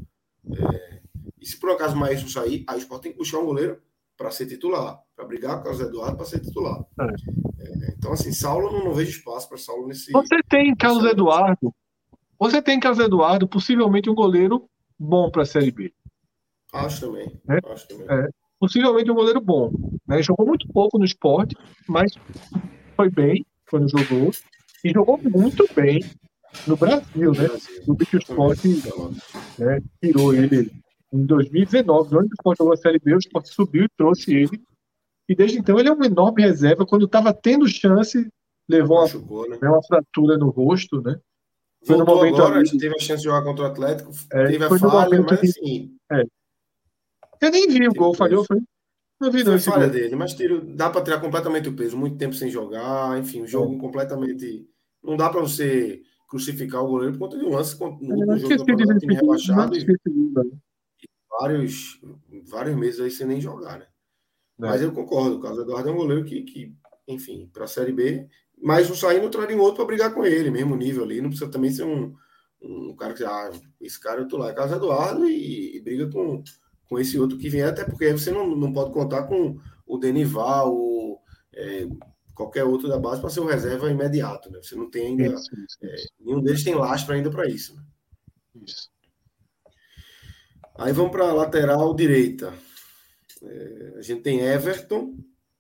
É, 0.51 1.01
e 1.39 1.45
se 1.45 1.57
por 1.59 1.69
acaso 1.69 1.95
o 1.95 1.99
Maílson 1.99 2.27
sair, 2.27 2.65
aí 2.67 2.77
o 2.77 2.79
Sport 2.79 3.03
tem 3.03 3.11
que 3.11 3.19
puxar 3.19 3.37
um 3.37 3.45
goleiro 3.45 3.79
para 4.17 4.31
ser 4.31 4.47
titular, 4.47 4.99
para 5.15 5.25
brigar 5.25 5.55
com 5.55 5.61
o 5.61 5.63
Carlos 5.65 5.81
Eduardo 5.81 6.17
para 6.17 6.25
ser 6.25 6.39
titular. 6.39 6.83
É. 6.99 7.05
É, 7.59 7.93
então, 7.97 8.11
assim, 8.11 8.31
Saulo 8.31 8.71
não, 8.71 8.85
não 8.85 8.93
vejo 8.93 9.11
espaço 9.11 9.47
para 9.47 9.57
Saulo 9.57 9.87
nesse. 9.87 10.11
Você 10.11 10.41
tem 10.49 10.75
Carlos 10.75 11.05
Eduardo. 11.05 11.73
Você 12.39 12.61
tem 12.61 12.79
Carlos 12.79 12.99
Eduardo, 12.99 13.47
possivelmente 13.47 14.09
um 14.09 14.15
goleiro 14.15 14.67
bom 14.99 15.30
para 15.30 15.43
a 15.43 15.45
Série 15.45 15.72
B. 15.72 15.93
Acho 16.73 17.01
também. 17.01 17.41
É? 17.49 17.72
Acho 17.72 17.88
também. 17.88 18.05
É, 18.09 18.30
possivelmente 18.59 19.11
um 19.11 19.15
goleiro 19.15 19.41
bom. 19.41 19.72
Né? 20.07 20.22
Jogou 20.22 20.45
muito 20.45 20.67
pouco 20.69 20.97
no 20.97 21.05
esporte, 21.05 21.55
mas 21.88 22.11
foi 22.95 23.09
bem 23.09 23.45
quando 23.69 23.89
jogou. 23.89 24.31
E 24.84 24.91
jogou 24.91 25.17
muito 25.17 25.67
bem 25.73 25.99
no 26.67 26.77
Brasil, 26.77 27.31
né? 27.31 27.47
No 27.88 27.97
que 27.97 28.15
o 28.15 28.19
esporte 28.19 28.67
né, 29.57 29.81
tirou 30.01 30.34
ele 30.34 30.72
em 31.11 31.26
2019, 31.26 32.15
onde 32.17 32.27
o 32.27 32.34
Sport 32.34 32.57
jogou 32.57 32.73
a 32.73 32.77
Série 32.77 32.99
B, 32.99 33.15
o 33.15 33.19
Sport 33.19 33.47
subiu 33.47 33.85
e 33.85 33.89
trouxe 33.97 34.34
ele. 34.34 34.61
E 35.27 35.35
desde 35.35 35.57
então 35.57 35.80
ele 35.80 35.89
é 35.89 35.91
uma 35.91 36.05
enorme 36.05 36.43
reserva. 36.43 36.85
Quando 36.85 37.05
estava 37.05 37.34
tendo 37.34 37.67
chance, 37.67 38.27
levou 38.69 38.99
uma, 38.99 39.47
né? 39.47 39.69
uma 39.69 39.84
fratura 39.84 40.38
no 40.38 40.49
rosto, 40.49 41.01
né? 41.01 41.19
Foi 41.85 41.97
no 41.97 42.05
momento 42.05 42.35
agora, 42.37 42.59
ali, 42.59 42.77
teve 42.77 42.95
a 42.95 42.99
chance 42.99 43.21
de 43.21 43.25
jogar 43.25 43.43
contra 43.43 43.65
o 43.65 43.67
Atlético, 43.67 44.11
é, 44.31 44.47
teve 44.47 44.63
a 44.63 44.79
falha, 44.79 45.21
mas 45.21 45.39
assim... 45.39 45.95
É. 46.11 46.23
Eu 47.41 47.51
nem 47.51 47.67
vi 47.67 47.87
o 47.87 47.93
gol, 47.93 48.13
falhou, 48.13 48.43
foi... 48.45 48.59
Não 49.19 49.31
vi 49.31 49.43
não, 49.43 49.59
falha 49.59 49.85
gol. 49.85 49.89
dele, 49.89 50.15
mas 50.15 50.33
tiro, 50.33 50.61
dá 50.61 50.89
para 50.89 51.03
tirar 51.03 51.21
completamente 51.21 51.69
o 51.69 51.75
peso. 51.75 51.95
Muito 51.95 52.17
tempo 52.17 52.33
sem 52.33 52.49
jogar, 52.49 53.17
enfim, 53.19 53.41
o 53.41 53.47
jogo 53.47 53.75
é. 53.75 53.79
completamente... 53.79 54.67
Não 55.03 55.15
dá 55.15 55.29
para 55.29 55.41
você 55.41 56.01
crucificar 56.27 56.83
o 56.83 56.87
goleiro 56.87 57.13
por 57.13 57.19
conta 57.19 57.37
de 57.37 57.45
um 57.45 57.49
lance 57.49 57.79
no 57.79 57.87
último 57.87 58.37
jogo 58.39 58.65
do 58.65 58.99
time 58.99 59.15
rebaixado 59.15 59.77
e, 59.77 59.85
vários, 61.39 62.01
vários 62.49 62.75
meses 62.75 62.99
aí 62.99 63.11
sem 63.11 63.27
nem 63.27 63.39
jogar, 63.39 63.79
né? 63.79 63.85
É. 63.85 63.89
Mas 64.57 64.81
eu 64.81 64.91
concordo, 64.91 65.35
o 65.35 65.39
Carlos 65.39 65.61
Eduardo 65.61 65.89
é 65.89 65.91
um 65.91 65.97
goleiro 65.97 66.25
que, 66.25 66.41
que 66.43 66.73
enfim, 67.07 67.49
para 67.53 67.65
a 67.65 67.67
Série 67.67 67.91
B, 67.91 68.27
mas 68.61 68.90
o 68.90 68.95
saindo 68.95 69.30
traria 69.30 69.56
um 69.56 69.61
outro 69.61 69.77
para 69.77 69.86
brigar 69.86 70.14
com 70.14 70.26
ele, 70.26 70.49
mesmo 70.49 70.76
nível 70.76 71.03
ali, 71.03 71.22
não 71.22 71.30
precisa 71.30 71.52
também 71.52 71.72
ser 71.72 71.84
um, 71.84 72.14
um 72.61 72.95
cara 72.95 73.14
que, 73.14 73.23
ah, 73.23 73.52
esse 73.82 73.99
cara 73.99 74.22
eu 74.22 74.27
tô 74.27 74.38
lá, 74.38 74.49
é 74.49 74.53
Carlos 74.53 74.76
Eduardo 74.76 75.27
e, 75.27 75.77
e 75.77 75.82
briga 75.82 76.10
com, 76.10 76.44
com 76.90 76.99
esse 76.99 77.19
outro 77.19 77.38
que 77.38 77.49
vier, 77.49 77.68
até 77.68 77.84
porque 77.84 78.11
você 78.11 78.32
não, 78.32 78.56
não 78.56 78.73
pode 78.73 78.91
contar 78.91 79.23
com 79.23 79.60
o 79.86 79.98
Denival, 79.98 80.73
o, 80.73 81.19
é, 81.53 81.88
qualquer 82.36 82.64
outro 82.65 82.90
da 82.90 82.99
base 82.99 83.22
para 83.22 83.30
ser 83.30 83.40
um 83.40 83.45
reserva 83.45 83.90
imediato, 83.90 84.52
né? 84.52 84.60
Você 84.61 84.76
não 84.76 84.90
tem 84.90 85.07
ainda. 85.07 85.23
Isso, 85.23 85.49
isso, 85.56 85.77
é, 85.84 85.95
nenhum 86.19 86.41
deles 86.41 86.64
tem 86.64 86.76
lastro 86.76 87.14
ainda 87.14 87.32
para 87.32 87.48
isso. 87.48 87.76
Né? 87.76 87.84
Isso. 88.65 88.90
Aí 90.77 90.91
vamos 90.91 91.11
para 91.11 91.30
a 91.30 91.34
lateral 91.34 91.95
direita. 91.95 92.53
É, 93.41 93.94
a 93.98 94.02
gente 94.02 94.22
tem 94.22 94.41
Everton, 94.41 95.15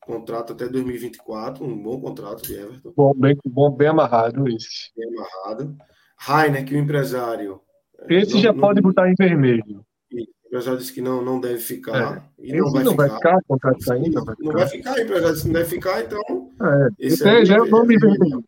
contrato 0.05 0.53
até 0.53 0.67
2024, 0.67 1.65
um 1.65 1.81
bom 1.81 1.99
contrato 1.99 2.43
de 2.43 2.53
Everton. 2.53 2.93
Bom, 2.95 3.13
bem, 3.15 3.37
bom, 3.45 3.71
bem 3.71 3.87
amarrado 3.87 4.47
esse. 4.47 4.91
Bem 4.95 5.09
amarrado. 5.09 5.75
Rainer, 6.17 6.65
que 6.65 6.75
o 6.75 6.77
empresário. 6.77 7.59
É, 7.99 8.15
esse 8.15 8.35
não, 8.35 8.41
já 8.41 8.53
não, 8.53 8.59
pode 8.59 8.81
botar 8.81 9.09
em 9.09 9.15
vermelho. 9.17 9.85
O 10.13 10.47
empresário 10.47 10.79
disse 10.79 10.93
que 10.93 11.01
não, 11.01 11.23
não 11.23 11.41
deve 11.41 11.59
ficar. 11.59 12.31
É. 12.39 12.45
E 12.45 12.57
não, 12.57 12.71
vai, 12.71 12.83
não 12.83 12.91
ficar. 12.91 13.07
vai 13.07 13.17
ficar, 13.17 13.39
contrato 13.47 13.93
ainda. 13.93 14.21
Não, 14.21 14.35
não 14.39 14.51
vai 14.53 14.67
ficar, 14.67 14.95
o 14.95 15.01
empresário 15.01 15.33
disse 15.33 15.41
que 15.41 15.47
não 15.47 15.59
deve 15.59 15.69
ficar, 15.69 16.03
então. 16.03 16.51
É, 16.61 16.87
esse 16.99 17.27
é, 17.27 17.45
já 17.45 17.55
é 17.55 17.61
o 17.61 17.65
nome 17.65 17.97
vermelho. 17.97 18.43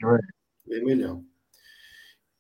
Vermelhão. 0.66 1.24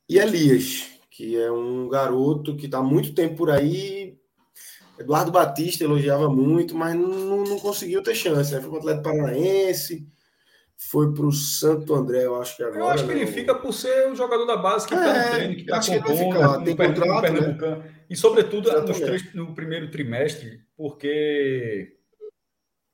E 0.10 0.18
Elias, 0.19 0.89
que 1.11 1.35
é 1.38 1.52
um 1.52 1.89
garoto 1.89 2.56
que 2.56 2.65
está 2.65 2.81
muito 2.81 3.14
tempo 3.14 3.35
por 3.35 3.49
aí. 3.49 4.16
Eduardo 4.99 5.32
Batista 5.32 5.84
elogiava 5.84 6.30
muito, 6.30 6.76
mas 6.76 6.95
não, 6.95 7.44
não 7.44 7.60
conseguiu 7.60 8.02
ter 8.02 8.15
chance. 8.15 8.53
Né? 8.53 8.61
Foi 8.61 8.69
para 8.69 8.76
o 8.76 8.80
Atlético 8.80 9.03
Paranaense, 9.03 10.07
foi 10.76 11.14
para 11.14 11.26
o 11.26 11.32
Santo 11.32 11.95
André, 11.95 12.26
eu 12.26 12.40
acho 12.40 12.56
que 12.56 12.64
agora. 12.64 12.80
Eu 12.80 12.90
acho 12.90 13.06
que 13.06 13.11
ele 13.11 13.26
né? 13.26 13.32
fica 13.32 13.56
por 13.56 13.74
ser 13.74 14.11
o 14.11 14.15
jogador 14.15 14.45
da 14.45 14.56
base 14.56 14.88
que 14.88 14.94
está 14.94 15.15
é, 15.15 15.24
no 15.24 15.36
treino, 15.36 15.56
que 15.56 15.61
está 15.61 16.03
compondo, 16.03 16.64
tem 16.64 16.76
contrato, 16.76 17.34
né? 17.34 17.94
E, 18.10 18.15
sobretudo, 18.15 18.72
nos 18.82 18.99
três, 18.99 19.34
no 19.34 19.56
primeiro 19.56 19.90
trimestre, 19.90 20.61
porque 20.76 21.98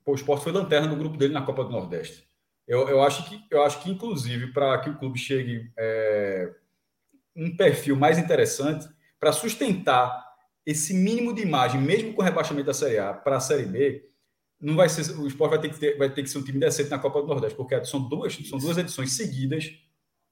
pô, 0.04 0.12
o 0.12 0.16
Sport 0.16 0.42
foi 0.42 0.52
lanterna 0.52 0.88
no 0.88 0.96
grupo 0.96 1.16
dele 1.16 1.34
na 1.34 1.42
Copa 1.42 1.62
do 1.62 1.70
Nordeste. 1.70 2.26
Eu, 2.66 2.88
eu, 2.88 3.02
acho, 3.02 3.28
que, 3.28 3.38
eu 3.50 3.62
acho 3.62 3.82
que, 3.82 3.90
inclusive, 3.90 4.52
para 4.52 4.78
que 4.78 4.88
o 4.88 4.98
clube 4.98 5.18
chegue 5.18 5.70
é, 5.76 6.50
um 7.36 7.54
perfil 7.54 7.96
mais 7.96 8.18
interessante, 8.18 8.88
para 9.20 9.32
sustentar 9.32 10.23
esse 10.66 10.94
mínimo 10.94 11.34
de 11.34 11.42
imagem, 11.42 11.80
mesmo 11.80 12.14
com 12.14 12.22
o 12.22 12.24
rebaixamento 12.24 12.66
da 12.66 12.74
Série 12.74 12.98
A 12.98 13.12
para 13.12 13.36
a 13.36 13.40
Série 13.40 13.66
B, 13.66 14.08
não 14.60 14.76
vai 14.76 14.88
ser, 14.88 15.18
o 15.18 15.26
Sport 15.26 15.50
vai 15.50 15.60
ter, 15.60 15.68
que 15.68 15.78
ter, 15.78 15.98
vai 15.98 16.08
ter 16.08 16.22
que 16.22 16.30
ser 16.30 16.38
um 16.38 16.44
time 16.44 16.58
decente 16.58 16.90
na 16.90 16.98
Copa 16.98 17.20
do 17.20 17.28
Nordeste, 17.28 17.56
porque 17.56 17.84
são 17.84 18.08
duas, 18.08 18.34
são 18.48 18.58
duas 18.58 18.78
edições 18.78 19.12
seguidas 19.12 19.70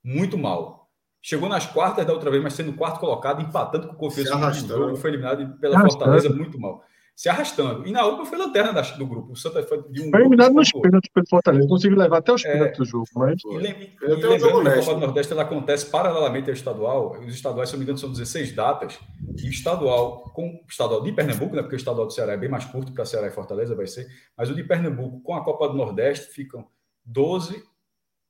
muito 0.02 0.38
mal. 0.38 0.90
Chegou 1.20 1.48
nas 1.48 1.66
quartas 1.66 2.06
da 2.06 2.12
outra 2.12 2.30
vez, 2.30 2.42
mas 2.42 2.54
sendo 2.54 2.72
quarto 2.72 2.98
colocado, 2.98 3.42
empatando 3.42 3.88
com 3.88 3.94
o 3.94 3.96
Confiança 3.96 4.36
no 4.36 4.52
jogo, 4.52 4.96
foi 4.96 5.10
eliminado 5.10 5.58
pela 5.58 5.80
Fortaleza 5.80 6.30
muito 6.30 6.58
mal 6.58 6.82
se 7.14 7.28
arrastando. 7.28 7.86
E 7.86 7.92
na 7.92 8.04
última 8.04 8.26
foi 8.26 8.38
lanterna 8.38 8.72
da, 8.72 8.80
do 8.80 9.06
grupo. 9.06 9.32
O 9.32 9.36
Santa 9.36 9.62
foi 9.62 9.82
de 9.90 10.02
um. 10.02 10.10
Foi 10.10 10.20
eliminado 10.20 10.54
nos 10.54 10.72
pênaltis 10.72 11.10
pelo 11.12 11.26
Fortaleza. 11.28 11.68
Conseguiu 11.68 11.98
levar 11.98 12.18
até 12.18 12.32
os 12.32 12.44
é. 12.44 12.52
pênaltis 12.52 12.74
é, 12.74 12.78
do 12.78 12.84
jogo. 12.84 13.06
Mas... 13.14 13.40
E, 13.44 13.58
lem, 13.58 13.92
e 14.02 14.06
lembrando 14.06 14.62
que 14.62 14.68
a 14.68 14.78
Copa 14.80 14.94
do 14.94 15.00
Nordeste 15.00 15.32
ela 15.32 15.42
acontece 15.42 15.86
paralelamente 15.86 16.48
ao 16.48 16.54
estadual. 16.54 17.18
Os 17.20 17.34
estaduais, 17.34 17.68
se 17.68 17.74
não 17.74 17.78
me 17.78 17.84
engano, 17.84 17.98
são 17.98 18.10
16 18.10 18.52
datas. 18.52 18.98
E 19.38 19.46
o 19.46 19.50
estadual, 19.50 20.30
com 20.34 20.48
o 20.48 20.66
estadual 20.68 21.02
de 21.02 21.12
Pernambuco, 21.12 21.54
né, 21.54 21.62
porque 21.62 21.76
o 21.76 21.78
estadual 21.78 22.06
do 22.06 22.12
Ceará 22.12 22.32
é 22.32 22.36
bem 22.36 22.48
mais 22.48 22.64
curto 22.64 22.92
para 22.92 23.04
Ceará 23.04 23.26
e 23.26 23.30
Fortaleza, 23.30 23.74
vai 23.74 23.86
ser. 23.86 24.06
Mas 24.36 24.50
o 24.50 24.54
de 24.54 24.64
Pernambuco 24.64 25.20
com 25.20 25.34
a 25.34 25.44
Copa 25.44 25.68
do 25.68 25.74
Nordeste 25.74 26.32
ficam 26.32 26.66
12 27.04 27.62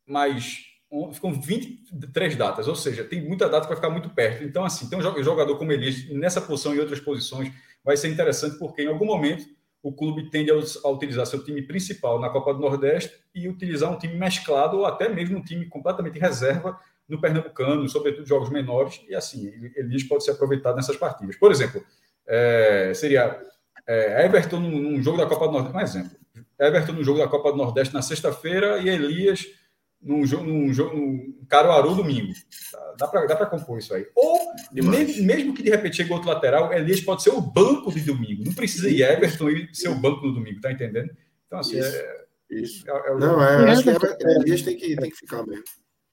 mais 0.06 0.72
ficam 1.12 1.32
23 1.32 2.36
datas, 2.36 2.68
ou 2.68 2.76
seja, 2.76 3.02
tem 3.02 3.26
muita 3.26 3.48
data 3.48 3.66
para 3.66 3.76
ficar 3.76 3.88
muito 3.88 4.10
perto. 4.10 4.44
Então, 4.44 4.62
assim, 4.62 4.90
tem 4.90 4.98
um 4.98 5.22
jogador 5.22 5.56
como 5.56 5.72
Elias 5.72 6.06
nessa 6.10 6.38
posição 6.38 6.74
e 6.74 6.80
outras 6.80 7.00
posições 7.00 7.50
vai 7.84 7.96
ser 7.96 8.09
interessante 8.09 8.59
porque 8.59 8.82
em 8.82 8.88
algum 8.88 9.06
momento 9.06 9.44
o 9.82 9.92
clube 9.92 10.30
tende 10.30 10.50
a, 10.50 10.88
utilizar 10.88 11.26
seu 11.26 11.42
time 11.42 11.62
principal 11.62 12.20
na 12.20 12.30
Copa 12.30 12.54
do 12.54 12.60
Nordeste 12.60 13.12
e 13.34 13.48
utilizar 13.48 13.90
um 13.90 13.98
time 13.98 14.14
mesclado 14.14 14.78
ou 14.78 14.86
até 14.86 15.09
mesmo 15.09 15.38
um 15.38 15.42
time 15.42 15.66
completamente 15.66 16.20
reserva 16.20 16.78
no 17.09 17.20
Pernambucano, 17.20 17.88
sobretudo 17.88 18.26
jogos 18.26 18.48
menores, 18.48 19.04
e 19.09 19.14
assim, 19.14 19.52
Elias 19.76 20.04
pode 20.04 20.24
ser 20.24 20.30
aproveitado 20.30 20.76
nessas 20.76 20.96
partidas. 20.96 21.36
Por 21.36 21.50
exemplo, 21.50 21.84
é, 22.26 22.92
seria 22.94 23.38
é, 23.86 24.24
Everton 24.24 24.60
num, 24.60 25.02
jogo 25.02 25.18
da 25.18 25.26
Copa 25.26 25.46
do 25.46 25.52
Nordeste, 25.52 25.76
um 25.76 25.80
exemplo. 25.80 26.16
Everton 26.59 26.92
no 26.92 27.02
jogo 27.02 27.18
da 27.18 27.28
Copa 27.28 27.50
do 27.50 27.59
Nordeste 27.59 27.92
na 27.92 28.02
sexta-feira 28.02 28.78
e 28.78 28.88
Elias 28.88 29.44
num 30.03 30.27
jogo, 30.27 30.45
num 30.45 30.73
jogo, 30.73 30.97
num 30.97 31.45
Caruaru 31.49 31.95
domingo. 31.95 32.33
Dá 32.99 33.07
para 33.07 33.27
dá 33.27 33.47
compor 33.47 33.79
isso 33.79 33.95
aí. 33.95 34.07
Ou, 34.15 34.53
mesmo, 34.73 35.24
mesmo 35.24 35.55
que 35.55 35.62
de 35.62 35.70
repente 35.70 35.97
chegue 35.97 36.12
outro 36.12 36.29
lateral, 36.29 36.73
Elias 36.73 37.01
pode 37.01 37.23
ser 37.23 37.31
o 37.31 37.41
banco 37.41 37.93
de 37.93 38.01
domingo. 38.01 38.43
Não 38.45 38.53
precisa 38.53 38.89
ir 38.89 39.03
Everton 39.03 39.49
e 39.49 39.69
ser 39.73 39.89
o 39.89 39.95
banco 39.95 40.27
no 40.27 40.35
domingo, 40.35 40.61
tá 40.61 40.73
entendendo? 40.73 41.11
Então, 41.47 41.61
assim, 41.61 41.79
isso, 41.79 41.97
é, 41.97 42.24
isso. 42.51 42.91
É, 42.91 43.11
é 43.11 43.15
Não, 43.15 43.43
é, 43.43 43.70
acho 43.70 43.83
que 43.85 43.91
é, 43.91 44.37
Elias 44.41 44.62
tem 44.62 44.77
que, 44.77 44.97
tem 44.97 45.11
que 45.11 45.16
ficar 45.16 45.47
mesmo. 45.47 45.65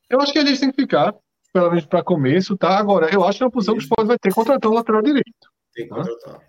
Eu 0.10 0.22
acho 0.22 0.32
que 0.32 0.40
Elias 0.40 0.60
tem 0.60 0.72
que 0.72 0.82
ficar, 0.82 1.16
pelo 1.52 1.70
menos 1.70 1.86
para 1.86 2.03
começo, 2.03 2.57
tá? 2.57 2.78
Agora, 2.78 3.11
eu 3.14 3.24
acho 3.24 3.40
que 3.40 3.44
é 3.44 3.48
uma 3.48 3.52
posição 3.52 3.76
que 3.76 3.82
o 3.82 3.84
Sport 3.84 4.07
vai 4.07 4.20
ter 4.20 4.34
contratar 4.34 4.72
o 4.72 4.76
lateral 4.76 5.02
direito. 5.02 5.49
Tem 5.74 5.86
que 5.86 5.90
tá? 5.90 5.95
contratar. 5.95 6.41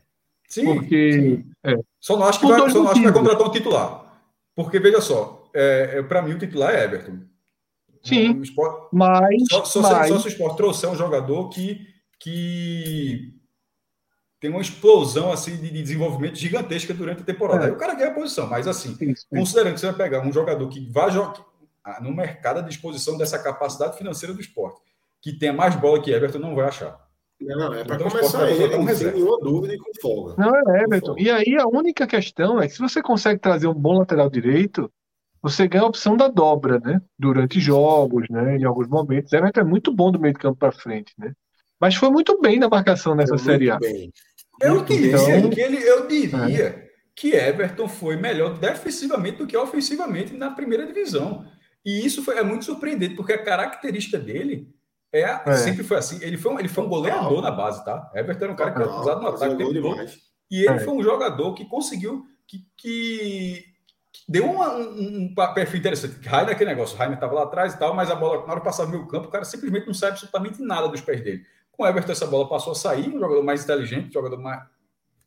Sim. 0.49 0.65
Porque. 0.65 1.13
Sim. 1.13 1.51
É. 1.65 1.77
Só 2.01 2.19
não 2.19 2.27
acho 2.27 2.41
que, 2.41 2.47
vai, 2.47 2.59
só 2.59 2.83
não 2.83 2.91
acho 2.91 3.01
que 3.01 3.07
vai 3.07 3.13
contratar 3.13 3.47
um 3.47 3.51
titular. 3.51 4.23
Porque, 4.55 4.81
veja 4.81 5.01
só, 5.01 5.49
é, 5.55 5.99
é 5.99 6.03
para 6.03 6.23
mim 6.23 6.33
o 6.33 6.39
titular 6.39 6.75
é 6.75 6.85
Everton. 6.85 7.30
Sim, 8.03 8.41
esporte, 8.41 8.89
mas, 8.93 9.45
só, 9.51 9.65
só, 9.65 9.83
mas... 9.83 10.07
Se, 10.07 10.13
só 10.13 10.19
se 10.21 10.27
o 10.27 10.31
esporte 10.31 10.57
trouxer 10.57 10.91
um 10.91 10.97
jogador 10.97 11.49
que, 11.51 11.87
que 12.19 13.35
tem 14.41 14.51
uma 14.51 14.63
explosão 14.63 15.31
assim 15.31 15.57
de, 15.57 15.71
de 15.71 15.83
desenvolvimento 15.83 16.37
gigantesca 16.37 16.95
durante 16.95 17.21
a 17.21 17.25
temporada. 17.25 17.65
É. 17.65 17.67
Aí 17.67 17.73
o 17.73 17.77
cara 17.77 17.95
ganha 17.95 18.11
a 18.11 18.15
posição, 18.15 18.47
mas 18.47 18.67
assim, 18.67 18.95
sim, 18.95 19.15
sim. 19.15 19.27
considerando 19.31 19.75
que 19.75 19.81
você 19.81 19.87
vai 19.87 19.97
pegar 19.97 20.27
um 20.27 20.33
jogador 20.33 20.67
que 20.69 20.81
vai 20.91 21.11
jogar 21.11 21.35
ah, 21.85 22.01
no 22.01 22.11
mercado 22.15 22.61
à 22.61 22.63
disposição 22.63 23.19
dessa 23.19 23.39
capacidade 23.39 23.99
financeira 23.99 24.35
do 24.35 24.41
esporte, 24.41 24.81
que 25.21 25.33
tenha 25.33 25.53
mais 25.53 25.77
bola 25.77 26.01
que 26.01 26.11
Everton, 26.11 26.39
não 26.39 26.55
vai 26.55 26.69
achar. 26.69 26.99
Não, 27.39 27.73
é 27.73 27.85
para 27.85 27.97
então, 27.97 28.11
começar 28.11 28.51
ele, 28.51 28.77
não 28.77 28.87
tem 28.87 29.13
nenhuma 29.13 29.39
dúvida 29.41 29.75
e 29.75 29.79
com 29.79 29.91
folga. 30.01 30.35
Não 30.37 30.55
é 30.55 30.83
Everton. 30.83 31.17
E 31.19 31.31
aí 31.31 31.57
a 31.59 31.67
única 31.67 32.07
questão 32.07 32.61
é 32.61 32.67
que 32.67 32.75
se 32.75 32.81
você 32.81 33.03
consegue 33.03 33.41
trazer 33.41 33.67
um 33.67 33.75
bom 33.75 33.99
lateral 33.99 34.29
direito, 34.29 34.91
você 35.43 35.67
ganha 35.67 35.85
a 35.85 35.89
opção 35.89 36.17
da 36.17 36.29
dobra, 36.29 36.79
né? 36.79 37.01
Durante 37.19 37.61
jogos, 37.61 38.29
né? 38.29 38.57
Em 38.59 38.65
alguns 38.65 38.89
momentos. 38.89 39.33
Everton 39.33 39.61
é 39.61 39.65
muito 39.65 39.95
bom 39.95 40.11
do 40.11 40.21
meio 40.21 40.35
de 40.35 40.41
campo 40.41 40.59
para 40.59 40.73
frente, 40.73 41.13
né? 41.19 41.33
Mas 41.81 41.95
foi 41.95 42.11
muito 42.11 42.39
bem 42.41 42.59
na 42.59 42.69
marcação 42.69 43.15
nessa 43.15 43.39
foi 43.39 43.53
Série 43.53 43.71
A. 43.71 43.79
Bem. 43.79 44.13
Eu 44.61 44.85
diria, 44.85 45.17
então, 45.17 45.51
que 45.51 45.61
ele, 45.61 45.83
eu 45.83 46.07
diria 46.07 46.67
é. 46.67 46.89
que 47.17 47.35
Everton 47.35 47.89
foi 47.89 48.17
melhor 48.17 48.59
defensivamente 48.59 49.39
do 49.39 49.47
que 49.47 49.57
ofensivamente 49.57 50.35
na 50.35 50.51
primeira 50.51 50.87
divisão. 50.87 51.47
E 51.83 52.05
isso 52.05 52.23
foi, 52.23 52.37
é 52.37 52.43
muito 52.43 52.67
surpreendente, 52.67 53.15
porque 53.15 53.33
a 53.33 53.43
característica 53.43 54.19
dele 54.19 54.69
é, 55.11 55.23
é. 55.23 55.53
sempre 55.55 55.83
foi 55.83 55.97
assim. 55.97 56.19
Ele 56.23 56.37
foi, 56.37 56.53
um, 56.53 56.59
ele 56.59 56.69
foi 56.69 56.85
um 56.85 56.89
goleador 56.89 57.39
ah, 57.39 57.43
na 57.43 57.51
base, 57.51 57.83
tá? 57.83 58.11
Everton 58.15 58.45
era 58.45 58.53
um 58.53 58.57
cara 58.57 58.73
que 58.73 58.83
era 58.83 58.91
usado 58.91 59.23
no 59.23 59.29
ataque. 59.29 59.63
E 60.51 60.67
ele 60.67 60.75
é. 60.75 60.79
foi 60.81 60.93
um 60.93 61.03
jogador 61.03 61.55
que 61.55 61.65
conseguiu 61.65 62.27
que, 62.47 62.59
que 62.77 63.70
deu 64.31 64.49
uma, 64.49 64.77
um, 64.77 65.25
um, 65.25 65.35
perfil 65.53 65.81
interessante. 65.81 66.27
Rainer, 66.27 66.55
aquele 66.55 66.71
negócio, 66.71 66.97
Rainer 66.97 67.17
estava 67.17 67.35
lá 67.35 67.43
atrás 67.43 67.75
e 67.75 67.79
tal, 67.79 67.97
mas 67.97 68.09
a 68.09 68.15
bola, 68.15 68.47
na 68.47 68.53
hora 68.53 68.61
de 68.61 68.65
passar 68.65 68.85
no 68.85 68.91
meio 68.91 69.07
campo, 69.09 69.27
o 69.27 69.31
cara 69.31 69.45
simplesmente 69.45 69.89
não 69.89 69.95
sabe 69.95 70.13
absolutamente 70.13 70.63
nada 70.63 70.87
dos 70.87 71.01
pés 71.01 71.21
dele. 71.21 71.45
Com 71.73 71.83
o 71.83 71.87
Everton, 71.87 72.13
essa 72.13 72.29
bola 72.29 72.49
passou 72.49 72.71
a 72.73 72.77
sair, 72.77 73.09
um 73.09 73.19
jogador 73.19 73.43
mais 73.43 73.65
inteligente, 73.65 74.11
um 74.11 74.13
jogador 74.13 74.39
mais. 74.39 74.63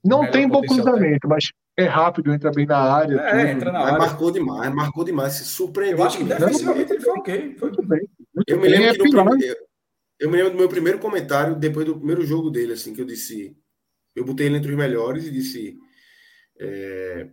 Não 0.05 0.31
tem 0.31 0.47
bom 0.47 0.61
cruzamento, 0.61 1.27
mas 1.27 1.51
é 1.75 1.85
rápido, 1.85 2.33
entra 2.33 2.49
bem 2.51 2.65
na 2.65 2.77
área. 2.77 3.15
É, 3.19 3.29
tudo. 3.31 3.47
entra 3.49 3.71
na 3.73 3.79
área. 3.79 3.97
Marcou 3.97 4.31
demais, 4.31 4.73
marcou 4.73 5.03
demais, 5.03 5.33
se 5.33 5.45
surpreendeu. 5.45 5.97
Eu 5.97 6.05
acho 6.05 6.17
que 6.19 6.23
defensivamente 6.23 6.93
ele 6.93 7.01
foi 7.01 7.19
ok. 7.19 7.55
Foi 7.59 7.71
tudo 7.71 7.87
bem. 7.87 8.07
Muito 8.33 8.49
eu, 8.49 8.59
me 8.59 8.69
lembro 8.69 8.87
é 8.87 8.97
primeiro, 8.97 9.55
eu 10.19 10.29
me 10.29 10.37
lembro 10.37 10.51
do 10.53 10.57
meu 10.57 10.69
primeiro 10.69 10.99
comentário, 10.99 11.55
depois 11.55 11.85
do 11.85 11.97
primeiro 11.97 12.25
jogo 12.25 12.49
dele, 12.49 12.71
assim, 12.71 12.93
que 12.93 13.01
eu 13.01 13.05
disse. 13.05 13.57
Eu 14.15 14.23
botei 14.23 14.45
ele 14.45 14.57
entre 14.57 14.71
os 14.71 14.77
melhores 14.77 15.25
e 15.25 15.31
disse. 15.31 15.77
É, 16.57 17.27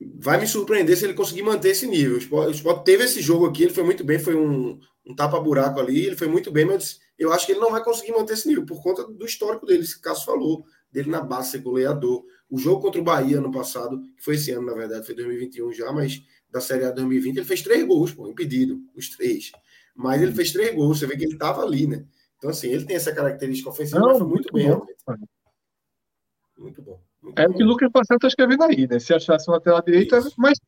vai 0.00 0.40
me 0.40 0.46
surpreender 0.46 0.96
se 0.96 1.04
ele 1.04 1.14
conseguir 1.14 1.42
manter 1.42 1.70
esse 1.70 1.86
nível. 1.86 2.16
O 2.16 2.18
Sport, 2.18 2.48
o 2.48 2.52
Sport 2.52 2.84
teve 2.84 3.04
esse 3.04 3.20
jogo 3.20 3.46
aqui, 3.46 3.64
ele 3.64 3.74
foi 3.74 3.84
muito 3.84 4.04
bem, 4.04 4.18
foi 4.18 4.36
um, 4.36 4.78
um 5.04 5.14
tapa-buraco 5.14 5.80
ali, 5.80 6.06
ele 6.06 6.16
foi 6.16 6.28
muito 6.28 6.50
bem, 6.50 6.64
mas 6.64 7.00
eu 7.18 7.32
acho 7.32 7.46
que 7.46 7.52
ele 7.52 7.60
não 7.60 7.70
vai 7.70 7.82
conseguir 7.82 8.12
manter 8.12 8.34
esse 8.34 8.46
nível 8.46 8.64
por 8.64 8.82
conta 8.82 9.04
do 9.04 9.26
histórico 9.26 9.66
dele, 9.66 9.82
esse 9.82 10.00
Cássio 10.00 10.26
falou, 10.26 10.64
dele 10.90 11.10
na 11.10 11.20
base 11.20 11.50
ser 11.52 11.58
goleador. 11.58 12.24
O 12.48 12.58
jogo 12.58 12.80
contra 12.80 13.00
o 13.00 13.04
Bahia 13.04 13.40
no 13.40 13.50
passado, 13.50 14.00
que 14.16 14.22
foi 14.22 14.36
esse 14.36 14.50
ano, 14.52 14.66
na 14.66 14.74
verdade, 14.74 15.04
foi 15.04 15.14
2021 15.14 15.72
já, 15.72 15.92
mas 15.92 16.22
da 16.50 16.60
Série 16.60 16.84
A 16.84 16.90
2020, 16.90 17.36
ele 17.36 17.44
fez 17.46 17.60
três 17.62 17.84
gols, 17.86 18.12
pô, 18.12 18.26
impedido, 18.28 18.80
os 18.94 19.08
três. 19.10 19.52
mas 19.94 20.22
ele 20.22 20.32
fez 20.32 20.52
três 20.52 20.74
gols. 20.74 20.98
Você 20.98 21.06
vê 21.06 21.16
que 21.16 21.24
ele 21.24 21.34
estava 21.34 21.62
ali, 21.62 21.86
né? 21.86 22.06
Então, 22.38 22.50
assim, 22.50 22.68
ele 22.68 22.86
tem 22.86 22.96
essa 22.96 23.12
característica 23.12 23.68
ofensiva, 23.68 23.98
Não, 23.98 24.20
muito, 24.20 24.28
muito 24.28 24.52
bem, 24.52 24.70
bom. 24.70 24.86
Muito 26.56 26.82
bom. 26.82 27.07
É 27.36 27.46
o 27.46 27.52
que 27.52 27.62
o 27.62 27.66
Lucas 27.66 27.90
Marcelo 27.94 28.16
está 28.16 28.28
escrevendo 28.28 28.62
aí, 28.64 28.86
né? 28.86 28.98
Se 28.98 29.14
achasse 29.14 29.50
um 29.50 29.54
lateral 29.54 29.82
direita, 29.82 30.18
Isso. 30.18 30.34
mas 30.36 30.58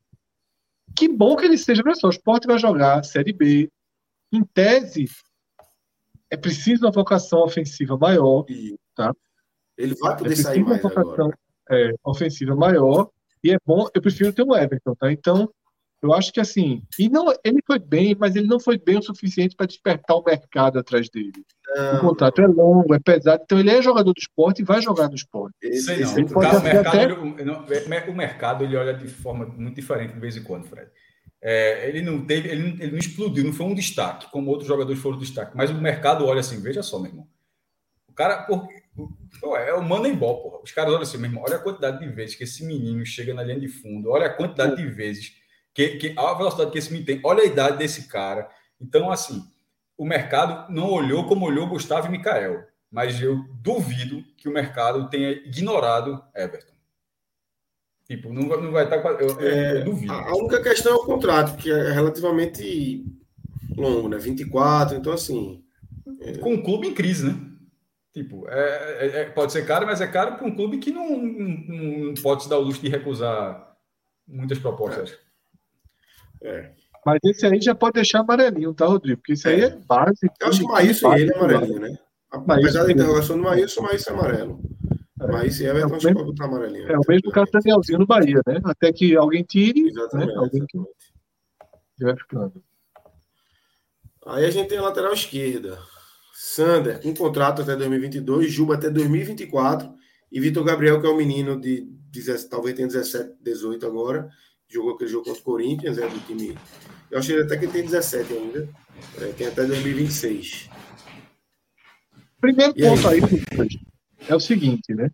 que 0.97 1.09
bom 1.09 1.37
que 1.37 1.47
ele 1.47 1.59
seja. 1.59 1.82
Olha 1.85 1.95
só, 1.95 2.09
o 2.09 2.11
Sport 2.11 2.47
vai 2.47 2.59
jogar 2.59 3.05
Série 3.05 3.32
B. 3.32 3.70
Em 4.32 4.45
tese, 4.45 5.07
é 6.31 6.37
preciso 6.37 6.85
uma 6.85 6.93
vocação 6.93 7.41
ofensiva 7.41 7.97
maior. 7.97 8.45
E 8.49 8.77
Tá. 9.01 9.15
Ele 9.78 9.95
vai 9.95 10.12
É 10.12 10.16
poder 10.16 10.37
sair 10.37 10.43
preciso 10.43 10.61
uma 10.61 10.70
mais 10.70 10.82
vocação 10.82 11.32
é, 11.70 11.95
ofensiva 12.05 12.55
maior. 12.55 13.09
E 13.43 13.53
é 13.53 13.57
bom, 13.65 13.89
eu 13.95 14.03
prefiro 14.03 14.32
ter 14.32 14.43
um 14.43 14.55
Everton, 14.55 14.95
tá? 14.95 15.11
Então, 15.11 15.51
eu 16.02 16.12
acho 16.14 16.32
que 16.32 16.40
assim. 16.40 16.82
E 16.98 17.09
não, 17.09 17.27
ele 17.44 17.60
foi 17.66 17.78
bem, 17.78 18.16
mas 18.18 18.35
ele 18.36 18.47
não 18.47 18.59
foi 18.60 18.78
bem 18.78 18.98
o 18.98 19.02
suficiente 19.02 19.55
para 19.55 19.66
despertar 19.66 20.16
o 20.16 20.24
mercado 20.24 20.78
atrás 20.78 21.09
dele. 21.10 21.32
O 21.77 21.94
Não, 21.94 22.01
contrato 22.01 22.40
é 22.43 22.47
longo, 22.47 22.93
é 22.94 22.98
pesado, 22.98 23.43
então 23.44 23.59
ele 23.60 23.70
é 23.70 23.81
jogador 23.81 24.12
do 24.12 24.18
esporte 24.18 24.60
e 24.62 24.64
vai 24.64 24.81
jogar 24.81 25.09
no 25.09 25.14
esporte. 25.14 25.55
esse- 25.62 25.82
Sei 25.85 26.02
esse 26.02 26.05
não. 26.05 26.10
é 26.10 26.20
ele 26.22 26.31
o 26.31 26.32
pode 26.35 26.56
o, 26.56 26.60
mercado, 26.62 26.86
até- 26.89 27.05
ele- 27.05 27.44
não, 27.44 27.64
o 28.12 28.16
mercado 28.16 28.64
ele 28.64 28.77
olha 28.77 28.93
de 28.94 29.06
forma 29.06 29.47
muito 29.47 29.77
diferente 29.77 30.14
de 30.14 30.20
vez 30.20 30.36
em 30.36 30.43
quando, 30.43 30.64
Fred. 30.66 30.90
É, 31.43 31.89
ele 31.89 32.02
não 32.02 32.24
teve, 32.27 32.48
ele 32.51 32.62
não, 32.62 32.68
ele 32.82 32.90
não 32.93 32.98
explodiu, 32.98 33.44
não 33.44 33.52
foi 33.52 33.66
um 33.66 33.74
destaque, 33.74 34.31
como 34.31 34.51
outros 34.51 34.68
jogadores 34.68 35.01
foram 35.01 35.16
destaque. 35.18 35.56
Mas 35.56 35.70
o 35.70 35.74
mercado 35.74 36.27
olha 36.27 36.40
assim, 36.40 36.60
veja 36.60 36.82
só, 36.82 36.98
meu 36.98 37.10
irmão. 37.10 37.27
O 38.09 38.12
cara, 38.12 38.43
por, 38.43 38.66
pô, 39.40 39.56
é 39.56 39.72
o 39.72 39.82
Moneyball, 39.82 40.43
porra. 40.43 40.62
Os 40.62 40.72
caras 40.72 40.90
olham 40.93 41.02
assim, 41.02 41.16
meu 41.16 41.31
irmão, 41.31 41.44
olha 41.47 41.56
a 41.56 41.60
quantidade 41.60 41.98
de 42.01 42.09
vezes 42.12 42.35
que 42.35 42.44
esse 42.44 42.64
menino 42.66 43.06
chega 43.06 43.32
na 43.32 43.43
linha 43.43 43.59
de 43.60 43.68
fundo, 43.68 44.10
olha 44.10 44.27
a 44.27 44.35
quantidade 44.35 44.77
de 44.77 44.86
vezes 44.86 45.35
que, 45.89 45.97
que 46.11 46.15
a 46.19 46.35
velocidade 46.35 46.70
que 46.70 46.78
esse 46.78 46.90
menino 46.90 47.07
tem, 47.07 47.20
olha 47.24 47.43
a 47.43 47.47
idade 47.47 47.78
desse 47.78 48.09
cara. 48.09 48.48
Então, 48.81 49.11
assim, 49.11 49.43
o 49.97 50.05
mercado 50.05 50.73
não 50.73 50.90
olhou 50.90 51.27
como 51.27 51.47
olhou 51.47 51.66
Gustavo 51.69 52.07
e 52.07 52.11
Mikael, 52.11 52.65
mas 52.90 53.20
eu 53.20 53.36
duvido 53.62 54.23
que 54.36 54.48
o 54.48 54.52
mercado 54.52 55.09
tenha 55.09 55.31
ignorado 55.31 56.23
Everton. 56.35 56.73
Tipo, 58.07 58.32
não 58.32 58.48
vai, 58.48 58.61
não 58.61 58.73
vai 58.73 58.85
estar. 58.85 58.98
com 59.01 59.09
a- 59.09 59.12
Eu, 59.12 59.40
eu- 59.40 59.77
eu 59.78 59.85
duvido. 59.85 60.12
A 60.12 60.35
única 60.36 60.61
questão 60.62 60.93
é 60.93 60.97
o 60.97 61.05
contrato, 61.05 61.57
que 61.57 61.70
é 61.70 61.93
relativamente 61.93 63.05
longo, 63.77 64.09
né? 64.09 64.19
24, 64.19 64.97
então 64.97 65.12
assim. 65.12 65.62
Com 66.40 66.55
um 66.55 66.62
clube 66.62 66.89
em 66.89 66.94
crise, 66.94 67.27
né? 67.28 67.36
Tipo, 68.12 68.48
é, 68.48 69.07
é- 69.07 69.20
é- 69.20 69.24
pode 69.27 69.52
ser 69.52 69.65
caro, 69.65 69.86
mas 69.86 70.01
é 70.01 70.07
caro 70.09 70.35
para 70.36 70.44
um 70.47 70.55
clube 70.55 70.78
que 70.78 70.90
não, 70.90 71.09
não, 71.16 71.98
não 72.07 72.15
pode 72.15 72.43
se 72.43 72.48
dar 72.48 72.59
o 72.59 72.62
luxo 72.62 72.81
de 72.82 72.89
recusar 72.89 73.77
muitas 74.27 74.59
propostas. 74.59 75.16
É. 76.42 76.72
Mas 77.04 77.18
esse 77.24 77.46
aí 77.46 77.60
já 77.60 77.74
pode 77.74 77.94
deixar 77.94 78.20
amarelinho, 78.20 78.74
tá, 78.74 78.86
Rodrigo? 78.86 79.18
Porque 79.20 79.32
isso 79.32 79.48
aí 79.48 79.62
é 79.62 79.70
base. 79.70 80.26
Eu 80.40 80.48
acho 80.48 80.58
que 80.60 80.64
o 80.66 80.68
Maílson 80.68 81.14
e 81.16 81.20
ele 81.22 81.32
é 81.32 81.36
amarelinho, 81.36 81.80
né? 81.80 81.98
Apesar 82.30 82.84
da 82.84 82.92
interrogação 82.92 83.36
do 83.36 83.42
Maílson, 83.42 83.80
o 83.80 83.84
Maílson 83.84 84.10
é 84.10 84.12
amarelo. 84.14 84.60
Maílson 85.18 85.62
e 85.62 85.66
Everton, 85.66 85.88
É 85.88 85.92
o 85.92 85.96
acho 85.96 85.98
que 86.00 86.06
mesmo- 86.06 86.20
pode 86.20 86.30
botar 86.32 86.44
amarelinho. 86.44 86.88
É 86.92 86.96
o 86.98 87.02
mesmo 87.08 87.30
caso 87.30 87.46
do 87.50 87.58
Danielzinho 87.58 87.98
no 87.98 88.06
Bahia, 88.06 88.40
né? 88.46 88.60
Até 88.64 88.92
que 88.92 89.16
alguém 89.16 89.42
tire, 89.42 89.88
Exatamente. 89.88 90.28
né? 90.28 90.34
Alguém 90.36 90.66
que 90.66 90.78
ficando. 92.18 92.62
Aí 94.26 94.44
a 94.44 94.50
gente 94.50 94.68
tem 94.68 94.78
a 94.78 94.82
lateral 94.82 95.12
esquerda. 95.12 95.78
Sander, 96.34 97.02
com 97.02 97.14
contrato 97.14 97.62
até 97.62 97.76
2022, 97.76 98.50
Juba 98.50 98.74
até 98.74 98.88
2024 98.90 99.92
e 100.32 100.40
Vitor 100.40 100.64
Gabriel, 100.64 101.00
que 101.00 101.06
é 101.06 101.10
o 101.10 101.16
menino 101.16 101.60
de 101.60 101.86
17, 102.10 102.48
talvez 102.48 102.74
tenha 102.74 102.88
17, 102.88 103.34
18 103.42 103.86
agora, 103.86 104.30
jogou 104.70 104.94
aquele 104.94 105.10
jogo 105.10 105.24
contra 105.24 105.40
o 105.40 105.44
Corinthians, 105.44 105.98
é 105.98 106.09
do 106.09 106.20
time. 106.26 106.56
Eu 107.10 107.18
achei 107.18 107.40
até 107.42 107.56
que 107.56 107.64
ele 107.64 107.72
tem 107.72 107.84
17 107.84 108.32
ainda, 108.32 108.68
é, 109.18 109.32
tem 109.32 109.47
até 109.48 109.64
2026. 109.66 110.70
Primeiro 112.40 112.72
E 112.76 112.84
aí? 112.86 112.88
ponto 112.88 113.09
aí, 113.09 113.20
Lucas, 113.20 113.68
é 114.28 114.34
o 114.34 114.40
seguinte, 114.40 114.94
né? 114.94 115.10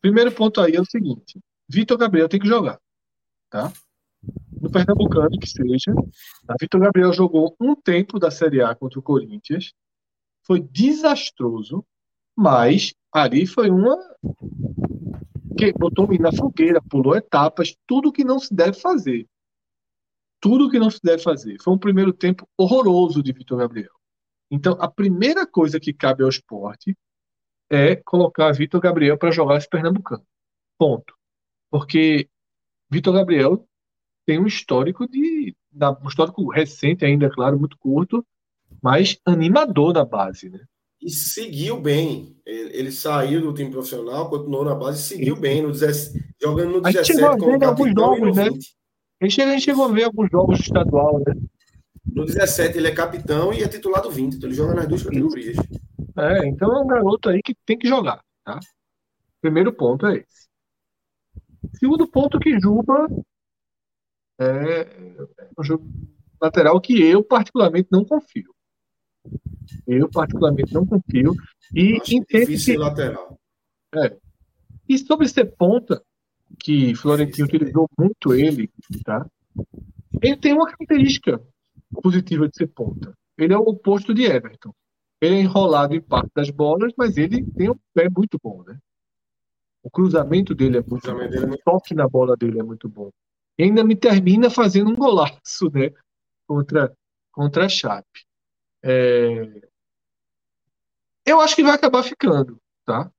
Primeiro 0.00 0.30
ponto 0.30 0.60
aí 0.60 0.74
é 0.74 0.80
o 0.80 0.84
seguinte: 0.84 1.40
Vitor 1.68 1.96
Gabriel 1.96 2.28
tem 2.28 2.38
que 2.38 2.46
jogar, 2.46 2.78
tá? 3.50 3.72
No 4.60 4.70
Pernambucano, 4.70 5.38
que 5.38 5.48
seja. 5.48 5.92
A 6.46 6.54
Vitor 6.60 6.80
Gabriel 6.80 7.12
jogou 7.12 7.56
um 7.60 7.74
tempo 7.74 8.18
da 8.18 8.30
Série 8.30 8.62
A 8.62 8.74
contra 8.74 8.98
o 8.98 9.02
Corinthians, 9.02 9.72
foi 10.42 10.60
desastroso, 10.60 11.84
mas 12.36 12.94
ali 13.12 13.46
foi 13.46 13.70
uma 13.70 13.96
que 15.54 15.72
botou 15.72 16.06
o 16.06 16.08
menino 16.08 16.30
na 16.30 16.36
fogueira, 16.36 16.80
pulou 16.82 17.16
etapas, 17.16 17.76
tudo 17.86 18.12
que 18.12 18.24
não 18.24 18.38
se 18.38 18.54
deve 18.54 18.78
fazer. 18.78 19.26
Tudo 20.40 20.70
que 20.70 20.78
não 20.78 20.90
se 20.90 21.00
deve 21.02 21.22
fazer. 21.22 21.56
Foi 21.62 21.72
um 21.72 21.78
primeiro 21.78 22.12
tempo 22.12 22.48
horroroso 22.58 23.22
de 23.22 23.32
Vitor 23.32 23.58
Gabriel. 23.58 23.92
Então, 24.50 24.76
a 24.80 24.90
primeira 24.90 25.46
coisa 25.46 25.80
que 25.80 25.92
cabe 25.92 26.22
ao 26.22 26.28
esporte 26.28 26.96
é 27.70 27.96
colocar 27.96 28.52
Vitor 28.52 28.80
Gabriel 28.80 29.16
para 29.16 29.30
jogar 29.30 29.56
esse 29.56 29.68
Pernambucano. 29.68 30.24
Ponto. 30.78 31.14
Porque 31.70 32.28
Vitor 32.90 33.14
Gabriel 33.14 33.66
tem 34.26 34.38
um 34.38 34.46
histórico 34.46 35.08
de. 35.08 35.54
Um 36.02 36.08
histórico 36.08 36.48
recente 36.50 37.04
ainda, 37.04 37.28
claro, 37.28 37.58
muito 37.58 37.76
curto, 37.78 38.24
mas 38.80 39.18
animador 39.24 39.92
na 39.92 40.04
base, 40.04 40.48
né? 40.48 40.64
E 41.04 41.10
seguiu 41.10 41.78
bem. 41.78 42.34
Ele, 42.46 42.90
saiu 42.90 43.42
do 43.42 43.52
time 43.52 43.70
profissional, 43.70 44.30
continuou 44.30 44.64
na 44.64 44.74
base 44.74 45.00
e 45.00 45.02
seguiu 45.02 45.36
bem, 45.36 45.62
no 45.62 45.70
17, 45.70 46.34
jogando 46.40 46.80
no 46.80 46.86
A 46.86 46.90
gente 46.90 47.02
17 47.02 47.12
chegou 47.12 47.28
a 47.28 47.38
como 47.38 47.58
ver 47.58 47.66
alguns 47.66 47.92
jogos, 47.92 48.36
né? 48.36 48.50
20. 48.50 48.76
A 49.20 49.28
gente, 49.28 49.60
chegou 49.60 49.84
a 49.84 49.92
ver 49.92 50.04
alguns 50.04 50.30
jogos 50.30 50.60
estadual, 50.60 51.22
né? 51.26 51.34
No 52.06 52.24
17 52.24 52.78
ele 52.78 52.88
é 52.88 52.94
capitão 52.94 53.52
e 53.52 53.62
é 53.62 53.68
titular 53.68 54.02
do 54.02 54.10
20, 54.10 54.36
então 54.36 54.48
ele 54.48 54.56
joga 54.56 54.74
nas 54.74 54.88
duas 54.88 55.02
categorias. 55.02 55.56
É, 56.16 56.48
então 56.48 56.74
é 56.74 56.80
um 56.80 56.86
garoto 56.86 57.28
aí 57.28 57.42
que 57.42 57.54
tem 57.66 57.78
que 57.78 57.88
jogar, 57.88 58.22
tá? 58.42 58.58
Primeiro 59.42 59.72
ponto 59.74 60.06
é 60.06 60.16
esse. 60.16 60.48
Segundo 61.78 62.08
ponto 62.08 62.38
que 62.38 62.58
Juba 62.58 63.06
é 64.40 64.86
um 65.58 65.62
jogo 65.62 65.86
lateral 66.40 66.80
que 66.80 67.02
eu 67.02 67.22
particularmente 67.22 67.88
não 67.90 68.04
confio. 68.04 68.54
Eu 69.86 70.08
particularmente 70.08 70.72
não 70.72 70.86
confio 70.86 71.34
e 71.74 71.98
entendo 72.10 72.46
que 72.46 72.76
lateral. 72.76 73.38
e 74.88 74.98
sobre 74.98 75.28
ser 75.28 75.46
ponta, 75.56 76.02
que 76.58 76.94
Florentino 76.94 77.46
Difícil 77.46 77.56
utilizou 77.56 77.88
muito 77.98 78.34
ele, 78.34 78.70
tá? 79.04 79.26
Ele 80.22 80.36
tem 80.36 80.52
uma 80.52 80.66
característica 80.66 81.40
positiva 82.02 82.48
de 82.48 82.56
ser 82.56 82.68
ponta. 82.68 83.12
Ele 83.38 83.52
é 83.52 83.58
o 83.58 83.62
oposto 83.62 84.14
de 84.14 84.24
Everton. 84.24 84.72
Ele 85.20 85.36
é 85.36 85.40
enrolado 85.40 85.94
em 85.94 86.00
parte 86.00 86.30
das 86.34 86.50
bolas, 86.50 86.92
mas 86.96 87.16
ele 87.16 87.44
tem 87.52 87.70
um 87.70 87.78
pé 87.94 88.08
muito 88.08 88.38
bom, 88.42 88.62
né? 88.62 88.78
O 89.82 89.90
cruzamento 89.90 90.54
dele 90.54 90.78
é 90.78 90.82
muito 90.82 91.10
bom. 91.10 91.18
dele 91.18 91.46
é 91.46 91.50
O 91.50 91.58
toque 91.58 91.94
na 91.94 92.08
bola 92.08 92.36
dele 92.36 92.60
é 92.60 92.62
muito 92.62 92.88
bom. 92.88 93.10
E 93.58 93.64
ainda 93.64 93.84
me 93.84 93.96
termina 93.96 94.50
fazendo 94.50 94.90
um 94.90 94.96
golaço, 94.96 95.70
né? 95.72 95.90
Contra, 96.46 96.92
contra 97.32 97.66
a 97.66 97.68
Chape. 97.68 98.24
É, 98.86 99.62
Eu 101.26 101.40
acho 101.40 101.56
que 101.56 101.62
vai 101.62 101.72
acabar 101.74 102.02
ficando, 102.02 102.58
tá? 102.84 103.10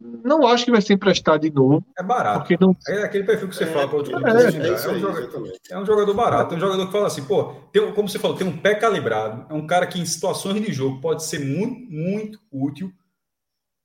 Não 0.00 0.46
acho 0.46 0.64
que 0.64 0.70
vai 0.70 0.82
ser 0.82 0.92
emprestado 0.92 1.40
de 1.40 1.50
novo, 1.50 1.84
É 1.98 2.02
barato. 2.02 2.40
porque 2.40 2.56
não. 2.60 2.76
É 2.86 3.04
aquele 3.04 3.24
perfil 3.24 3.48
que 3.48 3.56
você 3.56 3.64
É, 3.64 3.66
fala 3.68 3.88
para 3.88 3.96
outro 3.96 4.12
é, 4.12 4.16
é 4.16 4.20
É, 4.20 4.68
É 4.68 4.90
um 4.92 4.98
jogador, 5.00 5.52
é 5.70 5.78
um 5.78 5.86
jogador 5.86 6.14
barato. 6.14 6.54
É 6.54 6.56
um 6.56 6.60
jogador 6.60 6.86
que 6.86 6.92
fala 6.92 7.06
assim, 7.06 7.24
pô, 7.24 7.54
tem, 7.72 7.82
um- 7.82 7.92
como 7.94 8.08
você 8.08 8.18
falou, 8.18 8.36
tem 8.36 8.46
um 8.46 8.56
pé 8.56 8.74
calibrado. 8.74 9.46
É 9.50 9.54
um 9.56 9.66
cara 9.66 9.86
que 9.86 9.98
em 9.98 10.04
situações 10.04 10.60
de 10.62 10.72
jogo 10.72 11.00
pode 11.00 11.24
ser 11.24 11.38
muito, 11.40 11.90
muito 11.90 12.38
útil. 12.52 12.92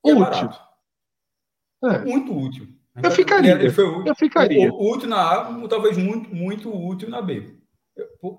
É 0.04 0.10
Útil. 0.12 0.20
barato. 0.24 0.60
É, 1.82 1.98
Muito 2.00 2.36
útil. 2.36 2.68
Eu 3.02 3.10
ficaria. 3.10 3.52
Ele, 3.52 3.62
ele 3.64 3.72
foi 3.72 3.84
útil. 3.84 4.06
eu 4.06 4.14
ficaria. 4.14 4.70
O, 4.70 4.74
o 4.74 4.92
útil 4.92 5.08
na 5.08 5.16
A, 5.22 5.68
talvez 5.68 5.96
muito, 5.96 6.34
muito 6.34 6.70
útil 6.70 7.08
na 7.08 7.22
B. 7.22 7.56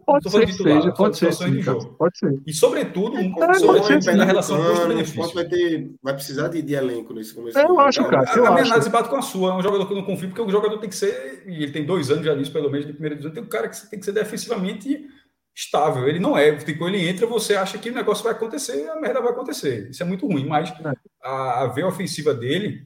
Pode 0.05 0.29
ser 0.29 0.45
titular, 0.47 0.81
seja, 0.81 0.93
pode 0.93 1.17
ser 1.17 1.33
sim. 1.33 1.63
Pode 1.97 2.17
ser. 2.17 2.41
E, 2.45 2.53
sobretudo, 2.53 3.17
um, 3.17 3.31
pode 3.33 3.59
sobretudo 3.59 4.01
ser, 4.03 4.15
na 4.15 4.25
relação 4.25 4.57
custo-benefício. 4.57 5.33
vai 5.33 5.45
ter, 5.45 5.91
vai 6.01 6.13
precisar 6.13 6.47
de, 6.49 6.61
de 6.61 6.73
elenco 6.73 7.13
nesse 7.13 7.33
começo. 7.33 7.57
Eu 7.57 7.79
acho, 7.79 8.03
cara. 8.07 8.29
A, 8.31 8.37
eu 8.37 8.45
a 8.45 8.49
minha 8.51 8.61
acho. 8.61 8.71
análise 8.71 8.89
bate 8.89 9.09
com 9.09 9.15
a 9.15 9.21
sua. 9.21 9.51
É 9.51 9.55
um 9.55 9.61
jogador 9.61 9.85
que 9.85 9.93
eu 9.93 9.97
não 9.97 10.05
confio, 10.05 10.29
porque 10.29 10.41
o 10.41 10.49
jogador 10.49 10.77
tem 10.77 10.89
que 10.89 10.95
ser, 10.95 11.43
e 11.47 11.63
ele 11.63 11.71
tem 11.71 11.85
dois 11.85 12.09
anos 12.11 12.25
já 12.25 12.35
nisso, 12.35 12.51
pelo 12.51 12.69
menos, 12.69 12.85
de 12.85 12.93
primeira 12.93 13.15
divisão, 13.15 13.33
tem 13.33 13.43
um 13.43 13.47
cara 13.49 13.67
que 13.69 13.89
tem 13.89 13.99
que 13.99 14.05
ser 14.05 14.11
defensivamente 14.11 15.05
estável. 15.55 16.07
Ele 16.07 16.19
não 16.19 16.37
é. 16.37 16.55
Tipo, 16.55 16.87
ele 16.87 17.07
entra, 17.07 17.25
você 17.27 17.55
acha 17.55 17.77
que 17.77 17.89
o 17.89 17.93
negócio 17.93 18.23
vai 18.23 18.33
acontecer, 18.33 18.87
a 18.89 18.99
merda 18.99 19.19
vai 19.21 19.31
acontecer. 19.31 19.89
Isso 19.89 20.01
é 20.03 20.05
muito 20.05 20.25
ruim, 20.27 20.45
mas 20.45 20.69
É. 20.69 20.93
a, 21.23 21.63
a 21.63 21.67
veia 21.67 21.87
ofensiva 21.87 22.33
dele. 22.33 22.85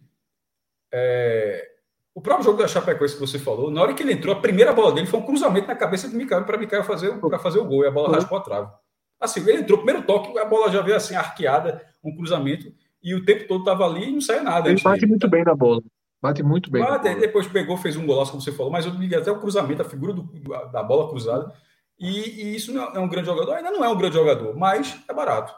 é, 0.93 1.74
O 2.15 2.21
próprio 2.21 2.45
jogo 2.45 2.57
da 2.57 2.67
Chapecoense 2.67 3.15
que 3.15 3.19
você 3.19 3.37
falou, 3.37 3.69
na 3.69 3.81
hora 3.81 3.93
que 3.93 4.01
ele 4.01 4.13
entrou, 4.13 4.33
a 4.33 4.39
primeira 4.39 4.71
bola 4.71 4.93
dele 4.93 5.05
foi 5.05 5.19
um 5.19 5.25
cruzamento 5.25 5.67
na 5.67 5.75
cabeça 5.75 6.07
do 6.07 6.15
Mikael 6.15 6.45
para 6.45 6.57
Mikael 6.57 6.81
fazer, 6.85 7.11
pra 7.19 7.37
fazer 7.37 7.59
o 7.59 7.65
gol, 7.65 7.83
e 7.83 7.87
a 7.87 7.91
bola 7.91 8.07
Foi. 8.07 8.15
raspou 8.15 8.37
a 8.37 8.41
trave. 8.41 8.71
Assim, 9.19 9.41
ele 9.41 9.57
entrou, 9.57 9.79
primeiro 9.79 10.07
toque, 10.07 10.39
a 10.39 10.45
bola 10.45 10.71
já 10.71 10.81
veio 10.81 10.95
assim, 10.95 11.13
arqueada, 11.13 11.85
um 12.01 12.15
cruzamento, 12.15 12.71
e 13.03 13.13
o 13.13 13.25
tempo 13.25 13.45
todo 13.49 13.59
estava 13.59 13.85
ali 13.85 14.07
e 14.07 14.11
não 14.13 14.21
saiu 14.21 14.43
nada. 14.43 14.69
Ele 14.69 14.81
bate 14.81 15.05
muito 15.05 15.27
bem 15.27 15.43
na 15.43 15.53
bola. 15.53 15.81
Bate 16.21 16.41
muito 16.41 16.71
bem 16.71 16.81
Bate, 16.81 17.15
depois 17.15 17.47
pegou, 17.47 17.75
fez 17.75 17.97
um 17.97 18.05
golaço, 18.05 18.31
como 18.31 18.41
você 18.41 18.51
falou, 18.53 18.71
mas 18.71 18.85
eu 18.85 18.93
liguei 18.93 19.17
até 19.17 19.29
o 19.29 19.39
cruzamento, 19.39 19.81
a 19.81 19.85
figura 19.85 20.13
do- 20.13 20.23
da 20.71 20.81
bola 20.81 21.09
cruzada. 21.09 21.51
E, 21.99 22.07
e, 22.09 22.55
isso 22.55 22.73
não 22.73 22.83
é 22.95 22.99
um 22.99 23.09
grande 23.09 23.27
jogador, 23.27 23.53
ainda 23.53 23.71
não 23.71 23.83
é 23.83 23.89
um 23.89 23.97
grande 23.97 24.15
jogador, 24.15 24.55
mas 24.55 24.97
é 25.07 25.13
barato. 25.13 25.53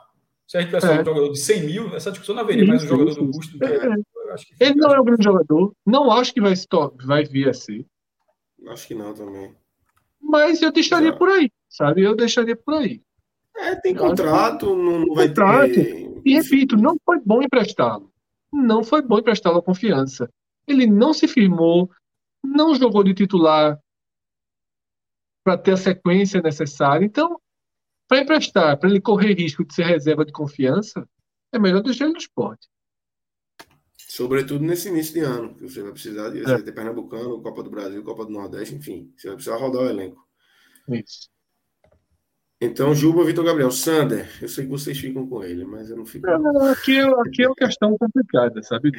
Se 0.47 0.57
a 0.57 0.61
gente 0.61 0.69
tivesse 0.69 0.87
é. 0.87 1.01
um 1.01 1.05
jogador 1.05 1.31
de 1.31 1.39
100 1.39 1.63
mil, 1.63 1.95
essa 1.95 2.09
discussão 2.09 2.33
não 2.33 2.41
haveria, 2.41 2.63
isso, 2.63 2.73
mas 2.73 2.83
um 2.83 2.87
jogador 2.87 3.11
isso, 3.11 3.21
do 3.21 3.31
custo. 3.31 3.63
É. 3.63 3.79
Que, 3.79 4.03
Ele 4.59 4.75
não 4.75 4.93
é 4.93 4.99
um 4.99 5.05
grande 5.05 5.23
jogador, 5.23 5.73
não 5.85 6.11
acho 6.11 6.33
que 6.33 6.41
vai, 6.41 6.55
se 6.55 6.67
vai 7.05 7.23
vir 7.23 7.49
a 7.49 7.53
ser. 7.53 7.85
Acho 8.67 8.87
que 8.87 8.95
não 8.95 9.13
também. 9.13 9.55
Mas 10.19 10.61
eu 10.61 10.71
deixaria 10.71 11.11
Já. 11.11 11.17
por 11.17 11.29
aí, 11.29 11.51
sabe? 11.69 12.03
Eu 12.03 12.15
deixaria 12.15 12.55
por 12.55 12.75
aí. 12.75 13.01
É, 13.55 13.75
tem 13.75 13.95
contrato, 13.95 14.75
não, 14.75 14.99
não 14.99 15.15
vai 15.15 15.27
contrato. 15.27 15.73
ter. 15.73 16.21
E 16.25 16.33
repito, 16.35 16.75
não 16.75 16.97
foi 17.03 17.19
bom 17.19 17.41
emprestá-lo. 17.41 18.11
Não 18.51 18.83
foi 18.83 19.01
bom 19.01 19.19
emprestá-lo 19.19 19.59
a 19.59 19.63
confiança. 19.63 20.29
Ele 20.67 20.85
não 20.85 21.13
se 21.13 21.27
firmou, 21.27 21.89
não 22.43 22.75
jogou 22.75 23.03
de 23.03 23.13
titular 23.13 23.79
para 25.43 25.57
ter 25.57 25.71
a 25.71 25.77
sequência 25.77 26.41
necessária. 26.41 27.05
Então, 27.05 27.39
para 28.07 28.21
emprestar, 28.21 28.77
para 28.77 28.89
ele 28.89 29.01
correr 29.01 29.33
risco 29.33 29.65
de 29.65 29.73
ser 29.73 29.85
reserva 29.85 30.25
de 30.25 30.31
confiança, 30.31 31.07
é 31.51 31.59
melhor 31.59 31.81
deixar 31.81 32.05
ele 32.05 32.13
no 32.13 32.19
esporte. 32.19 32.67
Sobretudo 34.17 34.65
nesse 34.65 34.89
início 34.89 35.13
de 35.13 35.19
ano, 35.19 35.53
que 35.53 35.69
você 35.69 35.79
vai 35.79 35.91
precisar 35.91 36.29
de 36.29 36.41
é. 36.41 36.59
ter 36.59 36.71
Pernambucano, 36.71 37.39
Copa 37.39 37.61
do 37.61 37.69
Brasil, 37.69 38.03
Copa 38.03 38.25
do 38.25 38.31
Nordeste, 38.31 38.73
enfim, 38.73 39.13
você 39.15 39.27
vai 39.27 39.35
precisar 39.35 39.57
rodar 39.57 39.83
o 39.83 39.89
elenco. 39.89 40.27
Isso. 40.89 41.29
Então, 42.59 42.95
Juba, 42.95 43.23
Vitor 43.23 43.45
Gabriel, 43.45 43.69
Sander, 43.69 44.27
eu 44.41 44.49
sei 44.49 44.63
que 44.63 44.71
vocês 44.71 44.97
ficam 44.97 45.27
com 45.27 45.43
ele, 45.43 45.63
mas 45.65 45.91
eu 45.91 45.97
não 45.97 46.03
fico. 46.03 46.25
Não, 46.25 46.65
aqui, 46.65 46.97
é, 46.97 47.03
aqui 47.05 47.43
é 47.43 47.47
uma 47.47 47.55
questão 47.55 47.95
complicada, 47.95 48.63
sabe? 48.63 48.89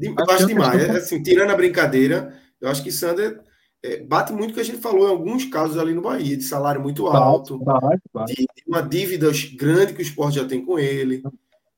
Eu 0.00 0.16
acho 0.28 0.42
é 0.42 0.46
demais. 0.46 0.82
É, 0.82 0.90
assim, 0.90 1.22
tirando 1.22 1.50
a 1.50 1.56
brincadeira, 1.56 2.36
eu 2.60 2.68
acho 2.68 2.82
que 2.82 2.90
Sander 2.90 3.40
é, 3.80 4.02
bate 4.02 4.32
muito 4.32 4.50
o 4.50 4.54
que 4.54 4.60
a 4.60 4.64
gente 4.64 4.78
falou 4.78 5.06
em 5.06 5.10
alguns 5.12 5.44
casos 5.44 5.78
ali 5.78 5.94
no 5.94 6.02
Bahia, 6.02 6.36
de 6.36 6.42
salário 6.42 6.82
muito 6.82 7.06
alto, 7.06 7.60
bate, 7.60 8.02
bate. 8.12 8.34
De, 8.34 8.42
de, 8.42 8.64
uma 8.66 8.82
dívida 8.82 9.30
grande 9.56 9.92
que 9.92 10.00
o 10.00 10.02
esporte 10.02 10.34
já 10.34 10.44
tem 10.44 10.64
com 10.64 10.80
ele. 10.80 11.22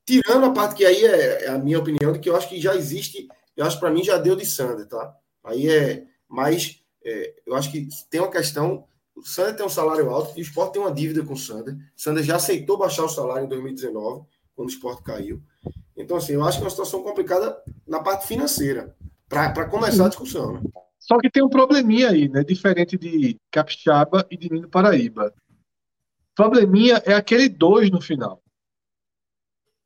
Tirando 0.06 0.46
a 0.46 0.52
parte 0.52 0.76
que 0.76 0.84
aí 0.84 1.04
é, 1.04 1.44
é 1.44 1.48
a 1.48 1.58
minha 1.58 1.78
opinião, 1.78 2.12
de 2.12 2.18
que 2.18 2.28
eu 2.28 2.36
acho 2.36 2.48
que 2.48 2.60
já 2.60 2.74
existe, 2.74 3.28
eu 3.56 3.64
acho 3.64 3.80
para 3.80 3.90
mim 3.90 4.04
já 4.04 4.18
deu 4.18 4.36
de 4.36 4.44
Sander, 4.44 4.86
tá? 4.86 5.14
Aí 5.42 5.68
é 5.68 6.04
mais. 6.28 6.82
É, 7.04 7.34
eu 7.46 7.54
acho 7.54 7.70
que 7.70 7.88
tem 8.10 8.20
uma 8.20 8.30
questão 8.30 8.86
o 9.16 9.22
Sander 9.22 9.56
tem 9.56 9.64
um 9.64 9.70
salário 9.70 10.10
alto 10.10 10.36
e 10.36 10.40
o 10.40 10.42
Sport 10.42 10.72
tem 10.72 10.82
uma 10.82 10.92
dívida 10.92 11.24
com 11.24 11.34
o 11.34 11.38
Sander. 11.38 11.74
O 11.74 11.78
Sander 11.96 12.24
já 12.24 12.36
aceitou 12.36 12.76
baixar 12.76 13.04
o 13.04 13.08
salário 13.08 13.44
em 13.44 13.48
2019, 13.48 14.26
quando 14.56 14.68
o 14.68 14.72
Sport 14.72 15.02
caiu. 15.02 15.40
Então, 15.96 16.16
assim, 16.16 16.32
eu 16.32 16.42
acho 16.42 16.58
que 16.58 16.64
é 16.64 16.66
uma 16.66 16.70
situação 16.70 17.02
complicada 17.02 17.56
na 17.86 18.00
parte 18.00 18.26
financeira, 18.26 18.96
para 19.28 19.68
começar 19.68 20.06
a 20.06 20.08
discussão. 20.08 20.54
Né? 20.54 20.62
Só 20.98 21.18
que 21.18 21.30
tem 21.30 21.44
um 21.44 21.48
probleminha 21.48 22.10
aí, 22.10 22.28
né? 22.28 22.42
Diferente 22.42 22.98
de 22.98 23.36
Capixaba 23.52 24.26
e 24.30 24.36
de 24.36 24.50
Nino 24.50 24.68
Paraíba. 24.68 25.32
Probleminha 26.34 27.00
é 27.06 27.14
aquele 27.14 27.48
dois 27.48 27.90
no 27.90 28.00
final. 28.00 28.42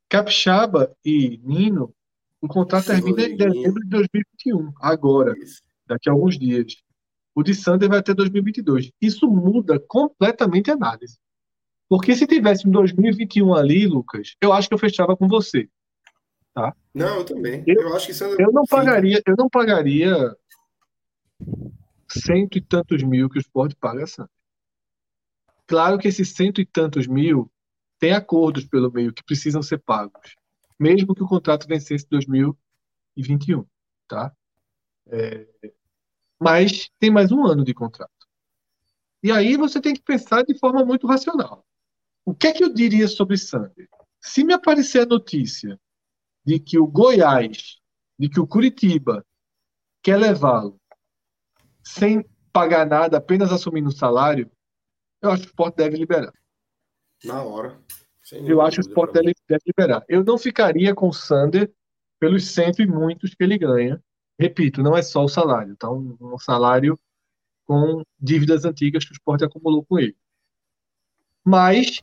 Capixaba 0.09 0.95
e 1.05 1.39
Nino, 1.45 1.95
o 2.41 2.49
contrato 2.49 2.87
termina 2.87 3.23
em 3.23 3.37
dezembro 3.37 3.83
de 3.83 3.89
2021, 3.89 4.73
agora, 4.81 5.35
daqui 5.87 6.09
a 6.09 6.12
alguns 6.12 6.39
dias. 6.39 6.77
O 7.35 7.43
de 7.43 7.55
Sander 7.55 7.89
vai 7.89 7.99
até 7.99 8.15
2022. 8.15 8.91
Isso 9.01 9.28
muda 9.28 9.78
completamente 9.78 10.70
a 10.70 10.75
análise. 10.75 11.19
Porque 11.89 12.15
se 12.15 12.27
tivesse 12.27 12.67
em 12.67 12.70
2021 12.70 13.55
ali, 13.55 13.87
Lucas, 13.87 14.35
eu 14.41 14.53
acho 14.53 14.69
que 14.69 14.75
eu 14.75 14.78
fechava 14.78 15.17
com 15.17 15.28
você. 15.28 15.69
Tá? 16.55 16.75
Não, 16.93 17.19
eu 17.19 17.25
também. 17.25 17.62
Eu, 17.67 17.83
eu 17.83 17.95
acho 17.95 18.07
que 18.07 18.15
Sander 18.15 18.41
eu 18.41 18.53
não 18.53 18.65
pagaria, 18.65 19.23
eu 19.27 19.35
não 19.37 19.49
pagaria 19.49 20.15
cento 22.09 22.59
e 22.59 22.61
tantos 22.61 23.03
mil 23.03 23.28
que 23.28 23.39
o 23.39 23.41
Sport 23.41 23.75
paga 23.81 24.05
a 24.05 24.07
Sander. 24.07 24.31
Claro 25.67 25.99
que 25.99 26.09
esses 26.09 26.35
cento 26.35 26.61
e 26.61 26.67
tantos 26.67 27.07
mil 27.07 27.51
tem 27.99 28.12
acordos 28.12 28.65
pelo 28.65 28.93
meio 28.93 29.12
que 29.12 29.25
precisam 29.25 29.62
ser 29.62 29.78
pagos, 29.78 30.36
mesmo 30.78 31.15
que 31.15 31.23
o 31.23 31.28
contrato 31.28 31.67
vencesse 31.67 32.05
em 32.05 32.09
2021, 32.10 33.67
tá? 34.07 34.33
É, 35.07 35.47
mas 36.39 36.91
tem 36.99 37.10
mais 37.10 37.33
um 37.33 37.44
ano 37.44 37.65
de 37.65 37.75
contrato. 37.75 38.12
E 39.23 39.33
aí 39.33 39.57
você 39.57 39.81
tem 39.81 39.94
que 39.94 40.02
pensar 40.02 40.44
de 40.44 40.57
forma 40.57 40.85
muito 40.85 41.07
racional. 41.07 41.67
O 42.25 42.35
que 42.35 42.47
é 42.47 42.52
que 42.52 42.62
eu 42.62 42.73
diria 42.73 43.09
sobre 43.09 43.36
Sander? 43.36 43.89
Se 44.20 44.44
me 44.44 44.52
aparecer 44.52 45.02
a 45.02 45.07
notícia 45.07 45.81
de 46.44 46.60
que 46.60 46.78
o 46.78 46.86
Goiás, 46.86 47.78
de 48.18 48.28
que 48.28 48.39
o 48.39 48.47
Curitiba 48.47 49.25
quer 50.02 50.18
levá-lo 50.18 50.81
sem 51.83 52.25
pagar 52.52 52.86
nada, 52.86 53.17
apenas 53.17 53.51
assumindo 53.51 53.89
o 53.89 53.93
salário, 53.93 54.51
eu 55.23 55.31
acho 55.31 55.43
que 55.43 55.49
o 55.49 55.51
Sport 55.51 55.77
deve 55.77 55.97
liberar. 55.97 56.33
Na 57.24 57.42
hora. 57.42 57.80
eu 58.32 58.60
acho 58.60 58.80
que 58.80 58.86
o 58.86 58.88
Sport 58.88 59.12
deve, 59.12 59.34
deve 59.48 59.62
liberar. 59.66 60.05
Eu 60.08 60.24
não 60.24 60.38
ficaria 60.38 60.94
com 60.94 61.08
o 61.08 61.12
Sander 61.12 61.72
pelos 62.18 62.47
cento 62.50 62.82
e 62.82 62.86
muitos 62.86 63.34
que 63.34 63.42
ele 63.42 63.58
ganha, 63.58 64.02
repito, 64.38 64.82
não 64.82 64.97
é 64.97 65.02
só 65.02 65.24
o 65.24 65.28
salário, 65.28 65.76
tá? 65.76 65.90
Um, 65.90 66.16
um 66.20 66.38
salário 66.38 66.98
com 67.64 68.02
dívidas 68.18 68.64
antigas 68.64 69.05
que 69.05 69.12
o 69.12 69.14
esporte 69.14 69.44
acumulou 69.44 69.84
com 69.84 69.98
ele. 69.98 70.16
Mas 71.44 72.00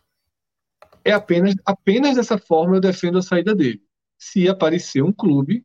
é 1.03 1.11
apenas, 1.11 1.55
apenas 1.65 2.15
dessa 2.15 2.37
forma 2.37 2.75
eu 2.75 2.81
defendo 2.81 3.17
a 3.17 3.21
saída 3.21 3.53
dele. 3.53 3.81
Se 4.17 4.47
aparecer 4.47 5.01
um 5.01 5.11
clube, 5.11 5.63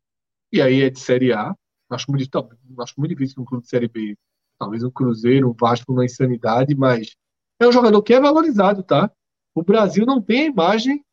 e 0.52 0.60
aí 0.60 0.82
é 0.82 0.90
de 0.90 0.98
Série 0.98 1.32
A, 1.32 1.54
acho 1.90 2.10
muito, 2.10 2.28
acho 2.80 2.94
muito 2.98 3.10
difícil 3.10 3.42
um 3.42 3.44
clube 3.44 3.64
de 3.64 3.70
Série 3.70 3.88
B, 3.88 4.16
talvez 4.58 4.82
um 4.82 4.90
Cruzeiro, 4.90 5.50
um 5.50 5.54
Vasco 5.58 5.92
na 5.94 6.04
insanidade, 6.04 6.74
mas 6.74 7.16
é 7.58 7.66
um 7.66 7.72
jogador 7.72 8.02
que 8.02 8.14
é 8.14 8.20
valorizado, 8.20 8.82
tá? 8.82 9.10
O 9.60 9.64
Brasil 9.64 10.06
não 10.06 10.22
tem 10.22 10.44
a 10.44 10.46
imagem 10.46 11.04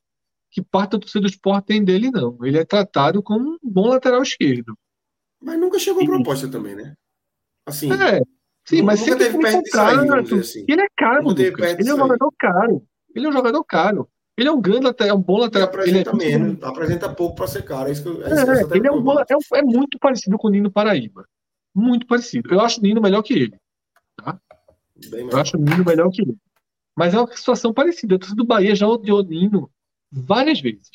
que 0.50 0.61
parte 0.61 0.92
da 0.92 1.00
torcida 1.00 1.22
do 1.22 1.27
esporte 1.27 1.66
tem 1.66 1.84
dele, 1.84 2.09
não. 2.09 2.38
Ele 2.42 2.58
é 2.58 2.64
tratado 2.64 3.22
como 3.22 3.51
um 3.51 3.58
bom 3.61 3.88
lateral 3.90 4.24
esquerdo. 4.24 4.74
Mas 5.43 5.59
nunca 5.59 5.77
chegou 5.77 6.01
a 6.01 6.06
proposta 6.06 6.48
também, 6.48 6.74
né? 6.74 6.93
Assim. 7.66 7.92
É, 7.92 8.22
sim, 8.66 8.82
mas 8.82 9.01
sempre 9.01 9.26
teve 9.26 9.38
perto 9.38 9.64
de 9.64 9.69
sair, 9.69 10.40
assim. 10.40 10.66
Ele 10.66 10.82
é 10.82 10.88
caro, 10.95 11.27
Lucas. 11.27 11.76
Ele 11.77 11.90
é 11.90 11.93
um 11.93 11.98
jogador 11.98 12.34
caro. 12.40 12.88
Ele 13.14 13.26
é 13.26 13.30
um 13.30 13.34
jogador 13.34 13.64
caro. 13.66 14.09
Ele 14.38 14.48
é 14.48 14.51
um 14.51 14.61
grande 14.61 14.85
lateral, 14.85 15.17
é 15.17 15.19
um 15.19 15.22
bom 15.22 15.40
lateral. 15.40 15.67
Ele 15.67 15.77
apresenta 15.77 16.11
é 16.11 16.16
menos, 16.16 16.64
apresenta 16.64 17.14
pouco 17.14 17.35
para 17.35 17.48
ser 17.48 17.64
caro. 17.64 17.90
É, 17.90 17.92
isso 17.92 18.03
que 18.03 18.09
eu, 18.09 18.26
é, 18.26 18.30
é 18.30 18.77
ele 18.77 18.88
é, 18.88 18.92
um 18.92 19.01
bom, 19.01 19.19
é, 19.19 19.26
é, 19.56 19.61
muito 19.61 20.00
parecido 20.00 20.38
com 20.38 20.48
o 20.48 20.51
Nino 20.51 20.72
Paraíba. 20.72 21.27
Muito 21.76 22.08
parecido. 22.08 22.53
Eu 22.53 22.61
acho 22.61 22.80
o 22.80 22.84
Nino 22.84 23.01
melhor 23.01 23.22
que 23.24 23.34
ele. 23.34 23.58
Tá? 24.16 24.40
eu 25.11 25.38
acho 25.38 25.58
o 25.58 25.59
Nino 25.59 25.84
melhor 25.84 26.09
que 26.09 26.22
ele. 26.22 26.38
Mas 26.98 27.14
é 27.14 27.19
uma 27.19 27.27
situação 27.38 27.72
parecida. 27.72 28.16
A 28.16 28.19
torcida 28.19 28.42
do 28.42 28.48
Bahia 28.48 28.76
já 28.76 28.88
odiou 28.88 29.19
o 29.19 29.24
Nino 29.24 29.72
várias 30.11 30.59
vezes 30.59 30.90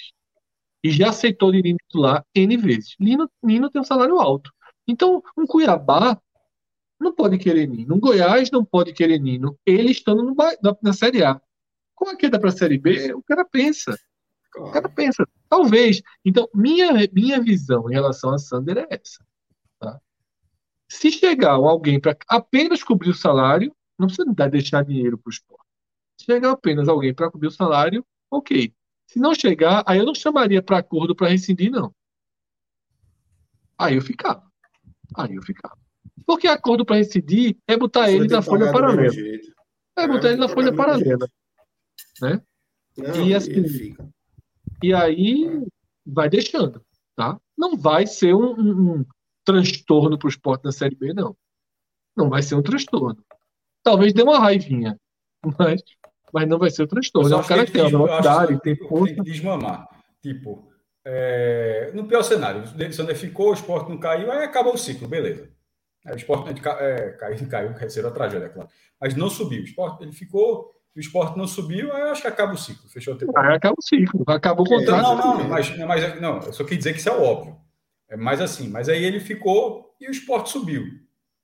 e 0.82 0.90
já 0.90 1.10
aceitou 1.10 1.52
de 1.52 1.62
Nino 1.62 1.78
titular 1.78 2.26
N 2.34 2.56
vezes. 2.56 2.96
Nino, 2.98 3.30
Nino 3.40 3.70
tem 3.70 3.80
um 3.80 3.84
salário 3.84 4.18
alto. 4.18 4.52
Então, 4.86 5.22
um 5.38 5.46
Cuiabá 5.46 6.20
não 6.98 7.14
pode 7.14 7.38
querer 7.38 7.68
Nino. 7.68 7.94
Um 7.94 8.00
Goiás 8.00 8.50
não 8.50 8.64
pode 8.64 8.92
querer 8.92 9.20
Nino. 9.20 9.56
Ele 9.64 9.92
estando 9.92 10.24
no, 10.24 10.34
na, 10.34 10.76
na 10.82 10.92
Série 10.92 11.22
A. 11.22 11.40
Com 11.94 12.08
a 12.08 12.16
queda 12.16 12.38
para 12.38 12.48
a 12.48 12.52
Série 12.52 12.78
B, 12.78 13.14
o 13.14 13.22
cara 13.22 13.44
pensa. 13.44 13.96
O 14.56 14.72
cara 14.72 14.88
pensa. 14.88 15.24
Talvez. 15.48 16.02
Então, 16.24 16.48
minha, 16.52 16.92
minha 17.12 17.40
visão 17.40 17.88
em 17.88 17.94
relação 17.94 18.34
a 18.34 18.38
Sander 18.38 18.78
é 18.78 18.86
essa. 18.90 19.24
Tá? 19.78 20.00
Se 20.88 21.12
chegar 21.12 21.52
alguém 21.52 22.00
para 22.00 22.16
apenas 22.28 22.82
cobrir 22.82 23.10
o 23.10 23.14
salário, 23.14 23.72
não 23.96 24.08
precisa 24.08 24.48
deixar 24.48 24.84
dinheiro 24.84 25.16
para 25.16 25.30
o 25.30 25.32
esporte. 25.32 25.71
Se 26.22 26.26
chegar 26.26 26.52
apenas 26.52 26.88
alguém 26.88 27.12
para 27.12 27.28
cobrir 27.28 27.48
o 27.48 27.50
salário, 27.50 28.06
ok. 28.30 28.72
Se 29.08 29.18
não 29.18 29.34
chegar, 29.34 29.82
aí 29.84 29.98
eu 29.98 30.06
não 30.06 30.14
chamaria 30.14 30.62
para 30.62 30.78
acordo 30.78 31.16
para 31.16 31.28
rescindir, 31.28 31.68
não. 31.68 31.92
Aí 33.76 33.96
eu 33.96 34.02
ficava. 34.02 34.46
Aí 35.16 35.34
eu 35.34 35.42
ficava. 35.42 35.76
Porque 36.24 36.46
acordo 36.46 36.84
para 36.84 36.96
rescindir 36.96 37.56
é 37.66 37.76
botar 37.76 38.06
Você 38.06 38.14
ele 38.14 38.28
na 38.28 38.40
folha 38.40 38.70
paralela. 38.70 39.12
É 39.96 40.06
botar 40.06 40.28
é, 40.28 40.30
ele 40.30 40.40
na 40.40 40.48
folha 40.48 40.72
paralela. 40.72 41.28
Né? 42.20 42.40
Não, 42.96 43.26
e 43.26 43.34
assim. 43.34 43.96
E 44.80 44.94
aí 44.94 45.66
vai 46.06 46.30
deixando. 46.30 46.84
Tá? 47.16 47.38
Não 47.58 47.76
vai 47.76 48.06
ser 48.06 48.32
um, 48.32 48.54
um, 48.54 48.92
um 48.92 49.06
transtorno 49.44 50.16
para 50.16 50.26
o 50.26 50.30
esporte 50.30 50.64
na 50.64 50.70
Série 50.70 50.94
B, 50.94 51.12
não. 51.12 51.36
Não 52.16 52.30
vai 52.30 52.42
ser 52.42 52.54
um 52.54 52.62
transtorno. 52.62 53.20
Talvez 53.82 54.12
dê 54.12 54.22
uma 54.22 54.38
raivinha. 54.38 54.96
Mas 55.58 55.82
mas 56.32 56.48
não 56.48 56.58
vai 56.58 56.70
ser 56.70 56.82
o 56.82 56.86
transtorno. 56.86 57.32
É 57.32 57.36
um 57.36 57.42
cara 57.42 57.66
que 57.66 57.72
tem 57.72 57.82
uma 57.82 57.90
velocidade, 57.90 58.60
tem 58.60 58.76
força. 58.76 59.14
Tem 59.14 59.22
que 59.22 59.30
desmamar. 59.30 59.88
Tipo, 60.22 60.68
é, 61.04 61.90
no 61.94 62.06
pior 62.06 62.22
cenário, 62.22 62.62
o 62.62 62.92
Sander 62.92 63.16
ficou, 63.16 63.50
o 63.50 63.54
esporte 63.54 63.90
não 63.90 63.98
caiu, 63.98 64.30
aí 64.30 64.44
acabou 64.44 64.74
o 64.74 64.78
ciclo, 64.78 65.08
beleza. 65.08 65.50
Aí 66.06 66.14
o 66.14 66.16
esporte 66.16 66.50
é, 66.50 67.10
caiu, 67.10 67.48
caiu, 67.48 67.74
quer 67.74 67.90
ser 67.90 68.04
uma 68.04 68.10
tragédia, 68.10 68.46
é 68.46 68.48
claro. 68.48 68.68
Mas 69.00 69.14
não 69.14 69.28
subiu. 69.28 69.60
O 69.60 69.64
esporte, 69.64 70.02
ele 70.02 70.12
ficou, 70.12 70.70
o 70.96 71.00
esporte 71.00 71.36
não 71.36 71.46
subiu, 71.46 71.92
aí 71.92 72.02
eu 72.02 72.10
acho 72.10 72.22
que 72.22 72.28
acaba 72.28 72.54
o 72.54 72.58
ciclo. 72.58 72.88
Fechou 72.88 73.14
a 73.14 73.18
temporada. 73.18 73.48
Aí 73.48 73.56
acaba 73.56 73.74
o 73.78 73.82
ciclo, 73.82 74.24
acabou 74.26 74.64
o 74.64 74.68
contrato. 74.68 75.02
Não, 75.02 75.38
não, 75.38 75.48
mas, 75.48 75.76
mas 75.78 76.20
não, 76.20 76.40
eu 76.40 76.52
só 76.52 76.64
queria 76.64 76.78
dizer 76.78 76.92
que 76.92 76.98
isso 76.98 77.08
é 77.08 77.16
óbvio. 77.16 77.56
É 78.08 78.16
mais 78.16 78.40
assim, 78.40 78.68
mas 78.68 78.88
aí 78.88 79.02
ele 79.04 79.20
ficou 79.20 79.94
e 80.00 80.06
o 80.06 80.10
esporte 80.10 80.50
subiu. 80.50 80.84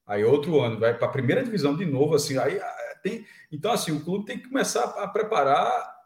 Aí 0.06 0.24
outro 0.24 0.60
ano 0.60 0.78
vai 0.78 0.96
para 0.96 1.08
a 1.08 1.10
primeira 1.10 1.42
divisão 1.42 1.76
de 1.76 1.84
novo, 1.84 2.14
assim, 2.14 2.38
aí 2.38 2.58
tem, 3.02 3.26
então, 3.50 3.72
assim, 3.72 3.92
o 3.92 4.00
clube 4.00 4.26
tem 4.26 4.38
que 4.38 4.48
começar 4.48 4.84
a 4.84 5.08
preparar 5.08 5.96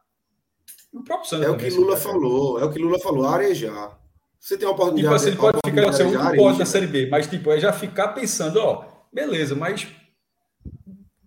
o 0.92 1.02
próprio 1.02 1.28
Sander. 1.28 1.48
É 1.48 1.50
o 1.50 1.56
que 1.56 1.70
Lula 1.70 1.96
falou, 1.96 2.60
é 2.60 2.64
o 2.64 2.70
que 2.70 2.78
Lula 2.78 2.98
falou, 2.98 3.26
arejar. 3.26 3.98
Você 4.38 4.58
tem 4.58 4.66
uma 4.66 4.74
oportunidade. 4.74 5.02
Tipo 5.02 5.14
assim, 5.14 5.28
ele 5.28 5.36
pode 5.36 5.58
ficar 5.64 5.88
assim, 5.88 6.16
um 6.16 6.36
pode 6.36 6.58
na 6.58 6.66
Série 6.66 6.86
B, 6.86 7.08
mas 7.08 7.26
tipo, 7.28 7.50
é 7.50 7.60
já 7.60 7.72
ficar 7.72 8.08
pensando, 8.08 8.58
ó, 8.58 8.84
beleza, 9.12 9.54
mas. 9.54 9.86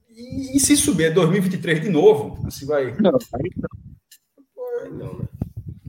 E, 0.10 0.58
e 0.58 0.60
se 0.60 0.76
subir 0.76 1.06
é 1.06 1.12
2023 1.12 1.82
de 1.82 1.90
novo? 1.90 2.46
Assim 2.46 2.66
vai. 2.66 2.94
Não, 3.00 3.18
aí 3.34 3.52
não. 4.90 5.08
não 5.08 5.20
né? 5.20 5.26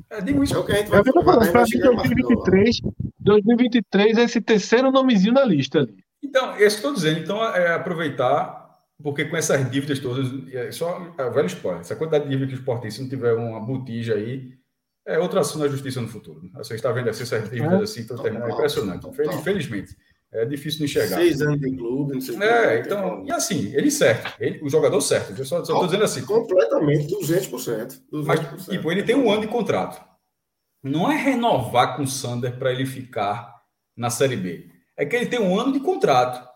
É, 0.08 0.20
digo 0.20 0.42
isso. 0.42 0.54
É 0.54 0.58
o 0.58 0.64
que 0.64 0.72
a 0.72 0.76
gente 0.76 0.88
vai, 0.88 1.00
é 1.00 1.04
falar. 1.04 1.50
Para 1.50 1.64
2023, 1.64 2.80
2023 3.18 4.18
é 4.18 4.22
esse 4.22 4.40
terceiro 4.40 4.90
nomezinho 4.90 5.34
na 5.34 5.44
lista 5.44 5.80
ali. 5.80 5.96
Então, 6.22 6.52
é 6.52 6.66
isso 6.66 6.80
que 6.80 6.86
eu 6.86 6.90
estou 6.90 6.94
dizendo. 6.94 7.20
Então, 7.20 7.42
é 7.42 7.74
aproveitar, 7.74 8.65
porque 9.02 9.24
com 9.26 9.36
essas 9.36 9.70
dívidas 9.70 9.98
todas, 9.98 10.26
é 10.52 10.72
só 10.72 11.14
é, 11.18 11.30
velho 11.30 11.46
spoiler, 11.46 11.80
essa 11.80 11.96
quantidade 11.96 12.24
de 12.24 12.30
dívida 12.30 12.48
que 12.48 12.54
o 12.54 12.58
Sport 12.58 12.82
tem, 12.82 12.90
se 12.90 13.02
não 13.02 13.08
tiver 13.08 13.32
uma 13.34 13.60
botija 13.60 14.14
aí, 14.14 14.54
é 15.06 15.18
outra 15.18 15.40
ação 15.40 15.60
da 15.60 15.68
justiça 15.68 16.00
no 16.00 16.08
futuro. 16.08 16.50
Você 16.54 16.74
está 16.74 16.90
vendo 16.90 17.10
assim, 17.10 17.22
essas 17.22 17.50
dívidas 17.50 17.82
assim, 17.82 18.00
então, 18.00 18.26
é 18.26 18.50
impressionante. 18.50 19.06
Infelizmente. 19.06 19.96
É 20.32 20.44
difícil 20.44 20.80
de 20.80 20.84
enxergar. 20.86 21.16
Seis 21.16 21.40
anos 21.40 21.60
de 21.60 21.76
clube, 21.76 22.14
não 22.14 22.20
sei 22.20 22.36
É, 22.42 22.80
então, 22.80 23.24
e 23.24 23.30
assim, 23.30 23.72
ele 23.74 23.90
certo, 23.90 24.34
ele, 24.40 24.60
o 24.62 24.68
jogador 24.68 25.00
certo. 25.00 25.38
Eu 25.38 25.44
só 25.44 25.60
estou 25.60 25.84
dizendo 25.86 26.04
assim. 26.04 26.24
Completamente, 26.24 27.14
200%, 27.14 28.02
200%. 28.12 28.24
Mas, 28.24 28.66
tipo, 28.66 28.90
ele 28.90 29.02
tem 29.02 29.14
um 29.14 29.30
ano 29.30 29.42
de 29.42 29.48
contrato. 29.48 30.04
Não 30.82 31.10
é 31.10 31.16
renovar 31.16 31.96
com 31.96 32.02
o 32.02 32.06
Sander 32.06 32.58
para 32.58 32.72
ele 32.72 32.84
ficar 32.84 33.54
na 33.96 34.10
Série 34.10 34.36
B. 34.36 34.68
É 34.96 35.06
que 35.06 35.16
ele 35.16 35.26
tem 35.26 35.40
um 35.40 35.58
ano 35.58 35.72
de 35.72 35.80
contrato. 35.80 36.46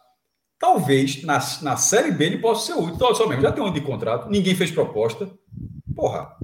Talvez 0.60 1.24
na, 1.24 1.38
na 1.62 1.76
Série 1.76 2.12
B 2.12 2.26
ele 2.26 2.38
possa 2.38 2.66
ser 2.66 2.78
útil. 2.78 2.94
Então, 2.94 3.14
só 3.14 3.26
mesmo, 3.26 3.42
já 3.42 3.50
tem 3.50 3.62
um 3.62 3.66
ano 3.66 3.74
de 3.74 3.80
contrato, 3.80 4.28
ninguém 4.28 4.54
fez 4.54 4.70
proposta. 4.70 5.28
Porra, 5.96 6.36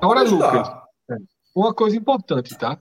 Agora, 0.00 0.22
Lucas, 0.22 0.68
é, 1.10 1.14
uma 1.54 1.72
coisa 1.72 1.96
importante, 1.96 2.58
tá? 2.58 2.76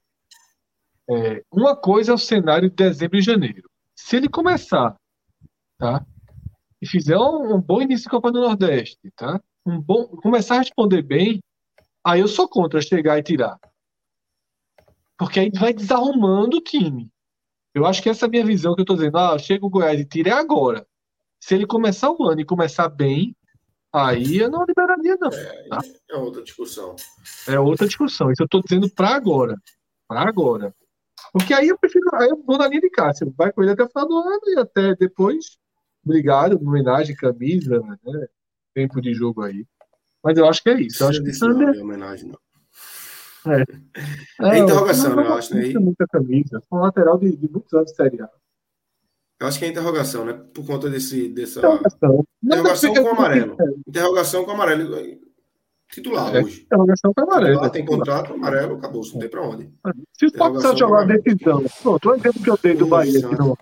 É, 1.07 1.43
uma 1.51 1.75
coisa 1.75 2.11
é 2.11 2.15
o 2.15 2.17
cenário 2.17 2.67
de 2.67 2.75
dezembro 2.75 3.19
e 3.19 3.21
janeiro. 3.21 3.69
Se 3.95 4.15
ele 4.15 4.27
começar, 4.27 4.95
tá? 5.77 6.03
E 6.81 6.87
fizer 6.87 7.17
um, 7.17 7.55
um 7.55 7.61
bom 7.61 7.79
início 7.79 8.05
de 8.05 8.09
Copa 8.09 8.31
do 8.31 8.41
Nordeste, 8.41 9.11
tá? 9.15 9.39
Um 9.63 9.79
bom, 9.79 10.07
começar 10.07 10.55
a 10.55 10.59
responder 10.59 11.03
bem, 11.03 11.39
aí 12.03 12.21
eu 12.21 12.27
sou 12.27 12.47
contra 12.47 12.81
chegar 12.81 13.19
e 13.19 13.23
tirar. 13.23 13.59
Porque 15.15 15.39
aí 15.39 15.51
vai 15.51 15.73
desarrumando 15.73 16.57
o 16.57 16.61
time. 16.61 17.10
Eu 17.73 17.85
acho 17.85 18.01
que 18.01 18.09
essa 18.09 18.25
é 18.25 18.27
a 18.27 18.29
minha 18.29 18.45
visão 18.45 18.75
que 18.75 18.81
eu 18.81 18.85
tô 18.85 18.95
dizendo. 18.95 19.17
Ah, 19.17 19.37
chega 19.37 19.65
o 19.65 19.69
Goiás 19.69 19.99
e 19.99 20.05
tira 20.05 20.31
é 20.31 20.33
agora. 20.33 20.85
Se 21.39 21.55
ele 21.55 21.65
começar 21.65 22.11
o 22.11 22.23
ano 22.23 22.41
e 22.41 22.45
começar 22.45 22.89
bem, 22.89 23.35
Aí 23.93 24.37
eu 24.37 24.49
não 24.49 24.63
liberaria, 24.65 25.17
não. 25.19 25.29
É, 25.29 25.67
tá? 25.67 25.81
é 26.09 26.15
outra 26.15 26.41
discussão. 26.41 26.95
É 27.47 27.59
outra 27.59 27.85
discussão. 27.85 28.31
Isso 28.31 28.41
eu 28.41 28.45
estou 28.45 28.61
dizendo 28.61 28.89
para 28.89 29.09
agora. 29.09 29.57
Para 30.07 30.21
agora. 30.21 30.73
Porque 31.33 31.53
aí 31.53 31.67
eu 31.67 31.77
prefiro. 31.77 32.05
Aí 32.13 32.29
eu 32.29 32.41
vou 32.41 32.57
na 32.57 32.67
linha 32.67 32.81
de 32.81 32.89
Cássio. 32.89 33.33
Vai 33.37 33.51
com 33.51 33.61
ele 33.61 33.71
até 33.71 33.83
o 33.83 33.89
final 33.89 34.07
do 34.07 34.17
ano 34.17 34.41
e 34.47 34.59
até 34.59 34.95
depois. 34.95 35.57
Obrigado, 36.05 36.57
homenagem, 36.57 37.15
camisa, 37.15 37.79
né? 37.79 38.27
Tempo 38.73 39.01
de 39.01 39.13
jogo 39.13 39.43
aí. 39.43 39.65
Mas 40.23 40.37
eu 40.37 40.47
acho 40.47 40.63
que 40.63 40.69
é 40.69 40.81
isso. 40.81 41.03
Eu 41.03 41.09
acho 41.09 41.21
que 41.21 41.39
não 41.39 41.69
é 41.69 41.81
homenagem, 41.81 42.29
não. 42.29 42.39
É. 43.47 43.61
É, 44.45 44.57
é 44.57 44.59
interrogação, 44.59 45.15
né? 45.15 45.27
Eu 45.27 45.33
acho, 45.33 45.55
né? 45.55 45.73
Muita 45.79 46.05
camisa. 46.07 46.61
Foi 46.69 46.79
um 46.79 46.81
lateral 46.81 47.17
de, 47.17 47.35
de 47.35 47.49
muitos 47.49 47.73
anos 47.73 47.91
de 47.91 47.95
Série 47.95 48.21
A. 48.21 48.29
Eu 49.39 49.47
acho 49.47 49.57
que 49.57 49.65
é 49.65 49.69
interrogação, 49.69 50.23
né? 50.23 50.33
Por 50.53 50.65
conta 50.65 50.89
desse, 50.89 51.27
dessa. 51.29 51.59
Interrogação, 51.59 52.25
interrogação 52.43 52.93
com 52.93 53.09
amarelo. 53.09 53.57
Interrogação 53.87 54.45
com 54.45 54.51
amarelo. 54.51 55.19
Titular 55.91 56.35
é, 56.35 56.43
hoje. 56.43 56.61
Interrogação 56.61 57.13
com 57.13 57.21
amarelo. 57.21 57.53
Titular, 57.53 57.71
tem 57.71 57.85
contrato, 57.85 58.33
amarelo, 58.33 58.75
acabou. 58.75 59.01
Não 59.11 59.19
tem 59.19 59.29
pra 59.29 59.41
onde. 59.41 59.69
Se 60.13 60.25
o 60.25 60.27
Sport 60.27 60.51
precisar 60.53 60.75
jogar 60.75 61.01
a 61.01 61.05
decisão. 61.05 61.63
Pronto, 61.81 62.09
o 62.09 62.13
exemplo 62.13 62.43
que 62.43 62.49
eu 62.49 62.59
dei 62.61 62.75
do 62.75 62.85
Bahia, 62.85 63.27
que, 63.27 63.35
não, 63.35 63.57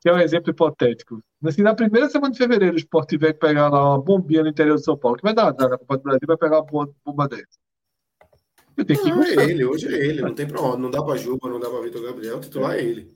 que 0.00 0.08
é 0.08 0.12
um 0.12 0.18
exemplo 0.18 0.50
hipotético. 0.50 1.20
Assim, 1.44 1.62
na 1.62 1.74
primeira 1.74 2.08
semana 2.08 2.32
de 2.32 2.38
fevereiro, 2.38 2.76
o 2.76 2.78
Sport 2.78 3.08
tiver 3.08 3.32
que 3.32 3.40
pegar 3.40 3.68
lá 3.68 3.90
uma 3.90 4.00
bombinha 4.00 4.42
no 4.42 4.48
interior 4.48 4.76
de 4.76 4.84
São 4.84 4.96
Paulo, 4.96 5.16
que 5.16 5.24
vai 5.24 5.34
dar 5.34 5.52
na 5.52 5.78
Copa 5.78 5.96
do 5.96 6.02
Brasil, 6.04 6.26
vai 6.26 6.36
pegar 6.36 6.60
uma 6.60 6.88
bomba 7.04 7.28
dessa. 7.28 7.61
Eu 8.76 8.84
tenho 8.84 9.02
que 9.02 9.10
não, 9.10 9.22
é 9.22 9.50
ele, 9.50 9.64
hoje 9.64 9.86
é 9.86 10.06
ele, 10.06 10.22
não 10.22 10.34
tem 10.34 10.46
pra. 10.46 10.76
Não 10.76 10.90
dá 10.90 11.02
pra 11.02 11.16
Juba, 11.16 11.48
não 11.48 11.60
dá 11.60 11.68
pra 11.68 11.80
Vitor 11.80 12.02
Gabriel, 12.02 12.40
titular 12.40 12.76
é 12.76 12.82
ele. 12.82 13.12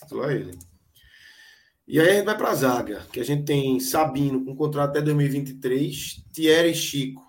Titular 0.00 0.30
é 0.30 0.34
ele. 0.36 0.58
E 1.86 2.00
aí 2.00 2.08
a 2.08 2.14
gente 2.14 2.24
vai 2.24 2.36
para 2.36 2.50
a 2.50 2.54
zaga, 2.54 3.06
que 3.12 3.20
a 3.20 3.24
gente 3.24 3.44
tem 3.44 3.78
Sabino 3.78 4.44
com 4.44 4.56
contrato 4.56 4.90
até 4.90 5.02
2023, 5.02 6.24
Thierry 6.32 6.70
e 6.70 6.74
Chico 6.74 7.22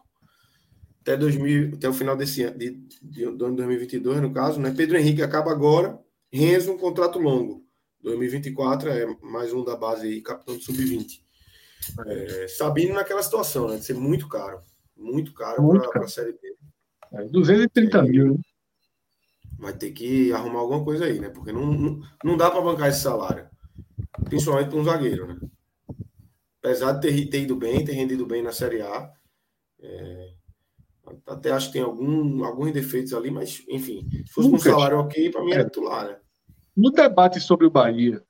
até, 1.06 1.16
2000, 1.16 1.76
até 1.76 1.88
o 1.88 1.94
final 1.94 2.18
desse 2.18 2.42
ano, 2.42 2.58
de, 2.58 2.72
de, 3.00 3.26
do 3.26 3.45
ano 3.45 3.56
2022, 3.58 4.22
no 4.22 4.34
caso, 4.34 4.60
né? 4.60 4.74
Pedro 4.76 4.98
Henrique 4.98 5.22
acaba 5.22 5.52
agora, 5.52 6.00
Renzo 6.34 6.72
um 6.72 6.77
contrato 6.80 7.19
longo, 7.19 7.64
2024 8.02 8.90
é 8.90 9.06
mais 9.22 9.53
um 9.53 9.64
da 9.64 9.76
base 9.76 10.08
aí, 10.08 10.22
capitão 10.22 10.56
do 10.56 10.64
sub-20. 10.64 11.22
É, 12.08 12.48
Sabino 12.48 12.95
naquela 12.95 13.22
situação, 13.22 13.68
né? 13.68 13.77
De 13.77 13.85
ser 13.85 13.94
muito 13.94 14.27
caro, 14.27 14.60
muito 14.98 15.32
caro 15.32 15.80
para 15.92 16.06
a 16.06 16.08
Série 16.08 16.32
B. 16.32 16.55
É, 17.16 17.26
230 17.26 18.03
mil, 18.03 18.34
né? 18.34 18.40
Vai 19.58 19.74
ter 19.74 19.92
que 19.92 20.32
arrumar 20.34 20.60
alguma 20.60 20.84
coisa 20.84 21.06
aí, 21.06 21.19
né? 21.19 21.30
Porque 21.30 21.52
não, 21.52 21.66
não, 21.66 22.02
não 22.24 22.38
dá 22.38 22.52
para 22.52 22.61
bancar 22.61 22.90
esse 22.90 23.02
salário 23.02 23.48
principalmente 24.24 24.69
para 24.69 24.80
um 24.80 24.84
zagueiro, 24.84 25.27
né? 25.27 25.40
Apesar 26.60 26.94
de 26.94 27.02
ter, 27.02 27.30
ter, 27.30 27.42
ido 27.42 27.56
bem, 27.56 27.85
ter 27.85 27.94
rendido 27.94 28.26
bem 28.26 28.42
na 28.42 28.52
Série 28.52 28.82
A, 28.82 29.11
é, 29.80 30.34
até 31.27 31.52
acho 31.52 31.68
que 31.68 31.74
tem 31.74 31.82
algum, 31.84 32.44
alguns 32.44 32.72
defeitos 32.72 33.14
ali, 33.14 33.30
mas 33.30 33.64
enfim, 33.69 34.08
se 34.10 34.34
fosse 34.34 34.50
um 34.50 34.58
salário 34.58 34.98
ok, 34.98 35.30
para 35.30 35.44
mim 35.44 35.52
é 35.52 35.64
titular, 35.64 36.08
né? 36.08 36.18
No 36.76 36.92
debate 36.92 37.40
sobre 37.40 37.68
o 37.68 37.72
Bahia, 37.72 38.22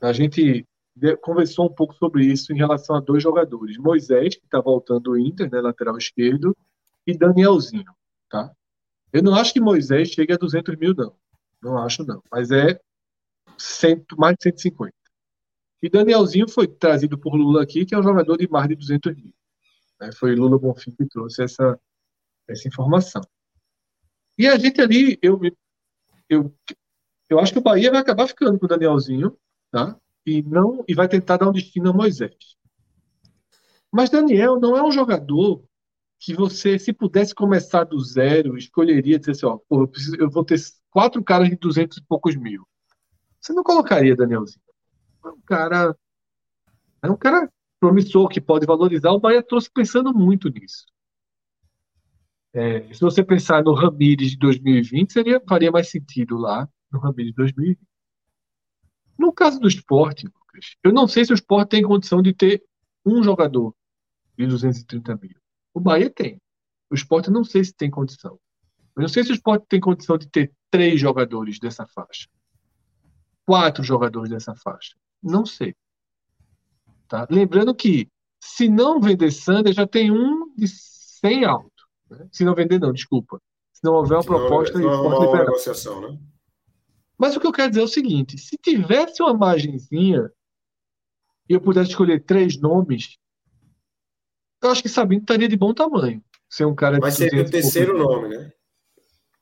a 0.00 0.12
gente 0.12 0.66
conversou 1.20 1.66
um 1.66 1.72
pouco 1.72 1.94
sobre 1.94 2.24
isso 2.24 2.52
em 2.52 2.56
relação 2.56 2.96
a 2.96 3.00
dois 3.00 3.22
jogadores: 3.22 3.76
Moisés, 3.76 4.34
que 4.34 4.44
está 4.44 4.60
voltando 4.60 5.00
do 5.00 5.18
Inter, 5.18 5.50
né, 5.50 5.60
lateral 5.60 5.96
esquerdo, 5.96 6.56
e 7.06 7.16
Danielzinho, 7.16 7.92
tá? 8.28 8.52
Eu 9.12 9.22
não 9.22 9.34
acho 9.34 9.52
que 9.52 9.60
Moisés 9.60 10.08
chegue 10.08 10.32
a 10.32 10.36
200 10.36 10.76
mil, 10.76 10.94
não. 10.94 11.16
Não 11.62 11.78
acho, 11.78 12.04
não. 12.04 12.22
Mas 12.30 12.50
é 12.50 12.78
cento, 13.56 14.16
mais 14.18 14.36
de 14.36 14.44
150. 14.44 14.92
E 15.82 15.88
Danielzinho 15.88 16.48
foi 16.48 16.66
trazido 16.66 17.18
por 17.18 17.34
Lula 17.34 17.62
aqui, 17.62 17.86
que 17.86 17.94
é 17.94 17.98
um 17.98 18.02
jogador 18.02 18.36
de 18.36 18.48
mais 18.48 18.68
de 18.68 18.74
200 18.74 19.14
mil. 19.14 19.32
Né? 20.00 20.10
Foi 20.12 20.34
Lula 20.34 20.58
Bonfim 20.58 20.92
que 20.92 21.06
trouxe 21.06 21.42
essa, 21.42 21.78
essa 22.48 22.68
informação. 22.68 23.22
E 24.36 24.46
a 24.46 24.56
gente 24.58 24.80
ali, 24.80 25.18
eu, 25.22 25.40
eu, 26.28 26.54
eu 27.28 27.40
acho 27.40 27.52
que 27.52 27.58
o 27.58 27.62
Bahia 27.62 27.90
vai 27.90 28.00
acabar 28.00 28.26
ficando 28.28 28.58
com 28.58 28.66
o 28.66 28.68
Danielzinho, 28.68 29.36
tá? 29.70 29.98
E, 30.24 30.42
não, 30.42 30.84
e 30.86 30.94
vai 30.94 31.08
tentar 31.08 31.38
dar 31.38 31.48
um 31.48 31.52
destino 31.52 31.90
a 31.90 31.92
Moisés. 31.92 32.56
Mas 33.90 34.10
Daniel 34.10 34.60
não 34.60 34.76
é 34.76 34.82
um 34.82 34.92
jogador 34.92 35.64
que 36.18 36.34
você, 36.34 36.78
se 36.78 36.92
pudesse 36.92 37.34
começar 37.34 37.84
do 37.84 37.98
zero, 38.00 38.56
escolheria 38.56 39.18
dizer 39.18 39.32
assim, 39.32 39.46
ó, 39.46 39.58
pô, 39.68 39.82
eu, 39.82 39.88
preciso, 39.88 40.16
eu 40.16 40.28
vou 40.28 40.44
ter 40.44 40.58
quatro 40.90 41.22
caras 41.22 41.48
de 41.48 41.56
200 41.56 41.98
e 41.98 42.02
poucos 42.02 42.34
mil. 42.36 42.66
Você 43.40 43.52
não 43.52 43.62
colocaria 43.62 44.16
Danielzinho. 44.16 44.60
É 45.24 45.28
um 45.28 45.40
cara. 45.42 45.96
É 47.02 47.10
um 47.10 47.16
cara 47.16 47.48
promissor 47.78 48.28
que 48.28 48.40
pode 48.40 48.66
valorizar. 48.66 49.10
O 49.12 49.20
Bahia 49.20 49.42
trouxe 49.42 49.70
pensando 49.70 50.12
muito 50.12 50.48
nisso. 50.48 50.84
É, 52.52 52.92
se 52.92 53.00
você 53.00 53.22
pensar 53.22 53.62
no 53.62 53.72
Ramires 53.72 54.32
de 54.32 54.38
2020, 54.38 55.12
seria, 55.12 55.40
faria 55.48 55.70
mais 55.70 55.88
sentido 55.90 56.36
lá 56.36 56.68
no 56.90 56.98
Ramires 56.98 57.30
de 57.30 57.36
2020. 57.36 57.78
No 59.16 59.32
caso 59.32 59.60
do 59.60 59.68
esporte, 59.68 60.26
Lucas, 60.26 60.76
eu 60.82 60.92
não 60.92 61.06
sei 61.06 61.24
se 61.24 61.32
o 61.32 61.34
esporte 61.34 61.70
tem 61.70 61.82
condição 61.82 62.20
de 62.20 62.32
ter 62.32 62.64
um 63.04 63.22
jogador 63.22 63.74
de 64.36 64.46
230 64.46 65.16
mil. 65.16 65.36
O 65.72 65.80
Bahia 65.80 66.10
tem. 66.10 66.40
O 66.90 66.94
esporte 66.94 67.30
não 67.30 67.44
sei 67.44 67.64
se 67.64 67.74
tem 67.74 67.90
condição. 67.90 68.38
Eu 68.96 69.02
não 69.02 69.08
sei 69.08 69.22
se 69.24 69.30
o 69.30 69.34
esporte 69.34 69.66
tem 69.68 69.80
condição 69.80 70.18
de 70.18 70.28
ter 70.28 70.52
três 70.70 71.00
jogadores 71.00 71.58
dessa 71.58 71.86
faixa 71.86 72.28
quatro 73.48 73.82
jogadores 73.82 74.28
dessa 74.28 74.54
faixa? 74.54 74.94
Não 75.22 75.46
sei. 75.46 75.74
Tá? 77.08 77.26
Lembrando 77.30 77.74
que, 77.74 78.06
se 78.38 78.68
não 78.68 79.00
vender 79.00 79.30
Sander, 79.30 79.72
já 79.72 79.86
tem 79.86 80.10
um 80.10 80.54
de 80.54 80.68
100 80.68 81.46
alto. 81.46 81.88
Né? 82.10 82.28
Se 82.30 82.44
não 82.44 82.54
vender, 82.54 82.78
não, 82.78 82.92
desculpa. 82.92 83.40
Se 83.72 83.82
não 83.82 83.94
houver 83.94 84.16
uma 84.16 84.22
se 84.22 84.28
proposta... 84.28 84.78
Não, 84.78 85.02
não 85.02 85.30
uma 85.30 85.38
negociação, 85.38 85.98
né? 85.98 86.18
Mas 87.16 87.34
o 87.34 87.40
que 87.40 87.46
eu 87.46 87.52
quero 87.52 87.70
dizer 87.70 87.80
é 87.80 87.84
o 87.84 87.88
seguinte, 87.88 88.36
se 88.36 88.58
tivesse 88.58 89.22
uma 89.22 89.32
margenzinha 89.32 90.30
e 91.48 91.54
eu 91.54 91.60
pudesse 91.60 91.88
escolher 91.88 92.22
três 92.22 92.60
nomes, 92.60 93.16
eu 94.62 94.70
acho 94.70 94.82
que 94.82 94.88
Sabino 94.88 95.20
estaria 95.20 95.48
de 95.48 95.56
bom 95.56 95.72
tamanho. 95.72 96.22
Ser 96.48 96.64
um 96.64 96.74
cara 96.74 96.98
Mas 97.00 97.14
seria 97.14 97.42
o 97.42 97.50
terceiro 97.50 97.96
nome, 97.96 98.28
né? 98.28 98.50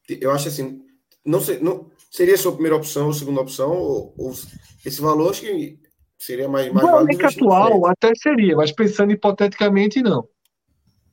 Eu 0.09 0.31
acho 0.31 0.49
assim, 0.49 0.85
não 1.25 1.41
sei, 1.41 1.59
não, 1.61 1.91
Seria 2.11 2.35
a 2.35 2.39
sua 2.39 2.53
primeira 2.53 2.77
opção 2.77 3.07
ou 3.07 3.13
segunda 3.13 3.41
opção? 3.41 3.77
Ou, 3.77 4.15
ou 4.17 4.33
esse 4.85 5.01
valor, 5.01 5.31
acho 5.31 5.43
que 5.43 5.79
Seria 6.19 6.49
mais, 6.49 6.73
mais 6.73 6.87
no 6.87 7.01
elenco 7.01 7.27
atual 7.27 7.87
até 7.87 8.11
seria, 8.15 8.57
mas 8.57 8.73
pensando 8.73 9.13
hipoteticamente, 9.13 10.01
não. 10.01 10.27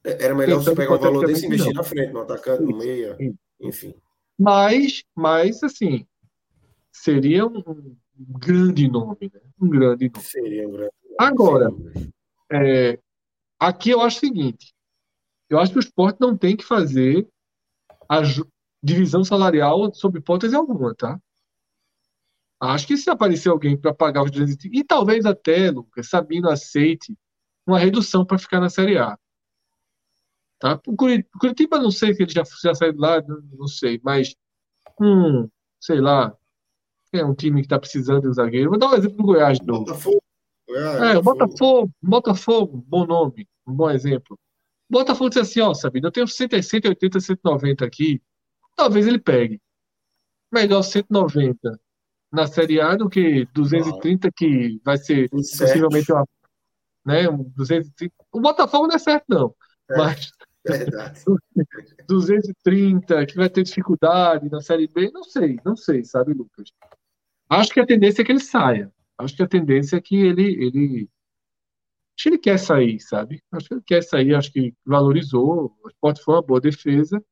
É, 0.04 0.24
era 0.26 0.34
melhor 0.34 0.64
você 0.64 0.74
pegar 0.74 0.96
o 0.96 1.00
valor 1.00 1.28
desse 1.28 1.44
e 1.44 1.48
investir 1.48 1.74
não. 1.74 1.82
na 1.82 1.84
frente, 1.84 2.14
no 2.14 2.22
atacante, 2.22 2.64
no 2.64 2.78
meia, 2.78 3.18
enfim. 3.60 3.94
Mas, 4.40 5.04
mas 5.14 5.62
assim, 5.62 6.08
seria 6.90 7.46
um, 7.46 7.96
grande 8.18 8.88
nome, 8.88 9.30
né? 9.34 9.42
Um 9.62 9.70
grande 9.70 10.10
nome. 10.10 10.26
Seria 10.26 10.68
um 10.68 10.72
grande 10.72 10.94
nome. 11.04 11.16
Agora, 11.20 11.70
é, 12.50 12.98
aqui 13.68 13.92
eu 13.92 14.02
acho 14.02 14.18
o 14.18 14.20
seguinte: 14.20 14.74
eu 15.50 15.60
acho 15.60 15.72
que 15.72 15.78
o 15.78 15.82
esporte 15.82 16.20
não 16.20 16.38
tem 16.38 16.56
que 16.56 16.64
fazer 16.64 17.28
a 18.10 18.22
divisão 18.82 19.24
salarial 19.24 19.94
sob 19.94 20.20
hipótese 20.20 20.56
alguma, 20.56 20.94
tá? 20.96 21.20
Acho 22.60 22.88
que 22.88 22.98
se 22.98 23.10
aparecer 23.10 23.50
alguém 23.50 23.78
para 23.78 23.94
pagar 23.94 24.24
os 24.24 24.32
230, 24.32 24.78
e 24.78 24.84
talvez 24.84 25.26
até, 25.26 25.70
Lucas, 25.70 26.08
Sabino 26.08 26.50
aceite 26.50 27.14
uma 27.68 27.78
redução 27.78 28.26
para 28.26 28.38
ficar 28.38 28.60
na 28.60 28.70
Série 28.70 28.98
A. 28.98 29.18
Tá? 30.60 30.80
O 30.88 30.96
Curitiba, 30.96 31.78
não 31.78 31.92
sei 31.92 32.14
se 32.14 32.24
ele 32.24 32.32
já, 32.32 32.44
já 32.62 32.74
saiu 32.74 32.96
lá, 32.98 33.22
não, 33.22 33.68
sei, 33.68 34.00
mas 34.02 34.34
um, 35.00 35.50
sei 35.78 36.00
lá, 36.00 36.34
é 37.12 37.26
um 37.26 37.36
time 37.36 37.60
que 37.62 37.66
está 37.66 37.78
precisando 37.78 38.22
de 38.22 38.30
um 38.30 38.34
zagueiro. 38.34 38.70
Vou 38.70 38.80
dar 38.80 38.88
um 38.88 38.96
exemplo 38.96 39.18
do 39.18 39.24
Goiás 39.24 39.60
de 39.60 39.66
novo. 39.66 39.84
Botafogo. 39.84 40.24
Goiás, 40.66 41.02
é, 41.02 41.22
Botafogo, 41.22 41.92
Botafogo, 42.02 42.86
bom 42.88 43.06
nome, 43.06 43.46
um 43.66 43.74
bom 43.74 43.90
exemplo. 43.90 44.38
Botafogo 44.90 45.30
diz 45.30 45.40
assim, 45.40 45.62
ó, 45.62 45.74
Sabino, 45.74 46.08
eu 46.08 46.12
tenho 46.12 46.28
180, 46.28 47.20
190 47.20 47.86
aqui, 47.86 48.22
talvez 48.76 49.08
ele 49.08 49.20
pegue. 49.20 49.60
Melhor 50.52 50.84
190 50.84 51.80
na 52.32 52.48
Série 52.48 52.82
A 52.82 52.96
do 52.96 53.10
que 53.10 53.46
230 53.54 54.32
que 54.36 54.82
vai 54.84 54.98
ser 54.98 55.30
possivelmente 55.30 56.12
uma, 56.12 56.28
né, 57.06 57.30
um 57.30 57.44
230. 57.56 58.14
O 58.32 58.40
Botafogo 58.40 58.88
não 58.88 58.96
é 58.96 59.00
certo 59.00 59.26
não, 59.30 59.56
é, 59.90 59.98
mas 59.98 60.32
verdade. 60.66 61.22
230 62.08 63.26
que 63.26 63.36
vai 63.36 63.50
ter 63.50 63.64
dificuldade 63.64 64.50
na 64.50 64.62
Série 64.62 64.88
B, 64.88 65.12
não 65.12 65.24
sei, 65.24 65.60
não 65.64 65.76
sei, 65.76 66.04
sabe, 66.04 66.34
Lucas? 66.34 66.72
Acho 67.50 67.72
que 67.72 67.80
a 67.80 67.86
tendência 67.86 68.22
é 68.22 68.26
que 68.26 68.32
ele 68.32 68.40
saia. 68.40 68.92
Acho 69.18 69.36
que 69.36 69.44
a 69.44 69.48
tendência 69.48 69.98
é 69.98 70.02
que 70.02 70.16
ele 70.16 70.66
ele 70.66 71.10
acho 72.16 72.24
que 72.24 72.30
ele 72.30 72.38
quer 72.38 72.60
sair, 72.60 73.00
sabe? 73.00 73.42
Acho 73.52 73.68
que 73.68 73.74
ele 73.74 73.84
quer 73.86 74.04
sair, 74.04 74.36
acho 74.36 74.52
que 74.52 74.74
valorizou, 74.86 75.76
o 75.84 75.90
esporte 75.90 76.22
foi 76.22 76.36
uma 76.36 76.42
boa 76.42 76.62
defesa. 76.62 77.24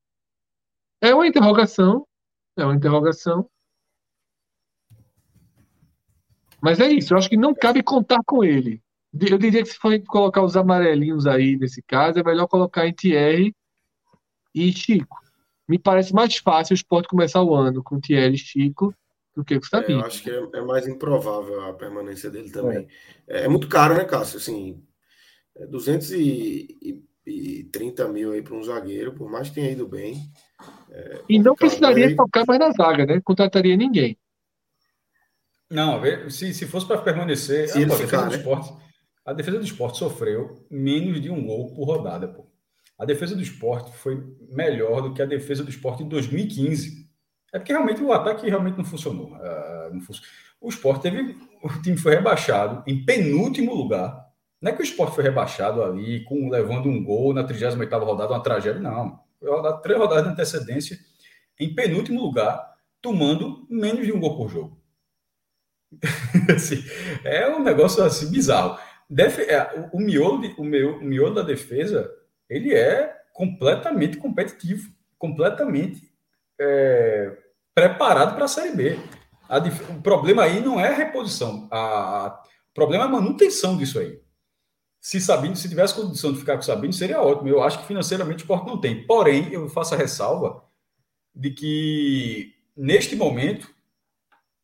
É 1.00 1.14
uma 1.14 1.26
interrogação, 1.26 2.06
é 2.56 2.64
uma 2.64 2.74
interrogação. 2.74 3.48
Mas 6.60 6.78
é 6.78 6.88
isso, 6.88 7.12
eu 7.12 7.18
acho 7.18 7.28
que 7.28 7.36
não 7.36 7.54
cabe 7.54 7.82
contar 7.82 8.20
com 8.24 8.44
ele. 8.44 8.80
Eu 9.12 9.36
diria 9.36 9.62
que 9.62 9.68
se 9.68 9.76
for 9.76 9.98
colocar 10.04 10.42
os 10.42 10.56
amarelinhos 10.56 11.26
aí 11.26 11.56
nesse 11.56 11.82
caso, 11.82 12.18
é 12.18 12.22
melhor 12.22 12.46
colocar 12.46 12.86
em 12.86 12.94
Thierry 12.94 13.54
e 14.54 14.72
Chico. 14.72 15.18
Me 15.68 15.78
parece 15.78 16.14
mais 16.14 16.36
fácil 16.36 16.72
o 16.72 16.76
esporte 16.76 17.08
começar 17.08 17.42
o 17.42 17.54
ano 17.54 17.82
com 17.82 18.00
Thierry 18.00 18.34
e 18.34 18.38
Chico 18.38 18.94
do 19.34 19.44
que 19.44 19.58
com 19.58 19.64
o 19.64 19.68
Sabino. 19.68 20.00
É, 20.00 20.02
eu 20.02 20.06
acho 20.06 20.22
que 20.22 20.30
é, 20.30 20.46
é, 20.54 20.60
mais 20.60 20.86
improvável 20.86 21.62
a 21.62 21.72
permanência 21.72 22.30
dele 22.30 22.50
também. 22.50 22.86
É, 23.26 23.44
é 23.44 23.48
muito 23.48 23.66
caro, 23.68 23.94
né, 23.94 24.04
Cássio? 24.04 24.36
Assim, 24.38 24.84
230 25.68 28.02
é 28.02 28.08
mil 28.08 28.32
aí 28.32 28.42
para 28.42 28.54
um 28.54 28.62
zagueiro, 28.62 29.14
por 29.14 29.30
mais 29.30 29.48
que 29.48 29.54
tenha 29.56 29.70
ido 29.70 29.88
bem. 29.88 30.30
É 30.90 31.22
e 31.28 31.38
não 31.38 31.54
precisaria 31.54 32.08
aí... 32.08 32.16
tocar 32.16 32.44
mais 32.46 32.60
na 32.60 32.70
zaga, 32.72 33.06
né? 33.06 33.20
Contrataria 33.24 33.76
ninguém. 33.76 34.18
Não, 35.70 36.02
se, 36.30 36.52
se 36.52 36.66
fosse 36.66 36.86
para 36.86 37.00
permanecer, 37.00 37.68
se 37.68 37.82
a, 37.82 37.86
defesa 37.86 38.04
ficar, 38.04 38.24
do 38.24 38.32
né? 38.32 38.36
esporte, 38.36 38.70
a 39.24 39.32
defesa 39.32 39.58
do 39.58 39.64
esporte 39.64 39.98
sofreu 39.98 40.66
menos 40.70 41.18
de 41.20 41.30
um 41.30 41.46
gol 41.46 41.74
por 41.74 41.84
rodada. 41.84 42.28
Pô. 42.28 42.46
A 42.98 43.06
defesa 43.06 43.34
do 43.34 43.42
esporte 43.42 43.90
foi 43.96 44.22
melhor 44.50 45.00
do 45.00 45.14
que 45.14 45.22
a 45.22 45.26
defesa 45.26 45.64
do 45.64 45.70
esporte 45.70 46.02
em 46.02 46.08
2015. 46.08 47.01
É 47.52 47.58
porque 47.58 47.72
realmente 47.72 48.02
o 48.02 48.12
ataque 48.12 48.48
realmente 48.48 48.78
não 48.78 48.84
funcionou. 48.84 49.32
Uh, 49.32 49.92
não 49.92 50.00
O 50.60 50.68
esporte 50.68 51.02
teve. 51.02 51.36
O 51.62 51.68
time 51.82 51.96
foi 51.96 52.14
rebaixado 52.14 52.82
em 52.86 53.04
penúltimo 53.04 53.74
lugar. 53.74 54.26
Não 54.60 54.70
é 54.70 54.74
que 54.74 54.80
o 54.80 54.84
esporte 54.84 55.14
foi 55.14 55.24
rebaixado 55.24 55.82
ali, 55.82 56.24
com 56.24 56.48
levando 56.48 56.88
um 56.88 57.02
gol 57.04 57.34
na 57.34 57.44
38 57.44 58.04
rodada, 58.04 58.32
uma 58.32 58.42
tragédia, 58.42 58.80
não. 58.80 59.20
Foi 59.38 59.50
rodado 59.50 59.82
três 59.82 59.98
rodadas 59.98 60.24
de 60.24 60.30
antecedência, 60.30 60.98
em 61.58 61.74
penúltimo 61.74 62.22
lugar, 62.22 62.72
tomando 63.00 63.66
menos 63.68 64.06
de 64.06 64.12
um 64.12 64.20
gol 64.20 64.36
por 64.36 64.48
jogo. 64.48 64.80
assim, 66.54 66.82
é 67.24 67.48
um 67.48 67.62
negócio 67.62 68.02
assim 68.02 68.30
bizarro. 68.30 68.78
É, 69.48 69.88
o, 69.92 69.98
miolo 69.98 70.40
de, 70.40 70.54
o, 70.56 70.64
meu, 70.64 70.98
o 70.98 71.04
miolo 71.04 71.34
da 71.34 71.42
defesa 71.42 72.10
ele 72.48 72.72
é 72.72 73.14
completamente 73.32 74.16
competitivo, 74.16 74.90
completamente 75.18 76.11
é, 76.62 77.38
preparado 77.74 78.34
para 78.34 78.44
a 78.44 78.48
Série 78.48 78.76
B. 78.76 78.98
A, 79.48 79.58
o 79.58 80.02
problema 80.02 80.44
aí 80.44 80.60
não 80.60 80.80
é 80.80 80.88
a 80.88 80.96
reposição, 80.96 81.68
a, 81.70 81.78
a, 81.78 82.42
o 82.70 82.74
problema 82.74 83.04
é 83.04 83.06
a 83.06 83.10
manutenção 83.10 83.76
disso 83.76 83.98
aí. 83.98 84.20
Se 85.00 85.20
Sabino, 85.20 85.56
se 85.56 85.68
tivesse 85.68 85.94
condição 85.94 86.32
de 86.32 86.38
ficar 86.38 86.54
com 86.56 86.62
Sabino, 86.62 86.92
seria 86.92 87.20
ótimo. 87.20 87.48
Eu 87.48 87.62
acho 87.62 87.80
que 87.80 87.86
financeiramente 87.86 88.36
o 88.36 88.44
esporte 88.44 88.68
não 88.68 88.80
tem. 88.80 89.04
Porém, 89.04 89.52
eu 89.52 89.68
faço 89.68 89.94
a 89.94 89.98
ressalva 89.98 90.62
de 91.34 91.50
que 91.50 92.54
neste 92.76 93.16
momento 93.16 93.68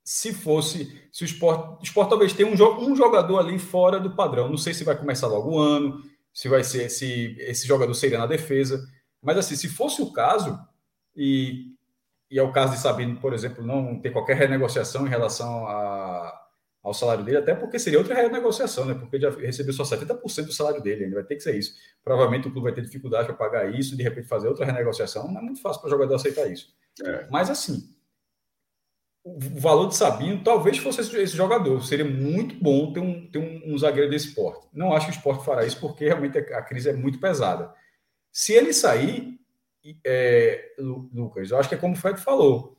se 0.05 0.33
fosse, 0.33 0.97
se 1.13 1.25
o 1.25 1.27
esporte 1.27 2.09
talvez 2.09 2.33
tenha 2.33 2.49
um, 2.49 2.55
um 2.81 2.95
jogador 2.95 3.41
ali 3.41 3.59
fora 3.59 3.99
do 3.99 4.15
padrão. 4.15 4.49
Não 4.49 4.57
sei 4.57 4.73
se 4.73 4.85
vai 4.85 4.97
começar 4.97 5.27
logo 5.27 5.51
o 5.51 5.59
ano, 5.59 6.01
se 6.33 6.49
vai 6.49 6.63
ser, 6.63 6.89
se 6.89 7.37
esse 7.41 7.67
jogador 7.67 7.93
seria 7.95 8.19
na 8.19 8.27
defesa. 8.27 8.81
Mas 9.21 9.37
assim, 9.37 9.57
se 9.57 9.69
fosse 9.69 10.01
o 10.01 10.13
caso, 10.13 10.57
e, 11.17 11.75
e 12.31 12.39
é 12.39 12.43
o 12.43 12.53
caso 12.53 12.73
de 12.73 12.81
Sabino, 12.81 13.19
por 13.21 13.33
exemplo, 13.33 13.65
não 13.65 14.01
ter 14.01 14.11
qualquer 14.11 14.37
renegociação 14.37 15.07
em 15.07 15.11
relação 15.11 15.67
a, 15.67 16.49
ao 16.83 16.93
salário 16.93 17.25
dele, 17.25 17.39
até 17.39 17.55
porque 17.55 17.79
seria 17.79 17.99
outra 17.99 18.15
renegociação, 18.15 18.85
né? 18.85 18.95
Porque 18.95 19.19
já 19.19 19.31
recebeu 19.31 19.73
só 19.73 19.83
70% 19.83 20.47
do 20.47 20.53
salário 20.53 20.83
dele, 20.83 21.05
ainda 21.05 21.17
vai 21.17 21.25
ter 21.25 21.37
que 21.37 21.43
ser 21.43 21.57
isso. 21.57 21.75
Provavelmente 22.05 22.49
o 22.49 22.51
clube 22.51 22.67
vai 22.67 22.75
ter 22.75 22.83
dificuldade 22.83 23.27
para 23.27 23.37
pagar 23.37 23.75
isso, 23.75 23.97
de 23.97 24.03
repente 24.03 24.29
fazer 24.29 24.49
outra 24.49 24.67
renegociação. 24.67 25.31
Não 25.31 25.41
é 25.41 25.43
muito 25.43 25.63
fácil 25.63 25.81
para 25.81 25.89
o 25.89 25.91
jogador 25.91 26.15
aceitar 26.15 26.47
isso. 26.51 26.69
É. 27.03 27.27
Mas 27.31 27.49
assim, 27.49 27.89
o 29.25 29.39
valor 29.61 29.89
de 29.89 29.97
Sabino 29.97 30.43
talvez 30.43 30.79
fosse 30.79 31.01
esse 31.01 31.37
jogador. 31.37 31.83
Seria 31.85 32.05
muito 32.05 32.55
bom 32.63 32.93
ter 32.93 33.01
um, 33.01 33.31
ter 33.31 33.39
um, 33.39 33.75
um, 33.75 33.79
zagueiro 33.79 34.11
desse 34.11 34.29
esporte. 34.29 34.67
Não 34.73 34.93
acho 34.93 35.07
que 35.07 35.13
o 35.13 35.17
esporte 35.17 35.45
fará 35.45 35.65
isso 35.65 35.81
porque 35.81 36.05
realmente 36.05 36.39
a, 36.39 36.59
a 36.59 36.63
crise 36.63 36.91
é 36.91 36.93
muito 36.93 37.19
pesada. 37.19 37.73
Se 38.33 38.53
ele 38.53 38.73
sair, 38.73 39.38
é, 40.05 40.73
Lucas, 40.79 41.51
eu 41.51 41.59
acho 41.59 41.69
que 41.69 41.75
é 41.75 41.79
como 41.79 41.95
o 41.95 41.97
Fred 41.97 42.21
falou. 42.21 42.77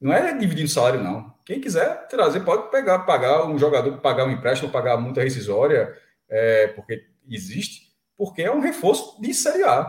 Não 0.00 0.12
é 0.12 0.36
dividindo 0.36 0.68
salário, 0.68 1.02
não. 1.02 1.34
Quem 1.44 1.60
quiser 1.60 2.06
trazer, 2.08 2.40
pode 2.40 2.70
pegar, 2.70 3.00
pagar 3.00 3.46
um 3.46 3.58
jogador, 3.58 3.98
pagar 3.98 4.26
um 4.26 4.30
empréstimo, 4.30 4.70
pagar 4.70 4.96
multa 4.98 5.22
rescisória, 5.22 5.96
é, 6.28 6.68
porque 6.68 7.06
existe, 7.28 7.92
porque 8.16 8.42
é 8.42 8.52
um 8.52 8.60
reforço 8.60 9.20
de 9.20 9.32
Série 9.32 9.64
A. 9.64 9.86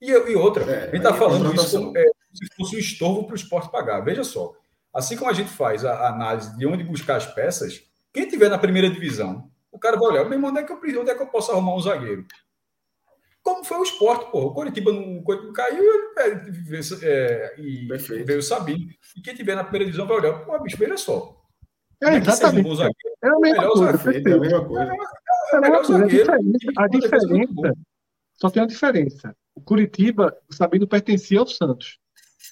E, 0.00 0.10
e 0.10 0.34
outra, 0.34 0.64
é, 0.64 0.78
a 0.78 0.84
gente 0.86 0.96
está 0.96 1.14
falando 1.14 1.54
isso 1.54 1.78
como, 1.78 1.96
é, 1.96 2.04
se 2.32 2.46
fosse 2.56 2.76
um 2.76 2.78
estorvo 2.78 3.24
para 3.24 3.32
o 3.32 3.36
esporte 3.36 3.70
pagar. 3.70 4.00
Veja 4.00 4.24
só. 4.24 4.52
Assim 4.92 5.16
como 5.16 5.30
a 5.30 5.34
gente 5.34 5.50
faz 5.50 5.84
a 5.84 6.08
análise 6.08 6.56
de 6.56 6.66
onde 6.66 6.84
buscar 6.84 7.16
as 7.16 7.26
peças, 7.26 7.82
quem 8.12 8.28
tiver 8.28 8.48
na 8.48 8.58
primeira 8.58 8.88
divisão, 8.88 9.50
o 9.72 9.78
cara 9.78 9.96
vai 9.96 10.08
olhar, 10.08 10.24
meu 10.24 10.34
irmão, 10.34 10.50
onde 10.50 10.60
é 10.60 10.62
que 10.62 10.72
eu, 10.72 11.00
onde 11.00 11.10
é 11.10 11.14
que 11.14 11.22
eu 11.22 11.26
posso 11.26 11.50
arrumar 11.50 11.74
um 11.74 11.80
zagueiro? 11.80 12.24
Como 13.44 13.62
foi 13.62 13.76
o 13.76 13.82
esporte, 13.82 14.30
pô. 14.32 14.46
O 14.46 14.54
Coritiba 14.54 14.90
não, 14.90 15.22
caiu 15.52 15.84
é, 16.18 16.30
é, 17.02 17.54
e 17.60 17.86
Perfeito. 17.86 18.26
veio 18.26 18.38
o 18.38 18.42
Sabino. 18.42 18.88
E 19.14 19.20
quem 19.20 19.34
tiver 19.34 19.54
na 19.54 19.62
primeira 19.62 19.84
divisão 19.84 20.06
vai 20.06 20.16
olhar, 20.16 20.32
pô, 20.46 20.58
bicho, 20.60 20.78
veja 20.78 20.96
só. 20.96 21.36
É, 22.02 22.16
exatamente. 22.16 22.68
Um 22.68 22.74
zagueiro, 22.74 23.16
é 23.22 23.28
a 23.28 23.38
mesma 23.38 23.68
coisa. 23.68 23.96
Zagueiro, 23.98 24.28
é 24.28 24.32
a 24.32 24.40
mesma 24.40 24.64
coisa. 24.64 24.92
É, 24.92 25.56
é, 25.56 25.68
é 25.68 25.84
zagueiro, 25.84 26.32
a 26.76 26.88
diferença, 26.88 27.74
só 28.34 28.50
tem 28.50 28.62
uma 28.62 28.68
diferença. 28.68 29.36
O 29.54 29.60
Curitiba, 29.60 30.36
o 30.48 30.54
Sabino 30.54 30.88
pertencia 30.88 31.38
ao 31.38 31.46
Santos. 31.46 31.98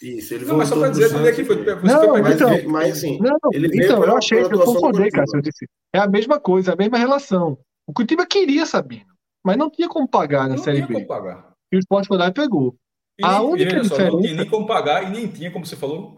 Isso, 0.01 0.35
ele 0.35 0.45
não, 0.45 0.59
mas 0.59 0.69
só 0.69 0.79
para 0.79 0.91
dizer 0.91 1.15
onde 1.15 1.29
é 1.29 1.33
que 1.33 1.45
foi. 1.45 1.65
Não, 1.65 1.77
foi 1.77 2.23
mas, 2.23 2.35
então, 2.35 2.51
mas 2.69 2.93
assim, 2.99 3.19
não, 3.19 3.39
então, 3.55 4.05
eu 4.05 4.17
achei 4.17 4.47
que 4.47 4.55
eu 4.55 4.61
concordei, 4.61 5.11
Cássio. 5.11 5.39
Eu 5.39 5.43
disse, 5.43 5.67
é 5.93 5.99
a 5.99 6.07
mesma 6.07 6.39
coisa, 6.39 6.73
a 6.73 6.77
mesma 6.77 6.99
relação. 6.99 7.59
O 7.87 7.93
Curitiba 7.93 8.27
queria 8.27 8.67
Sabino, 8.67 9.12
mas 9.45 9.57
não 9.57 9.71
tinha 9.71 9.89
como 9.89 10.09
pagar 10.09 10.49
na 10.49 10.57
não 10.57 10.63
Série 10.63 10.83
B. 10.83 11.05
Pagar. 11.05 11.53
E 11.73 11.77
o 11.77 11.79
Sport 11.79 12.09
e 12.11 12.33
pegou. 12.33 12.77
E 13.19 13.25
a 13.25 13.41
única 13.41 13.81
diferença... 13.81 13.95
Só, 13.95 14.11
não 14.11 14.21
tinha 14.21 14.35
nem 14.35 14.49
como 14.49 14.67
pagar 14.67 15.05
e 15.05 15.11
nem 15.11 15.29
tinha, 15.29 15.51
como 15.51 15.67
você 15.67 15.77
falou, 15.77 16.17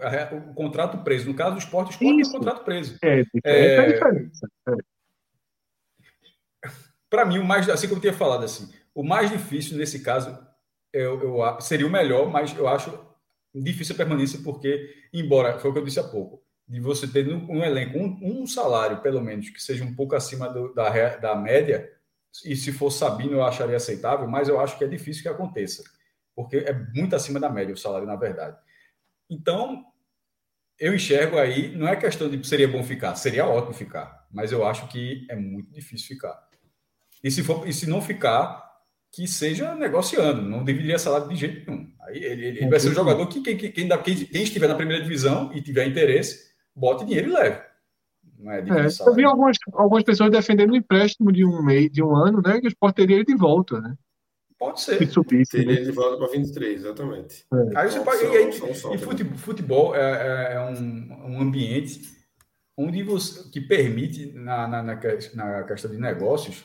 o 0.50 0.54
contrato 0.54 0.98
preso. 0.98 1.28
No 1.28 1.34
caso 1.34 1.52
do 1.52 1.58
esporte, 1.58 1.88
o 1.88 1.90
esporte 1.92 2.16
tem 2.16 2.26
um 2.26 2.30
contrato 2.30 2.64
preso. 2.64 2.98
É, 3.02 3.22
é... 3.44 3.78
a 3.78 3.92
diferença. 3.92 4.48
É. 4.68 4.72
Para 7.10 7.24
mim, 7.24 7.38
o 7.38 7.44
mais, 7.44 7.68
assim 7.68 7.86
como 7.86 7.98
eu 7.98 8.02
tinha 8.02 8.12
falado, 8.12 8.44
assim, 8.44 8.72
o 8.94 9.02
mais 9.02 9.30
difícil 9.30 9.76
nesse 9.76 10.00
caso 10.02 10.36
eu, 10.94 11.20
eu, 11.20 11.60
seria 11.60 11.86
o 11.86 11.90
melhor, 11.90 12.30
mas 12.30 12.56
eu 12.56 12.68
acho 12.68 12.96
difícil 13.52 13.94
a 13.94 13.98
permanência, 13.98 14.40
porque, 14.42 14.94
embora, 15.12 15.58
foi 15.58 15.70
o 15.70 15.72
que 15.72 15.80
eu 15.80 15.84
disse 15.84 15.98
há 15.98 16.04
pouco, 16.04 16.42
de 16.68 16.80
você 16.80 17.06
ter 17.06 17.28
um, 17.28 17.50
um 17.50 17.64
elenco, 17.64 17.98
um, 17.98 18.42
um, 18.42 18.46
salário, 18.46 19.00
pelo 19.00 19.20
menos, 19.20 19.50
que 19.50 19.60
seja 19.60 19.84
um 19.84 19.94
pouco 19.94 20.14
acima 20.14 20.48
do, 20.48 20.72
da, 20.72 21.16
da 21.16 21.34
média, 21.34 21.90
e 22.44 22.56
se 22.56 22.72
for 22.72 22.90
Sabino 22.90 23.32
eu 23.32 23.44
acharia 23.44 23.76
aceitável, 23.76 24.26
mas 24.26 24.48
eu 24.48 24.58
acho 24.58 24.76
que 24.78 24.84
é 24.84 24.88
difícil 24.88 25.22
que 25.22 25.28
aconteça, 25.28 25.84
porque 26.34 26.56
é 26.56 26.72
muito 26.72 27.14
acima 27.14 27.38
da 27.38 27.50
média 27.50 27.74
o 27.74 27.78
salário, 27.78 28.06
na 28.06 28.16
verdade. 28.16 28.56
Então, 29.30 29.84
eu 30.78 30.94
enxergo 30.94 31.38
aí, 31.38 31.74
não 31.76 31.86
é 31.86 31.94
questão 31.94 32.28
de 32.28 32.46
seria 32.46 32.66
bom 32.66 32.82
ficar, 32.82 33.14
seria 33.14 33.46
ótimo 33.46 33.74
ficar, 33.74 34.26
mas 34.32 34.50
eu 34.50 34.66
acho 34.66 34.88
que 34.88 35.26
é 35.30 35.36
muito 35.36 35.72
difícil 35.72 36.08
ficar. 36.08 36.48
E 37.22 37.30
se, 37.30 37.42
for, 37.42 37.66
e 37.66 37.72
se 37.72 37.88
não 37.88 38.02
ficar, 38.02 38.64
que 39.12 39.28
seja 39.28 39.74
negociando, 39.76 40.42
não 40.42 40.64
deveria 40.64 40.98
salário 40.98 41.28
de 41.28 41.36
jeito 41.36 41.70
nenhum. 41.70 41.94
Aí 42.00 42.22
ele, 42.22 42.46
ele 42.46 42.68
vai 42.68 42.80
ser 42.80 42.90
um 42.90 42.94
jogador 42.94 43.26
que 43.28 43.40
quem, 43.40 43.56
quem, 43.56 43.70
quem, 43.72 43.88
quem, 44.26 44.42
estiver 44.42 44.66
na 44.66 44.74
primeira 44.74 45.02
divisão 45.02 45.52
e 45.54 45.62
tiver 45.62 45.86
interesse, 45.86 46.52
bote 46.74 47.04
dinheiro 47.04 47.30
e 47.30 47.32
leve. 47.32 47.62
Não 48.44 48.52
é, 48.52 48.58
é 48.58 48.88
eu 49.06 49.14
vi 49.14 49.24
algumas, 49.24 49.56
algumas 49.72 50.04
pessoas 50.04 50.30
defendendo 50.30 50.72
o 50.72 50.76
empréstimo 50.76 51.32
de 51.32 51.44
um 51.46 51.62
mês, 51.62 51.90
de 51.90 52.02
um 52.02 52.14
ano, 52.14 52.42
né? 52.44 52.60
Que 52.60 52.66
o 52.66 52.68
Sport 52.68 52.94
teria 52.94 53.16
ele 53.16 53.24
de 53.24 53.34
volta, 53.34 53.80
né? 53.80 53.94
Pode 54.58 54.82
ser. 54.82 54.98
Se 54.98 55.06
subisse, 55.06 55.52
teria 55.52 55.80
né? 55.80 55.80
de 55.80 55.90
volta 55.90 56.18
para 56.18 56.28
23, 56.28 56.80
exatamente. 56.80 57.46
É. 57.52 57.78
Aí 57.78 57.90
você 57.90 58.00
pode, 58.00 58.22
e, 58.22 58.36
aí, 58.36 58.48
e 58.50 58.98
futebol, 58.98 59.38
futebol 59.38 59.96
é, 59.96 60.00
é, 60.00 60.54
é, 60.54 60.60
um, 60.60 61.32
um 61.32 61.40
ambiente 61.40 62.02
onde 62.76 63.02
você, 63.02 63.48
que 63.50 63.62
permite, 63.62 64.32
na, 64.32 64.68
na, 64.68 64.82
na, 64.82 64.94
na 65.34 65.62
questão 65.64 65.90
de 65.90 65.98
negócios, 65.98 66.64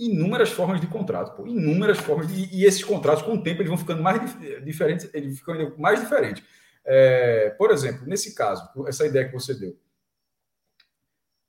inúmeras 0.00 0.50
formas 0.50 0.80
de 0.80 0.88
contrato, 0.88 1.36
pô, 1.36 1.46
inúmeras 1.46 1.98
formas. 1.98 2.26
De, 2.26 2.48
e 2.52 2.64
esses 2.64 2.82
contratos, 2.82 3.22
com 3.22 3.34
o 3.34 3.42
tempo, 3.42 3.62
eles 3.62 3.68
vão 3.68 3.78
ficando 3.78 4.02
mais 4.02 4.20
diferentes, 4.64 5.08
eles 5.14 5.38
ficam 5.38 5.74
mais 5.78 6.00
diferentes. 6.00 6.42
É, 6.84 7.50
por 7.50 7.70
exemplo, 7.70 8.04
nesse 8.04 8.34
caso, 8.34 8.68
essa 8.88 9.06
ideia 9.06 9.28
que 9.28 9.34
você 9.34 9.54
deu. 9.54 9.76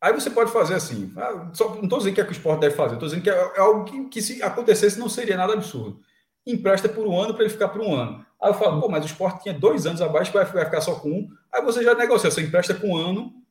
Aí 0.01 0.11
você 0.13 0.29
pode 0.29 0.51
fazer 0.51 0.73
assim. 0.73 1.13
Ah, 1.15 1.51
só, 1.53 1.75
não 1.75 1.83
estou 1.83 1.99
dizendo 1.99 2.15
que 2.15 2.21
é 2.21 2.23
que 2.23 2.31
o 2.31 2.33
esporte 2.33 2.61
deve 2.61 2.75
fazer, 2.75 2.95
estou 2.95 3.07
dizendo 3.07 3.23
que 3.23 3.29
é, 3.29 3.33
é 3.33 3.59
algo 3.59 3.85
que, 3.85 4.05
que, 4.05 4.21
se 4.21 4.41
acontecesse, 4.41 4.99
não 4.99 5.07
seria 5.07 5.37
nada 5.37 5.53
absurdo. 5.53 5.99
Empresta 6.45 6.89
por 6.89 7.05
um 7.05 7.19
ano 7.19 7.33
para 7.33 7.43
ele 7.43 7.53
ficar 7.53 7.69
por 7.69 7.81
um 7.81 7.93
ano. 7.93 8.25
Aí 8.41 8.49
eu 8.49 8.55
falo, 8.55 8.81
pô, 8.81 8.89
mas 8.89 9.03
o 9.03 9.07
esporte 9.07 9.43
tinha 9.43 9.53
dois 9.53 9.85
anos 9.85 10.01
abaixo, 10.01 10.33
vai, 10.33 10.43
vai 10.43 10.65
ficar 10.65 10.81
só 10.81 10.95
com 10.95 11.11
um. 11.11 11.29
Aí 11.53 11.61
você 11.61 11.83
já 11.83 11.93
negocia, 11.93 12.31
você 12.31 12.41
empresta 12.41 12.73
com 12.73 12.89
um 12.89 12.97
ano 12.97 13.41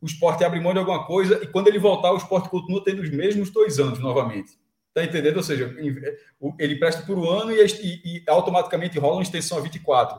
o 0.00 0.06
esporte 0.06 0.44
abre 0.44 0.60
mão 0.60 0.72
de 0.72 0.78
alguma 0.78 1.04
coisa 1.04 1.40
e 1.42 1.46
quando 1.46 1.68
ele 1.68 1.78
voltar, 1.78 2.12
o 2.12 2.16
esporte 2.16 2.48
continua 2.48 2.82
tendo 2.82 3.02
os 3.02 3.10
mesmos 3.10 3.50
dois 3.50 3.78
anos 3.78 3.98
novamente. 3.98 4.58
Está 4.88 5.04
entendendo? 5.04 5.36
Ou 5.36 5.42
seja, 5.42 5.74
ele 6.58 6.76
presta 6.76 7.02
por 7.02 7.18
um 7.18 7.28
ano 7.28 7.52
e, 7.52 7.64
e, 7.64 8.18
e 8.18 8.24
automaticamente 8.28 8.98
rola 8.98 9.16
uma 9.16 9.22
extensão 9.22 9.58
a 9.58 9.60
24. 9.60 10.18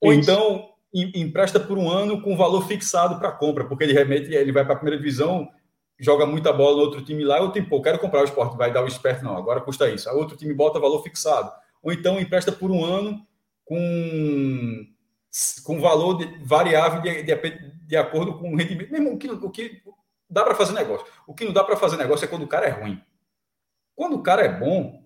Ou 0.00 0.12
Isso. 0.12 0.30
então 0.30 0.68
empresta 0.94 1.58
por 1.58 1.76
um 1.76 1.90
ano 1.90 2.22
com 2.22 2.36
valor 2.36 2.66
fixado 2.66 3.18
para 3.18 3.32
compra, 3.32 3.64
porque 3.64 3.82
ele 3.82 3.92
remete, 3.92 4.32
ele 4.32 4.52
vai 4.52 4.64
para 4.64 4.74
a 4.74 4.76
primeira 4.76 4.96
divisão, 4.96 5.48
joga 5.98 6.24
muita 6.24 6.52
bola 6.52 6.76
no 6.76 6.82
outro 6.82 7.04
time 7.04 7.24
lá, 7.24 7.38
eu 7.38 7.50
tenho, 7.50 7.68
pô, 7.68 7.82
quero 7.82 7.98
comprar 7.98 8.20
o 8.20 8.24
esporte, 8.24 8.56
vai 8.56 8.72
dar 8.72 8.84
o 8.84 8.86
esperto, 8.88 9.24
não, 9.24 9.36
agora 9.36 9.60
custa 9.60 9.90
isso. 9.90 10.08
Aí 10.08 10.16
outro 10.16 10.36
time 10.36 10.54
bota 10.54 10.78
valor 10.78 11.02
fixado. 11.02 11.50
Ou 11.82 11.92
então 11.92 12.20
empresta 12.20 12.52
por 12.52 12.70
um 12.70 12.84
ano 12.84 13.26
com 13.64 14.86
com 15.64 15.80
valor 15.80 16.18
de, 16.18 16.26
variável 16.44 17.02
de, 17.02 17.22
de, 17.24 17.36
de, 17.86 17.96
acordo 17.96 18.38
com 18.38 18.52
o 18.52 18.56
rendimento. 18.56 18.92
Mesmo 18.92 19.14
o 19.14 19.18
que, 19.18 19.28
o 19.28 19.50
que 19.50 19.82
dá 20.30 20.44
para 20.44 20.54
fazer 20.54 20.74
negócio. 20.74 21.04
O 21.26 21.34
que 21.34 21.44
não 21.44 21.52
dá 21.52 21.64
para 21.64 21.76
fazer 21.76 21.96
negócio 21.96 22.24
é 22.24 22.28
quando 22.28 22.44
o 22.44 22.48
cara 22.48 22.66
é 22.66 22.70
ruim. 22.70 23.02
Quando 23.96 24.14
o 24.14 24.22
cara 24.22 24.42
é 24.42 24.48
bom, 24.48 25.02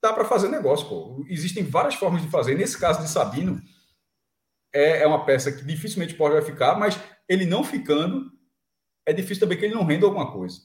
dá 0.00 0.12
para 0.12 0.24
fazer 0.24 0.48
negócio. 0.48 0.88
Pô. 0.88 1.24
Existem 1.28 1.64
várias 1.64 1.96
formas 1.96 2.22
de 2.22 2.28
fazer. 2.28 2.54
Nesse 2.54 2.78
caso 2.78 3.02
de 3.02 3.08
Sabino, 3.08 3.60
é, 4.72 5.02
é 5.02 5.06
uma 5.06 5.24
peça 5.24 5.52
que 5.52 5.64
dificilmente 5.64 6.14
pode 6.14 6.34
vai 6.34 6.42
ficar, 6.42 6.78
mas 6.78 6.98
ele 7.28 7.44
não 7.44 7.62
ficando, 7.62 8.30
é 9.06 9.12
difícil 9.12 9.40
também 9.40 9.58
que 9.58 9.64
ele 9.64 9.74
não 9.74 9.84
renda 9.84 10.06
alguma 10.06 10.32
coisa. 10.32 10.58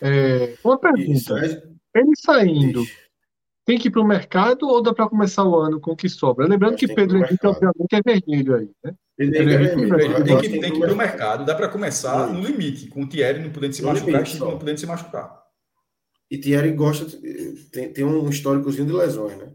É, 0.00 0.56
uma 0.64 0.78
pergunta. 0.78 1.38
Ele 1.94 2.16
saindo, 2.16 2.84
tem 3.64 3.78
que 3.78 3.88
ir 3.88 3.90
para 3.90 4.00
o 4.00 4.06
mercado 4.06 4.66
ou 4.66 4.82
dá 4.82 4.92
para 4.92 5.08
começar 5.08 5.44
o 5.44 5.54
ano 5.56 5.80
com 5.80 5.92
o 5.92 5.96
que 5.96 6.08
sobra? 6.08 6.46
Lembrando 6.46 6.76
que 6.76 6.92
Pedro 6.92 7.18
Henrique, 7.18 7.46
obviamente, 7.46 7.92
é 7.92 8.00
vermelho 8.04 8.56
aí, 8.56 8.70
né? 8.82 8.94
Pedro 9.16 9.50
Henrique 9.50 9.82
é 9.82 9.86
vermelho. 9.86 10.24
Tem 10.24 10.40
que, 10.40 10.48
tem 10.48 10.72
que 10.72 10.78
ir 10.78 10.80
para 10.80 10.92
o 10.92 10.96
mercado. 10.96 11.44
Dá 11.44 11.54
para 11.54 11.68
começar 11.68 12.32
no 12.32 12.40
limite, 12.40 12.88
com 12.88 13.02
o 13.02 13.08
Thierry 13.08 13.40
não 13.40 13.52
podendo 13.52 13.74
se 13.74 13.82
machucar 13.82 14.26
e 14.26 14.38
não 14.38 14.58
podendo 14.58 14.80
se 14.80 14.86
machucar. 14.86 15.42
E 16.30 16.38
Thierry 16.38 16.72
gosta, 16.72 17.06
tem, 17.70 17.92
tem 17.92 18.04
um 18.04 18.28
históricozinho 18.28 18.86
de 18.86 18.92
lesões, 18.92 19.36
né? 19.36 19.52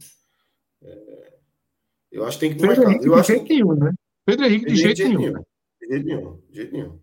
É, 2.17 2.19
eu 2.19 2.25
acho 2.25 2.39
que 2.39 2.47
tem 2.47 2.57
que 2.57 2.63
ir 2.63 2.67
para 2.67 2.75
o 2.75 2.77
mercado. 2.87 3.05
Eu 3.05 3.13
de 3.13 3.19
acho 3.19 3.27
jeito 3.27 3.45
que... 3.45 3.53
nenhum, 3.53 3.73
né? 3.75 3.93
Pedro 4.25 4.45
Henrique 4.45 4.65
de, 4.65 4.73
de 4.73 4.81
jeito, 4.81 4.97
jeito 4.97 5.17
nenhum. 5.17 5.33
De 5.33 5.87
jeito 5.87 6.05
nenhum, 6.05 6.41
de 6.49 6.55
jeito 6.55 6.73
nenhum. 6.73 6.99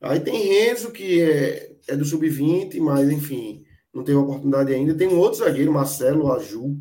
Aí 0.00 0.20
tem 0.20 0.42
Renzo, 0.42 0.90
que 0.90 1.20
é, 1.20 1.76
é 1.88 1.96
do 1.96 2.04
sub-20, 2.04 2.80
mas 2.80 3.10
enfim 3.10 3.64
não 3.92 4.02
teve 4.02 4.18
oportunidade 4.18 4.72
ainda. 4.72 4.94
Tem 4.94 5.08
um 5.08 5.18
outro 5.18 5.40
zagueiro, 5.40 5.72
Marcelo 5.72 6.32
Aju, 6.32 6.76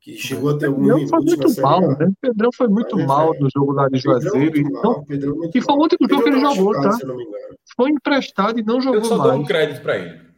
que 0.00 0.16
chegou 0.16 0.50
a 0.50 0.58
ter 0.58 0.66
alguns 0.66 0.86
minutos. 0.86 1.10
Foi 1.10 1.20
muito 1.20 1.60
mal, 1.60 1.80
né? 1.80 2.06
O 2.06 2.14
Pedrão 2.20 2.50
foi 2.52 2.68
muito 2.68 2.96
Mas, 2.96 3.06
mal 3.06 3.34
é, 3.34 3.38
no 3.38 3.48
jogo 3.54 3.72
lá 3.72 3.88
de 3.88 3.98
Juazeiro. 3.98 4.58
Então, 4.58 5.04
e 5.54 5.60
foi 5.60 5.74
o 5.74 5.78
último 5.78 6.08
jogo 6.08 6.22
que 6.24 6.28
ele 6.30 6.40
jogou, 6.40 6.72
tá? 6.72 6.98
Foi 7.76 7.90
emprestado 7.90 8.58
e 8.58 8.64
não 8.64 8.80
jogou 8.80 9.00
mais. 9.00 9.10
Eu 9.10 9.16
só 9.16 9.18
mais. 9.18 9.32
dou 9.32 9.40
um 9.40 9.44
crédito 9.44 9.82
para 9.82 9.98
ele. 9.98 10.29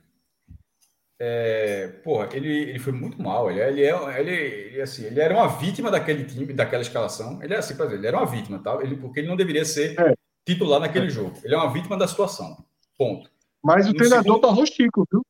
É, 1.25 1.86
porra, 2.02 2.31
ele, 2.33 2.49
ele 2.49 2.81
foi 2.81 2.92
muito 2.92 3.23
mal. 3.23 3.49
Ele, 3.49 3.60
ele, 3.60 3.84
é, 3.84 4.20
ele, 4.20 4.33
ele, 4.33 4.83
assim, 4.83 5.05
ele 5.05 5.20
era 5.20 5.33
uma 5.33 5.47
vítima 5.47 5.89
daquele 5.89 6.25
time, 6.25 6.52
daquela 6.52 6.83
escalação. 6.83 7.41
Ele 7.41 7.55
é 7.55 7.59
assim, 7.59 7.76
para 7.76 7.94
ele 7.94 8.05
era 8.05 8.17
uma 8.17 8.26
vítima, 8.26 8.59
tá? 8.59 8.76
Ele, 8.83 8.97
porque 8.97 9.20
ele 9.20 9.28
não 9.28 9.36
deveria 9.36 9.65
ser 9.65 9.97
é. 10.01 10.15
titular 10.44 10.81
naquele 10.81 11.07
é. 11.07 11.10
jogo. 11.10 11.39
Ele 11.44 11.55
é 11.55 11.57
uma 11.57 11.73
vítima 11.73 11.97
da 11.97 12.09
situação. 12.09 12.65
Ponto. 12.99 13.31
Mas 13.62 13.86
o 13.86 13.91
no 13.91 13.94
treinador 13.94 14.41
segundo... 14.41 14.67
Chico, 14.67 15.07
viu? 15.09 15.23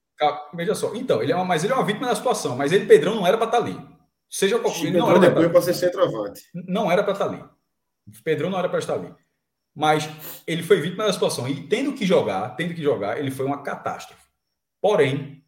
Veja 0.55 0.75
só. 0.75 0.95
Então, 0.95 1.23
ele 1.23 1.31
é 1.31 1.37
uma, 1.37 1.45
mas 1.45 1.62
ele 1.62 1.75
é 1.75 1.77
uma 1.77 1.85
vítima 1.85 2.07
da 2.07 2.15
situação. 2.15 2.57
Mas 2.57 2.73
ele, 2.73 2.87
Pedrão, 2.87 3.17
não 3.17 3.27
era 3.27 3.37
para 3.37 3.49
estar 3.49 3.59
tá 3.59 3.62
ali. 3.62 3.79
Seja 4.31 4.59
qualquer 4.59 4.87
ele 4.87 4.97
não 4.97 5.11
era 5.11 5.19
depois 5.19 5.53
para 5.53 5.61
ser 5.61 5.75
centroavante. 5.75 6.41
Não 6.55 6.91
era 6.91 7.03
para 7.03 7.12
estar 7.12 7.29
tá 7.29 7.35
ali. 7.35 7.45
Pedrão 8.25 8.49
não 8.49 8.59
era 8.59 8.71
para 8.71 8.79
estar 8.79 8.95
ali. 8.95 9.12
Mas 9.77 10.09
ele 10.47 10.62
foi 10.62 10.81
vítima 10.81 11.05
da 11.05 11.12
situação. 11.12 11.47
E 11.47 11.69
tendo 11.69 11.93
que 11.93 12.07
jogar, 12.07 12.57
tendo 12.57 12.73
que 12.73 12.83
jogar, 12.83 13.19
ele 13.19 13.31
foi 13.31 13.45
uma 13.45 13.62
catástrofe. 13.62 14.23
Porém, 14.81 15.42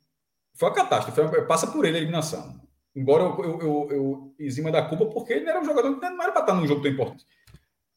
foi 0.54 0.68
uma 0.68 0.74
catástrofe. 0.74 1.42
Passa 1.42 1.66
por 1.66 1.84
ele 1.84 1.96
a 1.96 2.00
eliminação. 2.00 2.60
Embora 2.94 3.24
eu, 3.24 3.44
eu, 3.44 3.60
eu, 3.60 3.88
eu 3.90 4.34
exima 4.38 4.70
da 4.70 4.82
culpa, 4.82 5.06
porque 5.06 5.32
ele 5.32 5.48
era 5.48 5.60
um 5.60 5.64
jogador 5.64 5.94
que 5.94 6.08
não 6.08 6.22
era 6.22 6.32
para 6.32 6.42
estar 6.42 6.54
num 6.54 6.66
jogo 6.66 6.82
tão 6.82 6.90
importante. 6.90 7.26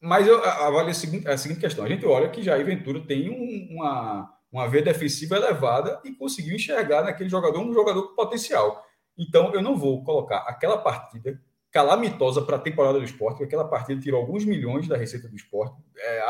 Mas 0.00 0.26
eu 0.26 0.42
avalio 0.44 0.90
a 0.90 0.94
seguinte, 0.94 1.28
a 1.28 1.36
seguinte 1.36 1.60
questão. 1.60 1.84
A 1.84 1.88
gente 1.88 2.04
olha 2.04 2.28
que 2.28 2.42
Jair 2.42 2.64
Ventura 2.64 3.00
tem 3.00 3.30
um, 3.30 3.76
uma 3.76 4.38
uma 4.50 4.66
veia 4.66 4.82
defensiva 4.82 5.36
elevada 5.36 6.00
e 6.04 6.12
conseguiu 6.14 6.56
enxergar 6.56 7.02
naquele 7.02 7.28
jogador 7.28 7.60
um 7.60 7.72
jogador 7.72 8.08
com 8.08 8.14
potencial. 8.14 8.82
Então, 9.16 9.52
eu 9.52 9.62
não 9.62 9.76
vou 9.76 10.02
colocar 10.04 10.38
aquela 10.38 10.78
partida 10.78 11.40
calamitosa 11.70 12.40
para 12.40 12.56
a 12.56 12.60
temporada 12.60 12.98
do 12.98 13.04
esporte, 13.04 13.42
aquela 13.42 13.68
partida 13.68 14.00
tirou 14.00 14.20
alguns 14.20 14.44
milhões 14.44 14.88
da 14.88 14.96
receita 14.96 15.28
do 15.28 15.36
esporte, 15.36 15.76
é, 15.98 16.22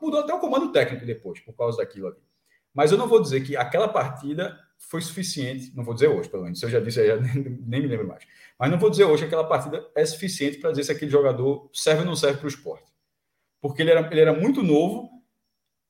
mudou 0.00 0.20
até 0.20 0.32
o 0.32 0.38
comando 0.38 0.72
técnico 0.72 1.04
depois, 1.04 1.40
por 1.40 1.54
causa 1.54 1.76
daquilo 1.76 2.06
ali. 2.06 2.16
Mas 2.72 2.90
eu 2.90 2.96
não 2.96 3.06
vou 3.06 3.20
dizer 3.20 3.42
que 3.42 3.54
aquela 3.54 3.88
partida 3.88 4.58
foi 4.78 5.00
suficiente, 5.02 5.72
não 5.74 5.84
vou 5.84 5.92
dizer 5.92 6.08
hoje, 6.08 6.28
pelo 6.28 6.44
menos, 6.44 6.58
se 6.58 6.64
eu 6.64 6.70
já 6.70 6.80
disse, 6.80 7.00
eu 7.00 7.06
já 7.06 7.16
nem 7.66 7.82
me 7.82 7.86
lembro 7.86 8.08
mais. 8.08 8.24
Mas 8.58 8.70
não 8.70 8.78
vou 8.78 8.88
dizer 8.88 9.04
hoje 9.04 9.22
que 9.22 9.26
aquela 9.26 9.46
partida 9.46 9.86
é 9.94 10.04
suficiente 10.04 10.58
para 10.58 10.70
dizer 10.70 10.84
se 10.84 10.92
aquele 10.92 11.10
jogador 11.10 11.68
serve 11.72 12.00
ou 12.00 12.06
não 12.06 12.16
serve 12.16 12.38
para 12.38 12.46
o 12.46 12.48
esporte. 12.48 12.90
Porque 13.60 13.82
ele 13.82 13.90
era, 13.90 14.08
ele 14.10 14.20
era 14.20 14.32
muito 14.32 14.62
novo 14.62 15.10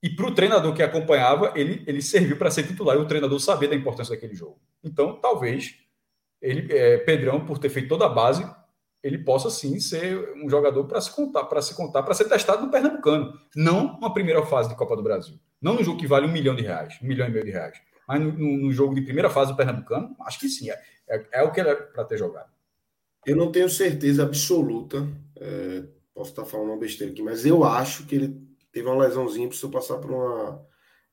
e 0.02 0.08
para 0.08 0.26
o 0.26 0.34
treinador 0.34 0.74
que 0.74 0.82
acompanhava, 0.82 1.52
ele, 1.56 1.82
ele 1.86 2.00
serviu 2.00 2.36
para 2.36 2.50
ser 2.50 2.64
titular 2.64 2.96
e 2.96 3.00
o 3.00 3.06
treinador 3.06 3.38
sabia 3.40 3.68
da 3.68 3.74
importância 3.74 4.14
daquele 4.14 4.34
jogo. 4.34 4.60
Então, 4.82 5.20
talvez, 5.20 5.74
ele, 6.40 6.72
é, 6.72 6.98
Pedrão, 6.98 7.44
por 7.44 7.58
ter 7.58 7.68
feito 7.68 7.88
toda 7.88 8.06
a 8.06 8.08
base, 8.08 8.48
ele 9.02 9.18
possa 9.18 9.50
sim 9.50 9.78
ser 9.80 10.34
um 10.36 10.48
jogador 10.48 10.84
para 10.84 11.00
se 11.00 11.14
contar, 11.14 11.44
para 11.44 11.62
se 11.62 11.74
contar, 11.74 12.02
para 12.02 12.14
ser 12.14 12.28
testado 12.28 12.64
no 12.64 12.70
Pernambucano. 12.70 13.32
Não 13.54 13.96
uma 13.96 14.12
primeira 14.12 14.44
fase 14.44 14.68
de 14.68 14.76
Copa 14.76 14.96
do 14.96 15.02
Brasil. 15.02 15.38
Não 15.60 15.74
no 15.74 15.82
jogo 15.82 15.98
que 15.98 16.06
vale 16.06 16.26
um 16.26 16.32
milhão 16.32 16.54
de 16.54 16.62
reais, 16.62 16.98
um 17.02 17.06
milhão 17.06 17.26
e 17.26 17.30
meio 17.30 17.44
de 17.44 17.50
reais. 17.50 17.80
Mas 18.08 18.22
no, 18.22 18.32
no 18.32 18.72
jogo 18.72 18.94
de 18.94 19.02
primeira 19.02 19.28
fase 19.28 19.52
do 19.52 19.56
Pernambucano, 19.56 20.16
acho 20.20 20.40
que 20.40 20.48
sim. 20.48 20.70
É, 20.70 20.80
é, 21.08 21.28
é 21.34 21.42
o 21.42 21.52
que 21.52 21.60
ele 21.60 21.68
é 21.68 21.74
para 21.74 22.04
ter 22.04 22.16
jogado. 22.16 22.50
Eu 23.26 23.36
não 23.36 23.52
tenho 23.52 23.68
certeza 23.68 24.22
absoluta, 24.22 25.06
é, 25.36 25.84
posso 26.14 26.30
estar 26.30 26.46
falando 26.46 26.70
uma 26.70 26.78
besteira 26.78 27.12
aqui, 27.12 27.22
mas 27.22 27.44
eu 27.44 27.62
acho 27.62 28.06
que 28.06 28.14
ele 28.14 28.48
teve 28.72 28.88
uma 28.88 29.04
lesãozinha, 29.04 29.46
precisou 29.46 29.70
passar 29.70 29.98
por 29.98 30.10
uma. 30.10 30.66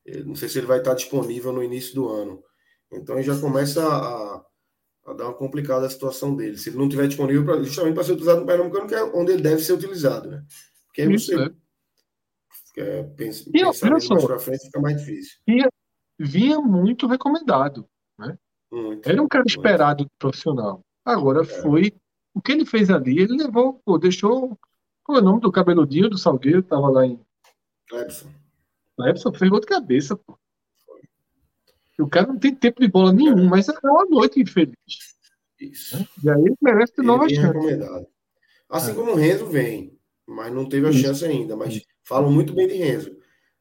Eh, 0.04 0.22
não 0.22 0.34
sei 0.34 0.48
se 0.48 0.58
ele 0.58 0.66
vai 0.66 0.78
estar 0.78 0.94
disponível 0.94 1.52
no 1.52 1.62
início 1.62 1.94
do 1.94 2.08
ano. 2.08 2.42
Então 2.92 3.20
já 3.22 3.38
começa 3.38 3.86
a, 3.86 4.44
a 5.06 5.12
dar 5.12 5.24
uma 5.24 5.34
complicada 5.34 5.86
a 5.86 5.90
situação 5.90 6.34
dele. 6.34 6.56
Se 6.56 6.70
ele 6.70 6.78
não 6.78 6.86
estiver 6.86 7.08
disponível 7.08 7.44
pra, 7.44 7.62
justamente 7.62 7.94
para 7.94 8.04
ser 8.04 8.12
utilizado 8.12 8.40
no 8.40 8.46
Pernambucano, 8.46 8.86
que 8.86 8.94
é 8.94 9.02
onde 9.02 9.32
ele 9.32 9.42
deve 9.42 9.62
ser 9.62 9.72
utilizado, 9.72 10.30
né? 10.30 10.44
Porque 10.86 11.02
aí 11.02 11.08
você 11.08 11.34
é. 11.34 11.50
É, 12.78 13.02
pensa, 13.04 13.48
e, 13.48 13.52
pensar 13.52 13.90
mais 13.90 14.06
para 14.06 14.38
frente 14.38 14.66
fica 14.66 14.80
mais 14.80 14.98
difícil. 14.98 15.38
Vinha, 15.46 15.68
vinha 16.18 16.60
muito 16.60 17.06
recomendado, 17.06 17.86
né? 18.18 18.38
Muito, 18.70 19.08
Era 19.08 19.22
um 19.22 19.28
cara 19.28 19.42
muito. 19.42 19.56
esperado 19.56 20.06
profissional. 20.18 20.80
Agora 21.04 21.42
é. 21.42 21.44
foi 21.44 21.92
o 22.34 22.40
que 22.40 22.52
ele 22.52 22.66
fez 22.66 22.90
ali, 22.90 23.18
ele 23.18 23.36
levou, 23.36 23.80
pô, 23.84 23.96
deixou 23.98 24.58
Qual 25.04 25.18
é 25.18 25.20
o 25.20 25.24
nome 25.24 25.40
do 25.40 25.52
cabeludinho 25.52 26.10
do 26.10 26.18
Salgueiro? 26.18 26.62
Tava 26.62 26.88
lá 26.90 27.06
em. 27.06 27.20
Clebson. 27.88 28.28
Clebson 28.96 29.32
fez 29.32 29.50
gol 29.50 29.60
de 29.60 29.66
cabeça, 29.66 30.16
pô. 30.16 30.36
O 31.98 32.08
cara 32.08 32.26
não 32.26 32.38
tem 32.38 32.54
tempo 32.54 32.80
de 32.80 32.88
bola 32.88 33.12
nenhum, 33.12 33.48
mas 33.48 33.68
é 33.68 33.72
uma 33.84 34.04
noite 34.04 34.40
infeliz. 34.40 34.74
Isso. 35.58 35.96
E 36.22 36.28
aí 36.28 36.40
ele 36.42 36.56
merece 36.60 36.92
ter 36.92 37.04
chances. 37.04 37.38
recomendado. 37.38 38.06
Assim 38.68 38.90
É. 38.90 38.94
como 38.94 39.12
o 39.12 39.14
Renzo 39.14 39.46
vem, 39.46 39.98
mas 40.26 40.52
não 40.52 40.68
teve 40.68 40.88
a 40.88 40.90
Isso. 40.90 40.98
chance 41.00 41.24
ainda. 41.24 41.56
Mas 41.56 41.80
falam 42.02 42.30
muito 42.30 42.52
bem 42.52 42.66
de 42.68 42.74
Renzo. 42.74 43.16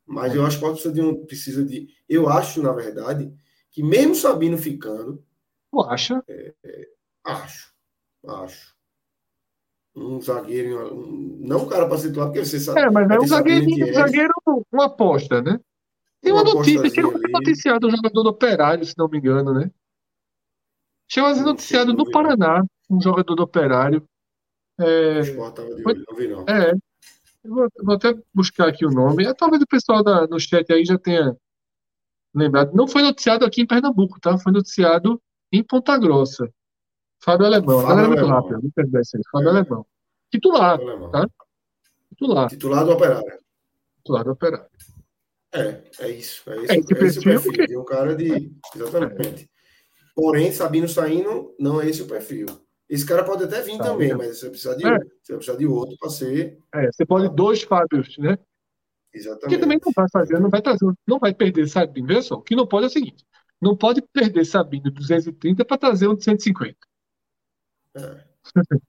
Mas 0.05 0.33
É. 0.33 0.37
eu 0.37 0.45
acho 0.45 0.57
que 0.57 0.61
pode 0.61 0.73
precisar 0.73 0.93
de 0.93 1.01
um. 1.01 1.25
Precisa 1.25 1.65
de. 1.65 1.87
Eu 2.07 2.29
acho, 2.29 2.61
na 2.61 2.71
verdade, 2.71 3.33
que 3.71 3.81
mesmo 3.83 4.13
Sabino 4.15 4.57
ficando, 4.57 5.23
Tu 5.71 5.81
acha? 5.81 6.23
acho. 7.23 7.73
Acho. 8.27 8.75
Um 9.95 10.19
zagueiro. 10.21 10.93
um- 10.93 11.37
não 11.39 11.63
um 11.63 11.67
cara 11.67 11.87
para 11.87 11.97
situar, 11.97 12.27
porque 12.27 12.43
você 12.45 12.59
sabe. 12.59 12.81
É, 12.81 12.89
mas 12.89 13.05
é 13.05 13.07
vai 13.07 13.19
um 13.19 13.27
zagueirinho, 13.27 13.87
um 13.89 13.93
zagueiro, 13.93 14.33
uma 14.71 14.85
aposta, 14.85 15.41
né? 15.41 15.59
Tem 16.21 16.33
uma, 16.33 16.41
Uma 16.43 16.53
notícia 16.55 16.89
que 16.89 17.01
foi 17.01 17.13
ali. 17.15 17.31
noticiado, 17.31 17.87
um 17.87 17.91
jogador 17.91 18.23
do 18.23 18.29
Operário, 18.29 18.83
se 18.85 18.93
não 18.97 19.07
me 19.07 19.17
engano, 19.17 19.53
né? 19.53 19.71
Chegou 21.07 21.29
a 21.29 21.35
ser 21.35 21.43
noticiado 21.43 21.93
no 21.93 22.09
Paraná, 22.09 22.63
um 22.89 22.99
jogador 22.99 23.35
do 23.35 23.43
Operário. 23.43 24.03
É, 24.79 25.19
O 25.21 25.35
não 26.09 26.15
vi, 26.17 26.27
não. 26.27 26.45
é, 26.49 26.73
eu 27.45 27.53
vou, 27.53 27.69
vou 27.83 27.95
até 27.95 28.13
buscar 28.33 28.67
aqui 28.69 28.85
o 28.85 28.89
nome. 28.91 29.25
É, 29.25 29.33
talvez 29.33 29.61
o 29.61 29.67
pessoal 29.67 30.03
da- 30.03 30.27
no 30.27 30.39
chat 30.39 30.71
aí 30.71 30.83
já 30.85 30.97
tenha 30.97 31.35
lembrado. 32.33 32.73
Não 32.73 32.87
foi 32.87 33.01
noticiado 33.01 33.45
aqui 33.45 33.61
em 33.61 33.67
Pernambuco, 33.67 34.19
tá? 34.19 34.37
Foi 34.37 34.51
noticiado 34.51 35.21
em 35.51 35.63
Ponta 35.63 35.97
Grossa. 35.97 36.49
Fábio 37.23 37.45
Alemão. 37.45 37.81
Fábio 37.81 38.03
é 38.03 38.07
muito 38.07 38.19
Alemão. 38.21 38.61
não 38.61 38.69
perde 38.71 38.97
essa 38.97 39.17
aí. 39.17 39.23
Fábio 39.31 39.47
É. 39.47 39.51
Alemão. 39.51 39.85
Titular, 40.31 40.79
Alemão. 40.79 41.11
tá? 41.11 41.29
titular, 42.09 42.49
Titular 42.49 42.85
do 42.85 42.91
Operário. 42.91 43.39
titular 43.97 44.23
do 44.23 44.31
Operário. 44.31 44.67
É, 45.53 45.81
é 45.99 46.09
isso. 46.11 46.43
É, 46.49 46.53
É 46.53 46.63
esse, 46.63 46.63
esse 46.65 46.73
é 46.73 46.77
esse 46.79 47.19
o 47.19 47.23
perfil 47.23 47.23
perfil 47.23 47.51
que- 47.53 47.67
de 47.67 47.77
um 47.77 47.85
cara 47.85 48.15
de. 48.15 48.51
Exatamente. 48.75 49.49
Porém, 50.13 50.51
Sabino 50.51 50.87
saindo, 50.87 51.53
não 51.59 51.81
é 51.81 51.89
esse 51.89 52.01
o 52.01 52.07
perfil. 52.07 52.45
Esse 52.87 53.05
cara 53.05 53.23
pode 53.23 53.43
até 53.43 53.61
vir 53.61 53.77
Tá, 53.77 53.85
também, 53.85 54.13
mas 54.13 54.37
você 54.39 54.49
precisa 54.49 54.75
de, 54.75 54.85
É. 54.85 54.91
outro. 54.93 55.07
você 55.21 55.31
vai 55.33 55.37
precisar 55.37 55.57
de 55.57 55.65
outro 55.67 55.97
para 55.99 56.09
ser. 56.09 56.59
É, 56.73 56.91
você 56.91 57.05
pode 57.05 57.35
dois 57.35 57.63
Fábios, 57.63 58.17
né? 58.17 58.37
Que 59.11 59.17
Exatamente. 59.19 59.59
também 59.59 59.79
não 59.83 59.91
vai 59.95 60.05
fazer, 60.11 60.39
não 60.39 60.49
vai 60.49 60.61
trazer, 60.61 60.93
não 61.07 61.19
vai 61.19 61.33
perder 61.33 61.67
Sabino. 61.67 62.05
Veja 62.07 62.21
só, 62.21 62.35
o 62.35 62.41
que 62.41 62.55
não 62.55 62.67
pode 62.67 62.85
é 62.85 62.87
o 62.87 62.91
seguinte: 62.91 63.25
não 63.61 63.75
pode 63.75 64.01
perder 64.01 64.45
Sabino 64.45 64.83
de 64.83 64.91
230 64.91 65.65
para 65.65 65.77
trazer 65.77 66.07
um 66.07 66.15
de 66.15 66.23
150. 66.23 66.77
É. 67.95 68.25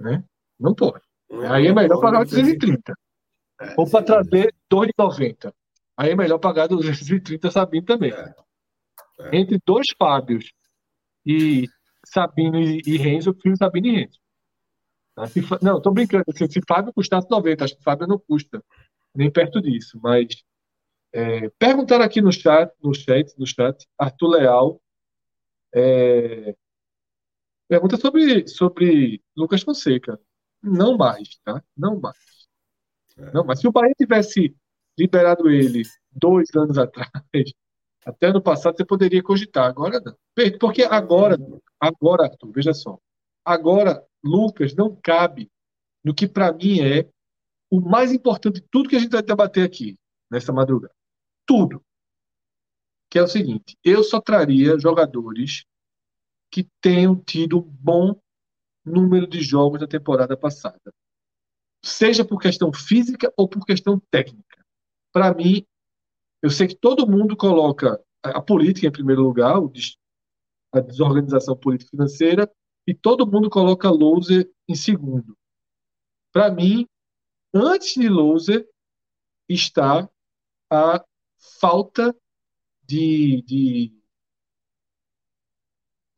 né? 0.00 0.24
Não 0.58 0.74
pode. 0.74 1.04
Não 1.30 1.44
é 1.44 1.48
Aí 1.48 1.66
é 1.66 1.72
uma 1.72 1.82
melhor 1.82 1.96
forma 2.00 2.12
pagar 2.12 2.24
de 2.24 2.30
230. 2.30 2.94
É, 3.60 3.74
Ou 3.76 3.88
para 3.88 4.04
trazer 4.04 4.54
2,90. 4.72 5.52
Aí 5.96 6.10
é 6.10 6.16
melhor 6.16 6.38
pagar 6.38 6.66
230 6.66 7.50
Sabino 7.50 7.84
também. 7.86 8.12
É. 8.12 8.34
É. 9.20 9.36
Entre 9.36 9.58
dois 9.64 9.86
Fábios 9.98 10.52
e 11.24 11.66
Sabino 12.08 12.58
e, 12.58 12.82
e 12.86 12.96
Renzo, 12.96 13.30
eu 13.30 13.34
prefiro 13.34 13.56
Sabino 13.56 13.86
e 13.88 13.96
Renzo. 13.96 14.18
Tá? 15.14 15.26
Se 15.26 15.40
não, 15.62 15.80
tô 15.80 15.90
brincando. 15.90 16.24
Se, 16.34 16.46
se 16.46 16.60
Fábio 16.66 16.92
custasse 16.92 17.28
90, 17.30 17.64
acho 17.64 17.76
que 17.76 17.82
Fábio 17.82 18.06
não 18.06 18.18
custa 18.18 18.62
nem 19.14 19.30
perto 19.30 19.60
disso. 19.60 19.98
Mas 20.02 20.44
é, 21.12 21.48
perguntaram 21.58 22.04
aqui 22.04 22.20
no 22.20 22.32
chat, 22.32 22.72
no 22.82 22.94
chat, 22.94 23.32
no 23.38 23.46
chat, 23.46 23.86
Arthur 23.98 24.28
Leal. 24.28 24.80
é, 25.74 26.54
pergunta 27.68 27.96
sobre, 27.96 28.46
sobre 28.46 29.22
Lucas 29.36 29.62
Fonseca. 29.62 30.20
Não 30.62 30.96
mais, 30.96 31.38
tá? 31.44 31.62
Não 31.76 31.98
mais. 31.98 32.16
Não, 33.32 33.44
mas 33.44 33.60
se 33.60 33.68
o 33.68 33.72
Bahia 33.72 33.94
tivesse 33.96 34.54
liberado 34.98 35.48
ele 35.48 35.82
dois 36.12 36.48
anos 36.54 36.76
atrás, 36.76 37.10
até 38.06 38.28
ano 38.28 38.42
passado, 38.42 38.76
você 38.76 38.84
poderia 38.84 39.22
cogitar. 39.22 39.66
Agora 39.66 40.00
não. 40.00 40.16
Porque 40.58 40.82
agora, 40.82 41.36
agora, 41.80 42.24
Arthur, 42.24 42.52
veja 42.52 42.72
só. 42.72 42.98
Agora, 43.44 44.04
Lucas 44.24 44.74
não 44.74 44.94
cabe 44.94 45.50
no 46.04 46.14
que 46.14 46.26
para 46.26 46.52
mim 46.52 46.80
é 46.80 47.08
o 47.70 47.80
mais 47.80 48.12
importante 48.12 48.60
de 48.60 48.68
tudo 48.70 48.88
que 48.88 48.96
a 48.96 48.98
gente 48.98 49.10
vai 49.10 49.22
debater 49.22 49.64
aqui 49.64 49.98
nessa 50.30 50.52
madrugada. 50.52 50.94
Tudo. 51.44 51.82
Que 53.10 53.18
é 53.18 53.22
o 53.22 53.28
seguinte: 53.28 53.76
eu 53.84 54.02
só 54.02 54.20
traria 54.20 54.78
jogadores 54.78 55.64
que 56.50 56.68
tenham 56.80 57.16
tido 57.16 57.58
um 57.58 57.62
bom 57.62 58.20
número 58.84 59.26
de 59.26 59.42
jogos 59.42 59.80
na 59.80 59.86
temporada 59.86 60.36
passada 60.36 60.92
seja 61.86 62.24
por 62.24 62.40
questão 62.40 62.72
física 62.72 63.32
ou 63.36 63.48
por 63.48 63.64
questão 63.64 64.00
técnica. 64.10 64.64
Para 65.12 65.32
mim, 65.32 65.64
eu 66.42 66.50
sei 66.50 66.66
que 66.68 66.76
todo 66.76 67.08
mundo 67.08 67.36
coloca 67.36 68.00
a 68.22 68.40
política 68.40 68.86
em 68.86 68.92
primeiro 68.92 69.22
lugar, 69.22 69.56
a 70.72 70.80
desorganização 70.80 71.56
política 71.56 71.90
financeira, 71.90 72.50
e 72.86 72.94
todo 72.94 73.26
mundo 73.26 73.50
coloca 73.50 73.90
Louser 73.90 74.50
em 74.68 74.74
segundo. 74.74 75.36
Para 76.32 76.50
mim, 76.50 76.86
antes 77.52 77.94
de 77.94 78.08
Louser 78.08 78.68
está 79.48 80.08
a 80.70 81.04
falta 81.60 82.14
de, 82.84 83.42
de, 83.42 83.92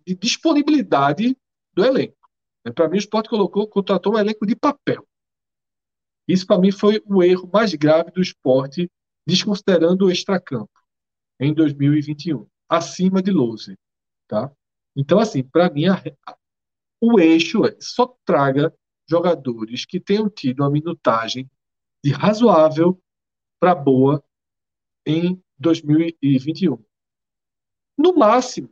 de 0.06 0.14
disponibilidade 0.14 1.36
do 1.72 1.84
elenco. 1.84 2.16
Para 2.74 2.88
mim, 2.88 2.96
o 2.96 2.98
Sport 2.98 3.28
colocou, 3.28 3.66
contratou 3.66 4.14
um 4.14 4.18
elenco 4.18 4.46
de 4.46 4.54
papel. 4.54 5.06
Isso, 6.26 6.46
para 6.46 6.58
mim, 6.58 6.70
foi 6.70 7.02
o 7.06 7.22
erro 7.22 7.48
mais 7.50 7.72
grave 7.74 8.10
do 8.10 8.20
esporte, 8.20 8.90
desconsiderando 9.28 10.06
o 10.06 10.10
extracampo, 10.10 10.72
em 11.38 11.52
2021, 11.52 12.46
acima 12.66 13.22
de 13.22 13.30
Louser. 13.30 13.78
Tá? 14.26 14.50
Então, 14.96 15.18
assim, 15.18 15.42
para 15.42 15.68
mim, 15.68 15.86
a- 15.86 16.02
a- 16.26 16.36
o 16.98 17.20
eixo 17.20 17.66
é 17.66 17.76
só 17.78 18.16
traga 18.24 18.74
jogadores 19.08 19.84
que 19.84 20.00
tenham 20.00 20.30
tido 20.30 20.60
uma 20.60 20.70
minutagem 20.70 21.48
de 22.02 22.10
razoável 22.10 22.98
para 23.60 23.74
boa 23.74 24.24
em 25.06 25.38
2021. 25.58 26.82
No 27.98 28.14
máximo, 28.14 28.70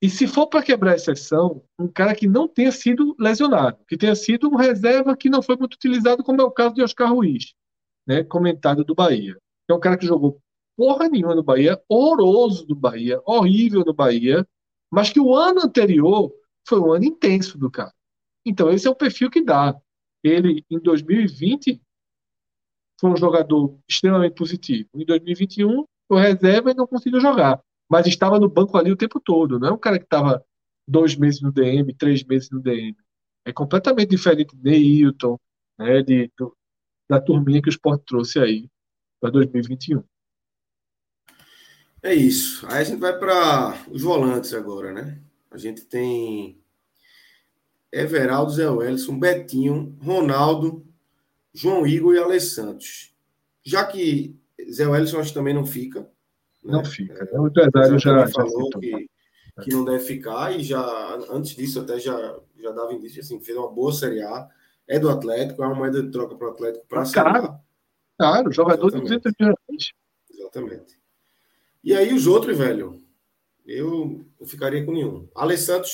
e 0.00 0.08
se 0.08 0.26
for 0.26 0.46
para 0.46 0.62
quebrar 0.62 0.92
a 0.92 0.96
exceção, 0.96 1.62
um 1.78 1.86
cara 1.86 2.14
que 2.14 2.26
não 2.26 2.48
tenha 2.48 2.72
sido 2.72 3.14
lesionado, 3.18 3.84
que 3.86 3.98
tenha 3.98 4.14
sido 4.14 4.48
um 4.48 4.56
reserva 4.56 5.14
que 5.14 5.28
não 5.28 5.42
foi 5.42 5.56
muito 5.56 5.74
utilizado, 5.74 6.24
como 6.24 6.40
é 6.40 6.44
o 6.44 6.50
caso 6.50 6.74
de 6.74 6.82
Oscar 6.82 7.12
Ruiz, 7.12 7.52
né, 8.06 8.24
comentado 8.24 8.82
do 8.82 8.94
Bahia. 8.94 9.36
É 9.70 9.74
um 9.74 9.80
cara 9.80 9.96
que 9.96 10.06
jogou 10.06 10.40
porra 10.76 11.08
nenhuma 11.08 11.34
no 11.34 11.42
Bahia, 11.42 11.80
horroroso 11.88 12.66
do 12.66 12.74
Bahia, 12.74 13.20
horrível 13.26 13.84
no 13.84 13.92
Bahia, 13.92 14.46
mas 14.90 15.10
que 15.10 15.20
o 15.20 15.34
ano 15.34 15.60
anterior 15.60 16.32
foi 16.66 16.80
um 16.80 16.92
ano 16.92 17.04
intenso 17.04 17.58
do 17.58 17.70
cara. 17.70 17.92
Então, 18.46 18.70
esse 18.70 18.86
é 18.86 18.90
o 18.90 18.94
perfil 18.94 19.30
que 19.30 19.42
dá. 19.42 19.78
Ele, 20.24 20.64
em 20.70 20.78
2020, 20.78 21.80
foi 23.00 23.10
um 23.10 23.16
jogador 23.16 23.78
extremamente 23.88 24.34
positivo. 24.34 24.88
Em 24.94 25.04
2021, 25.04 25.84
foi 26.08 26.20
reserva 26.20 26.70
e 26.70 26.74
não 26.74 26.86
conseguiu 26.86 27.20
jogar. 27.20 27.60
Mas 27.88 28.06
estava 28.06 28.38
no 28.38 28.48
banco 28.48 28.76
ali 28.76 28.90
o 28.92 28.96
tempo 28.96 29.20
todo. 29.20 29.58
Não 29.58 29.68
é 29.68 29.72
um 29.72 29.78
cara 29.78 29.98
que 29.98 30.04
estava 30.04 30.44
dois 30.86 31.16
meses 31.16 31.40
no 31.40 31.52
DM, 31.52 31.94
três 31.94 32.24
meses 32.24 32.50
no 32.50 32.60
DM. 32.60 32.96
É 33.44 33.52
completamente 33.52 34.10
diferente 34.10 34.54
de 34.56 34.62
Neilton, 34.62 35.38
né, 35.78 36.02
de, 36.02 36.30
do- 36.38 36.54
da 37.08 37.20
turminha 37.20 37.60
que 37.62 37.68
o 37.68 37.70
Sport 37.70 38.02
trouxe 38.06 38.38
aí 38.38 38.68
para 39.20 39.30
2021. 39.30 40.02
É 42.02 42.14
isso. 42.14 42.66
Aí 42.66 42.78
a 42.78 42.84
gente 42.84 42.98
vai 42.98 43.18
para 43.18 43.76
os 43.90 44.02
volantes 44.02 44.54
agora, 44.54 44.92
né? 44.92 45.20
A 45.50 45.58
gente 45.58 45.84
tem 45.84 46.58
Everaldo, 47.92 48.52
Zé 48.52 48.68
Wellison, 48.68 49.18
Betinho, 49.18 49.96
Ronaldo, 50.00 50.86
João 51.52 51.86
Igor 51.86 52.14
e 52.14 52.18
Alessandro. 52.18 52.86
Já 53.62 53.84
que 53.84 54.38
Zé 54.72 54.86
Wellison 54.86 55.18
acho 55.18 55.30
que 55.30 55.34
também 55.34 55.52
não 55.52 55.66
fica. 55.66 56.00
né? 56.00 56.72
Não 56.72 56.84
fica. 56.84 57.24
né? 57.24 57.38
O 57.38 57.48
empresário 57.48 57.98
já, 57.98 58.26
já 58.26 58.28
falou 58.28 58.64
citou. 58.64 58.80
que, 58.80 59.10
que 59.62 59.70
não 59.70 59.84
deve 59.84 60.02
ficar 60.04 60.56
e 60.58 60.62
já 60.62 61.16
antes 61.30 61.54
disso 61.54 61.80
até 61.80 61.98
já, 61.98 62.38
já 62.58 62.70
dava 62.70 62.94
indício 62.94 63.20
assim, 63.20 63.40
fez 63.40 63.58
uma 63.58 63.70
boa 63.70 63.92
Série 63.92 64.22
A. 64.22 64.48
É 64.88 64.98
do 64.98 65.08
Atlético, 65.08 65.62
é 65.62 65.66
uma 65.66 65.74
moeda 65.76 66.02
de 66.02 66.10
troca 66.10 66.34
para 66.34 66.48
o 66.48 66.50
Atlético 66.50 66.84
para 66.88 67.02
a 67.02 67.60
Claro. 68.20 68.52
Jogador 68.52 68.90
de 68.90 68.98
Exatamente. 68.98 69.22
200 69.22 69.32
mil 69.40 69.48
reais. 69.48 69.92
Exatamente. 70.30 71.00
E 71.82 71.94
aí 71.94 72.12
os 72.12 72.26
outros, 72.26 72.58
velho, 72.58 73.02
eu 73.64 74.26
não 74.38 74.46
ficaria 74.46 74.84
com 74.84 74.92
nenhum. 74.92 75.26
Alessandro, 75.34 75.88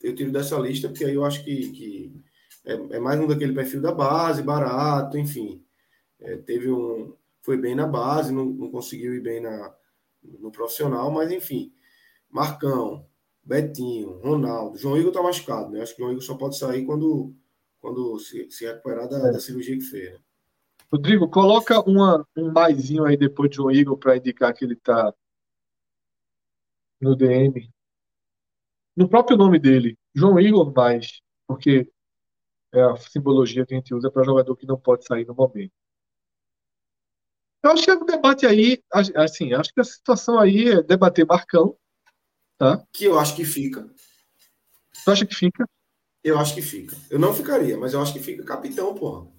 eu 0.00 0.14
tiro 0.14 0.30
dessa 0.30 0.56
lista, 0.58 0.88
porque 0.88 1.04
aí 1.04 1.14
eu 1.14 1.24
acho 1.24 1.44
que, 1.44 1.72
que 1.72 2.24
é, 2.64 2.74
é 2.74 2.98
mais 3.00 3.18
um 3.18 3.26
daquele 3.26 3.52
perfil 3.52 3.82
da 3.82 3.90
base, 3.90 4.44
barato, 4.44 5.18
enfim. 5.18 5.64
É, 6.20 6.36
teve 6.36 6.70
um. 6.70 7.16
Foi 7.42 7.56
bem 7.56 7.74
na 7.74 7.86
base, 7.86 8.32
não, 8.32 8.44
não 8.44 8.70
conseguiu 8.70 9.12
ir 9.12 9.20
bem 9.20 9.40
na, 9.40 9.74
no 10.22 10.52
profissional, 10.52 11.10
mas 11.10 11.32
enfim. 11.32 11.74
Marcão, 12.30 13.04
Betinho, 13.42 14.20
Ronaldo, 14.20 14.78
João 14.78 14.96
Igor 14.96 15.12
tá 15.12 15.20
machucado, 15.20 15.70
né? 15.70 15.82
Acho 15.82 15.96
que 15.96 16.00
o 16.00 16.04
João 16.04 16.12
Igor 16.12 16.24
só 16.24 16.36
pode 16.36 16.56
sair 16.56 16.84
quando, 16.86 17.34
quando 17.80 18.20
se, 18.20 18.48
se 18.52 18.64
recuperar 18.64 19.08
da, 19.08 19.28
é. 19.28 19.32
da 19.32 19.40
cirurgia 19.40 19.76
que 19.76 19.82
fez. 19.82 20.12
Né? 20.12 20.18
Rodrigo, 20.94 21.28
coloca 21.28 21.80
uma, 21.80 22.24
um 22.36 22.52
maisinho 22.52 23.04
aí 23.04 23.16
depois 23.16 23.50
de 23.50 23.60
um 23.60 23.68
Igor 23.68 23.98
para 23.98 24.16
indicar 24.16 24.54
que 24.54 24.64
ele 24.64 24.74
está 24.74 25.12
no 27.00 27.16
DM. 27.16 27.68
No 28.96 29.08
próprio 29.08 29.36
nome 29.36 29.58
dele, 29.58 29.98
João 30.14 30.38
Igor 30.38 30.72
mais, 30.72 31.20
porque 31.48 31.90
é 32.72 32.80
a 32.80 32.96
simbologia 32.96 33.66
que 33.66 33.74
a 33.74 33.76
gente 33.76 33.92
usa 33.92 34.08
para 34.08 34.22
jogador 34.22 34.54
que 34.54 34.68
não 34.68 34.78
pode 34.78 35.04
sair 35.04 35.26
no 35.26 35.34
momento. 35.34 35.72
Eu 37.64 37.72
acho 37.72 37.82
que 37.82 37.90
o 37.90 38.04
debate 38.04 38.46
aí, 38.46 38.80
assim, 39.16 39.52
acho 39.52 39.74
que 39.74 39.80
a 39.80 39.84
situação 39.84 40.38
aí 40.38 40.68
é 40.68 40.80
debater 40.80 41.26
Marcão, 41.26 41.76
tá? 42.56 42.86
Que 42.92 43.06
eu 43.06 43.18
acho 43.18 43.34
que 43.34 43.44
fica. 43.44 43.92
Tu 45.04 45.10
acha 45.10 45.26
que 45.26 45.34
fica? 45.34 45.68
Eu 46.22 46.38
acho 46.38 46.54
que 46.54 46.62
fica. 46.62 46.96
Eu 47.10 47.18
não 47.18 47.34
ficaria, 47.34 47.76
mas 47.76 47.94
eu 47.94 48.00
acho 48.00 48.12
que 48.12 48.20
fica 48.20 48.44
capitão, 48.44 48.94
porra 48.94 49.33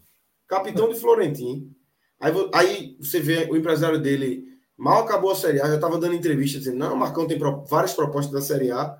capitão 0.47 0.89
de 0.89 0.99
Florentino. 0.99 1.73
Aí, 2.19 2.33
aí 2.53 2.97
você 2.99 3.19
vê 3.19 3.47
o 3.49 3.55
empresário 3.55 4.01
dele, 4.01 4.45
mal 4.77 5.03
acabou 5.03 5.31
a 5.31 5.35
Série 5.35 5.61
A, 5.61 5.67
já 5.67 5.75
estava 5.75 5.97
dando 5.97 6.15
entrevista 6.15 6.57
dizendo: 6.59 6.77
não, 6.77 6.93
o 6.93 6.97
Marcão 6.97 7.27
tem 7.27 7.37
pro, 7.37 7.63
várias 7.65 7.93
propostas 7.93 8.33
da 8.33 8.41
Série 8.41 8.71
A. 8.71 8.97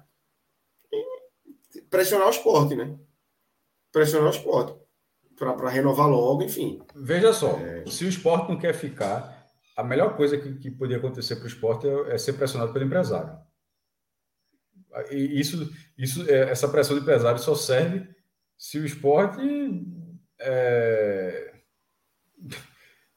E 0.91 1.81
pressionar 1.89 2.27
o 2.27 2.31
esporte, 2.31 2.75
né? 2.75 2.97
Pressionar 3.91 4.27
o 4.27 4.35
esporte. 4.35 4.77
Para 5.37 5.69
renovar 5.69 6.09
logo, 6.09 6.43
enfim. 6.43 6.81
Veja 6.95 7.33
só, 7.33 7.59
é... 7.59 7.85
se 7.87 8.05
o 8.05 8.09
esporte 8.09 8.49
não 8.49 8.57
quer 8.57 8.73
ficar, 8.73 9.35
a 9.75 9.83
melhor 9.83 10.15
coisa 10.15 10.37
que, 10.37 10.55
que 10.55 10.71
podia 10.71 10.97
acontecer 10.97 11.35
para 11.35 11.45
o 11.45 11.47
esporte 11.47 11.87
é, 11.87 12.13
é, 12.13 12.17
ser 12.17 12.33
pressionado 12.33 12.71
pelo 12.71 12.85
empresário. 12.85 13.37
E 15.11 15.39
isso, 15.39 15.69
isso, 15.97 16.29
é, 16.29 16.51
essa 16.51 16.69
pressão 16.69 16.95
do 16.95 17.01
empresário 17.01 17.39
só 17.39 17.53
serve 17.53 18.07
se 18.57 18.79
o 18.79 18.85
esporte 18.85 19.41
é... 20.39 21.51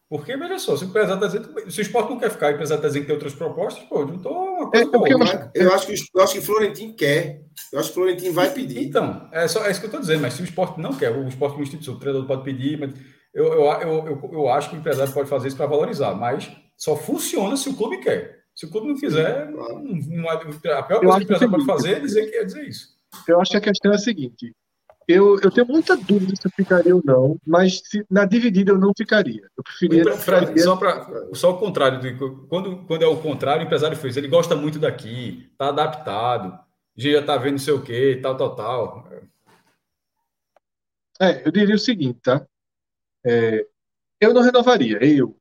Porque, 0.08 0.34
veja 0.38 0.58
só, 0.58 0.74
se 0.74 0.84
o 0.84 0.88
empresário 0.88 1.22
está 1.22 1.26
dizendo. 1.26 1.70
Se 1.70 1.80
o 1.80 1.82
esporte 1.82 2.08
não 2.08 2.18
quer 2.18 2.30
ficar 2.30 2.48
e 2.48 2.52
o 2.52 2.54
empresário 2.54 2.78
está 2.78 2.88
dizendo 2.88 3.02
que 3.02 3.06
tem 3.08 3.14
outras 3.14 3.34
propostas, 3.34 3.84
pô, 3.84 4.06
juntou 4.06 4.32
uma 4.32 4.70
coisa. 4.70 4.86
É, 4.86 4.90
boa, 4.90 5.08
eu, 5.08 5.22
acho, 5.22 5.50
eu, 5.54 5.74
acho 5.74 5.86
que, 5.86 5.94
eu 6.14 6.22
acho 6.22 6.32
que 6.32 6.40
Florentino 6.40 6.94
quer. 6.94 7.42
Eu 7.70 7.78
acho 7.78 7.88
que 7.88 7.94
Florentino 7.94 8.32
vai 8.32 8.50
pedir. 8.50 8.86
Então, 8.86 9.28
é, 9.30 9.46
só, 9.46 9.66
é 9.66 9.70
isso 9.70 9.80
que 9.80 9.86
eu 9.86 9.88
estou 9.88 10.00
dizendo, 10.00 10.22
mas 10.22 10.32
se 10.32 10.40
o 10.40 10.44
esporte 10.44 10.80
não 10.80 10.94
quer, 10.94 11.10
o 11.10 11.28
esporte 11.28 11.52
como 11.52 11.62
instituição, 11.62 11.94
o 11.94 11.98
treinador 11.98 12.26
pode 12.26 12.42
pedir, 12.42 12.78
mas 12.78 12.94
eu, 13.34 13.44
eu, 13.44 13.64
eu, 13.64 14.06
eu, 14.06 14.30
eu 14.32 14.48
acho 14.48 14.70
que 14.70 14.76
o 14.76 14.78
empresário 14.78 15.12
pode 15.12 15.28
fazer 15.28 15.48
isso 15.48 15.56
para 15.58 15.66
valorizar, 15.66 16.14
mas 16.14 16.50
só 16.74 16.96
funciona 16.96 17.54
se 17.56 17.68
o 17.68 17.74
clube 17.74 17.98
quer. 17.98 18.38
Se 18.54 18.64
o 18.64 18.70
clube 18.70 18.88
não 18.88 18.96
quiser, 18.96 19.50
não, 19.50 19.84
não, 19.84 20.30
a 20.30 20.38
pior 20.82 21.00
coisa 21.00 21.18
que 21.18 21.20
o 21.20 21.22
empresário 21.22 21.50
pode 21.50 21.66
fazer 21.66 21.96
é 21.98 22.00
dizer, 22.00 22.30
que, 22.30 22.36
é 22.36 22.44
dizer 22.44 22.66
isso. 22.66 22.88
Eu 23.28 23.40
acho 23.40 23.50
que 23.50 23.56
a 23.56 23.60
questão 23.60 23.92
é 23.92 23.94
a 23.94 23.98
seguinte: 23.98 24.54
eu, 25.08 25.40
eu 25.40 25.50
tenho 25.50 25.66
muita 25.66 25.96
dúvida 25.96 26.36
se 26.36 26.46
eu 26.46 26.50
ficaria 26.54 26.94
ou 26.94 27.00
não, 27.02 27.40
mas 27.46 27.80
se, 27.82 28.04
na 28.10 28.26
dividida 28.26 28.72
eu 28.72 28.78
não 28.78 28.92
ficaria. 28.94 29.40
Eu 29.56 29.64
preferia. 29.64 30.04
Pra, 30.04 30.58
só, 30.58 30.76
pra, 30.76 31.28
só 31.32 31.50
o 31.52 31.58
contrário. 31.58 31.98
Do, 31.98 32.46
quando, 32.46 32.84
quando 32.84 33.02
é 33.02 33.06
o 33.06 33.16
contrário, 33.16 33.62
o 33.62 33.64
empresário 33.64 33.96
fez. 33.96 34.18
Ele 34.18 34.28
gosta 34.28 34.54
muito 34.54 34.78
daqui, 34.78 35.48
está 35.50 35.70
adaptado, 35.70 36.60
já 36.94 37.20
está 37.20 37.38
vendo 37.38 37.52
não 37.52 37.58
sei 37.58 37.72
o 37.72 37.82
quê, 37.82 38.18
tal, 38.22 38.36
tal, 38.36 38.54
tal. 38.54 39.08
É, 41.18 41.46
eu 41.46 41.50
diria 41.50 41.74
o 41.74 41.78
seguinte, 41.78 42.20
tá? 42.22 42.46
É, 43.24 43.66
eu 44.20 44.34
não 44.34 44.42
renovaria, 44.42 45.02
eu. 45.02 45.34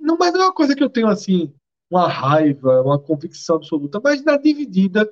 Não, 0.00 0.16
mas 0.18 0.32
não 0.32 0.40
é 0.40 0.44
uma 0.46 0.54
coisa 0.54 0.74
que 0.74 0.82
eu 0.82 0.90
tenho 0.90 1.06
assim, 1.06 1.54
uma 1.88 2.08
raiva, 2.08 2.82
uma 2.82 2.98
convicção 2.98 3.56
absoluta, 3.56 4.00
mas 4.02 4.24
na 4.24 4.36
dividida 4.36 5.08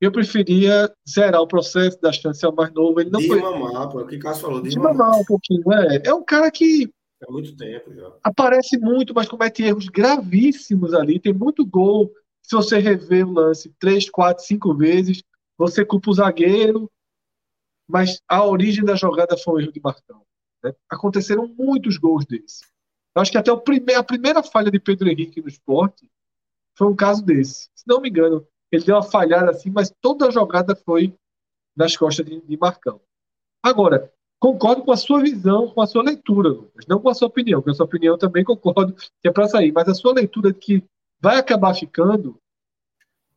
eu 0.00 0.10
preferia 0.10 0.90
zerar 1.08 1.42
o 1.42 1.46
processo, 1.46 2.00
dar 2.00 2.12
chance 2.12 2.44
ao 2.44 2.54
mais 2.54 2.72
novo. 2.72 3.00
Ele 3.00 3.10
não 3.10 3.20
foi. 3.20 3.40
Mamar, 3.40 3.94
o 3.94 4.06
que 4.06 4.16
o 4.16 4.18
Cássio 4.18 4.42
falou, 4.42 4.62
de 4.62 4.78
mamar 4.78 5.20
um 5.20 5.24
pouquinho. 5.24 5.62
É, 5.72 6.08
é 6.08 6.14
um 6.14 6.24
cara 6.24 6.50
que. 6.50 6.90
Há 7.22 7.30
muito 7.30 7.54
tempo 7.54 7.92
já. 7.94 8.10
Aparece 8.22 8.78
muito, 8.78 9.12
mas 9.14 9.28
comete 9.28 9.62
erros 9.62 9.88
gravíssimos 9.88 10.94
ali. 10.94 11.20
Tem 11.20 11.34
muito 11.34 11.66
gol. 11.66 12.10
Se 12.42 12.56
você 12.56 12.78
rever 12.78 13.28
o 13.28 13.32
lance 13.32 13.74
três, 13.78 14.08
quatro, 14.08 14.42
cinco 14.42 14.74
vezes, 14.74 15.22
você 15.58 15.84
culpa 15.84 16.10
o 16.10 16.14
zagueiro. 16.14 16.90
Mas 17.86 18.22
a 18.26 18.44
origem 18.44 18.84
da 18.84 18.94
jogada 18.94 19.36
foi 19.36 19.54
um 19.54 19.60
erro 19.60 19.72
de 19.72 19.80
Marcão. 19.82 20.22
Né? 20.64 20.72
Aconteceram 20.88 21.46
muitos 21.46 21.98
gols 21.98 22.24
desse. 22.24 22.64
Eu 23.14 23.20
acho 23.20 23.30
que 23.30 23.38
até 23.38 23.52
o 23.52 23.60
prime 23.60 23.92
a 23.94 24.02
primeira 24.02 24.42
falha 24.42 24.70
de 24.70 24.78
Pedro 24.78 25.08
Henrique 25.08 25.42
no 25.42 25.48
esporte 25.48 26.08
foi 26.78 26.86
um 26.86 26.96
caso 26.96 27.22
desse. 27.22 27.68
Se 27.74 27.84
não 27.86 28.00
me 28.00 28.08
engano, 28.08 28.46
ele 28.70 28.84
deu 28.84 28.96
uma 28.96 29.02
falhada 29.02 29.50
assim, 29.50 29.70
mas 29.70 29.92
toda 30.00 30.28
a 30.28 30.30
jogada 30.30 30.76
foi 30.76 31.14
nas 31.76 31.96
costas 31.96 32.26
de, 32.26 32.40
de 32.40 32.56
Marcão. 32.56 33.00
Agora, 33.62 34.12
concordo 34.38 34.84
com 34.84 34.92
a 34.92 34.96
sua 34.96 35.20
visão, 35.20 35.68
com 35.68 35.82
a 35.82 35.86
sua 35.86 36.02
leitura, 36.02 36.48
Lucas. 36.48 36.86
Não 36.86 37.00
com 37.00 37.08
a 37.08 37.14
sua 37.14 37.28
opinião, 37.28 37.60
com 37.60 37.70
a 37.70 37.74
sua 37.74 37.86
opinião 37.86 38.16
também 38.16 38.44
concordo 38.44 38.94
que 38.94 39.28
é 39.28 39.32
para 39.32 39.48
sair, 39.48 39.72
mas 39.72 39.88
a 39.88 39.94
sua 39.94 40.14
leitura 40.14 40.52
de 40.52 40.58
que 40.58 40.84
vai 41.20 41.36
acabar 41.36 41.74
ficando, 41.74 42.40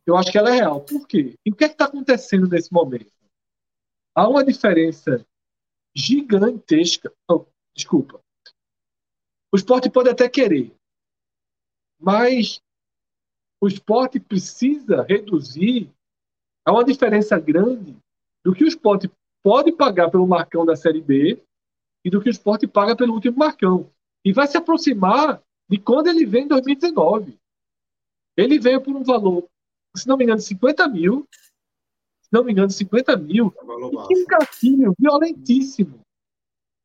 eu 0.06 0.16
acho 0.16 0.30
que 0.30 0.38
ela 0.38 0.50
é 0.50 0.54
real. 0.54 0.80
Por 0.80 1.06
quê? 1.06 1.34
E 1.44 1.50
o 1.50 1.54
que 1.54 1.64
é 1.64 1.66
está 1.66 1.84
acontecendo 1.86 2.48
nesse 2.48 2.72
momento? 2.72 3.12
Há 4.14 4.28
uma 4.28 4.44
diferença 4.44 5.24
gigantesca. 5.94 7.12
Oh, 7.30 7.44
desculpa. 7.74 8.20
O 9.52 9.56
esporte 9.56 9.90
pode 9.90 10.08
até 10.08 10.28
querer, 10.28 10.74
mas 12.00 12.60
o 13.60 13.68
esporte 13.68 14.20
precisa 14.20 15.02
reduzir 15.02 15.90
a 16.64 16.72
uma 16.72 16.84
diferença 16.84 17.38
grande 17.38 17.96
do 18.44 18.54
que 18.54 18.64
o 18.64 18.68
esporte 18.68 19.10
pode 19.42 19.72
pagar 19.72 20.10
pelo 20.10 20.26
Marcão 20.26 20.64
da 20.64 20.76
Série 20.76 21.00
B 21.00 21.42
e 22.04 22.10
do 22.10 22.20
que 22.20 22.28
o 22.28 22.30
esporte 22.30 22.66
paga 22.66 22.96
pelo 22.96 23.14
último 23.14 23.38
Marcão. 23.38 23.90
E 24.24 24.32
vai 24.32 24.46
se 24.46 24.56
aproximar 24.56 25.42
de 25.68 25.78
quando 25.78 26.08
ele 26.08 26.26
veio 26.26 26.44
em 26.44 26.48
2019. 26.48 27.38
Ele 28.36 28.58
veio 28.58 28.80
por 28.80 28.94
um 28.94 29.02
valor, 29.02 29.48
se 29.96 30.06
não 30.06 30.16
me 30.16 30.24
engano, 30.24 30.40
50 30.40 30.88
mil. 30.88 31.28
Se 32.22 32.32
não 32.32 32.42
me 32.42 32.52
engano, 32.52 32.70
50 32.70 33.16
mil. 33.16 33.54
É 33.56 34.12
e 34.12 34.22
um 34.22 34.26
gatilho 34.26 34.94
violentíssimo 34.98 36.00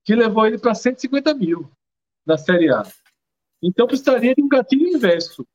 que 0.05 0.15
levou 0.15 0.45
ele 0.45 0.57
para 0.57 0.75
150 0.75 1.33
mil 1.33 1.69
na 2.25 2.37
Série 2.37 2.71
A. 2.71 2.83
Então 3.61 3.87
precisaria 3.87 4.33
de 4.33 4.41
um 4.41 4.47
gatilho 4.47 4.87
inverso. 4.87 5.45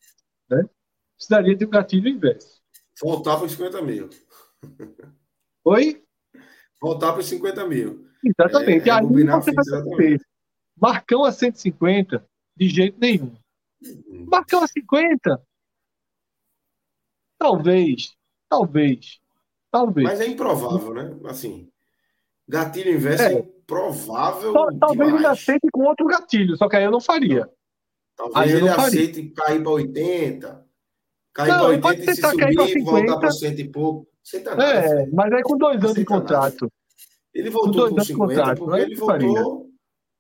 Precisaria 1.17 1.57
de 1.57 1.65
um 1.65 1.71
gatilho 1.71 2.09
inverso. 2.09 2.63
Voltar 3.01 3.37
para 3.37 3.47
os 3.47 3.53
50 3.53 3.83
mil. 3.83 4.11
Oi? 5.65 6.05
Voltar 6.81 7.13
para 7.13 7.21
os 7.21 7.27
50 7.27 7.67
mil. 7.67 8.07
Exatamente. 8.25 8.89
É, 8.89 8.93
Aí 8.93 9.03
você 9.03 9.53
vai 9.53 9.65
saber. 9.65 10.21
Marcão 10.77 11.25
a 11.25 11.33
150, 11.33 12.27
de 12.57 12.69
jeito 12.69 12.99
nenhum. 12.99 13.35
Hum. 13.83 14.27
Marcão 14.29 14.63
a 14.63 14.67
50? 14.67 15.43
Talvez. 17.39 18.15
Talvez. 18.49 19.21
Talvez. 19.71 20.09
Mas 20.09 20.21
é 20.21 20.27
improvável, 20.27 20.95
né? 20.95 21.17
Assim, 21.27 21.71
gatilho 22.49 22.93
inverso 22.93 23.25
é, 23.25 23.35
é 23.35 23.39
improvável. 23.39 24.53
Talvez 24.79 25.15
ele 25.15 25.27
aceite 25.27 25.69
com 25.73 25.83
outro 25.85 26.07
gatilho, 26.07 26.57
só 26.57 26.69
que 26.69 26.77
aí 26.77 26.85
eu 26.85 26.91
não 26.91 27.01
faria. 27.01 27.51
Talvez 28.17 28.37
aí 28.37 28.57
ele 28.57 28.69
aceite 28.69 29.31
cair 29.31 29.63
para 29.63 29.73
80. 29.73 30.64
Cair 31.35 31.49
para 31.49 31.65
80 31.65 32.11
e 32.11 32.15
se 32.15 32.23
subir, 32.23 32.85
voltar 32.85 33.19
para 33.19 33.31
100 33.31 33.61
e 33.61 33.69
pouco. 33.69 34.09
Você 34.23 34.41
tá 34.41 34.53
é, 34.53 35.07
mas 35.13 35.33
aí 35.33 35.43
com 35.43 35.59
dois 35.59 35.83
anos 35.83 35.95
de 35.95 36.05
contrato. 36.05 36.73
Ele 37.35 37.51
voltou 37.51 37.93
para 37.93 38.05
50 38.05 38.35
contrato, 38.35 38.59
porque 38.59 38.81
ele 38.81 38.95
voltou. 38.95 39.71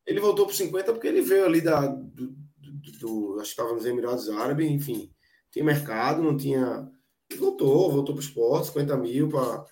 Ele 0.04 0.20
voltou 0.20 0.46
para 0.46 0.54
50 0.54 0.92
porque 0.92 1.06
ele 1.06 1.22
veio 1.22 1.46
ali 1.46 1.60
da, 1.60 1.86
do, 1.86 2.34
do, 2.58 2.98
do 2.98 3.34
acho 3.40 3.54
que 3.54 3.60
estava 3.60 3.72
nos 3.72 3.86
Emirados 3.86 4.28
Árabes, 4.28 4.68
enfim. 4.68 5.10
Tinha 5.50 5.64
mercado, 5.64 6.20
não 6.20 6.36
tinha. 6.36 6.90
Ele 7.30 7.40
voltou, 7.40 7.92
voltou 7.92 8.14
para 8.14 8.20
o 8.20 8.24
esporte, 8.24 8.66
50 8.66 8.96
mil 8.96 9.28
para. 9.28 9.64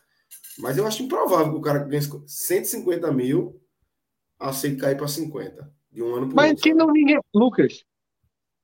Mas 0.59 0.79
eu 0.79 0.87
acho 0.87 1.03
improvável 1.03 1.53
que 1.53 1.59
o 1.59 1.63
cara 1.63 1.83
que 1.83 1.91
ganha 1.91 2.03
150 2.27 3.13
mil 3.13 3.61
aceite 4.39 4.77
cair 4.77 4.97
para 4.97 5.09
50 5.09 5.71
de 5.91 6.03
um 6.03 6.15
ano 6.15 6.29
para 6.29 6.37
Mas 6.37 6.51
outro. 6.53 6.71
Mas 6.71 6.79
não 6.79 6.93
ninguém. 6.93 7.21
Lucas, 7.35 7.85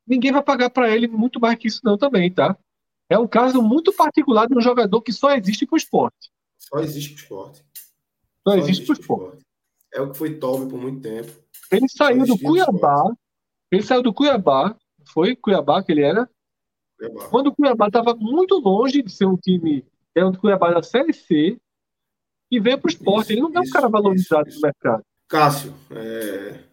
ninguém 0.07 0.31
vai 0.32 0.42
pagar 0.42 0.70
para 0.70 0.94
ele 0.94 1.08
muito 1.08 1.40
mais 1.40 1.58
que 1.58 1.66
isso, 1.66 1.81
não, 1.82 1.98
também, 1.98 2.32
tá? 2.32 2.57
É 3.08 3.18
um 3.18 3.26
caso 3.26 3.62
muito 3.62 3.92
particular 3.92 4.46
de 4.46 4.56
um 4.56 4.60
jogador 4.60 5.00
que 5.00 5.12
só 5.12 5.30
existe 5.34 5.66
para 5.66 5.74
o 5.74 5.78
esporte. 5.78 6.30
Só 6.58 6.78
existe 6.80 7.14
para 7.14 7.20
o 7.20 7.22
esporte. 7.22 7.64
Só, 8.46 8.50
só 8.50 8.56
existe 8.56 8.84
para 8.84 8.92
o 8.92 9.00
esporte. 9.00 9.46
É 9.92 10.00
o 10.00 10.10
que 10.10 10.18
foi 10.18 10.34
top 10.34 10.68
por 10.68 10.78
muito 10.78 11.00
tempo. 11.00 11.32
Ele 11.70 11.88
saiu 11.88 12.26
do 12.26 12.38
Cuiabá. 12.38 13.04
Ele 13.70 13.82
saiu 13.82 14.02
do 14.02 14.12
Cuiabá. 14.12 14.76
Foi 15.06 15.34
Cuiabá 15.34 15.82
que 15.82 15.92
ele 15.92 16.02
era? 16.02 16.28
Cuiabá. 16.98 17.28
Quando 17.28 17.46
o 17.48 17.54
Cuiabá 17.54 17.86
estava 17.86 18.14
muito 18.14 18.56
longe 18.56 19.02
de 19.02 19.10
ser 19.10 19.26
um 19.26 19.36
time. 19.36 19.84
Era 20.14 20.28
um 20.28 20.32
Cuiabá 20.32 20.72
da 20.72 20.82
Série 20.82 21.12
C. 21.12 21.58
E 22.50 22.60
veio 22.60 22.78
para 22.78 22.88
o 22.88 22.90
esporte. 22.90 23.32
Isso, 23.32 23.32
ele 23.32 23.40
não 23.40 23.52
é 23.54 23.60
um 23.60 23.70
cara 23.70 23.88
valorizado 23.88 24.48
isso. 24.48 24.58
no 24.58 24.62
mercado. 24.62 25.04
Cássio, 25.26 25.74
é, 25.90 26.64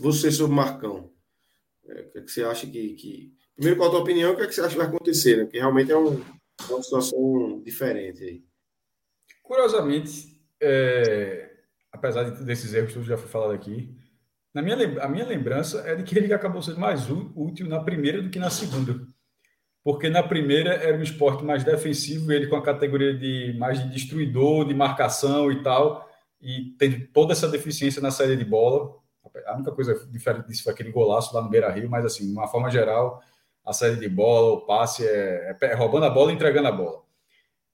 você 0.00 0.30
sobre 0.30 0.54
Marcão. 0.54 1.10
É, 1.84 2.00
o 2.00 2.10
que, 2.10 2.18
é 2.18 2.22
que 2.22 2.30
você 2.30 2.42
acha 2.42 2.66
que, 2.66 2.94
que 2.94 3.34
Primeiro, 3.62 3.78
qual 3.78 3.90
a 3.90 3.92
tua 3.92 4.00
opinião? 4.00 4.32
O 4.32 4.36
que, 4.36 4.42
é 4.42 4.46
que 4.48 4.54
você 4.56 4.60
acha 4.60 4.70
que 4.70 4.76
vai 4.76 4.88
acontecer? 4.88 5.36
Né? 5.36 5.44
Porque 5.44 5.58
realmente 5.60 5.92
é, 5.92 5.96
um, 5.96 6.14
é 6.18 6.72
uma 6.72 6.82
situação 6.82 7.62
diferente 7.64 8.24
aí. 8.24 8.42
Curiosamente, 9.40 10.36
é, 10.60 11.48
apesar 11.92 12.24
desses 12.42 12.74
erros 12.74 12.92
que 12.92 13.04
já 13.04 13.16
foi 13.16 13.28
falado 13.28 13.52
aqui, 13.52 13.96
na 14.52 14.62
minha, 14.62 14.76
a 15.00 15.08
minha 15.08 15.24
lembrança 15.24 15.80
é 15.86 15.94
de 15.94 16.02
que 16.02 16.18
ele 16.18 16.34
acabou 16.34 16.60
sendo 16.60 16.80
mais 16.80 17.08
útil 17.08 17.68
na 17.68 17.80
primeira 17.80 18.20
do 18.20 18.30
que 18.30 18.38
na 18.40 18.50
segunda. 18.50 19.00
Porque 19.84 20.10
na 20.10 20.24
primeira 20.24 20.74
era 20.74 20.98
um 20.98 21.02
esporte 21.02 21.44
mais 21.44 21.62
defensivo, 21.62 22.32
ele 22.32 22.48
com 22.48 22.56
a 22.56 22.62
categoria 22.62 23.16
de 23.16 23.54
mais 23.60 23.80
de 23.80 23.88
destruidor, 23.90 24.66
de 24.66 24.74
marcação 24.74 25.52
e 25.52 25.62
tal, 25.62 26.10
e 26.40 26.74
tem 26.76 27.06
toda 27.06 27.32
essa 27.32 27.46
deficiência 27.46 28.02
na 28.02 28.10
saída 28.10 28.36
de 28.36 28.44
bola. 28.44 28.92
A 29.46 29.54
única 29.54 29.70
coisa 29.70 30.04
diferente 30.10 30.48
disso 30.48 30.64
foi 30.64 30.72
aquele 30.72 30.90
golaço 30.90 31.32
lá 31.32 31.40
no 31.40 31.48
Beira 31.48 31.70
Rio, 31.70 31.88
mas 31.88 32.04
assim, 32.04 32.26
de 32.26 32.32
uma 32.32 32.48
forma 32.48 32.68
geral, 32.68 33.22
a 33.64 33.72
saída 33.72 33.96
de 33.96 34.08
bola, 34.08 34.52
o 34.52 34.66
passe 34.66 35.06
é, 35.06 35.56
é 35.60 35.74
roubando 35.74 36.06
a 36.06 36.10
bola 36.10 36.32
e 36.32 36.34
entregando 36.34 36.68
a 36.68 36.72
bola. 36.72 37.02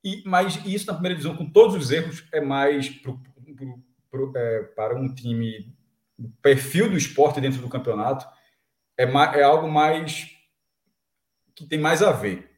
E, 0.05 0.23
mas 0.27 0.65
isso 0.65 0.87
na 0.87 0.95
primeira 0.95 1.17
divisão, 1.17 1.37
com 1.37 1.51
todos 1.51 1.75
os 1.75 1.91
erros, 1.91 2.27
é 2.33 2.41
mais 2.41 2.89
pro, 2.89 3.19
pro, 3.57 3.83
pro, 4.11 4.33
é, 4.37 4.63
para 4.63 4.99
um 4.99 5.13
time 5.13 5.75
perfil 6.43 6.91
do 6.91 6.97
esporte 6.97 7.41
dentro 7.41 7.61
do 7.61 7.69
campeonato 7.69 8.27
é, 8.99 9.05
é 9.05 9.43
algo 9.43 9.71
mais 9.71 10.31
que 11.55 11.65
tem 11.65 11.79
mais 11.79 12.03
a 12.03 12.11
ver. 12.11 12.51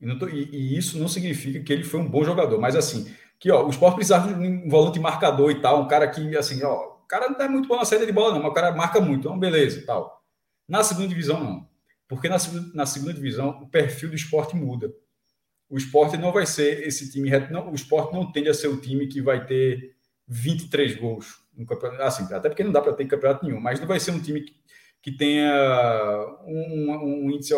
E, 0.00 0.18
tô, 0.18 0.28
e, 0.28 0.48
e, 0.50 0.76
isso 0.76 0.98
não 0.98 1.06
significa 1.06 1.60
que 1.60 1.72
ele 1.72 1.84
foi 1.84 2.00
um 2.00 2.08
bom 2.08 2.24
jogador, 2.24 2.58
mas 2.58 2.74
assim, 2.74 3.14
que 3.38 3.50
ó, 3.50 3.64
o 3.64 3.70
esporte 3.70 3.96
precisava 3.96 4.32
de 4.32 4.34
um 4.34 4.68
volante 4.68 4.98
marcador 4.98 5.50
e 5.50 5.60
tal, 5.60 5.82
um 5.82 5.88
cara 5.88 6.08
que, 6.08 6.36
assim, 6.36 6.62
ó, 6.64 6.96
o 7.02 7.06
cara 7.06 7.28
não 7.28 7.40
é 7.40 7.48
muito 7.48 7.68
bom 7.68 7.76
na 7.76 7.84
saída 7.84 8.06
de 8.06 8.12
bola, 8.12 8.34
não, 8.34 8.42
mas 8.42 8.50
o 8.50 8.54
cara 8.54 8.72
marca 8.72 9.00
muito, 9.00 9.28
então 9.28 9.38
beleza 9.38 9.78
e 9.78 9.82
tal. 9.82 10.22
Na 10.66 10.82
segunda 10.82 11.08
divisão, 11.08 11.42
não. 11.42 11.68
Porque 12.12 12.28
na, 12.28 12.36
na 12.74 12.84
segunda 12.84 13.14
divisão, 13.14 13.50
o 13.62 13.66
perfil 13.66 14.10
do 14.10 14.14
esporte 14.14 14.54
muda. 14.54 14.92
O 15.68 15.78
esporte 15.78 16.18
não 16.18 16.30
vai 16.30 16.44
ser 16.44 16.86
esse 16.86 17.10
time. 17.10 17.30
Não, 17.50 17.70
o 17.70 17.74
esporte 17.74 18.12
não 18.12 18.30
tende 18.30 18.50
a 18.50 18.54
ser 18.54 18.68
o 18.68 18.78
time 18.78 19.06
que 19.06 19.22
vai 19.22 19.46
ter 19.46 19.96
23 20.28 20.96
gols 20.96 21.42
no 21.56 21.64
campeonato. 21.64 22.02
Assim, 22.02 22.24
até 22.34 22.50
porque 22.50 22.62
não 22.62 22.70
dá 22.70 22.82
para 22.82 22.92
ter 22.92 23.06
campeonato 23.06 23.46
nenhum, 23.46 23.58
mas 23.58 23.80
não 23.80 23.86
vai 23.86 23.98
ser 23.98 24.10
um 24.10 24.20
time 24.20 24.42
que, 24.42 24.54
que 25.00 25.10
tenha 25.10 25.50
um, 26.44 27.24
um 27.24 27.30
índice 27.30 27.54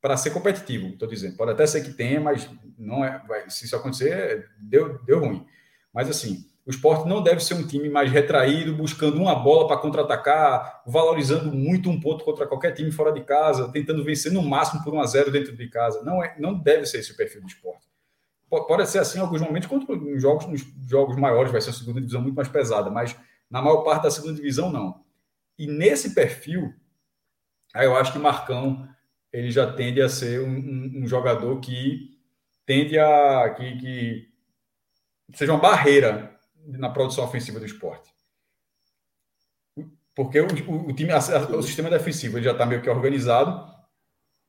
para 0.00 0.16
ser 0.16 0.30
competitivo, 0.30 0.88
estou 0.88 1.06
dizendo. 1.06 1.36
Pode 1.36 1.52
até 1.52 1.64
ser 1.64 1.84
que 1.84 1.92
tenha, 1.92 2.20
mas 2.20 2.50
não 2.76 3.04
é. 3.04 3.22
Vai, 3.28 3.48
se 3.48 3.66
isso 3.66 3.76
acontecer, 3.76 4.50
deu, 4.58 5.00
deu 5.04 5.20
ruim. 5.20 5.46
Mas 5.94 6.10
assim, 6.10 6.49
o 6.70 6.72
esporte 6.72 7.08
não 7.08 7.20
deve 7.20 7.40
ser 7.40 7.54
um 7.54 7.66
time 7.66 7.88
mais 7.88 8.10
retraído, 8.12 8.72
buscando 8.72 9.18
uma 9.18 9.34
bola 9.34 9.66
para 9.66 9.76
contra-atacar, 9.76 10.82
valorizando 10.86 11.52
muito 11.52 11.90
um 11.90 11.98
ponto 11.98 12.24
contra 12.24 12.46
qualquer 12.46 12.72
time 12.72 12.92
fora 12.92 13.12
de 13.12 13.22
casa, 13.22 13.70
tentando 13.72 14.04
vencer 14.04 14.32
no 14.32 14.40
máximo 14.40 14.84
por 14.84 14.94
1 14.94 15.00
a 15.00 15.06
0 15.06 15.30
dentro 15.32 15.56
de 15.56 15.68
casa. 15.68 16.02
Não, 16.04 16.22
é, 16.22 16.36
não 16.38 16.54
deve 16.54 16.86
ser 16.86 16.98
esse 16.98 17.10
o 17.10 17.16
perfil 17.16 17.40
do 17.40 17.48
esporte. 17.48 17.88
Pode 18.48 18.88
ser 18.88 19.00
assim 19.00 19.18
em 19.18 19.22
alguns 19.22 19.40
momentos, 19.40 19.68
quando 19.68 19.84
nos 19.96 20.22
jogos, 20.22 20.46
nos 20.46 20.64
jogos 20.88 21.16
maiores 21.16 21.50
vai 21.50 21.60
ser 21.60 21.70
a 21.70 21.72
segunda 21.72 22.00
divisão 22.00 22.22
muito 22.22 22.36
mais 22.36 22.48
pesada, 22.48 22.88
mas 22.88 23.16
na 23.50 23.60
maior 23.60 23.82
parte 23.82 24.04
da 24.04 24.10
segunda 24.10 24.34
divisão, 24.34 24.70
não. 24.70 25.02
E 25.58 25.66
nesse 25.66 26.14
perfil, 26.14 26.72
aí 27.74 27.86
eu 27.86 27.96
acho 27.96 28.12
que 28.12 28.18
Marcão 28.18 28.88
ele 29.32 29.50
já 29.50 29.72
tende 29.72 30.00
a 30.00 30.08
ser 30.08 30.40
um, 30.40 30.48
um, 30.48 30.92
um 31.02 31.06
jogador 31.06 31.58
que 31.60 32.16
tende 32.64 32.98
a 32.98 33.54
que, 33.56 33.76
que, 33.76 34.28
seja 35.34 35.52
uma 35.52 35.60
barreira 35.60 36.38
na 36.66 36.90
produção 36.90 37.24
ofensiva 37.24 37.58
do 37.58 37.66
esporte. 37.66 38.10
Porque 40.14 40.40
o, 40.40 40.46
o, 40.68 40.88
o 40.88 40.92
time, 40.94 41.12
a, 41.12 41.18
o 41.56 41.62
sistema 41.62 41.88
defensivo 41.88 42.38
ele 42.38 42.44
já 42.44 42.52
está 42.52 42.66
meio 42.66 42.82
que 42.82 42.90
organizado 42.90 43.70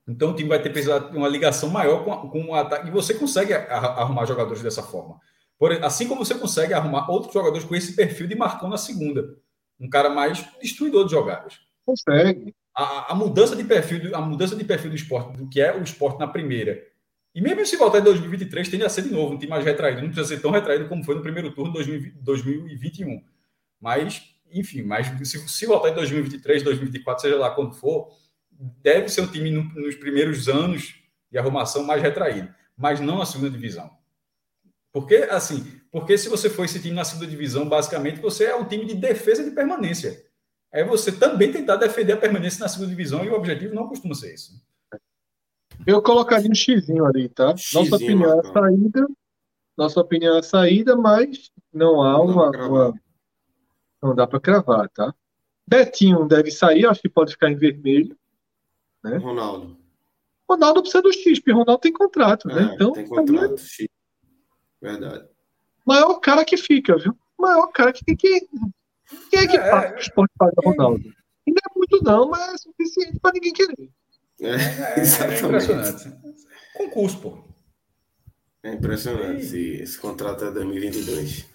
então 0.07 0.31
o 0.31 0.35
time 0.35 0.49
vai 0.49 0.61
ter 0.61 0.71
precisado 0.71 1.11
de 1.11 1.17
uma 1.17 1.27
ligação 1.27 1.69
maior 1.69 2.03
com, 2.03 2.29
com 2.29 2.45
o 2.47 2.55
ataque. 2.55 2.87
E 2.87 2.91
você 2.91 3.13
consegue 3.13 3.53
arrumar 3.53 4.25
jogadores 4.25 4.61
dessa 4.61 4.83
forma. 4.83 5.19
Por, 5.57 5.71
assim 5.83 6.07
como 6.07 6.25
você 6.25 6.35
consegue 6.35 6.73
arrumar 6.73 7.09
outros 7.09 7.33
jogadores 7.33 7.65
com 7.65 7.75
esse 7.75 7.95
perfil 7.95 8.27
de 8.27 8.35
Marcão 8.35 8.69
na 8.69 8.77
segunda. 8.77 9.37
Um 9.79 9.89
cara 9.89 10.09
mais 10.09 10.45
destruidor 10.61 11.05
de 11.05 11.11
jogadas. 11.11 11.59
Consegue. 11.85 12.53
A, 12.75 13.11
a, 13.11 13.15
mudança 13.15 13.55
de 13.55 13.63
perfil, 13.63 14.15
a 14.15 14.21
mudança 14.21 14.55
de 14.55 14.63
perfil 14.63 14.89
do 14.89 14.95
esporte, 14.95 15.37
do 15.37 15.49
que 15.49 15.61
é 15.61 15.75
o 15.75 15.83
esporte 15.83 16.19
na 16.19 16.27
primeira. 16.27 16.81
E 17.33 17.41
mesmo 17.41 17.65
se 17.65 17.77
voltar 17.77 17.99
em 17.99 18.03
2023, 18.03 18.67
tende 18.69 18.83
a 18.83 18.89
ser 18.89 19.03
de 19.03 19.11
novo 19.11 19.35
um 19.35 19.37
time 19.37 19.49
mais 19.49 19.63
retraído. 19.63 20.01
Não 20.01 20.09
precisa 20.09 20.35
ser 20.35 20.41
tão 20.41 20.51
retraído 20.51 20.89
como 20.89 21.03
foi 21.03 21.15
no 21.15 21.21
primeiro 21.21 21.51
turno 21.51 21.71
de 21.81 22.11
2021. 22.21 23.23
Mas, 23.79 24.21
enfim, 24.51 24.83
mas 24.83 25.07
se, 25.27 25.47
se 25.47 25.65
voltar 25.65 25.89
em 25.89 25.95
2023, 25.95 26.61
2024, 26.63 27.21
seja 27.21 27.37
lá 27.37 27.51
quando 27.51 27.73
for, 27.73 28.09
deve 28.81 29.07
ser 29.09 29.21
um 29.21 29.27
time 29.27 29.49
no, 29.49 29.63
nos 29.63 29.95
primeiros 29.95 30.49
anos 30.49 30.95
de 31.31 31.37
arrumação 31.37 31.83
mais 31.83 32.01
retraído, 32.01 32.53
mas 32.75 32.99
não 32.99 33.17
na 33.17 33.25
segunda 33.25 33.49
divisão. 33.49 33.89
Porque, 34.91 35.15
assim, 35.29 35.79
porque 35.89 36.17
se 36.17 36.27
você 36.27 36.49
for 36.49 36.65
esse 36.65 36.81
time 36.81 36.93
na 36.93 37.05
segunda 37.05 37.27
divisão, 37.27 37.67
basicamente 37.67 38.19
você 38.19 38.45
é 38.45 38.55
um 38.55 38.65
time 38.65 38.85
de 38.85 38.95
defesa 38.95 39.43
de 39.43 39.51
permanência. 39.51 40.25
É 40.71 40.83
você 40.83 41.11
também 41.11 41.51
tentar 41.51 41.77
defender 41.77 42.13
a 42.13 42.17
permanência 42.17 42.59
na 42.59 42.67
segunda 42.67 42.89
divisão 42.89 43.23
e 43.23 43.29
o 43.29 43.33
objetivo 43.33 43.73
não 43.73 43.87
costuma 43.87 44.13
ser 44.13 44.33
isso. 44.33 44.61
Eu 45.85 46.01
colocaria 46.01 46.49
um 46.49 46.55
xizinho 46.55 47.05
ali, 47.05 47.29
tá? 47.29 47.55
Xizinho, 47.57 47.83
nossa 47.83 47.95
opinião 47.95 48.39
é 48.39 48.43
saída, 48.43 49.07
nossa 49.77 49.99
opinião 49.99 50.37
é 50.37 50.41
saída, 50.41 50.95
mas 50.95 51.51
não 51.73 52.01
há 52.01 52.21
uma, 52.21 52.49
uma 52.49 52.93
não 54.01 54.15
dá 54.15 54.25
para 54.25 54.39
cravar, 54.39 54.89
tá? 54.89 55.13
Betinho 55.67 56.27
deve 56.27 56.51
sair, 56.51 56.85
acho 56.85 57.01
que 57.01 57.09
pode 57.09 57.31
ficar 57.31 57.49
em 57.49 57.55
vermelho. 57.55 58.17
Né? 59.03 59.17
Ronaldo. 59.17 59.77
Ronaldo 60.49 60.81
precisa 60.81 61.01
do 61.01 61.13
X, 61.13 61.39
porque 61.39 61.51
Ronaldo 61.51 61.79
tem 61.79 61.93
contrato, 61.93 62.47
né? 62.47 62.53
é, 62.53 62.65
né? 62.65 62.71
Então, 62.73 62.91
tem 62.91 63.07
contrato, 63.07 63.57
X. 63.57 63.87
Verdade. 64.81 65.27
Maior 65.85 66.19
cara 66.19 66.43
que 66.43 66.57
fica, 66.57 66.97
viu? 66.97 67.17
Maior 67.39 67.67
cara 67.67 67.93
que. 67.93 68.03
que 68.03 68.47
quem 69.29 69.39
é 69.39 69.47
que 69.47 69.57
é, 69.57 69.69
paga 69.69 69.95
o 69.95 69.99
esporte 69.99 70.31
para 70.37 70.51
Ronaldo? 70.63 71.03
Não 71.47 71.55
é 71.55 71.77
muito, 71.77 72.03
não, 72.03 72.29
mas 72.29 72.53
é 72.53 72.57
suficiente 72.57 73.19
para 73.19 73.31
ninguém 73.33 73.53
querer. 73.53 73.89
É, 74.41 74.49
é, 74.49 74.99
é 74.99 75.39
impressionante. 75.39 76.11
Concurso, 76.73 77.19
pô. 77.19 77.37
É 78.63 78.73
impressionante 78.73 79.41
esse, 79.41 79.81
esse 79.81 79.97
contrato 79.97 80.45
é 80.45 80.51
2022. 80.51 81.45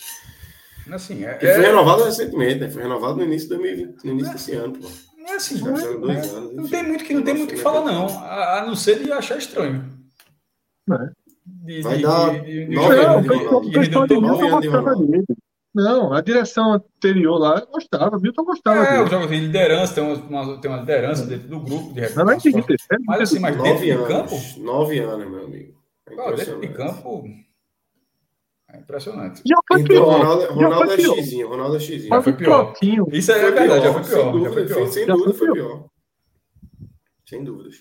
Assim, 0.92 1.24
é, 1.24 1.38
foi 1.38 1.66
renovado 1.66 2.04
recentemente, 2.04 2.60
né? 2.60 2.70
Foi 2.70 2.82
renovado 2.82 3.16
no 3.16 3.24
início, 3.24 3.48
2020, 3.48 4.04
no 4.04 4.12
início 4.12 4.32
desse 4.32 4.52
ano, 4.52 4.78
pô. 4.78 4.88
Não 5.16 5.32
é 5.32 5.36
assim, 5.36 5.60
não, 5.60 5.76
é, 5.76 5.96
né? 5.98 6.22
não 6.52 6.68
tem 6.68 6.82
muito 6.84 7.04
que 7.04 7.12
não 7.12 7.22
tem 7.22 7.34
muito 7.34 7.54
que 7.54 7.60
falar 7.60 7.84
não, 7.84 8.06
a, 8.06 8.60
a, 8.60 8.66
não 8.66 8.76
ser 8.76 9.02
de 9.02 9.10
achar 9.10 9.36
estranho. 9.36 9.92
É. 10.88 11.10
De, 11.44 11.82
Vai 11.82 11.96
de, 11.96 12.02
dar 12.02 12.40
de, 12.40 12.66
de, 12.66 12.74
nove 12.74 13.00
anos 13.00 13.26
Não, 15.76 16.14
a 16.14 16.22
direção 16.22 16.72
anterior 16.72 17.36
lá 17.36 17.60
gostava, 17.70 18.18
Milton 18.18 18.44
gostava. 18.44 18.82
É, 18.82 19.02
o 19.02 19.06
jogo 19.06 19.26
de 19.26 19.36
liderança, 19.36 19.94
tem 19.96 20.02
uma, 20.02 20.58
tem 20.58 20.70
uma 20.70 20.80
liderança 20.80 21.26
dentro 21.26 21.48
do 21.48 21.60
grupo. 21.60 21.92
De 21.92 22.00
não, 22.14 22.24
não 22.24 22.32
é 22.32 22.36
mas 23.06 23.20
assim, 23.20 23.38
mas 23.38 23.62
dentro 23.62 23.84
de 23.84 24.06
campo. 24.06 24.34
Nove 24.56 24.98
anos, 25.00 25.30
meu 25.30 25.44
amigo. 25.44 25.78
É 26.06 26.32
dentro 26.34 26.60
de 26.62 26.68
campo. 26.68 27.24
É 28.70 28.78
impressionante. 28.78 29.42
Já 29.44 29.56
foi 29.68 29.82
então, 29.82 29.94
pior. 29.94 30.18
Ronaldo, 30.18 30.54
Ronaldo 30.54 30.92
é 30.92 30.98
xizinho, 30.98 31.48
Ronaldo 31.48 31.76
é 31.76 31.80
xizinho. 31.80 32.08
Já 32.08 32.22
foi 32.22 32.32
pior. 32.32 32.74
Isso 33.12 33.32
é 33.32 33.38
verdade, 33.38 33.84
já 33.84 33.92
foi 33.92 34.02
pior. 34.02 34.22
Sem 34.22 34.32
dúvida, 34.32 34.52
foi 34.54 34.64
pior. 34.64 34.86
Sem 34.88 35.06
dúvida 35.06 35.34
foi 35.34 35.52
pior. 35.52 35.84
Sem 37.26 37.44
dúvidas. 37.44 37.76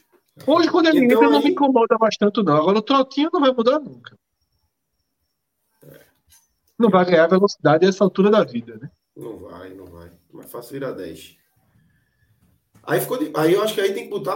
Hoje, 0.45 0.69
quando 0.69 0.87
ele 0.87 1.05
então, 1.05 1.23
entra, 1.23 1.29
não 1.29 1.41
me 1.41 1.51
incomoda 1.51 1.95
mais 1.97 2.17
tanto, 2.17 2.43
não. 2.43 2.57
Agora, 2.57 2.79
o 2.79 2.81
trotinho 2.81 3.29
não 3.31 3.39
vai 3.39 3.53
mudar 3.53 3.79
nunca. 3.79 4.17
É. 6.79 6.83
Não 6.83 6.89
vai 6.89 7.05
ganhar 7.05 7.27
velocidade 7.27 7.85
a 7.85 7.89
essa 7.89 8.03
altura 8.03 8.29
da 8.29 8.43
vida, 8.43 8.77
né? 8.77 8.89
Não 9.15 9.37
vai, 9.39 9.73
não 9.73 9.85
vai. 9.85 10.11
Mais 10.33 10.51
fácil 10.51 10.73
virar 10.73 10.91
10. 10.91 11.37
Aí, 12.83 12.99
ficou 12.99 13.17
de... 13.17 13.31
aí 13.35 13.53
eu 13.53 13.63
acho 13.63 13.73
que 13.73 13.81
aí 13.81 13.93
tem 13.93 14.03
que 14.03 14.09
botar 14.09 14.35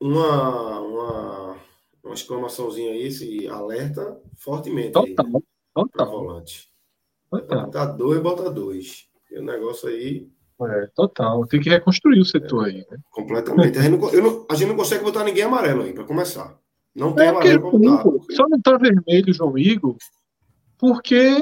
uma, 0.00 0.80
uma, 0.80 1.56
uma 2.02 2.14
exclamaçãozinha 2.14 2.90
aí, 2.90 3.06
esse 3.06 3.46
alerta 3.48 4.20
fortemente. 4.36 4.92
Total. 4.92 5.26
Aí 5.76 5.84
para 5.92 6.04
volante. 6.04 6.68
Total. 7.30 7.64
Bota 7.64 7.86
dois, 7.86 8.20
bota 8.20 8.50
dois. 8.50 9.08
E 9.30 9.38
o 9.38 9.44
negócio 9.44 9.88
aí. 9.88 10.28
É, 10.60 10.86
total. 10.94 11.46
Tem 11.46 11.60
que 11.60 11.68
reconstruir 11.68 12.20
o 12.20 12.24
setor 12.24 12.66
é, 12.66 12.70
aí. 12.70 12.86
Né? 12.90 12.98
Completamente. 13.10 13.78
A 13.78 13.82
gente, 13.82 13.98
não, 13.98 14.22
não, 14.22 14.46
a 14.48 14.54
gente, 14.54 14.68
não, 14.68 14.76
consegue 14.76 15.04
botar 15.04 15.24
ninguém 15.24 15.44
amarelo 15.44 15.82
aí, 15.82 15.92
para 15.92 16.04
começar. 16.04 16.58
Não 16.94 17.12
tem 17.12 17.26
é 17.26 17.28
amarelo 17.28 17.70
para 17.70 17.78
botar. 17.78 18.02
Porque... 18.02 18.34
Só 18.34 18.48
não 18.48 18.60
tá 18.60 18.76
vermelho, 18.76 19.34
João 19.34 19.58
Igor, 19.58 19.96
porque 20.78 21.36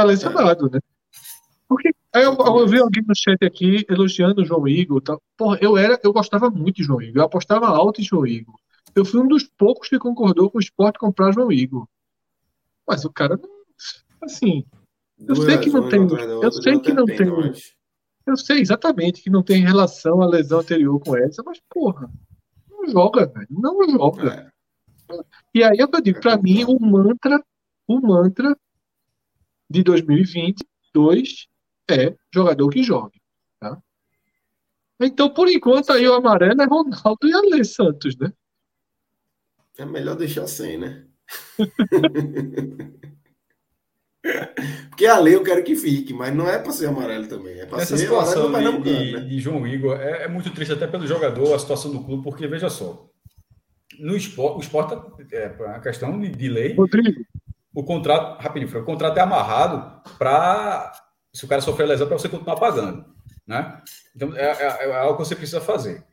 tá 0.00 0.04
lesionado, 0.04 0.66
é. 0.66 0.70
né? 0.74 0.80
Porque 1.68 1.90
eu, 2.14 2.36
eu, 2.36 2.66
vi 2.66 2.78
alguém 2.78 3.04
no 3.06 3.14
chat 3.14 3.44
aqui 3.44 3.86
elogiando 3.88 4.42
o 4.42 4.44
João 4.44 4.66
Igor. 4.66 5.00
Tá? 5.00 5.16
Porra, 5.36 5.58
eu, 5.60 5.76
era, 5.76 5.98
eu 6.02 6.12
gostava 6.12 6.50
muito 6.50 6.76
de 6.76 6.82
João 6.82 7.00
Igor. 7.00 7.22
Eu 7.22 7.26
apostava 7.26 7.68
alto 7.68 8.00
em 8.00 8.04
João 8.04 8.26
Igor. 8.26 8.56
Eu 8.94 9.04
fui 9.04 9.20
um 9.20 9.28
dos 9.28 9.44
poucos 9.44 9.88
que 9.88 9.98
concordou 9.98 10.50
com 10.50 10.58
o 10.58 10.60
esporte 10.60 10.98
comprar 10.98 11.32
João 11.32 11.52
Igor. 11.52 11.86
Mas 12.86 13.04
o 13.04 13.12
cara, 13.12 13.38
assim, 14.20 14.64
eu 15.20 15.36
sei 15.36 15.58
que 15.58 15.70
não 15.70 15.88
tem, 15.88 16.00
eu 16.42 16.50
sei 16.50 16.80
que 16.80 16.92
não 16.92 17.04
tem, 17.04 17.28
eu 18.26 18.36
sei 18.36 18.60
exatamente 18.60 19.22
que 19.22 19.30
não 19.30 19.44
tem 19.44 19.62
relação 19.62 20.20
à 20.22 20.26
lesão 20.26 20.58
anterior 20.58 20.98
com 20.98 21.16
essa, 21.16 21.40
mas 21.44 21.60
porra, 21.70 22.10
não 22.68 22.88
joga, 22.88 23.26
velho, 23.26 23.46
não 23.50 23.88
joga. 23.88 24.52
É. 25.08 25.20
E 25.54 25.62
aí 25.62 25.78
é 25.78 25.82
eu 25.82 26.00
digo, 26.00 26.20
para 26.20 26.36
mim 26.36 26.64
o 26.64 26.80
mantra, 26.80 27.40
o 27.86 28.00
mantra 28.00 28.56
de 29.70 29.84
2022 29.84 31.46
é 31.88 32.14
jogador 32.34 32.68
que 32.70 32.82
joga. 32.82 33.12
Tá? 33.60 33.80
Então, 35.00 35.32
por 35.32 35.48
enquanto, 35.48 35.92
aí 35.92 36.06
o 36.08 36.14
amarelo 36.14 36.60
é 36.60 36.66
Ronaldo 36.66 37.28
e 37.28 37.32
Ale 37.32 37.64
Santos, 37.64 38.16
né? 38.16 38.32
É 39.78 39.84
melhor 39.86 40.16
deixar 40.16 40.46
sem, 40.46 40.76
né? 40.76 41.06
Porque 44.90 45.06
a 45.06 45.18
lei 45.18 45.34
eu 45.34 45.42
quero 45.42 45.64
que 45.64 45.74
fique, 45.74 46.12
mas 46.12 46.34
não 46.34 46.46
é 46.46 46.58
para 46.58 46.72
ser 46.72 46.86
amarelo 46.86 47.26
também. 47.26 47.58
É 47.58 47.64
para 47.64 47.86
ser 47.86 47.96
situação 47.96 48.52
de, 48.52 48.82
de, 48.82 49.12
né? 49.12 49.20
de, 49.20 49.40
João 49.40 49.66
Igor 49.66 49.98
é, 49.98 50.24
é, 50.24 50.28
muito 50.28 50.50
triste 50.50 50.72
até 50.74 50.86
pelo 50.86 51.06
jogador, 51.06 51.54
a 51.54 51.58
situação 51.58 51.90
do 51.90 52.04
clube, 52.04 52.22
porque 52.22 52.46
veja 52.46 52.68
só. 52.68 53.08
No 53.98 54.14
esporte, 54.14 54.58
o 54.58 54.60
esporte 54.60 54.94
é 55.32 55.46
a 55.46 55.80
questão 55.80 56.20
de, 56.20 56.28
de 56.28 56.48
lei. 56.48 56.74
Rodrigo. 56.74 57.24
O 57.74 57.84
contrato, 57.84 58.42
rapidinho, 58.42 58.80
o 58.80 58.84
contrato 58.84 59.16
é 59.16 59.20
amarrado 59.20 60.02
para 60.18 60.92
se 61.32 61.44
o 61.44 61.48
cara 61.48 61.60
sofrer 61.60 61.86
lesão, 61.86 62.06
para 62.06 62.18
você 62.18 62.28
continuar 62.28 62.56
pagando. 62.56 63.04
Né? 63.46 63.80
Então, 64.14 64.36
é, 64.36 64.50
é, 64.50 64.88
é, 64.88 64.96
algo 64.96 65.16
que 65.16 65.24
você 65.24 65.36
precisa 65.36 65.60
fazer. 65.60 66.04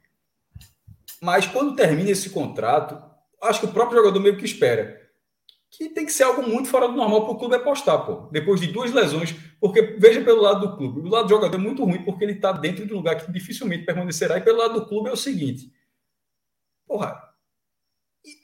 Mas 1.22 1.48
quando 1.48 1.76
termina 1.76 2.11
esse 2.11 2.30
contrato, 2.30 3.02
acho 3.42 3.61
que 3.61 3.66
o 3.66 3.72
próprio 3.72 3.98
jogador 3.98 4.19
meio 4.19 4.38
que 4.38 4.45
espera 4.45 5.08
que 5.69 5.90
tem 5.90 6.06
que 6.06 6.11
ser 6.11 6.24
algo 6.24 6.42
muito 6.42 6.69
fora 6.69 6.88
do 6.88 6.95
normal 6.95 7.26
para 7.26 7.34
o 7.34 7.38
clube 7.38 7.56
apostar, 7.56 8.06
pô. 8.06 8.30
Depois 8.32 8.60
de 8.60 8.68
duas 8.68 8.92
lesões, 8.92 9.36
porque 9.60 9.82
veja 10.00 10.24
pelo 10.24 10.42
lado 10.42 10.68
do 10.68 10.77
clube, 10.77 11.02
do 11.02 11.10
lado 11.10 11.26
do 11.26 11.30
jogador 11.30 11.56
é 11.56 11.60
muito 11.60 11.84
ruim 11.84 12.03
porque 12.03 12.24
ele 12.24 12.34
está 12.34 12.52
dentro 12.52 12.86
de 12.86 12.94
um 12.94 12.98
lugar 12.98 13.16
que 13.16 13.32
dificilmente 13.32 13.86
permanecerá, 13.86 14.38
e 14.38 14.42
pelo 14.42 14.58
lado 14.58 14.76
do 14.76 14.86
clube 14.88 15.10
é 15.10 15.11
o 15.11 15.18
seguinte, 15.18 15.72
porra, 16.88 17.26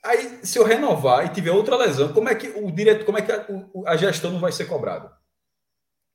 aí 0.03 0.39
se 0.43 0.57
eu 0.57 0.63
renovar 0.63 1.25
e 1.25 1.29
tiver 1.29 1.51
outra 1.51 1.75
lesão, 1.75 2.13
como 2.13 2.29
é 2.29 2.35
que 2.35 2.47
o 2.47 2.71
direto, 2.71 3.05
como 3.05 3.17
é 3.17 3.21
que 3.21 3.31
a, 3.31 3.45
a 3.85 3.95
gestão 3.95 4.31
não 4.31 4.39
vai 4.39 4.51
ser 4.51 4.65
cobrada? 4.65 5.11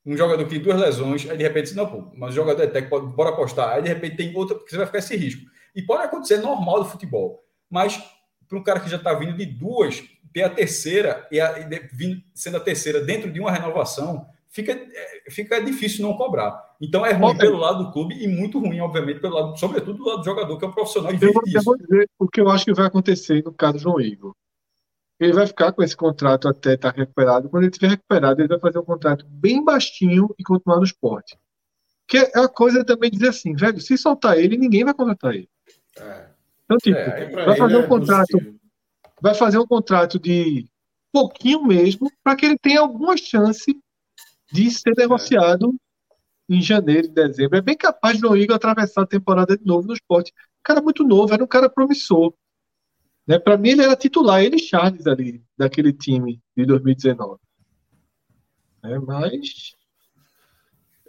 Um 0.05 0.15
jogador 0.15 0.43
que 0.43 0.51
tem 0.51 0.61
duas 0.61 0.79
lesões, 0.79 1.29
aí 1.29 1.37
de 1.37 1.43
repente, 1.43 1.73
não, 1.75 1.85
pô, 1.85 2.11
mas 2.15 2.31
o 2.31 2.35
jogador 2.35 2.63
é 2.63 2.67
técnico, 2.67 3.01
bora 3.07 3.29
apostar, 3.29 3.69
aí 3.69 3.81
de 3.81 3.89
repente 3.89 4.15
tem 4.15 4.35
outra, 4.35 4.55
porque 4.55 4.71
você 4.71 4.77
vai 4.77 4.85
ficar 4.85 4.99
esse 4.99 5.15
risco. 5.15 5.43
E 5.75 5.81
pode 5.81 6.03
acontecer 6.03 6.37
normal 6.37 6.83
do 6.83 6.89
futebol, 6.89 7.43
mas 7.69 8.01
para 8.47 8.57
um 8.57 8.63
cara 8.63 8.79
que 8.79 8.89
já 8.89 8.97
está 8.97 9.13
vindo 9.13 9.37
de 9.37 9.45
duas, 9.45 10.03
ter 10.33 10.43
a 10.43 10.49
terceira 10.49 11.27
e, 11.31 11.39
a, 11.39 11.59
e 11.59 12.23
sendo 12.33 12.57
a 12.57 12.59
terceira 12.59 13.01
dentro 13.01 13.31
de 13.31 13.39
uma 13.39 13.51
renovação, 13.51 14.27
fica, 14.49 14.71
é, 14.71 15.31
fica 15.31 15.63
difícil 15.63 16.05
não 16.05 16.15
cobrar. 16.15 16.75
Então 16.81 17.05
é 17.05 17.13
ruim 17.13 17.37
pelo 17.37 17.57
lado 17.57 17.85
do 17.85 17.91
clube 17.91 18.15
e 18.15 18.27
muito 18.27 18.59
ruim, 18.59 18.79
obviamente, 18.79 19.19
pelo 19.19 19.35
lado, 19.35 19.57
sobretudo 19.57 19.97
do 19.97 20.05
lado 20.05 20.19
do 20.19 20.25
jogador, 20.25 20.57
que 20.57 20.65
é 20.65 20.67
um 20.67 20.71
profissional 20.71 21.13
e 21.13 21.17
vou 21.17 21.77
dizer 21.77 22.09
o 22.17 22.27
que 22.27 22.41
eu 22.41 22.49
acho 22.49 22.65
que 22.65 22.73
vai 22.73 22.87
acontecer 22.87 23.43
no 23.43 23.53
caso 23.53 23.73
do 23.73 23.79
João 23.79 24.01
Igor. 24.01 24.33
Ele 25.19 25.33
vai 25.33 25.45
ficar 25.45 25.73
com 25.73 25.83
esse 25.83 25.97
contrato 25.97 26.47
até 26.47 26.75
estar 26.75 26.93
recuperado. 26.93 27.49
Quando 27.49 27.63
ele 27.63 27.71
estiver 27.71 27.89
recuperado, 27.89 28.39
ele 28.39 28.47
vai 28.47 28.59
fazer 28.59 28.79
um 28.79 28.85
contrato 28.85 29.25
bem 29.27 29.63
baixinho 29.63 30.33
e 30.39 30.43
continuar 30.43 30.77
no 30.77 30.85
esporte. 30.85 31.37
Que 32.07 32.17
é 32.33 32.39
uma 32.39 32.47
coisa 32.47 32.85
também 32.85 33.11
dizer 33.11 33.27
assim, 33.27 33.53
velho, 33.53 33.81
se 33.81 33.97
soltar 33.97 34.37
ele, 34.37 34.57
ninguém 34.57 34.85
vai 34.85 34.93
contratar 34.93 35.35
ele. 35.35 35.49
É. 35.97 36.29
Então, 36.63 36.77
tipo, 36.77 36.97
é, 36.97 37.45
vai 37.45 37.57
fazer 37.57 37.75
um 37.75 37.83
é 37.83 37.87
contrato. 37.87 38.31
Possível 38.31 38.59
vai 39.21 39.33
fazer 39.33 39.57
um 39.57 39.67
contrato 39.67 40.19
de 40.19 40.67
pouquinho 41.11 41.63
mesmo, 41.63 42.11
para 42.23 42.35
que 42.35 42.45
ele 42.45 42.57
tenha 42.57 42.81
alguma 42.81 43.17
chance 43.17 43.77
de 44.51 44.69
ser 44.71 44.93
negociado 44.97 45.73
é. 46.49 46.55
em 46.55 46.61
janeiro, 46.61 47.07
em 47.07 47.13
dezembro. 47.13 47.57
É 47.57 47.61
bem 47.61 47.77
capaz 47.77 48.17
de 48.17 48.25
o 48.25 48.35
Igor 48.35 48.55
atravessar 48.55 49.03
a 49.03 49.07
temporada 49.07 49.57
de 49.57 49.65
novo 49.65 49.87
no 49.87 49.93
esporte. 49.93 50.33
Um 50.59 50.63
cara 50.63 50.81
muito 50.81 51.03
novo, 51.03 51.33
era 51.33 51.43
um 51.43 51.47
cara 51.47 51.69
promissor. 51.69 52.33
Né? 53.27 53.37
Para 53.37 53.57
mim, 53.57 53.69
ele 53.69 53.83
era 53.83 53.95
titular, 53.95 54.43
ele 54.43 54.55
e 54.55 54.59
Charles 54.59 55.05
ali, 55.05 55.43
daquele 55.57 55.93
time 55.93 56.41
de 56.57 56.65
2019. 56.65 57.39
É, 58.83 58.97
mas. 58.99 59.75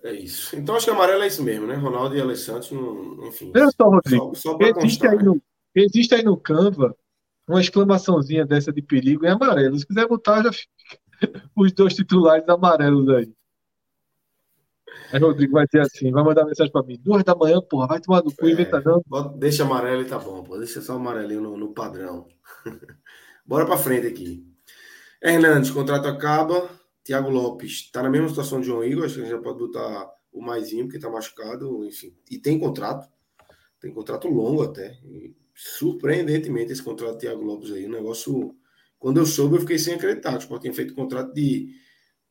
É 0.02 0.12
isso. 0.12 0.56
Então 0.56 0.74
acho 0.74 0.86
que 0.86 0.90
amarelo 0.90 1.22
é 1.22 1.26
isso 1.26 1.42
mesmo, 1.42 1.66
né? 1.66 1.74
Ronaldo 1.74 2.16
e 2.16 2.20
Alessandro, 2.20 3.26
enfim. 3.26 3.52
Olha 3.54 3.70
só, 3.70 3.88
Rodrigo. 3.88 4.34
Só, 4.34 4.52
só 4.52 4.58
existe, 4.60 4.80
constar, 4.80 5.12
aí 5.12 5.22
no, 5.22 5.42
existe 5.74 6.14
aí 6.14 6.22
no 6.22 6.36
Canva 6.36 6.96
uma 7.46 7.60
exclamaçãozinha 7.60 8.46
dessa 8.46 8.72
de 8.72 8.80
perigo 8.80 9.26
em 9.26 9.28
amarelo. 9.28 9.78
Se 9.78 9.86
quiser 9.86 10.06
botar, 10.06 10.42
já 10.42 10.52
fica 10.52 10.70
os 11.56 11.72
dois 11.72 11.94
titulares 11.94 12.48
amarelos 12.48 13.08
aí. 13.08 13.32
Aí 15.12 15.20
Rodrigo 15.20 15.52
vai 15.52 15.66
ter 15.66 15.80
assim, 15.80 16.10
vai 16.10 16.22
mandar 16.22 16.44
mensagem 16.44 16.72
para 16.72 16.82
mim. 16.84 16.98
Duas 17.02 17.24
da 17.24 17.34
manhã, 17.34 17.60
porra, 17.60 17.86
vai 17.86 18.00
tomar 18.00 18.20
do 18.20 18.34
cu 18.34 18.46
é, 18.46 18.52
inventa 18.52 18.80
não. 18.80 19.02
Deixa 19.38 19.64
amarelo 19.64 20.02
e 20.02 20.04
tá 20.04 20.18
bom, 20.18 20.42
pô. 20.42 20.58
Deixa 20.58 20.80
só 20.80 20.94
o 20.94 20.96
amarelinho 20.96 21.40
no, 21.40 21.56
no 21.56 21.72
padrão. 21.72 22.26
Bora 23.46 23.66
para 23.66 23.76
frente 23.76 24.06
aqui. 24.06 24.46
Hernandes, 25.22 25.70
contrato 25.70 26.06
acaba. 26.06 26.68
Thiago 27.04 27.30
Lopes 27.30 27.90
tá 27.90 28.02
na 28.02 28.10
mesma 28.10 28.28
situação 28.28 28.60
de 28.60 28.66
João 28.66 28.84
Igor, 28.84 29.04
acho 29.04 29.14
que 29.14 29.20
a 29.20 29.24
gente 29.24 29.32
já 29.32 29.40
pode 29.40 29.58
botar 29.58 30.08
o 30.32 30.40
maisinho, 30.40 30.84
porque 30.84 30.98
tá 30.98 31.10
machucado, 31.10 31.84
enfim. 31.84 32.14
E 32.30 32.38
tem 32.38 32.58
contrato. 32.58 33.08
Tem 33.80 33.92
contrato 33.92 34.28
longo 34.28 34.62
até. 34.62 34.98
E 35.04 35.34
surpreendentemente 35.54 36.72
esse 36.72 36.82
contrato 36.82 37.14
de 37.14 37.20
Thiago 37.20 37.42
Lopes 37.42 37.72
aí, 37.72 37.86
um 37.86 37.90
negócio. 37.90 38.54
Quando 39.00 39.18
eu 39.18 39.26
soube, 39.26 39.56
eu 39.56 39.60
fiquei 39.60 39.78
sem 39.78 39.94
acreditar. 39.94 40.34
O 40.34 40.38
Sport 40.38 40.62
tinha 40.62 40.72
feito 40.72 40.94
contrato 40.94 41.34
de 41.34 41.70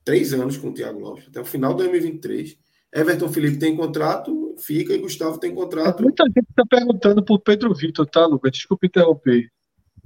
três 0.05 0.33
anos 0.33 0.55
com 0.55 0.69
o 0.69 0.73
Thiago 0.73 0.99
Lopes, 0.99 1.27
até 1.27 1.41
o 1.41 1.45
final 1.45 1.71
de 1.73 1.79
2023. 1.79 2.57
Everton 2.93 3.29
Felipe 3.29 3.59
tem 3.59 3.75
contrato, 3.75 4.55
fica, 4.57 4.93
e 4.93 4.99
Gustavo 4.99 5.37
tem 5.37 5.53
contrato. 5.53 6.01
Muita 6.01 6.23
gente 6.25 6.49
está 6.49 6.63
perguntando 6.65 7.23
por 7.23 7.39
Pedro 7.39 7.73
Vitor, 7.73 8.05
tá, 8.05 8.25
Lucas? 8.25 8.51
Desculpa 8.51 8.85
interromper. 8.85 9.51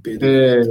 Pedro 0.02 0.26
é... 0.26 0.62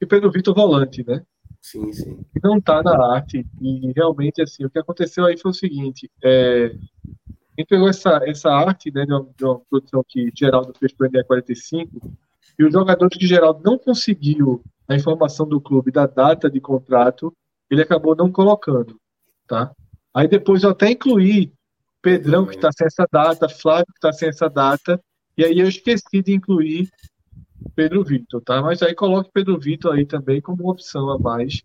E 0.00 0.06
Pedro 0.06 0.30
Vitor 0.30 0.54
volante, 0.54 1.04
né? 1.06 1.22
Sim, 1.60 1.92
sim. 1.92 2.18
Não 2.42 2.56
está 2.56 2.82
na 2.82 3.14
arte. 3.14 3.44
E 3.60 3.92
realmente, 3.92 4.40
assim, 4.40 4.64
o 4.64 4.70
que 4.70 4.78
aconteceu 4.78 5.26
aí 5.26 5.36
foi 5.36 5.50
o 5.50 5.54
seguinte: 5.54 6.10
é 6.22 6.72
gente 7.58 7.68
pegou 7.68 7.88
essa, 7.88 8.20
essa 8.24 8.50
arte 8.50 8.90
né, 8.92 9.04
de, 9.04 9.12
uma, 9.12 9.28
de 9.36 9.44
uma 9.44 9.60
produção 9.68 10.04
que 10.06 10.30
Geraldo 10.34 10.72
fez 10.78 10.92
para 10.92 11.08
o 11.08 11.10
NE 11.10 11.24
45 11.24 12.12
e 12.58 12.64
os 12.64 12.72
jogadores 12.72 13.16
que 13.16 13.26
Geraldo 13.26 13.60
não 13.64 13.78
conseguiu 13.78 14.62
a 14.88 14.94
informação 14.94 15.46
do 15.46 15.60
clube 15.60 15.92
da 15.92 16.06
data 16.06 16.50
de 16.50 16.60
contrato, 16.60 17.32
ele 17.70 17.82
acabou 17.82 18.16
não 18.16 18.32
colocando. 18.32 18.98
Tá? 19.46 19.72
Aí 20.14 20.26
depois 20.26 20.62
eu 20.62 20.70
até 20.70 20.90
incluí 20.90 21.52
Pedrão, 22.00 22.46
que 22.46 22.54
está 22.54 22.70
sem 22.72 22.86
essa 22.86 23.06
data, 23.10 23.48
Flávio, 23.48 23.86
que 23.86 23.98
está 23.98 24.12
sem 24.12 24.28
essa 24.28 24.48
data, 24.48 25.00
e 25.36 25.44
aí 25.44 25.58
eu 25.58 25.68
esqueci 25.68 26.22
de 26.22 26.32
incluir 26.32 26.90
Pedro 27.74 28.04
Vitor, 28.04 28.40
tá? 28.40 28.62
Mas 28.62 28.82
aí 28.82 28.94
coloque 28.94 29.30
Pedro 29.32 29.58
Vitor 29.58 29.94
aí 29.94 30.06
também 30.06 30.40
como 30.40 30.62
uma 30.62 30.72
opção 30.72 31.10
a 31.10 31.18
mais 31.18 31.62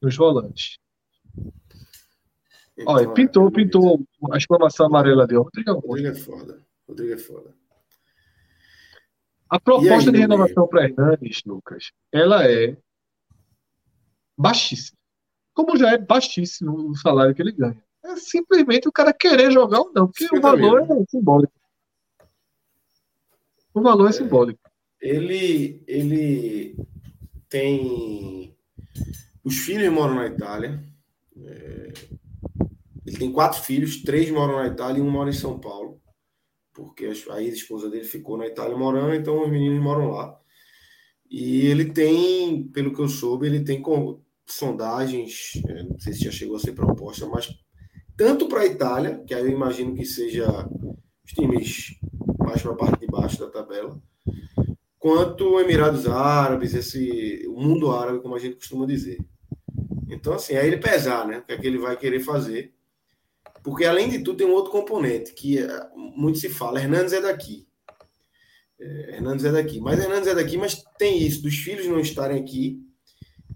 nos 0.00 0.16
volantes. 0.16 0.78
Olha, 2.86 3.02
então, 3.02 3.14
pintou, 3.14 3.48
é, 3.48 3.50
pintou 3.50 4.00
a 4.30 4.36
exclamação 4.36 4.86
amarela 4.86 5.26
dele. 5.26 5.40
Rodrigo, 5.40 5.72
Rodrigo 5.80 6.08
é 6.08 6.14
foda. 6.14 6.62
Rodrigo 6.88 7.12
é 7.12 7.18
foda. 7.18 7.54
A 9.50 9.58
proposta 9.58 10.10
aí, 10.10 10.12
de 10.12 10.20
renovação 10.20 10.68
para 10.68 10.84
Hernandes, 10.84 11.42
Lucas, 11.44 11.90
ela 12.12 12.48
é 12.48 12.76
baixíssima. 14.38 14.96
Como 15.52 15.76
já 15.76 15.90
é 15.90 15.98
baixíssimo 15.98 16.90
o 16.90 16.96
salário 16.96 17.34
que 17.34 17.42
ele 17.42 17.52
ganha. 17.52 17.82
É 18.04 18.16
simplesmente 18.16 18.88
o 18.88 18.92
cara 18.92 19.12
querer 19.12 19.50
jogar 19.50 19.80
ou 19.80 19.92
não, 19.92 20.06
porque 20.06 20.24
o 20.34 20.40
valor 20.40 20.82
é 20.82 21.04
simbólico. 21.10 21.52
O 23.74 23.82
valor 23.82 24.06
é, 24.06 24.10
é 24.10 24.12
simbólico. 24.12 24.60
Ele, 25.00 25.82
ele 25.86 26.76
tem. 27.48 28.56
Os 29.42 29.58
filhos 29.58 29.92
moram 29.92 30.14
na 30.14 30.26
Itália. 30.26 30.82
É, 31.36 31.92
ele 33.04 33.18
tem 33.18 33.32
quatro 33.32 33.60
filhos, 33.60 34.02
três 34.02 34.30
moram 34.30 34.56
na 34.56 34.68
Itália 34.68 35.00
e 35.00 35.02
um 35.02 35.10
mora 35.10 35.30
em 35.30 35.34
São 35.34 35.58
Paulo, 35.58 35.99
porque 36.72 37.06
a 37.30 37.42
ex-esposa 37.42 37.90
dele 37.90 38.04
ficou 38.04 38.36
na 38.36 38.46
Itália 38.46 38.76
morando, 38.76 39.14
então 39.14 39.42
os 39.42 39.50
meninos 39.50 39.82
moram 39.82 40.10
lá. 40.10 40.38
E 41.30 41.66
ele 41.66 41.92
tem, 41.92 42.64
pelo 42.64 42.92
que 42.92 43.00
eu 43.00 43.08
soube, 43.08 43.46
ele 43.46 43.64
tem 43.64 43.80
com, 43.80 44.20
sondagens, 44.52 45.52
é, 45.66 45.82
não 45.84 45.98
sei 45.98 46.12
se 46.12 46.24
já 46.24 46.30
chegou 46.30 46.56
a 46.56 46.60
ser 46.60 46.72
proposta, 46.72 47.26
mas 47.26 47.48
tanto 48.16 48.48
para 48.48 48.60
a 48.60 48.66
Itália, 48.66 49.22
que 49.26 49.34
aí 49.34 49.42
eu 49.42 49.50
imagino 49.50 49.94
que 49.94 50.04
seja 50.04 50.68
os 51.24 51.32
times 51.32 51.98
mais 52.38 52.60
para 52.60 52.72
a 52.72 52.76
parte 52.76 53.00
de 53.00 53.06
baixo 53.06 53.38
da 53.38 53.50
tabela, 53.50 54.00
quanto 54.98 55.60
Emirados 55.60 56.06
Árabes, 56.06 56.74
esse 56.74 57.46
o 57.48 57.60
mundo 57.60 57.90
árabe, 57.90 58.20
como 58.20 58.34
a 58.34 58.38
gente 58.38 58.56
costuma 58.56 58.86
dizer. 58.86 59.18
Então, 60.08 60.32
assim, 60.34 60.56
aí 60.56 60.66
ele 60.66 60.78
pesar, 60.78 61.26
né? 61.26 61.38
O 61.38 61.42
que 61.42 61.52
é 61.52 61.56
que 61.56 61.66
ele 61.66 61.78
vai 61.78 61.96
querer 61.96 62.20
fazer. 62.20 62.74
Porque, 63.62 63.84
além 63.84 64.08
de 64.08 64.20
tudo, 64.20 64.38
tem 64.38 64.46
um 64.46 64.54
outro 64.54 64.70
componente 64.70 65.32
que 65.32 65.58
é, 65.58 65.68
muito 65.94 66.38
se 66.38 66.48
fala. 66.48 66.80
Hernandes 66.80 67.12
é 67.12 67.20
daqui. 67.20 67.66
É, 68.80 69.16
Hernandes 69.16 69.44
é 69.44 69.52
daqui. 69.52 69.80
Mas 69.80 69.98
Hernandes 69.98 70.28
é 70.28 70.34
daqui, 70.34 70.56
mas 70.56 70.82
tem 70.98 71.22
isso, 71.22 71.42
dos 71.42 71.54
filhos 71.56 71.86
não 71.86 72.00
estarem 72.00 72.40
aqui. 72.40 72.80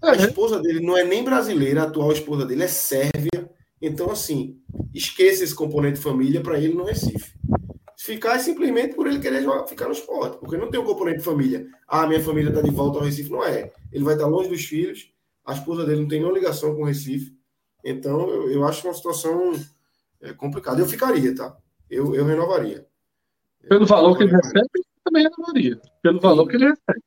A 0.01 0.11
uhum. 0.11 0.15
esposa 0.15 0.59
dele 0.59 0.81
não 0.81 0.97
é 0.97 1.03
nem 1.03 1.23
brasileira, 1.23 1.81
a 1.81 1.85
atual 1.85 2.11
esposa 2.11 2.45
dele 2.45 2.63
é 2.63 2.67
sérvia. 2.67 3.49
Então, 3.81 4.11
assim, 4.11 4.59
esqueça 4.93 5.43
esse 5.43 5.55
componente 5.55 5.99
família 5.99 6.41
para 6.41 6.59
ele 6.59 6.73
no 6.73 6.83
Recife. 6.83 7.33
Ficar 7.97 8.35
é 8.35 8.39
simplesmente 8.39 8.95
por 8.95 9.07
ele 9.07 9.19
querer 9.19 9.41
jogar, 9.41 9.65
ficar 9.65 9.85
no 9.85 9.93
esporte, 9.93 10.37
porque 10.37 10.57
não 10.57 10.69
tem 10.69 10.79
um 10.79 10.85
componente 10.85 11.23
família. 11.23 11.65
Ah, 11.87 12.05
minha 12.05 12.21
família 12.21 12.49
está 12.49 12.61
de 12.61 12.69
volta 12.69 12.99
ao 12.99 13.05
Recife. 13.05 13.31
Não 13.31 13.43
é. 13.43 13.71
Ele 13.91 14.03
vai 14.03 14.13
estar 14.13 14.27
longe 14.27 14.49
dos 14.49 14.63
filhos, 14.63 15.11
a 15.43 15.53
esposa 15.53 15.85
dele 15.85 16.01
não 16.01 16.07
tem 16.07 16.19
nenhuma 16.19 16.37
ligação 16.37 16.75
com 16.75 16.83
o 16.83 16.85
Recife. 16.85 17.33
Então, 17.83 18.29
eu, 18.29 18.51
eu 18.51 18.65
acho 18.65 18.85
uma 18.87 18.93
situação 18.93 19.53
é, 20.21 20.33
complicada. 20.33 20.81
Eu 20.81 20.87
ficaria, 20.87 21.35
tá? 21.35 21.55
Eu, 21.89 22.15
eu 22.15 22.25
renovaria. 22.25 22.85
Pelo 23.67 23.85
valor 23.85 24.17
que 24.17 24.23
ele 24.23 24.35
recebe, 24.35 24.85
também 25.03 25.23
renovaria. 25.23 25.79
Pelo 26.01 26.19
valor 26.19 26.47
que 26.47 26.55
ele 26.55 26.65
recebe. 26.65 27.03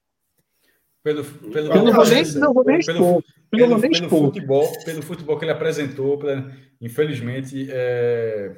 Pelo, 1.02 1.24
pelo, 1.24 1.72
eu 1.72 1.84
não 1.84 1.92
vou 1.92 2.06
nem, 2.06 2.24
não 2.34 2.52
vou 2.52 2.64
nem 2.64 2.78
expor. 2.78 3.22
Pelo, 3.50 3.80
pelo, 3.80 3.80
pelo, 3.80 4.08
futebol, 4.08 4.84
pelo 4.84 5.02
futebol 5.02 5.38
que 5.38 5.44
ele 5.44 5.52
apresentou, 5.52 6.18
pela, 6.18 6.52
infelizmente, 6.80 7.68
é, 7.70 8.54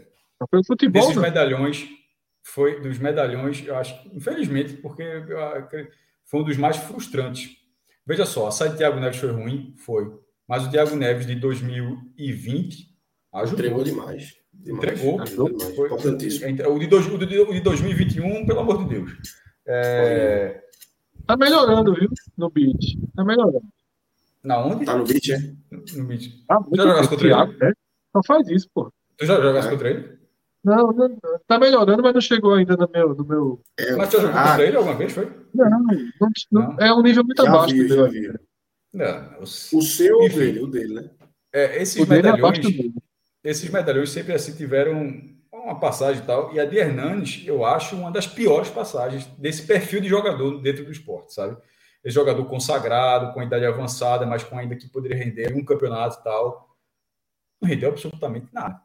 pelo 0.51 0.65
futebol, 0.65 1.01
desses 1.01 1.17
medalhões, 1.17 1.89
foi 2.43 2.81
dos 2.81 2.99
medalhões, 2.99 3.65
eu 3.65 3.77
acho, 3.77 3.95
infelizmente, 4.13 4.75
porque 4.75 5.05
foi 6.25 6.41
um 6.41 6.45
dos 6.45 6.57
mais 6.57 6.77
frustrantes. 6.77 7.57
Veja 8.07 8.25
só, 8.25 8.49
a 8.49 8.51
saída 8.51 8.73
de 8.75 8.79
Thiago 8.79 8.99
Neves 8.99 9.21
foi 9.21 9.31
ruim, 9.31 9.75
foi, 9.79 10.11
mas 10.49 10.67
o 10.67 10.71
Thiago 10.71 10.97
Neves 10.97 11.27
de 11.27 11.35
2020 11.37 12.89
ajudou. 13.35 13.59
Entregou 13.59 13.85
demais. 13.85 14.40
Entregou. 14.67 15.23
Demais. 15.25 15.75
Foi, 15.75 15.91
o, 15.91 16.79
de 16.79 16.87
dois, 16.87 17.07
o, 17.07 17.19
de, 17.19 17.39
o 17.41 17.53
de 17.53 17.61
2021, 17.61 18.47
pelo 18.47 18.61
amor 18.61 18.79
de 18.79 18.89
Deus. 18.91 19.13
É, 19.67 20.61
Tá 21.31 21.37
melhorando, 21.37 21.95
viu? 21.95 22.11
No 22.37 22.51
beat. 22.51 22.99
Tá 23.15 23.25
melhorando. 23.25 23.63
Na 24.43 24.65
onde? 24.65 24.85
Tá 24.85 24.97
no 24.97 25.05
beat, 25.05 25.29
é? 25.29 25.39
No 25.71 26.05
beat. 26.05 26.45
Ah, 26.51 26.59
já 26.75 26.83
jogasse 26.83 27.09
contra 27.09 27.27
ele? 27.27 27.57
É? 27.63 27.73
Não 28.13 28.23
faz 28.27 28.49
isso, 28.49 28.69
pô. 28.75 28.93
Tu 29.17 29.27
já 29.27 29.41
jogasse 29.41 29.69
é. 29.69 29.71
contra 29.71 29.91
ele? 29.91 30.19
Não, 30.65 30.89
não, 30.89 31.19
tá 31.47 31.57
melhorando, 31.59 32.03
mas 32.03 32.15
não 32.15 32.21
chegou 32.21 32.55
ainda 32.55 32.77
no 32.77 32.91
meu. 32.93 33.15
No 33.15 33.25
meu... 33.25 33.61
É, 33.79 33.95
mas 33.95 34.09
tu 34.09 34.17
já 34.17 34.23
jogou 34.23 34.39
ah, 34.41 34.49
contra 34.49 34.67
ele 34.67 34.77
alguma 34.77 34.97
vez, 34.97 35.13
foi? 35.13 35.33
Não, 35.55 35.71
não, 35.71 36.31
não, 36.51 36.77
é 36.81 36.93
um 36.93 37.03
nível 37.03 37.23
muito 37.23 37.43
já 37.43 37.49
abaixo. 37.49 37.75
Vi, 37.75 37.89
já 37.89 38.07
vi. 38.07 38.33
Não, 38.93 39.39
o, 39.39 39.43
o 39.45 39.83
seu 39.83 40.19
ou 40.19 40.29
dele? 40.29 40.61
O 40.61 40.67
dele, 40.67 40.95
né? 40.95 41.11
É, 41.53 41.81
esses 41.81 41.97
o 41.97 42.13
é 42.13 42.17
medalhões. 42.17 42.59
Esses 43.43 43.71
medalhões 43.71 44.11
sempre 44.11 44.35
assim 44.35 44.55
tiveram 44.55 45.23
uma 45.53 45.79
passagem 45.79 46.23
e 46.23 46.27
tal. 46.27 46.53
E 46.55 46.61
a 46.61 46.65
de 46.65 46.79
Hernanes, 46.79 47.43
eu 47.47 47.65
acho 47.65 47.97
uma 47.97 48.11
das 48.11 48.27
piores 48.27 48.69
passagens 48.69 49.27
desse 49.39 49.67
perfil 49.67 50.01
de 50.01 50.09
jogador 50.09 50.61
dentro 50.61 50.85
do 50.85 50.93
esporte, 50.93 51.33
sabe? 51.33 51.57
Esse 52.03 52.15
jogador 52.15 52.45
consagrado, 52.47 53.33
com 53.33 53.43
idade 53.43 53.67
avançada, 53.67 54.27
mas 54.27 54.43
com 54.43 54.59
ainda 54.59 54.77
que 54.77 54.89
poderia 54.89 55.19
render 55.19 55.55
um 55.55 55.65
campeonato 55.65 56.19
e 56.21 56.25
tal. 56.25 56.77
Não 57.61 57.69
rendeu 57.69 57.91
absolutamente 57.91 58.49
nada. 58.53 58.81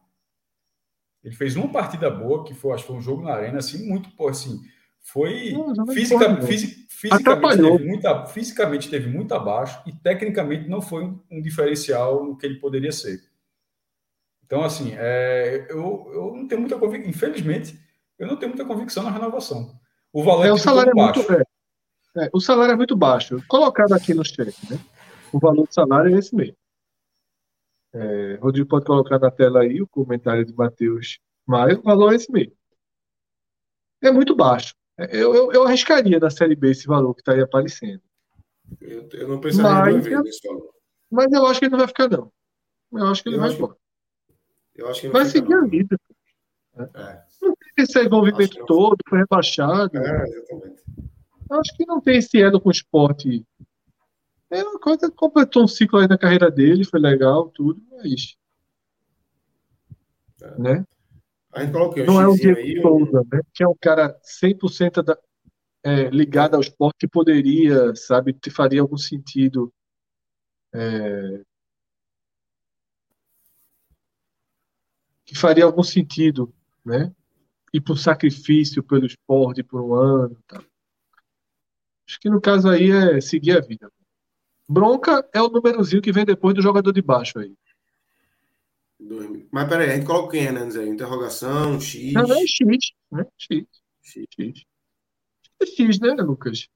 Ele 1.24 1.34
fez 1.34 1.56
uma 1.56 1.72
partida 1.72 2.09
boa, 2.09 2.43
que 2.43 2.53
foi, 2.53 2.74
acho 2.74 2.84
que 2.84 2.88
foi 2.88 2.98
um 2.98 3.01
jogo 3.01 3.24
na 3.24 3.34
arena, 3.34 3.58
assim, 3.58 3.88
muito, 3.88 4.11
pô, 4.11 4.27
assim, 4.27 4.61
foi 5.00 5.53
não, 5.53 5.88
fisica, 5.88 6.42
fisi, 6.42 6.85
fisicamente, 6.90 7.58
teve 7.58 7.85
muita, 7.88 8.25
fisicamente 8.27 8.90
teve 8.90 9.09
muito 9.09 9.34
abaixo 9.34 9.82
e 9.88 9.93
tecnicamente 9.93 10.67
não 10.67 10.82
foi 10.82 11.03
um, 11.03 11.19
um 11.32 11.42
diferencial 11.42 12.24
no 12.24 12.38
que 12.38 12.45
ele 12.45 12.59
poderia 12.59 12.92
ser. 12.92 13.24
Então, 14.45 14.64
assim, 14.64 14.93
é, 14.95 15.65
eu, 15.69 16.09
eu 16.14 16.33
não 16.35 16.48
tenho 16.48 16.61
muita 16.61 16.77
convicção, 16.77 17.09
infelizmente, 17.09 17.80
eu 18.17 18.27
não 18.27 18.38
tenho 18.38 18.49
muita 18.49 18.65
convicção 18.65 19.03
na 19.03 19.09
renovação. 19.09 19.77
O 20.14 20.24
valor 20.24 20.45
é, 20.45 20.51
o 20.53 20.57
salário 20.57 20.91
é 20.91 20.93
muito, 20.93 21.19
é, 21.33 21.43
é, 22.17 22.30
o 22.32 22.40
salário 22.40 22.74
é 22.74 22.77
muito 22.77 22.95
baixo. 22.95 23.43
Colocado 23.48 23.93
aqui 23.93 24.14
no 24.14 24.24
chat, 24.24 24.56
né? 24.69 24.80
O 25.33 25.40
valor 25.40 25.67
do 25.67 25.74
salário 25.74 26.15
é 26.15 26.19
esse 26.19 26.33
mesmo. 26.33 26.56
É, 27.93 28.35
Rodrigo 28.35 28.67
pode 28.67 28.85
colocar 28.85 29.17
na 29.17 29.32
tela 29.32 29.61
aí 29.61 29.82
o 29.82 29.88
comentário 29.88 30.45
de 30.45 30.53
Matheus, 30.53 31.19
mas 31.45 31.77
o 31.77 31.82
valor 31.82 32.14
é 32.14 32.15
esse 32.15 32.32
mesmo. 32.32 32.53
É 34.01 34.11
muito 34.11 34.35
baixo. 34.35 34.75
É, 34.98 35.15
eu, 35.17 35.33
eu, 35.35 35.51
eu 35.51 35.64
arriscaria 35.64 36.19
na 36.19 36.30
Série 36.30 36.56
B 36.56 36.72
esse 36.72 36.85
valor 36.85 37.14
que 37.14 37.22
está 37.22 37.33
aí 37.33 37.41
aparecendo. 37.41 38.01
Eu, 38.80 39.09
eu 39.11 39.27
não 39.27 39.41
pensaria 39.41 39.93
mas, 39.93 40.24
nesse 40.24 40.48
valor. 40.48 40.74
Mas 41.11 41.32
eu 41.32 41.45
acho 41.48 41.59
que 41.59 41.65
ele 41.65 41.72
não 41.72 41.80
vai 41.80 41.88
ficar, 41.88 42.09
não. 42.09 42.32
Eu 42.91 43.07
acho 43.07 43.24
que 43.24 43.30
ele 43.30 43.38
eu 43.38 43.41
vai 43.41 43.51
embora. 43.51 43.75
Eu 44.75 44.89
acho 44.89 45.01
que 45.01 45.07
vai 45.09 45.25
seguir 45.25 45.53
a 45.53 45.61
vida. 45.61 45.97
É. 46.77 47.23
Não 47.41 47.55
tem 47.55 47.85
esse 47.85 48.03
envolvimento 48.03 48.65
todo, 48.65 48.97
foi 49.07 49.19
rebaixado. 49.19 49.97
É, 49.97 50.23
exatamente. 50.23 50.83
Acho 51.49 51.77
que 51.77 51.85
não 51.85 52.01
tem 52.01 52.17
esse 52.17 52.41
elo 52.41 52.59
com 52.59 52.69
o 52.69 52.71
esporte. 52.71 53.45
É 54.49 54.63
uma 54.63 54.79
coisa 54.79 55.09
que 55.09 55.15
completou 55.15 55.63
um 55.63 55.67
ciclo 55.67 55.99
aí 55.99 56.07
na 56.07 56.17
carreira 56.17 56.51
dele, 56.51 56.85
foi 56.85 56.99
legal, 56.99 57.49
tudo, 57.49 57.81
mas. 57.91 58.35
É. 60.41 60.59
Né? 60.59 60.85
não 62.05 62.21
é 62.21 62.27
o 62.27 62.35
Diego 62.35 62.59
aí, 62.59 62.81
Souza, 62.81 63.23
né? 63.31 63.41
que 63.53 63.63
é 63.63 63.67
um 63.67 63.75
cara 63.79 64.19
100% 64.43 65.01
da, 65.01 65.17
é, 65.81 66.09
ligado 66.09 66.55
ao 66.55 66.61
esporte 66.61 66.97
que 66.99 67.07
poderia, 67.07 67.95
sabe, 67.95 68.33
te 68.33 68.49
faria 68.49 68.81
algum 68.81 68.97
sentido 68.97 69.71
é, 70.73 71.41
que 75.25 75.35
faria 75.35 75.65
algum 75.65 75.83
sentido, 75.83 76.53
né? 76.85 77.11
Para 77.83 77.93
um 77.93 77.97
sacrifício 77.97 78.81
pelo 78.81 79.05
esporte 79.05 79.61
por 79.61 79.81
um 79.81 79.93
ano. 79.93 80.37
Tá? 80.47 80.63
Acho 82.07 82.19
que 82.19 82.29
no 82.29 82.39
caso 82.39 82.69
aí 82.69 82.89
é 82.89 83.19
seguir 83.19 83.57
a 83.57 83.59
vida. 83.59 83.91
Bronca 84.69 85.27
é 85.33 85.41
o 85.41 85.49
númerozinho 85.49 86.01
que 86.01 86.11
vem 86.11 86.23
depois 86.23 86.55
do 86.55 86.61
jogador 86.61 86.91
de 86.93 87.01
baixo 87.01 87.39
aí. 87.39 87.53
Mas 89.51 89.67
peraí, 89.67 89.89
a 89.89 89.95
gente 89.95 90.05
coloca 90.05 90.31
quem 90.31 90.47
é, 90.47 90.51
né, 90.53 90.69
Zé? 90.69 90.85
Interrogação, 90.85 91.79
X. 91.81 92.13
Não, 92.13 92.23
não 92.23 92.35
é 92.35 92.47
X, 92.47 92.93
né? 93.11 93.25
X. 93.37 93.65
X. 94.01 94.25
X. 94.39 94.65
É 95.61 95.65
X, 95.65 95.99
né, 95.99 96.13
Lucas? 96.13 96.69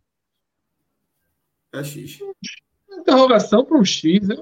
É 1.71 1.83
X. 1.83 2.19
Interrogação 2.91 3.63
para 3.63 3.77
um 3.77 3.85
X 3.85 4.29
é 4.29 4.35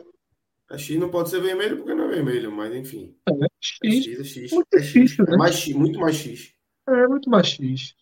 a 0.70 0.78
X 0.78 1.00
não 1.00 1.10
pode 1.10 1.30
ser 1.30 1.42
vermelho 1.42 1.78
porque 1.78 1.94
não 1.94 2.06
é 2.06 2.16
vermelho, 2.16 2.52
mas 2.52 2.76
enfim. 2.76 3.16
É, 3.26 3.32
X. 3.32 3.47
É 3.84 3.90
X, 3.90 4.20
é 4.20 4.24
X. 4.24 4.52
Muito 4.52 4.68
é 4.74 4.84
X. 4.84 5.18
Né? 5.18 5.26
É 5.30 5.38
mais 5.38 5.56
X, 5.56 5.76
muito 5.76 6.00
mais 6.00 6.16
X. 6.16 6.54
É, 6.88 7.08
muito 7.08 7.30
mais 7.30 7.48
X. 7.48 7.96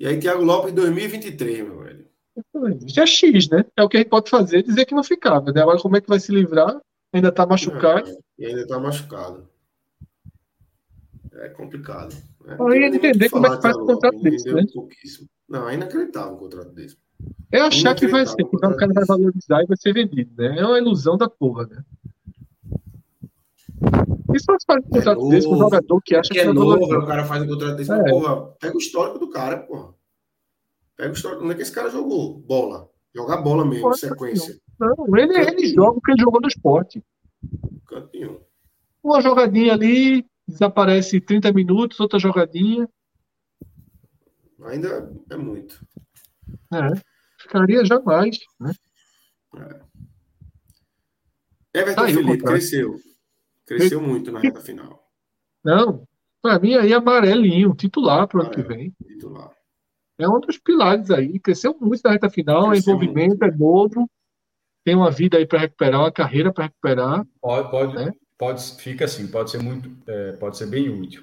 E 0.00 0.06
aí, 0.06 0.18
Thiago 0.18 0.44
Lopes 0.44 0.72
2023, 0.72 1.64
meu 1.64 1.82
velho. 1.82 2.08
Isso 2.86 3.00
é 3.00 3.06
X, 3.06 3.48
né? 3.48 3.64
É 3.76 3.82
o 3.82 3.88
que 3.88 3.96
a 3.96 4.00
gente 4.00 4.10
pode 4.10 4.30
fazer, 4.30 4.62
dizer 4.62 4.84
que 4.84 4.94
não 4.94 5.02
ficava. 5.02 5.52
Né? 5.52 5.60
Agora, 5.60 5.78
como 5.78 5.96
é 5.96 6.00
que 6.00 6.08
vai 6.08 6.20
se 6.20 6.32
livrar? 6.32 6.80
Ainda 7.12 7.32
tá 7.32 7.46
machucado. 7.46 8.10
e 8.38 8.46
ainda 8.46 8.66
tá 8.66 8.78
machucado. 8.78 9.48
É 11.32 11.48
complicado. 11.50 12.14
Né? 12.44 12.56
Eu 12.58 12.74
ia 12.74 12.86
entender 12.88 13.28
como 13.28 13.46
é 13.46 13.56
que 13.56 13.62
faz 13.62 13.76
um 13.76 13.86
contrato 13.86 14.20
desse, 14.20 14.52
né? 14.52 14.62
Não, 15.48 15.68
é 15.68 15.74
inacreditável 15.74 16.34
um 16.34 16.38
contrato 16.38 16.70
desse. 16.70 16.96
É 17.50 17.60
achar 17.60 17.94
que 17.94 18.06
vai 18.06 18.26
ser, 18.26 18.36
que 18.36 18.56
o 18.56 18.76
cara 18.76 18.92
vai 18.92 19.04
valorizar 19.04 19.62
e 19.62 19.66
vai 19.66 19.76
ser 19.76 19.92
vendido, 19.92 20.30
né? 20.36 20.58
É 20.58 20.66
uma 20.66 20.78
ilusão 20.78 21.16
da 21.16 21.28
porra, 21.28 21.66
né? 21.66 21.84
Isso 24.34 24.44
faz 24.46 24.64
parte 24.64 24.84
do 24.84 24.90
contrato 24.90 25.26
é 25.26 25.30
desse 25.30 25.46
com 25.46 25.54
um 25.54 25.58
jogador 25.58 26.02
que 26.02 26.14
acha 26.14 26.28
que, 26.28 26.34
que 26.34 26.40
é 26.40 26.52
novo, 26.52 26.84
o 26.84 27.06
cara 27.06 27.24
faz 27.24 27.42
um 27.42 27.46
contrato 27.46 27.76
desse, 27.76 27.92
é. 27.92 28.04
porra, 28.04 28.46
pega 28.60 28.76
o 28.76 28.78
histórico 28.78 29.18
do 29.18 29.30
cara, 29.30 29.58
porra. 29.58 29.94
Pega 30.96 31.10
o 31.10 31.14
histórico, 31.14 31.44
onde 31.44 31.52
é 31.52 31.56
que 31.56 31.62
esse 31.62 31.72
cara 31.72 31.90
jogou? 31.90 32.38
Bola. 32.40 32.88
Jogar 33.14 33.38
bola 33.38 33.64
mesmo, 33.64 33.94
sequência. 33.94 34.60
Não, 34.78 34.94
ele, 35.16 35.34
ele 35.38 35.66
joga 35.74 35.94
porque 35.94 36.12
ele 36.12 36.20
jogou 36.20 36.40
no 36.40 36.48
esporte. 36.48 37.02
Campeão. 37.86 38.40
Uma 39.02 39.20
jogadinha 39.20 39.72
ali, 39.72 40.26
desaparece 40.46 41.20
30 41.20 41.52
minutos, 41.52 41.98
outra 41.98 42.18
jogadinha. 42.18 42.88
Ainda 44.64 45.10
é 45.30 45.36
muito. 45.36 45.84
É, 46.72 47.00
ficaria 47.38 47.84
jamais, 47.84 48.38
né? 48.60 48.72
É. 49.56 49.80
Everton 51.80 52.02
tá 52.02 52.08
Felipe 52.08 52.44
cresceu. 52.44 53.00
Cresceu 53.68 54.00
muito 54.00 54.32
na 54.32 54.40
reta 54.40 54.60
final. 54.60 55.06
Não, 55.64 56.04
para 56.42 56.58
mim 56.58 56.74
aí 56.74 56.92
é 56.92 56.96
amarelinho, 56.96 57.74
titular 57.74 58.26
para 58.26 58.38
o 58.38 58.42
ano 58.42 58.50
que 58.50 58.62
vem. 58.62 58.94
Titular. 59.06 59.52
É 60.18 60.28
um 60.28 60.40
dos 60.40 60.58
pilares 60.58 61.10
aí. 61.10 61.38
Cresceu 61.38 61.76
muito 61.80 62.02
na 62.02 62.12
reta 62.12 62.30
final, 62.30 62.70
cresceu 62.70 62.94
envolvimento 62.94 63.38
muito. 63.38 63.44
é 63.44 63.56
novo, 63.56 64.10
tem 64.84 64.94
uma 64.94 65.10
vida 65.10 65.36
aí 65.36 65.46
para 65.46 65.60
recuperar, 65.60 66.00
uma 66.00 66.12
carreira 66.12 66.52
para 66.52 66.64
recuperar. 66.64 67.26
Pode, 67.40 67.70
pode, 67.70 67.94
né? 67.94 68.12
pode, 68.36 68.76
fica 68.76 69.04
assim, 69.04 69.26
pode 69.28 69.50
ser 69.50 69.62
muito, 69.62 69.90
é, 70.10 70.32
pode 70.32 70.56
ser 70.56 70.66
bem 70.66 70.88
útil. 70.88 71.22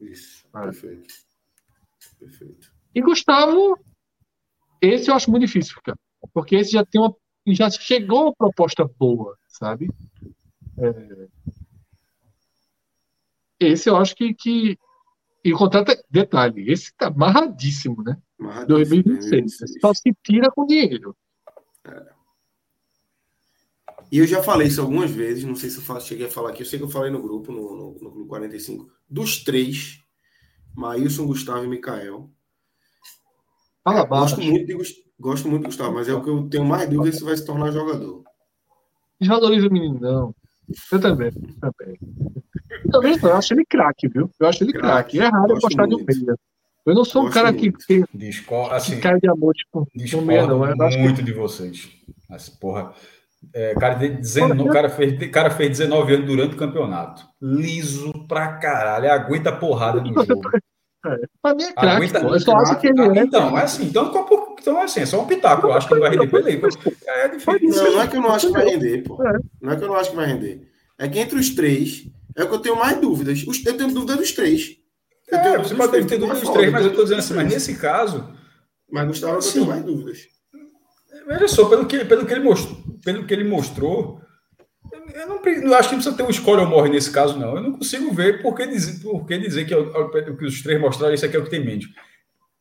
Isso, 0.00 0.46
ah. 0.52 0.62
perfeito. 0.62 1.14
Perfeito. 2.18 2.70
E 2.94 3.00
Gustavo 3.00 3.78
esse 4.80 5.10
eu 5.10 5.14
acho 5.14 5.30
muito 5.30 5.46
difícil, 5.46 5.76
cara. 5.82 5.98
Porque 6.32 6.56
esse 6.56 6.72
já 6.72 6.84
tem 6.84 7.00
uma. 7.00 7.14
Já 7.48 7.70
chegou 7.70 8.24
uma 8.24 8.34
proposta 8.34 8.88
boa, 8.98 9.36
sabe? 9.48 9.90
É... 10.78 11.28
Esse 13.60 13.88
eu 13.88 13.96
acho 13.96 14.14
que. 14.14 14.34
que... 14.34 14.78
E 15.44 15.50
é, 15.52 16.02
detalhe, 16.10 16.70
esse 16.70 16.92
tá 16.94 17.06
amarradíssimo, 17.06 18.02
né? 18.02 18.16
Amarradíssimo, 18.38 19.02
2026. 19.02 19.60
Né? 19.60 19.66
Só 19.80 19.94
se 19.94 20.14
tira 20.22 20.50
com 20.50 20.66
dinheiro. 20.66 21.16
É. 21.86 22.18
E 24.10 24.18
eu 24.18 24.26
já 24.26 24.42
falei 24.42 24.68
isso 24.68 24.80
algumas 24.80 25.10
vezes, 25.10 25.44
não 25.44 25.54
sei 25.54 25.70
se 25.70 25.78
eu 25.78 26.00
cheguei 26.00 26.26
a 26.26 26.30
falar 26.30 26.50
aqui, 26.50 26.62
eu 26.62 26.66
sei 26.66 26.78
que 26.78 26.84
eu 26.84 26.90
falei 26.90 27.10
no 27.10 27.22
grupo, 27.22 27.52
no, 27.52 27.94
no, 28.00 28.14
no 28.20 28.26
45. 28.26 28.90
Dos 29.08 29.44
três, 29.44 30.00
Maílson, 30.74 31.26
Gustavo 31.26 31.64
e 31.64 31.68
Mikael, 31.68 32.30
Fala 33.88 34.04
baixo. 34.04 34.36
Gosto 34.36 34.50
muito, 34.50 34.66
de, 34.66 34.74
gosto 35.18 35.48
muito 35.48 35.62
de 35.62 35.66
Gustavo, 35.68 35.94
mas 35.94 36.08
é 36.08 36.14
o 36.14 36.22
que 36.22 36.28
eu 36.28 36.48
tenho 36.48 36.64
mais 36.64 36.88
dúvida 36.88 37.16
se 37.16 37.24
vai 37.24 37.36
se 37.36 37.44
tornar 37.44 37.70
jogador. 37.70 38.22
Desvaloriza 39.18 39.66
o 39.66 39.72
menino, 39.72 39.98
não. 39.98 40.34
Eu 40.92 41.00
também, 41.00 41.32
também. 41.32 41.98
Também 42.90 43.16
não, 43.16 43.30
eu 43.30 43.36
acho 43.36 43.54
ele 43.54 43.64
craque, 43.64 44.08
viu? 44.08 44.30
Eu 44.38 44.48
acho 44.48 44.64
ele 44.64 44.72
craque. 44.72 45.20
É 45.20 45.28
raro 45.28 45.52
eu 45.52 45.60
gostar 45.60 45.86
de 45.86 45.94
um 45.94 45.98
meia. 45.98 46.36
Eu 46.86 46.94
não 46.94 47.04
sou 47.04 47.26
um 47.26 47.30
cara 47.30 47.52
que, 47.52 47.70
que, 47.70 48.02
assim, 48.70 48.94
que 48.94 49.00
cai 49.02 49.20
de 49.20 49.28
amor, 49.28 49.52
tipo, 49.54 49.86
no 49.94 50.22
meia, 50.22 50.46
não. 50.46 50.64
Eu 50.64 50.98
muito 50.98 51.16
que... 51.16 51.22
de 51.22 51.32
vocês. 51.32 51.88
Mas, 52.28 52.48
porra. 52.48 52.92
É, 53.54 53.74
cara, 53.74 53.94
de 53.94 54.08
19, 54.08 54.68
cara, 54.70 54.88
fez, 54.88 55.30
cara 55.30 55.50
fez 55.50 55.78
19 55.78 56.14
anos 56.14 56.26
durante 56.26 56.54
o 56.54 56.58
campeonato. 56.58 57.24
Liso 57.40 58.12
pra 58.26 58.54
caralho. 58.54 59.12
Aguenta 59.12 59.52
porrada 59.52 60.00
no 60.00 60.12
jogo. 60.24 60.50
É, 61.06 61.16
pra 61.40 61.54
mim 61.54 61.62
é 61.62 61.72
craque. 61.72 62.16
Eu 62.16 62.40
só 62.40 62.56
acho 62.56 62.80
que 62.80 62.88
ele 62.88 63.18
é. 63.18 63.22
Então, 63.22 63.56
é 63.56 63.62
assim. 63.62 63.84
Então, 63.84 64.10
então 64.58 64.78
é 64.78 64.84
assim, 64.84 65.00
é 65.00 65.06
só 65.06 65.22
um 65.22 65.26
pitaco. 65.26 65.66
Eu 65.66 65.74
acho 65.74 65.86
que 65.86 65.94
ele 65.94 66.00
vai 66.00 66.10
render 66.10 66.26
pra 66.26 66.40
ele. 66.40 66.62
É 67.06 67.28
difícil. 67.28 67.84
Não, 67.84 67.92
não 67.92 68.02
é 68.02 68.08
que 68.08 68.16
eu 68.16 68.22
não 68.22 68.32
acho 68.32 68.46
que 68.46 68.52
vai 68.52 68.64
render, 68.64 69.02
pô. 69.02 69.22
É. 69.24 69.38
Não 69.60 69.72
é 69.72 69.76
que 69.76 69.84
eu 69.84 69.88
não 69.88 69.96
acho 69.96 70.10
que 70.10 70.16
vai 70.16 70.26
render. 70.26 70.68
É 70.98 71.08
que 71.08 71.18
entre 71.18 71.38
os 71.38 71.50
três, 71.50 72.08
é 72.36 72.46
que 72.46 72.54
eu 72.54 72.58
tenho 72.58 72.76
mais 72.76 73.00
dúvidas. 73.00 73.44
Eu 73.64 73.76
tenho 73.76 73.92
dúvida 73.92 74.16
dos 74.16 74.32
três. 74.32 74.76
Eu 75.30 75.38
é, 75.38 75.58
você 75.58 75.74
pode 75.74 76.06
ter 76.06 76.18
dúvida 76.18 76.40
dos 76.40 76.50
três, 76.50 76.72
mas 76.72 76.84
eu 76.84 76.94
tô 76.94 77.02
dizendo 77.02 77.18
assim, 77.18 77.34
mas 77.34 77.52
nesse 77.52 77.76
caso. 77.76 78.32
Mas 78.90 79.06
Gustavo, 79.06 79.34
eu 79.34 79.52
tenho 79.52 79.66
mais 79.66 79.84
dúvidas. 79.84 80.18
Veja 81.26 81.48
só, 81.48 81.68
pelo 81.68 81.86
que, 81.86 82.04
pelo 82.04 82.24
que, 82.24 82.32
ele, 82.32 82.42
mostrou, 82.42 82.78
pelo 83.04 83.26
que 83.26 83.34
ele 83.34 83.44
mostrou, 83.44 84.20
eu 85.12 85.28
não, 85.28 85.44
eu 85.44 85.74
acho 85.74 85.90
que 85.90 85.94
não 85.94 86.02
precisa 86.02 86.16
ter 86.16 86.22
um 86.22 86.30
escolha 86.30 86.62
ou 86.62 86.68
morre 86.68 86.88
nesse 86.88 87.10
caso, 87.10 87.38
não. 87.38 87.56
Eu 87.56 87.62
não 87.62 87.72
consigo 87.72 88.12
ver 88.14 88.40
por 88.40 88.54
que 88.54 88.66
dizer, 88.66 89.02
por 89.02 89.26
que, 89.26 89.36
dizer 89.36 89.66
que, 89.66 89.74
o 89.74 90.36
que 90.36 90.46
os 90.46 90.62
três 90.62 90.80
mostraram 90.80 91.12
isso 91.12 91.26
aqui 91.26 91.36
é 91.36 91.38
o 91.38 91.44
que 91.44 91.50
tem 91.50 91.64
mente. 91.64 91.88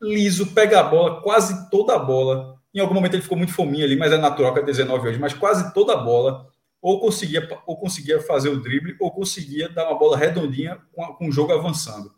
Liso, 0.02 0.48
pega 0.48 0.82
a 0.82 0.84
bola, 0.84 1.22
quase 1.22 1.70
toda 1.70 1.96
a 1.96 2.00
bola. 2.00 2.58
Em 2.74 2.80
algum 2.80 2.94
momento 2.94 3.14
ele 3.14 3.24
ficou 3.24 3.38
muito 3.38 3.54
fominha 3.54 3.86
ali, 3.86 3.96
mas 3.96 4.12
é 4.12 4.18
natural 4.18 4.54
que 4.54 4.60
é 4.60 4.64
19 4.64 5.08
hoje, 5.08 5.20
mas 5.20 5.34
quase 5.34 5.74
toda 5.74 5.94
a 5.94 5.98
bola 5.98 6.48
ou 6.82 7.00
conseguia, 7.00 7.48
ou 7.66 7.78
conseguia 7.78 8.20
fazer 8.22 8.50
o 8.50 8.62
drible, 8.62 8.96
ou 9.00 9.12
conseguia 9.12 9.70
dar 9.70 9.90
uma 9.90 9.98
bola 9.98 10.18
redondinha 10.18 10.80
com, 10.94 11.06
com 11.16 11.28
o 11.28 11.32
jogo 11.32 11.54
avançando. 11.54 12.12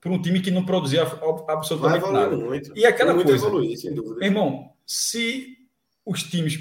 Para 0.00 0.12
um 0.12 0.20
time 0.20 0.40
que 0.40 0.50
não 0.50 0.64
produzia 0.64 1.02
absolutamente 1.48 2.10
nada. 2.10 2.36
Muito. 2.36 2.76
E 2.76 2.84
aquela 2.84 3.14
muito 3.14 3.28
coisa, 3.28 3.46
evoluir, 3.46 3.76
sem 3.76 3.94
dúvida. 3.94 4.24
irmão, 4.24 4.70
se 4.86 5.56
os 6.04 6.22
times 6.22 6.58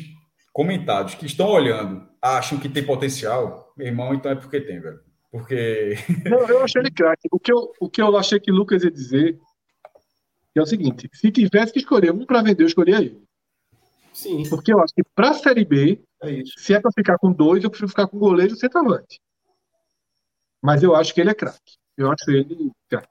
comentados 0.51 1.15
que 1.15 1.25
estão 1.25 1.47
olhando 1.49 2.07
acham 2.21 2.57
que 2.57 2.69
tem 2.69 2.83
potencial, 2.83 3.73
meu 3.77 3.87
irmão, 3.87 4.13
então 4.13 4.31
é 4.31 4.35
porque 4.35 4.61
tem, 4.61 4.79
velho. 4.79 4.99
Porque. 5.31 5.95
Não, 6.25 6.47
eu 6.47 6.63
achei 6.63 6.81
ele 6.81 6.91
craque. 6.91 7.27
O 7.31 7.39
que 7.39 7.51
eu, 7.51 7.71
o 7.79 7.89
que 7.89 8.01
eu 8.01 8.17
achei 8.17 8.39
que 8.39 8.51
o 8.51 8.55
Lucas 8.55 8.83
ia 8.83 8.91
dizer 8.91 9.37
é 10.55 10.61
o 10.61 10.65
seguinte: 10.65 11.09
se 11.13 11.29
tivesse 11.31 11.73
que 11.73 11.79
escolher 11.79 12.11
um 12.11 12.25
para 12.25 12.41
vender, 12.41 12.63
eu 12.63 12.67
escolheria 12.67 13.01
ele. 13.01 13.21
Sim. 14.13 14.47
Porque 14.49 14.71
eu 14.71 14.79
acho 14.81 14.95
que 14.95 15.03
para 15.13 15.31
a 15.31 15.33
Série 15.33 15.65
B, 15.65 16.01
é 16.23 16.43
se 16.57 16.73
é 16.73 16.79
para 16.79 16.91
ficar 16.91 17.17
com 17.17 17.31
dois, 17.31 17.63
eu 17.63 17.69
prefiro 17.69 17.89
ficar 17.89 18.07
com 18.07 18.17
goleiro 18.17 18.53
e 18.53 18.57
centroavante. 18.57 19.19
Mas 20.61 20.81
eu 20.81 20.95
acho 20.95 21.13
que 21.13 21.21
ele 21.21 21.29
é 21.29 21.33
craque. 21.33 21.77
Eu 21.97 22.11
acho 22.11 22.29
ele 22.31 22.71
craque. 22.89 23.07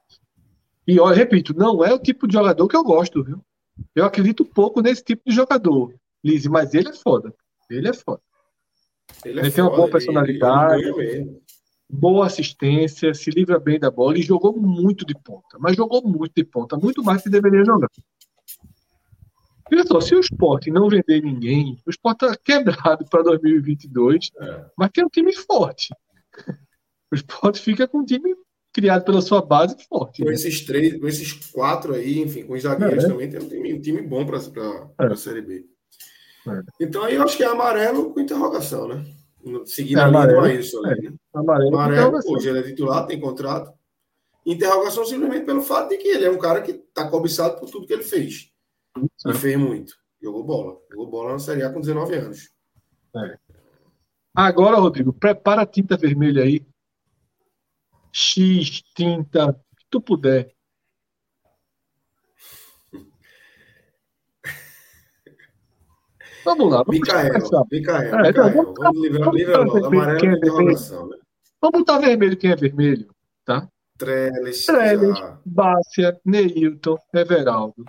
E 0.87 0.97
eu 0.97 1.05
repito, 1.05 1.53
não 1.55 1.83
é 1.83 1.93
o 1.93 1.99
tipo 1.99 2.27
de 2.27 2.33
jogador 2.33 2.67
que 2.67 2.75
eu 2.75 2.83
gosto, 2.83 3.23
viu? 3.23 3.41
Eu 3.95 4.05
acredito 4.05 4.45
pouco 4.45 4.81
nesse 4.81 5.03
tipo 5.03 5.23
de 5.25 5.35
jogador, 5.35 5.93
Lise, 6.23 6.49
mas 6.49 6.73
ele 6.73 6.89
é 6.89 6.93
foda. 6.93 7.33
Ele 7.69 7.87
é 7.87 7.93
foda. 7.93 8.21
Ele, 9.23 9.39
é 9.39 9.43
ele 9.43 9.51
tem 9.51 9.63
uma 9.63 9.75
boa 9.75 9.89
personalidade, 9.89 10.83
ele, 10.83 11.41
boa 11.89 12.25
assistência, 12.25 13.13
se 13.13 13.29
livra 13.31 13.59
bem 13.59 13.79
da 13.79 13.89
bola 13.89 14.17
e 14.17 14.21
jogou 14.21 14.55
muito 14.55 15.05
de 15.05 15.15
ponta. 15.15 15.57
Mas 15.59 15.75
jogou 15.75 16.03
muito 16.07 16.33
de 16.35 16.43
ponta, 16.43 16.77
muito 16.77 17.03
mais 17.03 17.21
que 17.23 17.29
deveria 17.29 17.65
jogar. 17.65 17.89
Veja 19.69 19.83
só, 19.87 19.99
se 19.99 20.15
o 20.15 20.19
esporte 20.19 20.69
não 20.69 20.89
vender 20.89 21.21
ninguém, 21.21 21.81
o 21.85 21.89
esporte 21.89 22.25
está 22.25 22.37
quebrado 22.37 23.05
para 23.09 23.23
2022, 23.23 24.31
é. 24.39 24.65
mas 24.77 24.91
tem 24.91 25.03
um 25.03 25.09
time 25.09 25.33
forte. 25.33 25.93
O 27.11 27.15
esporte 27.15 27.61
fica 27.61 27.87
com 27.87 27.99
um 27.99 28.05
time 28.05 28.35
criado 28.73 29.05
pela 29.05 29.21
sua 29.21 29.41
base 29.41 29.75
forte. 29.87 30.21
Com 30.21 30.29
né? 30.29 30.35
esses 30.35 30.61
três, 30.65 30.99
com 30.99 31.07
esses 31.07 31.33
quatro 31.51 31.93
aí, 31.93 32.19
enfim, 32.19 32.43
com 32.43 32.53
os 32.53 32.61
zagueiros 32.61 33.05
é. 33.05 33.07
também, 33.07 33.29
tem 33.29 33.39
um 33.39 33.47
time, 33.47 33.73
um 33.73 33.81
time 33.81 34.01
bom 34.01 34.25
para 34.25 34.37
é. 34.37 35.13
a 35.13 35.15
Série 35.15 35.41
B. 35.41 35.65
É. 36.47 36.61
Então 36.81 37.03
aí 37.03 37.15
eu 37.15 37.23
acho 37.23 37.37
que 37.37 37.43
é 37.43 37.47
amarelo 37.47 38.13
com 38.13 38.19
interrogação, 38.19 38.87
né? 38.87 39.05
Seguindo 39.65 39.99
é, 39.99 40.03
a 40.03 40.07
linha 40.07 40.27
do 40.27 40.39
Ailson 40.39 40.85
ali, 40.85 41.09
né? 41.09 41.15
Amarelo, 41.33 41.75
amarelo 41.75 42.19
hoje 42.27 42.49
ele 42.49 42.59
é 42.59 42.63
titular, 42.63 43.05
tem 43.07 43.19
contrato. 43.19 43.71
Interrogação 44.45 45.05
simplesmente 45.05 45.45
pelo 45.45 45.61
fato 45.61 45.89
de 45.89 45.97
que 45.97 46.07
ele 46.07 46.25
é 46.25 46.29
um 46.29 46.37
cara 46.37 46.61
que 46.61 46.71
está 46.71 47.09
cobiçado 47.09 47.59
por 47.59 47.69
tudo 47.69 47.87
que 47.87 47.93
ele 47.93 48.03
fez. 48.03 48.51
E 48.97 49.33
fez 49.33 49.57
muito. 49.57 49.93
Jogou 50.21 50.43
bola. 50.43 50.77
Jogou 50.89 51.09
bola 51.09 51.31
na 51.33 51.39
Série 51.39 51.63
A 51.63 51.71
com 51.71 51.81
19 51.81 52.15
anos. 52.15 52.49
É. 53.15 53.37
Agora, 54.33 54.77
Rodrigo, 54.77 55.13
prepara 55.13 55.61
a 55.61 55.65
tinta 55.65 55.97
vermelha 55.97 56.43
aí. 56.43 56.65
X, 58.11 58.81
tinta, 58.93 59.47
o 59.47 59.53
que 59.53 59.85
tu 59.89 60.01
puder. 60.01 60.53
Vamos 66.45 66.71
lá. 66.71 66.83
Vamos 66.83 66.99
Micael, 66.99 67.33
Micael, 67.71 68.15
é, 68.15 68.27
Micael. 68.27 68.53
Vamos, 68.53 68.73
vamos 68.77 69.01
livrar, 69.01 69.33
livrar 69.33 69.65
logo. 69.65 69.85
Amarelo 69.85 70.19
quem 70.19 70.29
é 70.29 70.37
vermelho. 70.37 71.09
Né? 71.09 71.17
Vamos 71.61 71.79
botar 71.79 71.99
vermelho 71.99 72.37
quem 72.37 72.51
é 72.51 72.55
vermelho, 72.55 73.09
tá? 73.43 73.67
Trellis, 73.97 74.65
Trellis 74.65 75.17
Bácia, 75.45 76.19
Neilton, 76.25 76.97
Everaldo. 77.13 77.85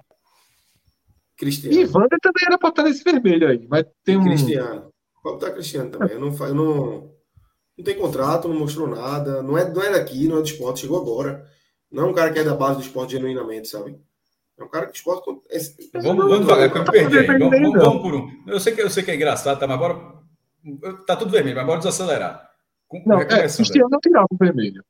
Cristiano. 1.37 1.77
E 1.77 1.85
Wander 1.85 2.19
também 2.21 2.45
era 2.47 2.59
para 2.59 2.69
estar 2.71 2.83
nesse 2.83 3.05
vermelho 3.05 3.49
aí, 3.49 3.67
mas 3.69 3.85
tem 4.05 4.17
um. 4.17 4.25
Cristiano. 4.25 4.91
Pode 5.23 5.37
estar 5.37 5.51
Cristiano 5.53 5.91
também. 5.91 6.13
Eu 6.13 6.21
não, 6.21 6.47
eu 6.47 6.55
não, 6.55 7.11
não 7.77 7.85
tem 7.85 7.99
contrato, 7.99 8.49
não 8.49 8.59
mostrou 8.59 8.89
nada. 8.89 9.43
Não 9.43 9.59
é, 9.59 9.69
não 9.69 9.83
é 9.83 9.91
daqui, 9.93 10.29
não 10.29 10.39
é 10.39 10.41
do 10.41 10.47
esporte, 10.47 10.81
chegou 10.81 11.01
agora. 11.01 11.47
Não 11.91 12.05
é 12.05 12.07
um 12.07 12.15
cara 12.15 12.33
que 12.33 12.39
é 12.39 12.45
da 12.45 12.55
base 12.55 12.77
do 12.77 12.83
esporte 12.83 13.13
genuinamente, 13.13 13.69
sabe? 13.69 13.99
É 14.59 14.65
um 14.65 14.69
cara 14.69 14.87
que 14.87 14.97
esporte. 14.97 15.29
É, 15.51 15.59
vamos, 16.01 16.25
vamos 16.25 16.41
devagar, 16.41 16.73
que 16.73 16.79
eu 16.79 16.83
me 16.83 16.91
perdi 16.91 17.19
aí. 17.19 17.27
Vamos, 17.27 17.51
vamos, 17.51 17.85
vamos, 17.85 18.03
por 18.03 18.15
um. 18.15 18.31
Eu 18.47 18.59
sei, 18.59 18.75
que, 18.75 18.83
eu 18.83 18.91
sei 18.91 19.03
que 19.03 19.11
é 19.11 19.15
engraçado, 19.15 19.59
tá? 19.59 19.67
Mas 19.67 19.77
agora. 19.77 20.17
Tá 21.07 21.15
tudo 21.15 21.31
vermelho, 21.31 21.57
mas 21.57 21.67
bora 21.67 21.79
desacelerar. 21.79 22.51
Não, 23.05 23.21
é, 23.21 23.25
Cristiano 23.25 23.89
não 23.89 24.01
tirava 24.01 24.27
o 24.29 24.37
vermelho. 24.37 24.85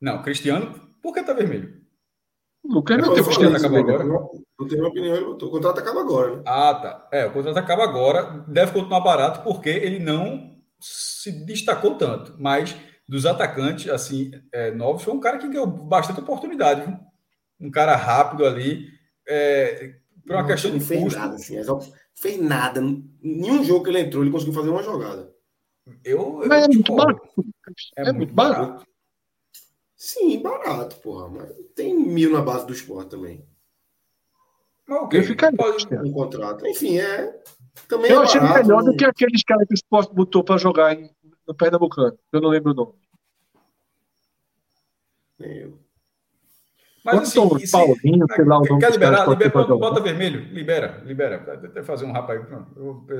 Não, 0.00 0.22
Cristiano, 0.22 0.80
por 1.02 1.12
que 1.12 1.22
tá 1.22 1.32
vermelho? 1.32 1.79
Lucas 2.64 2.98
não 2.98 3.14
tem 3.14 3.24
contrato 3.24 3.56
acaba 3.56 3.78
agora. 3.78 4.04
Não 4.04 4.68
tem 4.68 4.78
uma 4.78 4.88
opinião, 4.88 5.30
o 5.30 5.50
contrato 5.50 5.78
acaba 5.78 6.00
agora, 6.00 6.36
né? 6.36 6.42
Ah, 6.46 6.74
tá. 6.74 7.08
É, 7.10 7.26
o 7.26 7.32
contrato 7.32 7.56
acaba 7.56 7.84
agora, 7.84 8.44
deve 8.46 8.72
continuar 8.72 9.00
barato 9.00 9.42
porque 9.42 9.68
ele 9.68 9.98
não 9.98 10.56
se 10.78 11.32
destacou 11.44 11.96
tanto, 11.96 12.34
mas 12.38 12.76
dos 13.08 13.26
atacantes 13.26 13.88
assim 13.90 14.30
é, 14.52 14.70
novos 14.70 15.02
foi 15.02 15.12
um 15.12 15.20
cara 15.20 15.38
que 15.38 15.48
ganhou 15.48 15.66
bastante 15.66 16.20
oportunidade, 16.20 16.86
viu? 16.86 16.96
um 17.60 17.70
cara 17.70 17.94
rápido 17.94 18.46
ali, 18.46 18.86
é, 19.28 19.94
por 20.26 20.34
uma 20.34 20.42
não, 20.42 20.48
questão 20.48 20.70
de 20.70 20.80
fez 20.80 21.14
nada, 21.14 21.34
assim, 21.34 21.56
fez 22.14 22.40
nada, 22.40 22.80
nenhum 23.22 23.62
jogo 23.62 23.84
que 23.84 23.90
ele 23.90 24.00
entrou 24.00 24.22
ele 24.22 24.32
conseguiu 24.32 24.54
fazer 24.54 24.70
uma 24.70 24.82
jogada. 24.82 25.30
Eu, 26.04 26.42
eu 26.42 26.52
é, 26.52 26.68
muito 26.68 26.94
barato. 26.94 27.20
É, 27.96 28.08
é 28.08 28.12
muito 28.12 28.32
barato. 28.32 28.60
barato. 28.60 28.89
Sim, 30.00 30.40
barato, 30.40 30.96
porra. 30.96 31.28
Mas 31.28 31.54
tem 31.76 31.94
mil 31.94 32.32
na 32.32 32.40
base 32.40 32.66
do 32.66 32.72
esporte 32.72 33.10
também. 33.10 33.44
Mas 34.88 35.02
okay. 35.02 35.20
Eu 35.20 35.24
ficaria. 35.24 35.58
Pode 35.58 35.94
um 35.94 36.10
contrato. 36.10 36.66
Enfim, 36.66 36.98
é. 36.98 37.38
Também 37.86 38.10
eu 38.10 38.22
é 38.22 38.24
achei 38.24 38.40
barato, 38.40 38.66
melhor 38.66 38.82
do 38.82 38.96
que 38.96 39.04
aqueles 39.04 39.44
caras 39.44 39.68
que 39.68 39.74
o 39.74 39.76
esporte 39.76 40.14
botou 40.14 40.42
para 40.42 40.56
jogar 40.56 40.94
em, 40.94 41.10
no 41.46 41.54
Pernambucano. 41.54 42.18
Eu 42.32 42.40
não 42.40 42.48
lembro 42.48 42.72
o 42.72 42.74
nome. 42.74 42.92
Eu. 45.38 45.78
Mas 47.04 47.18
assim, 47.18 47.58
se, 47.58 47.70
Paulinho, 47.70 48.26
sei 48.34 48.44
lá, 48.46 48.58
o 48.58 48.64
nome 48.64 48.80
quer 48.80 48.92
liberar, 48.92 49.28
libera, 49.28 49.50
bota, 49.50 49.76
bota, 49.76 50.00
vermelho, 50.00 50.40
libera, 50.50 51.02
libera. 51.04 51.36
Até 51.62 51.82
fazer 51.82 52.06
um 52.06 52.12
rapaz. 52.12 52.40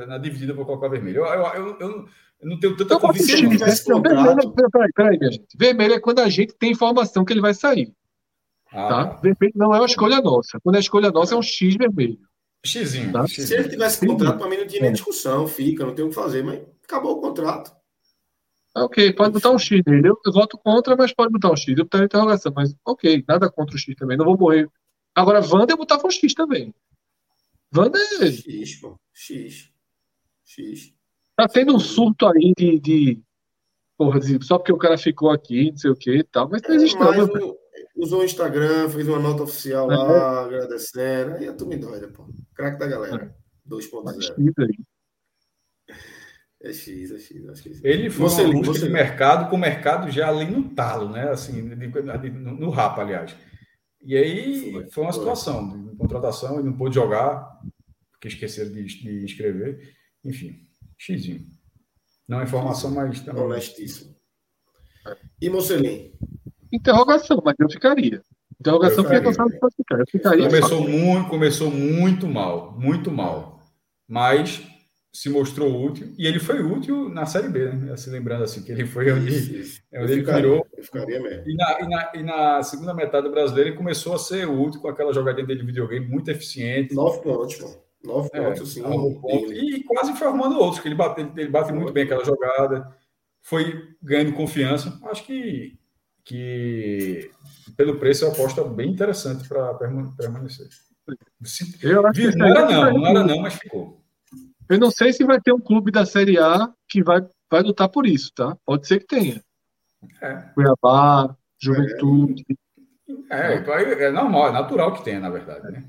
na 0.09 0.17
dividida 0.17 0.53
eu 0.53 0.57
vou 0.57 0.65
colocar 0.65 0.89
vermelho. 0.89 1.27
Eu, 1.27 1.27
eu, 1.27 1.47
eu, 1.47 1.79
eu, 1.79 2.09
não 2.43 2.59
tenho 2.59 2.77
tanta 2.77 2.95
então, 2.95 3.01
convicção. 3.01 3.43
Não, 3.89 4.03
vermelho, 4.03 4.53
peraí, 4.73 4.93
peraí, 4.95 5.19
minha 5.19 5.33
gente. 5.33 5.57
Vermelho 5.57 5.95
é 5.95 6.01
quando 6.01 6.21
a 6.21 6.29
gente 6.29 6.55
tem 6.55 6.73
informação 6.73 7.25
que 7.25 7.33
ele 7.33 7.41
vai 7.41 7.55
sair. 7.55 7.93
Ah, 8.73 8.89
tá? 8.89 9.05
Vermelho 9.23 9.53
não 9.55 9.75
é 9.75 9.79
uma 9.79 9.87
escolha 9.87 10.21
nossa. 10.21 10.59
Quando 10.63 10.77
é 10.77 10.81
escolha 10.81 11.11
nossa, 11.11 11.35
é 11.35 11.39
um 11.39 11.43
X 11.43 11.77
vermelho. 11.77 12.19
Xzinho. 12.65 13.13
Tá? 13.13 13.27
Se 13.27 13.55
ele 13.55 13.69
tivesse 13.69 14.07
contrato, 14.07 14.39
para 14.39 14.49
mim 14.49 14.59
não 14.59 14.67
tinha 14.67 14.83
nem 14.83 14.93
discussão, 14.93 15.47
fica, 15.47 15.85
não 15.85 15.95
tem 15.95 16.05
o 16.05 16.09
que 16.09 16.15
fazer, 16.15 16.43
mas 16.43 16.61
acabou 16.85 17.19
o 17.19 17.21
contrato. 17.21 17.73
Ok, 18.77 19.13
pode 19.15 19.33
botar 19.33 19.51
um 19.51 19.59
X 19.59 19.83
nele. 19.87 20.09
Eu, 20.09 20.17
eu 20.25 20.33
voto 20.33 20.57
contra, 20.57 20.95
mas 20.97 21.13
pode 21.13 21.33
botar 21.33 21.51
um 21.51 21.57
X. 21.57 21.77
Eu 21.77 21.85
botaria 21.85 22.07
interrogação, 22.07 22.53
mas 22.55 22.75
ok, 22.85 23.25
nada 23.27 23.51
contra 23.51 23.75
o 23.75 23.79
X 23.79 23.95
também. 23.97 24.17
Não 24.17 24.25
vou 24.25 24.39
morrer. 24.39 24.69
Agora, 25.15 25.41
Wanda 25.45 25.73
eu 25.73 25.77
botava 25.77 26.07
um 26.07 26.11
X 26.11 26.35
também. 26.35 26.73
Wanda 27.75 27.99
é. 27.99 28.31
X, 28.31 28.77
pô. 28.77 28.99
X. 29.13 29.71
X. 30.45 30.95
Tá 31.41 31.49
tendo 31.49 31.75
um 31.75 31.81
surto 31.81 32.27
aí 32.27 32.53
de. 32.55 32.79
de 32.79 33.23
porra, 33.97 34.21
de, 34.21 34.45
só 34.45 34.59
porque 34.59 34.73
o 34.73 34.79
cara 34.79 34.99
ficou 34.99 35.31
aqui, 35.31 35.71
não 35.71 35.79
sei 35.79 35.91
o 35.91 35.97
que 35.97 36.19
e 36.19 36.25
tal, 36.25 36.51
mas 36.51 36.63
existe 36.69 36.97
é, 36.97 37.01
nada. 37.01 37.29
Usou 37.97 38.21
o 38.21 38.25
Instagram, 38.25 38.91
fez 38.91 39.09
uma 39.09 39.19
nota 39.19 39.45
oficial 39.45 39.91
é. 39.91 39.97
lá, 39.97 40.45
agradecendo. 40.45 41.37
Aí 41.37 41.49
a 41.49 41.55
turma 41.55 41.79
doida, 41.79 42.09
pô. 42.09 42.27
Crack 42.55 42.79
da 42.79 42.87
galera. 42.87 43.35
2.0. 43.67 44.75
É 46.63 46.73
X, 46.75 47.11
é 47.11 47.19
X, 47.19 47.49
acho 47.49 47.63
que 47.63 47.69
é 47.71 47.73
X. 47.73 47.85
Ele 47.85 48.11
foi 48.11 48.29
você, 48.29 48.43
uma 48.43 48.53
busca 48.53 48.75
você... 48.75 48.87
de 48.87 48.93
mercado 48.93 49.49
com 49.49 49.57
o 49.57 49.59
mercado 49.59 50.11
já 50.11 50.29
ali 50.29 50.45
no 50.45 50.75
talo, 50.75 51.09
né? 51.09 51.31
Assim, 51.31 51.63
no, 51.63 52.55
no 52.55 52.69
rapa, 52.69 53.01
aliás. 53.01 53.35
E 54.03 54.15
aí 54.15 54.73
foi, 54.73 54.91
foi 54.91 55.05
uma 55.05 55.13
situação 55.13 55.89
de 55.89 55.97
contratação, 55.97 56.59
ele 56.59 56.69
não 56.69 56.77
pôde 56.77 56.95
jogar, 56.95 57.49
porque 58.13 58.29
esqueceram 58.29 58.73
de, 58.73 58.85
de 58.85 59.25
inscrever. 59.25 59.95
Enfim, 60.23 60.70
xizinho. 61.01 61.47
Não 62.29 62.41
é 62.41 62.45
informação, 62.45 62.91
mas 62.91 63.21
também. 63.21 63.43
Honestíssimo. 63.43 64.15
E 65.41 65.49
Mocelin? 65.49 66.13
Interrogação, 66.71 67.43
mas 67.45 67.57
eu 67.59 67.71
ficaria. 67.71 68.23
Interrogação 68.61 69.03
porque 69.03 69.27
eu 69.27 69.33
sabe 69.33 69.59
ficar. 69.75 69.99
Eu 69.99 70.07
ficaria. 70.07 70.47
Começou 70.47 70.87
muito, 70.87 71.29
começou 71.31 71.71
muito 71.71 72.29
mal, 72.29 72.79
muito 72.79 73.11
mal. 73.11 73.59
Mas 74.07 74.63
se 75.13 75.29
mostrou 75.29 75.85
útil 75.85 76.15
e 76.17 76.27
ele 76.27 76.39
foi 76.39 76.63
útil 76.63 77.09
na 77.09 77.27
Série 77.27 77.49
B, 77.49 77.73
né? 77.73 77.97
Se 77.97 78.11
lembrando 78.11 78.45
assim, 78.45 78.63
que 78.63 78.71
ele 78.71 78.87
foi 78.87 79.11
onde, 79.11 79.29
isso, 79.29 79.55
isso. 79.55 79.83
É 79.91 80.01
onde 80.01 80.13
ele 80.13 80.21
ficaria, 80.21 80.43
virou. 80.43 80.67
E 81.47 81.57
na, 81.57 81.81
e, 81.81 81.89
na, 81.89 82.13
e 82.15 82.23
na, 82.23 82.63
segunda 82.63 82.95
metade 82.95 83.27
do 83.27 83.33
brasileiro 83.33 83.71
ele 83.71 83.77
começou 83.77 84.15
a 84.15 84.19
ser 84.19 84.47
útil 84.47 84.81
com 84.81 84.89
aquela 84.89 85.13
jogadinha 85.13 85.47
dele 85.47 85.61
de 85.61 85.67
videogame 85.67 86.07
muito 86.07 86.31
eficiente. 86.31 86.95
Nove 86.95 87.23
pontos, 87.23 87.59
mano. 87.59 87.90
Nove 88.03 88.31
é, 88.33 88.43
pontos, 88.43 88.73
sim. 88.73 88.83
Pontos, 88.83 89.51
e 89.53 89.83
quase 89.85 90.15
formando 90.15 90.59
outros, 90.59 90.81
que 90.81 90.89
ele 90.89 90.95
bate, 90.95 91.21
ele, 91.21 91.51
bate 91.51 91.73
muito 91.73 91.93
bem 91.93 92.05
aquela 92.05 92.25
jogada, 92.25 92.97
foi 93.43 93.95
ganhando 94.03 94.33
confiança. 94.33 94.99
Acho 95.05 95.25
que, 95.25 95.79
que 96.25 97.31
pelo 97.77 97.99
preço 97.99 98.25
é 98.25 98.29
uma 98.29 98.35
aposta 98.35 98.65
bem 98.65 98.91
interessante 98.91 99.47
para 99.47 99.75
permanecer. 99.75 100.69
Se, 101.43 101.79
eu 101.83 102.07
acho 102.07 102.21
que 102.21 102.37
não 102.37 102.47
era 102.47 102.71
não, 102.71 102.99
não 102.99 103.07
era 103.07 103.25
não, 103.25 103.41
mas 103.41 103.55
ficou. 103.55 104.01
Eu 104.69 104.79
não 104.79 104.91
sei 104.91 105.13
se 105.13 105.25
vai 105.25 105.41
ter 105.41 105.53
um 105.53 105.61
clube 105.61 105.91
da 105.91 106.07
Série 106.07 106.39
A 106.39 106.73
que 106.89 107.03
vai, 107.03 107.21
vai 107.51 107.63
lutar 107.63 107.89
por 107.89 108.07
isso, 108.07 108.33
tá? 108.35 108.57
Pode 108.65 108.87
ser 108.87 109.01
que 109.01 109.07
tenha. 109.07 109.43
É. 110.23 110.35
Cuiabá, 110.55 111.37
Juventude. 111.59 112.45
É, 113.29 113.55
é, 113.55 114.05
é 114.05 114.11
normal, 114.11 114.49
é 114.49 114.53
natural 114.53 114.95
que 114.95 115.05
tenha, 115.05 115.21
na 115.21 115.29
verdade, 115.29 115.73
né? 115.73 115.85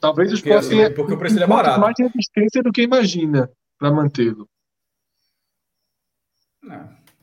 Talvez 0.00 0.32
os 0.32 0.40
possam 0.40 0.80
assim, 0.80 0.94
porque 0.94 1.12
o 1.12 1.18
preço 1.18 1.42
é 1.42 1.46
barato. 1.46 1.80
mais 1.80 1.94
resistência 1.98 2.62
do 2.62 2.72
que 2.72 2.82
imagina 2.82 3.50
para 3.78 3.90
mantê-lo. 3.90 4.48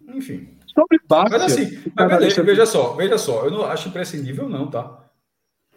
Enfim. 0.08 0.58
Sobre 0.68 1.00
Mas 1.10 1.42
assim, 1.42 1.92
mas 1.96 2.36
veja 2.36 2.66
só, 2.66 2.94
veja 2.94 3.18
só, 3.18 3.46
eu 3.46 3.52
não 3.52 3.66
acho 3.66 3.90
imprescindível, 3.90 4.48
não, 4.48 4.70
tá? 4.70 5.06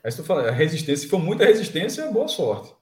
Aí 0.04 0.10
se 0.10 0.18
tu 0.18 0.24
fala, 0.24 0.48
a 0.48 0.50
resistência, 0.50 1.04
se 1.04 1.08
for 1.08 1.18
muita 1.18 1.44
resistência, 1.44 2.10
boa 2.10 2.28
sorte. 2.28 2.74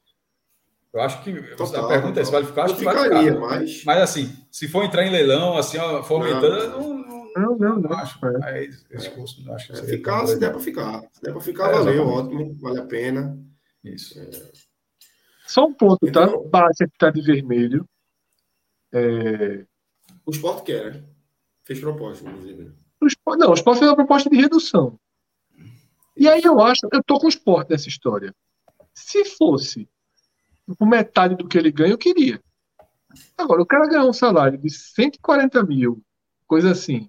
Eu 0.92 1.00
acho 1.00 1.22
que 1.22 1.32
Total, 1.56 1.84
a 1.84 1.88
pergunta 1.88 2.20
é 2.20 2.24
se 2.24 2.32
vale 2.32 2.47
ficar, 2.47 2.64
acho 2.64 2.76
que 2.76 2.84
vai 2.84 3.05
ficar. 3.05 3.38
Mas... 3.38 3.84
mas 3.84 4.02
assim, 4.02 4.36
se 4.50 4.66
for 4.66 4.84
entrar 4.84 5.05
em 5.05 5.10
leilão, 5.10 5.56
assim, 5.56 5.78
ó, 5.78 6.02
for 6.02 6.22
aumentando, 6.22 6.70
não, 6.70 6.94
não, 6.94 7.32
não, 7.36 7.58
não, 7.58 7.80
não 7.80 7.92
acho. 7.92 8.18
É. 8.24 8.68
esse 8.90 9.10
curso, 9.10 9.44
não 9.44 9.55
acho 9.55 9.72
que 9.72 9.78
é, 9.78 9.82
ficar, 9.84 10.26
se 10.26 10.38
der 10.38 10.50
para 10.50 10.60
ficar. 10.60 11.02
Se 11.12 11.22
der 11.22 11.32
para 11.32 11.40
ficar, 11.40 11.70
é, 11.70 11.72
valeu, 11.74 12.06
ótimo, 12.06 12.56
vale 12.60 12.80
a 12.80 12.84
pena. 12.84 13.38
Isso. 13.94 14.18
É... 14.18 14.52
Só 15.47 15.67
um 15.67 15.73
ponto, 15.73 15.99
tá? 16.00 16.08
então, 16.08 16.42
tá? 16.42 16.49
Base 16.49 16.86
que 16.86 16.99
tá 16.99 17.10
de 17.10 17.23
vermelho. 17.23 17.89
É... 18.92 19.65
O 20.26 20.31
esporte 20.31 20.65
quer, 20.65 20.94
né? 20.94 21.05
Fez 21.65 21.81
proposta, 21.81 22.28
inclusive. 22.28 22.73
O 23.00 23.07
esporte, 23.07 23.41
não, 23.41 23.50
o 23.50 23.55
esporte 23.55 23.78
fez 23.78 23.91
uma 23.91 23.97
proposta 23.97 24.31
de 24.31 24.36
redução. 24.36 24.99
E 26.17 26.26
aí 26.26 26.42
eu 26.42 26.60
acho, 26.60 26.81
eu 26.92 27.02
tô 27.02 27.18
com 27.18 27.26
o 27.26 27.28
esporte 27.28 27.70
nessa 27.70 27.89
história. 27.89 28.34
Se 28.92 29.25
fosse 29.25 29.89
com 30.78 30.84
metade 30.84 31.36
do 31.36 31.47
que 31.47 31.57
ele 31.57 31.70
ganha, 31.70 31.92
eu 31.92 31.99
queria. 31.99 32.42
Agora, 33.36 33.62
o 33.62 33.67
cara 33.67 33.86
ganhou 33.86 34.08
um 34.08 34.12
salário 34.12 34.58
de 34.58 34.68
140 34.70 35.62
mil, 35.62 36.02
coisa 36.47 36.73
assim. 36.73 37.08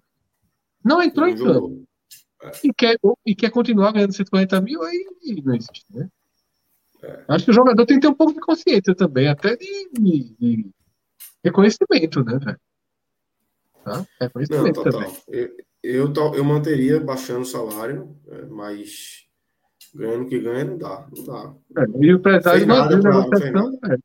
Não 0.84 1.02
entrou 1.02 1.28
em 1.28 1.36
campo. 1.36 1.84
E 2.64 2.74
quer, 2.74 2.98
e 3.26 3.36
quer 3.36 3.50
continuar 3.50 3.92
ganhando 3.92 4.14
140 4.14 4.62
mil, 4.62 4.82
aí 4.84 5.06
não 5.44 5.56
existe, 5.56 5.86
né? 5.90 6.10
É. 7.02 7.24
Acho 7.28 7.46
que 7.46 7.52
o 7.52 7.54
jogador 7.54 7.86
tem 7.86 7.98
que 7.98 8.02
ter 8.02 8.12
um 8.12 8.16
pouco 8.16 8.34
de 8.34 8.40
consciência 8.40 8.94
também, 8.94 9.28
até 9.28 9.56
de, 9.56 9.90
de, 9.94 10.36
de 10.40 10.70
reconhecimento, 11.44 12.24
né, 12.24 12.38
velho? 12.38 12.60
Tá? 13.84 14.06
Reconhecimento 14.20 14.84
não, 14.84 14.92
também. 14.92 15.18
Eu, 15.28 15.58
eu, 15.82 16.14
eu, 16.36 16.44
manteria 16.44 17.00
baixando 17.00 17.42
o 17.42 17.46
salário, 17.46 18.16
é, 18.28 18.46
mas 18.46 19.30
Ganhando 19.94 20.24
o 20.24 20.28
que 20.28 20.40
ganha, 20.40 20.66
não 20.66 20.78
dá. 20.78 21.08
Não 21.16 21.24
dá. 21.24 21.56
É, 21.78 21.86
e 22.00 22.14
o 22.14 22.18
empresário 22.18 22.66
não 22.66 22.76
abriu 22.76 23.02
pra, 23.02 23.12
negociação. 23.12 23.80
É. 23.86 23.98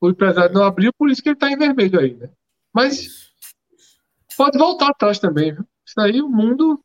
O 0.00 0.10
empresário 0.10 0.54
não 0.54 0.64
abriu, 0.64 0.92
por 0.92 1.10
isso 1.10 1.22
que 1.22 1.28
ele 1.28 1.36
está 1.36 1.50
em 1.50 1.56
vermelho 1.56 1.98
aí, 1.98 2.14
né? 2.14 2.30
Mas 2.72 3.30
pode 4.36 4.58
voltar 4.58 4.88
atrás 4.88 5.18
também, 5.18 5.52
viu? 5.54 5.64
Isso 5.86 6.00
aí 6.00 6.20
o 6.20 6.28
mundo. 6.28 6.82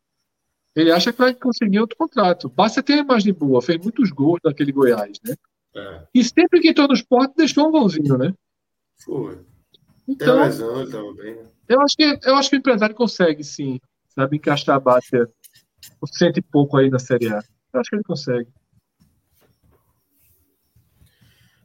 Ele 0.75 0.91
acha 0.91 1.13
que 1.13 1.19
vai 1.19 1.33
conseguir 1.33 1.79
outro 1.79 1.95
contrato. 1.97 2.49
Basta 2.49 2.83
ter 2.83 2.93
a 2.93 2.97
imagem 2.97 3.33
boa, 3.33 3.61
fez 3.61 3.79
muitos 3.81 4.11
gols 4.11 4.39
naquele 4.43 4.73
Goiás, 4.73 5.17
né? 5.23 5.35
É. 5.75 6.07
E 6.13 6.23
sempre 6.23 6.61
que 6.61 6.69
entrou 6.69 6.87
no 6.87 6.93
esporte, 6.93 7.35
deixou 7.35 7.67
um 7.67 7.71
golzinho, 7.71 8.17
né? 8.17 8.33
Foi. 9.03 9.37
Então, 10.07 10.37
razão, 10.37 10.81
ele 10.81 11.13
bem, 11.13 11.35
né? 11.35 11.49
eu, 11.67 11.81
acho 11.81 11.95
que, 11.97 12.19
eu 12.23 12.35
acho 12.35 12.49
que 12.49 12.55
o 12.55 12.59
empresário 12.59 12.95
consegue, 12.95 13.43
sim, 13.43 13.79
sabe, 14.13 14.37
encaixar 14.37 14.75
a 14.75 14.79
base 14.79 15.09
por 15.99 16.07
cento 16.09 16.37
e 16.37 16.41
pouco 16.41 16.77
aí 16.77 16.89
na 16.89 16.99
Série 16.99 17.27
A. 17.27 17.43
Eu 17.73 17.79
acho 17.79 17.89
que 17.89 17.95
ele 17.95 18.03
consegue. 18.03 18.49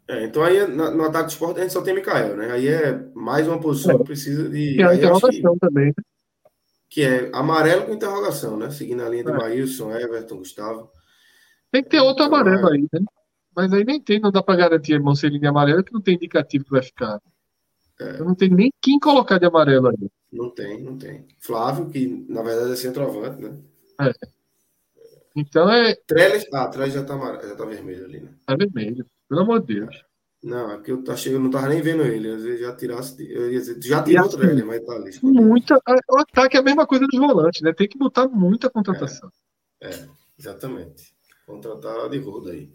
É, 0.09 0.25
então 0.25 0.43
aí 0.43 0.67
no 0.67 1.05
ataque 1.05 1.27
de 1.27 1.33
esporte 1.35 1.61
a 1.61 1.63
gente 1.63 1.73
só 1.73 1.83
tem 1.83 1.95
Mikael, 1.95 2.37
né? 2.37 2.51
Aí 2.51 2.67
é 2.67 2.99
mais 3.15 3.47
uma 3.47 3.61
posição 3.61 3.95
é. 3.95 3.99
que 3.99 4.05
precisa 4.05 4.49
de. 4.49 4.83
É 4.83 4.85
a 4.85 4.95
interrogação 4.95 5.53
que, 5.55 5.61
também. 5.61 5.87
Né? 5.87 6.03
Que 6.89 7.03
é 7.03 7.31
amarelo 7.33 7.87
com 7.87 7.95
interrogação, 7.95 8.57
né? 8.57 8.71
Seguindo 8.71 9.05
a 9.05 9.09
linha 9.09 9.23
de 9.23 9.31
é. 9.31 9.37
Maílson, 9.37 9.95
Everton, 9.95 10.39
Gustavo. 10.39 10.91
Tem 11.71 11.85
que 11.85 11.91
ter 11.91 12.01
outro 12.01 12.25
então, 12.25 12.37
amarelo 12.37 12.69
é... 12.71 12.73
aí, 12.73 12.89
né? 12.93 13.01
Mas 13.55 13.73
aí 13.73 13.85
nem 13.85 14.01
tem, 14.01 14.21
não 14.21 14.31
dá 14.31 14.43
para 14.43 14.57
garantir 14.57 14.95
a 14.95 15.01
Moncelinho 15.01 15.41
de 15.41 15.47
amarelo, 15.47 15.83
que 15.83 15.93
não 15.93 16.01
tem 16.01 16.15
indicativo 16.15 16.65
que 16.65 16.71
vai 16.71 16.83
ficar. 16.83 17.21
É. 18.01 18.21
Eu 18.21 18.25
não 18.25 18.35
tem 18.35 18.49
nem 18.49 18.73
quem 18.81 18.99
colocar 18.99 19.39
de 19.39 19.47
amarelo 19.47 19.89
aí. 19.89 20.11
Não 20.33 20.51
tem, 20.51 20.83
não 20.83 20.97
tem. 20.97 21.27
Flávio, 21.39 21.91
que 21.91 22.07
na 22.29 22.43
verdade 22.43 22.73
é 22.73 22.77
centroavante, 22.77 23.43
né? 23.43 23.59
É. 24.01 24.13
Então 25.37 25.71
é. 25.71 25.95
Trellis, 26.07 26.47
ah, 26.53 26.69
Trellis 26.69 26.95
já 26.95 27.05
tá, 27.05 27.17
já 27.47 27.55
tá 27.55 27.65
vermelho 27.65 28.05
ali, 28.05 28.21
né? 28.21 28.31
Tá 28.47 28.57
vermelho, 28.57 29.05
pelo 29.29 29.41
amor 29.41 29.61
de 29.61 29.75
Deus. 29.75 30.05
Não, 30.43 30.71
é 30.71 30.77
porque 30.77 30.91
eu, 30.91 31.05
tá 31.05 31.15
chegando, 31.15 31.43
não 31.43 31.51
tava 31.51 31.69
nem 31.69 31.83
vendo 31.83 32.03
ele. 32.03 32.31
Às 32.31 32.43
vezes 32.43 32.61
já 32.61 32.75
tirasse. 32.75 33.31
Eu 33.31 33.53
ia 33.53 33.59
dizer, 33.59 33.83
já 33.83 34.03
tirou 34.03 34.27
assim, 34.27 34.37
o 34.37 34.39
Trellis, 34.39 34.65
mas 34.65 34.85
tá 34.85 34.93
ali. 34.95 35.11
Muita. 35.23 35.79
O 36.09 36.19
ataque 36.19 36.57
é 36.57 36.61
a 36.61 36.63
mesma 36.63 36.87
coisa 36.87 37.07
dos 37.07 37.21
volantes, 37.21 37.61
né? 37.61 37.75
Tem 37.75 37.89
que 37.89 37.99
botar 37.99 38.27
muita 38.27 38.71
contratação. 38.71 39.31
É, 39.81 39.91
é 39.91 40.09
exatamente. 40.39 41.15
Contratar 41.47 42.09
de 42.09 42.19
roda 42.19 42.53
aí. 42.53 42.73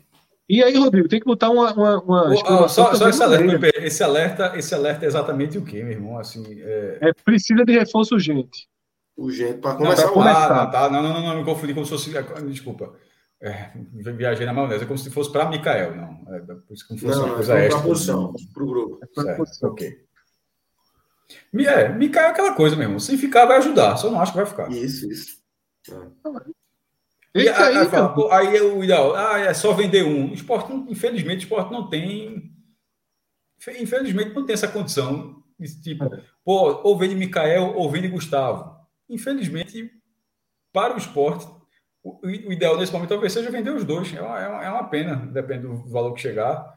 E 0.47 0.63
aí, 0.63 0.77
Rodrigo, 0.77 1.07
tem 1.07 1.19
que 1.19 1.25
botar 1.25 1.49
uma. 1.49 1.73
uma, 1.73 2.01
uma 2.01 2.33
oh, 2.33 2.67
só, 2.69 2.93
só 2.93 3.09
esse 3.09 3.23
alerta, 3.23 3.67
esse 3.83 4.03
alerta, 4.03 4.53
esse 4.55 4.75
alerta 4.75 5.05
é 5.05 5.07
exatamente 5.07 5.57
o 5.57 5.65
quê, 5.65 5.83
meu 5.83 5.93
irmão? 5.93 6.19
Assim, 6.19 6.43
é... 6.61 6.99
é 7.01 7.13
precisa 7.13 7.65
de 7.65 7.73
reforço 7.73 8.13
urgente 8.13 8.67
urgente 9.17 9.59
para 9.59 9.75
começar 9.75 10.11
o 10.11 10.21
ah, 10.21 10.67
tá. 10.67 10.89
Não, 10.89 11.01
não, 11.01 11.13
não, 11.13 11.21
não, 11.21 11.37
me 11.37 11.45
confundi 11.45 11.73
como 11.73 11.85
se 11.85 11.91
fosse. 11.91 12.15
É, 12.15 12.21
desculpa. 12.43 12.93
É, 13.41 13.71
viajei 13.93 14.45
na 14.45 14.53
maionese, 14.53 14.83
é 14.83 14.87
como 14.87 14.97
se 14.97 15.09
fosse 15.09 15.31
para 15.31 15.49
Micael, 15.49 15.95
não. 15.95 16.33
É, 16.33 16.39
por 16.39 16.73
isso 16.73 16.87
como 16.87 16.99
fosse 16.99 17.19
não, 17.19 17.25
uma 17.25 17.35
coisa 17.35 17.59
é 17.59 17.65
extra. 17.65 17.83
posição, 17.83 18.33
para 18.53 18.63
o 18.63 18.67
grupo. 18.67 18.99
Certo, 19.13 19.67
ok. 19.67 20.05
É, 21.55 21.89
Micael 21.89 22.27
é 22.27 22.29
aquela 22.29 22.53
coisa 22.53 22.75
mesmo. 22.75 22.99
Se 22.99 23.17
ficar, 23.17 23.45
vai 23.45 23.57
ajudar. 23.57 23.97
Só 23.97 24.09
não 24.09 24.21
acho 24.21 24.31
que 24.31 24.37
vai 24.37 24.45
ficar. 24.45 24.71
Isso, 24.71 25.09
isso. 25.09 25.37
Aí, 27.35 27.49
aí, 27.49 27.85
fala, 27.87 28.37
aí, 28.37 28.55
é 28.55 28.61
o 28.61 28.83
ideal. 28.83 29.13
Ah, 29.13 29.39
é 29.39 29.53
só 29.53 29.73
vender 29.73 30.03
um. 30.03 30.33
Esporte, 30.33 30.71
infelizmente, 30.89 31.39
o 31.39 31.43
esporte 31.43 31.71
não 31.71 31.89
tem. 31.89 32.51
Infelizmente, 33.79 34.33
não 34.33 34.45
tem 34.45 34.53
essa 34.53 34.67
condição. 34.67 35.43
Tipo, 35.83 36.09
pô, 36.43 36.81
ou 36.83 36.97
vende 36.97 37.15
Micael 37.15 37.73
ou 37.75 37.89
vende 37.89 38.07
Gustavo 38.07 38.75
infelizmente, 39.09 39.91
para 40.73 40.93
o 40.93 40.97
esporte, 40.97 41.47
o, 42.03 42.27
o, 42.27 42.51
ideal 42.51 42.77
nesse 42.77 42.91
momento 42.91 43.09
talvez 43.09 43.33
seja 43.33 43.49
vender 43.49 43.71
os 43.71 43.83
dois. 43.83 44.13
É 44.13 44.21
uma, 44.21 44.39
é 44.39 44.69
uma 44.69 44.79
é 44.85 44.89
pena, 44.89 45.15
depende 45.15 45.63
do 45.63 45.77
valor 45.89 46.13
que 46.13 46.21
chegar. 46.21 46.73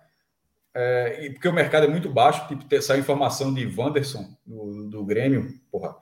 É, 0.75 1.31
porque 1.31 1.49
o 1.49 1.53
mercado 1.53 1.85
é 1.85 1.89
muito 1.89 2.09
baixo, 2.09 2.47
tipo, 2.47 2.65
ter 2.65 2.77
essa 2.77 2.97
informação 2.97 3.53
de 3.53 3.67
Wanderson, 3.67 4.37
do, 4.47 4.89
do 4.89 5.05
Grêmio, 5.05 5.49
porra, 5.71 5.97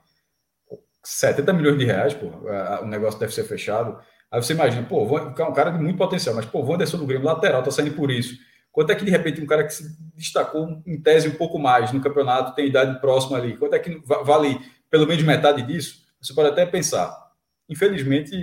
70 1.03 1.53
milhões 1.53 1.79
de 1.79 1.85
reais, 1.85 2.13
porra, 2.13 2.81
o 2.81 2.85
negócio 2.85 3.19
deve 3.19 3.33
ser 3.33 3.43
fechado. 3.45 3.99
Aí 4.31 4.41
você 4.41 4.53
imagina, 4.53 4.83
pô, 4.83 5.03
um 5.03 5.53
cara 5.53 5.69
de 5.69 5.79
muito 5.79 5.97
potencial, 5.97 6.35
mas, 6.35 6.45
pô, 6.45 6.59
Wanderson 6.59 6.97
do 6.97 7.05
Grêmio, 7.05 7.25
lateral, 7.25 7.63
tá 7.63 7.71
saindo 7.71 7.95
por 7.95 8.11
isso. 8.11 8.37
Quanto 8.71 8.91
é 8.91 8.95
que, 8.95 9.05
de 9.05 9.11
repente, 9.11 9.41
um 9.41 9.45
cara 9.47 9.63
que 9.63 9.73
se 9.73 9.97
destacou 10.15 10.81
em 10.85 11.01
tese 11.01 11.27
um 11.27 11.35
pouco 11.35 11.57
mais 11.57 11.91
no 11.91 12.01
campeonato, 12.01 12.53
tem 12.53 12.67
idade 12.67 12.99
próxima 12.99 13.37
ali, 13.37 13.57
quanto 13.57 13.73
é 13.73 13.79
que 13.79 14.01
vale 14.05 14.59
pelo 14.89 15.07
menos 15.07 15.23
metade 15.23 15.61
disso? 15.63 16.05
Você 16.21 16.33
pode 16.33 16.49
até 16.49 16.65
pensar, 16.65 17.15
infelizmente, 17.69 18.35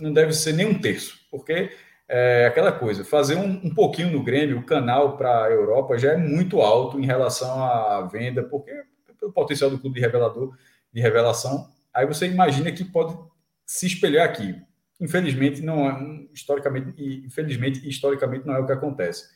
não 0.00 0.12
deve 0.12 0.32
ser 0.32 0.52
nem 0.52 0.66
um 0.66 0.78
terço, 0.78 1.18
porque 1.30 1.70
é, 2.08 2.42
é 2.42 2.46
aquela 2.46 2.70
coisa, 2.70 3.04
fazer 3.04 3.36
um, 3.36 3.60
um 3.64 3.74
pouquinho 3.74 4.12
no 4.12 4.22
Grêmio, 4.22 4.58
o 4.58 4.66
canal 4.66 5.16
para 5.16 5.44
a 5.44 5.50
Europa 5.50 5.98
já 5.98 6.12
é 6.12 6.16
muito 6.16 6.60
alto 6.60 7.00
em 7.00 7.06
relação 7.06 7.64
à 7.64 8.02
venda, 8.02 8.42
porque 8.42 8.72
pelo 9.18 9.32
potencial 9.32 9.70
do 9.70 9.78
clube 9.78 9.94
de 9.94 10.00
revelador, 10.00 10.56
de 10.92 11.00
revelação, 11.00 11.68
aí 11.94 12.06
você 12.06 12.26
imagina 12.26 12.72
que 12.72 12.84
pode 12.84 13.16
se 13.64 13.86
espelhar 13.86 14.28
aqui. 14.28 14.60
Infelizmente 15.02 15.60
não 15.60 15.90
é 15.90 16.26
historicamente, 16.32 16.94
infelizmente 17.26 17.88
historicamente 17.88 18.46
não 18.46 18.54
é 18.54 18.60
o 18.60 18.66
que 18.66 18.72
acontece. 18.72 19.28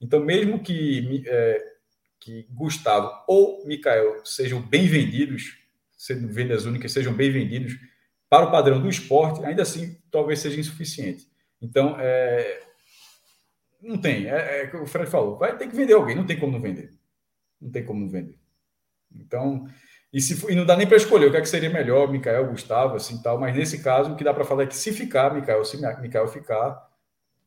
Então 0.00 0.24
mesmo 0.24 0.62
que 0.62 1.24
é, 1.26 1.62
que 2.20 2.46
Gustavo 2.50 3.10
ou 3.26 3.66
Mikael 3.66 4.24
sejam 4.24 4.60
bem 4.62 4.86
vendidos, 4.86 5.58
sendo 5.96 6.28
vendas 6.28 6.64
únicas, 6.64 6.92
sejam 6.92 7.12
bem 7.12 7.30
vendidos 7.30 7.74
para 8.28 8.46
o 8.46 8.50
padrão 8.50 8.80
do 8.80 8.88
esporte, 8.88 9.44
ainda 9.44 9.62
assim 9.62 9.98
talvez 10.10 10.38
seja 10.38 10.60
insuficiente. 10.60 11.28
Então, 11.60 11.96
é, 11.98 12.60
não 13.82 13.98
tem. 13.98 14.26
É, 14.26 14.62
é 14.62 14.64
o 14.64 14.84
que 14.84 14.90
Fred 14.90 15.10
falou. 15.10 15.38
Vai 15.38 15.56
ter 15.56 15.68
que 15.68 15.76
vender 15.76 15.94
alguém. 15.94 16.14
Não 16.14 16.26
tem 16.26 16.38
como 16.38 16.52
não 16.52 16.60
vender. 16.60 16.90
Não 17.60 17.70
tem 17.70 17.84
como 17.84 18.00
não 18.00 18.08
vender. 18.08 18.38
Então, 19.14 19.66
e, 20.12 20.20
se, 20.20 20.50
e 20.50 20.54
não 20.54 20.64
dá 20.64 20.76
nem 20.76 20.86
para 20.86 20.96
escolher 20.96 21.26
o 21.26 21.30
que, 21.30 21.36
é 21.36 21.40
que 21.40 21.48
seria 21.48 21.68
melhor, 21.68 22.10
Mikael, 22.10 22.48
Gustavo, 22.48 22.96
assim 22.96 23.20
tal. 23.20 23.38
Mas 23.38 23.54
nesse 23.54 23.82
caso, 23.82 24.12
o 24.12 24.16
que 24.16 24.24
dá 24.24 24.32
para 24.32 24.44
falar 24.44 24.62
é 24.62 24.66
que 24.66 24.76
se 24.76 24.92
ficar, 24.92 25.34
Mikael, 25.34 25.64
se 25.64 25.78
Mikael 26.00 26.26
ficar, 26.28 26.88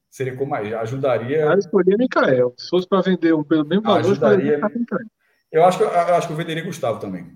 seria 0.09 0.35
como 0.35 0.51
mais 0.51 0.71
ajudaria. 0.71 1.41
Eu 1.41 1.57
escolher 1.57 1.97
Mikael. 1.97 2.53
Se 2.57 2.69
fosse 2.69 2.87
para 2.87 3.01
vender 3.01 3.33
um 3.33 3.43
pelo 3.43 3.65
mesmo 3.65 3.83
valor, 3.83 3.99
ajudaria. 3.99 4.59
Eu 5.51 5.65
acho 5.65 5.77
que 5.79 5.83
eu 5.83 5.89
acho 5.89 6.27
que 6.27 6.33
eu 6.33 6.37
venderia 6.37 6.63
Gustavo 6.63 6.99
também. 6.99 7.31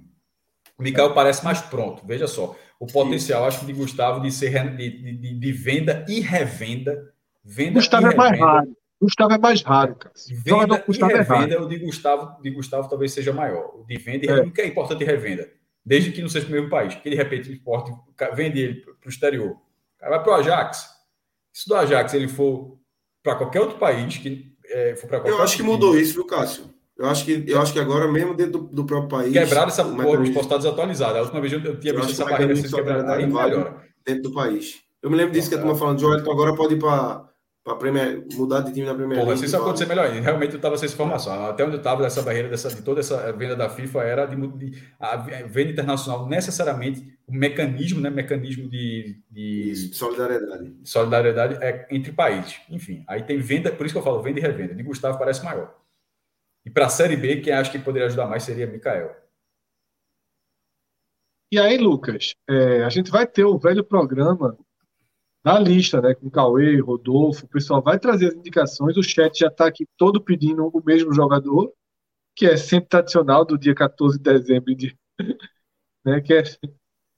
O 0.78 0.84
Mikael 0.84 1.14
parece 1.14 1.44
mais 1.44 1.62
pronto. 1.62 2.06
Veja 2.06 2.28
só 2.28 2.56
o 2.80 2.86
potencial, 2.86 3.46
acho 3.46 3.62
que 3.62 3.66
de 3.66 3.74
Gustavo 3.74 4.22
de 4.22 4.32
ser 4.32 4.76
de, 4.76 5.18
de, 5.18 5.40
de 5.40 5.52
venda 5.52 6.06
e 6.08 6.20
revenda. 6.20 7.14
Venda 7.44 7.80
Gustavo 7.80 8.08
e 8.08 8.14
é 8.14 8.16
mais 8.16 8.40
raro. 8.40 8.76
Gustavo 9.02 9.34
é 9.34 9.38
mais 9.38 9.62
raro, 9.62 9.96
cara. 9.96 10.14
Venda 10.44 10.84
Gustavo 10.86 11.12
e 11.12 11.16
revenda, 11.16 11.56
é 11.56 11.60
o 11.60 11.68
de 11.68 11.78
Gustavo, 11.80 12.42
de 12.42 12.50
Gustavo 12.50 12.90
talvez 12.90 13.12
seja 13.12 13.34
maior. 13.34 13.72
O 13.76 13.86
de 13.86 13.98
venda 13.98 14.26
e 14.26 14.30
é. 14.30 14.42
o 14.42 14.52
que 14.52 14.62
é 14.62 14.68
importante 14.68 15.04
revenda. 15.04 15.50
Desde 15.86 16.12
que 16.12 16.22
não 16.22 16.30
seja 16.30 16.48
o 16.48 16.52
mesmo 16.52 16.70
país. 16.70 16.96
Porque 16.96 17.10
de 17.10 17.16
repente 17.16 17.50
o 17.50 17.54
esporte 17.54 17.92
vende 18.34 18.60
ele 18.60 18.82
para 18.82 18.94
o 19.06 19.10
exterior. 19.10 19.52
O 19.52 20.00
cara 20.00 20.16
vai 20.16 20.24
para 20.24 20.32
o 20.32 20.36
Ajax. 20.36 20.90
Se 21.54 21.68
do 21.68 21.76
Ajax 21.76 22.14
ele 22.14 22.28
for 22.28 22.80
para 23.22 23.36
qualquer 23.36 23.62
outro 23.62 23.78
país, 23.78 24.18
que 24.18 24.56
é, 24.66 24.96
for 24.96 25.08
para 25.08 25.28
Eu 25.28 25.42
acho 25.42 25.58
que 25.58 25.64
mudou 25.64 25.98
isso, 25.98 26.14
viu, 26.14 26.26
Cássio? 26.26 26.74
Eu 26.98 27.08
acho 27.08 27.26
que, 27.26 27.44
eu 27.46 27.62
acho 27.62 27.74
que 27.74 27.80
agora, 27.80 28.10
mesmo 28.10 28.34
dentro 28.34 28.60
do, 28.60 28.68
do 28.68 28.86
próprio 28.86 29.10
país. 29.10 29.34
Quebraram 29.34 29.68
essa 29.68 29.84
porra, 29.84 30.22
os 30.22 30.30
postados 30.30 30.64
desatualizados. 30.64 31.18
A 31.18 31.22
última 31.24 31.42
vez 31.42 31.52
eu 31.52 31.80
tinha 31.80 31.94
visto 31.94 32.12
essa 32.12 32.24
barreira 32.24 32.56
ser 32.56 32.72
quebrada. 32.72 33.14
Aí 33.14 33.28
melhora. 33.28 33.84
Dentro 34.06 34.24
do 34.24 34.34
país. 34.34 34.82
Eu 35.02 35.10
me 35.10 35.18
lembro 35.18 35.34
disso 35.34 35.50
que 35.50 35.56
a 35.56 35.58
turma 35.58 35.76
falando, 35.76 36.00
Joel, 36.00 36.20
então 36.20 36.32
agora 36.32 36.56
pode 36.56 36.76
ir 36.76 36.80
para 36.80 37.30
para 37.66 37.76
Premier, 37.78 38.24
mudar 38.36 38.62
de 38.62 38.72
time 38.72 38.86
na 38.86 38.94
Premier 38.94 39.20
Porra, 39.20 39.36
se 39.36 39.46
isso 39.46 39.58
acontecer 39.58 39.88
melhor 39.88 40.06
ainda. 40.06 40.22
Realmente 40.22 40.52
eu 40.52 40.58
estava 40.58 40.78
sem 40.78 40.88
informação. 40.88 41.48
Até 41.48 41.64
onde 41.64 41.74
eu 41.74 41.80
estava 41.80 42.04
dessa 42.04 42.22
barreira, 42.22 42.48
dessa, 42.48 42.70
de 42.70 42.84
toda 42.84 43.00
essa 43.00 43.34
venda 43.34 43.56
da 43.56 43.68
FIFA, 43.68 44.04
era 44.04 44.26
de, 44.28 44.36
de 44.36 44.84
a 45.00 45.16
venda 45.16 45.72
internacional, 45.72 46.28
necessariamente, 46.28 47.18
o 47.26 47.34
mecanismo, 47.34 48.00
né? 48.00 48.12
Mecanismo 48.12 48.70
de, 48.70 49.20
de 49.32 49.72
isso, 49.72 49.96
solidariedade. 49.96 50.76
Solidariedade 50.84 51.56
é 51.56 51.88
entre 51.90 52.12
países. 52.12 52.62
Enfim, 52.70 53.04
aí 53.08 53.24
tem 53.24 53.40
venda, 53.40 53.72
por 53.72 53.88
isso 53.88 53.96
que 53.96 54.00
eu 54.00 54.04
falo, 54.04 54.22
venda 54.22 54.40
e 54.40 54.44
revenda. 54.44 54.76
De 54.76 54.84
Gustavo 54.84 55.18
parece 55.18 55.44
maior. 55.44 55.76
E 56.64 56.70
para 56.70 56.86
a 56.86 56.90
Série 56.90 57.18
B, 57.18 57.42
quem 57.42 57.52
acho 57.52 57.72
que 57.72 57.80
poderia 57.80 58.06
ajudar 58.06 58.28
mais 58.28 58.44
seria 58.44 58.68
Mikael. 58.68 59.12
E 61.52 61.58
aí, 61.58 61.80
Lucas, 61.80 62.36
é, 62.48 62.84
a 62.84 62.90
gente 62.90 63.10
vai 63.10 63.26
ter 63.26 63.44
o 63.44 63.58
velho 63.58 63.84
programa 63.84 64.56
da 65.46 65.60
lista, 65.60 66.02
né? 66.02 66.16
Com 66.16 66.28
Cauê, 66.28 66.80
Rodolfo, 66.80 67.46
o 67.46 67.48
pessoal 67.48 67.80
vai 67.80 68.00
trazer 68.00 68.30
as 68.30 68.34
indicações. 68.34 68.98
O 68.98 69.04
chat 69.04 69.38
já 69.38 69.48
está 69.48 69.68
aqui 69.68 69.86
todo 69.96 70.20
pedindo 70.20 70.68
o 70.74 70.84
mesmo 70.84 71.14
jogador, 71.14 71.72
que 72.36 72.48
é 72.48 72.58
sempre 72.58 72.90
tradicional 72.90 73.46
do 73.46 73.56
dia 73.56 73.76
14 73.76 74.18
de 74.18 74.24
dezembro, 74.24 74.74
de, 74.74 74.98
né? 76.04 76.20
Que 76.20 76.34
é 76.34 76.44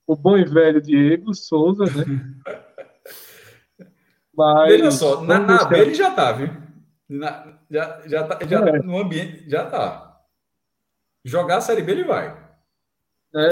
o 0.05 0.13
bom 0.13 0.37
e 0.37 0.43
velho 0.43 0.81
Diego 0.81 1.33
Souza, 1.33 1.85
né? 1.85 2.03
Mas, 4.35 4.71
Veja 4.71 4.91
só, 4.91 5.23
na, 5.23 5.39
na 5.39 5.63
B 5.63 5.79
ele 5.79 5.95
já 5.95 6.11
tá, 6.11 6.33
viu? 6.33 6.49
Na, 7.09 7.59
já, 7.71 8.07
já 8.07 8.27
tá, 8.27 8.45
já 8.45 8.59
é. 8.59 8.79
no 8.83 8.99
ambiente, 8.99 9.49
já 9.49 9.65
tá. 9.65 10.21
Jogar 11.23 11.57
a 11.57 11.61
Série 11.61 11.81
B 11.81 11.93
ele 11.93 12.03
vai. 12.03 12.37
É. 13.33 13.49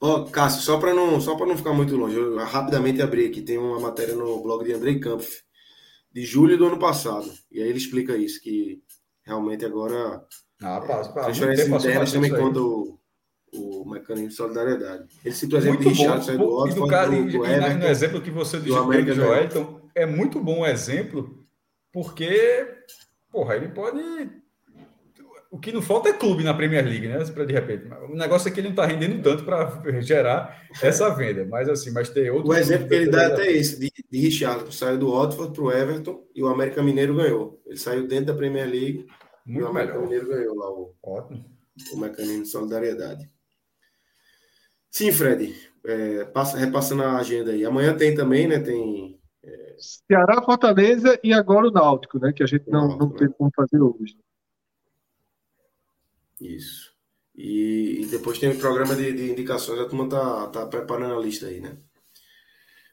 Ó, 0.00 0.20
oh, 0.20 0.24
Cássio, 0.26 0.62
só 0.62 0.78
para 0.78 0.94
não, 0.94 1.20
só 1.20 1.36
não 1.44 1.56
ficar 1.56 1.72
muito 1.72 1.96
longe, 1.96 2.16
eu 2.16 2.36
rapidamente 2.38 3.02
abri 3.02 3.26
aqui, 3.26 3.42
tem 3.42 3.58
uma 3.58 3.80
matéria 3.80 4.14
no 4.14 4.40
blog 4.40 4.64
de 4.64 4.72
Andrei 4.72 5.00
Campos, 5.00 5.42
de 6.12 6.24
julho 6.24 6.56
do 6.56 6.66
ano 6.66 6.78
passado. 6.78 7.28
E 7.50 7.60
aí 7.60 7.68
ele 7.68 7.78
explica 7.78 8.16
isso, 8.16 8.40
que 8.40 8.80
realmente 9.24 9.64
agora 9.64 10.24
ah, 10.62 10.80
passa, 10.80 11.12
passa. 11.12 11.26
transferências 11.26 11.68
internas 11.68 12.12
também 12.12 12.30
conta 12.30 12.60
o, 12.60 12.98
o 13.52 13.90
mecanismo 13.90 14.28
de 14.28 14.34
solidariedade. 14.34 15.08
Ele 15.24 15.34
cita 15.34 15.56
o 15.56 15.58
exemplo 15.58 15.82
muito 15.82 15.92
de 15.92 16.00
Richard, 16.00 16.24
saiu 16.24 16.38
do 16.38 16.56
Watford, 16.56 16.74
do, 16.74 17.24
do, 17.24 17.38
do 17.38 17.46
Everton, 17.46 17.78
no 17.78 17.86
exemplo 17.86 18.22
que 18.22 18.30
você 18.30 18.60
disse 18.60 18.80
do 18.80 19.14
Joelton, 19.14 19.80
é 19.96 20.06
muito 20.06 20.40
bom 20.40 20.60
o 20.60 20.66
exemplo, 20.66 21.44
porque, 21.92 22.68
porra, 23.32 23.56
ele 23.56 23.68
pode 23.68 24.00
o 25.50 25.58
que 25.58 25.72
não 25.72 25.80
falta 25.80 26.10
é 26.10 26.12
clube 26.12 26.44
na 26.44 26.52
Premier 26.52 26.84
League, 26.84 27.08
né? 27.08 27.24
Para 27.24 27.44
de 27.44 27.52
repente. 27.52 27.86
O 28.10 28.14
negócio 28.14 28.48
é 28.48 28.50
que 28.50 28.60
ele 28.60 28.68
não 28.68 28.74
está 28.74 28.84
rendendo 28.84 29.22
tanto 29.22 29.44
para 29.44 30.00
gerar 30.00 30.68
essa 30.82 31.08
venda. 31.14 31.46
Mas 31.46 31.68
assim, 31.68 31.90
mas 31.90 32.10
tem 32.10 32.30
outro. 32.30 32.50
O 32.50 32.54
exemplo 32.54 32.86
que 32.86 32.94
ele 32.94 33.10
dá 33.10 33.22
é 33.22 33.26
até 33.26 33.52
esse, 33.52 33.80
de, 33.80 33.90
de 34.10 34.18
Richard, 34.18 34.74
saiu 34.74 34.98
do 34.98 35.12
Watford 35.12 35.52
para 35.52 35.62
o 35.62 35.72
Everton 35.72 36.22
e 36.34 36.42
o 36.42 36.48
América 36.48 36.82
Mineiro 36.82 37.16
ganhou. 37.16 37.62
Ele 37.66 37.78
saiu 37.78 38.06
dentro 38.06 38.26
da 38.26 38.34
Premier 38.34 38.68
League 38.68 39.06
Muito 39.46 39.60
e 39.60 39.62
o 39.62 39.68
América 39.68 39.94
melhor. 39.94 40.04
Mineiro 40.04 40.28
ganhou 40.28 40.54
lá 40.54 40.70
o, 40.70 40.94
Ótimo. 41.02 41.44
o 41.92 41.96
mecanismo 41.96 42.42
de 42.42 42.48
solidariedade. 42.48 43.30
Sim, 44.90 45.12
Fred. 45.12 45.54
É, 45.86 46.24
passa, 46.26 46.58
repassando 46.58 47.02
a 47.02 47.16
agenda 47.16 47.52
aí. 47.52 47.64
Amanhã 47.64 47.96
tem 47.96 48.14
também, 48.14 48.46
né? 48.46 48.58
Tem. 48.58 49.18
É... 49.42 49.76
Ceará, 49.78 50.42
Fortaleza 50.42 51.18
e 51.24 51.32
agora 51.32 51.68
o 51.68 51.70
Náutico, 51.70 52.18
né? 52.18 52.32
Que 52.34 52.42
a 52.42 52.46
gente 52.46 52.68
não, 52.68 52.88
Náutico, 52.88 53.04
não 53.04 53.10
teve 53.12 53.32
como 53.32 53.50
fazer 53.54 53.80
hoje. 53.80 54.14
Isso. 56.40 56.92
E, 57.34 58.02
e, 58.02 58.06
depois 58.06 58.38
tem 58.38 58.50
o 58.50 58.58
programa 58.58 58.96
de, 58.96 59.12
de, 59.12 59.30
indicações, 59.30 59.78
a 59.78 59.88
turma 59.88 60.08
tá, 60.08 60.48
tá 60.48 60.66
preparando 60.66 61.14
a 61.14 61.20
lista 61.20 61.46
aí, 61.46 61.60
né? 61.60 61.76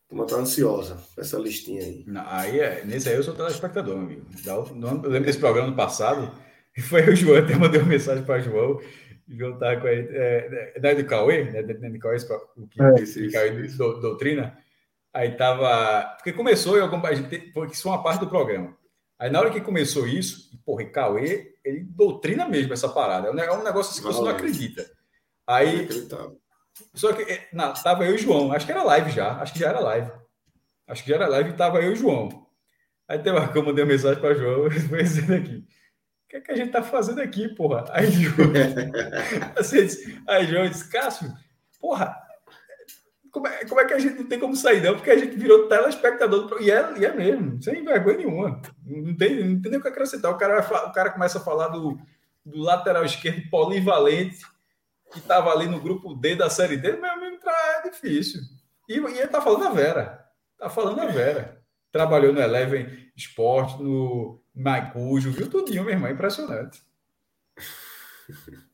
A 0.05 0.09
turma 0.09 0.27
tá 0.27 0.35
ansiosa 0.35 1.03
com 1.15 1.21
essa 1.21 1.39
listinha 1.39 1.81
aí. 1.81 2.03
Não, 2.05 2.23
aí 2.27 2.59
é, 2.59 2.85
nesse 2.85 3.09
aí 3.09 3.15
eu 3.15 3.23
sou 3.23 3.33
telespectador, 3.33 3.97
amigo. 3.97 4.25
Eu 4.45 4.63
lembro 5.09 5.25
desse 5.25 5.39
programa 5.39 5.69
no 5.69 5.75
passado, 5.75 6.31
e 6.77 6.81
foi 6.83 7.09
o 7.09 7.15
João, 7.15 7.43
até 7.43 7.55
mandei 7.55 7.81
uma 7.81 7.89
mensagem 7.89 8.23
para 8.23 8.39
João, 8.39 8.79
e 9.27 9.35
João 9.35 9.57
tava 9.57 9.81
com 9.81 9.87
ele, 9.87 10.15
é, 10.15 10.73
é, 10.75 10.89
é 10.91 10.95
do 10.95 11.05
Cauê, 11.05 11.45
né? 11.45 11.63
Do 11.63 11.99
Cauê, 11.99 12.17
o 12.57 12.67
que, 12.67 12.81
é, 12.81 12.93
esse, 13.01 13.31
Cauê 13.31 13.49
do, 13.49 13.99
doutrina. 13.99 14.55
Aí 15.11 15.31
tava. 15.31 16.13
Porque 16.17 16.33
começou, 16.33 16.77
eu, 16.77 16.85
a 16.85 17.13
gente, 17.15 17.51
foi 17.51 17.67
isso 17.67 17.87
uma 17.87 18.03
parte 18.03 18.19
do 18.19 18.27
programa. 18.27 18.77
Aí 19.17 19.29
na 19.29 19.39
hora 19.39 19.51
que 19.51 19.61
começou 19.61 20.07
isso, 20.07 20.51
porra, 20.65 20.83
e 20.83 20.89
Cauê, 20.89 21.55
ele 21.63 21.83
doutrina 21.83 22.47
mesmo 22.47 22.73
essa 22.73 22.89
parada. 22.89 23.27
É 23.27 23.31
um 23.31 23.61
é 23.61 23.63
negócio 23.63 23.91
assim 23.91 24.01
que 24.01 24.07
você 24.07 24.21
não 24.21 24.29
acredita. 24.29 24.85
Aí. 25.47 25.87
Só 26.93 27.13
que 27.13 27.21
é, 27.23 27.47
não, 27.53 27.73
tava 27.73 28.05
eu 28.05 28.11
e 28.11 28.15
o 28.15 28.17
João. 28.17 28.51
Acho 28.51 28.65
que 28.65 28.71
era 28.71 28.83
live 28.83 29.11
já. 29.11 29.37
Acho 29.37 29.53
que 29.53 29.59
já 29.59 29.69
era 29.69 29.79
live. 29.79 30.11
Acho 30.87 31.03
que 31.03 31.09
já 31.09 31.15
era 31.15 31.27
live 31.27 31.49
e 31.51 31.53
tava 31.53 31.81
eu 31.81 31.91
e 31.91 31.93
o 31.93 31.95
João. 31.95 32.45
Aí 33.07 33.19
tem 33.19 33.31
uma 33.31 33.47
que 33.47 33.57
eu 33.57 33.63
mandei 33.63 33.83
uma 33.83 33.91
mensagem 33.91 34.19
para 34.19 34.35
o 34.35 34.37
João, 34.37 34.71
foi 34.89 35.03
dizendo 35.03 35.35
aqui. 35.35 35.57
O 35.57 36.27
que, 36.27 36.35
é 36.37 36.41
que 36.41 36.51
a 36.51 36.55
gente 36.55 36.71
tá 36.71 36.81
fazendo 36.81 37.21
aqui, 37.21 37.47
porra? 37.49 37.85
Aí 37.91 38.09
João, 38.11 38.51
assim, 39.57 40.21
aí 40.27 40.47
João 40.47 40.67
disse, 40.67 40.89
Cássio, 40.89 41.31
porra, 41.79 42.17
como 43.35 43.47
é, 43.49 43.65
como 43.65 43.81
é, 43.81 43.85
que 43.85 43.93
a 43.93 43.99
gente 43.99 44.15
não 44.15 44.29
tem 44.29 44.39
como 44.39 44.55
sair, 44.55 44.81
não? 44.81 44.95
Porque 44.95 45.11
a 45.11 45.17
gente 45.17 45.35
virou 45.35 45.67
telespectador 45.67 46.47
do... 46.47 46.61
e, 46.61 46.71
é, 46.71 46.97
e 46.97 47.05
é 47.05 47.13
mesmo, 47.13 47.61
sem 47.61 47.83
vergonha 47.83 48.19
nenhuma. 48.19 48.61
Não 48.85 49.13
tem, 49.13 49.43
não 49.43 49.61
tem 49.61 49.71
nem 49.71 49.77
o 49.77 49.81
que 49.81 49.89
acrescentar. 49.89 50.31
O 50.31 50.37
cara, 50.37 50.61
o 50.87 50.93
cara 50.93 51.09
começa 51.09 51.37
a 51.37 51.41
falar 51.41 51.67
do, 51.67 51.99
do 52.45 52.61
lateral 52.61 53.03
esquerdo 53.03 53.49
polivalente, 53.49 54.39
que 55.11 55.19
estava 55.19 55.51
ali 55.51 55.67
no 55.67 55.81
grupo 55.81 56.15
D 56.15 56.33
da 56.37 56.49
Série 56.49 56.77
D, 56.77 56.93
meu 56.93 57.11
amigo, 57.11 57.37
é 57.45 57.89
difícil. 57.89 58.39
E, 58.87 58.93
e 58.93 59.19
ele 59.19 59.27
tá 59.27 59.41
falando 59.41 59.67
a 59.67 59.71
Vera. 59.71 60.25
Tá 60.57 60.69
falando 60.69 61.01
a 61.01 61.07
Vera. 61.07 61.61
Trabalhou 61.91 62.31
no 62.31 62.39
Eleven 62.39 63.11
Sport, 63.17 63.81
no 63.81 64.41
Maicujo, 64.55 65.31
viu 65.31 65.49
tudinho, 65.49 65.83
meu 65.83 65.91
irmão. 65.93 66.09
Impressionante. 66.09 66.81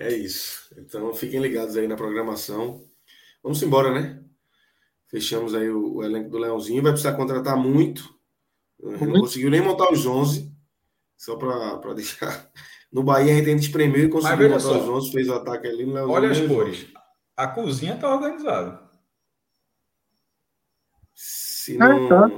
É 0.00 0.12
isso. 0.12 0.72
Então 0.78 1.12
fiquem 1.12 1.40
ligados 1.40 1.76
aí 1.76 1.88
na 1.88 1.96
programação. 1.96 2.87
Vamos 3.42 3.62
embora, 3.62 3.92
né? 3.92 4.22
Fechamos 5.06 5.54
aí 5.54 5.68
o, 5.70 5.96
o 5.96 6.04
elenco 6.04 6.30
do 6.30 6.38
Leãozinho. 6.38 6.82
Vai 6.82 6.92
precisar 6.92 7.14
contratar 7.14 7.56
muito. 7.56 8.14
Não 8.80 9.20
conseguiu 9.20 9.50
nem 9.50 9.60
montar 9.60 9.90
os 9.90 10.06
11. 10.06 10.52
Só 11.16 11.36
para 11.36 11.94
deixar. 11.94 12.50
No 12.92 13.02
Bahia 13.02 13.32
a 13.32 13.36
gente 13.36 13.50
ainda 13.50 13.60
espremeu 13.60 14.04
e 14.04 14.08
conseguiu 14.08 14.48
montar 14.48 14.60
só. 14.60 14.78
os 14.78 14.88
11. 14.88 15.12
Fez 15.12 15.28
o 15.28 15.34
ataque 15.34 15.66
ali 15.66 15.84
no 15.84 15.94
Leãozinho. 15.94 16.16
Olha 16.16 16.30
as 16.30 16.40
cores. 16.40 16.86
A 17.36 17.46
cozinha 17.46 17.94
está 17.94 18.14
organizada. 18.14 18.80
Se 21.14 21.76
não. 21.76 22.08
tá. 22.08 22.30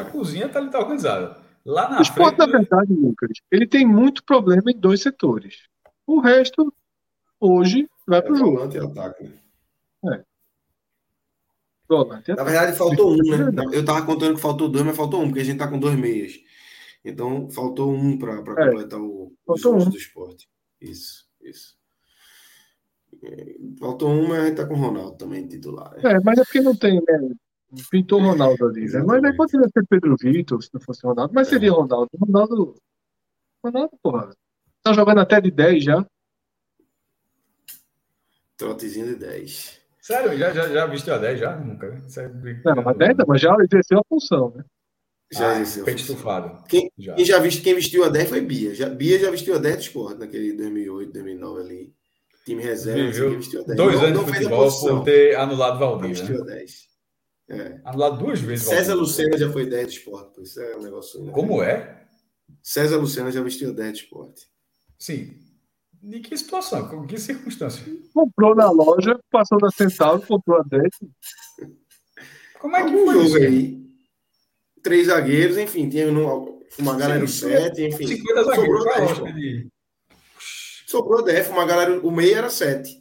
A 0.00 0.04
cozinha 0.06 0.48
tá, 0.48 0.66
tá 0.68 0.78
organizada. 0.78 1.40
Lá 1.64 1.88
na 1.88 1.98
o 1.98 2.02
esporte, 2.02 2.36
frente... 2.36 2.52
na 2.52 2.58
verdade, 2.58 2.92
Lucas, 2.94 3.30
ele 3.50 3.66
tem 3.66 3.86
muito 3.86 4.24
problema 4.24 4.70
em 4.70 4.78
dois 4.78 5.02
setores. 5.02 5.68
O 6.06 6.20
resto, 6.20 6.72
hoje, 7.38 7.88
vai 8.06 8.22
para 8.22 8.32
o 8.32 8.36
é 8.36 8.38
jogo. 8.38 8.56
Volante 8.56 8.76
e 8.76 8.80
ataque, 8.80 9.24
né? 9.24 9.32
É. 10.04 10.24
Na 12.36 12.44
verdade, 12.44 12.76
faltou 12.76 13.14
um, 13.14 13.16
né? 13.16 13.64
Eu 13.72 13.84
tava 13.84 14.04
contando 14.04 14.34
que 14.34 14.42
faltou 14.42 14.68
dois, 14.68 14.84
mas 14.84 14.96
faltou 14.96 15.22
um, 15.22 15.26
porque 15.26 15.40
a 15.40 15.44
gente 15.44 15.58
tá 15.58 15.66
com 15.66 15.78
dois 15.78 15.98
meias. 15.98 16.38
Então, 17.02 17.48
faltou 17.48 17.90
um 17.90 18.18
para 18.18 18.34
é. 18.34 18.40
completar 18.40 19.00
o, 19.00 19.32
o 19.46 19.68
um. 19.74 19.88
do 19.88 19.96
esporte. 19.96 20.48
Isso, 20.80 21.26
isso. 21.40 21.78
É, 23.22 23.56
faltou 23.80 24.10
um, 24.10 24.28
mas 24.28 24.38
a 24.38 24.46
gente 24.46 24.56
tá 24.56 24.66
com 24.66 24.74
o 24.74 24.76
Ronaldo 24.76 25.16
também 25.16 25.48
titular. 25.48 25.94
Né? 25.96 26.12
É, 26.12 26.20
mas 26.20 26.38
é 26.38 26.44
porque 26.44 26.60
não 26.60 26.76
tem, 26.76 26.96
né? 26.96 27.34
Pintou 27.90 28.20
Ronaldo 28.20 28.66
ali, 28.66 28.86
né? 28.86 29.02
Mas 29.02 29.24
aí 29.24 29.36
poderia 29.36 29.68
ser 29.68 29.86
Pedro 29.88 30.16
Vitor, 30.18 30.62
se 30.62 30.70
não 30.72 30.80
fosse 30.80 31.06
Ronaldo, 31.06 31.32
mas 31.34 31.48
seria 31.48 31.72
Ronaldo. 31.72 32.08
Ronaldo. 32.18 32.74
Ronaldo, 33.64 33.98
porra. 34.02 34.30
Tá 34.82 34.92
jogando 34.92 35.20
até 35.20 35.40
de 35.40 35.50
10 35.50 35.84
já. 35.84 36.06
Trotezinho 38.56 39.06
de 39.06 39.16
10. 39.16 39.77
Sério, 40.08 40.38
já, 40.38 40.50
já, 40.54 40.66
já 40.70 40.86
vestiu 40.86 41.12
a 41.12 41.18
10 41.18 41.38
já? 41.38 41.54
Nunca, 41.58 41.86
né? 41.90 42.00
Não, 42.64 42.82
mas 42.82 42.96
10 42.96 43.16
mas 43.26 43.42
já 43.42 43.54
exerceu 43.60 43.98
a 43.98 44.04
função, 44.08 44.54
né? 44.56 44.64
Já 45.30 45.50
ah, 45.50 45.54
exerceu. 45.56 45.84
Peito 45.84 46.00
estufado. 46.00 46.64
Quem 46.66 46.90
já. 46.98 47.14
Quem, 47.14 47.24
já 47.26 47.38
vist, 47.38 47.62
quem 47.62 47.74
vestiu 47.74 48.02
a 48.04 48.08
10 48.08 48.30
foi 48.30 48.40
Bia. 48.40 48.74
Já, 48.74 48.88
Bia 48.88 49.18
já 49.18 49.30
vestiu 49.30 49.54
a 49.54 49.58
10 49.58 49.76
do 49.76 49.82
esporte 49.82 50.18
naquele 50.18 50.54
2008, 50.54 51.12
2009 51.12 51.60
ali. 51.60 51.94
Time 52.46 52.62
reserva. 52.62 53.02
Viveu 53.02 53.36
vestiu 53.36 53.60
a 53.60 53.64
10. 53.64 53.76
Dois 53.76 53.96
não, 53.96 54.04
anos 54.06 54.24
de 54.24 54.32
futebol 54.32 54.80
por 54.80 55.04
ter 55.04 55.36
anulado 55.36 55.78
Valdir. 55.78 56.08
Vestiu 56.08 56.36
né? 56.36 56.40
a 56.40 56.56
10. 56.56 56.88
É. 57.50 57.80
Anulado 57.84 58.16
duas 58.16 58.40
vezes. 58.40 58.64
César 58.64 58.94
Lucena 58.94 59.36
já 59.36 59.52
foi 59.52 59.66
10 59.66 59.86
do 59.88 59.92
esporte, 59.92 60.34
por 60.34 60.42
isso 60.42 60.58
é 60.58 60.74
um 60.74 60.82
negócio. 60.84 61.22
Né? 61.22 61.32
Como 61.32 61.62
é? 61.62 62.06
César 62.62 62.96
Lucena 62.96 63.30
já 63.30 63.42
vestiu 63.42 63.74
10 63.74 63.92
do 63.92 63.98
esporte. 63.98 64.46
Sim. 64.98 65.38
Em 66.02 66.22
que 66.22 66.36
situação? 66.36 66.88
Com 66.88 67.06
que 67.06 67.18
circunstância? 67.18 67.84
Comprou 68.14 68.54
na 68.54 68.70
loja, 68.70 69.18
passou 69.30 69.58
na 69.60 69.70
central, 69.70 70.20
comprou 70.20 70.58
a 70.58 70.62
10. 70.62 70.88
Como 72.60 72.76
é 72.76 72.84
que 72.84 72.88
Algum 72.90 73.12
foi 73.12 73.24
isso 73.24 73.36
aí? 73.36 73.88
Três 74.82 75.06
zagueiros, 75.08 75.58
enfim, 75.58 75.88
tinha 75.88 76.08
uma 76.08 76.96
galera 76.96 77.24
de 77.24 77.30
7, 77.30 77.82
enfim. 77.84 78.06
50 78.06 78.44
zagueiros, 78.44 78.78
sobrou 78.78 79.34
10. 79.34 79.66
Sobrou 80.86 81.22
10, 81.22 81.48
uma 81.50 81.66
galera, 81.66 82.00
o 82.00 82.10
meio 82.10 82.36
era 82.36 82.48
7. 82.48 82.96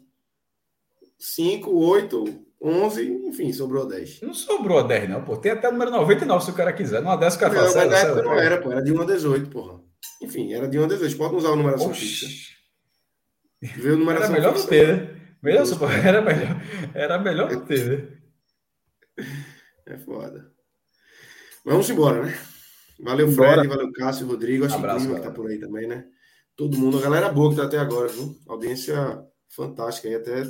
5, 1.19 1.72
8, 1.72 2.45
11, 2.61 3.27
enfim, 3.27 3.53
sobrou 3.53 3.88
10. 3.88 4.22
Não 4.22 4.34
sobrou 4.34 4.84
10, 4.84 5.09
não, 5.09 5.24
pô. 5.24 5.38
Tem 5.38 5.51
até 5.51 5.69
o 5.69 5.72
número 5.72 5.92
99 5.92 6.43
se 6.45 6.51
o 6.51 6.53
cara 6.53 6.74
quiser. 6.74 7.01
Não, 7.01 7.17
10 7.17 7.35
o 7.35 7.40
cara 7.40 7.53
fala. 7.53 7.67
Não, 7.67 7.76
mas 7.76 7.90
na 7.90 7.98
época 7.98 8.24
não 8.24 8.34
era, 8.34 8.61
pô. 8.61 8.72
Era 8.72 8.82
de 8.82 8.92
1 8.92 9.01
a 9.01 9.06
18, 9.06 9.50
porra. 9.50 9.80
Enfim, 10.22 10.53
era 10.53 10.67
de 10.67 10.77
1 10.77 10.84
a 10.84 10.88
18. 10.88 11.17
Pode 11.17 11.35
usar 11.35 11.51
o 11.51 11.56
numeração 11.56 11.93
fixa. 11.93 12.57
Numeração 13.61 14.26
era 14.26 14.34
melhor 14.34 14.56
não 14.56 14.66
ter, 14.68 14.88
né? 14.88 15.18
Melhor, 15.42 15.66
era 16.06 16.22
melhor, 16.22 16.61
era 16.94 17.19
melhor 17.19 17.52
não 17.52 17.66
ter, 17.66 17.86
né? 17.86 18.18
É 19.86 19.98
foda. 19.98 20.52
Vamos 21.66 21.90
embora, 21.90 22.24
né? 22.24 22.38
Valeu, 23.00 23.32
Fred, 23.32 23.56
Bora. 23.56 23.68
valeu, 23.68 23.92
Cássio, 23.94 24.27
Rodrigo, 24.27 24.66
acho 24.66 24.76
Abraço, 24.76 25.08
que 25.08 25.16
que 25.16 25.22
tá 25.22 25.32
por 25.32 25.48
aí 25.50 25.60
também, 25.60 25.88
né? 25.88 26.06
Todo 26.56 26.77
mundo, 26.77 26.98
a 26.98 27.02
galera 27.02 27.30
boa 27.30 27.52
que 27.52 27.58
tá 27.58 27.66
até 27.66 27.77
agora, 27.77 28.08
viu? 28.08 28.36
Audiência 28.48 29.24
fantástica 29.50 30.08
aí, 30.08 30.16
até 30.16 30.44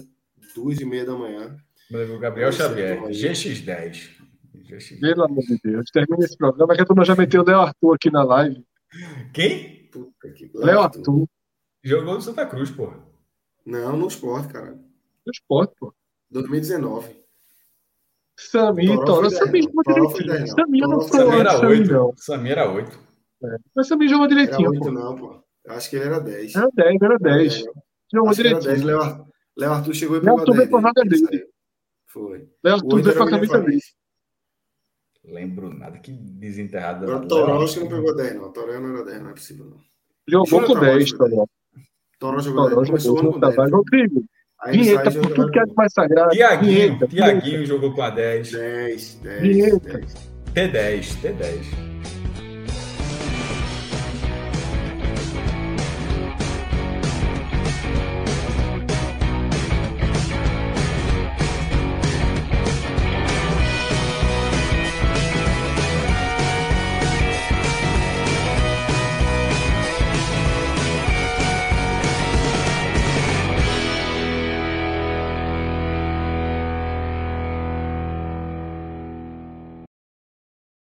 duas 0.56 0.80
e 0.80 0.86
meia 0.86 1.06
da 1.06 1.14
manhã. 1.14 1.58
O 1.92 2.20
Gabriel 2.20 2.52
Xavier, 2.52 3.02
GX10. 3.04 4.16
GX10. 4.56 5.00
Pelo 5.00 5.24
amor 5.24 5.44
de 5.44 5.60
Deus, 5.64 5.90
termina 5.92 6.26
esse 6.26 6.38
programa 6.38 6.76
que 6.76 6.82
a 6.82 6.86
turma 6.86 7.06
já 7.06 7.16
meteu 7.16 7.42
o 7.42 7.46
Léo 7.46 7.60
Arthur 7.60 7.96
aqui 7.96 8.10
na 8.10 8.24
live. 8.24 8.64
Quem? 9.34 9.90
Léo 10.56 10.80
Arthur. 10.80 11.28
Jogou 11.88 12.16
no 12.16 12.22
Santa 12.22 12.46
Cruz, 12.46 12.70
pô. 12.70 12.92
Não, 13.66 13.96
no 13.96 14.08
esporte, 14.08 14.52
cara. 14.52 14.72
No 15.26 15.32
esporte, 15.32 15.74
pô. 15.80 15.94
2019. 16.30 17.16
Sami, 18.36 18.88
Toro. 19.06 19.30
Sami 19.30 19.62
jogou 19.62 19.84
direitinho. 19.84 20.48
Sami 20.48 20.80
não 20.82 21.00
foi 21.00 21.20
Sami 21.20 21.40
era 21.40 21.60
8. 21.66 22.14
Sami 22.18 22.50
era 22.50 22.70
8. 22.70 23.00
É. 23.42 23.58
Mas 23.74 23.88
Sami 23.88 24.10
jogou 24.10 24.28
direitinho. 24.28 24.76
Era 24.76 24.84
8, 24.84 24.92
não, 24.92 25.16
pô. 25.16 25.42
Eu 25.64 25.74
acho 25.76 25.90
que 25.90 25.96
ele 25.96 26.06
era 26.06 26.20
10. 26.20 26.56
Era 26.56 26.70
10, 26.76 27.02
era 27.02 27.18
10. 27.20 27.64
Jogou 28.14 28.34
direitinho. 28.34 29.28
Léo 29.56 29.72
Arthur 29.72 29.94
chegou 29.94 30.18
e 30.18 30.20
pegou 30.20 30.36
Léo 30.36 30.42
Arthur 30.42 30.56
veio 30.58 30.70
com 30.70 30.78
a 30.78 30.82
vaga 30.82 31.02
dele. 31.04 31.48
Foi. 32.06 32.50
Léo 32.62 32.76
Arthur 32.76 33.02
veio 33.02 33.18
com 33.18 33.24
a 33.24 33.30
camisa 33.30 33.62
dele. 33.62 33.82
Lembro 35.24 35.74
nada, 35.74 35.98
que 36.00 36.12
desenterrado. 36.12 37.28
Toró 37.30 37.64
acho 37.64 37.76
que 37.76 37.80
não 37.80 37.88
pegou 37.88 38.14
10, 38.14 38.36
não. 38.36 38.44
O 38.44 38.52
Toró 38.52 38.78
não 38.78 38.90
era 38.94 39.06
10, 39.06 39.22
não 39.22 39.30
é 39.30 39.34
possível, 39.34 39.66
não. 39.66 39.78
Jogou 40.28 40.66
com 40.66 40.78
10, 40.78 41.12
Toró. 41.14 41.48
Toró 42.20 42.40
jogou 42.40 42.70
10. 42.70 42.88
Começou 42.88 43.34
com 43.34 43.40
10. 43.40 43.72
Rodrigo. 43.72 44.24
Vinheta, 44.72 45.12
por 45.12 45.34
tudo 45.34 45.52
que 45.52 45.60
é 45.60 45.64
mais 45.76 45.94
sagrado. 45.94 46.32
Tiaguinho, 46.32 47.08
Tiaguinho 47.08 47.66
jogou 47.66 47.94
com 47.94 48.02
a 48.02 48.10
10. 48.10 48.52
10, 48.52 49.16
10. 49.16 49.42
Vinheta. 49.42 50.02
T10, 50.54 51.22
T10. 51.22 51.87